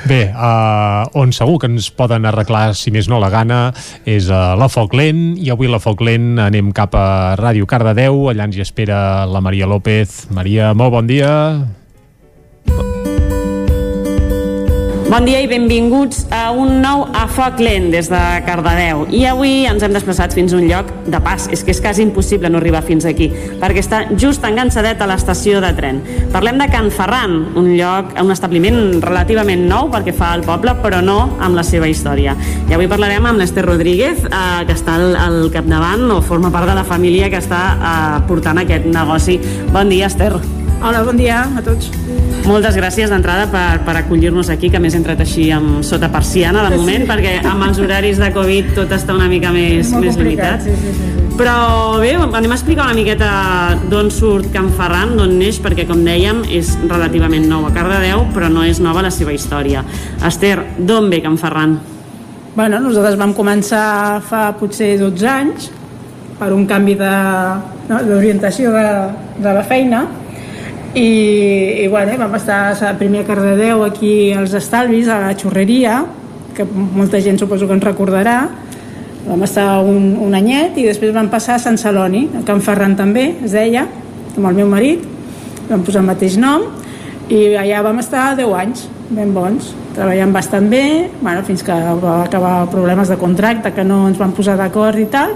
Bé, 0.07 0.22
uh, 0.32 1.03
on 1.19 1.33
segur 1.35 1.57
que 1.61 1.69
ens 1.72 1.90
poden 1.95 2.27
arreglar, 2.30 2.69
si 2.77 2.93
més 2.95 3.09
no 3.11 3.19
la 3.19 3.32
gana, 3.33 3.61
és 4.07 4.30
a 4.32 4.56
la 4.59 4.69
Foc 4.72 4.95
Lent, 4.98 5.24
i 5.41 5.51
avui 5.53 5.72
a 5.72 5.75
la 5.75 5.83
Foc 5.83 6.03
Lent 6.06 6.35
anem 6.48 6.72
cap 6.75 6.95
a 6.95 7.35
Ràdio 7.40 7.67
Cardedeu, 7.69 8.30
allà 8.32 8.48
ens 8.48 8.59
hi 8.59 8.65
espera 8.65 8.99
la 9.30 9.43
Maria 9.43 9.69
López. 9.69 10.25
Maria, 10.35 10.74
molt 10.77 10.95
bon 10.99 11.09
dia. 11.11 11.32
Bon 12.72 12.94
dia 15.25 15.40
i 15.42 15.48
benvinguts 15.50 16.27
a 16.34 16.51
un 16.53 16.80
nou 16.84 17.06
A 17.17 17.24
Foc 17.32 17.59
Lent 17.64 17.88
des 17.93 18.08
de 18.11 18.19
Cardedeu. 18.45 19.06
I 19.09 19.24
avui 19.25 19.66
ens 19.66 19.82
hem 19.82 19.93
desplaçat 19.95 20.34
fins 20.38 20.53
a 20.53 20.58
un 20.59 20.66
lloc 20.69 20.90
de 21.09 21.19
pas. 21.24 21.48
És 21.53 21.64
que 21.66 21.74
és 21.74 21.82
quasi 21.82 22.03
impossible 22.06 22.50
no 22.50 22.59
arribar 22.59 22.84
fins 22.85 23.08
aquí, 23.09 23.32
perquè 23.61 23.82
està 23.82 24.01
just 24.22 24.45
enganxadet 24.45 25.01
a 25.01 25.08
l'estació 25.09 25.61
de 25.64 25.72
tren. 25.77 26.01
Parlem 26.34 26.59
de 26.61 26.67
Can 26.74 26.92
Ferran, 26.93 27.38
un 27.58 27.72
lloc, 27.74 28.11
un 28.22 28.34
establiment 28.34 29.00
relativament 29.06 29.66
nou 29.69 29.90
perquè 29.93 30.14
fa 30.14 30.34
al 30.35 30.45
poble, 30.45 30.75
però 30.84 31.01
no 31.06 31.19
amb 31.40 31.58
la 31.58 31.64
seva 31.66 31.90
història. 31.90 32.35
I 32.69 32.77
avui 32.77 32.90
parlarem 32.92 33.25
amb 33.25 33.42
l'Ester 33.42 33.66
Rodríguez, 33.66 34.27
eh, 34.27 34.43
que 34.67 34.77
està 34.77 35.00
al, 35.00 35.16
al 35.16 35.40
capdavant 35.53 36.06
o 36.11 36.22
forma 36.22 36.53
part 36.53 36.69
de 36.69 36.77
la 36.77 36.85
família 36.85 37.32
que 37.34 37.42
està 37.42 37.64
eh, 37.75 38.22
portant 38.30 38.61
aquest 38.61 38.85
negoci. 38.90 39.40
Bon 39.74 39.90
dia, 39.90 40.11
Ester. 40.11 40.65
Hola, 40.85 41.01
bon 41.01 41.17
dia 41.17 41.39
a 41.49 41.61
tots. 41.65 41.88
Moltes 42.45 42.75
gràcies 42.77 43.09
d'entrada 43.09 43.47
per, 43.49 43.80
per 43.88 43.95
acollir-nos 44.03 44.51
aquí, 44.53 44.69
que 44.69 44.77
més 44.81 44.93
he 44.93 44.99
entrat 44.99 45.22
així 45.23 45.47
amb 45.53 45.80
sota 45.83 46.11
persiana 46.14 46.61
de 46.69 46.75
moment, 46.77 47.01
Sí. 47.01 47.09
perquè 47.09 47.31
amb 47.49 47.64
els 47.65 47.80
horaris 47.81 48.19
de 48.22 48.27
Covid 48.35 48.75
tot 48.77 48.91
està 48.93 49.15
una 49.17 49.25
mica 49.27 49.49
més, 49.51 49.89
més 49.97 50.17
limitat. 50.17 50.61
sí, 50.61 50.75
sí, 50.77 50.91
sí. 50.93 51.14
Però 51.35 51.97
bé, 51.99 52.14
anem 52.15 52.51
a 52.51 52.55
explicar 52.55 52.85
una 52.85 52.93
miqueta 52.93 53.30
d'on 53.89 54.11
surt 54.11 54.51
Can 54.53 54.69
Ferran, 54.77 55.15
d'on 55.17 55.33
neix, 55.39 55.57
perquè 55.59 55.88
com 55.88 56.03
dèiem 56.05 56.43
és 56.53 56.77
relativament 56.88 57.47
nou 57.49 57.65
a 57.65 57.72
Cardedeu, 57.73 58.27
però 58.33 58.47
no 58.49 58.64
és 58.64 58.80
nova 58.80 59.01
la 59.01 59.09
seva 59.11 59.33
història. 59.33 59.83
Esther, 60.23 60.59
d'on 60.77 61.09
ve 61.09 61.19
Can 61.22 61.38
Ferran? 61.38 61.80
Bueno, 62.55 62.80
nosaltres 62.80 63.17
vam 63.17 63.33
començar 63.33 64.22
fa 64.22 64.53
potser 64.55 64.93
12 64.99 65.27
anys 65.27 65.72
per 66.39 66.53
un 66.53 66.65
canvi 66.67 66.93
de- 66.95 67.57
no, 67.89 67.99
d'orientació 68.05 68.72
de, 68.72 68.85
de 69.41 69.53
la 69.53 69.64
feina 69.64 70.05
i, 70.95 71.83
i 71.83 71.88
bueno, 71.91 72.15
vam 72.17 72.35
estar 72.40 72.72
a 72.72 72.93
primer 72.95 73.25
a 73.25 73.27
Cardedeu 73.27 73.83
aquí 73.83 74.32
als 74.32 74.53
Estalvis, 74.56 75.09
a 75.11 75.19
la 75.19 75.33
Xurreria 75.35 76.06
que 76.56 76.64
molta 76.64 77.19
gent 77.19 77.38
suposo 77.38 77.67
que 77.67 77.75
ens 77.75 77.83
recordarà. 77.83 78.48
Vam 79.25 79.43
estar 79.43 79.82
un, 79.83 80.15
un 80.24 80.35
anyet 80.38 80.77
i 80.80 80.85
després 80.88 81.11
vam 81.11 81.27
passar 81.27 81.57
a 81.57 81.61
Sant 81.61 81.75
Celoni 81.82 82.30
a 82.40 82.45
Can 82.48 82.64
Ferran 82.64 82.95
també, 82.95 83.33
es 83.43 83.51
deia 83.51 83.83
amb 84.35 84.48
el 84.48 84.56
meu 84.56 84.69
marit, 84.72 85.03
vam 85.67 85.83
posar 85.83 85.99
el 86.06 86.07
mateix 86.07 86.38
nom 86.40 86.64
i 87.27 87.57
allà 87.59 87.82
vam 87.83 87.99
estar 87.99 88.30
10 88.38 88.53
anys 88.56 88.85
ben 89.09 89.33
bons, 89.35 89.74
treballant 89.98 90.32
bastant 90.33 90.69
bé 90.69 91.09
bueno, 91.19 91.43
fins 91.43 91.64
que 91.65 91.75
va 91.75 92.22
acabar 92.24 92.69
problemes 92.72 93.11
de 93.11 93.17
contracte 93.19 93.74
que 93.75 93.83
no 93.83 94.06
ens 94.07 94.22
van 94.22 94.32
posar 94.38 94.56
d'acord 94.61 95.01
i 95.01 95.09
tal. 95.11 95.35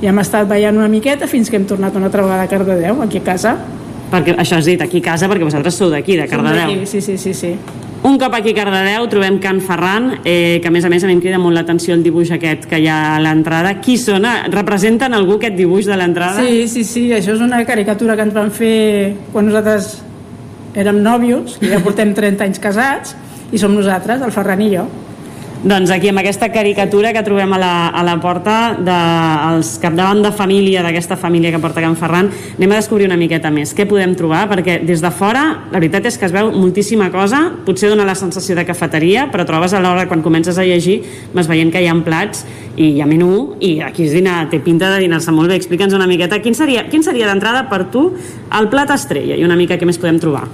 I 0.00 0.08
hem 0.08 0.22
estat 0.22 0.48
ballant 0.48 0.78
una 0.78 0.88
miqueta 0.88 1.26
fins 1.26 1.50
que 1.50 1.58
hem 1.58 1.66
tornat 1.68 1.96
una 1.98 2.08
altra 2.08 2.22
vegada 2.22 2.46
a 2.46 2.50
Cardedeu, 2.50 3.02
aquí 3.02 3.20
a 3.20 3.26
casa 3.26 3.58
Perquè, 4.08 4.38
això 4.40 4.56
has 4.56 4.68
dit, 4.68 4.80
aquí 4.80 5.02
casa, 5.04 5.28
perquè 5.28 5.44
vosaltres 5.44 5.76
sou 5.76 5.90
d'aquí, 5.92 6.16
de 6.16 6.26
Cardedeu. 6.30 6.80
Sí, 6.86 7.00
sí, 7.02 7.18
sí, 7.20 7.34
sí. 7.34 7.52
Un 8.08 8.14
cop 8.16 8.34
aquí 8.38 8.52
a 8.54 8.56
Cardedeu 8.56 9.08
trobem 9.10 9.40
Can 9.42 9.60
Ferran, 9.60 10.20
eh, 10.24 10.60
que 10.62 10.68
a 10.68 10.70
més 10.70 10.84
a 10.84 10.88
més 10.88 11.02
a 11.02 11.08
mi 11.08 11.16
em 11.16 11.20
crida 11.20 11.38
molt 11.42 11.56
l'atenció 11.58 11.96
el 11.96 12.04
dibuix 12.06 12.30
aquest 12.30 12.68
que 12.70 12.78
hi 12.78 12.86
ha 12.86 13.16
a 13.16 13.20
l'entrada. 13.20 13.74
Qui 13.82 13.98
són? 13.98 14.24
Representen 14.54 15.16
algú 15.18 15.36
aquest 15.36 15.58
dibuix 15.58 15.88
de 15.90 15.98
l'entrada? 15.98 16.44
Sí, 16.44 16.68
sí, 16.70 16.84
sí, 16.86 17.08
això 17.12 17.34
és 17.34 17.42
una 17.42 17.64
caricatura 17.66 18.16
que 18.16 18.28
ens 18.28 18.36
van 18.36 18.52
fer 18.54 19.16
quan 19.32 19.50
nosaltres 19.50 19.96
érem 20.78 21.02
nòvios, 21.02 21.58
que 21.58 21.72
ja 21.72 21.82
portem 21.82 22.14
30 22.14 22.46
anys 22.46 22.62
casats, 22.62 23.16
i 23.50 23.58
som 23.58 23.74
nosaltres, 23.74 24.22
el 24.22 24.32
Ferran 24.32 24.62
i 24.62 24.70
jo. 24.76 24.86
Doncs 25.58 25.90
aquí 25.90 26.06
amb 26.06 26.20
aquesta 26.20 26.52
caricatura 26.54 27.10
que 27.10 27.22
trobem 27.26 27.50
a 27.50 27.56
la, 27.58 27.70
a 27.90 28.04
la 28.06 28.12
porta 28.22 28.76
dels 28.78 29.72
de, 29.72 29.80
capdavant 29.82 30.20
de 30.22 30.30
família 30.30 30.84
d'aquesta 30.86 31.16
família 31.18 31.50
que 31.50 31.58
porta 31.58 31.82
Can 31.82 31.96
Ferran 31.98 32.28
anem 32.30 32.74
a 32.76 32.76
descobrir 32.78 33.08
una 33.08 33.16
miqueta 33.18 33.50
més. 33.50 33.72
Què 33.74 33.88
podem 33.90 34.12
trobar? 34.14 34.44
Perquè 34.52 34.76
des 34.86 35.02
de 35.02 35.10
fora 35.10 35.42
la 35.72 35.80
veritat 35.80 36.06
és 36.06 36.18
que 36.18 36.28
es 36.28 36.34
veu 36.34 36.52
moltíssima 36.54 37.08
cosa. 37.10 37.40
Potser 37.66 37.90
dona 37.90 38.06
la 38.06 38.14
sensació 38.14 38.54
de 38.54 38.62
cafeteria 38.68 39.24
però 39.32 39.42
trobes 39.48 39.74
a 39.74 39.80
l'hora 39.82 40.04
quan 40.06 40.22
comences 40.22 40.60
a 40.62 40.66
llegir 40.68 41.00
vas 41.34 41.50
veient 41.50 41.74
que 41.74 41.82
hi 41.82 41.90
ha 41.90 41.96
plats 42.06 42.46
i 42.76 42.92
hi 42.92 43.02
ha 43.02 43.10
menú 43.10 43.56
i 43.58 43.80
aquí 43.82 44.06
és 44.06 44.14
dinar, 44.14 44.44
té 44.52 44.62
pinta 44.62 44.92
de 44.94 45.02
dinar-se 45.02 45.34
molt 45.34 45.50
bé. 45.50 45.58
Explica'ns 45.58 45.98
una 45.98 46.06
miqueta 46.06 46.38
quin 46.38 46.54
seria, 46.54 46.86
quin 46.86 47.02
seria 47.02 47.26
d'entrada 47.26 47.64
per 47.66 47.88
tu 47.90 48.12
el 48.60 48.70
plat 48.70 48.94
estrella 48.94 49.34
i 49.34 49.42
una 49.42 49.58
mica 49.58 49.74
què 49.74 49.90
més 49.90 49.98
podem 49.98 50.22
trobar? 50.22 50.46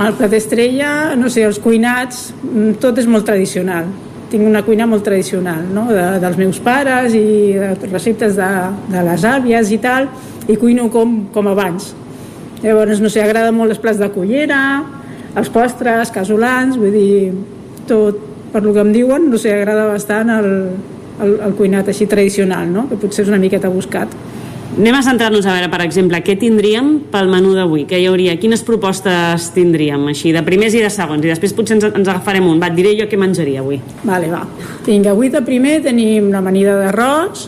El 0.00 0.16
plat 0.16 0.32
estrella, 0.32 1.12
no 1.14 1.28
sé, 1.28 1.44
els 1.44 1.60
cuinats, 1.60 2.32
mm, 2.40 2.80
tot 2.80 2.96
és 2.98 3.06
molt 3.06 3.28
tradicional. 3.28 3.92
Tinc 4.34 4.48
una 4.50 4.64
cuina 4.66 4.88
molt 4.90 5.04
tradicional, 5.06 5.62
no? 5.70 5.84
de, 5.94 6.02
dels 6.18 6.38
meus 6.40 6.58
pares 6.58 7.14
i 7.14 7.54
de 7.54 7.68
receptes 7.86 8.34
de, 8.34 8.48
de 8.90 9.02
les 9.06 9.26
àvies 9.30 9.70
i 9.70 9.78
tal, 9.78 10.08
i 10.50 10.56
cuino 10.58 10.88
com, 10.90 11.28
com 11.30 11.46
abans. 11.52 11.92
Llavors, 12.64 12.98
no 12.98 13.12
sé, 13.12 13.22
agrada 13.22 13.52
molt 13.54 13.70
els 13.70 13.78
plats 13.78 14.00
de 14.02 14.08
cullera, 14.10 14.58
els 15.38 15.50
postres, 15.54 16.10
casolans, 16.10 16.74
vull 16.80 16.96
dir, 16.98 17.30
tot, 17.86 18.18
per 18.50 18.64
lo 18.64 18.74
que 18.74 18.82
em 18.82 18.90
diuen, 18.96 19.30
no 19.30 19.38
sé, 19.38 19.54
agrada 19.54 19.86
bastant 19.92 20.34
el, 20.40 20.50
el, 21.22 21.36
el 21.46 21.54
cuinat 21.54 21.92
així 21.94 22.10
tradicional, 22.10 22.66
no? 22.74 22.88
que 22.90 22.98
potser 22.98 23.22
és 23.28 23.30
una 23.30 23.38
miqueta 23.42 23.70
buscat. 23.70 24.10
Anem 24.74 24.96
a 24.98 25.04
centrar-nos 25.06 25.46
a 25.46 25.52
veure, 25.54 25.68
per 25.70 25.84
exemple, 25.84 26.18
què 26.26 26.34
tindríem 26.34 26.88
pel 27.12 27.28
menú 27.30 27.52
d'avui, 27.54 27.84
què 27.86 28.00
hi 28.00 28.08
hauria, 28.10 28.32
quines 28.42 28.64
propostes 28.66 29.52
tindríem, 29.54 30.08
així, 30.10 30.32
de 30.34 30.40
primers 30.42 30.74
i 30.74 30.80
de 30.82 30.88
segons, 30.90 31.22
i 31.22 31.30
després 31.30 31.54
potser 31.54 31.76
ens, 31.76 31.86
ens 31.92 32.10
agafarem 32.10 32.48
un. 32.50 32.58
Va, 32.58 32.72
et 32.72 32.74
diré 32.74 32.96
jo 32.98 33.06
què 33.06 33.14
menjaria 33.20 33.62
avui. 33.62 33.78
Vale, 34.02 34.32
va. 34.32 34.40
Tinc 34.82 35.06
avui 35.12 35.30
de 35.30 35.44
primer 35.46 35.76
tenim 35.84 36.26
la 36.32 36.40
amanida 36.42 36.74
d'arròs, 36.80 37.44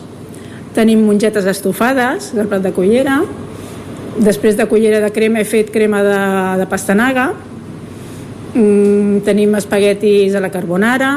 tenim 0.77 1.03
mongetes 1.03 1.49
estofades 1.51 2.31
del 2.37 2.47
plat 2.47 2.63
de 2.63 2.71
cullera, 2.71 3.19
després 4.23 4.55
de 4.55 4.69
cullera 4.71 5.03
de 5.03 5.11
crema 5.11 5.43
he 5.43 5.49
fet 5.51 5.75
crema 5.75 5.99
de, 6.07 6.23
de 6.63 6.69
pastanaga, 6.71 7.27
mm, 8.53 9.19
tenim 9.27 9.59
espaguetis 9.59 10.31
a 10.31 10.45
la 10.47 10.53
carbonara, 10.55 11.11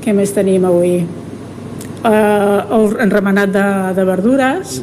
què 0.00 0.16
més 0.16 0.32
tenim 0.32 0.64
avui? 0.64 1.02
Ou 2.06 2.92
enremenat 3.02 3.50
de, 3.50 3.64
de 3.96 4.04
verdures, 4.06 4.76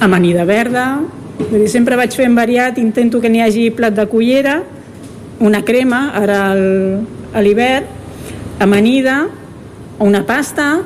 amanida 0.00 0.44
verda, 0.44 0.84
vull 1.40 1.62
dir, 1.64 1.68
sempre 1.72 1.96
vaig 1.96 2.14
fent 2.16 2.36
variat, 2.36 2.78
intento 2.80 3.20
que 3.20 3.30
n'hi 3.32 3.42
hagi 3.44 3.68
plat 3.76 3.94
de 3.96 4.06
cullera, 4.10 4.58
una 5.40 5.62
crema, 5.64 6.10
ara 6.20 6.40
al- 6.52 7.00
a 7.32 7.40
l'hivern, 7.40 7.86
amanida, 8.60 9.22
una 10.00 10.24
pasta, 10.26 10.80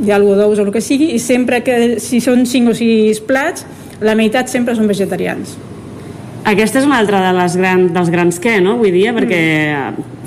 i 0.00 0.10
algo 0.10 0.34
d'ous 0.36 0.58
o 0.58 0.62
el 0.64 0.72
que 0.72 0.80
sigui, 0.80 1.10
i 1.12 1.18
sempre 1.20 1.62
que 1.62 1.98
si 2.00 2.20
són 2.24 2.46
5 2.46 2.70
o 2.72 2.74
6 2.76 3.20
plats, 3.28 3.66
la 4.00 4.14
meitat 4.16 4.48
sempre 4.48 4.74
són 4.76 4.88
vegetarians. 4.88 5.56
Aquesta 6.48 6.80
és 6.80 6.86
una 6.88 6.96
altra 7.02 7.20
de 7.26 7.34
les 7.36 7.56
gran, 7.60 7.90
dels 7.92 8.08
grans 8.08 8.40
què, 8.40 8.60
no?, 8.64 8.78
avui 8.78 8.90
dia, 8.94 9.12
perquè 9.12 9.40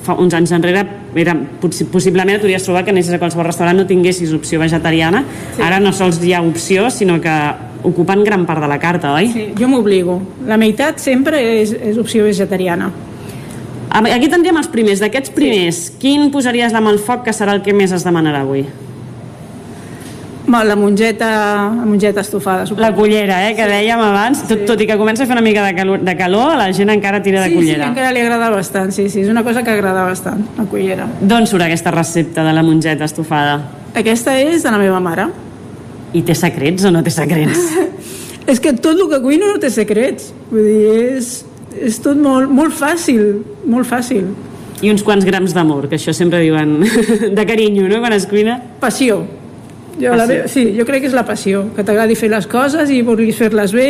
fa 0.03 0.15
uns 0.19 0.33
anys 0.35 0.51
enrere 0.51 0.83
era, 1.15 1.33
possi- 1.61 1.85
possiblement 1.91 2.35
et 2.35 2.41
podries 2.43 2.63
trobar 2.65 2.83
que 2.83 2.91
anessis 2.91 3.13
a 3.15 3.19
qualsevol 3.21 3.45
restaurant 3.47 3.77
no 3.79 3.85
tinguessis 3.87 4.33
opció 4.35 4.59
vegetariana. 4.59 5.23
Sí. 5.55 5.61
Ara 5.63 5.79
no 5.79 5.93
sols 5.95 6.19
hi 6.23 6.33
ha 6.33 6.41
opció, 6.43 6.89
sinó 6.91 7.19
que 7.21 7.33
ocupen 7.83 8.23
gran 8.23 8.45
part 8.45 8.61
de 8.63 8.67
la 8.67 8.79
carta, 8.79 9.13
oi? 9.13 9.27
Sí, 9.31 9.47
jo 9.59 9.67
m'obligo. 9.67 10.21
La 10.47 10.57
meitat 10.57 10.99
sempre 11.03 11.39
és, 11.61 11.73
és 11.73 11.97
opció 11.99 12.23
vegetariana. 12.23 12.91
Aquí 13.93 14.27
tindríem 14.31 14.57
els 14.57 14.69
primers. 14.71 14.99
D'aquests 15.03 15.29
primers, 15.35 15.83
quin 16.01 16.31
posaries 16.33 16.73
la 16.73 16.81
mà 16.81 16.89
al 16.95 16.99
foc 17.03 17.25
que 17.27 17.33
serà 17.35 17.53
el 17.53 17.61
que 17.61 17.75
més 17.77 17.91
es 17.93 18.03
demanarà 18.07 18.41
avui? 18.41 18.63
La 20.47 20.75
mongeta, 20.75 21.73
la 21.73 21.85
mongeta 21.85 22.21
estofada, 22.21 22.65
suposo. 22.65 22.81
La 22.81 22.93
cullera, 22.93 23.49
eh, 23.49 23.55
que 23.55 23.63
dèiem 23.63 24.01
abans, 24.03 24.41
tot, 24.49 24.65
tot 24.67 24.81
i 24.83 24.87
que 24.89 24.97
comença 24.99 25.23
a 25.23 25.25
fer 25.25 25.37
una 25.37 25.43
mica 25.45 25.63
de 25.63 25.71
calor, 25.75 26.01
de 26.03 26.15
calor 26.19 26.57
la 26.59 26.67
gent 26.75 26.91
encara 26.91 27.21
tira 27.23 27.41
de 27.41 27.49
Sí, 27.49 27.61
sí, 27.63 27.77
encara 27.79 28.11
li 28.11 28.19
agrada 28.19 28.49
bastant, 28.51 28.91
sí, 28.91 29.07
sí, 29.09 29.21
és 29.23 29.29
una 29.31 29.43
cosa 29.43 29.63
que 29.63 29.71
agrada 29.71 30.03
bastant, 30.03 30.43
la 30.57 30.65
cullera. 30.65 31.07
D'on 31.21 31.47
surt 31.47 31.63
aquesta 31.63 31.91
recepta 31.95 32.43
de 32.43 32.53
la 32.53 32.63
mongeta 32.63 33.07
estofada? 33.07 33.61
Aquesta 33.95 34.35
és 34.39 34.63
de 34.63 34.73
la 34.73 34.81
meva 34.81 34.99
mare. 34.99 35.29
I 36.13 36.21
té 36.27 36.35
secrets 36.35 36.83
o 36.83 36.91
no 36.91 37.03
té 37.03 37.13
secrets? 37.13 37.77
és 38.51 38.59
que 38.59 38.73
tot 38.73 38.99
el 38.99 39.07
que 39.09 39.21
cuino 39.23 39.47
no 39.47 39.61
té 39.63 39.71
secrets. 39.71 40.33
Vull 40.51 40.67
dir, 40.67 40.97
és, 41.19 41.29
és 41.79 42.01
tot 42.03 42.19
molt, 42.19 42.51
molt 42.51 42.75
fàcil, 42.75 43.39
molt 43.63 43.87
fàcil. 43.87 44.27
I 44.83 44.91
uns 44.91 45.05
quants 45.07 45.23
grams 45.23 45.55
d'amor, 45.55 45.87
que 45.87 45.95
això 45.95 46.11
sempre 46.11 46.43
diuen 46.43 46.81
de 47.37 47.47
carinyo, 47.47 47.87
no?, 47.87 48.03
quan 48.03 48.17
es 48.17 48.27
cuina. 48.27 48.59
Passió. 48.83 49.21
Jo, 49.99 50.11
la, 50.15 50.23
Passió. 50.25 50.41
ve- 50.43 50.47
sí, 50.49 50.63
jo 50.77 50.85
crec 50.85 51.01
que 51.03 51.07
és 51.11 51.13
la 51.13 51.25
passió, 51.25 51.65
que 51.75 51.83
t'agradi 51.85 52.15
fer 52.15 52.29
les 52.31 52.47
coses 52.47 52.89
i 52.89 53.01
vulguis 53.05 53.35
fer-les 53.37 53.73
bé 53.73 53.89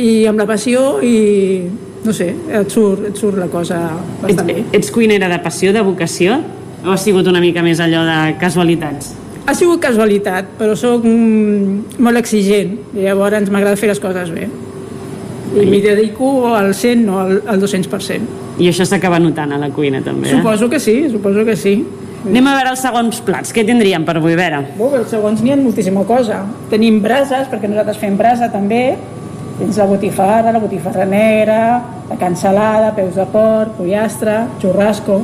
i 0.00 0.24
amb 0.26 0.38
la 0.40 0.46
passió 0.48 1.00
i 1.04 1.62
no 2.04 2.12
sé, 2.12 2.30
et 2.52 2.70
surt, 2.72 3.06
et 3.08 3.16
surt 3.16 3.38
la 3.40 3.46
cosa 3.48 3.78
bastant 4.22 4.46
bé. 4.48 4.64
Ets 4.76 4.90
cuinera 4.92 5.28
de 5.28 5.38
passió, 5.44 5.72
de 5.72 5.80
vocació? 5.84 6.38
O 6.84 6.90
ha 6.92 6.96
sigut 7.00 7.26
una 7.30 7.40
mica 7.40 7.62
més 7.64 7.80
allò 7.80 8.02
de 8.04 8.34
casualitats? 8.40 9.14
Ha 9.46 9.54
sigut 9.56 9.80
casualitat, 9.80 10.54
però 10.58 10.74
sóc 10.76 11.04
mm, 11.04 12.00
molt 12.04 12.16
exigent 12.20 12.74
i 12.96 13.04
llavors 13.06 13.50
m'agrada 13.52 13.76
fer 13.76 13.88
les 13.92 14.00
coses 14.00 14.30
bé. 14.32 14.48
I 15.54 15.66
m'hi 15.70 15.80
dedico 15.84 16.54
al 16.56 16.72
100, 16.74 17.04
no 17.06 17.20
al, 17.20 17.42
al 17.46 17.60
200%. 17.62 18.20
I 18.58 18.68
això 18.70 18.84
s'acaba 18.88 19.20
notant 19.20 19.52
a 19.54 19.58
la 19.60 19.68
cuina, 19.70 20.00
també, 20.02 20.28
eh? 20.28 20.36
Suposo 20.38 20.68
que 20.68 20.80
sí, 20.80 21.08
suposo 21.12 21.44
que 21.44 21.54
sí. 21.56 21.76
Anem 22.24 22.46
a 22.48 22.54
veure 22.56 22.70
els 22.72 22.80
segons 22.80 23.18
plats. 23.26 23.52
Què 23.52 23.66
tindríem 23.68 24.04
per 24.06 24.14
avui? 24.16 24.32
A 24.32 24.38
veure. 24.38 24.60
Bo, 24.78 24.88
els 24.96 25.10
segons 25.12 25.42
n'hi 25.44 25.52
ha 25.52 25.58
moltíssima 25.60 26.06
cosa. 26.08 26.40
Tenim 26.70 27.02
brases, 27.04 27.50
perquè 27.52 27.68
nosaltres 27.68 27.98
fem 28.00 28.16
brasa 28.16 28.48
també. 28.52 28.96
Tens 29.58 29.76
la 29.78 29.86
botifarra, 29.90 30.54
la 30.54 30.62
botifarra 30.62 31.04
negra, 31.06 31.58
la 32.08 32.16
cansalada, 32.18 32.94
peus 32.96 33.18
de 33.18 33.26
porc, 33.30 33.76
pollastre, 33.76 34.38
xurrasco. 34.62 35.20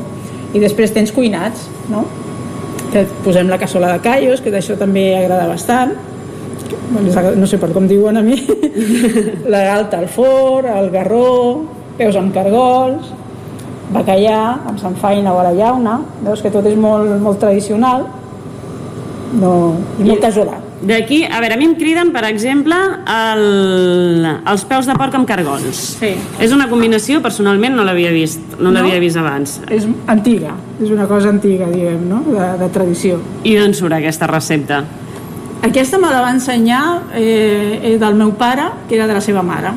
I 0.53 0.61
després 0.61 0.93
tens 0.93 1.12
cuinats, 1.15 1.65
no? 1.89 2.05
Que 2.93 3.07
posem 3.25 3.49
la 3.49 3.59
cassola 3.59 3.95
de 3.95 4.05
callos, 4.05 4.45
que 4.45 4.53
d'això 4.53 4.77
també 4.79 5.09
agrada 5.17 5.49
bastant. 5.49 5.97
No 6.93 7.49
sé 7.49 7.57
per 7.62 7.73
com 7.73 7.89
diuen 7.89 8.20
a 8.20 8.27
mi. 8.27 8.37
la 9.55 9.65
galta 9.70 10.03
al 10.03 10.11
forn, 10.12 10.69
el 10.77 10.93
garró, 10.93 11.31
peus 11.97 12.19
amb 12.20 12.35
cargols, 12.37 13.09
bacallà 13.91 14.41
amb 14.70 14.78
sanfaina 14.81 15.35
o 15.35 15.41
a 15.41 15.51
la 15.51 15.52
llauna. 15.57 16.01
Veus 16.25 16.43
que 16.43 16.51
tot 16.51 16.67
és 16.67 16.77
molt, 16.78 17.19
molt 17.23 17.41
tradicional 17.43 18.07
no, 19.39 19.55
i 19.99 20.09
molt 20.09 20.23
casolà. 20.23 20.59
D'aquí, 20.81 21.20
a 21.28 21.43
veure, 21.43 21.55
a 21.55 21.60
mi 21.60 21.67
em 21.69 21.75
criden, 21.77 22.09
per 22.15 22.23
exemple, 22.25 22.77
el, 23.12 24.25
els 24.49 24.62
peus 24.65 24.86
de 24.89 24.94
porc 24.97 25.19
amb 25.19 25.28
cargols. 25.28 25.81
Sí. 26.01 26.15
És 26.41 26.55
una 26.57 26.70
combinació, 26.70 27.20
personalment 27.20 27.77
no 27.77 27.85
l'havia 27.85 28.15
vist, 28.15 28.41
no, 28.57 28.70
No? 28.70 28.78
l'havia 28.78 29.01
vist 29.02 29.20
abans. 29.20 29.59
És 29.69 29.85
antiga, 30.09 30.55
és 30.81 30.89
una 30.89 31.05
cosa 31.10 31.28
antiga, 31.28 31.69
diguem, 31.69 32.09
no? 32.09 32.23
de, 32.25 32.49
de 32.62 32.70
tradició. 32.73 33.20
I 33.44 33.59
d'on 33.60 33.77
surt 33.77 33.99
aquesta 33.99 34.31
recepta? 34.31 34.81
Aquesta 35.69 36.01
me 36.01 36.09
la 36.09 36.23
va 36.25 36.33
ensenyar 36.33 36.85
eh, 37.12 37.81
eh, 37.83 37.97
del 38.01 38.17
meu 38.17 38.33
pare, 38.41 38.70
que 38.89 38.97
era 38.97 39.07
de 39.07 39.19
la 39.19 39.20
seva 39.20 39.43
mare. 39.44 39.75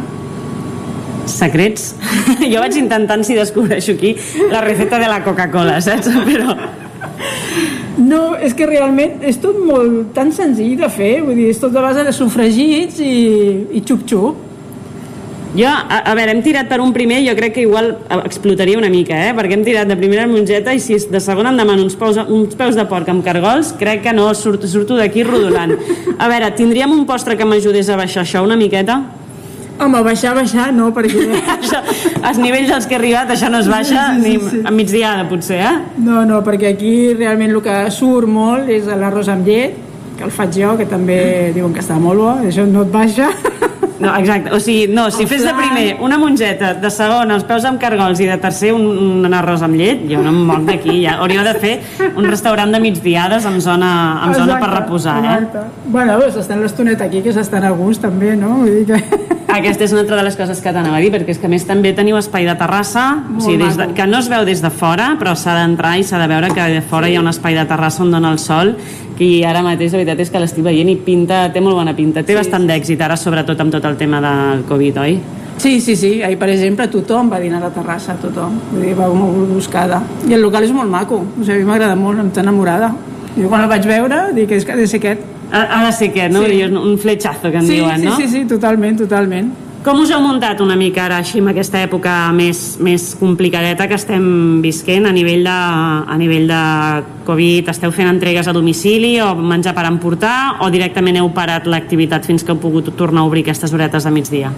Secrets? 1.30 1.94
jo 2.52 2.62
vaig 2.62 2.78
intentant 2.80 3.24
si 3.26 3.38
descobreixo 3.38 3.98
aquí 3.98 4.16
la 4.52 4.62
recepta 4.62 5.00
de 5.00 5.10
la 5.12 5.22
Coca-Cola, 5.26 5.80
saps? 5.82 6.10
Però... 6.30 6.56
No, 7.98 8.34
és 8.42 8.56
que 8.58 8.66
realment 8.66 9.22
és 9.26 9.38
tot 9.42 9.60
molt 9.62 10.16
tan 10.16 10.32
senzill 10.34 10.80
de 10.80 10.90
fer, 10.92 11.20
vull 11.22 11.38
dir, 11.38 11.52
és 11.54 11.62
tot 11.62 11.76
a 11.78 11.84
base 11.84 12.04
de 12.06 12.14
sofregits 12.16 12.98
i, 13.06 13.14
i 13.78 13.84
xup-xup. 13.86 14.50
Jo, 15.54 15.70
a, 15.70 16.00
a 16.10 16.16
veure, 16.18 16.34
hem 16.34 16.42
tirat 16.42 16.66
per 16.66 16.80
un 16.82 16.90
primer, 16.96 17.20
jo 17.22 17.36
crec 17.38 17.54
que 17.54 17.62
igual 17.62 17.92
explotaria 18.24 18.80
una 18.80 18.90
mica, 18.90 19.20
eh? 19.28 19.36
perquè 19.38 19.54
hem 19.54 19.66
tirat 19.66 19.92
de 19.92 19.98
primera 20.00 20.26
mongeta 20.26 20.74
i 20.74 20.82
si 20.82 20.98
de 20.98 21.22
segona 21.22 21.52
em 21.54 21.60
demanen 21.62 21.86
uns 21.86 21.94
peus, 22.00 22.18
uns 22.26 22.58
peus 22.58 22.74
de 22.74 22.88
porc 22.90 23.12
amb 23.14 23.22
cargols, 23.26 23.76
crec 23.78 24.02
que 24.08 24.16
no, 24.18 24.32
surto, 24.34 24.66
surto 24.68 24.98
d'aquí 24.98 25.22
rodolant. 25.28 25.76
A 26.24 26.32
veure, 26.32 26.50
tindríem 26.58 26.98
un 26.98 27.06
postre 27.06 27.38
que 27.38 27.46
m'ajudés 27.46 27.94
a 27.94 28.00
baixar 28.00 28.24
això 28.26 28.42
una 28.42 28.58
miqueta? 28.58 29.04
Home, 29.82 30.04
baixar, 30.06 30.36
baixar, 30.38 30.68
no, 30.76 30.92
perquè... 30.94 31.24
això, 31.58 31.80
als 32.22 32.38
nivells 32.42 32.72
als 32.76 32.86
que 32.88 32.96
he 32.96 33.00
arribat, 33.00 33.32
això 33.34 33.50
no 33.52 33.60
es 33.64 33.70
baixa 33.72 34.06
Sí, 34.14 34.22
sí, 34.22 34.36
ni 34.38 34.52
sí. 34.52 34.62
a 34.66 34.72
migdiada, 34.72 35.26
potser, 35.30 35.60
eh? 35.66 35.74
No, 35.98 36.22
no, 36.30 36.44
perquè 36.46 36.76
aquí 36.76 36.94
realment 37.18 37.56
el 37.56 37.62
que 37.66 37.80
surt 37.92 38.30
molt 38.30 38.70
és 38.72 38.86
l'arròs 38.88 39.32
amb 39.34 39.50
llet, 39.50 39.80
que 40.18 40.28
el 40.28 40.32
faig 40.32 40.60
jo, 40.62 40.76
que 40.78 40.86
també 40.90 41.20
diuen 41.56 41.74
que 41.74 41.82
està 41.82 41.98
molt 42.00 42.22
bo, 42.22 42.34
això 42.46 42.68
no 42.70 42.86
et 42.86 42.94
baixa. 42.94 43.32
No, 44.04 44.14
exacte, 44.20 44.52
o 44.54 44.60
sigui, 44.60 44.88
no, 44.94 45.08
si 45.12 45.24
El 45.24 45.30
fes 45.32 45.46
de 45.48 45.54
primer 45.58 45.86
una 46.04 46.18
mongeta, 46.20 46.74
de 46.80 46.92
segon 46.94 47.32
els 47.34 47.46
peus 47.48 47.66
amb 47.68 47.80
cargols 47.82 48.20
i 48.24 48.28
de 48.30 48.38
tercer 48.42 48.74
un, 48.76 48.86
un 49.24 49.38
arròs 49.38 49.64
amb 49.66 49.80
llet, 49.80 50.04
jo 50.10 50.22
no 50.24 50.34
em 50.34 50.42
moc 50.50 50.66
d'aquí, 50.68 51.00
ja 51.06 51.18
hauríeu 51.24 51.46
de 51.48 51.54
fer 51.62 51.74
un 52.12 52.28
restaurant 52.28 52.74
de 52.74 52.82
migdiades 52.84 53.48
amb 53.50 53.62
zona, 53.64 53.92
amb 54.26 54.36
zona 54.38 54.58
per 54.60 54.70
Exacte, 54.70 54.82
reposar, 54.82 55.18
eh? 55.24 55.38
exacte. 55.42 55.92
Bueno, 55.94 56.20
s'estan 56.34 56.64
l'estoneta 56.64 57.08
aquí, 57.08 57.24
que 57.24 57.34
s'estan 57.36 57.68
a 57.68 57.72
gust 57.78 58.04
també, 58.04 58.36
no? 58.40 58.60
Vull 58.64 58.82
dir 58.82 58.90
que... 58.94 59.32
Aquesta 59.54 59.86
és 59.86 59.92
una 59.94 60.02
altra 60.02 60.18
de 60.18 60.24
les 60.26 60.36
coses 60.38 60.62
que 60.64 60.72
t'anava 60.74 60.98
a 60.98 61.02
dir, 61.04 61.12
perquè 61.14 61.36
és 61.36 61.38
que 61.38 61.50
més 61.52 61.66
també 61.70 61.92
teniu 61.94 62.18
espai 62.18 62.48
de 62.48 62.56
terrassa, 62.58 63.04
o 63.36 63.44
sigui, 63.44 63.60
des 63.62 63.78
de, 63.78 63.92
que 63.94 64.08
no 64.10 64.18
es 64.24 64.30
veu 64.32 64.48
des 64.48 64.64
de 64.64 64.72
fora, 64.74 65.12
però 65.20 65.36
s'ha 65.38 65.54
d'entrar 65.60 65.94
i 66.02 66.06
s'ha 66.08 66.18
de 66.18 66.30
veure 66.32 66.50
que 66.56 66.70
de 66.74 66.82
fora 66.82 67.10
hi 67.10 67.20
ha 67.20 67.22
un 67.22 67.30
espai 67.30 67.54
de 67.60 67.66
terrassa 67.70 68.02
on 68.02 68.10
dona 68.16 68.32
el 68.34 68.42
sol, 68.42 68.74
i 69.20 69.44
ara 69.46 69.62
mateix 69.62 69.94
la 69.94 70.02
veritat 70.02 70.24
és 70.24 70.32
que 70.34 70.42
l'estic 70.42 70.66
veient 70.66 70.90
i 70.90 70.98
pinta, 70.98 71.46
té 71.54 71.62
molt 71.62 71.78
bona 71.78 71.94
pinta. 71.96 72.24
Té 72.26 72.36
bastant 72.36 72.66
d'èxit 72.70 73.02
ara, 73.02 73.18
sobretot 73.20 73.60
amb 73.62 73.74
tot 73.76 73.86
el 73.86 73.98
tema 74.00 74.22
del 74.24 74.64
Covid, 74.70 74.98
oi? 75.04 75.18
Sí, 75.58 75.80
sí, 75.82 75.96
sí, 75.96 76.22
ahir 76.26 76.38
per 76.42 76.50
exemple 76.50 76.88
tothom 76.92 77.30
va 77.32 77.40
dinar 77.40 77.60
a 77.62 77.68
la 77.68 77.74
terrassa, 77.74 78.16
tothom, 78.20 78.58
vull 78.72 78.88
dir, 78.88 78.96
va 78.98 79.08
molt 79.14 79.54
buscada. 79.54 80.02
I 80.28 80.34
el 80.34 80.42
local 80.42 80.66
és 80.66 80.74
molt 80.74 80.90
maco, 80.90 81.22
o 81.22 81.44
sigui, 81.44 81.60
a 81.60 81.62
mi 81.62 81.70
m'agrada 81.70 81.96
molt, 81.96 82.20
em 82.20 82.32
està 82.32 82.42
enamorada. 82.42 82.90
Jo 83.38 83.50
quan 83.50 83.64
el 83.66 83.70
vaig 83.70 83.86
veure 83.90 84.26
dic, 84.34 84.52
és 84.52 84.66
que 84.66 84.74
ha 84.74 84.80
de 84.80 84.88
ser 84.90 85.00
aquest. 85.02 85.30
Ha, 85.54 85.62
ha 85.62 85.84
de 85.86 85.92
ser 85.94 86.10
aquest, 86.10 86.34
no? 86.34 86.42
Sí. 86.44 86.58
Sí. 86.58 86.82
Un 86.82 86.98
fletxazo, 86.98 87.52
que 87.52 87.62
en 87.62 87.70
sí, 87.70 87.78
diuen, 87.78 88.02
sí, 88.02 88.10
no? 88.10 88.18
Sí, 88.18 88.28
sí, 88.32 88.44
totalment, 88.50 88.98
totalment. 89.06 89.54
Com 89.84 90.00
us 90.00 90.14
heu 90.16 90.22
muntat 90.24 90.62
una 90.64 90.78
mica 90.80 91.02
ara 91.04 91.18
així 91.20 91.42
amb 91.44 91.52
aquesta 91.52 91.82
època 91.84 92.12
més, 92.32 92.78
més 92.80 93.10
complicadeta 93.20 93.84
que 93.92 93.98
estem 94.00 94.24
visquent 94.64 95.10
a 95.10 95.12
nivell, 95.12 95.44
de, 95.44 95.56
a 96.08 96.16
nivell 96.22 96.48
de 96.48 96.60
Covid? 97.28 97.68
Esteu 97.74 97.92
fent 97.92 98.08
entregues 98.08 98.48
a 98.48 98.54
domicili 98.56 99.18
o 99.20 99.34
menjar 99.36 99.74
per 99.76 99.84
emportar 99.90 100.64
o 100.64 100.72
directament 100.72 101.20
heu 101.20 101.28
parat 101.36 101.68
l'activitat 101.68 102.24
fins 102.24 102.48
que 102.48 102.56
heu 102.56 102.64
pogut 102.64 102.94
tornar 102.96 103.26
a 103.26 103.28
obrir 103.28 103.44
aquestes 103.44 103.76
horetes 103.76 104.08
de 104.08 104.16
migdia? 104.16 104.54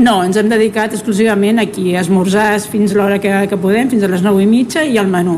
No, 0.00 0.22
ens 0.24 0.40
hem 0.40 0.48
dedicat 0.48 0.96
exclusivament 0.96 1.60
aquí, 1.60 1.90
a 1.92 2.00
esmorzar 2.00 2.54
fins 2.64 2.96
l'hora 2.96 3.20
que, 3.20 3.44
que 3.44 3.60
podem, 3.60 3.92
fins 3.92 4.08
a 4.08 4.08
les 4.08 4.24
9 4.24 4.40
i 4.40 4.48
mitja 4.48 4.88
i 4.88 4.96
al 4.96 5.12
menú 5.12 5.36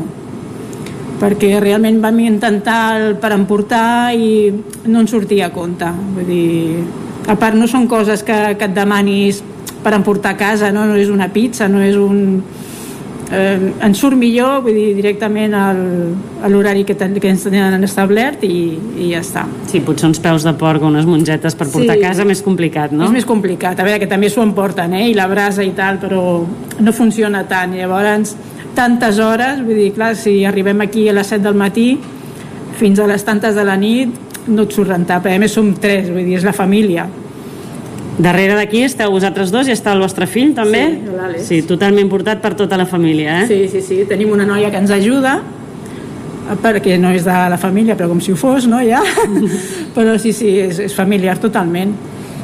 perquè 1.19 1.57
realment 1.59 1.99
vam 2.03 2.23
intentar 2.23 2.81
el 2.95 3.13
per 3.19 3.35
emportar 3.35 4.15
i 4.15 4.47
no 4.87 5.03
ens 5.03 5.11
sortia 5.11 5.51
a 5.51 5.55
compte 5.55 5.91
vull 6.15 6.27
dir, 6.27 6.83
a 7.27 7.35
part 7.39 7.55
no 7.55 7.67
són 7.67 7.87
coses 7.87 8.23
que, 8.23 8.55
que 8.59 8.65
et 8.69 8.75
demanis 8.75 9.43
per 9.83 9.93
emportar 9.95 10.33
a 10.35 10.37
casa 10.39 10.71
no, 10.75 10.85
no 10.89 10.95
és 10.99 11.09
una 11.11 11.29
pizza 11.31 11.67
no 11.71 11.81
és 11.83 11.95
un 11.99 12.43
eh, 13.31 13.71
ens 13.83 13.99
surt 13.99 14.17
millor 14.19 14.61
vull 14.65 14.75
dir, 14.75 14.89
directament 14.97 15.53
al, 15.57 15.79
a 16.43 16.51
l'horari 16.51 16.83
que, 16.87 16.95
ten, 16.99 17.15
que 17.19 17.31
ens 17.31 17.45
tenen 17.47 17.83
establert 17.87 18.43
i, 18.47 18.53
i 18.99 19.11
ja 19.13 19.21
està 19.23 19.45
Sí, 19.71 19.81
potser 19.85 20.09
uns 20.11 20.19
peus 20.23 20.43
de 20.45 20.53
porc 20.59 20.83
o 20.83 20.89
unes 20.91 21.07
mongetes 21.09 21.55
per 21.57 21.67
portar 21.71 21.95
Sí. 21.97 22.03
a 22.03 22.09
casa 22.09 22.25
més 22.27 22.43
complicat, 22.45 22.91
no? 22.93 23.07
És 23.07 23.15
més 23.15 23.25
complicat, 23.25 23.79
a 23.79 23.85
veure, 23.87 23.99
que 24.03 24.09
també 24.11 24.29
s'ho 24.29 24.43
emporten, 24.45 24.93
eh? 24.93 25.07
I 25.09 25.15
la 25.17 25.25
brasa 25.31 25.63
i 25.65 25.71
tal, 25.73 25.97
però 26.01 26.21
no 26.79 26.93
funciona 26.93 27.41
tant. 27.49 27.73
Llavors, 27.73 28.35
tantes 28.77 29.17
hores, 29.19 29.63
vull 29.65 29.79
dir, 29.79 29.91
clar, 29.95 30.11
si 30.15 30.43
arribem 30.45 30.81
aquí 30.85 31.07
a 31.09 31.13
les 31.17 31.27
7 31.33 31.41
del 31.47 31.57
matí 31.57 31.87
fins 32.77 32.99
a 32.99 33.07
les 33.09 33.25
tantes 33.25 33.55
de 33.57 33.63
la 33.65 33.75
nit, 33.77 34.13
no 34.47 34.65
et 34.65 34.73
surt 34.75 34.89
rentable. 34.91 35.33
A 35.33 35.41
més, 35.41 35.53
som 35.55 35.73
tres, 35.79 36.09
vull 36.11 36.25
dir, 36.25 36.37
és 36.39 36.47
la 36.47 36.55
família. 36.55 37.07
Darrere 38.13 38.53
d'aquí 38.59 38.83
esteu 38.85 39.09
vosaltres 39.13 39.49
dos 39.53 39.69
i 39.69 39.73
està 39.73 39.93
el 39.95 40.03
vostre 40.03 40.27
fill, 40.29 40.53
també? 40.53 40.83
Sí, 40.91 41.13
l'Àlex. 41.17 41.47
Sí, 41.47 41.61
totalment 41.69 42.11
portat 42.11 42.43
per 42.43 42.53
tota 42.59 42.77
la 42.77 42.85
família, 42.85 43.41
eh? 43.41 43.47
Sí, 43.49 43.59
sí, 43.71 43.81
sí. 43.81 44.03
Tenim 44.09 44.33
una 44.35 44.45
noia 44.45 44.69
que 44.69 44.81
ens 44.83 44.93
ajuda, 44.93 45.39
perquè 46.61 46.99
no 47.01 47.13
és 47.15 47.25
de 47.25 47.37
la 47.49 47.57
família, 47.57 47.97
però 47.97 48.11
com 48.11 48.21
si 48.21 48.33
ho 48.33 48.37
fos, 48.37 48.67
no, 48.69 48.81
ja? 48.85 49.01
però 49.95 50.17
sí, 50.21 50.33
sí, 50.35 50.51
és, 50.61 50.83
és 50.85 50.93
familiar 50.93 51.39
totalment. 51.41 51.95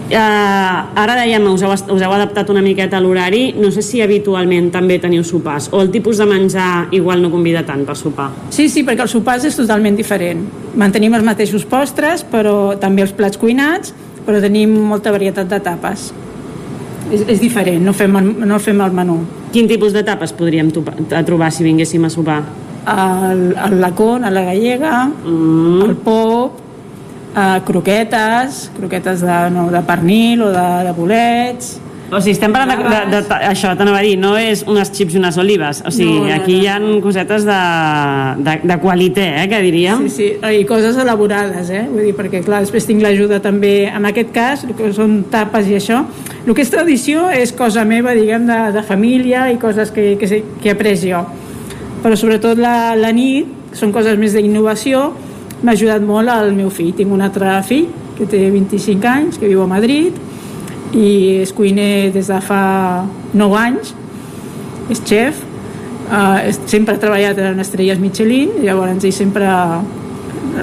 Uh, 0.10 0.98
ara 0.98 1.14
dèiem, 1.20 1.44
us 1.52 1.62
heu, 1.62 1.70
us 1.70 2.02
heu 2.02 2.14
adaptat 2.16 2.50
una 2.50 2.64
miqueta 2.66 2.98
a 2.98 3.02
l'horari. 3.04 3.54
No 3.54 3.70
sé 3.70 3.84
si 3.86 4.02
habitualment 4.02 4.72
també 4.74 4.98
teniu 5.02 5.22
sopars 5.24 5.70
o 5.70 5.84
el 5.84 5.92
tipus 5.94 6.18
de 6.18 6.26
menjar 6.26 6.88
igual 6.98 7.22
no 7.22 7.30
convida 7.30 7.62
tant 7.68 7.84
per 7.86 7.94
sopar. 7.98 8.32
Sí, 8.50 8.66
sí, 8.74 8.82
perquè 8.88 9.06
el 9.06 9.12
sopar 9.12 9.38
és 9.46 9.58
totalment 9.58 9.98
diferent. 10.00 10.42
Mantenim 10.82 11.14
els 11.14 11.26
mateixos 11.28 11.66
postres, 11.70 12.24
però 12.26 12.74
també 12.82 13.06
els 13.06 13.14
plats 13.14 13.38
cuinats, 13.38 13.94
però 14.26 14.42
tenim 14.42 14.74
molta 14.90 15.14
varietat 15.14 15.50
de 15.52 15.60
tapes. 15.62 16.10
És, 17.10 17.26
és 17.26 17.42
diferent, 17.42 17.84
no 17.86 17.94
fem, 17.94 18.18
no 18.46 18.58
fem 18.62 18.82
el 18.82 18.96
menú. 18.98 19.20
Quin 19.54 19.70
tipus 19.70 19.94
de 19.94 20.02
tapes 20.06 20.34
podríem 20.34 20.72
trobar 20.74 21.52
si 21.54 21.66
vinguéssim 21.66 22.06
a 22.06 22.10
sopar? 22.14 22.42
El, 22.90 23.54
el 23.54 23.78
lacón, 23.82 24.26
a 24.26 24.34
la 24.34 24.42
gallega, 24.48 25.06
mm. 25.06 25.86
el 25.86 25.96
pop, 26.02 26.58
eh, 27.36 27.60
croquetes, 27.68 28.70
croquetes 28.78 29.22
de, 29.22 29.38
no, 29.54 29.70
de 29.74 29.84
pernil 29.88 30.48
o 30.48 30.50
de, 30.56 30.66
de 30.90 30.98
bolets... 30.98 31.78
O 32.10 32.18
sigui, 32.18 32.32
estem 32.34 32.50
parlant 32.50 32.80
de, 32.82 33.02
de, 33.12 33.18
de, 33.22 33.36
això, 33.46 33.70
t'anava 33.78 34.00
a 34.00 34.02
dir, 34.02 34.16
no 34.18 34.32
és 34.34 34.64
unes 34.66 34.90
xips 34.90 35.14
i 35.14 35.20
unes 35.20 35.36
olives. 35.38 35.84
O 35.86 35.92
sigui, 35.94 36.16
No, 36.16 36.24
no, 36.26 36.32
aquí 36.34 36.56
no. 36.56 36.64
hi 36.64 36.66
ha 36.72 36.78
cosetes 37.04 37.44
de, 37.46 37.58
de, 38.48 38.56
de 38.66 38.78
qualitat, 38.82 39.36
eh, 39.44 39.44
que 39.52 39.60
diríem. 39.62 40.08
Sí, 40.10 40.16
sí, 40.42 40.56
i 40.58 40.64
coses 40.66 40.98
elaborades, 40.98 41.70
eh? 41.70 41.84
Vull 41.92 42.08
dir, 42.08 42.16
perquè 42.18 42.42
clar, 42.42 42.64
després 42.66 42.90
tinc 42.90 43.06
l'ajuda 43.06 43.38
també, 43.46 43.76
en 43.94 44.10
aquest 44.10 44.34
cas, 44.34 44.66
que 44.74 44.90
són 44.98 45.20
tapes 45.30 45.70
i 45.70 45.78
això, 45.78 46.02
el 46.48 46.58
que 46.58 46.66
és 46.66 46.74
tradició 46.74 47.28
és 47.30 47.54
cosa 47.54 47.86
meva, 47.86 48.18
diguem, 48.18 48.50
de, 48.50 48.58
de 48.80 48.86
família 48.90 49.46
i 49.54 49.62
coses 49.62 49.94
que, 49.94 50.16
que, 50.18 50.42
que 50.64 50.72
he 50.72 50.74
après 50.74 50.98
jo. 50.98 51.22
Però 52.02 52.18
sobretot 52.18 52.58
la, 52.58 52.96
la 52.98 53.14
nit, 53.14 53.54
són 53.78 53.94
coses 53.94 54.18
més 54.18 54.34
d'innovació, 54.34 55.12
m'ha 55.62 55.76
ajudat 55.76 56.04
molt 56.06 56.32
el 56.34 56.54
meu 56.58 56.72
fill. 56.74 56.94
Tinc 56.96 57.12
un 57.14 57.24
altre 57.26 57.58
fill, 57.68 57.88
que 58.18 58.28
té 58.28 58.50
25 58.52 59.08
anys, 59.08 59.40
que 59.40 59.48
viu 59.48 59.64
a 59.64 59.70
Madrid, 59.70 60.18
i 60.96 61.40
és 61.44 61.54
cuiner 61.54 62.10
des 62.16 62.28
de 62.32 62.40
fa 62.42 62.64
9 63.38 63.58
anys, 63.60 63.94
és 64.90 65.02
xef, 65.06 65.44
uh, 66.10 66.50
sempre 66.66 66.96
ha 66.96 67.02
treballat 67.02 67.38
en 67.46 67.62
estrelles 67.62 68.02
Michelin, 68.02 68.58
llavors 68.66 69.06
ell 69.06 69.16
sempre 69.16 69.50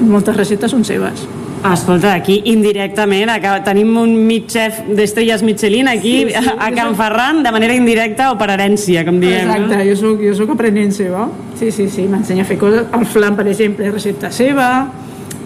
moltes 0.03 0.37
receptes 0.37 0.75
són 0.75 0.85
seves. 0.85 1.27
Escolta, 1.65 2.13
aquí 2.15 2.43
indirectament 2.47 3.31
acaba, 3.33 3.63
tenim 3.65 3.97
un 3.99 4.13
mig 4.27 4.45
xef 4.53 4.83
d'estrelles 4.87 5.43
Michelin 5.43 5.89
aquí 5.89 6.27
Sí, 6.29 6.35
sí, 6.37 6.51
a 6.59 6.69
Can 6.71 6.93
soc- 6.93 6.97
Ferran 7.01 7.43
de 7.43 7.51
manera 7.51 7.75
indirecta 7.75 8.31
o 8.33 8.39
per 8.39 8.51
herència, 8.55 9.05
com 9.05 9.19
diem. 9.21 9.49
Exacte, 9.51 9.81
jo 9.89 9.97
soc, 9.97 10.21
jo 10.23 10.35
soc 10.39 10.51
aprenent 10.55 10.93
seva. 10.95 11.27
Sí, 11.59 11.71
sí, 11.73 11.89
sí, 11.91 12.07
m'ensenya 12.07 12.43
a 12.43 12.47
fer 12.47 12.59
coses. 12.59 12.87
El 12.93 13.07
flan, 13.07 13.35
per 13.37 13.49
exemple, 13.49 13.87
és 13.89 13.93
recepta 13.93 14.31
seva 14.31 14.69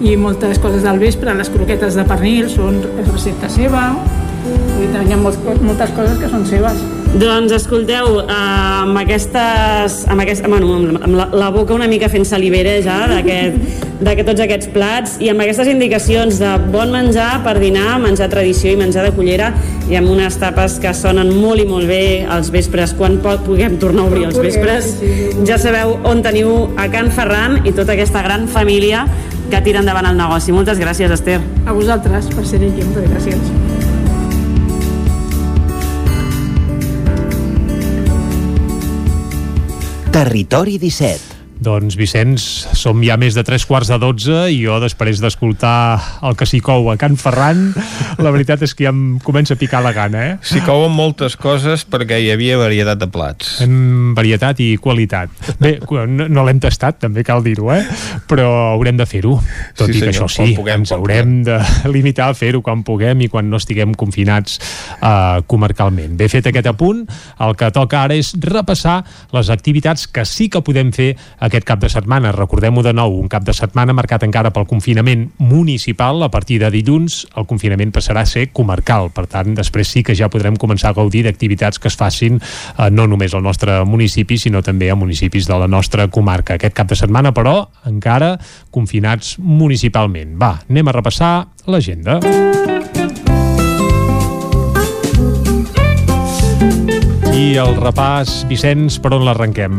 i 0.01 0.17
moltes 0.17 0.59
coses 0.59 0.83
del 0.83 0.99
vespre, 0.99 1.33
les 1.35 1.49
croquetes 1.53 1.95
de 1.95 2.05
pernil 2.05 2.49
són 2.51 2.83
recepta 3.13 3.49
seva. 3.49 3.95
Vull 4.45 4.91
dir, 4.93 5.07
Hi 5.09 5.13
ha 5.13 5.17
moltes 5.17 5.91
coses 5.97 6.19
que 6.19 6.29
són 6.29 6.45
seves. 6.47 6.81
Doncs 7.11 7.51
escolteu, 7.51 8.21
eh, 8.21 8.33
amb 8.33 8.97
aquestes, 9.01 10.05
amb, 10.07 10.21
aquest, 10.23 10.47
bueno, 10.47 10.69
amb, 10.77 11.01
amb 11.03 11.17
la, 11.19 11.27
la 11.35 11.49
boca 11.51 11.75
una 11.75 11.89
mica 11.91 12.07
fent 12.09 12.23
salivera 12.25 12.77
ja 12.85 13.01
d'aquest 13.11 13.89
de 14.01 14.15
que 14.17 14.25
tots 14.25 14.41
aquests 14.41 14.71
plats 14.73 15.17
i 15.21 15.29
amb 15.29 15.43
aquestes 15.43 15.69
indicacions 15.69 16.39
de 16.41 16.53
bon 16.71 16.93
menjar 16.95 17.43
per 17.45 17.57
dinar, 17.59 17.99
menjar 18.01 18.31
tradició 18.33 18.71
i 18.73 18.79
menjar 18.79 19.03
de 19.09 19.11
cullera 19.17 19.51
i 19.91 19.99
amb 19.99 20.09
unes 20.09 20.39
tapes 20.41 20.79
que 20.81 20.95
sonen 20.97 21.35
molt 21.35 21.61
i 21.61 21.67
molt 21.69 21.91
bé 21.91 22.23
als 22.31 22.53
vespres 22.55 22.95
quan 22.97 23.19
puguem 23.21 23.77
tornar 23.83 24.07
a 24.07 24.13
obrir 24.13 24.29
els 24.31 24.39
vespres 24.39 24.95
ja 25.45 25.59
sabeu 25.59 25.99
on 26.09 26.23
teniu 26.23 26.71
a 26.79 26.87
Can 26.95 27.11
Ferran 27.11 27.61
i 27.67 27.75
tota 27.75 27.99
aquesta 27.99 28.23
gran 28.23 28.47
família 28.49 29.05
que 29.51 29.61
tira 29.67 29.83
endavant 29.83 30.07
el 30.07 30.17
negoci. 30.17 30.55
Moltes 30.55 30.79
gràcies, 30.79 31.11
Esther. 31.11 31.41
A 31.67 31.75
vosaltres 31.75 32.31
per 32.31 32.47
ser 32.47 32.63
aquí, 32.63 32.87
moltes 32.87 33.11
gràcies. 33.11 33.70
Territori 40.11 40.77
17. 40.77 41.30
Doncs 41.61 41.93
Vicenç, 42.01 42.45
som 42.73 43.03
ja 43.05 43.19
més 43.21 43.37
de 43.37 43.43
tres 43.45 43.67
quarts 43.69 43.91
de 43.93 43.99
dotze 44.01 44.47
i 44.49 44.63
jo 44.63 44.79
després 44.81 45.21
d'escoltar 45.21 46.21
el 46.25 46.37
que 46.39 46.47
s'hi 46.49 46.63
cou 46.65 46.89
a 46.89 46.95
Can 46.97 47.19
Ferran, 47.21 47.67
la 48.25 48.33
veritat 48.33 48.63
és 48.65 48.73
que 48.73 48.87
ja 48.87 48.93
em 48.95 49.19
comença 49.21 49.53
a 49.53 49.61
picar 49.61 49.83
la 49.85 49.93
gana, 49.93 50.23
eh? 50.25 50.39
S'hi 50.41 50.63
couen 50.65 50.95
moltes 50.97 51.37
coses 51.37 51.85
perquè 51.85 52.17
hi 52.17 52.31
havia 52.33 52.57
varietat 52.61 53.03
de 53.03 53.11
plats. 53.13 53.59
En 53.67 54.15
varietat 54.17 54.63
i 54.65 54.71
qualitat. 54.81 55.35
Bé, 55.61 55.75
no, 56.17 56.31
no 56.33 56.47
l'hem 56.49 56.63
tastat, 56.65 57.03
també 57.05 57.27
cal 57.29 57.45
dir-ho, 57.45 57.69
eh? 57.75 57.83
Però 58.31 58.49
haurem 58.71 58.97
de 58.97 59.09
fer-ho. 59.11 59.37
Tot 59.77 59.93
Sí, 59.93 59.99
i 59.99 60.01
que 60.01 60.09
senyor, 60.09 60.31
això 60.31 60.31
sí, 60.33 60.57
puguem, 60.57 60.87
ens 60.87 60.95
haurem 60.97 61.37
de 61.45 61.59
limitar 61.97 62.31
a 62.33 62.39
fer-ho 62.39 62.63
quan 62.65 62.87
puguem 62.89 63.27
i 63.27 63.29
quan 63.29 63.53
no 63.53 63.61
estiguem 63.61 63.93
confinats 64.01 64.57
uh, 64.97 65.45
comarcalment. 65.45 66.17
Bé 66.17 66.31
fet 66.33 66.49
aquest 66.49 66.73
apunt, 66.73 67.05
el 67.45 67.57
que 67.61 67.69
toca 67.77 68.07
ara 68.07 68.17
és 68.17 68.33
repassar 68.49 69.03
les 69.37 69.53
activitats 69.53 70.09
que 70.09 70.25
sí 70.25 70.49
que 70.49 70.65
podem 70.65 70.97
fer 70.97 71.13
aquest 71.51 71.67
cap 71.69 71.81
de 71.83 71.91
setmana. 71.91 72.33
Recordem-ho 72.33 72.85
de 72.87 72.95
nou, 72.97 73.17
un 73.19 73.29
cap 73.31 73.45
de 73.47 73.55
setmana 73.57 73.95
marcat 73.97 74.25
encara 74.27 74.53
pel 74.55 74.69
confinament 74.71 75.27
municipal. 75.43 76.23
A 76.23 76.31
partir 76.31 76.61
de 76.63 76.71
dilluns 76.73 77.25
el 77.37 77.49
confinament 77.51 77.93
passarà 77.95 78.25
a 78.25 78.31
ser 78.31 78.49
comarcal. 78.57 79.11
Per 79.15 79.27
tant, 79.31 79.53
després 79.59 79.91
sí 79.91 80.05
que 80.07 80.17
ja 80.17 80.31
podrem 80.33 80.57
començar 80.61 80.93
a 80.93 80.97
gaudir 80.97 81.25
d'activitats 81.27 81.83
que 81.83 81.91
es 81.91 81.99
facin 81.99 82.39
eh, 82.41 82.89
no 82.95 83.09
només 83.11 83.35
al 83.35 83.45
nostre 83.45 83.81
municipi, 83.85 84.39
sinó 84.39 84.63
també 84.63 84.91
a 84.91 84.99
municipis 84.99 85.51
de 85.51 85.59
la 85.59 85.69
nostra 85.69 86.09
comarca. 86.09 86.57
Aquest 86.57 86.77
cap 86.77 86.91
de 86.91 86.99
setmana, 86.99 87.35
però, 87.37 87.67
encara 87.91 88.37
confinats 88.71 89.37
municipalment. 89.39 90.39
Va, 90.41 90.57
anem 90.71 90.89
a 90.89 90.99
repassar 91.01 91.35
l'agenda. 91.67 92.21
I 97.41 97.55
el 97.57 97.71
repàs, 97.79 98.43
Vicenç, 98.51 98.99
per 99.01 99.15
on 99.17 99.23
l'arrenquem? 99.25 99.79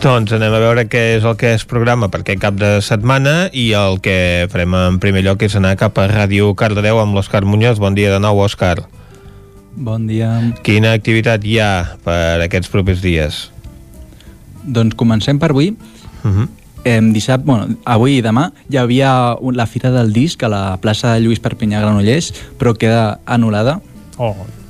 Doncs 0.00 0.32
anem 0.32 0.54
a 0.56 0.60
veure 0.62 0.86
què 0.88 1.00
és 1.18 1.24
el 1.28 1.34
que 1.36 1.50
es 1.58 1.66
programa 1.68 2.06
per 2.08 2.22
aquest 2.22 2.40
cap 2.40 2.56
de 2.56 2.70
setmana 2.80 3.50
i 3.52 3.66
el 3.76 3.98
que 4.00 4.46
farem 4.48 4.72
en 4.78 4.96
primer 5.02 5.20
lloc 5.26 5.44
és 5.44 5.52
anar 5.58 5.74
cap 5.76 6.00
a 6.00 6.06
Ràdio 6.08 6.54
Cardedeu 6.56 7.02
amb 7.02 7.12
l'Òscar 7.12 7.42
Muñoz. 7.44 7.82
Bon 7.82 7.92
dia 7.98 8.14
de 8.14 8.20
nou, 8.22 8.40
Òscar. 8.40 8.86
Bon 9.76 10.06
dia. 10.08 10.30
Quina 10.64 10.94
activitat 10.96 11.44
hi 11.44 11.58
ha 11.60 11.98
per 12.06 12.40
aquests 12.46 12.72
propers 12.72 13.04
dies? 13.04 13.42
Doncs 14.64 14.96
comencem 14.96 15.42
per 15.42 15.50
avui. 15.52 15.74
Uh 16.22 16.30
-huh. 16.30 16.48
Em 16.84 17.12
dissabte, 17.12 17.44
bueno, 17.44 17.76
avui 17.84 18.16
i 18.16 18.22
demà 18.22 18.52
hi 18.70 18.78
havia 18.78 19.36
la 19.52 19.66
Fira 19.66 19.90
del 19.90 20.14
Disc 20.14 20.42
a 20.42 20.48
la 20.48 20.78
plaça 20.80 21.12
de 21.12 21.20
Lluís 21.20 21.40
Perpinyà 21.40 21.80
Granollers, 21.80 22.32
però 22.58 22.72
queda 22.72 23.20
anul·lada. 23.26 23.82
Oh. 24.16 24.61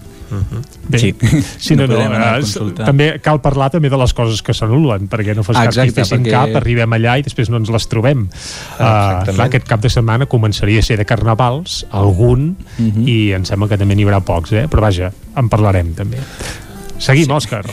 Bé, 0.89 0.99
Sí, 0.99 1.15
sí 1.59 1.77
no, 1.77 1.87
no, 1.87 1.97
consultar. 1.97 2.87
també 2.87 3.21
cal 3.21 3.41
parlar 3.45 3.71
també 3.71 3.91
de 3.91 3.99
les 4.01 4.15
coses 4.15 4.41
que 4.43 4.55
s'anulen, 4.55 5.09
perquè 5.09 5.35
no 5.37 5.43
fas 5.45 5.57
Ah, 5.57 5.61
que 5.61 5.65
hi 5.67 5.69
exacte, 5.89 6.01
fessin 6.01 6.23
perquè- 6.25 6.31
cap, 6.31 6.57
arribem 6.63 6.91
allà 6.97 7.19
i 7.19 7.23
després 7.27 7.51
no 7.51 7.59
ens 7.61 7.69
les 7.71 7.87
trobem. 7.89 8.29
Ah, 8.79 9.23
uh, 9.27 9.35
clar, 9.35 9.47
aquest 9.47 9.67
cap 9.69 9.81
de 9.85 9.91
setmana 9.93 10.27
començaria 10.27 10.81
a 10.81 10.83
ser 10.83 10.97
de 10.97 11.05
carnavals, 11.05 11.87
algun, 11.91 12.57
Mhm. 12.79 13.07
i 13.09 13.33
em 13.33 13.45
sembla 13.45 13.69
que 13.69 13.77
també 13.79 13.95
n'hi 13.95 14.05
haurà 14.05 14.21
pocs, 14.25 14.53
eh? 14.53 14.67
però 14.69 14.81
vaja, 14.81 15.13
en 15.37 15.49
parlarem 15.49 15.93
també. 15.95 16.19
Seguim, 16.99 17.25
sí. 17.27 17.31
Òscar. 17.33 17.65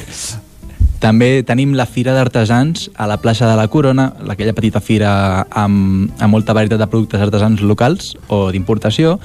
També 0.99 1.43
tenim 1.47 1.71
la 1.79 1.85
Fira 1.87 2.11
d'Artesans 2.11 2.89
a 2.99 3.07
la 3.07 3.21
plaça 3.21 3.47
de 3.47 3.55
la 3.55 3.69
Corona, 3.71 4.09
aquella 4.27 4.51
petita 4.51 4.81
fira 4.83 5.45
amb, 5.49 6.11
amb 6.19 6.31
molta 6.33 6.51
varietat 6.51 6.77
de 6.81 6.87
productes 6.91 7.21
artesans 7.23 7.61
locals 7.61 8.17
o 8.27 8.51
d'importació 8.51 9.17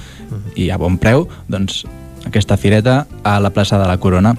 i 0.55 0.69
a 0.71 0.77
bon 0.79 0.95
preu, 0.97 1.27
doncs 1.49 1.81
aquesta 2.27 2.57
fireta 2.57 3.05
a 3.23 3.39
la 3.39 3.49
plaça 3.51 3.77
de 3.79 3.87
la 3.87 3.97
Corona. 3.97 4.35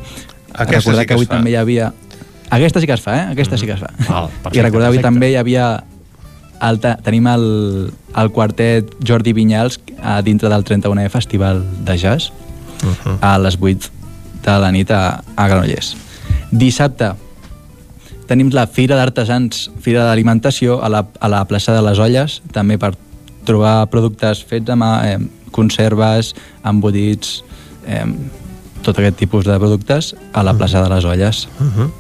Aquesta 0.52 0.90
Recordar 0.92 1.02
sí 1.02 1.06
que 1.06 1.06
que 1.08 1.15
avui 1.15 1.26
fa. 1.26 1.34
també 1.36 1.50
hi 1.52 1.56
havia... 1.60 1.92
Aquesta 2.50 2.81
sí 2.81 2.86
que 2.86 2.94
es 2.94 3.00
fa, 3.02 3.16
eh? 3.16 3.26
Aquesta 3.32 3.58
sí 3.58 3.66
que 3.66 3.73
es 3.74 3.81
fa. 3.81 3.90
Val, 4.08 4.28
perfecte, 4.42 4.58
I 4.58 4.62
recordar 4.62 4.89
avui 4.89 4.98
perfecte. 4.98 5.06
també 5.15 5.31
hi 5.32 5.36
havia 5.40 5.66
el, 6.62 6.78
te- 6.81 6.97
tenim 7.05 7.26
el, 7.28 7.47
el 8.16 8.31
quartet 8.32 8.94
Jordi 9.05 9.32
Vinyals 9.36 9.81
a 10.00 10.20
dintre 10.23 10.48
del 10.48 10.65
31è 10.65 11.08
Festival 11.10 11.65
de 11.84 11.98
Jazz 11.98 12.31
Uh-huh. 12.84 13.15
a 13.24 13.39
les 13.40 13.56
8 13.56 13.89
de 14.44 14.55
la 14.60 14.68
nit 14.70 14.90
a, 14.92 15.23
a 15.34 15.47
Granollers. 15.48 15.94
Dissabte 16.52 17.15
tenim 18.28 18.50
la 18.52 18.66
Fira 18.68 18.98
d'Artesans, 18.98 19.70
Fira 19.81 20.02
d'Alimentació 20.05 20.76
a, 20.84 20.90
la, 20.92 21.00
a 21.18 21.28
la 21.32 21.40
plaça 21.48 21.73
de 21.73 21.81
les 21.86 21.98
Olles, 21.98 22.42
també 22.52 22.76
per 22.76 22.90
trobar 23.48 23.86
productes 23.89 24.42
fets 24.44 24.68
a 24.68 24.76
mà, 24.76 24.90
eh, 25.08 25.16
conserves, 25.56 26.34
embotits, 26.68 27.39
eh, 27.86 28.05
tot 28.82 28.98
aquest 28.98 29.18
tipus 29.18 29.47
de 29.47 29.58
productes 29.58 30.15
a 30.32 30.42
la 30.47 30.55
plaça 30.55 30.82
de 30.82 30.90
les 30.92 31.05
Olles. 31.05 31.47
Uh-huh. 31.58 31.90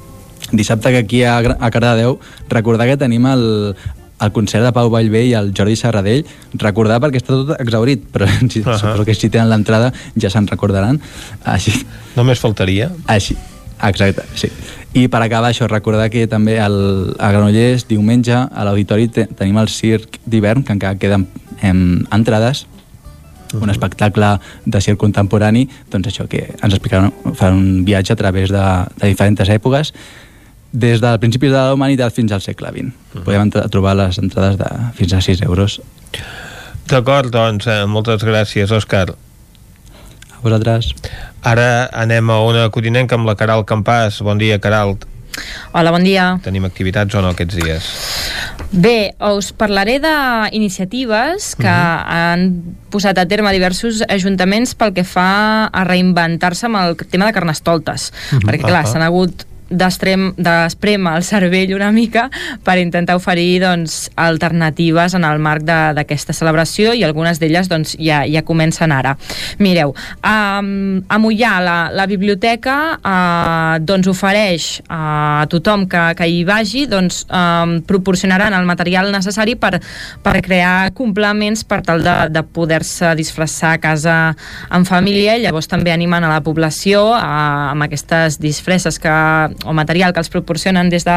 Dissabte 0.52 0.92
que 0.92 0.98
aquí 0.98 1.22
a, 1.24 1.38
a 1.38 1.70
Cardedeu, 1.70 2.20
recordar 2.48 2.86
que 2.86 2.98
tenim 3.00 3.26
el, 3.26 3.74
el 4.20 4.32
concert 4.32 4.64
de 4.64 4.72
Pau 4.72 4.90
Vallvé 4.92 5.24
i 5.26 5.34
el 5.38 5.52
Jordi 5.56 5.76
Serradell, 5.78 6.24
recordar 6.62 7.00
perquè 7.02 7.20
està 7.20 7.34
tot 7.34 7.52
exaurit, 7.58 8.06
però 8.12 8.28
si, 8.52 8.62
uh. 8.62 8.70
-huh. 8.70 8.78
suposo 8.78 9.04
que 9.04 9.14
si 9.14 9.30
tenen 9.30 9.50
l'entrada 9.50 9.92
ja 10.14 10.30
se'n 10.30 10.46
recordaran. 10.46 11.00
Així, 11.44 11.72
Només 12.16 12.38
faltaria. 12.38 12.90
així, 13.06 13.36
exacte, 13.82 14.22
sí. 14.34 14.50
I 14.94 15.08
per 15.08 15.20
acabar 15.20 15.50
això, 15.50 15.66
recordar 15.68 16.08
que 16.08 16.26
també 16.26 16.56
el, 16.58 17.14
a 17.18 17.30
Granollers, 17.30 17.86
diumenge, 17.88 18.32
a 18.32 18.64
l'auditori 18.64 19.08
te, 19.08 19.26
tenim 19.26 19.58
el 19.58 19.68
circ 19.68 20.18
d'hivern, 20.24 20.62
que 20.64 20.72
encara 20.72 20.96
queden 20.96 21.26
em, 21.60 22.06
entrades, 22.10 22.66
un 23.54 23.70
espectacle 23.70 24.38
de 24.66 24.80
circ 24.80 24.98
contemporani, 24.98 25.68
doncs 25.90 26.08
això, 26.10 26.26
que 26.28 26.48
ens 26.56 26.74
explicaran, 26.74 27.12
fan 27.38 27.54
un 27.54 27.84
viatge 27.86 28.12
a 28.12 28.16
través 28.16 28.50
de, 28.50 28.64
de 29.00 29.06
diferents 29.12 29.48
èpoques, 29.48 29.92
des 30.72 31.00
del 31.00 31.18
principis 31.22 31.50
de 31.54 31.56
la 31.56 31.72
humanitat 31.74 32.12
fins 32.12 32.32
al 32.32 32.42
segle 32.44 32.68
XX. 32.74 33.22
Podem 33.24 33.46
entra- 33.46 33.68
trobar 33.72 33.94
les 33.96 34.18
entrades 34.18 34.58
de 34.58 34.66
fins 34.98 35.12
a 35.14 35.20
6 35.24 35.40
euros. 35.46 35.80
D'acord, 36.90 37.30
doncs, 37.32 37.66
eh, 37.66 37.86
moltes 37.86 38.22
gràcies, 38.22 38.70
Òscar. 38.70 39.10
A 39.10 40.40
vosaltres. 40.42 40.92
Ara 41.42 41.88
anem 41.92 42.28
a 42.30 42.40
una 42.44 42.68
codinenca 42.70 43.14
amb 43.16 43.26
la 43.26 43.34
Caral 43.38 43.64
Campàs. 43.64 44.20
Bon 44.22 44.38
dia, 44.38 44.58
Caral. 44.60 44.96
Hola, 45.72 45.90
bon 45.92 46.04
dia. 46.04 46.38
Tenim 46.44 46.64
activitats 46.64 47.14
o 47.14 47.20
no 47.22 47.28
aquests 47.34 47.56
dies? 47.58 47.88
Bé, 48.76 49.14
us 49.24 49.54
parlaré 49.56 49.96
d'iniciatives 50.04 51.54
que 51.56 51.72
han 51.72 52.50
posat 52.92 53.16
a 53.16 53.24
terme 53.28 53.48
diversos 53.56 54.02
ajuntaments 54.04 54.74
pel 54.76 54.92
que 54.92 55.04
fa 55.08 55.70
a 55.72 55.84
reinventar-se 55.88 56.68
amb 56.68 56.76
el 56.82 56.96
tema 57.08 57.30
de 57.30 57.32
carnestoltes. 57.32 58.12
Mhm. 58.32 58.44
Perquè, 58.44 58.66
clar, 58.66 58.84
Ahà. 58.84 58.92
s'han 58.92 59.06
hagut 59.06 59.46
d'esprémer 59.70 61.16
el 61.16 61.24
cervell 61.26 61.74
una 61.74 61.90
mica 61.92 62.28
per 62.64 62.78
intentar 62.78 63.16
oferir 63.18 63.60
doncs, 63.62 64.10
alternatives 64.14 65.16
en 65.18 65.24
el 65.26 65.40
marc 65.42 65.64
d'aquesta 65.66 66.34
celebració 66.36 66.94
i 66.94 67.02
algunes 67.06 67.40
d'elles 67.42 67.68
doncs, 67.70 67.96
ja, 67.98 68.22
ja 68.28 68.44
comencen 68.46 68.92
ara. 68.94 69.16
Mireu, 69.58 69.94
um, 70.22 71.02
a 71.08 71.18
Mollà 71.18 71.56
la, 71.62 71.76
la 71.94 72.06
biblioteca 72.06 72.76
uh, 72.96 73.78
doncs 73.82 74.10
ofereix 74.12 74.68
a 74.92 75.46
tothom 75.50 75.86
que, 75.90 76.04
que 76.18 76.28
hi 76.30 76.42
vagi 76.46 76.86
doncs, 76.90 77.24
um, 77.30 77.78
proporcionaran 77.86 78.54
el 78.54 78.68
material 78.68 79.10
necessari 79.14 79.56
per, 79.58 79.80
per 80.22 80.36
crear 80.46 80.92
complements 80.96 81.64
per 81.66 81.82
tal 81.86 82.04
de, 82.06 82.16
de 82.30 82.44
poder-se 82.46 83.14
disfressar 83.18 83.76
a 83.76 83.82
casa 83.82 84.16
en 84.70 84.86
família 84.86 85.36
i 85.36 85.44
llavors 85.44 85.68
també 85.70 85.92
animen 85.92 86.24
a 86.24 86.30
la 86.30 86.42
població 86.44 87.08
a, 87.16 87.72
amb 87.72 87.86
aquestes 87.86 88.38
disfresses 88.42 89.00
que, 89.02 89.16
o 89.64 89.72
material 89.76 90.12
que 90.12 90.20
els 90.22 90.30
proporcionen 90.32 90.90
des 90.90 91.06
de 91.06 91.16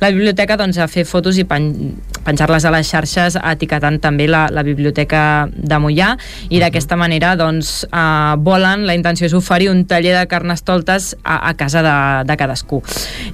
la 0.00 0.10
biblioteca 0.10 0.56
doncs, 0.60 0.78
a 0.78 0.88
fer 0.88 1.04
fotos 1.08 1.38
i 1.38 1.44
pen, 1.48 1.94
penjar-les 2.24 2.64
a 2.64 2.72
les 2.74 2.88
xarxes 2.88 3.38
etiquetant 3.40 4.00
també 4.02 4.28
la, 4.30 4.46
la 4.52 4.64
biblioteca 4.66 5.46
de 5.52 5.78
Mollà 5.82 6.14
i 6.48 6.60
d'aquesta 6.62 6.96
manera 7.00 7.34
doncs, 7.36 7.84
eh, 7.88 8.34
volen, 8.44 8.86
la 8.88 8.96
intenció 8.96 9.28
és 9.28 9.36
oferir 9.36 9.70
un 9.72 9.84
taller 9.90 10.16
de 10.16 10.26
carnestoltes 10.30 11.12
a, 11.22 11.40
a 11.50 11.54
casa 11.58 11.82
de, 11.84 11.96
de 12.28 12.38
cadascú. 12.40 12.82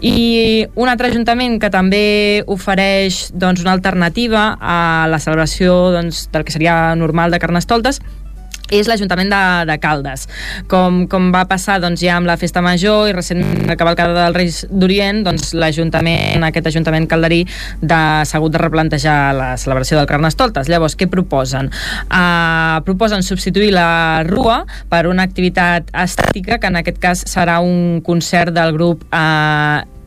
I 0.01 0.67
un 0.75 0.91
altre 0.91 1.11
ajuntament 1.11 1.59
que 1.63 1.71
també 1.73 2.43
ofereix 2.51 3.29
doncs, 3.35 3.63
una 3.63 3.75
alternativa 3.77 4.55
a 4.61 5.07
la 5.11 5.21
celebració 5.23 5.91
doncs, 5.95 6.29
del 6.33 6.47
que 6.47 6.55
seria 6.55 6.95
normal 6.99 7.31
de 7.31 7.41
carnestoltes 7.43 8.01
és 8.75 8.89
l'Ajuntament 8.91 9.31
de, 9.33 9.43
de 9.69 9.77
Caldes. 9.83 10.27
Com, 10.71 11.05
com 11.11 11.31
va 11.35 11.45
passar 11.51 11.81
doncs, 11.83 12.03
ja 12.03 12.17
amb 12.19 12.31
la 12.31 12.39
Festa 12.41 12.63
Major 12.65 13.11
i 13.11 13.15
recentment 13.17 13.69
la 13.69 13.77
cavalcada 13.81 14.17
dels 14.17 14.37
Reis 14.37 14.61
d'Orient, 14.71 15.23
doncs, 15.27 15.53
l'Ajuntament, 15.59 16.47
aquest 16.47 16.71
Ajuntament 16.71 17.09
calderí, 17.11 17.43
de, 17.81 18.01
s'ha 18.25 18.39
hagut 18.39 18.55
de 18.55 18.63
replantejar 18.63 19.19
la 19.37 19.53
celebració 19.61 19.99
del 19.99 20.09
Carnestoltes. 20.11 20.71
Llavors, 20.71 20.97
què 20.99 21.11
proposen? 21.11 21.71
Uh, 22.09 22.81
proposen 22.87 23.25
substituir 23.27 23.73
la 23.77 24.23
rua 24.29 24.63
per 24.91 25.07
una 25.11 25.27
activitat 25.27 25.91
estàtica, 25.95 26.61
que 26.61 26.71
en 26.71 26.81
aquest 26.81 27.01
cas 27.03 27.25
serà 27.31 27.61
un 27.65 28.01
concert 28.07 28.55
del 28.57 28.75
grup 28.77 29.07
uh, 29.11 30.00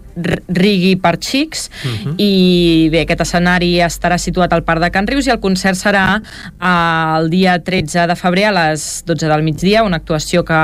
rigui 0.48 0.96
per 0.96 1.18
xics 1.20 1.70
Mhm. 1.84 2.16
i 2.18 2.90
bé, 2.92 3.02
aquest 3.02 3.22
escenari 3.22 3.80
estarà 3.82 4.18
situat 4.18 4.54
al 4.54 4.64
Parc 4.64 4.82
de 4.82 4.92
Can 4.92 5.08
Rius 5.08 5.28
i 5.28 5.32
el 5.32 5.40
concert 5.40 5.76
serà 5.78 6.22
eh, 6.62 7.18
el 7.20 7.30
dia 7.30 7.60
13 7.64 8.08
de 8.08 8.16
febrer 8.16 8.46
a 8.46 8.52
les 8.52 9.04
12 9.06 9.28
del 9.28 9.44
migdia, 9.44 9.84
una 9.84 9.98
actuació 9.98 10.44
que, 10.46 10.60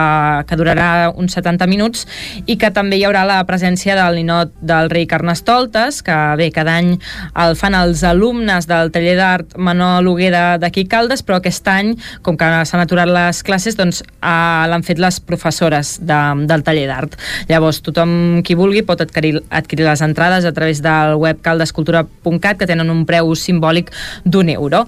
que 0.47 0.55
durarà 0.57 1.11
uns 1.15 1.33
70 1.33 1.67
minuts 1.67 2.05
i 2.45 2.57
que 2.57 2.71
també 2.71 2.97
hi 2.97 3.03
haurà 3.07 3.25
la 3.25 3.39
presència 3.45 3.95
del 3.95 4.15
ninot 4.21 4.51
del 4.61 4.89
rei 4.89 5.05
Carnestoltes, 5.07 6.01
que 6.03 6.15
bé, 6.37 6.51
cada 6.51 6.75
any 6.77 6.97
el 7.35 7.55
fan 7.59 7.75
els 7.75 8.03
alumnes 8.03 8.67
del 8.67 8.91
taller 8.91 9.15
d'art 9.17 9.57
Manol 9.57 10.07
Huguer 10.07 10.31
de- 10.31 10.57
d'aquí 10.59 10.85
Caldes, 10.87 11.23
però 11.25 11.37
aquest 11.39 11.67
any, 11.67 11.95
com 12.21 12.37
que 12.37 12.45
s'han 12.65 12.81
aturat 12.81 13.07
les 13.07 13.43
classes, 13.43 13.75
doncs 13.77 14.01
eh, 14.01 14.65
l'han 14.69 14.83
fet 14.83 14.99
les 14.99 15.19
professores 15.19 15.97
de, 16.01 16.19
del 16.47 16.63
taller 16.63 16.87
d'art. 16.87 17.15
Llavors, 17.49 17.81
tothom 17.81 18.41
qui 18.43 18.55
vulgui 18.55 18.81
pot 18.83 19.01
adquirir, 19.01 19.38
adquirir 19.49 19.85
les 19.87 20.03
entrades 20.05 20.45
a 20.45 20.53
través 20.53 20.83
del 20.83 21.15
web 21.15 21.41
caldescultura.cat, 21.41 22.59
que 22.59 22.67
tenen 22.69 22.91
un 22.91 23.05
preu 23.09 23.33
simbòlic 23.35 23.91
d'un 24.25 24.49
euro. 24.53 24.85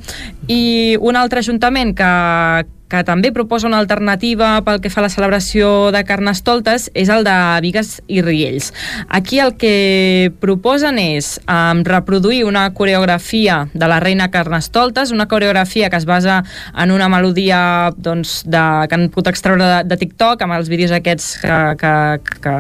I 0.48 0.98
un 1.00 1.18
altre 1.20 1.42
ajuntament 1.42 1.96
que, 1.98 2.12
que 2.92 3.04
també 3.08 3.32
proposa 3.32 3.70
una 3.70 3.80
alternativa 3.80 4.58
pel 4.68 4.82
que 4.84 4.92
fa 4.92 5.00
a 5.02 5.06
la 5.06 5.12
celebració 5.14 5.92
de 5.96 6.04
Carnestoltes 6.08 6.90
és 6.98 7.12
el 7.14 7.24
de 7.24 7.36
Vigues 7.64 7.94
i 8.12 8.20
Riells. 8.26 8.72
Aquí 9.08 9.40
el 9.40 9.56
que 9.62 10.32
proposen 10.44 11.00
és 11.00 11.38
um, 11.46 11.86
reproduir 11.88 12.44
una 12.50 12.68
coreografia 12.76 13.64
de 13.74 13.88
la 13.88 14.02
reina 14.04 14.30
Carnestoltes, 14.34 15.16
una 15.16 15.30
coreografia 15.32 15.90
que 15.90 16.02
es 16.02 16.06
basa 16.06 16.42
en 16.76 16.92
una 16.92 17.08
melodia 17.10 17.94
doncs, 17.96 18.42
de, 18.46 18.66
que 18.90 19.00
han 19.00 19.08
pogut 19.10 19.32
extreure 19.32 19.64
de, 19.64 19.80
de 19.88 20.00
TikTok, 20.04 20.44
amb 20.44 20.60
els 20.60 20.72
vídeos 20.72 20.92
aquests 20.92 21.38
que, 21.46 21.62
que, 21.80 21.96
que, 22.44 22.58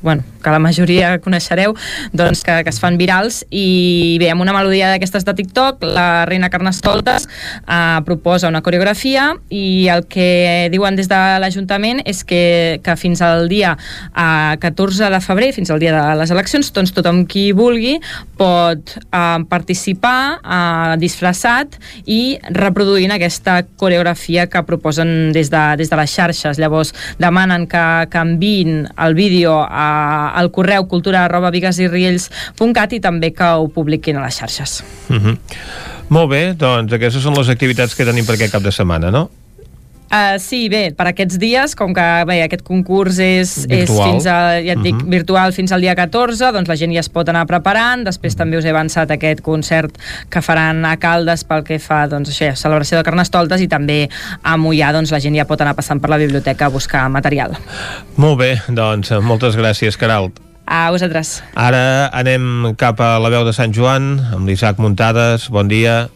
bueno, 0.00 0.24
que 0.46 0.54
la 0.54 0.62
majoria 0.62 1.16
coneixereu, 1.22 1.74
doncs, 2.14 2.44
que, 2.46 2.60
que 2.62 2.70
es 2.70 2.78
fan 2.82 2.94
virals, 3.00 3.42
i 3.50 4.16
bé, 4.22 4.30
amb 4.30 4.44
una 4.44 4.54
melodia 4.54 4.92
d'aquestes 4.92 5.26
de 5.26 5.34
TikTok, 5.40 5.82
la 5.90 6.24
reina 6.28 6.50
Carnestoltes 6.52 7.26
eh, 7.26 7.98
proposa 8.06 8.50
una 8.52 8.62
coreografia 8.62 9.32
i 9.50 9.88
el 9.90 10.04
que 10.06 10.68
diuen 10.70 10.94
des 10.98 11.10
de 11.10 11.18
l'Ajuntament 11.42 12.04
és 12.06 12.22
que, 12.28 12.78
que 12.84 12.96
fins 13.00 13.22
al 13.26 13.48
dia 13.50 13.74
eh, 13.76 14.54
14 14.62 15.10
de 15.10 15.20
febrer, 15.24 15.50
fins 15.56 15.72
al 15.74 15.82
dia 15.82 15.94
de 15.96 16.04
les 16.20 16.30
eleccions, 16.30 16.70
doncs 16.76 16.94
tothom 16.94 17.24
qui 17.26 17.48
vulgui 17.56 17.96
pot 18.38 18.94
eh, 19.02 19.42
participar 19.50 20.38
eh, 20.38 20.94
disfressat 21.02 21.74
i 22.06 22.36
reproduint 22.54 23.16
aquesta 23.16 23.58
coreografia 23.80 24.46
que 24.52 24.62
proposen 24.68 25.32
des 25.34 25.50
de, 25.50 25.64
des 25.80 25.90
de 25.90 25.98
les 25.98 26.14
xarxes. 26.14 26.60
Llavors 26.62 26.94
demanen 27.18 27.66
que, 27.66 27.84
enviïn 28.16 28.86
el 29.02 29.14
vídeo 29.14 29.58
a, 29.62 30.32
al 30.36 30.52
correu 30.54 30.86
cultura 30.90 31.24
arroba 31.24 31.50
vigasiriells.cat 31.54 32.92
i 32.96 33.00
també 33.00 33.32
que 33.36 33.48
ho 33.56 33.66
publiquin 33.72 34.20
a 34.20 34.26
les 34.26 34.38
xarxes. 34.38 34.82
Mhm. 35.08 35.38
Molt 36.08 36.30
bé, 36.30 36.42
doncs 36.54 36.92
aquestes 36.92 37.24
són 37.24 37.34
les 37.34 37.48
activitats 37.50 37.96
que 37.96 38.06
tenim 38.06 38.26
per 38.26 38.36
aquest 38.36 38.52
cap 38.54 38.62
de 38.62 38.70
setmana, 38.70 39.10
no? 39.10 39.30
Uh, 40.06 40.38
sí, 40.38 40.68
bé, 40.70 40.92
per 40.94 41.08
aquests 41.10 41.34
dies, 41.42 41.74
com 41.74 41.90
que 41.92 42.04
bé, 42.28 42.36
aquest 42.44 42.62
concurs 42.62 43.18
és, 43.18 43.56
és 43.66 43.90
fins 43.90 44.28
a, 44.30 44.60
ja 44.62 44.76
et 44.76 44.82
dic, 44.84 44.94
Mhm. 44.94 45.10
virtual 45.10 45.52
fins 45.52 45.72
al 45.72 45.80
dia 45.82 45.96
14, 45.98 46.52
doncs 46.52 46.68
la 46.68 46.76
gent 46.76 46.92
ja 46.94 47.00
es 47.00 47.08
pot 47.08 47.28
anar 47.28 47.44
preparant. 47.46 48.04
Després 48.06 48.36
també 48.36 48.56
us 48.56 48.64
he 48.64 48.70
avançat 48.70 49.10
aquest 49.10 49.42
concert 49.42 49.98
que 50.30 50.40
faran 50.42 50.84
a 50.84 50.96
Caldes 50.96 51.42
pel 51.44 51.64
que 51.64 51.78
fa 51.78 52.06
doncs, 52.06 52.30
això, 52.30 52.54
celebració 52.54 52.96
de 52.98 53.02
Carnestoltes 53.02 53.60
i 53.60 53.68
també 53.68 54.08
a 54.42 54.56
Mollà 54.56 54.92
doncs, 54.92 55.10
la 55.10 55.18
gent 55.20 55.34
ja 55.36 55.44
pot 55.44 55.60
anar 55.60 55.74
passant 55.74 56.00
per 56.00 56.08
la 56.10 56.18
biblioteca 56.18 56.66
a 56.66 56.68
buscar 56.68 57.08
material. 57.10 57.56
Molt 58.16 58.38
bé, 58.38 58.62
doncs 58.68 59.10
moltes 59.20 59.56
gràcies, 59.56 59.98
Caralt. 59.98 60.38
A 60.66 60.90
vosaltres. 60.90 61.42
Ara 61.54 62.08
anem 62.12 62.74
cap 62.76 63.00
a 63.00 63.18
la 63.22 63.28
veu 63.28 63.44
de 63.44 63.52
Sant 63.52 63.72
Joan 63.72 64.20
amb 64.32 64.48
l'Isaac 64.48 64.78
Muntades. 64.78 65.48
Bon 65.48 65.68
dia. 65.68 66.08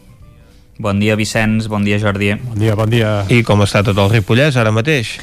Bon 0.80 0.96
dia, 0.96 1.12
Vicenç. 1.12 1.68
Bon 1.68 1.84
dia, 1.84 1.98
Jordi. 2.00 2.32
Bon 2.40 2.56
dia, 2.56 2.72
bon 2.72 2.88
dia. 2.88 3.10
I 3.28 3.42
com 3.44 3.60
està 3.60 3.82
tot 3.84 3.98
el 4.00 4.08
Ripollès 4.08 4.56
ara 4.56 4.72
mateix? 4.72 5.18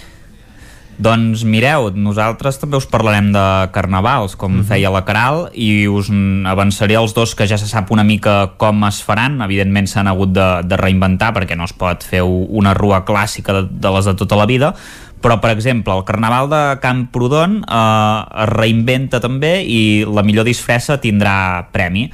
Doncs 1.01 1.43
mireu, 1.45 1.91
nosaltres 1.93 2.57
també 2.57 2.77
us 2.77 2.85
parlarem 2.89 3.31
de 3.33 3.45
carnavals, 3.73 4.35
com 4.35 4.51
mm 4.51 4.59
-hmm. 4.59 4.67
feia 4.69 4.89
la 4.89 5.03
Caral, 5.05 5.49
i 5.53 5.87
us 5.87 6.09
avançaré 6.45 6.93
els 6.93 7.13
dos 7.13 7.33
que 7.35 7.47
ja 7.47 7.57
se 7.57 7.67
sap 7.67 7.91
una 7.91 8.03
mica 8.03 8.53
com 8.57 8.83
es 8.85 9.01
faran. 9.01 9.41
Evidentment 9.41 9.87
s'han 9.87 10.07
hagut 10.07 10.31
de, 10.31 10.61
de 10.63 10.77
reinventar 10.77 11.33
perquè 11.33 11.55
no 11.55 11.65
es 11.65 11.73
pot 11.73 12.03
fer 12.03 12.21
una 12.23 12.73
rua 12.73 13.05
clàssica 13.05 13.53
de, 13.53 13.67
de 13.69 13.89
les 13.89 14.05
de 14.05 14.13
tota 14.13 14.35
la 14.35 14.45
vida, 14.45 14.75
però 15.21 15.39
per 15.41 15.51
exemple 15.55 15.95
el 15.95 16.05
Carnaval 16.05 16.49
de 16.51 16.63
Camprodon 16.81 17.61
eh, 17.63 18.43
es 18.43 18.51
reinventa 18.53 19.21
també 19.23 19.59
i 19.65 19.79
la 20.05 20.23
millor 20.25 20.47
disfressa 20.47 20.99
tindrà 21.01 21.67
premi. 21.73 22.07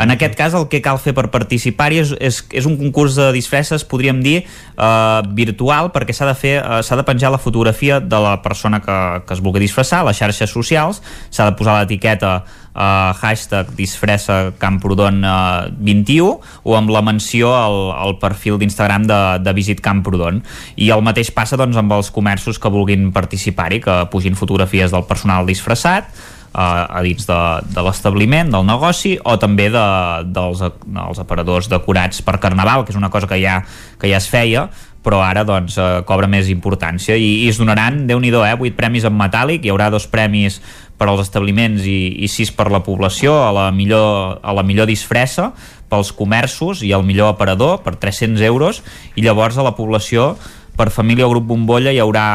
En 0.00 0.08
aquest 0.12 0.32
cas 0.36 0.54
el 0.56 0.66
que 0.72 0.80
cal 0.80 0.96
fer 1.02 1.12
per 1.16 1.26
participar-hi 1.32 2.00
és, 2.00 2.12
és, 2.20 2.38
és 2.56 2.68
un 2.68 2.78
concurs 2.80 3.18
de 3.18 3.28
disfresses 3.36 3.84
podríem 3.84 4.22
dir 4.24 4.38
eh, 4.40 5.20
virtual 5.36 5.90
perquè 5.94 6.16
s'ha 6.16 6.28
de 6.30 6.36
fer 6.38 6.54
eh, 6.60 6.80
s'ha 6.86 6.96
de 7.00 7.04
penjar 7.08 7.32
la 7.32 7.40
fotografia 7.42 8.00
de 8.00 8.22
la 8.22 8.38
persona 8.44 8.80
que, 8.84 8.98
que 9.26 9.36
es 9.36 9.44
vulgui 9.44 9.64
disfressar 9.66 10.00
a 10.00 10.08
les 10.08 10.20
xarxes 10.20 10.52
socials 10.52 11.02
s'ha 11.28 11.50
de 11.50 11.56
posar 11.58 11.80
l'etiqueta 11.80 12.38
eh, 12.40 12.59
hashtag 12.74 13.72
disfressa 13.76 14.52
Camprodon 14.58 15.24
eh, 15.24 15.70
21 15.74 16.40
o 16.62 16.76
amb 16.78 16.90
la 16.90 17.02
menció 17.02 17.54
al, 17.56 17.78
al 17.92 18.18
perfil 18.22 18.58
d'Instagram 18.60 19.06
de, 19.10 19.20
de 19.42 19.54
Visit 19.56 19.80
Camprodon. 19.84 20.42
I 20.76 20.90
el 20.94 21.02
mateix 21.02 21.32
passa 21.34 21.58
doncs, 21.60 21.78
amb 21.80 21.92
els 21.96 22.10
comerços 22.14 22.60
que 22.60 22.72
vulguin 22.72 23.10
participar-hi 23.12 23.80
que 23.84 24.02
pugin 24.12 24.38
fotografies 24.38 24.94
del 24.94 25.08
personal 25.08 25.48
disfressat 25.48 26.10
eh, 26.54 26.60
a 26.60 27.02
dins 27.02 27.26
de, 27.26 27.40
de 27.74 27.86
l'establiment, 27.86 28.50
del 28.52 28.66
negoci 28.66 29.16
o 29.24 29.36
també 29.40 29.70
de, 29.72 29.86
dels, 30.30 30.62
dels 30.86 31.22
aparadors 31.22 31.70
decorats 31.70 32.22
per 32.26 32.38
Carnaval, 32.42 32.84
que 32.84 32.94
és 32.94 33.00
una 33.00 33.10
cosa 33.10 33.30
que 33.30 33.40
ja, 33.42 33.60
que 34.00 34.10
ja 34.10 34.20
es 34.20 34.30
feia 34.30 34.68
però 35.04 35.22
ara 35.24 35.44
doncs 35.48 35.78
eh, 35.80 35.88
cobra 36.08 36.28
més 36.30 36.50
importància. 36.52 37.16
I, 37.16 37.44
i 37.44 37.48
es 37.50 37.60
donaran, 37.60 38.04
déu 38.08 38.20
nhi 38.20 38.32
eh, 38.34 38.54
8 38.54 38.76
premis 38.76 39.06
en 39.08 39.16
metàl·lic, 39.16 39.64
hi 39.64 39.72
haurà 39.72 39.90
dos 39.92 40.06
premis 40.10 40.60
per 41.00 41.08
als 41.08 41.22
establiments 41.24 41.86
i, 41.88 42.20
i 42.20 42.28
sis 42.28 42.52
per 42.52 42.68
la 42.72 42.82
població 42.84 43.38
a 43.40 43.50
la 43.56 43.70
millor, 43.72 44.40
a 44.42 44.52
la 44.52 44.64
millor 44.66 44.90
disfressa 44.90 45.50
pels 45.90 46.12
comerços 46.14 46.84
i 46.86 46.92
el 46.94 47.02
millor 47.02 47.32
aparador 47.32 47.80
per 47.82 47.96
300 47.98 48.44
euros. 48.46 48.82
I 49.16 49.24
llavors 49.24 49.56
a 49.58 49.64
la 49.66 49.74
població 49.74 50.34
per 50.76 50.90
família 50.90 51.26
o 51.26 51.30
grup 51.32 51.46
bombolla 51.48 51.92
hi 51.92 51.98
haurà 52.02 52.26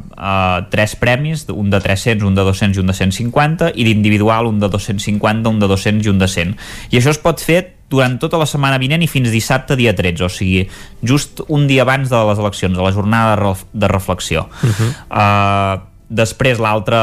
eh, 0.00 0.64
tres 0.72 0.96
premis, 0.96 1.44
un 1.52 1.70
de 1.70 1.80
300, 1.80 2.24
un 2.26 2.34
de 2.34 2.46
200 2.46 2.76
i 2.76 2.82
un 2.82 2.90
de 2.90 2.96
150 2.96 3.72
i 3.74 3.86
d'individual 3.88 4.48
un 4.50 4.58
de 4.62 4.70
250, 4.72 5.48
un 5.48 5.62
de 5.62 5.68
200 5.70 6.06
i 6.06 6.12
un 6.12 6.18
de 6.18 6.28
100 6.28 6.56
i 6.90 7.00
això 7.00 7.14
es 7.14 7.20
pot 7.22 7.40
fer 7.40 7.62
durant 7.92 8.16
tota 8.18 8.40
la 8.40 8.48
setmana 8.48 8.80
vinent 8.80 9.04
i 9.04 9.10
fins 9.10 9.30
dissabte 9.32 9.76
dia 9.76 9.92
13 9.94 10.24
o 10.24 10.30
sigui, 10.32 10.66
just 11.04 11.44
un 11.52 11.66
dia 11.68 11.84
abans 11.84 12.08
de 12.08 12.20
les 12.30 12.40
eleccions 12.40 12.78
a 12.78 12.86
la 12.86 12.92
jornada 12.92 13.36
de, 13.36 13.42
ref 13.44 13.66
de 13.72 13.88
reflexió 13.88 14.48
Uh 14.62 14.68
-huh. 14.68 14.90
Uh, 15.10 15.80
després 16.08 16.58
l'altre 16.58 16.96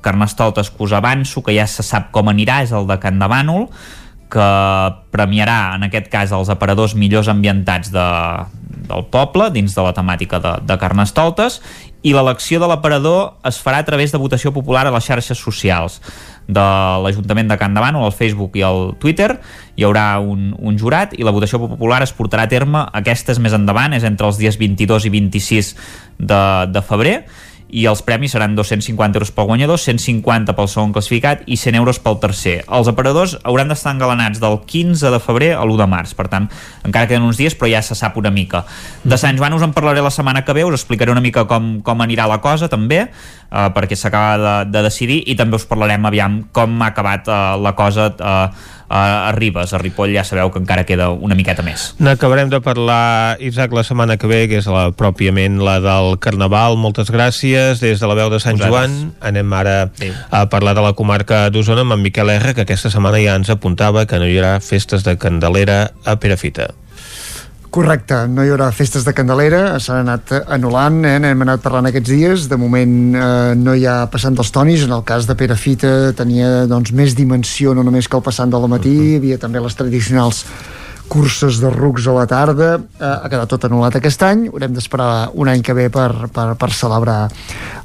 Carnestoltes 0.00 0.70
que 0.70 0.82
us 0.82 0.92
avanço 0.92 1.42
que 1.42 1.54
ja 1.56 1.66
se 1.66 1.82
sap 1.82 2.10
com 2.14 2.28
anirà 2.30 2.62
és 2.62 2.72
el 2.72 2.86
de 2.86 2.98
Can 3.02 3.18
de 3.18 3.26
Bànol 3.26 3.68
que 4.30 4.46
premiarà 5.14 5.76
en 5.76 5.86
aquest 5.86 6.08
cas 6.10 6.32
els 6.32 6.50
aparadors 6.52 6.94
millors 6.98 7.28
ambientats 7.28 7.92
de, 7.94 8.06
del 8.88 9.06
poble 9.12 9.50
dins 9.54 9.74
de 9.74 9.82
la 9.84 9.94
temàtica 9.96 10.40
de, 10.42 10.54
de 10.66 10.76
Carnestoltes 10.80 11.60
i 12.06 12.12
l'elecció 12.14 12.60
de 12.62 12.68
l'aparador 12.70 13.36
es 13.48 13.58
farà 13.62 13.80
a 13.82 13.86
través 13.86 14.12
de 14.14 14.20
votació 14.22 14.52
popular 14.54 14.84
a 14.86 14.92
les 14.94 15.06
xarxes 15.08 15.40
socials 15.42 15.98
de 16.46 16.66
l'Ajuntament 17.02 17.48
de 17.50 17.56
Can 17.58 17.74
Bànol, 17.74 18.04
al 18.06 18.14
Facebook 18.14 18.54
i 18.54 18.62
al 18.62 18.92
Twitter. 19.02 19.32
Hi 19.74 19.86
haurà 19.86 20.20
un, 20.22 20.52
un 20.54 20.78
jurat 20.78 21.16
i 21.18 21.26
la 21.26 21.34
votació 21.34 21.58
popular 21.58 22.04
es 22.06 22.14
portarà 22.14 22.44
a 22.46 22.52
terme 22.52 22.84
aquestes 23.00 23.40
més 23.42 23.56
endavant, 23.56 23.96
és 23.96 24.06
entre 24.06 24.28
els 24.30 24.38
dies 24.38 24.58
22 24.60 25.08
i 25.08 25.12
26 25.16 25.74
de, 26.18 26.42
de 26.70 26.84
febrer 26.86 27.16
i 27.68 27.86
els 27.90 28.02
premis 28.06 28.32
seran 28.34 28.54
250 28.54 29.18
euros 29.18 29.32
pel 29.34 29.48
guanyador, 29.48 29.78
150 29.80 30.54
pel 30.56 30.68
segon 30.70 30.92
classificat 30.94 31.42
i 31.46 31.58
100 31.58 31.78
euros 31.80 31.98
pel 32.02 32.18
tercer. 32.22 32.60
Els 32.70 32.90
aparadors 32.90 33.36
hauran 33.42 33.72
d'estar 33.72 33.96
engalanats 33.96 34.40
del 34.42 34.60
15 34.66 35.10
de 35.12 35.20
febrer 35.22 35.52
a 35.56 35.64
l'1 35.64 35.80
de 35.82 35.88
març, 35.90 36.14
per 36.18 36.28
tant, 36.32 36.46
encara 36.86 37.10
queden 37.10 37.26
uns 37.26 37.40
dies, 37.40 37.56
però 37.58 37.70
ja 37.72 37.82
se 37.82 37.98
sap 37.98 38.16
una 38.20 38.30
mica. 38.30 38.64
De 39.02 39.18
Sant 39.18 39.38
Joan 39.38 39.56
us 39.58 39.66
en 39.66 39.74
parlaré 39.74 40.04
la 40.04 40.14
setmana 40.14 40.44
que 40.46 40.54
ve, 40.54 40.64
us 40.64 40.78
explicaré 40.78 41.10
una 41.14 41.24
mica 41.24 41.46
com, 41.50 41.80
com 41.82 42.06
anirà 42.06 42.28
la 42.30 42.38
cosa, 42.44 42.70
també, 42.70 43.02
eh, 43.06 43.68
perquè 43.74 43.98
s'acaba 43.98 44.38
de, 44.38 44.56
de 44.70 44.86
decidir, 44.86 45.22
i 45.26 45.36
també 45.38 45.58
us 45.58 45.66
parlarem 45.66 46.06
aviam 46.06 46.44
com 46.54 46.80
ha 46.82 46.92
acabat 46.94 47.26
eh, 47.28 47.42
la 47.62 47.74
cosa 47.78 48.12
eh, 48.14 48.74
a 48.88 49.32
Ribes, 49.34 49.72
a 49.74 49.78
Ripoll 49.78 50.14
ja 50.14 50.24
sabeu 50.24 50.50
que 50.54 50.60
encara 50.62 50.86
queda 50.86 51.08
una 51.10 51.34
miqueta 51.34 51.64
més. 51.66 51.88
N'acabarem 51.98 52.50
de 52.52 52.60
parlar, 52.62 53.36
Isaac, 53.42 53.74
la 53.74 53.84
setmana 53.86 54.16
que 54.16 54.30
ve, 54.30 54.44
que 54.50 54.60
és 54.60 54.68
la, 54.70 54.88
pròpiament 54.96 55.58
la 55.64 55.78
del 55.82 56.16
Carnaval. 56.22 56.78
Moltes 56.80 57.10
gràcies 57.12 57.82
des 57.82 58.00
de 58.00 58.10
la 58.10 58.18
veu 58.18 58.30
de 58.32 58.40
Sant 58.42 58.58
Vosaltres. 58.60 58.94
Joan. 58.94 59.12
Anem 59.20 59.52
ara 59.58 59.76
a 60.30 60.46
parlar 60.52 60.76
de 60.78 60.86
la 60.86 60.94
comarca 60.98 61.46
d'Osona 61.50 61.86
amb 61.86 61.98
en 61.98 62.04
Miquel 62.06 62.30
R, 62.38 62.54
que 62.54 62.66
aquesta 62.66 62.92
setmana 62.92 63.22
ja 63.22 63.36
ens 63.38 63.50
apuntava 63.52 64.06
que 64.06 64.20
no 64.22 64.28
hi 64.28 64.38
haurà 64.38 64.56
festes 64.62 65.06
de 65.06 65.18
Candelera 65.18 65.90
a 66.04 66.18
Perafita. 66.22 66.70
Correcte, 67.76 68.22
no 68.32 68.40
hi 68.40 68.48
haurà 68.48 68.70
festes 68.72 69.04
de 69.04 69.12
Candelera, 69.12 69.74
s'han 69.84 69.98
anat 70.06 70.30
anul·lant, 70.54 71.02
eh? 71.04 71.18
n'hem 71.20 71.42
anat 71.44 71.60
parlant 71.60 71.84
aquests 71.90 72.08
dies, 72.08 72.46
de 72.48 72.56
moment 72.56 72.94
eh, 73.12 73.50
no 73.60 73.74
hi 73.76 73.82
ha 73.84 73.98
passant 74.08 74.38
dels 74.38 74.48
tonis, 74.54 74.86
en 74.86 74.94
el 74.96 75.02
cas 75.04 75.26
de 75.28 75.34
Pere 75.36 75.58
Fita 75.60 75.90
tenia 76.16 76.62
doncs, 76.70 76.94
més 76.96 77.12
dimensió, 77.18 77.74
no 77.76 77.84
només 77.84 78.08
que 78.08 78.16
el 78.16 78.24
passant 78.24 78.54
del 78.54 78.64
matí, 78.72 78.94
hi 78.96 79.18
havia 79.18 79.36
també 79.42 79.60
les 79.60 79.76
tradicionals 79.76 80.40
curses 81.12 81.58
de 81.60 81.68
rucs 81.74 82.06
a 82.08 82.14
la 82.16 82.24
tarda, 82.30 82.70
eh, 82.80 83.10
ha 83.10 83.28
quedat 83.28 83.52
tot 83.52 83.68
anul·lat 83.68 84.00
aquest 84.00 84.24
any, 84.24 84.46
haurem 84.48 84.72
d'esperar 84.72 85.10
un 85.36 85.52
any 85.52 85.60
que 85.60 85.76
ve 85.76 85.90
per, 85.92 86.30
per, 86.32 86.46
per 86.56 86.70
celebrar 86.72 87.26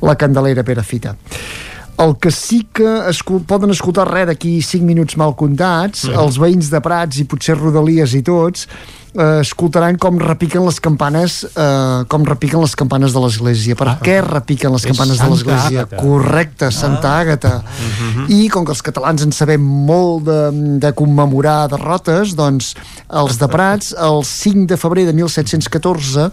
la 0.07 0.15
Candelera 0.15 0.63
Pere 0.63 0.87
Fita. 0.87 1.17
El 2.01 2.15
que 2.17 2.31
sí 2.31 2.63
que 2.73 2.87
escol 3.11 3.43
poden 3.45 3.75
escoltar 3.75 4.07
res 4.07 4.23
d'aquí 4.31 4.55
5 4.63 4.87
minuts 4.87 5.19
mal 5.19 5.35
comptats, 5.37 6.07
Mhm. 6.07 6.17
els 6.23 6.39
veïns 6.39 6.71
de 6.71 6.79
Prats 6.81 7.19
i 7.19 7.27
potser 7.27 7.59
Rodalies 7.59 8.15
i 8.15 8.23
tots, 8.23 8.65
eh, 9.17 9.41
escoltaran 9.41 9.97
com 10.01 10.19
repiquen 10.21 10.63
les 10.65 10.79
campanes 10.83 11.41
eh, 11.49 12.03
com 12.11 12.25
repiquen 12.27 12.61
les 12.63 12.75
campanes 12.75 13.15
de 13.15 13.23
l'església. 13.23 13.77
Per 13.79 13.97
què 14.03 14.19
repiquen 14.25 14.73
les 14.75 14.85
campanes 14.87 15.17
de 15.17 15.23
Santa 15.23 15.33
l'església? 15.33 15.85
Àgata. 15.85 16.03
Correcte, 16.03 16.71
Santa 16.75 17.15
Àgata. 17.19 17.53
I 18.31 18.47
com 18.53 18.67
que 18.67 18.75
els 18.75 18.85
catalans 18.85 19.25
en 19.25 19.35
sabem 19.35 19.61
molt 19.61 20.27
de, 20.29 20.39
de 20.83 20.93
commemorar 20.97 21.65
derrotes, 21.71 22.35
doncs 22.37 22.75
els 23.09 23.41
de 23.41 23.51
Prats, 23.51 23.91
el 23.97 24.23
5 24.27 24.69
de 24.71 24.79
febrer 24.79 25.05
de 25.09 25.17
1714, 25.17 26.31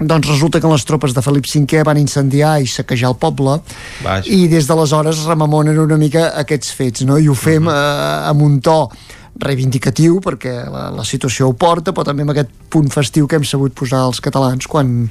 doncs 0.00 0.28
resulta 0.30 0.60
que 0.60 0.68
les 0.70 0.84
tropes 0.88 1.12
de 1.12 1.20
Felip 1.20 1.44
V 1.44 1.82
van 1.84 1.98
incendiar 2.00 2.54
i 2.62 2.66
saquejar 2.66 3.10
el 3.10 3.18
poble 3.20 3.58
Vaja. 4.00 4.24
i 4.32 4.48
des 4.48 4.64
d'aleshores 4.66 5.26
rememonen 5.28 5.76
una 5.78 5.98
mica 6.00 6.30
aquests 6.40 6.72
fets, 6.72 7.04
no? 7.04 7.18
I 7.20 7.28
ho 7.28 7.36
fem 7.36 7.68
eh, 7.68 8.30
amb 8.30 8.40
un 8.42 8.60
to 8.64 8.88
reivindicatiu 9.42 10.20
perquè 10.24 10.54
la, 10.70 10.88
la 10.94 11.04
situació 11.06 11.50
ho 11.50 11.56
porta 11.58 11.94
però 11.96 12.06
també 12.06 12.26
amb 12.26 12.34
aquest 12.34 12.52
punt 12.70 12.90
festiu 12.92 13.26
que 13.26 13.40
hem 13.40 13.46
sabut 13.48 13.74
posar 13.76 14.04
els 14.08 14.20
catalans 14.24 14.68
quan, 14.70 15.08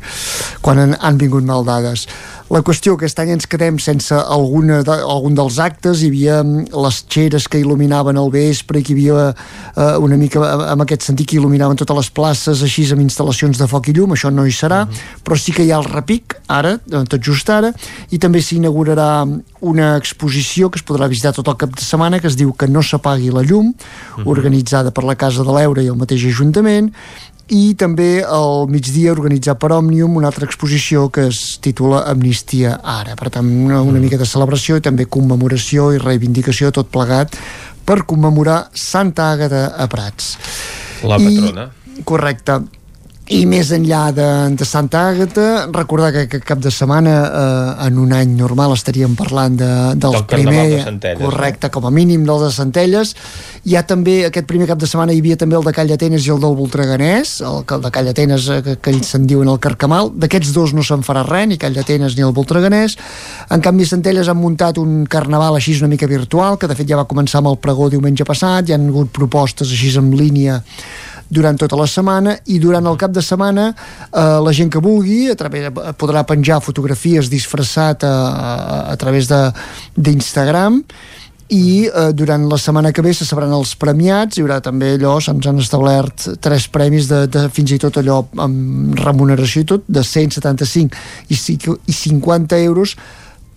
quan 0.61 0.82
han, 0.82 0.95
han 0.99 1.19
vingut 1.22 1.48
mal 1.48 1.66
dades 1.67 2.08
la 2.49 2.63
qüestió 2.65 2.95
que 2.97 3.05
aquest 3.05 3.19
any 3.21 3.35
ens 3.35 3.45
quedem 3.49 3.77
sense 3.81 4.15
alguna 4.15 4.79
de, 4.85 4.95
algun 5.05 5.35
dels 5.37 5.59
actes. 5.61 6.01
Hi 6.01 6.09
havia 6.09 6.39
mm, 6.41 6.71
les 6.85 7.01
xeres 7.05 7.45
que 7.51 7.61
il·luminaven 7.61 8.17
el 8.17 8.31
vespre 8.33 8.81
que 8.81 8.93
hi 8.93 8.97
havia 8.97 9.27
eh, 9.29 9.97
una 10.01 10.17
mica 10.17 10.41
eh, 10.41 10.71
en 10.73 10.85
aquest 10.85 11.05
sentit 11.05 11.29
que 11.29 11.37
il·luminaven 11.37 11.77
totes 11.77 11.99
les 11.99 12.09
places 12.09 12.63
així 12.65 12.87
amb 12.89 13.05
instal·lacions 13.05 13.61
de 13.61 13.69
foc 13.69 13.91
i 13.91 13.95
llum. 13.97 14.15
Això 14.17 14.33
no 14.33 14.47
hi 14.49 14.55
serà, 14.55 14.81
però 15.23 15.37
sí 15.37 15.53
que 15.53 15.67
hi 15.67 15.69
ha 15.73 15.77
el 15.77 15.89
repic 15.91 16.39
ara, 16.49 16.77
eh, 16.79 17.03
tot 17.09 17.21
just 17.21 17.49
ara 17.53 17.69
i 18.09 18.17
també 18.21 18.41
s'inaugurarà 18.41 19.11
una 19.69 19.91
exposició 19.99 20.69
que 20.71 20.79
es 20.81 20.85
podrà 20.87 21.09
visitar 21.11 21.35
tot 21.35 21.47
el 21.51 21.57
cap 21.59 21.75
de 21.75 21.85
setmana 21.85 22.19
que 22.19 22.29
es 22.31 22.37
diu 22.39 22.53
que 22.57 22.69
no 22.71 22.81
s'apagui 22.81 23.29
la 23.33 23.43
llum 23.45 23.73
organitzada 24.25 24.93
per 24.95 25.03
la 25.05 25.17
Casa 25.19 25.43
de 25.45 25.53
l'Eure 25.53 25.83
i 25.83 25.91
el 25.91 25.99
mateix 25.99 26.25
Ajuntament 26.29 26.89
i 27.49 27.73
també 27.77 28.21
al 28.21 28.67
migdia 28.69 29.11
organitzar 29.13 29.55
per 29.59 29.71
Òmnium 29.73 30.17
una 30.19 30.29
altra 30.29 30.45
exposició 30.45 31.07
que 31.13 31.27
es 31.31 31.57
titula 31.63 32.03
Amnistia 32.09 32.77
Ara. 32.83 33.15
Per 33.19 33.31
tant, 33.33 33.49
una, 33.65 33.81
una 33.81 34.01
mica 34.01 34.19
de 34.21 34.27
celebració 34.29 34.77
i 34.77 34.85
també 34.85 35.09
commemoració 35.09 35.89
i 35.95 36.01
reivindicació 36.01 36.71
tot 36.75 36.91
plegat 36.93 37.35
per 37.85 38.03
commemorar 38.05 38.67
Santa 38.77 39.31
Àgata 39.33 39.63
a 39.73 39.87
Prats. 39.89 40.35
La 41.09 41.17
patrona. 41.17 41.69
I, 41.95 42.03
correcte. 42.05 42.61
I 43.30 43.43
més 43.45 43.69
enllà 43.75 44.08
de, 44.09 44.25
de 44.58 44.66
Santa 44.66 45.03
Àgata, 45.11 45.67
recordar 45.69 46.08
que, 46.16 46.24
que 46.32 46.40
cap 46.41 46.58
de 46.64 46.72
setmana 46.74 47.11
eh, 47.27 47.85
en 47.85 47.99
un 48.01 48.14
any 48.17 48.32
normal 48.40 48.72
estaríem 48.74 49.14
parlant 49.14 49.53
de, 49.59 49.67
del, 50.01 50.16
Del 50.16 50.24
primer... 50.32 50.64
de 50.72 50.80
Centelles, 50.88 51.22
Correcte, 51.22 51.69
com 51.69 51.85
a 51.85 51.91
mínim 51.93 52.24
del 52.25 52.41
de 52.41 52.49
Centelles. 52.56 53.11
Hi 53.69 53.75
ha 53.77 53.83
també, 53.85 54.24
aquest 54.25 54.48
primer 54.49 54.66
cap 54.72 54.82
de 54.82 54.90
setmana 54.90 55.14
hi 55.14 55.22
havia 55.22 55.38
també 55.38 55.59
el 55.59 55.67
de 55.67 55.74
Call 55.77 55.93
d'Atenes 55.93 56.25
i 56.25 56.33
el 56.33 56.41
del 56.41 56.56
Voltreganès, 56.58 57.35
el, 57.45 57.61
el 57.75 57.83
de 57.83 57.91
Call 57.99 58.09
d'Atenes 58.09 58.48
eh, 58.49 58.58
que, 58.66 58.75
que 58.82 58.95
ells 58.95 59.14
se'n 59.14 59.30
diuen 59.30 59.53
el 59.53 59.61
Carcamal. 59.61 60.09
D'aquests 60.25 60.56
dos 60.56 60.74
no 60.74 60.88
se'n 60.88 61.06
farà 61.06 61.22
res, 61.27 61.51
ni 61.51 61.59
Call 61.61 61.77
d'Atenes 61.77 62.17
ni 62.17 62.25
el 62.25 62.33
Voltreganès. 62.33 62.98
En 63.53 63.61
canvi, 63.61 63.85
Centelles 63.93 64.32
han 64.33 64.41
muntat 64.41 64.82
un 64.82 65.03
carnaval 65.06 65.59
així 65.59 65.77
una 65.77 65.91
mica 65.93 66.09
virtual, 66.09 66.58
que 66.58 66.72
de 66.72 66.80
fet 66.82 66.90
ja 66.90 66.98
va 66.98 67.06
començar 67.06 67.43
amb 67.43 67.53
el 67.53 67.61
pregó 67.61 67.91
diumenge 67.93 68.25
passat, 68.25 68.66
hi 68.66 68.74
han 68.80 68.90
hagut 68.90 69.14
propostes 69.14 69.69
així 69.69 69.93
en 70.01 70.09
línia 70.17 70.64
durant 71.30 71.58
tota 71.61 71.77
la 71.80 71.88
setmana 71.88 72.35
i 72.49 72.59
durant 72.59 72.85
el 72.90 72.98
cap 72.99 73.14
de 73.14 73.24
setmana 73.25 73.69
eh, 73.72 74.40
la 74.43 74.53
gent 74.56 74.72
que 74.74 74.82
vulgui 74.83 75.30
a 75.32 75.38
través, 75.40 75.69
podrà 75.99 76.25
penjar 76.27 76.59
fotografies 76.66 77.30
disfressat 77.32 78.03
a, 78.03 78.14
a, 78.30 78.77
a 78.93 78.99
través 78.99 79.30
d'Instagram 79.30 80.83
i 81.49 81.88
eh, 81.90 82.09
durant 82.14 82.45
la 82.49 82.58
setmana 82.61 82.91
que 82.93 83.01
ve 83.01 83.14
se 83.14 83.25
sabran 83.25 83.53
els 83.56 83.74
premiats, 83.80 84.38
hi 84.38 84.43
haurà 84.43 84.59
també 84.61 84.93
allò, 84.95 85.16
se'ns 85.24 85.48
han 85.49 85.61
establert 85.61 86.27
tres 86.41 86.67
premis 86.69 87.09
de, 87.09 87.24
de 87.32 87.48
fins 87.53 87.74
i 87.74 87.80
tot 87.82 87.98
allò 88.01 88.22
amb 88.45 88.99
remuneració 89.01 89.66
i 89.66 89.69
tot, 89.74 89.88
de 89.90 90.03
175 90.06 90.93
i, 91.33 91.40
i 91.90 91.98
50 91.98 92.61
euros 92.67 92.95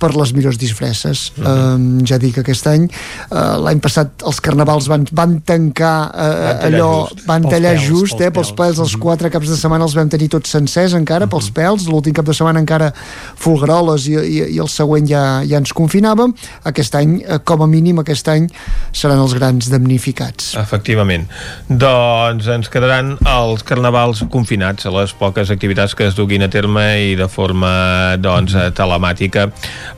per 0.02 0.12
les 0.18 0.34
millors 0.34 0.58
disfresses. 0.58 1.31
Uh 1.39 1.44
-huh. 1.47 2.06
ja 2.08 2.18
dic 2.18 2.34
que 2.34 2.40
aquest 2.42 2.66
any, 2.66 2.89
uh, 3.31 3.56
l'any 3.62 3.81
passat 3.81 4.22
els 4.26 4.40
carnavals 4.40 4.89
van, 4.90 5.06
van 5.12 5.40
tancar 5.44 6.10
uh, 6.10 6.32
Van 6.42 6.66
allò, 6.66 7.08
just. 7.08 7.26
van 7.26 7.42
Pels 7.42 7.55
tallar 7.55 7.74
pèls, 7.76 7.86
just, 7.86 8.16
pels 8.16 8.26
eh, 8.26 8.31
pels 8.31 8.52
pèls. 8.52 8.78
els 8.82 8.97
quatre 8.97 9.31
caps 9.31 9.48
de 9.48 9.56
setmana 9.56 9.84
els 9.84 9.94
vam 9.94 10.08
tenir 10.08 10.28
tots 10.28 10.50
sencers 10.50 10.94
encara, 10.98 11.26
pels 11.26 11.50
pèls, 11.55 11.86
l'últim 11.89 12.12
cap 12.12 12.26
de 12.26 12.34
setmana 12.34 12.60
encara 12.60 12.92
folgueroles 13.36 14.06
i, 14.06 14.16
i, 14.16 14.39
i 14.56 14.58
el 14.58 14.68
següent 14.68 15.08
ja, 15.08 15.42
ja 15.44 15.58
ens 15.58 15.72
confinàvem. 15.72 16.34
Aquest 16.64 16.94
any, 16.94 17.22
eh, 17.22 17.39
com 17.44 17.62
a 17.62 17.66
mínim 17.66 17.98
aquest 18.02 18.28
any, 18.28 18.48
seran 18.92 19.18
els 19.22 19.34
grans 19.34 19.70
damnificats. 19.70 20.55
Efectivament. 20.60 21.28
Doncs 21.68 22.47
ens 22.47 22.68
quedaran 22.68 23.16
els 23.26 23.62
carnavals 23.62 24.24
confinats 24.31 24.86
a 24.86 24.90
les 24.90 25.12
poques 25.12 25.50
activitats 25.50 25.94
que 25.94 26.06
es 26.06 26.16
duguin 26.18 26.42
a 26.42 26.48
terme 26.48 26.86
i 27.12 27.14
de 27.18 27.28
forma 27.28 28.16
doncs, 28.22 28.56
telemàtica 28.76 29.48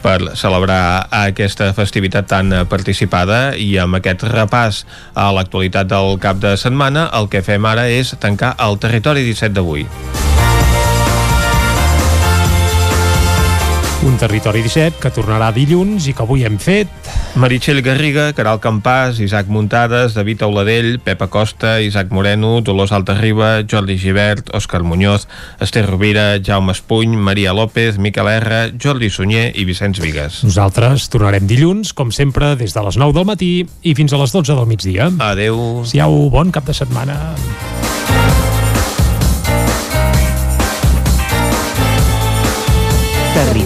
per 0.02 0.18
celebrar 0.38 1.06
aquesta 1.10 1.72
festivitat 1.76 2.30
tan 2.30 2.52
participada 2.70 3.54
i 3.56 3.74
amb 3.78 4.00
aquest 4.00 4.26
repàs 4.30 4.84
a 5.14 5.30
l'actualitat 5.36 5.90
del 5.90 6.18
cap 6.22 6.42
de 6.42 6.56
setmana 6.60 7.08
el 7.18 7.30
que 7.30 7.44
fem 7.44 7.64
ara 7.66 7.88
és 7.90 8.14
tancar 8.20 8.54
el 8.66 8.78
territori 8.82 9.26
17 9.26 9.54
d'avui. 9.54 9.88
Un 14.14 14.20
territori 14.20 14.60
17 14.62 15.00
que 15.02 15.10
tornarà 15.10 15.48
dilluns 15.50 16.04
i 16.06 16.12
que 16.14 16.22
avui 16.22 16.44
hem 16.46 16.54
fet 16.62 16.86
Meritxell 17.34 17.80
Garriga, 17.82 18.28
Caral 18.38 18.60
Campàs, 18.62 19.18
Isaac 19.18 19.48
Muntades, 19.50 20.14
David 20.14 20.44
Auladell, 20.46 21.00
Pepa 21.02 21.26
Costa, 21.26 21.80
Isaac 21.82 22.12
Moreno, 22.14 22.60
Dolors 22.62 22.92
Altarriba, 22.94 23.64
Jordi 23.66 23.96
Givert, 23.98 24.52
Òscar 24.54 24.84
Muñoz, 24.86 25.26
Esther 25.58 25.82
Rovira, 25.88 26.38
Jaume 26.38 26.70
Espuny, 26.70 27.16
Maria 27.16 27.56
López, 27.58 27.98
Miquel 27.98 28.30
R, 28.36 28.62
Jordi 28.78 29.10
Sunyer 29.10 29.48
i 29.50 29.66
Vicenç 29.66 29.98
Vigues. 29.98 30.44
Nosaltres 30.46 31.10
tornarem 31.10 31.50
dilluns, 31.50 31.90
com 31.90 32.14
sempre, 32.14 32.54
des 32.54 32.70
de 32.70 32.86
les 32.86 33.00
9 33.02 33.18
del 33.18 33.26
matí 33.26 33.52
i 33.82 33.98
fins 33.98 34.14
a 34.14 34.22
les 34.22 34.30
12 34.30 34.54
del 34.54 34.70
migdia. 34.70 35.10
Adeu. 35.26 35.82
Siau, 35.90 36.28
bon 36.30 36.54
cap 36.54 36.70
de 36.70 36.78
setmana. 36.84 37.18